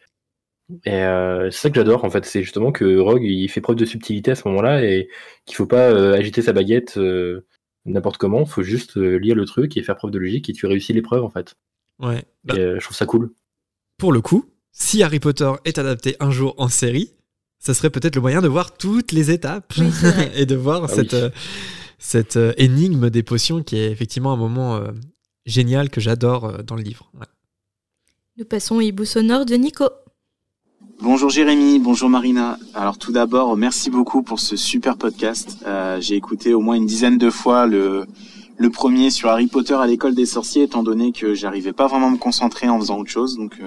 Et 0.84 0.92
euh, 0.92 1.50
c'est 1.50 1.60
ça 1.60 1.70
que 1.70 1.76
j'adore, 1.76 2.04
en 2.04 2.10
fait. 2.10 2.24
C'est 2.24 2.42
justement 2.42 2.72
que 2.72 2.98
Rogue, 2.98 3.24
il 3.24 3.48
fait 3.48 3.60
preuve 3.60 3.76
de 3.76 3.84
subtilité 3.84 4.32
à 4.32 4.34
ce 4.34 4.46
moment-là 4.48 4.84
et 4.84 5.08
qu'il 5.46 5.56
faut 5.56 5.66
pas 5.66 5.90
euh, 5.90 6.14
agiter 6.14 6.42
sa 6.42 6.52
baguette 6.52 6.98
euh, 6.98 7.46
n'importe 7.86 8.18
comment. 8.18 8.44
Faut 8.44 8.62
juste 8.62 8.96
lire 8.96 9.34
le 9.34 9.44
truc 9.46 9.76
et 9.76 9.82
faire 9.82 9.96
preuve 9.96 10.10
de 10.10 10.18
logique 10.18 10.50
et 10.50 10.52
tu 10.52 10.66
réussis 10.66 10.92
l'épreuve, 10.92 11.24
en 11.24 11.30
fait. 11.30 11.56
Ouais. 11.98 12.22
Bah 12.44 12.54
je 12.56 12.84
trouve 12.84 12.96
ça 12.96 13.06
cool. 13.06 13.30
Pour 13.96 14.12
le 14.12 14.20
coup, 14.20 14.44
si 14.72 15.02
Harry 15.02 15.18
Potter 15.20 15.50
est 15.64 15.78
adapté 15.78 16.16
un 16.20 16.30
jour 16.30 16.54
en 16.58 16.68
série, 16.68 17.14
ça 17.58 17.74
serait 17.74 17.90
peut-être 17.90 18.14
le 18.14 18.20
moyen 18.20 18.40
de 18.40 18.46
voir 18.46 18.76
toutes 18.76 19.10
les 19.10 19.32
étapes 19.32 19.72
et 20.36 20.46
de 20.46 20.54
voir 20.54 20.84
ah 20.84 20.88
cette 20.88 21.16
cette 21.98 22.36
euh, 22.36 22.52
énigme 22.56 23.10
des 23.10 23.22
potions 23.22 23.62
qui 23.62 23.76
est 23.76 23.90
effectivement 23.90 24.32
un 24.32 24.36
moment 24.36 24.76
euh, 24.76 24.92
génial 25.44 25.90
que 25.90 26.00
j'adore 26.00 26.44
euh, 26.44 26.58
dans 26.62 26.76
le 26.76 26.82
livre. 26.82 27.10
Nous 28.36 28.44
passons 28.44 28.76
au 28.76 28.80
hibou 28.80 29.04
sonore 29.04 29.44
de 29.44 29.56
Nico. 29.56 29.84
Bonjour 31.00 31.28
Jérémy, 31.28 31.80
bonjour 31.80 32.08
Marina. 32.08 32.58
Alors 32.74 32.98
tout 32.98 33.12
d'abord, 33.12 33.56
merci 33.56 33.90
beaucoup 33.90 34.22
pour 34.22 34.40
ce 34.40 34.56
super 34.56 34.96
podcast. 34.96 35.64
J'ai 36.00 36.16
écouté 36.16 36.54
au 36.54 36.60
moins 36.60 36.74
une 36.74 36.86
dizaine 36.86 37.18
de 37.18 37.30
fois 37.30 37.66
le, 37.68 38.04
le 38.56 38.70
premier 38.70 39.10
sur 39.10 39.28
Harry 39.28 39.46
Potter 39.46 39.74
à 39.74 39.86
l'école 39.86 40.16
des 40.16 40.26
sorciers, 40.26 40.64
étant 40.64 40.82
donné 40.82 41.12
que 41.12 41.34
j'arrivais 41.34 41.72
pas 41.72 41.86
vraiment 41.86 42.08
à 42.08 42.10
me 42.10 42.16
concentrer 42.16 42.68
en 42.68 42.80
faisant 42.80 42.98
autre 42.98 43.10
chose. 43.10 43.36
Donc 43.36 43.60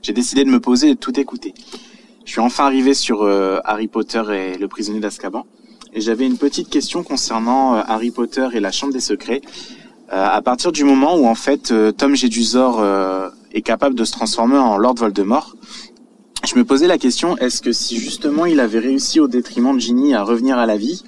j'ai 0.00 0.14
décidé 0.14 0.42
de 0.42 0.50
me 0.50 0.58
poser 0.58 0.88
et 0.88 0.94
de 0.94 0.98
tout 0.98 1.20
écouter. 1.20 1.52
Je 2.24 2.30
suis 2.30 2.40
enfin 2.40 2.64
arrivé 2.64 2.94
sur 2.94 3.24
Harry 3.64 3.88
Potter 3.88 4.22
et 4.32 4.56
le 4.56 4.66
prisonnier 4.66 5.00
d'Azkaban. 5.00 5.44
Et 5.92 6.00
j'avais 6.00 6.24
une 6.24 6.38
petite 6.38 6.68
question 6.68 7.02
concernant 7.02 7.74
euh, 7.74 7.82
Harry 7.86 8.12
Potter 8.12 8.46
et 8.52 8.60
la 8.60 8.70
Chambre 8.70 8.92
des 8.92 9.00
Secrets. 9.00 9.40
Euh, 10.12 10.24
à 10.24 10.40
partir 10.40 10.70
du 10.70 10.84
moment 10.84 11.16
où 11.16 11.26
en 11.26 11.34
fait 11.34 11.72
euh, 11.72 11.90
Tom 11.90 12.14
Jedusor 12.14 12.84
est 13.52 13.62
capable 13.62 13.96
de 13.96 14.04
se 14.04 14.12
transformer 14.12 14.56
en 14.56 14.76
Lord 14.76 14.94
Voldemort, 14.94 15.56
je 16.46 16.54
me 16.54 16.64
posais 16.64 16.86
la 16.86 16.96
question 16.96 17.36
est-ce 17.38 17.60
que 17.60 17.72
si 17.72 17.98
justement 17.98 18.46
il 18.46 18.60
avait 18.60 18.78
réussi 18.78 19.20
au 19.20 19.26
détriment 19.26 19.74
de 19.74 19.80
Ginny 19.80 20.14
à 20.14 20.22
revenir 20.22 20.58
à 20.58 20.66
la 20.66 20.76
vie, 20.76 21.02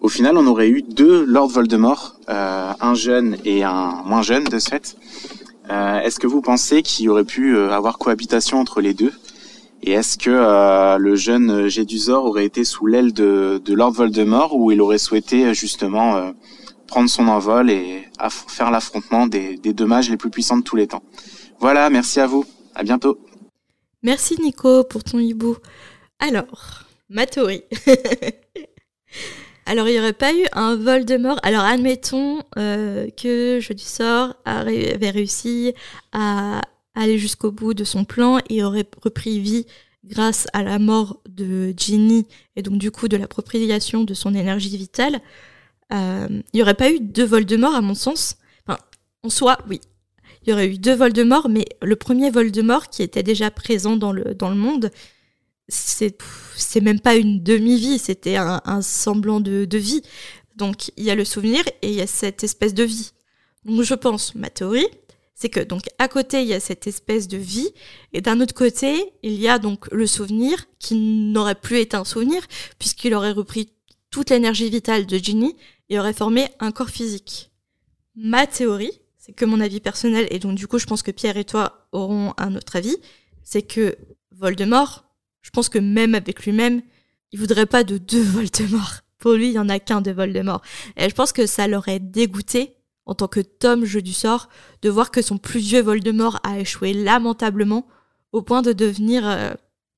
au 0.00 0.08
final 0.08 0.38
on 0.38 0.46
aurait 0.46 0.68
eu 0.68 0.82
deux 0.82 1.24
Lord 1.24 1.48
Voldemort, 1.48 2.16
un 2.28 2.94
jeune 2.94 3.36
et 3.44 3.64
un 3.64 4.02
moins 4.06 4.22
jeune 4.22 4.44
de 4.44 4.58
ce 4.58 4.70
fait. 4.70 4.96
est-ce 5.68 6.18
que 6.18 6.26
vous 6.26 6.40
pensez 6.40 6.82
qu'il 6.82 7.10
aurait 7.10 7.24
pu 7.24 7.58
avoir 7.58 7.98
cohabitation 7.98 8.58
entre 8.58 8.80
les 8.80 8.94
deux? 8.94 9.12
Et 9.86 9.92
est-ce 9.92 10.16
que 10.16 10.30
euh, 10.30 10.96
le 10.96 11.14
jeune 11.14 11.68
Gédusor 11.68 12.24
aurait 12.24 12.46
été 12.46 12.64
sous 12.64 12.86
l'aile 12.86 13.12
de, 13.12 13.60
Lord 13.68 13.92
Voldemort 13.92 14.56
ou 14.56 14.72
il 14.72 14.80
aurait 14.80 14.96
souhaité 14.96 15.52
justement 15.52 16.16
euh, 16.16 16.32
prendre 16.86 17.10
son 17.10 17.28
envol 17.28 17.70
et 17.70 18.08
faire 18.48 18.70
l'affrontement 18.70 19.26
des, 19.26 19.58
deux 19.58 19.84
mages 19.84 20.08
les 20.08 20.16
plus 20.16 20.30
puissants 20.30 20.56
de 20.56 20.62
tous 20.62 20.76
les 20.76 20.86
temps? 20.86 21.02
Voilà, 21.60 21.90
merci 21.90 22.18
à 22.18 22.26
vous. 22.26 22.46
À 22.74 22.82
bientôt. 22.82 23.18
Merci 24.02 24.40
Nico 24.40 24.84
pour 24.84 25.04
ton 25.04 25.18
hibou. 25.18 25.58
Alors, 26.18 26.84
ma. 27.10 27.24
Alors, 29.66 29.88
il 29.88 29.92
n'y 29.92 29.98
aurait 30.00 30.14
pas 30.14 30.32
eu 30.32 30.46
un 30.52 30.76
Voldemort. 30.76 31.40
Alors, 31.42 31.62
admettons 31.62 32.40
euh, 32.56 33.08
que 33.22 33.58
je 33.60 33.74
du 33.74 33.84
sort 33.84 34.34
avait 34.46 35.10
réussi 35.10 35.74
à 36.12 36.62
aller 36.94 37.18
jusqu'au 37.18 37.50
bout 37.50 37.74
de 37.74 37.84
son 37.84 38.04
plan 38.04 38.38
et 38.48 38.62
aurait 38.62 38.88
repris 39.02 39.40
vie 39.40 39.66
grâce 40.04 40.46
à 40.52 40.62
la 40.62 40.78
mort 40.78 41.20
de 41.28 41.72
Ginny 41.76 42.26
et 42.56 42.62
donc 42.62 42.78
du 42.78 42.90
coup 42.90 43.08
de 43.08 43.16
l'appropriation 43.16 44.04
de 44.04 44.14
son 44.14 44.34
énergie 44.34 44.76
vitale, 44.76 45.20
euh, 45.92 46.28
il 46.52 46.56
n'y 46.56 46.62
aurait 46.62 46.74
pas 46.74 46.90
eu 46.90 47.00
deux 47.00 47.24
Voldemort 47.24 47.74
à 47.74 47.80
mon 47.80 47.94
sens. 47.94 48.36
Enfin, 48.66 48.78
en 49.22 49.30
soi, 49.30 49.58
oui. 49.68 49.80
Il 50.42 50.50
y 50.50 50.52
aurait 50.52 50.68
eu 50.68 50.78
deux 50.78 50.94
Voldemort, 50.94 51.48
mais 51.48 51.64
le 51.82 51.96
premier 51.96 52.30
Voldemort 52.30 52.90
qui 52.90 53.02
était 53.02 53.22
déjà 53.22 53.50
présent 53.50 53.96
dans 53.96 54.12
le, 54.12 54.34
dans 54.34 54.50
le 54.50 54.56
monde, 54.56 54.90
c'est, 55.68 56.18
c'est 56.54 56.82
même 56.82 57.00
pas 57.00 57.16
une 57.16 57.42
demi-vie, 57.42 57.98
c'était 57.98 58.36
un, 58.36 58.60
un 58.66 58.82
semblant 58.82 59.40
de, 59.40 59.64
de 59.64 59.78
vie. 59.78 60.02
Donc 60.56 60.92
il 60.96 61.04
y 61.04 61.10
a 61.10 61.14
le 61.14 61.24
souvenir 61.24 61.64
et 61.82 61.88
il 61.88 61.94
y 61.94 62.02
a 62.02 62.06
cette 62.06 62.44
espèce 62.44 62.74
de 62.74 62.84
vie. 62.84 63.12
Donc 63.64 63.82
je 63.82 63.94
pense, 63.94 64.34
ma 64.34 64.50
théorie, 64.50 64.86
c'est 65.34 65.48
que 65.48 65.60
donc 65.60 65.82
à 65.98 66.08
côté 66.08 66.42
il 66.42 66.48
y 66.48 66.54
a 66.54 66.60
cette 66.60 66.86
espèce 66.86 67.28
de 67.28 67.36
vie 67.36 67.70
et 68.12 68.20
d'un 68.20 68.40
autre 68.40 68.54
côté 68.54 69.12
il 69.22 69.34
y 69.34 69.48
a 69.48 69.58
donc 69.58 69.90
le 69.92 70.06
souvenir 70.06 70.66
qui 70.78 70.94
n'aurait 70.94 71.54
plus 71.54 71.78
été 71.78 71.96
un 71.96 72.04
souvenir 72.04 72.42
puisqu'il 72.78 73.14
aurait 73.14 73.32
repris 73.32 73.70
toute 74.10 74.30
l'énergie 74.30 74.70
vitale 74.70 75.06
de 75.06 75.18
Ginny 75.18 75.56
et 75.88 75.98
aurait 75.98 76.12
formé 76.12 76.48
un 76.60 76.70
corps 76.70 76.88
physique. 76.88 77.50
Ma 78.14 78.46
théorie, 78.46 79.00
c'est 79.18 79.32
que 79.32 79.44
mon 79.44 79.60
avis 79.60 79.80
personnel 79.80 80.28
et 80.30 80.38
donc 80.38 80.54
du 80.54 80.68
coup 80.68 80.78
je 80.78 80.86
pense 80.86 81.02
que 81.02 81.10
Pierre 81.10 81.36
et 81.36 81.44
toi 81.44 81.88
auront 81.92 82.32
un 82.38 82.54
autre 82.54 82.76
avis, 82.76 82.96
c'est 83.42 83.62
que 83.62 83.96
Voldemort, 84.30 85.04
je 85.42 85.50
pense 85.50 85.68
que 85.68 85.78
même 85.78 86.14
avec 86.14 86.44
lui-même, 86.44 86.82
il 87.32 87.38
voudrait 87.38 87.66
pas 87.66 87.84
de 87.84 87.98
deux 87.98 88.22
Voldemort. 88.22 89.00
Pour 89.18 89.32
lui, 89.32 89.48
il 89.48 89.52
y 89.54 89.58
en 89.58 89.68
a 89.68 89.78
qu'un 89.78 90.00
de 90.00 90.10
Voldemort. 90.10 90.60
Et 90.96 91.08
je 91.08 91.14
pense 91.14 91.32
que 91.32 91.46
ça 91.46 91.66
l'aurait 91.66 91.98
dégoûté 91.98 92.73
en 93.06 93.14
tant 93.14 93.28
que 93.28 93.40
Tom 93.40 93.84
jeu 93.84 94.02
du 94.02 94.12
sort, 94.12 94.48
de 94.82 94.90
voir 94.90 95.10
que 95.10 95.22
son 95.22 95.38
plus 95.38 95.60
vieux 95.60 95.82
Voldemort 95.82 96.40
a 96.42 96.58
échoué 96.58 96.92
lamentablement 96.92 97.86
au 98.32 98.42
point 98.42 98.62
de 98.62 98.72
devenir 98.72 99.28
euh, 99.28 99.52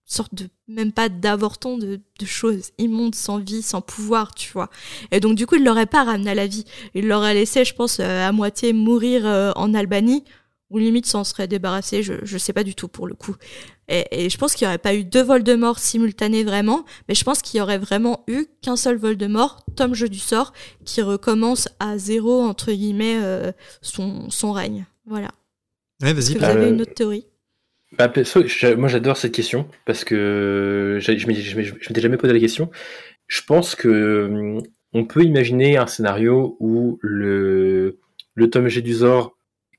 sorte 0.04 0.34
de 0.34 0.48
même 0.68 0.92
pas 0.92 1.08
d'avorton 1.08 1.78
de, 1.78 2.00
de, 2.18 2.26
choses 2.26 2.70
immondes 2.78 3.14
sans 3.14 3.38
vie 3.38 3.62
sans 3.62 3.80
pouvoir 3.80 4.34
tu 4.34 4.52
vois 4.52 4.70
et 5.10 5.18
donc 5.18 5.36
du 5.36 5.46
coup 5.46 5.56
il 5.56 5.64
l'aurait 5.64 5.86
pas 5.86 6.04
ramené 6.04 6.30
à 6.30 6.34
la 6.34 6.46
vie 6.46 6.64
il 6.94 7.08
l'aurait 7.08 7.34
laissé 7.34 7.64
je 7.64 7.74
pense 7.74 7.98
euh, 7.98 8.28
à 8.28 8.30
moitié 8.30 8.72
mourir 8.72 9.26
euh, 9.26 9.50
en 9.56 9.74
Albanie 9.74 10.22
ou 10.70 10.78
limite 10.78 11.06
s'en 11.06 11.24
serait 11.24 11.48
débarrassé, 11.48 12.02
je, 12.02 12.14
je 12.22 12.38
sais 12.38 12.52
pas 12.52 12.64
du 12.64 12.74
tout 12.74 12.88
pour 12.88 13.06
le 13.06 13.14
coup. 13.14 13.36
Et, 13.88 14.28
je 14.28 14.36
pense 14.36 14.54
qu'il 14.54 14.66
n'y 14.66 14.70
aurait 14.70 14.78
pas 14.78 14.94
eu 14.94 15.04
deux 15.04 15.22
Voldemort 15.22 15.78
simultanés 15.78 16.42
vraiment, 16.42 16.84
mais 17.08 17.14
je 17.14 17.22
pense 17.22 17.40
qu'il 17.40 17.58
y 17.58 17.60
aurait 17.60 17.78
vraiment 17.78 18.24
eu 18.26 18.46
qu'un 18.62 18.76
seul 18.76 18.96
Voldemort, 18.96 19.64
Tom 19.76 19.94
Jeu 19.94 20.08
du 20.08 20.18
sort, 20.18 20.52
qui 20.84 21.02
recommence 21.02 21.68
à 21.78 21.96
zéro, 21.96 22.42
entre 22.42 22.72
guillemets, 22.72 23.18
euh, 23.22 23.52
son, 23.82 24.28
son 24.30 24.52
règne. 24.52 24.86
Voilà. 25.06 25.30
Ouais, 26.02 26.12
vas-y. 26.12 26.36
Vous 26.36 26.44
avez 26.44 26.68
une 26.68 26.82
autre 26.82 26.94
théorie? 26.94 27.26
bah, 27.92 28.12
moi 28.76 28.88
j'adore 28.88 29.16
cette 29.16 29.32
question 29.32 29.68
parce 29.84 30.04
que 30.04 30.98
je, 31.00 31.16
je 31.16 31.26
m'étais 31.26 32.00
jamais 32.00 32.16
posé 32.16 32.32
la 32.32 32.40
question. 32.40 32.70
Je 33.26 33.42
pense 33.42 33.74
que 33.74 34.26
hum, 34.26 34.62
on 34.92 35.04
peut 35.04 35.22
imaginer 35.22 35.76
un 35.76 35.86
scénario 35.86 36.56
où 36.60 36.98
le, 37.02 37.98
le 38.34 38.50
Tom 38.50 38.68
Jedusor 38.68 39.35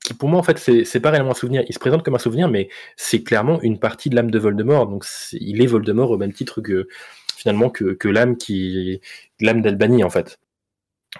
qui 0.07 0.13
pour 0.13 0.29
moi 0.29 0.39
en 0.39 0.43
fait 0.43 0.57
c'est 0.57 0.99
pas 0.99 1.11
réellement 1.11 1.31
un 1.31 1.35
souvenir. 1.35 1.63
Il 1.67 1.73
se 1.73 1.79
présente 1.79 2.03
comme 2.03 2.15
un 2.15 2.19
souvenir, 2.19 2.49
mais 2.49 2.69
c'est 2.95 3.23
clairement 3.23 3.61
une 3.61 3.77
partie 3.77 4.09
de 4.09 4.15
l'âme 4.15 4.31
de 4.31 4.39
Voldemort. 4.39 4.87
Donc 4.87 5.05
il 5.33 5.61
est 5.61 5.65
Voldemort 5.67 6.11
au 6.11 6.17
même 6.17 6.33
titre 6.33 6.61
que 6.61 6.87
finalement 7.35 7.69
que, 7.69 7.93
que 7.93 8.07
l'âme 8.07 8.37
qui 8.37 9.01
l'âme 9.41 9.61
d'Albanie 9.61 10.03
en 10.03 10.09
fait. 10.09 10.39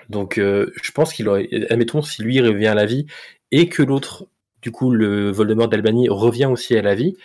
Donc 0.10 0.38
euh, 0.38 0.72
je 0.82 0.92
pense 0.92 1.14
qu'il 1.14 1.28
aurait, 1.28 1.50
admettons 1.70 2.02
si 2.02 2.24
lui 2.24 2.40
revient 2.40 2.68
à 2.68 2.76
la 2.76 2.86
vie 2.86 3.06
et 3.52 3.68
que 3.68 3.84
l'autre, 3.84 4.28
du 4.62 4.72
coup 4.72 4.92
le 4.92 5.32
Voldemort 5.32 5.68
d'Albanie 5.68 6.08
revient 6.08 6.46
aussi 6.46 6.78
à 6.78 6.82
la 6.82 6.96
vie, 6.96 7.18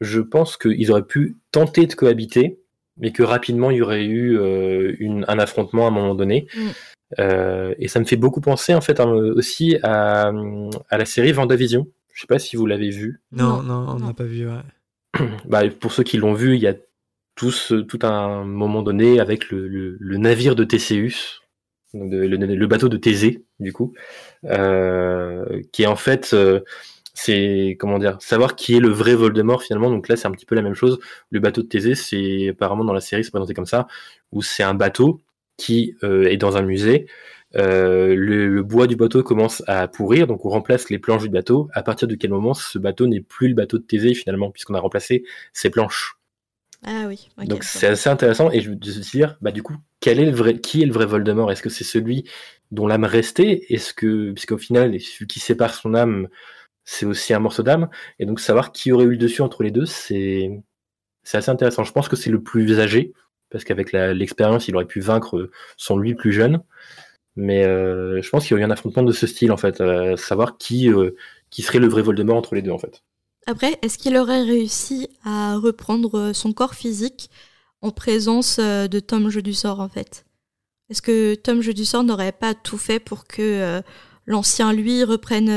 je 0.00 0.20
pense 0.20 0.56
qu'ils 0.56 0.92
auraient 0.92 1.06
pu 1.06 1.38
tenter 1.50 1.86
de 1.86 1.94
cohabiter, 1.94 2.60
mais 2.98 3.10
que 3.10 3.24
rapidement 3.24 3.72
il 3.72 3.78
y 3.78 3.82
aurait 3.82 4.04
eu 4.04 4.38
euh, 4.38 4.94
une, 5.00 5.24
un 5.26 5.40
affrontement 5.40 5.86
à 5.86 5.88
un 5.88 5.92
moment 5.92 6.14
donné. 6.14 6.46
Mm. 6.54 6.68
Euh, 7.18 7.74
et 7.78 7.88
ça 7.88 8.00
me 8.00 8.04
fait 8.04 8.16
beaucoup 8.16 8.40
penser 8.42 8.74
en 8.74 8.80
fait 8.82 9.00
hein, 9.00 9.06
aussi 9.10 9.78
à, 9.82 10.30
à 10.90 10.98
la 10.98 11.04
série 11.06 11.32
Vendavision. 11.32 11.86
Je 12.12 12.20
sais 12.22 12.26
pas 12.26 12.38
si 12.38 12.56
vous 12.56 12.66
l'avez 12.66 12.90
vu. 12.90 13.20
Non, 13.32 13.62
Non, 13.62 13.86
on 13.88 13.98
n'a 14.00 14.12
pas 14.12 14.24
vu. 14.24 14.46
Ouais. 14.48 14.60
Bah, 15.46 15.62
pour 15.80 15.92
ceux 15.92 16.02
qui 16.02 16.16
l'ont 16.18 16.34
vu, 16.34 16.54
il 16.56 16.60
y 16.60 16.66
a 16.66 16.74
tout, 17.34 17.50
ce- 17.52 17.76
tout 17.76 18.00
un 18.02 18.44
moment 18.44 18.82
donné 18.82 19.20
avec 19.20 19.50
le, 19.50 19.68
le- 19.68 19.96
le 20.00 20.16
navire 20.18 20.54
de 20.56 20.64
Théséus, 20.64 21.40
de- 21.94 22.16
le, 22.26 22.36
le 22.36 22.66
bateau 22.66 22.88
de 22.88 22.96
Thésée, 22.96 23.44
du 23.60 23.72
coup, 23.72 23.94
euh, 24.44 25.62
qui 25.72 25.82
est 25.84 25.86
en 25.86 25.96
fait, 25.96 26.30
euh, 26.34 26.60
c'est 27.14 27.76
comment 27.80 27.98
dire, 27.98 28.16
savoir 28.20 28.56
qui 28.56 28.76
est 28.76 28.80
le 28.80 28.88
vrai 28.90 29.14
Voldemort 29.14 29.62
finalement. 29.62 29.90
Donc 29.90 30.08
là, 30.08 30.16
c'est 30.16 30.26
un 30.28 30.32
petit 30.32 30.46
peu 30.46 30.54
la 30.54 30.62
même 30.62 30.74
chose. 30.74 30.98
Le 31.30 31.40
bateau 31.40 31.62
de 31.62 31.66
Thésée, 31.68 31.94
c'est 31.94 32.48
apparemment 32.50 32.84
dans 32.84 32.92
la 32.92 33.00
série, 33.00 33.24
c'est 33.24 33.30
présenté 33.30 33.54
comme 33.54 33.66
ça, 33.66 33.86
où 34.32 34.42
c'est 34.42 34.62
un 34.62 34.74
bateau 34.74 35.20
qui 35.58 35.96
euh, 36.02 36.24
est 36.24 36.38
dans 36.38 36.56
un 36.56 36.62
musée. 36.62 37.06
Euh, 37.56 38.14
le, 38.14 38.48
le 38.48 38.62
bois 38.62 38.86
du 38.86 38.96
bateau 38.96 39.22
commence 39.22 39.62
à 39.66 39.88
pourrir, 39.88 40.26
donc 40.26 40.44
on 40.46 40.50
remplace 40.50 40.88
les 40.88 40.98
planches 40.98 41.22
du 41.22 41.28
bateau. 41.28 41.68
À 41.74 41.82
partir 41.82 42.08
de 42.08 42.14
quel 42.14 42.30
moment 42.30 42.54
ce 42.54 42.78
bateau 42.78 43.06
n'est 43.06 43.20
plus 43.20 43.48
le 43.48 43.54
bateau 43.54 43.78
de 43.78 43.82
Thésée 43.82 44.14
finalement, 44.14 44.50
puisqu'on 44.50 44.74
a 44.74 44.80
remplacé 44.80 45.24
ses 45.52 45.68
planches? 45.68 46.14
Ah 46.86 47.06
oui. 47.08 47.28
ok, 47.38 47.48
Donc 47.48 47.64
c'est 47.64 47.88
assez 47.88 48.08
intéressant 48.08 48.50
et 48.52 48.60
je 48.60 48.70
se 48.70 49.10
dire, 49.10 49.36
bah 49.40 49.50
du 49.50 49.62
coup, 49.62 49.74
quel 50.00 50.20
est 50.20 50.26
le 50.26 50.32
vrai, 50.32 50.60
qui 50.60 50.82
est 50.82 50.86
le 50.86 50.92
vrai 50.92 51.06
Voldemort 51.06 51.50
Est-ce 51.50 51.62
que 51.62 51.70
c'est 51.70 51.84
celui 51.84 52.24
dont 52.70 52.86
l'âme 52.86 53.04
restait? 53.04 53.64
Est-ce 53.68 53.92
que, 53.92 54.30
puisqu'au 54.32 54.58
final, 54.58 54.98
celui 55.00 55.26
qui 55.26 55.40
sépare 55.40 55.74
son 55.74 55.94
âme, 55.94 56.28
c'est 56.84 57.06
aussi 57.06 57.34
un 57.34 57.40
morceau 57.40 57.64
d'âme? 57.64 57.88
Et 58.20 58.26
donc 58.26 58.38
savoir 58.38 58.70
qui 58.72 58.92
aurait 58.92 59.06
eu 59.06 59.10
le 59.10 59.16
dessus 59.16 59.42
entre 59.42 59.64
les 59.64 59.72
deux, 59.72 59.86
c'est 59.86 60.50
c'est 61.24 61.38
assez 61.38 61.50
intéressant. 61.50 61.84
Je 61.84 61.92
pense 61.92 62.08
que 62.08 62.16
c'est 62.16 62.30
le 62.30 62.42
plus 62.42 62.78
âgé 62.80 63.12
parce 63.50 63.64
qu'avec 63.64 63.92
l'expérience, 63.92 64.68
il 64.68 64.76
aurait 64.76 64.84
pu 64.84 65.00
vaincre 65.00 65.50
son 65.76 65.98
lui 65.98 66.14
plus 66.14 66.32
jeune. 66.32 66.62
Mais 67.38 67.64
euh, 67.64 68.20
je 68.20 68.28
pense 68.30 68.44
qu'il 68.44 68.50
y 68.50 68.54
aurait 68.54 68.64
un 68.64 68.70
affrontement 68.72 69.04
de 69.04 69.12
ce 69.12 69.28
style 69.28 69.52
en 69.52 69.56
fait, 69.56 69.80
euh, 69.80 70.16
savoir 70.16 70.58
qui 70.58 70.90
euh, 70.90 71.14
qui 71.50 71.62
serait 71.62 71.78
le 71.78 71.86
vrai 71.86 72.02
Voldemort 72.02 72.36
entre 72.36 72.56
les 72.56 72.62
deux 72.62 72.72
en 72.72 72.78
fait. 72.78 73.04
Après, 73.46 73.78
est-ce 73.80 73.96
qu'il 73.96 74.16
aurait 74.16 74.42
réussi 74.42 75.08
à 75.24 75.56
reprendre 75.56 76.32
son 76.32 76.52
corps 76.52 76.74
physique 76.74 77.30
en 77.80 77.92
présence 77.92 78.58
de 78.58 79.00
Tom 79.00 79.30
Jeu 79.30 79.40
du 79.40 79.54
sort 79.54 79.78
en 79.78 79.88
fait? 79.88 80.26
Est-ce 80.90 81.00
que 81.00 81.36
Tom 81.36 81.62
Jeu 81.62 81.72
du 81.72 81.84
sort 81.84 82.02
n'aurait 82.02 82.32
pas 82.32 82.54
tout 82.54 82.76
fait 82.76 82.98
pour 82.98 83.26
que 83.26 83.80
l'ancien 84.26 84.72
lui 84.72 85.04
reprenne, 85.04 85.48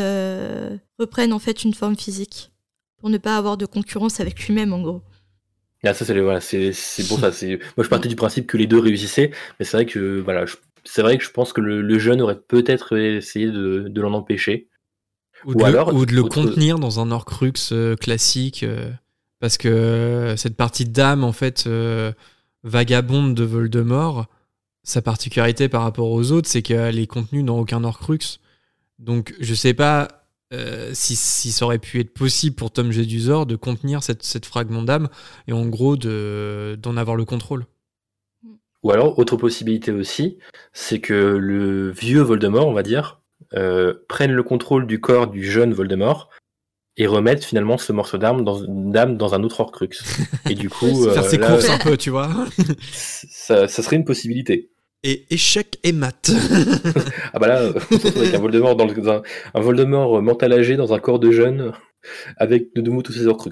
reprenne 0.99 1.33
en 1.33 1.39
fait 1.39 1.63
une 1.65 1.73
forme 1.73 1.97
physique? 1.97 2.51
Pour 2.99 3.09
ne 3.09 3.17
pas 3.17 3.35
avoir 3.35 3.57
de 3.57 3.65
concurrence 3.65 4.19
avec 4.21 4.39
lui-même 4.47 4.71
en 4.71 4.81
gros 4.81 5.01
Ah, 5.83 5.93
ça, 5.95 6.05
c'est 6.05 6.19
voilà, 6.19 6.39
c'est 6.41 6.71
pour 7.07 7.19
ça. 7.19 7.31
Moi, 7.31 7.83
je 7.83 7.87
partais 7.89 8.07
du 8.07 8.15
principe 8.15 8.45
que 8.47 8.57
les 8.57 8.67
deux 8.67 8.77
réussissaient, 8.79 9.31
mais 9.59 9.65
c'est 9.65 9.77
vrai 9.77 9.85
que 9.87 10.19
voilà, 10.19 10.45
je- 10.45 10.57
c'est 10.83 11.01
vrai 11.01 11.17
que 11.17 11.23
je 11.23 11.31
pense 11.31 11.53
que 11.53 11.61
le, 11.61 11.81
le 11.81 11.99
jeune 11.99 12.21
aurait 12.21 12.39
peut-être 12.39 12.95
essayé 12.97 13.47
de, 13.47 13.87
de 13.89 14.01
l'en 14.01 14.13
empêcher. 14.13 14.69
Ou, 15.45 15.51
Ou 15.51 15.55
de, 15.55 15.59
le- 15.59 15.65
alors, 15.65 15.93
ou 15.93 16.05
de 16.05 16.13
le 16.13 16.21
autre- 16.21 16.35
contenir 16.35 16.77
dans 16.77 16.99
un 16.99 17.09
Horcrux 17.11 17.53
euh, 17.71 17.95
classique. 17.95 18.63
euh, 18.63 18.91
parce 19.39 19.57
que 19.57 19.67
euh, 19.67 20.37
cette 20.37 20.55
partie 20.55 20.85
d'âme, 20.85 21.23
en 21.23 21.31
fait, 21.31 21.63
euh, 21.65 22.11
vagabonde 22.63 23.33
de 23.33 23.43
Voldemort, 23.43 24.27
sa 24.83 25.01
particularité 25.01 25.67
par 25.67 25.81
rapport 25.81 26.11
aux 26.11 26.31
autres, 26.31 26.47
c'est 26.47 26.61
qu'elle 26.61 26.99
est 26.99 27.07
contenue 27.07 27.41
dans 27.43 27.57
aucun 27.57 27.83
Horcrux. 27.83 28.19
Donc, 28.99 29.33
je 29.39 29.55
sais 29.55 29.73
pas 29.73 30.20
euh, 30.53 30.91
si, 30.93 31.15
si 31.15 31.51
ça 31.51 31.65
aurait 31.65 31.79
pu 31.79 31.99
être 31.99 32.13
possible 32.13 32.55
pour 32.55 32.71
Tom 32.71 32.91
Jedusor 32.91 33.45
de 33.45 33.55
contenir 33.55 34.03
cette, 34.03 34.23
cette 34.23 34.45
fragment 34.45 34.81
d'âme 34.83 35.07
et 35.47 35.53
en 35.53 35.65
gros 35.67 35.95
de- 35.97 36.77
d'en 36.81 36.97
avoir 36.97 37.15
le 37.15 37.25
contrôle. 37.25 37.65
Ou 38.83 38.91
alors, 38.91 39.19
autre 39.19 39.37
possibilité 39.37 39.91
aussi, 39.91 40.39
c'est 40.73 40.99
que 40.99 41.13
le 41.13 41.91
vieux 41.91 42.21
Voldemort, 42.21 42.67
on 42.67 42.73
va 42.73 42.81
dire, 42.83 43.21
euh, 43.53 43.93
prenne 44.09 44.31
le 44.31 44.43
contrôle 44.43 44.87
du 44.87 44.99
corps 44.99 45.27
du 45.27 45.43
jeune 45.43 45.73
Voldemort 45.73 46.29
et 46.97 47.05
remette 47.07 47.45
finalement 47.45 47.77
ce 47.77 47.93
morceau 47.93 48.17
d'âme 48.17 48.43
dans, 48.43 48.59
d'âme 48.67 49.17
dans 49.17 49.33
un 49.35 49.43
autre 49.43 49.59
Horcrux. 49.59 49.89
Et 50.49 50.55
du 50.55 50.67
coup, 50.69 51.05
Faire 51.09 51.23
euh, 51.23 51.29
ses 51.29 51.37
là, 51.37 51.47
courses 51.51 51.69
un 51.69 51.77
peu, 51.77 51.95
tu 51.95 52.09
vois. 52.09 52.29
ça, 52.91 53.67
ça 53.67 53.83
serait 53.83 53.97
une 53.97 54.05
possibilité. 54.05 54.70
Et 55.03 55.25
échec 55.31 55.79
et 55.83 55.91
mat. 55.93 56.31
Ah 57.33 57.39
bah 57.39 57.47
là, 57.47 57.61
euh, 57.61 57.73
on 57.91 57.97
se 57.97 58.03
retrouve 58.07 58.21
avec 58.23 58.33
un 58.35 58.39
Voldemort, 58.39 58.75
dans 58.75 58.85
le- 58.85 58.93
dans 58.93 59.09
un, 59.13 59.21
un 59.53 59.59
Voldemort 59.61 60.17
euh, 60.17 60.21
mental 60.21 60.51
âgé 60.53 60.75
dans 60.75 60.93
un 60.93 60.99
corps 60.99 61.17
de 61.19 61.31
jeune, 61.31 61.71
avec 62.37 62.75
de 62.75 62.81
nouveau 62.81 63.01
tous 63.01 63.13
ces 63.13 63.25
Horcrux. 63.25 63.51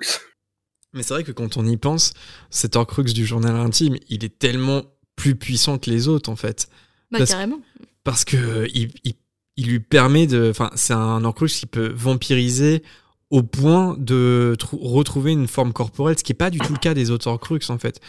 Mais 0.94 1.02
c'est 1.04 1.14
vrai 1.14 1.24
que 1.24 1.32
quand 1.32 1.56
on 1.58 1.66
y 1.66 1.78
pense, 1.78 2.14
cet 2.50 2.76
Horcrux 2.76 3.06
du 3.14 3.26
journal 3.26 3.56
intime, 3.56 3.96
il 4.10 4.24
est 4.26 4.38
tellement 4.38 4.84
plus 5.16 5.36
puissant 5.36 5.78
que 5.80 5.90
les 5.90 6.08
autres 6.08 6.30
en 6.30 6.36
fait. 6.36 6.68
Bah 7.12 7.20
Parce- 7.20 7.32
carrément. 7.32 7.60
Parce 8.04 8.26
que 8.26 8.68
il, 8.74 8.92
il- 9.04 9.16
il 9.56 9.68
lui 9.68 9.80
permet 9.80 10.26
de. 10.28 10.50
Enfin, 10.52 10.70
c'est 10.76 10.94
un 10.94 11.24
Horcrux 11.26 11.48
qui 11.50 11.66
peut 11.66 11.92
vampiriser 11.96 12.82
au 13.30 13.44
point 13.44 13.96
de 13.98 14.56
trou- 14.58 14.78
retrouver 14.78 15.32
une 15.32 15.48
forme 15.48 15.74
corporelle, 15.74 16.18
ce 16.18 16.24
qui 16.24 16.32
n'est 16.32 16.38
pas 16.38 16.50
du 16.50 16.60
tout 16.60 16.74
le 16.74 16.80
cas 16.80 16.94
des 16.94 17.12
autres 17.12 17.28
Horcrux 17.28 17.60
en 17.70 17.78
fait. 17.78 18.00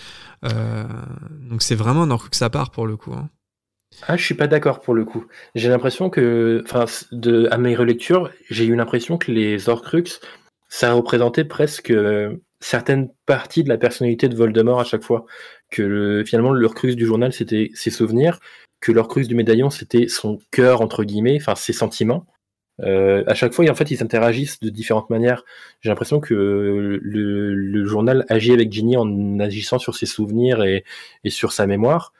Euh, 0.45 0.85
donc 1.49 1.63
c'est 1.63 1.75
vraiment 1.75 2.03
un 2.03 2.11
Horcrux 2.11 2.43
à 2.43 2.51
part 2.51 2.71
pour 2.71 2.87
le 2.87 2.97
coup. 2.97 3.13
hein. 3.13 3.29
Ah, 4.07 4.17
je 4.17 4.25
suis 4.25 4.35
pas 4.35 4.47
d'accord 4.47 4.81
pour 4.81 4.95
le 4.95 5.05
coup. 5.05 5.27
J'ai 5.55 5.69
l'impression 5.69 6.11
que, 6.11 6.63
enfin, 6.65 6.85
à 7.51 7.59
mes 7.59 7.75
relectures, 7.75 8.31
j'ai 8.49 8.65
eu 8.65 8.77
l'impression 8.77 9.19
que 9.19 9.33
les 9.33 9.69
Horcrux, 9.69 10.21
ça 10.69 10.93
représentait 10.93 11.45
presque 11.45 11.91
euh, 11.91 12.37
certaines 12.61 13.09
parties 13.27 13.65
de 13.65 13.69
la 13.69 13.79
personnalité 13.79 14.29
de 14.29 14.37
Voldemort 14.37 14.81
à 14.81 14.85
chaque 14.85 15.03
fois. 15.03 15.27
Que 15.71 15.83
le- 15.83 16.25
finalement, 16.25 16.53
le 16.53 16.95
du 16.95 17.05
journal, 17.05 17.33
c'était 17.33 17.71
ses 17.75 17.91
souvenirs, 17.91 18.39
que 18.81 18.93
l'Horcrux 18.93 19.27
du 19.27 19.35
médaillon, 19.35 19.71
c'était 19.71 20.07
son 20.09 20.39
cœur, 20.53 20.81
entre 20.81 21.03
guillemets, 21.05 21.39
enfin, 21.41 21.57
ses 21.57 21.73
sentiments. 21.73 22.27
Euh, 22.83 23.23
à 23.27 23.35
chaque 23.35 23.53
fois, 23.53 23.69
en 23.71 23.75
fait, 23.75 23.91
ils 23.91 24.03
interagissent 24.03 24.61
de 24.61 24.71
différentes 24.71 25.11
manières. 25.11 25.45
J'ai 25.81 25.91
l'impression 25.91 26.21
que 26.21 26.35
le, 26.35 27.55
le 27.55 27.85
journal 27.85 28.25
agit 28.29 28.53
avec 28.53 28.73
Ginny 28.73 28.97
en 28.97 29.39
agissant 29.39 29.79
sur 29.79 29.95
ses 29.95 30.07
souvenirs 30.07 30.63
et, 30.63 30.85
et 31.25 31.31
sur 31.31 31.53
sa 31.53 31.67
mémoire. 31.67 32.13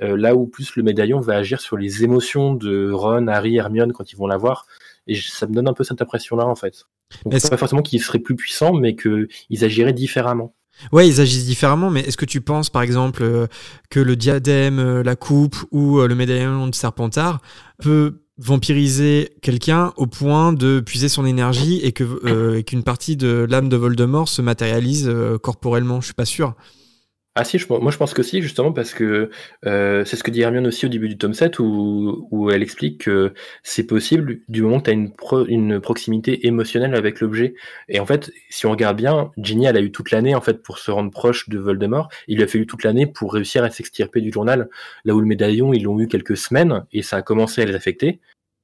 Euh, 0.00 0.16
là 0.16 0.34
où 0.34 0.46
plus 0.46 0.76
le 0.76 0.82
médaillon 0.82 1.20
va 1.20 1.36
agir 1.36 1.60
sur 1.60 1.76
les 1.76 2.02
émotions 2.04 2.54
de 2.54 2.90
Ron, 2.90 3.26
Harry, 3.26 3.56
Hermione 3.56 3.92
quand 3.92 4.10
ils 4.12 4.16
vont 4.16 4.26
la 4.26 4.38
voir. 4.38 4.66
Et 5.06 5.14
je- 5.14 5.28
ça 5.30 5.46
me 5.46 5.52
donne 5.54 5.68
un 5.68 5.74
peu 5.74 5.84
cette 5.84 6.00
impression-là, 6.00 6.46
en 6.46 6.54
fait. 6.54 6.86
Donc, 7.24 7.34
Mais 7.34 7.40
c'est 7.40 7.50
pas 7.50 7.58
forcément 7.58 7.82
qu'ils 7.82 8.00
seraient 8.00 8.18
plus 8.18 8.34
puissants, 8.36 8.72
mais 8.72 8.96
qu'ils 8.96 9.64
agiraient 9.64 9.92
différemment. 9.92 10.54
Ouais, 10.92 11.06
ils 11.06 11.20
agissent 11.20 11.44
différemment, 11.44 11.90
mais 11.90 12.00
est-ce 12.00 12.16
que 12.16 12.24
tu 12.24 12.40
penses, 12.40 12.70
par 12.70 12.80
exemple, 12.80 13.22
euh, 13.22 13.46
que 13.90 14.00
le 14.00 14.16
diadème, 14.16 15.02
la 15.02 15.14
coupe 15.16 15.56
ou 15.70 16.00
le 16.00 16.14
médaillon 16.14 16.66
de 16.68 16.74
Serpentard 16.74 17.42
peut 17.82 18.21
vampiriser 18.42 19.30
quelqu'un 19.40 19.92
au 19.96 20.06
point 20.06 20.52
de 20.52 20.80
puiser 20.80 21.08
son 21.08 21.24
énergie 21.24 21.80
et 21.82 21.92
que 21.92 22.04
euh, 22.24 22.62
qu'une 22.62 22.82
partie 22.82 23.16
de 23.16 23.46
l'âme 23.48 23.68
de 23.68 23.76
Voldemort 23.76 24.28
se 24.28 24.42
matérialise 24.42 25.08
euh, 25.08 25.38
corporellement 25.38 26.00
Je 26.00 26.06
suis 26.06 26.14
pas 26.14 26.24
sûr. 26.24 26.54
Ah 27.34 27.44
si, 27.44 27.58
je, 27.58 27.66
moi 27.72 27.90
je 27.90 27.96
pense 27.96 28.12
que 28.12 28.22
si, 28.22 28.42
justement, 28.42 28.72
parce 28.74 28.92
que 28.92 29.30
euh, 29.64 30.04
c'est 30.04 30.16
ce 30.16 30.22
que 30.22 30.30
dit 30.30 30.42
Hermione 30.42 30.66
aussi 30.66 30.84
au 30.84 30.90
début 30.90 31.08
du 31.08 31.16
tome 31.16 31.32
7, 31.32 31.60
où, 31.60 32.28
où 32.30 32.50
elle 32.50 32.62
explique 32.62 33.04
que 33.04 33.32
c'est 33.62 33.86
possible 33.86 34.40
du 34.48 34.60
moment 34.60 34.80
que 34.80 34.84
tu 34.84 34.90
as 34.90 34.92
une, 34.92 35.14
pro- 35.14 35.46
une 35.46 35.80
proximité 35.80 36.46
émotionnelle 36.46 36.94
avec 36.94 37.20
l'objet. 37.20 37.54
Et 37.88 38.00
en 38.00 38.04
fait, 38.06 38.30
si 38.50 38.66
on 38.66 38.70
regarde 38.72 38.98
bien, 38.98 39.30
Ginny, 39.38 39.64
elle 39.64 39.78
a 39.78 39.80
eu 39.80 39.90
toute 39.92 40.10
l'année 40.10 40.34
en 40.34 40.42
fait 40.42 40.62
pour 40.62 40.76
se 40.78 40.90
rendre 40.90 41.10
proche 41.10 41.48
de 41.48 41.58
Voldemort. 41.58 42.10
Il 42.28 42.36
lui 42.36 42.44
a 42.44 42.46
fallu 42.46 42.66
toute 42.66 42.84
l'année 42.84 43.06
pour 43.06 43.32
réussir 43.32 43.64
à 43.64 43.70
s'extirper 43.70 44.20
du 44.20 44.30
journal, 44.30 44.68
là 45.06 45.14
où 45.14 45.20
le 45.20 45.26
médaillon, 45.26 45.72
ils 45.72 45.84
l'ont 45.84 45.98
eu 46.00 46.08
quelques 46.08 46.36
semaines, 46.36 46.84
et 46.92 47.00
ça 47.00 47.16
a 47.16 47.22
commencé 47.22 47.62
à 47.62 47.64
les 47.64 47.74
affecter. 47.74 48.20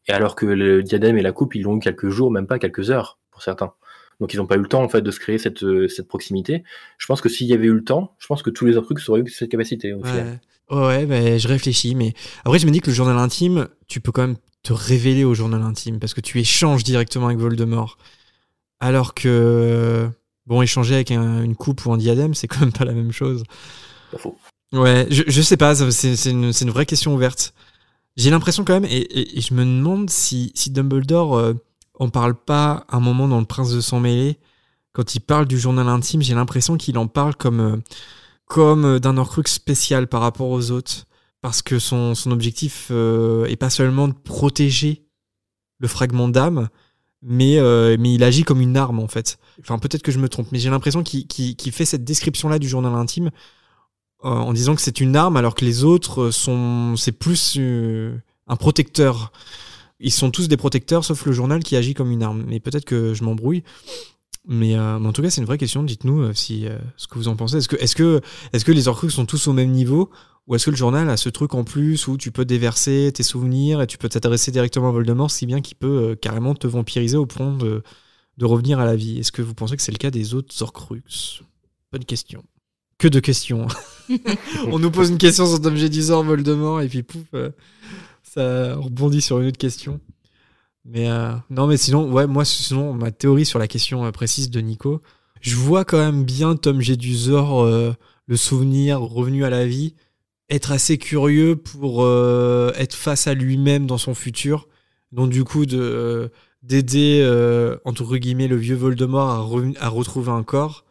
Et 0.09 0.12
alors 0.12 0.36
que 0.36 0.45
le 0.47 0.82
diadème 0.82 1.16
et 1.16 1.23
la 1.23 1.32
coupe, 1.32 1.55
ils 1.55 1.62
l'ont 1.62 1.77
eu 1.78 1.81
quelques 1.81 2.09
jours, 2.11 2.31
même 2.31 2.47
pas 2.47 2.59
quelques 2.59 2.90
heures, 2.90 3.19
pour 3.31 3.40
certains. 3.43 3.73
Donc 4.20 4.35
ils 4.35 4.39
n'ont 4.39 4.47
pas 4.47 4.57
eu 4.57 4.61
le 4.62 4.69
temps 4.69 4.82
en 4.82 4.89
fait 4.89 5.01
de 5.03 5.11
se 5.11 5.20
créer 5.20 5.39
cette, 5.39 5.62
euh, 5.62 5.89
cette 5.89 6.09
proximité. 6.09 6.65
Je 6.99 7.07
pense 7.07 7.20
que 7.20 7.28
s'il 7.28 7.47
y 7.47 7.53
avait 7.55 7.66
eu 7.66 7.73
le 7.73 7.85
temps, 7.85 8.15
je 8.19 8.27
pense 8.27 8.43
que 8.43 8.51
tous 8.51 8.66
les 8.66 8.77
autres 8.77 8.93
trucs 8.95 9.09
auraient 9.09 9.20
eu 9.20 9.28
cette 9.28 9.51
capacité 9.51 9.93
au 9.93 10.03
final. 10.05 10.40
Ouais, 10.70 10.77
ouais 10.78 11.07
bah, 11.07 11.39
je 11.39 11.49
réfléchis, 11.49 11.95
mais 11.95 12.15
après 12.45 12.59
je 12.59 12.66
me 12.66 12.70
dis 12.73 12.81
que 12.81 12.89
le 12.89 12.95
journal 12.95 13.16
intime, 13.19 13.69
tu 13.86 14.01
peux 14.01 14.11
quand 14.12 14.27
même 14.27 14.36
te 14.65 14.73
révéler 14.73 15.24
au 15.24 15.35
journal 15.35 15.62
intime 15.62 15.99
parce 16.01 16.15
que 16.15 16.20
tu 16.20 16.40
échanges 16.40 16.82
directement 16.85 17.27
avec 17.27 17.39
Voldemort. 17.39 17.97
Alors 18.81 19.15
que, 19.15 20.09
bon, 20.47 20.62
échanger 20.62 20.95
avec 20.97 21.11
un- 21.11 21.43
une 21.43 21.57
coupe 21.57 21.85
ou 21.86 21.93
un 21.93 21.97
diadème, 21.97 22.35
c'est 22.35 22.47
quand 22.49 22.61
même 22.61 22.73
pas 22.73 22.85
la 22.85 22.93
même 22.93 23.12
chose. 23.12 23.45
Pas 24.12 24.19
faux. 24.19 24.36
Ouais, 24.73 25.07
je, 25.11 25.23
je 25.27 25.43
sais 25.43 25.57
pas, 25.57 25.74
c'est 25.74 26.31
une, 26.31 26.53
une 26.61 26.70
vraie 26.70 26.86
question 26.86 27.15
ouverte. 27.15 27.55
J'ai 28.16 28.31
l'impression 28.31 28.65
quand 28.65 28.74
même, 28.74 28.85
et, 28.85 28.97
et- 28.99 29.39
et 29.39 29.40
je 29.40 29.55
me 29.55 29.65
demande 29.65 30.11
si, 30.11 30.53
si 30.55 30.70
Dumbledore 30.70 31.36
euh, 31.36 31.55
en 31.98 32.08
parle 32.08 32.34
pas 32.34 32.86
un 32.88 33.00
moment 33.00 33.28
dans 33.28 33.40
Le 33.40 33.46
Prince 33.46 33.72
de 33.72 33.80
Sang 33.80 34.00
Mêlé, 34.00 34.38
quand 34.92 35.14
il 35.14 35.20
parle 35.20 35.46
du 35.46 35.58
journal 35.58 35.88
intime, 35.88 36.22
j'ai 36.22 36.34
l'impression 36.34 36.76
qu'il 36.76 36.98
en 36.98 37.06
parle 37.06 37.36
comme, 37.36 37.60
euh, 37.60 37.76
comme 38.46 38.98
d'un 38.98 39.16
Horcrux 39.16 39.46
spécial 39.46 40.08
par 40.08 40.20
rapport 40.20 40.48
aux 40.48 40.70
autres. 40.70 41.06
Parce 41.40 41.62
que 41.62 41.78
son, 41.78 42.16
son 42.16 42.32
objectif 42.32 42.88
euh, 42.90 43.44
est 43.46 43.56
pas 43.56 43.70
seulement 43.70 44.08
de 44.08 44.12
protéger 44.12 45.04
le 45.78 45.86
fragment 45.86 46.28
d'âme, 46.28 46.68
mais, 47.22 47.58
euh, 47.58 47.96
mais 47.98 48.14
il 48.14 48.22
agit 48.22 48.44
comme 48.44 48.60
une 48.60 48.76
arme 48.76 49.00
en 49.00 49.08
fait. 49.08 49.38
Enfin, 49.60 49.78
peut-être 49.78 50.02
que 50.02 50.12
je 50.12 50.18
me 50.18 50.28
trompe, 50.28 50.48
mais 50.52 50.58
j'ai 50.58 50.70
l'impression 50.70 51.02
qu'il 51.02 51.72
fait 51.72 51.84
cette 51.84 52.04
description-là 52.04 52.58
du 52.58 52.68
journal 52.68 52.94
intime 52.94 53.30
euh, 54.24 54.28
en 54.28 54.52
disant 54.52 54.74
que 54.74 54.80
c'est 54.80 55.00
une 55.00 55.16
arme 55.16 55.36
alors 55.36 55.54
que 55.54 55.64
les 55.64 55.84
autres 55.84 56.30
sont. 56.30 56.96
C'est 56.96 57.12
plus 57.12 57.56
euh, 57.58 58.16
un 58.46 58.56
protecteur. 58.56 59.32
Ils 60.00 60.12
sont 60.12 60.30
tous 60.30 60.48
des 60.48 60.56
protecteurs 60.56 61.04
sauf 61.04 61.26
le 61.26 61.32
journal 61.32 61.62
qui 61.62 61.76
agit 61.76 61.94
comme 61.94 62.10
une 62.10 62.22
arme. 62.22 62.44
Mais 62.46 62.60
peut-être 62.60 62.84
que 62.84 63.14
je 63.14 63.24
m'embrouille. 63.24 63.62
Mais, 64.46 64.76
euh, 64.76 64.98
mais 64.98 65.08
en 65.08 65.12
tout 65.12 65.22
cas, 65.22 65.30
c'est 65.30 65.40
une 65.40 65.46
vraie 65.46 65.58
question. 65.58 65.82
Dites-nous 65.82 66.22
euh, 66.22 66.32
si 66.32 66.66
euh, 66.66 66.78
ce 66.96 67.06
que 67.06 67.16
vous 67.16 67.28
en 67.28 67.36
pensez. 67.36 67.58
Est-ce 67.58 67.68
que, 67.68 67.76
est-ce 67.76 67.94
que, 67.94 68.20
est-ce 68.52 68.64
que 68.64 68.72
les 68.72 68.88
Horcruxes 68.88 69.14
sont 69.14 69.26
tous 69.26 69.46
au 69.46 69.52
même 69.52 69.70
niveau? 69.70 70.10
Ou 70.46 70.54
est-ce 70.54 70.64
que 70.64 70.70
le 70.70 70.76
journal 70.76 71.10
a 71.10 71.18
ce 71.18 71.28
truc 71.28 71.54
en 71.54 71.62
plus 71.64 72.08
où 72.08 72.16
tu 72.16 72.32
peux 72.32 72.46
déverser 72.46 73.12
tes 73.14 73.22
souvenirs 73.22 73.82
et 73.82 73.86
tu 73.86 73.98
peux 73.98 74.08
t'adresser 74.08 74.50
directement 74.50 74.88
à 74.88 74.92
Voldemort 74.92 75.30
si 75.30 75.44
bien 75.44 75.60
qu'il 75.60 75.76
peut 75.76 76.16
carrément 76.20 76.54
te 76.54 76.66
vampiriser 76.66 77.18
au 77.18 77.26
point 77.26 77.54
de, 77.54 77.82
de 78.38 78.44
revenir 78.46 78.78
à 78.78 78.86
la 78.86 78.96
vie? 78.96 79.18
Est-ce 79.18 79.30
que 79.30 79.42
vous 79.42 79.52
pensez 79.52 79.76
que 79.76 79.82
c'est 79.82 79.92
le 79.92 79.98
cas 79.98 80.10
des 80.10 80.32
autres 80.32 80.54
Horcruxes 80.62 81.42
Bonne 81.92 82.06
question. 82.06 82.42
Que 82.96 83.08
de 83.08 83.20
questions. 83.20 83.68
On 84.68 84.78
nous 84.78 84.90
pose 84.90 85.10
une 85.10 85.18
question 85.18 85.46
sur 85.46 85.60
Tom 85.60 85.76
Jedusor, 85.76 86.24
Voldemort 86.24 86.80
et 86.80 86.88
puis 86.88 87.02
pouf, 87.02 87.26
ça 88.39 88.77
rebondit 88.77 89.20
sur 89.20 89.40
une 89.40 89.48
autre 89.48 89.59
question. 89.59 90.01
Mais 90.85 91.10
euh, 91.10 91.32
non, 91.51 91.66
mais 91.66 91.77
sinon, 91.77 92.10
ouais, 92.12 92.27
moi, 92.27 92.44
sinon, 92.44 92.94
ma 92.94 93.10
théorie 93.10 93.44
sur 93.44 93.59
la 93.59 93.69
question 93.69 94.05
euh, 94.05 94.10
précise 94.10 94.51
de 94.51 94.60
Nico, 94.60 95.02
je 95.40 95.56
vois 95.56 95.85
quand 95.85 95.98
même 95.98 96.24
bien 96.24 96.56
Tom 96.56 96.81
Jedusor, 96.81 97.62
euh, 97.62 97.93
le 98.27 98.36
souvenir 98.36 99.01
revenu 99.01 99.44
à 99.44 99.51
la 99.51 99.66
vie, 99.66 99.94
être 100.51 100.73
assez 100.73 100.97
curieux 100.98 101.56
pour 101.56 102.06
être 102.74 102.94
face 102.94 103.27
à 103.27 103.35
lui-même 103.35 103.86
dans 103.86 103.98
son 103.98 104.15
futur. 104.15 104.66
Donc, 105.12 105.31
du 105.31 105.44
coup, 105.44 105.66
de 105.66 106.31
d'aider, 106.62 107.23
entre 107.85 108.16
guillemets, 108.16 108.48
le 108.48 108.56
vieux 108.56 108.74
Voldemort 108.74 109.28
à, 109.28 109.85
à 109.85 109.89
retrouver 109.89 110.31
un 110.31 110.43
corps. 110.43 110.85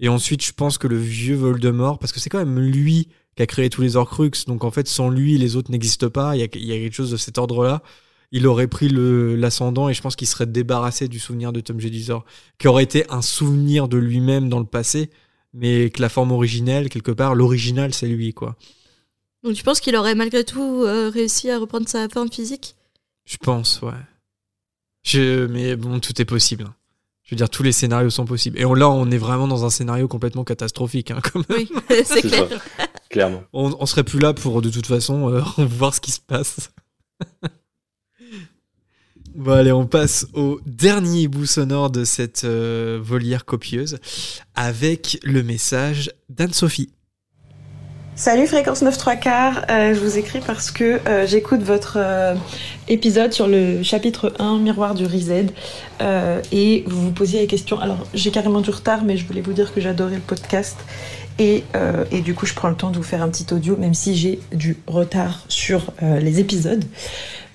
Et 0.00 0.08
ensuite, 0.08 0.44
je 0.44 0.52
pense 0.52 0.76
que 0.76 0.88
le 0.88 0.96
vieux 0.96 1.36
Voldemort, 1.36 1.98
parce 1.98 2.12
que 2.12 2.18
c'est 2.18 2.30
quand 2.30 2.38
même 2.38 2.58
lui 2.58 3.08
qui 3.36 3.42
a 3.42 3.46
créé 3.46 3.70
tous 3.70 3.82
les 3.82 3.96
Horcruxes, 3.96 4.46
donc 4.46 4.64
en 4.64 4.70
fait, 4.70 4.88
sans 4.88 5.08
lui, 5.10 5.38
les 5.38 5.56
autres 5.56 5.70
n'existent 5.70 6.10
pas. 6.10 6.34
Il 6.36 6.40
y 6.40 6.42
a, 6.42 6.48
il 6.54 6.64
y 6.66 6.72
a 6.72 6.76
quelque 6.76 6.94
chose 6.94 7.10
de 7.10 7.16
cet 7.16 7.38
ordre-là. 7.38 7.82
Il 8.32 8.46
aurait 8.46 8.66
pris 8.66 8.88
l'ascendant 8.90 9.88
et 9.88 9.94
je 9.94 10.02
pense 10.02 10.16
qu'il 10.16 10.26
serait 10.26 10.46
débarrassé 10.46 11.06
du 11.06 11.18
souvenir 11.20 11.52
de 11.52 11.60
Tom 11.60 11.78
Jedusor, 11.78 12.24
qui 12.58 12.66
aurait 12.66 12.82
été 12.82 13.08
un 13.10 13.22
souvenir 13.22 13.86
de 13.88 13.98
lui-même 13.98 14.48
dans 14.48 14.58
le 14.58 14.64
passé, 14.66 15.10
mais 15.54 15.90
que 15.90 16.02
la 16.02 16.08
forme 16.08 16.32
originelle, 16.32 16.88
quelque 16.88 17.12
part, 17.12 17.34
l'original, 17.36 17.94
c'est 17.94 18.08
lui, 18.08 18.32
quoi. 18.34 18.56
Donc 19.44 19.54
tu 19.54 19.62
penses 19.62 19.78
qu'il 19.80 19.94
aurait 19.94 20.16
malgré 20.16 20.42
tout 20.42 20.82
euh, 20.84 21.08
réussi 21.08 21.50
à 21.50 21.58
reprendre 21.58 21.88
sa 21.88 22.08
forme 22.08 22.32
physique? 22.32 22.74
Je 23.26 23.36
pense, 23.36 23.80
ouais. 23.82 23.92
Je, 25.04 25.46
mais 25.46 25.76
bon, 25.76 26.00
tout 26.00 26.20
est 26.20 26.24
possible. 26.24 26.64
hein. 26.64 26.74
Je 27.22 27.34
veux 27.34 27.36
dire, 27.36 27.48
tous 27.50 27.62
les 27.62 27.72
scénarios 27.72 28.10
sont 28.10 28.24
possibles. 28.24 28.58
Et 28.58 28.64
on, 28.64 28.74
là, 28.74 28.88
on 28.88 29.10
est 29.10 29.18
vraiment 29.18 29.46
dans 29.48 29.64
un 29.64 29.70
scénario 29.70 30.08
complètement 30.08 30.44
catastrophique. 30.44 31.10
Hein. 31.10 31.20
Oui, 31.50 31.68
c'est 31.88 32.04
C'est 32.04 32.22
clair. 32.22 32.48
Clairement. 33.08 33.42
on, 33.52 33.74
on 33.78 33.86
serait 33.86 34.04
plus 34.04 34.18
là 34.18 34.34
pour, 34.34 34.62
de 34.62 34.70
toute 34.70 34.86
façon, 34.86 35.30
euh, 35.30 35.40
voir 35.58 35.94
ce 35.94 36.00
qui 36.00 36.10
se 36.10 36.20
passe. 36.20 36.70
bon, 39.34 39.52
allez, 39.52 39.72
on 39.72 39.86
passe 39.86 40.26
au 40.34 40.60
dernier 40.66 41.28
bout 41.28 41.46
sonore 41.46 41.90
de 41.90 42.04
cette 42.04 42.44
euh, 42.44 42.98
volière 43.02 43.44
copieuse 43.44 43.98
avec 44.54 45.18
le 45.22 45.42
message 45.42 46.10
d'Anne-Sophie. 46.28 46.90
Salut 48.18 48.46
Fréquence 48.46 48.80
9 48.80 48.96
3 48.96 49.16
quarts, 49.16 49.66
Euh, 49.68 49.92
je 49.92 50.00
vous 50.00 50.16
écris 50.16 50.40
parce 50.40 50.70
que 50.70 51.00
euh, 51.06 51.26
j'écoute 51.26 51.60
votre 51.60 51.98
euh, 52.00 52.34
épisode 52.88 53.34
sur 53.34 53.46
le 53.46 53.82
chapitre 53.82 54.32
1 54.38 54.56
Miroir 54.58 54.94
du 54.94 55.04
Rized 55.04 55.50
euh, 56.00 56.40
et 56.50 56.82
vous 56.86 57.02
vous 57.02 57.10
posiez 57.10 57.40
la 57.42 57.46
question. 57.46 57.78
Alors 57.78 58.06
j'ai 58.14 58.30
carrément 58.30 58.62
du 58.62 58.70
retard 58.70 59.04
mais 59.04 59.18
je 59.18 59.26
voulais 59.26 59.42
vous 59.42 59.52
dire 59.52 59.74
que 59.74 59.82
j'adorais 59.82 60.14
le 60.14 60.20
podcast 60.22 60.78
et, 61.38 61.64
euh, 61.74 62.04
et 62.10 62.20
du 62.20 62.34
coup 62.34 62.46
je 62.46 62.54
prends 62.54 62.68
le 62.68 62.76
temps 62.76 62.90
de 62.90 62.96
vous 62.96 63.02
faire 63.02 63.22
un 63.22 63.28
petit 63.28 63.52
audio 63.52 63.76
même 63.76 63.94
si 63.94 64.16
j'ai 64.16 64.40
du 64.52 64.76
retard 64.86 65.44
sur 65.48 65.92
euh, 66.02 66.18
les 66.18 66.40
épisodes 66.40 66.84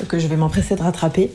que 0.08 0.18
je 0.18 0.26
vais 0.26 0.36
m'empresser 0.36 0.76
de 0.76 0.82
rattraper. 0.82 1.30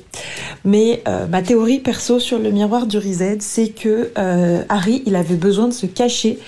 Mais 0.65 1.03
euh, 1.07 1.29
ma 1.29 1.41
théorie 1.41 1.79
perso 1.79 2.19
sur 2.19 2.39
le 2.39 2.51
miroir 2.51 2.87
du 2.87 2.99
Rized 2.99 3.41
c'est 3.43 3.69
que 3.69 4.11
euh, 4.19 4.65
Harry 4.69 5.03
il 5.07 5.15
avait 5.15 5.37
besoin 5.37 5.69
de 5.69 5.73
se 5.73 5.87
cacher 5.87 6.39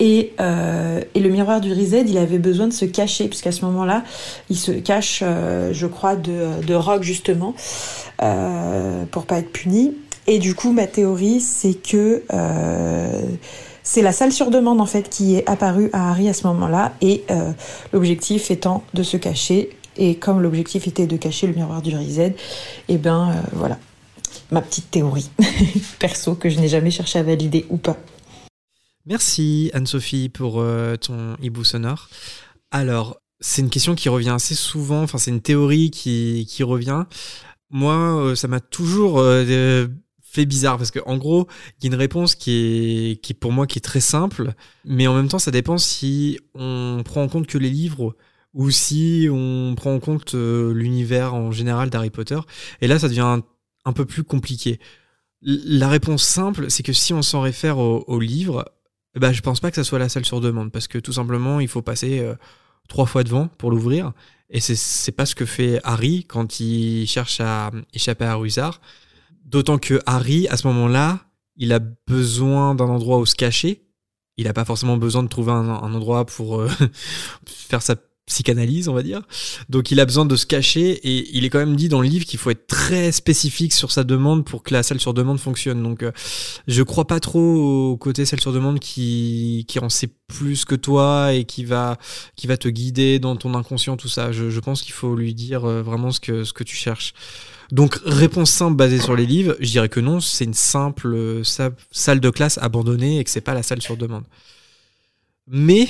et, 0.00 0.32
euh, 0.40 1.00
et 1.14 1.20
le 1.20 1.28
miroir 1.28 1.60
du 1.60 1.72
Rized, 1.72 2.08
il 2.08 2.16
avait 2.16 2.38
besoin 2.38 2.66
de 2.66 2.72
se 2.72 2.86
cacher, 2.86 3.28
puisqu'à 3.28 3.52
ce 3.52 3.66
moment-là, 3.66 4.02
il 4.48 4.56
se 4.56 4.72
cache, 4.72 5.20
euh, 5.22 5.74
je 5.74 5.86
crois, 5.86 6.16
de, 6.16 6.64
de 6.66 6.74
Rogue, 6.74 7.02
justement, 7.02 7.54
pour 9.10 9.26
pas 9.26 9.38
être 9.38 9.52
puni. 9.52 9.94
Et 10.26 10.38
du 10.38 10.54
coup, 10.54 10.72
ma 10.72 10.86
théorie, 10.86 11.40
c'est 11.40 11.74
que 11.74 12.22
c'est 13.90 14.02
la 14.02 14.12
salle 14.12 14.32
sur 14.32 14.52
demande, 14.52 14.80
en 14.80 14.86
fait, 14.86 15.10
qui 15.10 15.34
est 15.34 15.50
apparue 15.50 15.90
à 15.92 16.10
Harry 16.10 16.28
à 16.28 16.32
ce 16.32 16.46
moment-là, 16.46 16.94
et 17.00 17.24
euh, 17.32 17.50
l'objectif 17.92 18.52
étant 18.52 18.84
de 18.94 19.02
se 19.02 19.16
cacher. 19.16 19.76
Et 19.96 20.14
comme 20.14 20.40
l'objectif 20.40 20.86
était 20.86 21.08
de 21.08 21.16
cacher 21.16 21.48
le 21.48 21.54
miroir 21.54 21.82
du 21.82 21.96
Rized, 21.96 22.36
et 22.86 22.98
ben 22.98 23.30
euh, 23.30 23.40
voilà, 23.52 23.80
ma 24.52 24.62
petite 24.62 24.92
théorie 24.92 25.28
perso 25.98 26.36
que 26.36 26.48
je 26.48 26.60
n'ai 26.60 26.68
jamais 26.68 26.92
cherché 26.92 27.18
à 27.18 27.24
valider 27.24 27.66
ou 27.68 27.78
pas. 27.78 27.96
Merci 29.06 29.72
Anne-Sophie 29.74 30.28
pour 30.28 30.60
euh, 30.60 30.94
ton 30.94 31.34
hibou 31.42 31.64
sonore. 31.64 32.10
Alors, 32.70 33.20
c'est 33.40 33.60
une 33.60 33.70
question 33.70 33.96
qui 33.96 34.08
revient 34.08 34.30
assez 34.30 34.54
souvent, 34.54 35.02
enfin 35.02 35.18
c'est 35.18 35.32
une 35.32 35.42
théorie 35.42 35.90
qui, 35.90 36.46
qui 36.48 36.62
revient. 36.62 37.06
Moi, 37.70 38.34
ça 38.36 38.46
m'a 38.46 38.60
toujours 38.60 39.20
fait 40.30 40.46
bizarre 40.46 40.78
parce 40.78 40.90
que 40.90 41.00
en 41.06 41.16
gros, 41.16 41.48
il 41.78 41.84
y 41.84 41.86
a 41.86 41.94
une 41.94 41.98
réponse 41.98 42.34
qui 42.34 42.52
est, 42.52 43.20
qui 43.22 43.34
pour 43.34 43.52
moi 43.52 43.66
qui 43.66 43.78
est 43.78 43.82
très 43.82 44.00
simple, 44.00 44.52
mais 44.84 45.06
en 45.06 45.14
même 45.14 45.28
temps, 45.28 45.38
ça 45.38 45.50
dépend 45.50 45.78
si 45.78 46.38
on 46.54 47.02
prend 47.04 47.22
en 47.22 47.28
compte 47.28 47.46
que 47.46 47.58
les 47.58 47.70
livres 47.70 48.16
ou 48.54 48.70
si 48.70 49.28
on 49.30 49.74
prend 49.76 49.94
en 49.94 50.00
compte 50.00 50.34
euh, 50.34 50.72
l'univers 50.72 51.34
en 51.34 51.52
général 51.52 51.90
d'Harry 51.90 52.10
Potter. 52.10 52.38
Et 52.80 52.86
là, 52.86 52.98
ça 52.98 53.08
devient 53.08 53.40
un, 53.84 53.92
peu 53.92 54.04
plus 54.04 54.24
compliqué. 54.24 54.80
La 55.42 55.88
réponse 55.88 56.22
simple, 56.22 56.70
c'est 56.70 56.82
que 56.82 56.92
si 56.92 57.12
on 57.12 57.22
s'en 57.22 57.40
réfère 57.40 57.78
au, 57.78 58.04
au 58.06 58.20
livre, 58.20 58.64
eh 59.16 59.20
ben, 59.20 59.32
je 59.32 59.40
pense 59.40 59.60
pas 59.60 59.70
que 59.70 59.76
ça 59.76 59.84
soit 59.84 59.98
la 59.98 60.08
salle 60.08 60.24
sur 60.24 60.40
demande 60.40 60.70
parce 60.70 60.86
que 60.86 60.98
tout 60.98 61.12
simplement 61.12 61.60
il 61.60 61.68
faut 61.68 61.82
passer 61.82 62.20
euh, 62.20 62.34
trois 62.88 63.06
fois 63.06 63.24
devant 63.24 63.48
pour 63.48 63.70
l'ouvrir 63.70 64.12
et 64.50 64.60
c'est 64.60 64.76
c'est 64.76 65.12
pas 65.12 65.26
ce 65.26 65.34
que 65.34 65.46
fait 65.46 65.80
Harry 65.84 66.24
quand 66.24 66.60
il 66.60 67.06
cherche 67.06 67.40
à 67.40 67.70
échapper 67.94 68.24
à 68.24 68.34
Rusard. 68.34 68.80
D'autant 69.44 69.78
que 69.78 70.00
Harry 70.06 70.46
à 70.48 70.56
ce 70.56 70.66
moment-là, 70.68 71.20
il 71.56 71.72
a 71.72 71.78
besoin 71.78 72.74
d'un 72.74 72.86
endroit 72.86 73.18
où 73.18 73.26
se 73.26 73.34
cacher. 73.34 73.86
Il 74.36 74.48
a 74.48 74.52
pas 74.52 74.64
forcément 74.64 74.96
besoin 74.96 75.22
de 75.22 75.28
trouver 75.28 75.52
un, 75.52 75.68
endroit 75.68 76.24
pour 76.24 76.60
euh, 76.60 76.70
faire 77.46 77.82
sa 77.82 77.96
psychanalyse, 78.30 78.88
on 78.88 78.94
va 78.94 79.02
dire. 79.02 79.22
Donc 79.68 79.90
il 79.90 80.00
a 80.00 80.06
besoin 80.06 80.24
de 80.24 80.36
se 80.36 80.46
cacher 80.46 80.92
et 80.92 81.36
il 81.36 81.44
est 81.44 81.50
quand 81.50 81.58
même 81.58 81.76
dit 81.76 81.88
dans 81.88 82.00
le 82.00 82.08
livre 82.08 82.24
qu'il 82.24 82.38
faut 82.38 82.50
être 82.50 82.66
très 82.66 83.12
spécifique 83.12 83.72
sur 83.72 83.90
sa 83.90 84.04
demande 84.04 84.46
pour 84.46 84.62
que 84.62 84.72
la 84.72 84.82
salle 84.82 85.00
sur 85.00 85.12
demande 85.12 85.38
fonctionne. 85.38 85.82
Donc 85.82 86.02
euh, 86.02 86.12
je 86.68 86.82
crois 86.82 87.06
pas 87.06 87.20
trop 87.20 87.90
au 87.90 87.96
côté 87.96 88.24
celle 88.24 88.40
sur 88.40 88.52
demande 88.52 88.78
qui, 88.78 89.66
qui 89.68 89.78
en 89.80 89.88
sait 89.88 90.08
plus 90.28 90.64
que 90.64 90.76
toi 90.76 91.34
et 91.34 91.44
qui 91.44 91.64
va, 91.64 91.98
qui 92.36 92.46
va 92.46 92.56
te 92.56 92.68
guider 92.68 93.18
dans 93.18 93.36
ton 93.36 93.54
inconscient, 93.54 93.96
tout 93.96 94.08
ça. 94.08 94.32
Je, 94.32 94.48
je 94.48 94.60
pense 94.60 94.82
qu'il 94.82 94.94
faut 94.94 95.16
lui 95.16 95.34
dire 95.34 95.64
euh, 95.64 95.82
vraiment 95.82 96.12
ce 96.12 96.20
que, 96.20 96.44
ce 96.44 96.52
que 96.52 96.64
tu 96.64 96.76
cherches. 96.76 97.12
Donc, 97.72 98.00
réponse 98.04 98.50
simple 98.50 98.76
basée 98.76 98.98
sur 98.98 99.14
les 99.14 99.26
livres, 99.26 99.56
je 99.60 99.70
dirais 99.70 99.88
que 99.88 100.00
non, 100.00 100.20
c'est 100.20 100.44
une 100.44 100.54
simple 100.54 101.14
euh, 101.14 101.44
sa- 101.44 101.70
salle 101.92 102.18
de 102.20 102.30
classe 102.30 102.58
abandonnée 102.58 103.18
et 103.20 103.24
que 103.24 103.30
c'est 103.30 103.40
pas 103.40 103.54
la 103.54 103.62
salle 103.62 103.80
sur 103.80 103.96
demande. 103.96 104.24
Mais, 105.46 105.88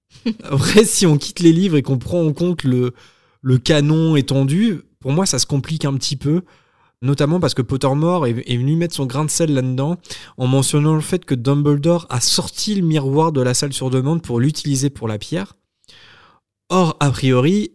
après, 0.44 0.84
si 0.84 1.06
on 1.06 1.16
quitte 1.18 1.40
les 1.40 1.52
livres 1.52 1.76
et 1.76 1.82
qu'on 1.82 1.98
prend 1.98 2.22
en 2.24 2.32
compte 2.32 2.64
le, 2.64 2.92
le 3.40 3.58
canon 3.58 4.16
étendu, 4.16 4.82
pour 5.00 5.12
moi, 5.12 5.26
ça 5.26 5.38
se 5.38 5.46
complique 5.46 5.84
un 5.84 5.94
petit 5.94 6.16
peu. 6.16 6.42
Notamment 7.00 7.40
parce 7.40 7.54
que 7.54 7.62
Pottermore 7.62 8.28
est, 8.28 8.44
est 8.46 8.56
venu 8.56 8.76
mettre 8.76 8.94
son 8.94 9.06
grain 9.06 9.24
de 9.24 9.30
sel 9.30 9.52
là-dedans 9.52 9.96
en 10.36 10.46
mentionnant 10.46 10.94
le 10.94 11.00
fait 11.00 11.24
que 11.24 11.34
Dumbledore 11.34 12.06
a 12.10 12.20
sorti 12.20 12.76
le 12.76 12.86
miroir 12.86 13.32
de 13.32 13.40
la 13.40 13.54
salle 13.54 13.72
sur 13.72 13.90
demande 13.90 14.22
pour 14.22 14.38
l'utiliser 14.38 14.88
pour 14.88 15.08
la 15.08 15.18
pierre. 15.18 15.54
Or, 16.68 16.96
a 17.00 17.10
priori, 17.10 17.72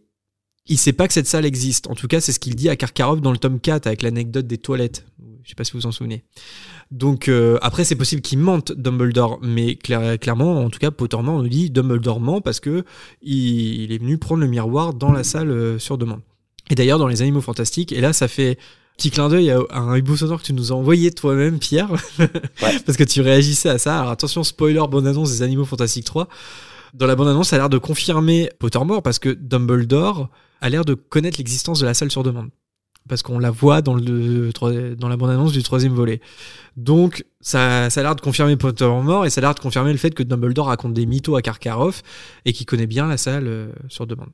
il 0.67 0.77
sait 0.77 0.93
pas 0.93 1.07
que 1.07 1.13
cette 1.13 1.27
salle 1.27 1.45
existe. 1.45 1.87
En 1.87 1.95
tout 1.95 2.07
cas, 2.07 2.19
c'est 2.21 2.31
ce 2.31 2.39
qu'il 2.39 2.55
dit 2.55 2.69
à 2.69 2.75
Karkaroff 2.75 3.21
dans 3.21 3.31
le 3.31 3.37
tome 3.37 3.59
4 3.59 3.87
avec 3.87 4.01
l'anecdote 4.01 4.47
des 4.47 4.57
toilettes. 4.57 5.05
Je 5.43 5.49
sais 5.49 5.55
pas 5.55 5.63
si 5.63 5.71
vous 5.71 5.79
vous 5.79 5.85
en 5.85 5.91
souvenez. 5.91 6.23
Donc 6.91 7.27
euh, 7.27 7.57
après, 7.61 7.85
c'est 7.85 7.95
possible 7.95 8.21
qu'il 8.21 8.39
mente 8.39 8.71
Dumbledore, 8.73 9.39
mais 9.41 9.75
clair- 9.75 10.19
clairement, 10.19 10.63
en 10.63 10.69
tout 10.69 10.79
cas, 10.79 10.91
Pottermore 10.91 11.41
nous 11.41 11.49
dit 11.49 11.69
Dumbledore 11.69 12.19
ment 12.19 12.41
parce 12.41 12.59
que 12.59 12.83
il, 13.21 13.81
il 13.83 13.91
est 13.91 13.97
venu 13.97 14.17
prendre 14.17 14.41
le 14.41 14.47
miroir 14.47 14.93
dans 14.93 15.11
la 15.11 15.23
salle 15.23 15.51
euh, 15.51 15.79
sur 15.79 15.97
demande. 15.97 16.21
Et 16.69 16.75
d'ailleurs, 16.75 16.99
dans 16.99 17.07
les 17.07 17.21
Animaux 17.21 17.41
Fantastiques, 17.41 17.93
et 17.93 18.01
là, 18.01 18.11
ça 18.11 18.27
fait 18.27 18.57
petit 18.97 19.11
clin 19.11 19.29
d'œil 19.29 19.51
à, 19.51 19.59
un 19.71 19.95
hibou 19.95 20.17
sonore 20.17 20.41
que 20.41 20.45
tu 20.45 20.53
nous 20.53 20.71
as 20.71 20.75
envoyé 20.75 21.11
toi-même, 21.11 21.59
Pierre, 21.59 21.89
parce 22.59 22.97
que 22.97 23.03
tu 23.03 23.21
réagissais 23.21 23.69
à 23.69 23.77
ça. 23.77 23.99
Alors 23.99 24.11
attention, 24.11 24.43
spoiler, 24.43 24.81
bonne 24.89 25.07
annonce 25.07 25.31
des 25.31 25.43
Animaux 25.43 25.65
Fantastiques 25.65 26.05
3. 26.05 26.27
dans 26.93 27.05
la 27.05 27.15
bande-annonce, 27.15 27.49
ça 27.49 27.55
a 27.55 27.59
l'air 27.59 27.69
de 27.69 27.77
confirmer 27.77 28.49
Pottermore 28.59 29.03
parce 29.03 29.19
que 29.19 29.29
Dumbledore 29.29 30.29
a 30.61 30.69
l'air 30.69 30.85
de 30.85 30.93
connaître 30.93 31.37
l'existence 31.37 31.79
de 31.79 31.85
la 31.85 31.93
salle 31.93 32.11
sur 32.11 32.23
demande. 32.23 32.49
Parce 33.07 33.21
qu'on 33.21 33.39
la 33.39 33.51
voit 33.51 33.81
dans, 33.81 33.95
le, 33.95 34.51
dans 34.95 35.07
la 35.07 35.15
bande-annonce 35.15 35.53
du 35.53 35.63
troisième 35.63 35.93
volet. 35.93 36.19
Donc, 36.75 37.25
ça, 37.39 37.89
ça 37.89 38.01
a 38.01 38.03
l'air 38.03 38.15
de 38.15 38.21
confirmer 38.21 38.57
Pottermore 38.57 39.25
et 39.25 39.29
ça 39.29 39.39
a 39.39 39.43
l'air 39.43 39.55
de 39.55 39.59
confirmer 39.61 39.93
le 39.93 39.97
fait 39.97 40.13
que 40.13 40.23
Dumbledore 40.23 40.67
raconte 40.67 40.93
des 40.93 41.05
mythos 41.05 41.37
à 41.37 41.41
Karkaroff 41.41 42.03
et 42.43 42.51
qu'il 42.51 42.65
connaît 42.65 42.87
bien 42.87 43.07
la 43.07 43.17
salle 43.17 43.47
euh, 43.47 43.71
sur 43.87 44.07
demande. 44.07 44.31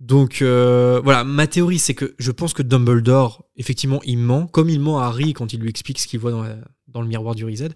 Donc 0.00 0.40
euh, 0.40 1.00
voilà, 1.04 1.24
ma 1.24 1.46
théorie 1.46 1.78
c'est 1.78 1.94
que 1.94 2.14
je 2.18 2.30
pense 2.32 2.54
que 2.54 2.62
Dumbledore, 2.62 3.44
effectivement, 3.56 4.00
il 4.04 4.18
ment, 4.18 4.46
comme 4.46 4.70
il 4.70 4.80
ment 4.80 4.98
à 4.98 5.06
Harry 5.06 5.34
quand 5.34 5.52
il 5.52 5.60
lui 5.60 5.68
explique 5.68 5.98
ce 5.98 6.06
qu'il 6.06 6.18
voit 6.18 6.30
dans, 6.30 6.44
dans, 6.88 7.02
le 7.02 7.08
miroir 7.08 7.34
du 7.34 7.44
Rized. 7.44 7.74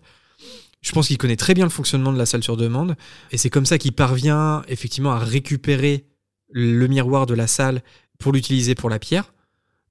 Je 0.80 0.92
pense 0.92 1.08
qu'il 1.08 1.18
connaît 1.18 1.36
très 1.36 1.54
bien 1.54 1.64
le 1.64 1.70
fonctionnement 1.70 2.12
de 2.12 2.18
la 2.18 2.26
salle 2.26 2.42
sur 2.42 2.56
demande, 2.56 2.96
et 3.30 3.38
c'est 3.38 3.50
comme 3.50 3.66
ça 3.66 3.78
qu'il 3.78 3.92
parvient 3.92 4.62
effectivement 4.68 5.12
à 5.12 5.18
récupérer 5.18 6.06
le 6.55 6.86
miroir 6.86 7.26
de 7.26 7.35
la 7.35 7.47
salle 7.47 7.82
pour 8.18 8.32
l'utiliser 8.32 8.74
pour 8.74 8.89
la 8.89 8.98
pierre. 8.98 9.35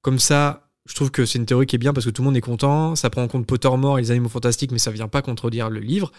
Comme 0.01 0.17
ça, 0.17 0.71
je 0.85 0.95
trouve 0.95 1.11
que 1.11 1.25
c'est 1.25 1.37
une 1.37 1.45
théorie 1.45 1.65
qui 1.65 1.75
est 1.75 1.79
bien 1.79 1.93
parce 1.93 2.05
que 2.05 2.09
tout 2.09 2.21
le 2.21 2.25
monde 2.25 2.37
est 2.37 2.41
content, 2.41 2.95
ça 2.95 3.09
prend 3.09 3.21
en 3.21 3.27
compte 3.27 3.45
Pottermore 3.45 3.99
et 3.99 4.01
les 4.01 4.11
animaux 4.11 4.29
fantastiques, 4.29 4.71
mais 4.71 4.79
ça 4.79 4.89
vient 4.89 5.07
pas 5.07 5.21
contredire 5.21 5.69
le 5.69 5.81
livre. 5.81 6.11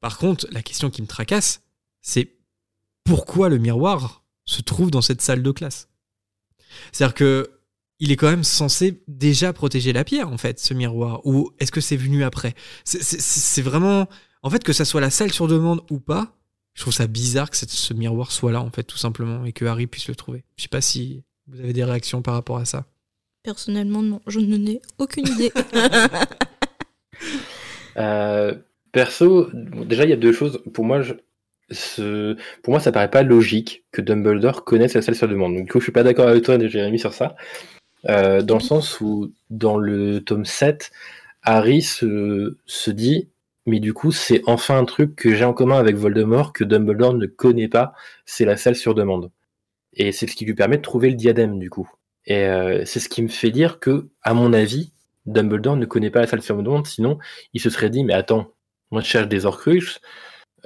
Par 0.00 0.16
contre, 0.16 0.46
la 0.52 0.62
question 0.62 0.88
qui 0.88 1.02
me 1.02 1.06
tracasse, 1.08 1.62
c'est 2.00 2.36
pourquoi 3.04 3.48
le 3.48 3.58
miroir 3.58 4.22
se 4.44 4.62
trouve 4.62 4.90
dans 4.90 5.02
cette 5.02 5.20
salle 5.20 5.42
de 5.42 5.50
classe? 5.50 5.88
C'est-à-dire 6.92 7.14
que 7.14 7.50
il 8.00 8.12
est 8.12 8.16
quand 8.16 8.30
même 8.30 8.44
censé 8.44 9.02
déjà 9.08 9.52
protéger 9.52 9.92
la 9.92 10.04
pierre, 10.04 10.30
en 10.30 10.38
fait, 10.38 10.60
ce 10.60 10.72
miroir. 10.72 11.26
Ou 11.26 11.50
est-ce 11.58 11.72
que 11.72 11.80
c'est 11.80 11.96
venu 11.96 12.22
après? 12.22 12.54
C'est 12.84 13.62
vraiment... 13.62 14.08
En 14.44 14.50
fait, 14.50 14.62
que 14.62 14.72
ça 14.72 14.84
soit 14.84 15.00
la 15.00 15.10
salle 15.10 15.32
sur 15.32 15.48
demande 15.48 15.82
ou 15.90 15.98
pas, 15.98 16.38
je 16.78 16.84
trouve 16.84 16.94
ça 16.94 17.08
bizarre 17.08 17.50
que 17.50 17.56
ce 17.56 17.92
miroir 17.92 18.30
soit 18.30 18.52
là, 18.52 18.60
en 18.60 18.70
fait, 18.70 18.84
tout 18.84 18.98
simplement, 18.98 19.44
et 19.44 19.50
que 19.50 19.64
Harry 19.64 19.88
puisse 19.88 20.06
le 20.06 20.14
trouver. 20.14 20.44
Je 20.56 20.62
sais 20.62 20.68
pas 20.68 20.80
si 20.80 21.24
vous 21.48 21.58
avez 21.58 21.72
des 21.72 21.82
réactions 21.82 22.22
par 22.22 22.34
rapport 22.34 22.58
à 22.58 22.66
ça. 22.66 22.84
Personnellement, 23.42 24.00
non. 24.00 24.20
Je 24.28 24.38
n'en 24.38 24.64
ai 24.64 24.80
aucune 24.98 25.26
idée. 25.34 25.50
Euh, 27.96 28.54
perso, 28.92 29.50
déjà, 29.52 30.04
il 30.04 30.10
y 30.10 30.12
a 30.12 30.16
deux 30.16 30.32
choses. 30.32 30.62
Pour 30.72 30.84
moi, 30.84 31.02
je, 31.02 31.14
pour 32.62 32.70
moi, 32.70 32.78
ça 32.78 32.92
paraît 32.92 33.10
pas 33.10 33.24
logique 33.24 33.82
que 33.90 34.00
Dumbledore 34.00 34.62
connaisse 34.62 34.94
la 34.94 35.02
salle 35.02 35.16
sur 35.16 35.26
demande. 35.26 35.54
Donc, 35.54 35.64
du 35.64 35.72
coup, 35.72 35.80
je 35.80 35.86
suis 35.86 35.92
pas 35.92 36.04
d'accord 36.04 36.28
avec 36.28 36.44
toi, 36.44 36.64
Jérémy, 36.64 37.00
sur 37.00 37.12
ça. 37.12 37.34
Euh, 38.08 38.40
dans 38.40 38.54
le 38.54 38.62
sens 38.62 39.00
où, 39.00 39.32
dans 39.50 39.78
le 39.78 40.20
tome 40.20 40.44
7, 40.44 40.92
Harry 41.42 41.82
se, 41.82 42.56
se 42.66 42.90
dit 42.92 43.26
mais 43.68 43.80
du 43.80 43.94
coup, 43.94 44.10
c'est 44.12 44.42
enfin 44.46 44.78
un 44.78 44.84
truc 44.84 45.14
que 45.16 45.34
j'ai 45.34 45.44
en 45.44 45.52
commun 45.52 45.78
avec 45.78 45.96
Voldemort 45.96 46.52
que 46.52 46.64
Dumbledore 46.64 47.14
ne 47.14 47.26
connaît 47.26 47.68
pas, 47.68 47.92
c'est 48.26 48.44
la 48.44 48.56
salle 48.56 48.76
sur 48.76 48.94
demande. 48.94 49.30
Et 49.92 50.12
c'est 50.12 50.26
ce 50.26 50.36
qui 50.36 50.44
lui 50.44 50.54
permet 50.54 50.78
de 50.78 50.82
trouver 50.82 51.10
le 51.10 51.16
diadème, 51.16 51.58
du 51.58 51.70
coup. 51.70 51.90
Et 52.26 52.44
euh, 52.44 52.84
c'est 52.84 53.00
ce 53.00 53.08
qui 53.08 53.22
me 53.22 53.28
fait 53.28 53.50
dire 53.50 53.80
que, 53.80 54.08
à 54.22 54.34
mon 54.34 54.52
avis, 54.52 54.92
Dumbledore 55.26 55.76
ne 55.76 55.86
connaît 55.86 56.10
pas 56.10 56.20
la 56.20 56.26
salle 56.26 56.42
sur 56.42 56.56
demande, 56.56 56.86
sinon 56.86 57.18
il 57.54 57.60
se 57.60 57.70
serait 57.70 57.90
dit, 57.90 58.04
mais 58.04 58.14
attends, 58.14 58.52
moi 58.90 59.00
je 59.02 59.06
cherche 59.06 59.28
des 59.28 59.46
Horcruxes, 59.46 60.00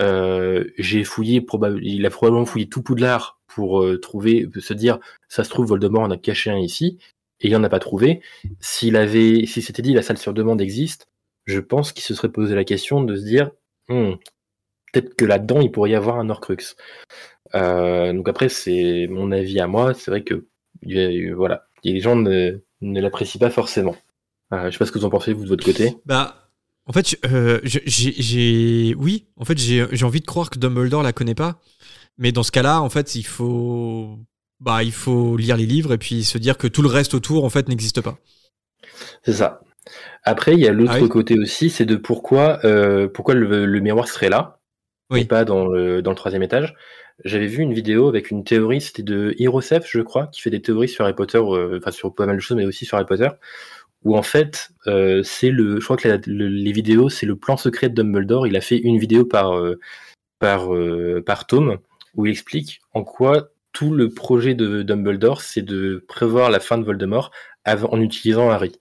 euh, 0.01 0.65
j'ai 0.79 1.05
fouillé, 1.05 1.45
il 1.83 2.07
a 2.07 2.11
probablement 2.11 2.47
fouillé 2.47 2.69
tout 2.69 2.83
Poudlard 2.83 3.41
pour 3.47 3.83
euh, 3.83 3.99
trouver, 3.99 4.49
se 4.59 4.75
dire, 4.75 4.99
ça 5.29 5.45
se 5.45 5.51
trouve, 5.51 5.67
Voldemort 5.67 6.03
en 6.03 6.11
a 6.11 6.17
caché 6.17 6.51
un 6.51 6.59
ici, 6.59 6.99
et 7.41 7.49
il 7.49 7.57
en 7.57 7.65
a 7.65 7.69
pas 7.69 7.81
trouvé. 7.81 8.23
S'il 8.61 8.97
avait, 8.97 9.47
si 9.47 9.63
c'était 9.63 9.83
dit, 9.83 9.93
la 9.93 10.03
salle 10.03 10.19
sur 10.19 10.33
demande 10.33 10.61
existe, 10.61 11.09
je 11.45 11.61
pense 11.61 11.93
qu'il 11.93 12.03
se 12.03 12.15
serait 12.15 12.31
posé 12.31 12.55
la 12.55 12.65
question 12.65 13.03
de 13.03 13.17
se 13.17 13.25
dire, 13.25 13.51
hmm, 13.89 14.13
peut-être 14.93 15.15
que 15.15 15.25
là-dedans, 15.25 15.61
il 15.61 15.71
pourrait 15.71 15.91
y 15.91 15.95
avoir 15.95 16.19
un 16.19 16.31
Horcrux. 16.31 16.77
Euh, 17.55 18.13
donc 18.13 18.29
après, 18.29 18.49
c'est 18.49 19.07
mon 19.11 19.33
avis 19.33 19.61
à 19.61 19.67
moi. 19.67 19.95
C'est 19.95 20.11
vrai 20.11 20.23
que 20.23 20.47
voilà, 21.35 21.67
les 21.85 22.01
gens 22.01 22.17
ne, 22.17 22.61
ne 22.81 23.01
l'apprécient 23.01 23.41
pas 23.41 23.51
forcément. 23.51 23.97
je 24.51 24.71
sais 24.71 24.79
pas 24.79 24.87
ce 24.87 24.93
que 24.93 24.99
vous 24.99 25.05
en 25.05 25.11
pensez 25.11 25.33
vous 25.33 25.45
de 25.45 25.49
votre 25.49 25.65
côté. 25.65 25.97
Bah 26.07 26.43
en 26.87 26.93
fait, 26.93 27.17
euh, 27.27 27.61
j'ai, 27.65 28.95
oui, 28.99 29.27
en 29.37 29.45
fait, 29.45 29.57
j'ai 29.59 30.05
envie 30.05 30.21
de 30.21 30.27
croire 30.27 30.51
que 30.51 30.59
Dumbledore 30.59 31.03
la 31.03 31.13
connaît 31.13 31.35
pas. 31.35 31.61
Mais 32.19 32.33
dans 32.33 32.43
ce 32.43 32.51
cas-là, 32.51 32.81
en 32.83 32.91
fait, 32.91 33.15
il 33.15 33.25
faut, 33.25 34.19
bah, 34.61 34.83
il 34.83 34.93
faut 34.93 35.37
lire 35.37 35.57
les 35.57 35.67
livres 35.67 35.93
et 35.93 35.99
puis 35.99 36.25
se 36.25 36.39
dire 36.39 36.59
que 36.59 36.67
tout 36.67 36.83
le 36.83 36.89
reste 36.89 37.15
autour, 37.15 37.45
en 37.45 37.51
fait, 37.51 37.69
n'existe 37.69 38.01
pas. 38.01 38.19
C'est 39.23 39.33
ça. 39.33 39.61
Après, 40.25 40.53
il 40.53 40.61
y 40.61 40.69
a 40.69 40.73
l'autre 40.73 40.93
ah 40.95 41.09
côté 41.09 41.39
aussi, 41.39 41.71
c'est 41.71 41.85
de 41.85 41.97
pourquoi, 41.97 42.61
euh, 42.65 43.09
pourquoi 43.09 43.35
le, 43.35 43.81
miroir 43.81 44.09
serait 44.09 44.29
là 44.29 44.59
et 45.15 45.25
pas 45.27 45.45
dans 45.45 45.67
le, 45.67 46.01
dans 46.01 46.11
le 46.11 46.17
troisième 46.17 46.43
étage. 46.43 46.75
J'avais 47.25 47.47
vu 47.47 47.63
une 47.63 47.75
vidéo 47.75 48.09
avec 48.09 48.31
une 48.31 48.45
théorie, 48.45 48.81
c'était 48.81 49.03
de 49.03 49.35
Hirosef, 49.39 49.87
je 49.87 50.01
crois, 50.01 50.29
qui 50.29 50.41
fait 50.41 50.51
des 50.51 50.63
théories 50.63 50.89
sur 50.89 51.05
Harry 51.05 51.15
Potter, 51.15 51.39
euh, 51.39 51.79
enfin 51.79 51.91
sur 51.91 52.15
pas 52.15 52.25
mal 52.25 52.37
de 52.37 52.41
choses, 52.41 52.57
mais 52.57 52.65
aussi 52.65 52.87
sur 52.87 52.97
Harry 52.97 53.07
Potter, 53.07 53.29
où 54.05 54.17
en 54.17 54.23
fait, 54.23 54.71
euh, 54.87 55.23
c'est 55.23 55.51
le, 55.51 55.81
je 55.81 55.85
crois 55.85 55.97
que 55.97 56.09
les 56.27 56.73
vidéos, 56.73 57.11
c'est 57.11 57.27
le 57.27 57.37
plan 57.37 57.57
secret 57.57 57.91
de 57.91 57.95
Dumbledore. 57.95 58.47
Il 58.47 58.57
a 58.57 58.61
fait 58.61 58.79
une 58.79 58.99
vidéo 58.99 59.25
par 59.25 59.53
par 60.39 60.69
par 61.27 61.47
tome 61.47 61.79
où 62.15 62.27
il 62.27 62.31
explique 62.31 62.81
en 62.95 63.05
quoi 63.05 63.51
tout 63.73 63.93
le 63.93 64.11
projet 64.11 64.55
de 64.55 64.83
Dumbledore, 64.83 65.43
c'est 65.43 65.63
de 65.63 66.05
prévoir 66.09 66.51
la 66.51 66.61
fin 66.61 66.79
de 66.79 66.85
Voldemort 66.85 67.31
en 67.67 68.01
utilisant 68.01 68.51
Harry. 68.51 68.73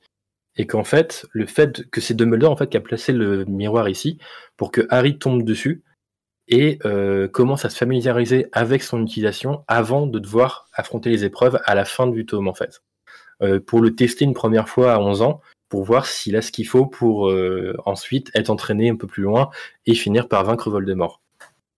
Et 0.57 0.67
qu'en 0.67 0.83
fait, 0.83 1.25
le 1.31 1.45
fait 1.45 1.89
que 1.91 2.01
c'est 2.01 2.13
Dumbledore 2.13 2.51
en 2.51 2.57
fait 2.57 2.69
qui 2.69 2.77
a 2.77 2.81
placé 2.81 3.13
le 3.13 3.45
miroir 3.45 3.89
ici 3.89 4.17
pour 4.57 4.71
que 4.71 4.85
Harry 4.89 5.17
tombe 5.17 5.43
dessus 5.43 5.83
et 6.47 6.79
commence 7.31 7.63
à 7.63 7.69
se 7.69 7.77
familiariser 7.77 8.47
avec 8.51 8.83
son 8.83 9.01
utilisation 9.01 9.63
avant 9.69 10.05
de 10.05 10.19
devoir 10.19 10.67
affronter 10.73 11.09
les 11.09 11.23
épreuves 11.23 11.61
à 11.63 11.75
la 11.75 11.85
fin 11.85 12.07
du 12.07 12.25
tome 12.25 12.49
en 12.49 12.53
fait. 12.53 12.81
Euh, 13.41 13.59
pour 13.59 13.81
le 13.81 13.95
tester 13.95 14.25
une 14.25 14.33
première 14.33 14.69
fois 14.69 14.93
à 14.93 14.99
11 14.99 15.23
ans, 15.23 15.41
pour 15.67 15.83
voir 15.83 16.05
s'il 16.05 16.35
a 16.35 16.41
ce 16.41 16.51
qu'il 16.51 16.67
faut 16.67 16.85
pour 16.85 17.29
euh, 17.29 17.75
ensuite 17.85 18.29
être 18.35 18.49
entraîné 18.49 18.89
un 18.89 18.95
peu 18.95 19.07
plus 19.07 19.23
loin 19.23 19.49
et 19.85 19.95
finir 19.95 20.27
par 20.27 20.43
vaincre 20.43 20.69
Voldemort. 20.69 21.21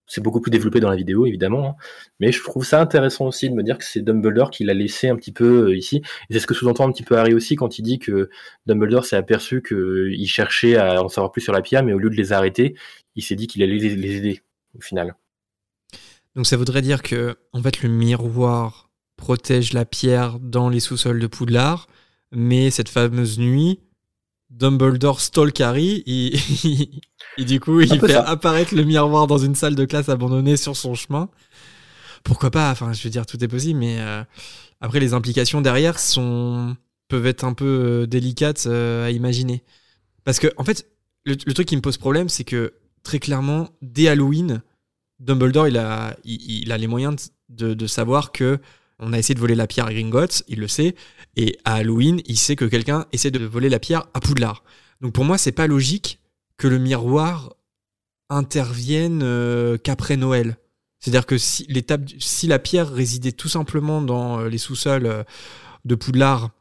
C'est 0.05 0.21
beaucoup 0.21 0.41
plus 0.41 0.51
développé 0.51 0.79
dans 0.79 0.89
la 0.89 0.95
vidéo, 0.95 1.25
évidemment, 1.25 1.69
hein. 1.69 1.75
mais 2.19 2.31
je 2.31 2.43
trouve 2.43 2.65
ça 2.65 2.81
intéressant 2.81 3.27
aussi 3.27 3.49
de 3.49 3.55
me 3.55 3.63
dire 3.63 3.77
que 3.77 3.85
c'est 3.85 4.01
Dumbledore 4.01 4.51
qui 4.51 4.63
l'a 4.63 4.73
laissé 4.73 5.07
un 5.07 5.15
petit 5.15 5.31
peu 5.31 5.69
euh, 5.69 5.75
ici. 5.75 6.01
Et 6.29 6.33
c'est 6.33 6.39
ce 6.39 6.47
que 6.47 6.53
sous-entend 6.53 6.87
un 6.87 6.91
petit 6.91 7.03
peu 7.03 7.17
Harry 7.17 7.33
aussi 7.33 7.55
quand 7.55 7.79
il 7.79 7.83
dit 7.83 7.99
que 7.99 8.29
Dumbledore 8.65 9.05
s'est 9.05 9.15
aperçu 9.15 9.61
qu'il 9.61 10.27
cherchait 10.27 10.75
à 10.75 11.01
en 11.01 11.07
savoir 11.07 11.31
plus 11.31 11.41
sur 11.41 11.53
la 11.53 11.61
pierre, 11.61 11.83
mais 11.83 11.93
au 11.93 11.99
lieu 11.99 12.09
de 12.09 12.15
les 12.15 12.33
arrêter, 12.33 12.75
il 13.15 13.23
s'est 13.23 13.35
dit 13.35 13.47
qu'il 13.47 13.63
allait 13.63 13.77
les 13.77 14.17
aider, 14.17 14.41
au 14.77 14.81
final. 14.81 15.15
Donc 16.35 16.47
ça 16.47 16.57
voudrait 16.57 16.81
dire 16.81 17.01
que, 17.01 17.35
en 17.53 17.61
fait, 17.61 17.81
le 17.83 17.89
miroir 17.89 18.89
protège 19.17 19.73
la 19.73 19.85
pierre 19.85 20.39
dans 20.39 20.69
les 20.69 20.79
sous-sols 20.79 21.19
de 21.19 21.27
Poudlard, 21.27 21.87
mais 22.31 22.71
cette 22.71 22.89
fameuse 22.89 23.39
nuit, 23.39 23.79
Dumbledore 24.53 25.19
stalk 25.19 25.59
Harry 25.61 26.03
et, 27.37 27.45
du 27.45 27.59
coup 27.59 27.81
il 27.81 27.99
fait 27.99 28.13
apparaître 28.13 28.75
le 28.75 28.83
miroir 28.83 29.25
dans 29.25 29.39
une 29.39 29.55
salle 29.55 29.75
de 29.75 29.85
classe 29.85 30.09
abandonnée 30.09 30.57
sur 30.57 30.77
son 30.77 30.93
chemin. 30.93 31.29
Pourquoi 32.23 32.51
pas 32.51 32.71
Enfin, 32.71 32.93
je 32.93 33.03
veux 33.03 33.09
dire, 33.09 33.25
tout 33.25 33.43
est 33.43 33.47
possible, 33.47 33.79
mais 33.79 33.99
euh, 33.99 34.23
après 34.79 34.99
les 34.99 35.13
implications 35.13 35.61
derrière 35.61 35.99
sont 35.99 36.77
peuvent 37.09 37.25
être 37.25 37.43
un 37.43 37.53
peu 37.53 37.65
euh, 37.65 38.07
délicates 38.07 38.65
euh, 38.67 39.07
à 39.07 39.11
imaginer. 39.11 39.63
Parce 40.23 40.39
que 40.39 40.47
en 40.57 40.63
fait, 40.63 40.87
le, 41.25 41.35
truc 41.35 41.67
qui 41.67 41.75
me 41.75 41.81
pose 41.81 41.97
problème, 41.97 42.29
c'est 42.29 42.43
que 42.43 42.73
très 43.01 43.19
clairement, 43.19 43.69
dès 43.81 44.07
Halloween, 44.07 44.61
Dumbledore 45.19 45.67
il 45.67 45.77
a, 45.77 46.15
il, 46.23 46.71
a 46.71 46.77
les 46.77 46.87
moyens 46.87 47.31
de, 47.49 47.73
de 47.73 47.87
savoir 47.87 48.31
que 48.31 48.59
on 49.03 49.13
a 49.13 49.19
essayé 49.19 49.35
de 49.35 49.39
voler 49.39 49.55
la 49.55 49.67
pierre 49.67 49.85
à 49.85 49.93
Gringotts, 49.93 50.43
il 50.47 50.59
le 50.59 50.67
sait, 50.67 50.95
et 51.35 51.57
à 51.65 51.75
Halloween, 51.75 52.21
il 52.25 52.37
sait 52.37 52.55
que 52.55 52.65
quelqu'un 52.65 53.05
essaie 53.11 53.31
de 53.31 53.45
voler 53.45 53.69
la 53.69 53.79
pierre 53.79 54.05
à 54.13 54.19
Poudlard. 54.19 54.63
Donc 55.01 55.13
pour 55.13 55.25
moi, 55.25 55.37
c'est 55.37 55.51
pas 55.51 55.67
logique 55.67 56.19
que 56.57 56.67
le 56.67 56.79
miroir 56.79 57.53
intervienne 58.29 59.21
euh, 59.23 59.77
qu'après 59.77 60.17
Noël. 60.17 60.57
C'est-à-dire 60.99 61.25
que 61.25 61.37
si, 61.37 61.67
si 62.19 62.47
la 62.47 62.59
pierre 62.59 62.89
résidait 62.89 63.33
tout 63.33 63.49
simplement 63.49 64.01
dans 64.01 64.39
euh, 64.39 64.49
les 64.49 64.57
sous-sols 64.57 65.05
euh, 65.05 65.23
de 65.83 65.95
Poudlard 65.95 66.51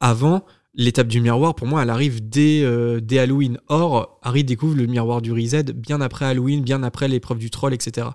avant, 0.00 0.44
l'étape 0.78 1.08
du 1.08 1.20
miroir, 1.20 1.56
pour 1.56 1.66
moi, 1.66 1.82
elle 1.82 1.90
arrive 1.90 2.26
dès, 2.26 2.62
euh, 2.62 3.00
dès 3.00 3.18
Halloween. 3.18 3.58
Or, 3.66 4.20
Harry 4.22 4.44
découvre 4.44 4.76
le 4.76 4.86
miroir 4.86 5.20
du 5.20 5.32
Reset 5.32 5.64
bien 5.64 6.00
après 6.00 6.24
Halloween, 6.24 6.62
bien 6.62 6.84
après 6.84 7.08
l'épreuve 7.08 7.38
du 7.38 7.50
troll, 7.50 7.74
etc. 7.74 8.06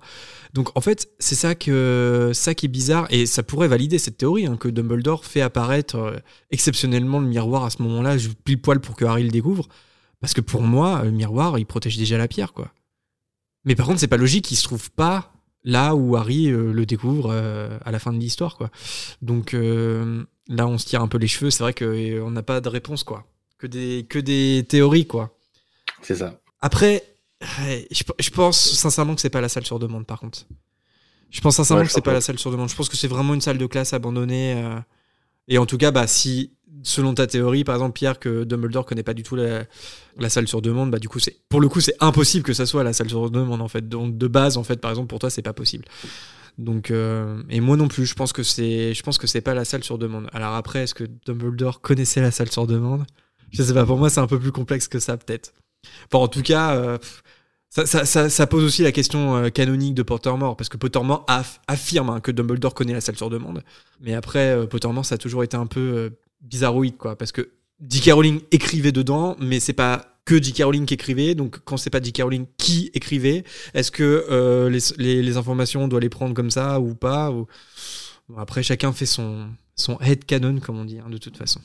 Donc, 0.54 0.70
en 0.76 0.82
fait, 0.82 1.10
c'est 1.20 1.36
ça, 1.36 1.50
ça 1.50 2.56
qui 2.56 2.66
est 2.66 2.70
bizarre, 2.70 3.06
et 3.10 3.26
ça 3.26 3.44
pourrait 3.44 3.68
valider 3.68 4.00
cette 4.00 4.18
théorie, 4.18 4.46
hein, 4.46 4.56
que 4.56 4.70
Dumbledore 4.70 5.26
fait 5.26 5.42
apparaître 5.42 5.98
euh, 5.98 6.18
exceptionnellement 6.52 7.20
le 7.20 7.28
miroir 7.28 7.66
à 7.66 7.70
ce 7.70 7.82
moment-là, 7.84 8.16
pile 8.46 8.62
poil 8.62 8.80
pour 8.80 8.96
que 8.96 9.04
Harry 9.04 9.24
le 9.24 9.30
découvre. 9.30 9.68
Parce 10.22 10.34
que 10.34 10.42
pour 10.42 10.62
moi, 10.62 11.04
le 11.04 11.12
miroir, 11.12 11.60
il 11.60 11.66
protège 11.66 11.98
déjà 11.98 12.18
la 12.18 12.30
pierre, 12.30 12.54
quoi. 12.54 12.72
Mais 13.66 13.76
par 13.76 13.88
contre, 13.88 14.00
c'est 14.00 14.08
pas 14.08 14.18
logique 14.18 14.46
qu'il 14.46 14.58
se 14.58 14.64
trouve 14.64 14.90
pas 14.92 15.34
là 15.66 15.96
où 15.96 16.16
Harry 16.16 16.50
euh, 16.50 16.72
le 16.72 16.86
découvre 16.86 17.32
à 17.84 17.92
la 17.92 18.00
fin 18.00 18.14
de 18.14 18.20
l'histoire, 18.20 18.56
quoi. 18.56 18.70
Donc, 19.22 19.54
là 20.48 20.68
on 20.68 20.78
se 20.78 20.86
tire 20.86 21.02
un 21.02 21.08
peu 21.08 21.18
les 21.18 21.28
cheveux, 21.28 21.52
c'est 21.52 21.64
vrai 21.64 21.74
qu'on 21.74 21.86
euh, 21.86 22.30
n'a 22.30 22.44
pas 22.44 22.62
de 22.62 22.70
réponse 22.70 23.04
quoi. 23.04 23.26
Que 23.58 23.68
des, 23.68 24.06
que 24.10 24.20
des 24.20 24.66
théories 24.68 25.08
quoi. 25.08 25.38
C'est 26.02 26.16
ça. 26.16 26.40
Après, 26.62 27.04
je, 27.42 28.30
pense 28.32 28.60
sincèrement 28.74 29.16
que 29.16 29.22
c'est 29.22 29.30
pas 29.30 29.42
la 29.42 29.50
salle 29.50 29.66
sur 29.66 29.80
demande 29.80 30.06
par 30.06 30.20
contre. 30.20 30.46
Je 31.30 31.42
pense 31.42 31.56
sincèrement 31.56 31.82
Ouais, 31.82 31.86
que 31.86 31.90
je 31.90 31.94
c'est 31.94 32.02
crois 32.02 32.04
pas 32.04 32.12
pas. 32.12 32.16
la 32.16 32.22
salle 32.22 32.40
sur 32.40 32.52
demande. 32.52 32.70
Je 32.70 32.76
pense 32.76 32.90
que 32.90 32.98
c'est 32.98 33.08
vraiment 33.08 33.34
une 33.34 33.42
salle 33.42 33.58
de 33.58 33.66
classe 33.66 33.94
abandonnée. 33.94 34.54
euh, 34.56 34.80
Et 35.48 35.58
en 35.58 35.66
tout 35.66 35.78
cas, 35.78 35.92
bah, 35.92 36.08
si, 36.08 36.54
selon 36.84 37.14
ta 37.16 37.28
théorie, 37.28 37.64
par 37.64 37.76
exemple, 37.76 37.94
Pierre, 37.94 38.20
que 38.20 38.44
Dumbledore 38.44 38.86
connaît 38.86 39.04
pas 39.04 39.14
du 39.16 39.24
tout 39.24 39.36
la, 39.36 39.66
la 40.20 40.30
salle 40.30 40.48
sur 40.48 40.62
demande, 40.62 40.92
bah, 40.92 41.00
du 41.00 41.10
coup, 41.10 41.20
c'est, 41.20 41.38
pour 41.50 41.60
le 41.62 41.70
coup, 41.70 41.82
c'est 41.82 41.96
impossible 42.02 42.44
que 42.46 42.54
ça 42.54 42.66
soit 42.66 42.84
la 42.84 42.94
salle 42.94 43.10
sur 43.10 43.30
demande, 43.32 43.62
en 43.62 43.68
fait. 43.68 43.90
Donc, 43.90 44.18
de 44.18 44.28
base, 44.28 44.58
en 44.58 44.64
fait, 44.64 44.78
par 44.80 44.92
exemple, 44.92 45.08
pour 45.08 45.20
toi, 45.20 45.30
c'est 45.30 45.42
pas 45.42 45.54
possible. 45.54 45.86
Donc, 46.58 46.92
euh, 46.92 47.42
et 47.50 47.60
moi 47.60 47.78
non 47.78 47.88
plus, 47.88 48.06
je 48.06 48.14
pense 48.14 48.34
que 48.34 48.44
c'est, 48.44 48.94
je 48.94 49.04
pense 49.04 49.18
que 49.18 49.28
c'est 49.28 49.42
pas 49.42 49.54
la 49.54 49.66
salle 49.66 49.84
sur 49.84 49.98
demande. 49.98 50.28
Alors 50.34 50.54
après, 50.54 50.84
est-ce 50.84 50.94
que 50.94 51.06
Dumbledore 51.26 51.82
connaissait 51.82 52.22
la 52.22 52.32
salle 52.32 52.52
sur 52.52 52.68
demande? 52.68 53.06
Je 53.52 53.64
sais 53.64 53.74
pas, 53.74 53.86
pour 53.86 53.98
moi, 53.98 54.10
c'est 54.10 54.20
un 54.20 54.28
peu 54.28 54.40
plus 54.40 54.52
complexe 54.52 54.88
que 54.88 55.00
ça, 55.00 55.18
peut-être. 55.18 55.54
Bon, 56.12 56.20
en 56.24 56.28
tout 56.28 56.42
cas, 56.42 56.76
euh, 56.76 56.98
ça, 57.70 57.86
ça, 57.86 58.30
ça, 58.30 58.48
pose 58.48 58.64
aussi 58.64 58.84
la 58.84 58.92
question 58.92 59.36
euh, 59.36 59.50
canonique 59.50 59.96
de 59.96 60.04
Pottermore, 60.04 60.56
parce 60.56 60.70
que 60.70 60.78
Pottermore 60.78 61.26
aff- 61.28 61.60
affirme 61.68 62.10
hein, 62.10 62.20
que 62.20 62.32
Dumbledore 62.32 62.74
connaît 62.74 62.94
la 62.94 63.02
salle 63.02 63.18
sur 63.18 63.30
demande. 63.30 63.64
Mais 64.00 64.14
après, 64.14 64.68
Pottermore, 64.68 65.06
ça 65.06 65.16
a 65.16 65.18
toujours 65.18 65.44
été 65.44 65.58
un 65.58 65.68
peu 65.68 66.12
bizarroïde, 66.42 66.98
quoi, 66.98 67.16
parce 67.16 67.32
que 67.32 67.50
J.K. 67.88 68.12
Rowling 68.14 68.42
écrivait 68.52 68.92
dedans, 68.92 69.36
mais 69.40 69.60
c'est 69.60 69.74
pas 69.74 70.13
que 70.26 70.42
J.K. 70.42 70.64
Rowling 70.64 70.86
qui 70.86 70.94
écrivait, 70.94 71.36
donc 71.36 71.60
quand 71.66 71.78
c'est 71.78 71.90
pas 71.90 72.02
J.K. 72.02 72.22
Rowling 72.24 72.46
qui 72.58 72.92
écrivait, 72.94 73.44
est-ce 73.74 73.92
que 73.92 74.26
euh, 74.30 74.70
les, 74.98 75.38
informations, 75.38 75.84
on 75.84 75.88
doit 75.88 76.00
les 76.00 76.10
prendre 76.10 76.34
comme 76.34 76.52
ça 76.52 76.80
ou 76.80 76.96
pas 76.96 77.32
ou... 77.32 77.48
Après, 78.38 78.64
chacun 78.64 78.94
fait 78.94 79.06
son, 79.06 79.50
son 79.76 80.00
head 80.00 80.24
canon, 80.26 80.60
comme 80.60 80.80
on 80.80 80.86
dit, 80.86 81.00
hein, 81.00 81.10
de 81.10 81.18
toute 81.18 81.38
façon. 81.38 81.60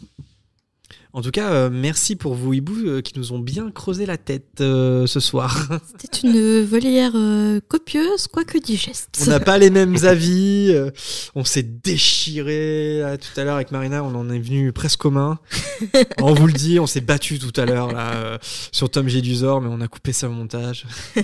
En 1.15 1.23
tout 1.23 1.31
cas, 1.31 1.51
euh, 1.53 1.71
merci 1.73 2.17
pour 2.17 2.35
vous 2.35 2.53
hiboux 2.53 2.87
euh, 2.87 3.01
qui 3.01 3.19
nous 3.19 3.33
ont 3.33 3.39
bien 3.39 3.71
creusé 3.71 4.05
la 4.05 4.19
tête 4.19 4.61
euh, 4.61 5.07
ce 5.07 5.21
soir. 5.21 5.67
C'était 5.99 6.29
une 6.29 6.63
volière 6.63 7.13
euh, 7.15 7.61
copieuse, 7.67 8.27
quoique 8.29 8.59
digeste. 8.59 9.23
On 9.27 9.31
n'a 9.31 9.41
pas 9.41 9.57
les 9.57 9.71
mêmes 9.71 9.97
avis. 10.05 10.67
euh, 10.71 10.91
on 11.35 11.45
s'est 11.45 11.63
déchiré 11.63 13.01
là, 13.01 13.17
tout 13.17 13.41
à 13.41 13.45
l'heure 13.45 13.57
avec 13.57 13.71
Marina. 13.71 14.05
On 14.05 14.15
en 14.15 14.29
est 14.31 14.39
venu 14.39 14.71
presque 14.73 15.01
commun. 15.01 15.39
on 16.21 16.35
vous 16.35 16.47
le 16.47 16.53
dit, 16.53 16.79
on 16.79 16.87
s'est 16.87 17.01
battu 17.01 17.39
tout 17.39 17.59
à 17.59 17.65
l'heure 17.65 17.91
là 17.91 18.13
euh, 18.15 18.39
sur 18.71 18.91
Tom 18.91 19.09
Jedusor, 19.09 19.63
mais 19.63 19.69
on 19.73 19.81
a 19.81 19.89
coupé 19.89 20.13
ça 20.13 20.29
au 20.29 20.33
montage. 20.33 20.85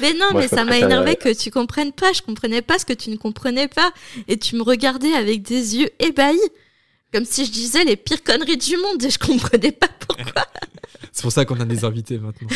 Mais 0.00 0.12
non, 0.14 0.26
Moi, 0.30 0.42
mais 0.42 0.48
ça 0.48 0.64
m'a 0.64 0.78
énervé 0.78 1.16
que 1.16 1.34
tu 1.36 1.50
comprennes 1.50 1.92
pas. 1.92 2.12
Je 2.12 2.22
comprenais 2.22 2.62
pas 2.62 2.78
ce 2.78 2.84
que 2.84 2.92
tu 2.92 3.10
ne 3.10 3.16
comprenais 3.16 3.66
pas. 3.68 3.90
Et 4.28 4.38
tu 4.38 4.54
me 4.56 4.62
regardais 4.62 5.12
avec 5.12 5.42
des 5.42 5.76
yeux 5.76 5.88
ébahis. 5.98 6.38
Comme 7.12 7.24
si 7.24 7.46
je 7.46 7.50
disais 7.50 7.84
les 7.84 7.96
pires 7.96 8.22
conneries 8.22 8.56
du 8.58 8.76
monde 8.76 9.02
et 9.02 9.10
je 9.10 9.18
comprenais 9.18 9.72
pas 9.72 9.88
pourquoi. 10.06 10.44
C'est 11.12 11.22
pour 11.22 11.32
ça 11.32 11.44
qu'on 11.44 11.58
a 11.60 11.64
des 11.64 11.84
invités 11.84 12.18
maintenant. 12.18 12.48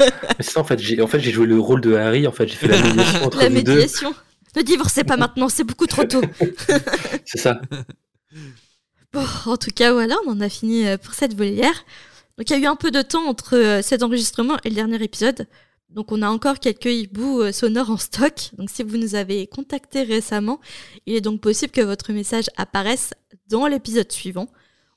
Mais 0.00 0.06
c'est 0.40 0.50
ça, 0.52 0.60
en 0.60 0.64
fait, 0.64 0.78
j'ai 0.78 1.00
en 1.02 1.06
fait, 1.06 1.20
j'ai 1.20 1.30
joué 1.30 1.46
le 1.46 1.60
rôle 1.60 1.80
de 1.80 1.94
Harry. 1.94 2.26
En 2.26 2.32
fait, 2.32 2.48
j'ai 2.48 2.56
fait 2.56 2.66
la 2.66 2.80
médiation 2.82 3.24
entre 3.24 3.38
La 3.38 3.48
deux. 3.48 3.54
médiation. 3.54 4.14
Ne 4.56 4.62
divorcez 4.62 5.04
pas 5.04 5.16
maintenant, 5.18 5.48
c'est 5.48 5.62
beaucoup 5.64 5.86
trop 5.86 6.04
tôt. 6.04 6.22
C'est 7.24 7.38
ça. 7.38 7.60
Bon, 9.12 9.24
en 9.46 9.56
tout 9.56 9.70
cas, 9.74 9.92
voilà, 9.92 10.16
on 10.26 10.32
en 10.32 10.40
a 10.40 10.48
fini 10.48 10.86
euh, 10.86 10.96
pour 10.96 11.14
cette 11.14 11.34
volière. 11.34 11.84
Donc, 12.38 12.48
il 12.48 12.54
y 12.54 12.56
a 12.56 12.58
eu 12.58 12.66
un 12.66 12.76
peu 12.76 12.90
de 12.90 13.02
temps 13.02 13.26
entre 13.28 13.56
euh, 13.56 13.82
cet 13.82 14.02
enregistrement 14.02 14.56
et 14.64 14.70
le 14.70 14.74
dernier 14.74 15.02
épisode. 15.02 15.46
Donc, 15.94 16.12
on 16.12 16.22
a 16.22 16.28
encore 16.28 16.58
quelques 16.58 16.86
hiboux 16.86 17.40
euh, 17.40 17.52
sonores 17.52 17.90
en 17.90 17.96
stock. 17.96 18.50
Donc, 18.56 18.70
si 18.70 18.82
vous 18.82 18.96
nous 18.96 19.14
avez 19.14 19.46
contacté 19.46 20.02
récemment, 20.02 20.60
il 21.06 21.14
est 21.14 21.20
donc 21.20 21.40
possible 21.40 21.72
que 21.72 21.80
votre 21.80 22.12
message 22.12 22.46
apparaisse 22.56 23.12
dans 23.48 23.66
l'épisode 23.66 24.10
suivant. 24.10 24.48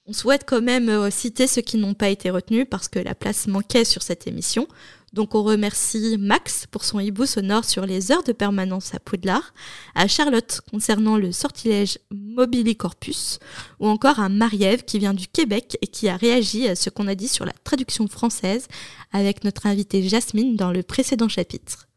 On 0.07 0.13
souhaite 0.13 0.43
quand 0.45 0.61
même 0.61 0.89
euh, 0.89 1.09
citer 1.09 1.47
ceux 1.47 1.61
qui 1.61 1.77
n'ont 1.77 1.95
pas 1.95 2.09
été 2.09 2.29
retenus 2.29 2.67
parce 2.69 2.87
que 2.87 2.99
la 2.99 3.15
place 3.15 3.47
manquait 3.47 3.85
sur 3.85 4.03
cette 4.03 4.27
émission. 4.27 4.67
Donc 5.15 5.33
on 5.33 5.43
remercie 5.43 6.17
Max 6.19 6.67
pour 6.69 6.83
son 6.83 6.99
hibou 6.99 7.25
sonore 7.25 7.63
sur 7.63 7.85
les 7.85 8.11
heures 8.11 8.23
de 8.23 8.33
permanence 8.33 8.93
à 8.93 8.99
Poudlard, 8.99 9.53
à 9.95 10.09
Charlotte 10.09 10.59
concernant 10.69 11.15
le 11.15 11.31
sortilège 11.31 11.97
Mobilicorpus, 12.11 13.39
ou 13.79 13.87
encore 13.87 14.19
à 14.19 14.27
Marie-Ève 14.27 14.83
qui 14.83 14.99
vient 14.99 15.13
du 15.13 15.27
Québec 15.29 15.77
et 15.81 15.87
qui 15.87 16.09
a 16.09 16.17
réagi 16.17 16.67
à 16.67 16.75
ce 16.75 16.89
qu'on 16.89 17.07
a 17.07 17.15
dit 17.15 17.29
sur 17.29 17.45
la 17.45 17.53
traduction 17.63 18.09
française 18.09 18.67
avec 19.13 19.45
notre 19.45 19.67
invitée 19.67 20.03
Jasmine 20.03 20.57
dans 20.57 20.73
le 20.73 20.83
précédent 20.83 21.29
chapitre. 21.29 21.87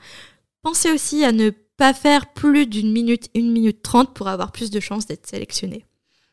Pensez 0.61 0.91
aussi 0.91 1.23
à 1.23 1.31
ne 1.31 1.51
pas 1.77 1.93
faire 1.93 2.33
plus 2.33 2.67
d'une 2.67 2.91
minute, 2.91 3.29
une 3.35 3.51
minute 3.51 3.81
trente 3.81 4.13
pour 4.13 4.27
avoir 4.27 4.51
plus 4.51 4.71
de 4.71 4.79
chances 4.79 5.05
d'être 5.05 5.27
sélectionné. 5.27 5.85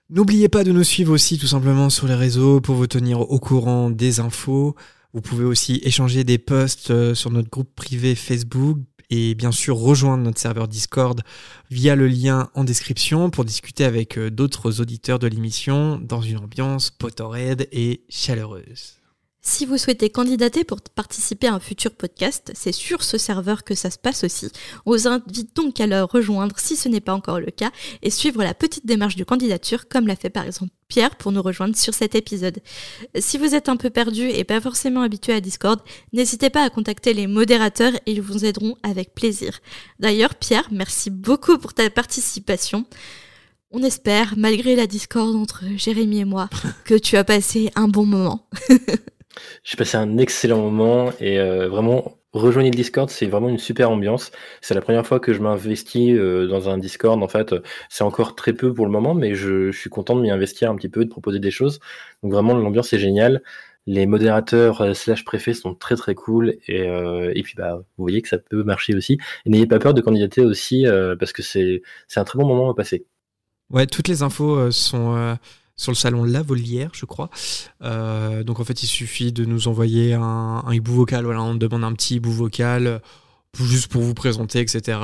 N'oubliez 0.09 0.49
pas 0.49 0.65
de 0.65 0.73
nous 0.73 0.85
suivre 0.85 1.13
aussi 1.13 1.39
tout 1.39 1.47
simplement 1.47 1.91
sur 1.91 2.07
les 2.07 2.15
réseaux 2.15 2.61
pour 2.61 2.77
vous 2.77 2.87
tenir 2.87 3.21
au 3.21 3.39
courant 3.39 3.91
des 3.91 4.21
infos. 4.21 4.75
Vous 5.13 5.21
pouvez 5.21 5.45
aussi 5.45 5.81
échanger 5.83 6.25
des 6.25 6.39
posts 6.39 6.91
euh, 6.91 7.15
sur 7.15 7.31
notre 7.31 7.51
groupe 7.51 7.75
privé 7.75 8.15
Facebook 8.15 8.79
et 9.11 9.35
bien 9.35 9.53
sûr 9.53 9.77
rejoindre 9.77 10.25
notre 10.25 10.41
serveur 10.41 10.69
Discord 10.69 11.23
via 11.71 11.95
le 11.95 12.09
lien 12.09 12.51
en 12.55 12.65
description 12.65 13.31
pour 13.31 13.45
discuter 13.45 13.85
avec 13.85 14.19
euh, 14.19 14.31
d'autres 14.31 14.81
auditeurs 14.81 15.19
de 15.19 15.27
l'émission 15.27 15.99
dans 15.99 16.21
une 16.21 16.39
ambiance 16.39 16.91
Potterhead 16.91 17.69
et 17.73 18.03
chaleureuse. 18.09 19.01
Si 19.49 19.65
vous 19.65 19.79
souhaitez 19.79 20.11
candidater 20.11 20.65
pour 20.65 20.81
participer 20.81 21.47
à 21.47 21.55
un 21.55 21.61
futur 21.61 21.93
podcast, 21.93 22.51
c'est 22.57 22.73
sur 22.73 23.05
ce 23.05 23.17
serveur 23.17 23.63
que 23.63 23.77
ça 23.77 23.91
se 23.91 23.97
passe 23.97 24.25
aussi. 24.25 24.49
On 24.85 24.91
vous 24.91 25.07
invite 25.07 25.55
donc 25.55 25.79
à 25.79 25.87
le 25.87 26.03
rejoindre 26.03 26.59
si 26.59 26.75
ce 26.75 26.89
n'est 26.89 27.01
pas 27.01 27.15
encore 27.15 27.39
le 27.39 27.53
cas 27.53 27.71
et 28.03 28.11
suivre 28.11 28.43
la 28.43 28.55
petite 28.55 28.87
démarche 28.87 29.15
de 29.15 29.23
candidature 29.23 29.87
comme 29.89 30.09
l'a 30.09 30.17
fait 30.17 30.31
par 30.31 30.45
exemple 30.45 30.73
Pierre 30.89 31.15
pour 31.15 31.31
nous 31.31 31.43
rejoindre 31.43 31.77
sur 31.77 31.95
cet 31.95 32.17
épisode. 32.17 32.59
Si 33.15 33.39
vous 33.39 33.55
êtes 33.55 33.69
un 33.69 33.77
peu 33.77 33.89
perdu 33.89 34.29
et 34.29 34.43
pas 34.43 34.61
forcément 34.61 35.03
habitué 35.03 35.33
à 35.33 35.41
Discord, 35.41 35.81
n'hésitez 36.13 36.51
pas 36.51 36.65
à 36.65 36.69
contacter 36.69 37.15
les 37.15 37.29
modérateurs 37.29 37.95
et 38.05 38.11
ils 38.11 38.23
vous 38.23 38.45
aideront 38.45 38.75
avec 38.83 39.15
plaisir. 39.15 39.61
D'ailleurs, 40.01 40.35
Pierre, 40.35 40.67
merci 40.73 41.09
beaucoup 41.09 41.57
pour 41.57 41.73
ta 41.73 41.89
participation. 41.89 42.85
On 43.71 43.85
espère, 43.85 44.35
malgré 44.37 44.75
la 44.75 44.89
discorde 44.89 45.37
entre 45.37 45.63
Jérémy 45.77 46.19
et 46.19 46.25
moi, 46.25 46.51
que 46.85 46.95
tu 46.95 47.17
as 47.17 47.25
passé 47.25 47.71
un 47.77 47.87
bon 47.87 48.07
moment. 48.07 48.49
J'ai 49.65 49.77
passé 49.77 49.97
un 49.97 50.19
excellent 50.19 50.61
moment 50.61 51.13
et 51.21 51.39
euh, 51.39 51.69
vraiment 51.69 52.19
rejoignez 52.33 52.71
le 52.71 52.77
Discord, 52.77 53.09
c'est 53.09 53.27
vraiment 53.27 53.49
une 53.49 53.59
super 53.59 53.91
ambiance. 53.91 54.31
C'est 54.61 54.75
la 54.75 54.81
première 54.81 55.07
fois 55.07 55.21
que 55.21 55.33
je 55.33 55.41
m'investis 55.41 56.15
euh, 56.15 56.47
dans 56.47 56.69
un 56.69 56.79
Discord. 56.79 57.23
En 57.23 57.29
fait, 57.29 57.55
c'est 57.89 58.05
encore 58.05 58.35
très 58.35 58.53
peu 58.53 58.75
pour 58.75 58.85
le 58.85 58.93
moment, 58.93 59.15
mais 59.15 59.35
je, 59.35 59.73
suis 59.73 59.91
content 59.91 60.17
de 60.17 60.21
m'y 60.21 60.31
investir 60.31 60.71
un 60.71 60.77
petit 60.77 60.89
peu, 60.89 61.05
de 61.05 61.11
proposer 61.11 61.39
des 61.39 61.51
choses. 61.51 61.81
Donc 62.23 62.33
vraiment, 62.33 62.55
l'ambiance 62.55 62.93
est 62.93 62.99
géniale. 62.99 63.43
Les 63.87 64.07
modérateurs 64.07 64.81
euh, 64.81 64.95
slash 64.95 65.25
préfets 65.25 65.55
sont 65.55 65.75
très 65.75 65.97
très 65.97 66.15
cool 66.15 66.57
et, 66.67 66.87
et 66.87 67.43
puis 67.43 67.55
bah 67.57 67.77
vous 67.77 68.05
voyez 68.05 68.21
que 68.21 68.29
ça 68.29 68.39
peut 68.39 68.65
marcher 68.65 68.95
aussi. 68.95 69.19
Et 69.47 69.51
n'ayez 69.51 69.67
pas 69.67 69.79
peur 69.79 69.95
de 69.95 70.01
candidater 70.01 70.43
aussi 70.43 70.85
parce 71.19 71.33
que 71.33 71.43
c'est 71.43 71.83
c'est 72.09 72.21
un 72.21 72.25
très 72.25 72.39
bon 72.39 72.47
moment 72.47 72.71
à 72.71 72.75
passer. 72.75 73.07
Ouais, 73.71 73.87
toutes 73.87 74.09
les 74.09 74.23
infos 74.23 74.71
sont 74.71 75.37
sur 75.77 75.93
le 75.93 75.97
salon 75.97 76.25
La 76.25 76.43
Volière, 76.43 76.91
je 76.95 77.05
crois. 77.05 77.31
Euh, 77.83 78.43
donc 78.43 78.61
en 78.61 78.65
fait, 78.65 78.83
il 78.83 78.87
suffit 78.87 79.33
de 79.33 79.45
nous 79.45 79.69
envoyer 79.69 80.15
un, 80.15 80.63
un 80.67 80.75
hibou 80.75 80.93
vocal. 80.93 81.25
Voilà, 81.25 81.43
on 81.43 81.55
demande 81.55 81.85
un 81.85 81.93
petit 81.93 82.17
hibou 82.17 82.33
vocal 82.33 82.87
euh, 82.87 82.99
juste 83.61 83.89
pour 83.89 84.03
vous 84.03 84.15
présenter, 84.15 84.61
etc. 84.61 84.99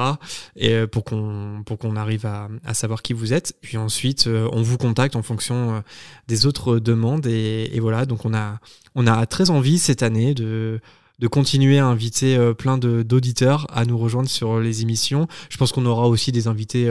Et 0.57 0.73
euh, 0.73 0.87
pour 0.87 1.05
qu'on 1.05 1.63
pour 1.67 1.79
qu'on 1.79 1.97
arrive 1.97 2.25
à, 2.25 2.49
à 2.65 2.73
savoir 2.73 3.03
qui 3.03 3.13
vous 3.13 3.35
êtes. 3.35 3.55
Puis 3.61 3.77
ensuite, 3.77 4.27
on 4.27 4.63
vous 4.63 4.79
contacte 4.79 5.15
en 5.15 5.23
fonction 5.23 5.83
des 6.27 6.47
autres 6.47 6.79
demandes. 6.79 7.27
Et, 7.27 7.79
voilà, 7.81 8.07
donc 8.07 8.25
on 8.25 8.33
a 8.35 8.59
on 8.95 9.07
a 9.07 9.27
très 9.27 9.51
envie 9.51 9.79
cette 9.79 10.03
année 10.03 10.33
de 10.35 10.81
de 11.19 11.29
continuer 11.29 11.79
à 11.79 11.87
inviter 11.87 12.37
plein 12.55 12.79
d'auditeurs 12.79 13.67
à 13.71 13.85
nous 13.85 13.97
rejoindre 13.97 14.29
sur 14.29 14.59
les 14.59 14.83
émissions. 14.83 15.29
Je 15.51 15.57
pense 15.57 15.71
qu'on 15.71 15.87
aura 15.87 16.09
aussi 16.09 16.33
des 16.33 16.49
invités 16.49 16.91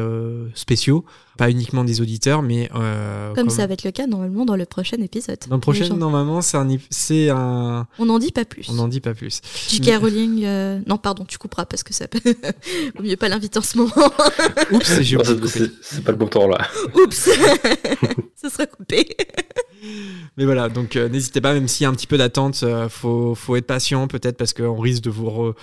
spéciaux, 0.53 1.03
pas 1.37 1.49
uniquement 1.49 1.83
des 1.83 2.01
auditeurs, 2.01 2.41
mais 2.41 2.69
euh, 2.75 3.33
Comme 3.33 3.49
ça 3.49 3.65
va 3.67 3.73
être 3.73 3.83
le 3.83 3.91
cas 3.91 4.05
normalement 4.05 4.45
dans 4.45 4.55
le 4.55 4.65
prochain 4.65 4.97
épisode. 5.01 5.37
Dans 5.49 5.55
le 5.55 5.61
prochain, 5.61 5.87
normalement, 5.95 6.41
c'est 6.41 6.57
un, 6.57 6.69
ip- 6.69 6.85
c'est 6.89 7.29
un. 7.29 7.87
On 7.99 8.05
n'en 8.05 8.19
dit 8.19 8.31
pas 8.31 8.45
plus. 8.45 8.67
On 8.69 8.73
n'en 8.73 8.87
dit 8.87 8.99
pas 9.01 9.13
plus. 9.13 9.41
J.K. 9.69 9.95
Rowling, 10.01 10.43
euh, 10.43 10.79
non 10.87 10.97
pardon, 10.97 11.25
tu 11.25 11.37
couperas 11.37 11.65
parce 11.65 11.83
que 11.83 11.93
ça 11.93 12.07
peut. 12.07 12.19
Vaut 12.95 13.03
mieux 13.03 13.15
pas 13.15 13.29
l'inviter 13.29 13.59
en 13.59 13.61
ce 13.63 13.77
moment. 13.77 13.91
Oups, 14.71 15.01
j'ai 15.01 15.17
c'est- 15.23 16.03
pas 16.03 16.11
le 16.11 16.17
bon 16.17 16.27
temps 16.27 16.47
là. 16.47 16.59
Oups, 16.95 17.29
ça 18.35 18.49
sera 18.49 18.65
coupé. 18.65 19.07
Mais 20.37 20.45
voilà, 20.45 20.69
donc 20.69 20.95
euh, 20.95 21.09
n'hésitez 21.09 21.41
pas, 21.41 21.53
même 21.53 21.67
s'il 21.67 21.83
y 21.83 21.87
a 21.87 21.89
un 21.89 21.93
petit 21.93 22.07
peu 22.07 22.17
d'attente, 22.17 22.59
euh, 22.63 22.87
faut, 22.89 23.33
faut 23.35 23.55
être 23.55 23.65
patient 23.65 24.07
peut-être 24.07 24.37
parce 24.37 24.53
qu'on 24.53 24.79
risque 24.79 25.03
de 25.03 25.09
vous, 25.09 25.25
re- 25.27 25.53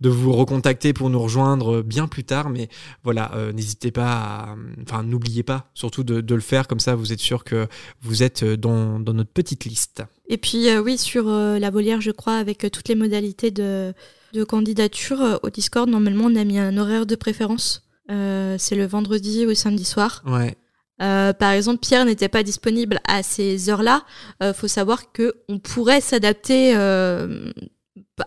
de 0.00 0.08
vous 0.08 0.32
recontacter 0.32 0.92
pour 0.92 1.08
nous 1.10 1.20
rejoindre 1.20 1.82
bien 1.82 2.06
plus 2.06 2.24
tard. 2.24 2.50
Mais 2.50 2.68
voilà, 3.04 3.32
euh, 3.34 3.52
n'hésitez 3.52 3.90
pas, 3.90 4.12
à- 4.12 4.56
enfin 4.82 5.02
n'oubliez 5.02 5.42
pas 5.42 5.70
surtout 5.74 6.04
de, 6.04 6.20
de 6.20 6.34
le 6.34 6.40
faire, 6.40 6.68
comme 6.68 6.80
ça 6.80 6.94
vous 6.94 7.12
êtes 7.12 7.20
sûr 7.20 7.44
que 7.44 7.66
vous 8.02 8.22
êtes 8.22 8.44
dans, 8.44 9.00
dans 9.00 9.12
notre 9.14 9.30
petite 9.32 9.64
liste. 9.64 10.02
Et 10.28 10.36
puis 10.38 10.68
euh, 10.68 10.80
oui, 10.82 10.98
sur 10.98 11.28
euh, 11.28 11.58
la 11.58 11.70
volière, 11.70 12.00
je 12.00 12.10
crois, 12.10 12.36
avec 12.36 12.66
toutes 12.72 12.88
les 12.88 12.94
modalités 12.94 13.50
de, 13.50 13.94
de 14.32 14.44
candidature, 14.44 15.40
au 15.42 15.50
Discord, 15.50 15.88
normalement, 15.88 16.24
on 16.26 16.36
a 16.36 16.44
mis 16.44 16.58
un 16.58 16.76
horaire 16.76 17.06
de 17.06 17.14
préférence. 17.14 17.82
C'est 18.08 18.76
le 18.76 18.86
vendredi 18.86 19.44
ou 19.44 19.48
le 19.48 19.54
samedi 19.56 19.84
soir. 19.84 20.22
Ouais. 20.26 20.54
Euh, 21.02 21.32
par 21.32 21.50
exemple, 21.50 21.80
Pierre 21.80 22.04
n'était 22.04 22.28
pas 22.28 22.42
disponible 22.42 23.00
à 23.06 23.22
ces 23.22 23.68
heures-là. 23.68 24.04
Euh, 24.42 24.54
faut 24.54 24.68
savoir 24.68 25.12
que 25.12 25.34
on 25.48 25.58
pourrait 25.58 26.00
s'adapter. 26.00 26.74
euh, 26.76 27.50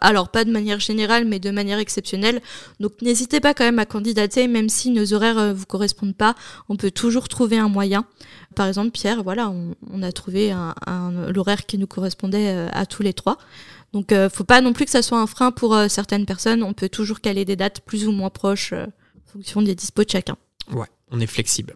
alors 0.02 0.30
pas 0.30 0.46
de 0.46 0.52
manière 0.52 0.80
générale, 0.80 1.26
mais 1.26 1.40
de 1.40 1.52
manière 1.52 1.80
exceptionnelle. 1.80 2.42
Donc 2.80 3.02
n'hésitez 3.02 3.40
pas 3.40 3.54
quand 3.54 3.64
même 3.64 3.80
à 3.80 3.86
candidater, 3.86 4.48
même 4.48 4.70
si 4.70 4.90
nos 4.92 5.14
horaires 5.14 5.38
euh, 5.38 5.54
vous 5.54 5.66
correspondent 5.66 6.16
pas. 6.16 6.36
On 6.70 6.76
peut 6.76 6.92
toujours 6.92 7.28
trouver 7.28 7.58
un 7.58 7.70
moyen. 7.70 8.06
Par 8.56 8.68
exemple, 8.68 8.92
Pierre, 8.92 9.24
voilà, 9.24 9.50
on, 9.50 10.04
a 10.04 10.12
trouvé 10.12 10.52
un, 10.52 10.74
l'horaire 11.34 11.66
qui 11.66 11.78
nous 11.78 11.88
correspondait 11.88 12.50
euh, 12.50 12.68
à 12.72 12.86
tous 12.86 13.04
les 13.04 13.14
trois. 13.14 13.38
Donc 13.94 14.12
euh, 14.12 14.30
faut 14.30 14.44
pas 14.44 14.62
non 14.62 14.74
plus 14.74 14.86
que 14.86 14.92
ça 14.92 15.02
soit 15.02 15.20
un 15.20 15.28
frein 15.28 15.52
pour 15.52 15.76
euh, 15.76 15.88
certaines 15.88 16.26
personnes. 16.26 16.64
On 16.64 16.74
peut 16.74 16.90
toujours 16.90 17.22
caler 17.22 17.46
des 17.46 17.56
dates 17.56 17.82
plus 17.82 18.08
ou 18.08 18.12
moins 18.12 18.30
proches 18.30 18.74
en 18.74 19.32
fonction 19.32 19.62
des 19.62 19.76
dispos 19.76 20.04
de 20.04 20.10
chacun. 20.10 20.38
Ouais, 20.72 20.88
on 21.12 21.20
est 21.20 21.28
flexible. 21.28 21.76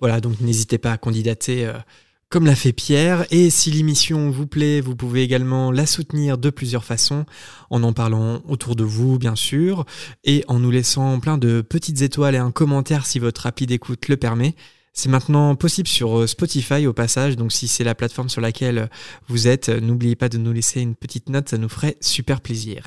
Voilà, 0.00 0.20
donc 0.20 0.40
n'hésitez 0.40 0.78
pas 0.78 0.92
à 0.92 0.98
candidater 0.98 1.70
comme 2.28 2.46
l'a 2.46 2.54
fait 2.54 2.72
Pierre. 2.72 3.26
Et 3.30 3.50
si 3.50 3.70
l'émission 3.70 4.30
vous 4.30 4.46
plaît, 4.46 4.80
vous 4.80 4.96
pouvez 4.96 5.22
également 5.22 5.70
la 5.70 5.86
soutenir 5.86 6.38
de 6.38 6.50
plusieurs 6.50 6.84
façons, 6.84 7.24
en 7.70 7.82
en 7.82 7.92
parlant 7.92 8.42
autour 8.48 8.76
de 8.76 8.84
vous, 8.84 9.18
bien 9.18 9.36
sûr, 9.36 9.84
et 10.24 10.44
en 10.48 10.58
nous 10.58 10.70
laissant 10.70 11.20
plein 11.20 11.38
de 11.38 11.60
petites 11.60 12.02
étoiles 12.02 12.34
et 12.34 12.38
un 12.38 12.50
commentaire 12.50 13.06
si 13.06 13.18
votre 13.18 13.42
rapide 13.42 13.70
écoute 13.70 14.08
le 14.08 14.16
permet. 14.16 14.54
C'est 14.92 15.08
maintenant 15.08 15.56
possible 15.56 15.88
sur 15.88 16.20
euh, 16.20 16.26
Spotify 16.28 16.86
au 16.86 16.92
passage, 16.92 17.36
donc 17.36 17.52
si 17.52 17.66
c'est 17.66 17.82
la 17.82 17.96
plateforme 17.96 18.28
sur 18.28 18.40
laquelle 18.40 18.88
vous 19.26 19.48
êtes, 19.48 19.68
n'oubliez 19.68 20.14
pas 20.14 20.28
de 20.28 20.38
nous 20.38 20.52
laisser 20.52 20.80
une 20.80 20.94
petite 20.94 21.28
note, 21.28 21.48
ça 21.48 21.58
nous 21.58 21.68
ferait 21.68 21.96
super 22.00 22.40
plaisir. 22.40 22.84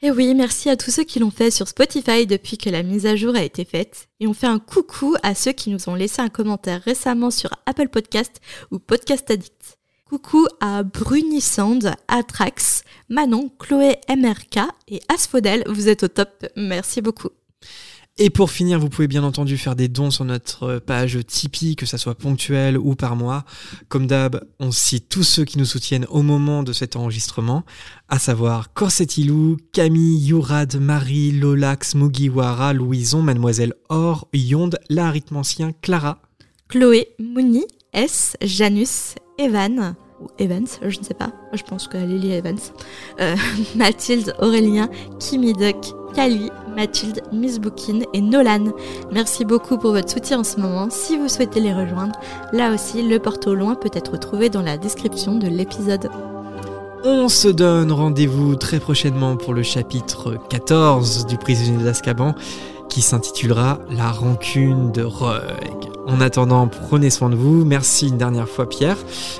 Et 0.00 0.12
oui, 0.12 0.32
merci 0.32 0.70
à 0.70 0.76
tous 0.76 0.92
ceux 0.92 1.02
qui 1.02 1.18
l'ont 1.18 1.32
fait 1.32 1.50
sur 1.50 1.66
Spotify 1.66 2.24
depuis 2.24 2.56
que 2.56 2.70
la 2.70 2.84
mise 2.84 3.04
à 3.04 3.16
jour 3.16 3.34
a 3.34 3.42
été 3.42 3.64
faite. 3.64 4.08
Et 4.20 4.28
on 4.28 4.32
fait 4.32 4.46
un 4.46 4.60
coucou 4.60 5.16
à 5.24 5.34
ceux 5.34 5.50
qui 5.50 5.70
nous 5.70 5.88
ont 5.88 5.96
laissé 5.96 6.22
un 6.22 6.28
commentaire 6.28 6.80
récemment 6.82 7.32
sur 7.32 7.50
Apple 7.66 7.88
Podcast 7.88 8.40
ou 8.70 8.78
Podcast 8.78 9.28
Addict. 9.28 9.76
Coucou 10.04 10.46
à 10.60 10.84
Brunissand, 10.84 11.80
Atrax, 12.06 12.84
Manon, 13.08 13.50
Chloé 13.58 13.98
MRK 14.08 14.60
et 14.86 15.00
Asphodel, 15.12 15.64
vous 15.66 15.88
êtes 15.88 16.04
au 16.04 16.08
top, 16.08 16.46
merci 16.54 17.02
beaucoup. 17.02 17.30
Et 18.20 18.30
pour 18.30 18.50
finir, 18.50 18.80
vous 18.80 18.88
pouvez 18.88 19.06
bien 19.06 19.22
entendu 19.22 19.56
faire 19.56 19.76
des 19.76 19.86
dons 19.86 20.10
sur 20.10 20.24
notre 20.24 20.80
page 20.80 21.20
Tipeee, 21.24 21.76
que 21.76 21.86
ça 21.86 21.98
soit 21.98 22.16
ponctuel 22.16 22.76
ou 22.76 22.96
par 22.96 23.14
mois. 23.14 23.44
Comme 23.88 24.08
d'hab, 24.08 24.44
on 24.58 24.72
cite 24.72 25.08
tous 25.08 25.22
ceux 25.22 25.44
qui 25.44 25.56
nous 25.56 25.64
soutiennent 25.64 26.06
au 26.10 26.22
moment 26.22 26.64
de 26.64 26.72
cet 26.72 26.96
enregistrement, 26.96 27.64
à 28.08 28.18
savoir 28.18 28.72
Corsetilou, 28.72 29.56
Camille, 29.72 30.18
Yourad, 30.18 30.80
Marie, 30.80 31.30
Lolax, 31.30 31.94
Mugiwara, 31.94 32.72
Louison, 32.72 33.22
Mademoiselle 33.22 33.74
Or, 33.88 34.26
Yonde, 34.34 34.80
l'arithmancien, 34.90 35.70
Clara. 35.80 36.20
Chloé, 36.68 37.10
Mouni, 37.20 37.66
S, 37.92 38.36
Janus, 38.42 39.14
Evan, 39.38 39.94
ou 40.20 40.26
Evans, 40.38 40.66
je 40.82 40.98
ne 40.98 41.04
sais 41.04 41.14
pas, 41.14 41.32
je 41.52 41.62
pense 41.62 41.86
que 41.86 41.96
Lily 41.96 42.32
Evans, 42.32 42.58
euh, 43.20 43.36
Mathilde, 43.76 44.34
Aurélien, 44.40 44.90
Kimi 45.20 45.52
Duck, 45.52 45.94
Kali, 46.14 46.50
Mathilde, 46.76 47.22
Miss 47.32 47.58
Bookin 47.58 48.00
et 48.12 48.20
Nolan. 48.20 48.72
Merci 49.12 49.44
beaucoup 49.44 49.78
pour 49.78 49.92
votre 49.92 50.10
soutien 50.10 50.40
en 50.40 50.44
ce 50.44 50.60
moment. 50.60 50.88
Si 50.90 51.16
vous 51.16 51.28
souhaitez 51.28 51.60
les 51.60 51.72
rejoindre, 51.72 52.14
là 52.52 52.72
aussi, 52.72 53.02
le 53.02 53.18
porte 53.18 53.46
au 53.46 53.54
loin 53.54 53.74
peut 53.74 53.90
être 53.92 54.18
trouvé 54.18 54.48
dans 54.48 54.62
la 54.62 54.78
description 54.78 55.36
de 55.36 55.46
l'épisode. 55.46 56.08
On 57.04 57.28
se 57.28 57.48
donne 57.48 57.92
rendez-vous 57.92 58.56
très 58.56 58.80
prochainement 58.80 59.36
pour 59.36 59.54
le 59.54 59.62
chapitre 59.62 60.36
14 60.50 61.26
du 61.26 61.36
prisonnier 61.36 61.84
d'Azkaban 61.84 62.34
qui 62.88 63.02
s'intitulera 63.02 63.78
La 63.90 64.10
rancune 64.10 64.90
de 64.92 65.02
Rogue. 65.02 65.90
En 66.06 66.20
attendant, 66.20 66.68
prenez 66.68 67.10
soin 67.10 67.30
de 67.30 67.36
vous. 67.36 67.64
Merci 67.64 68.08
une 68.08 68.18
dernière 68.18 68.48
fois 68.48 68.68
Pierre 68.68 68.96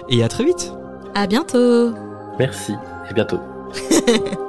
et 0.08 0.22
à 0.22 0.28
très 0.28 0.44
vite. 0.44 0.72
À 1.14 1.26
bientôt! 1.26 1.92
Merci 2.38 2.74
et 3.10 3.14
bientôt. 3.14 3.40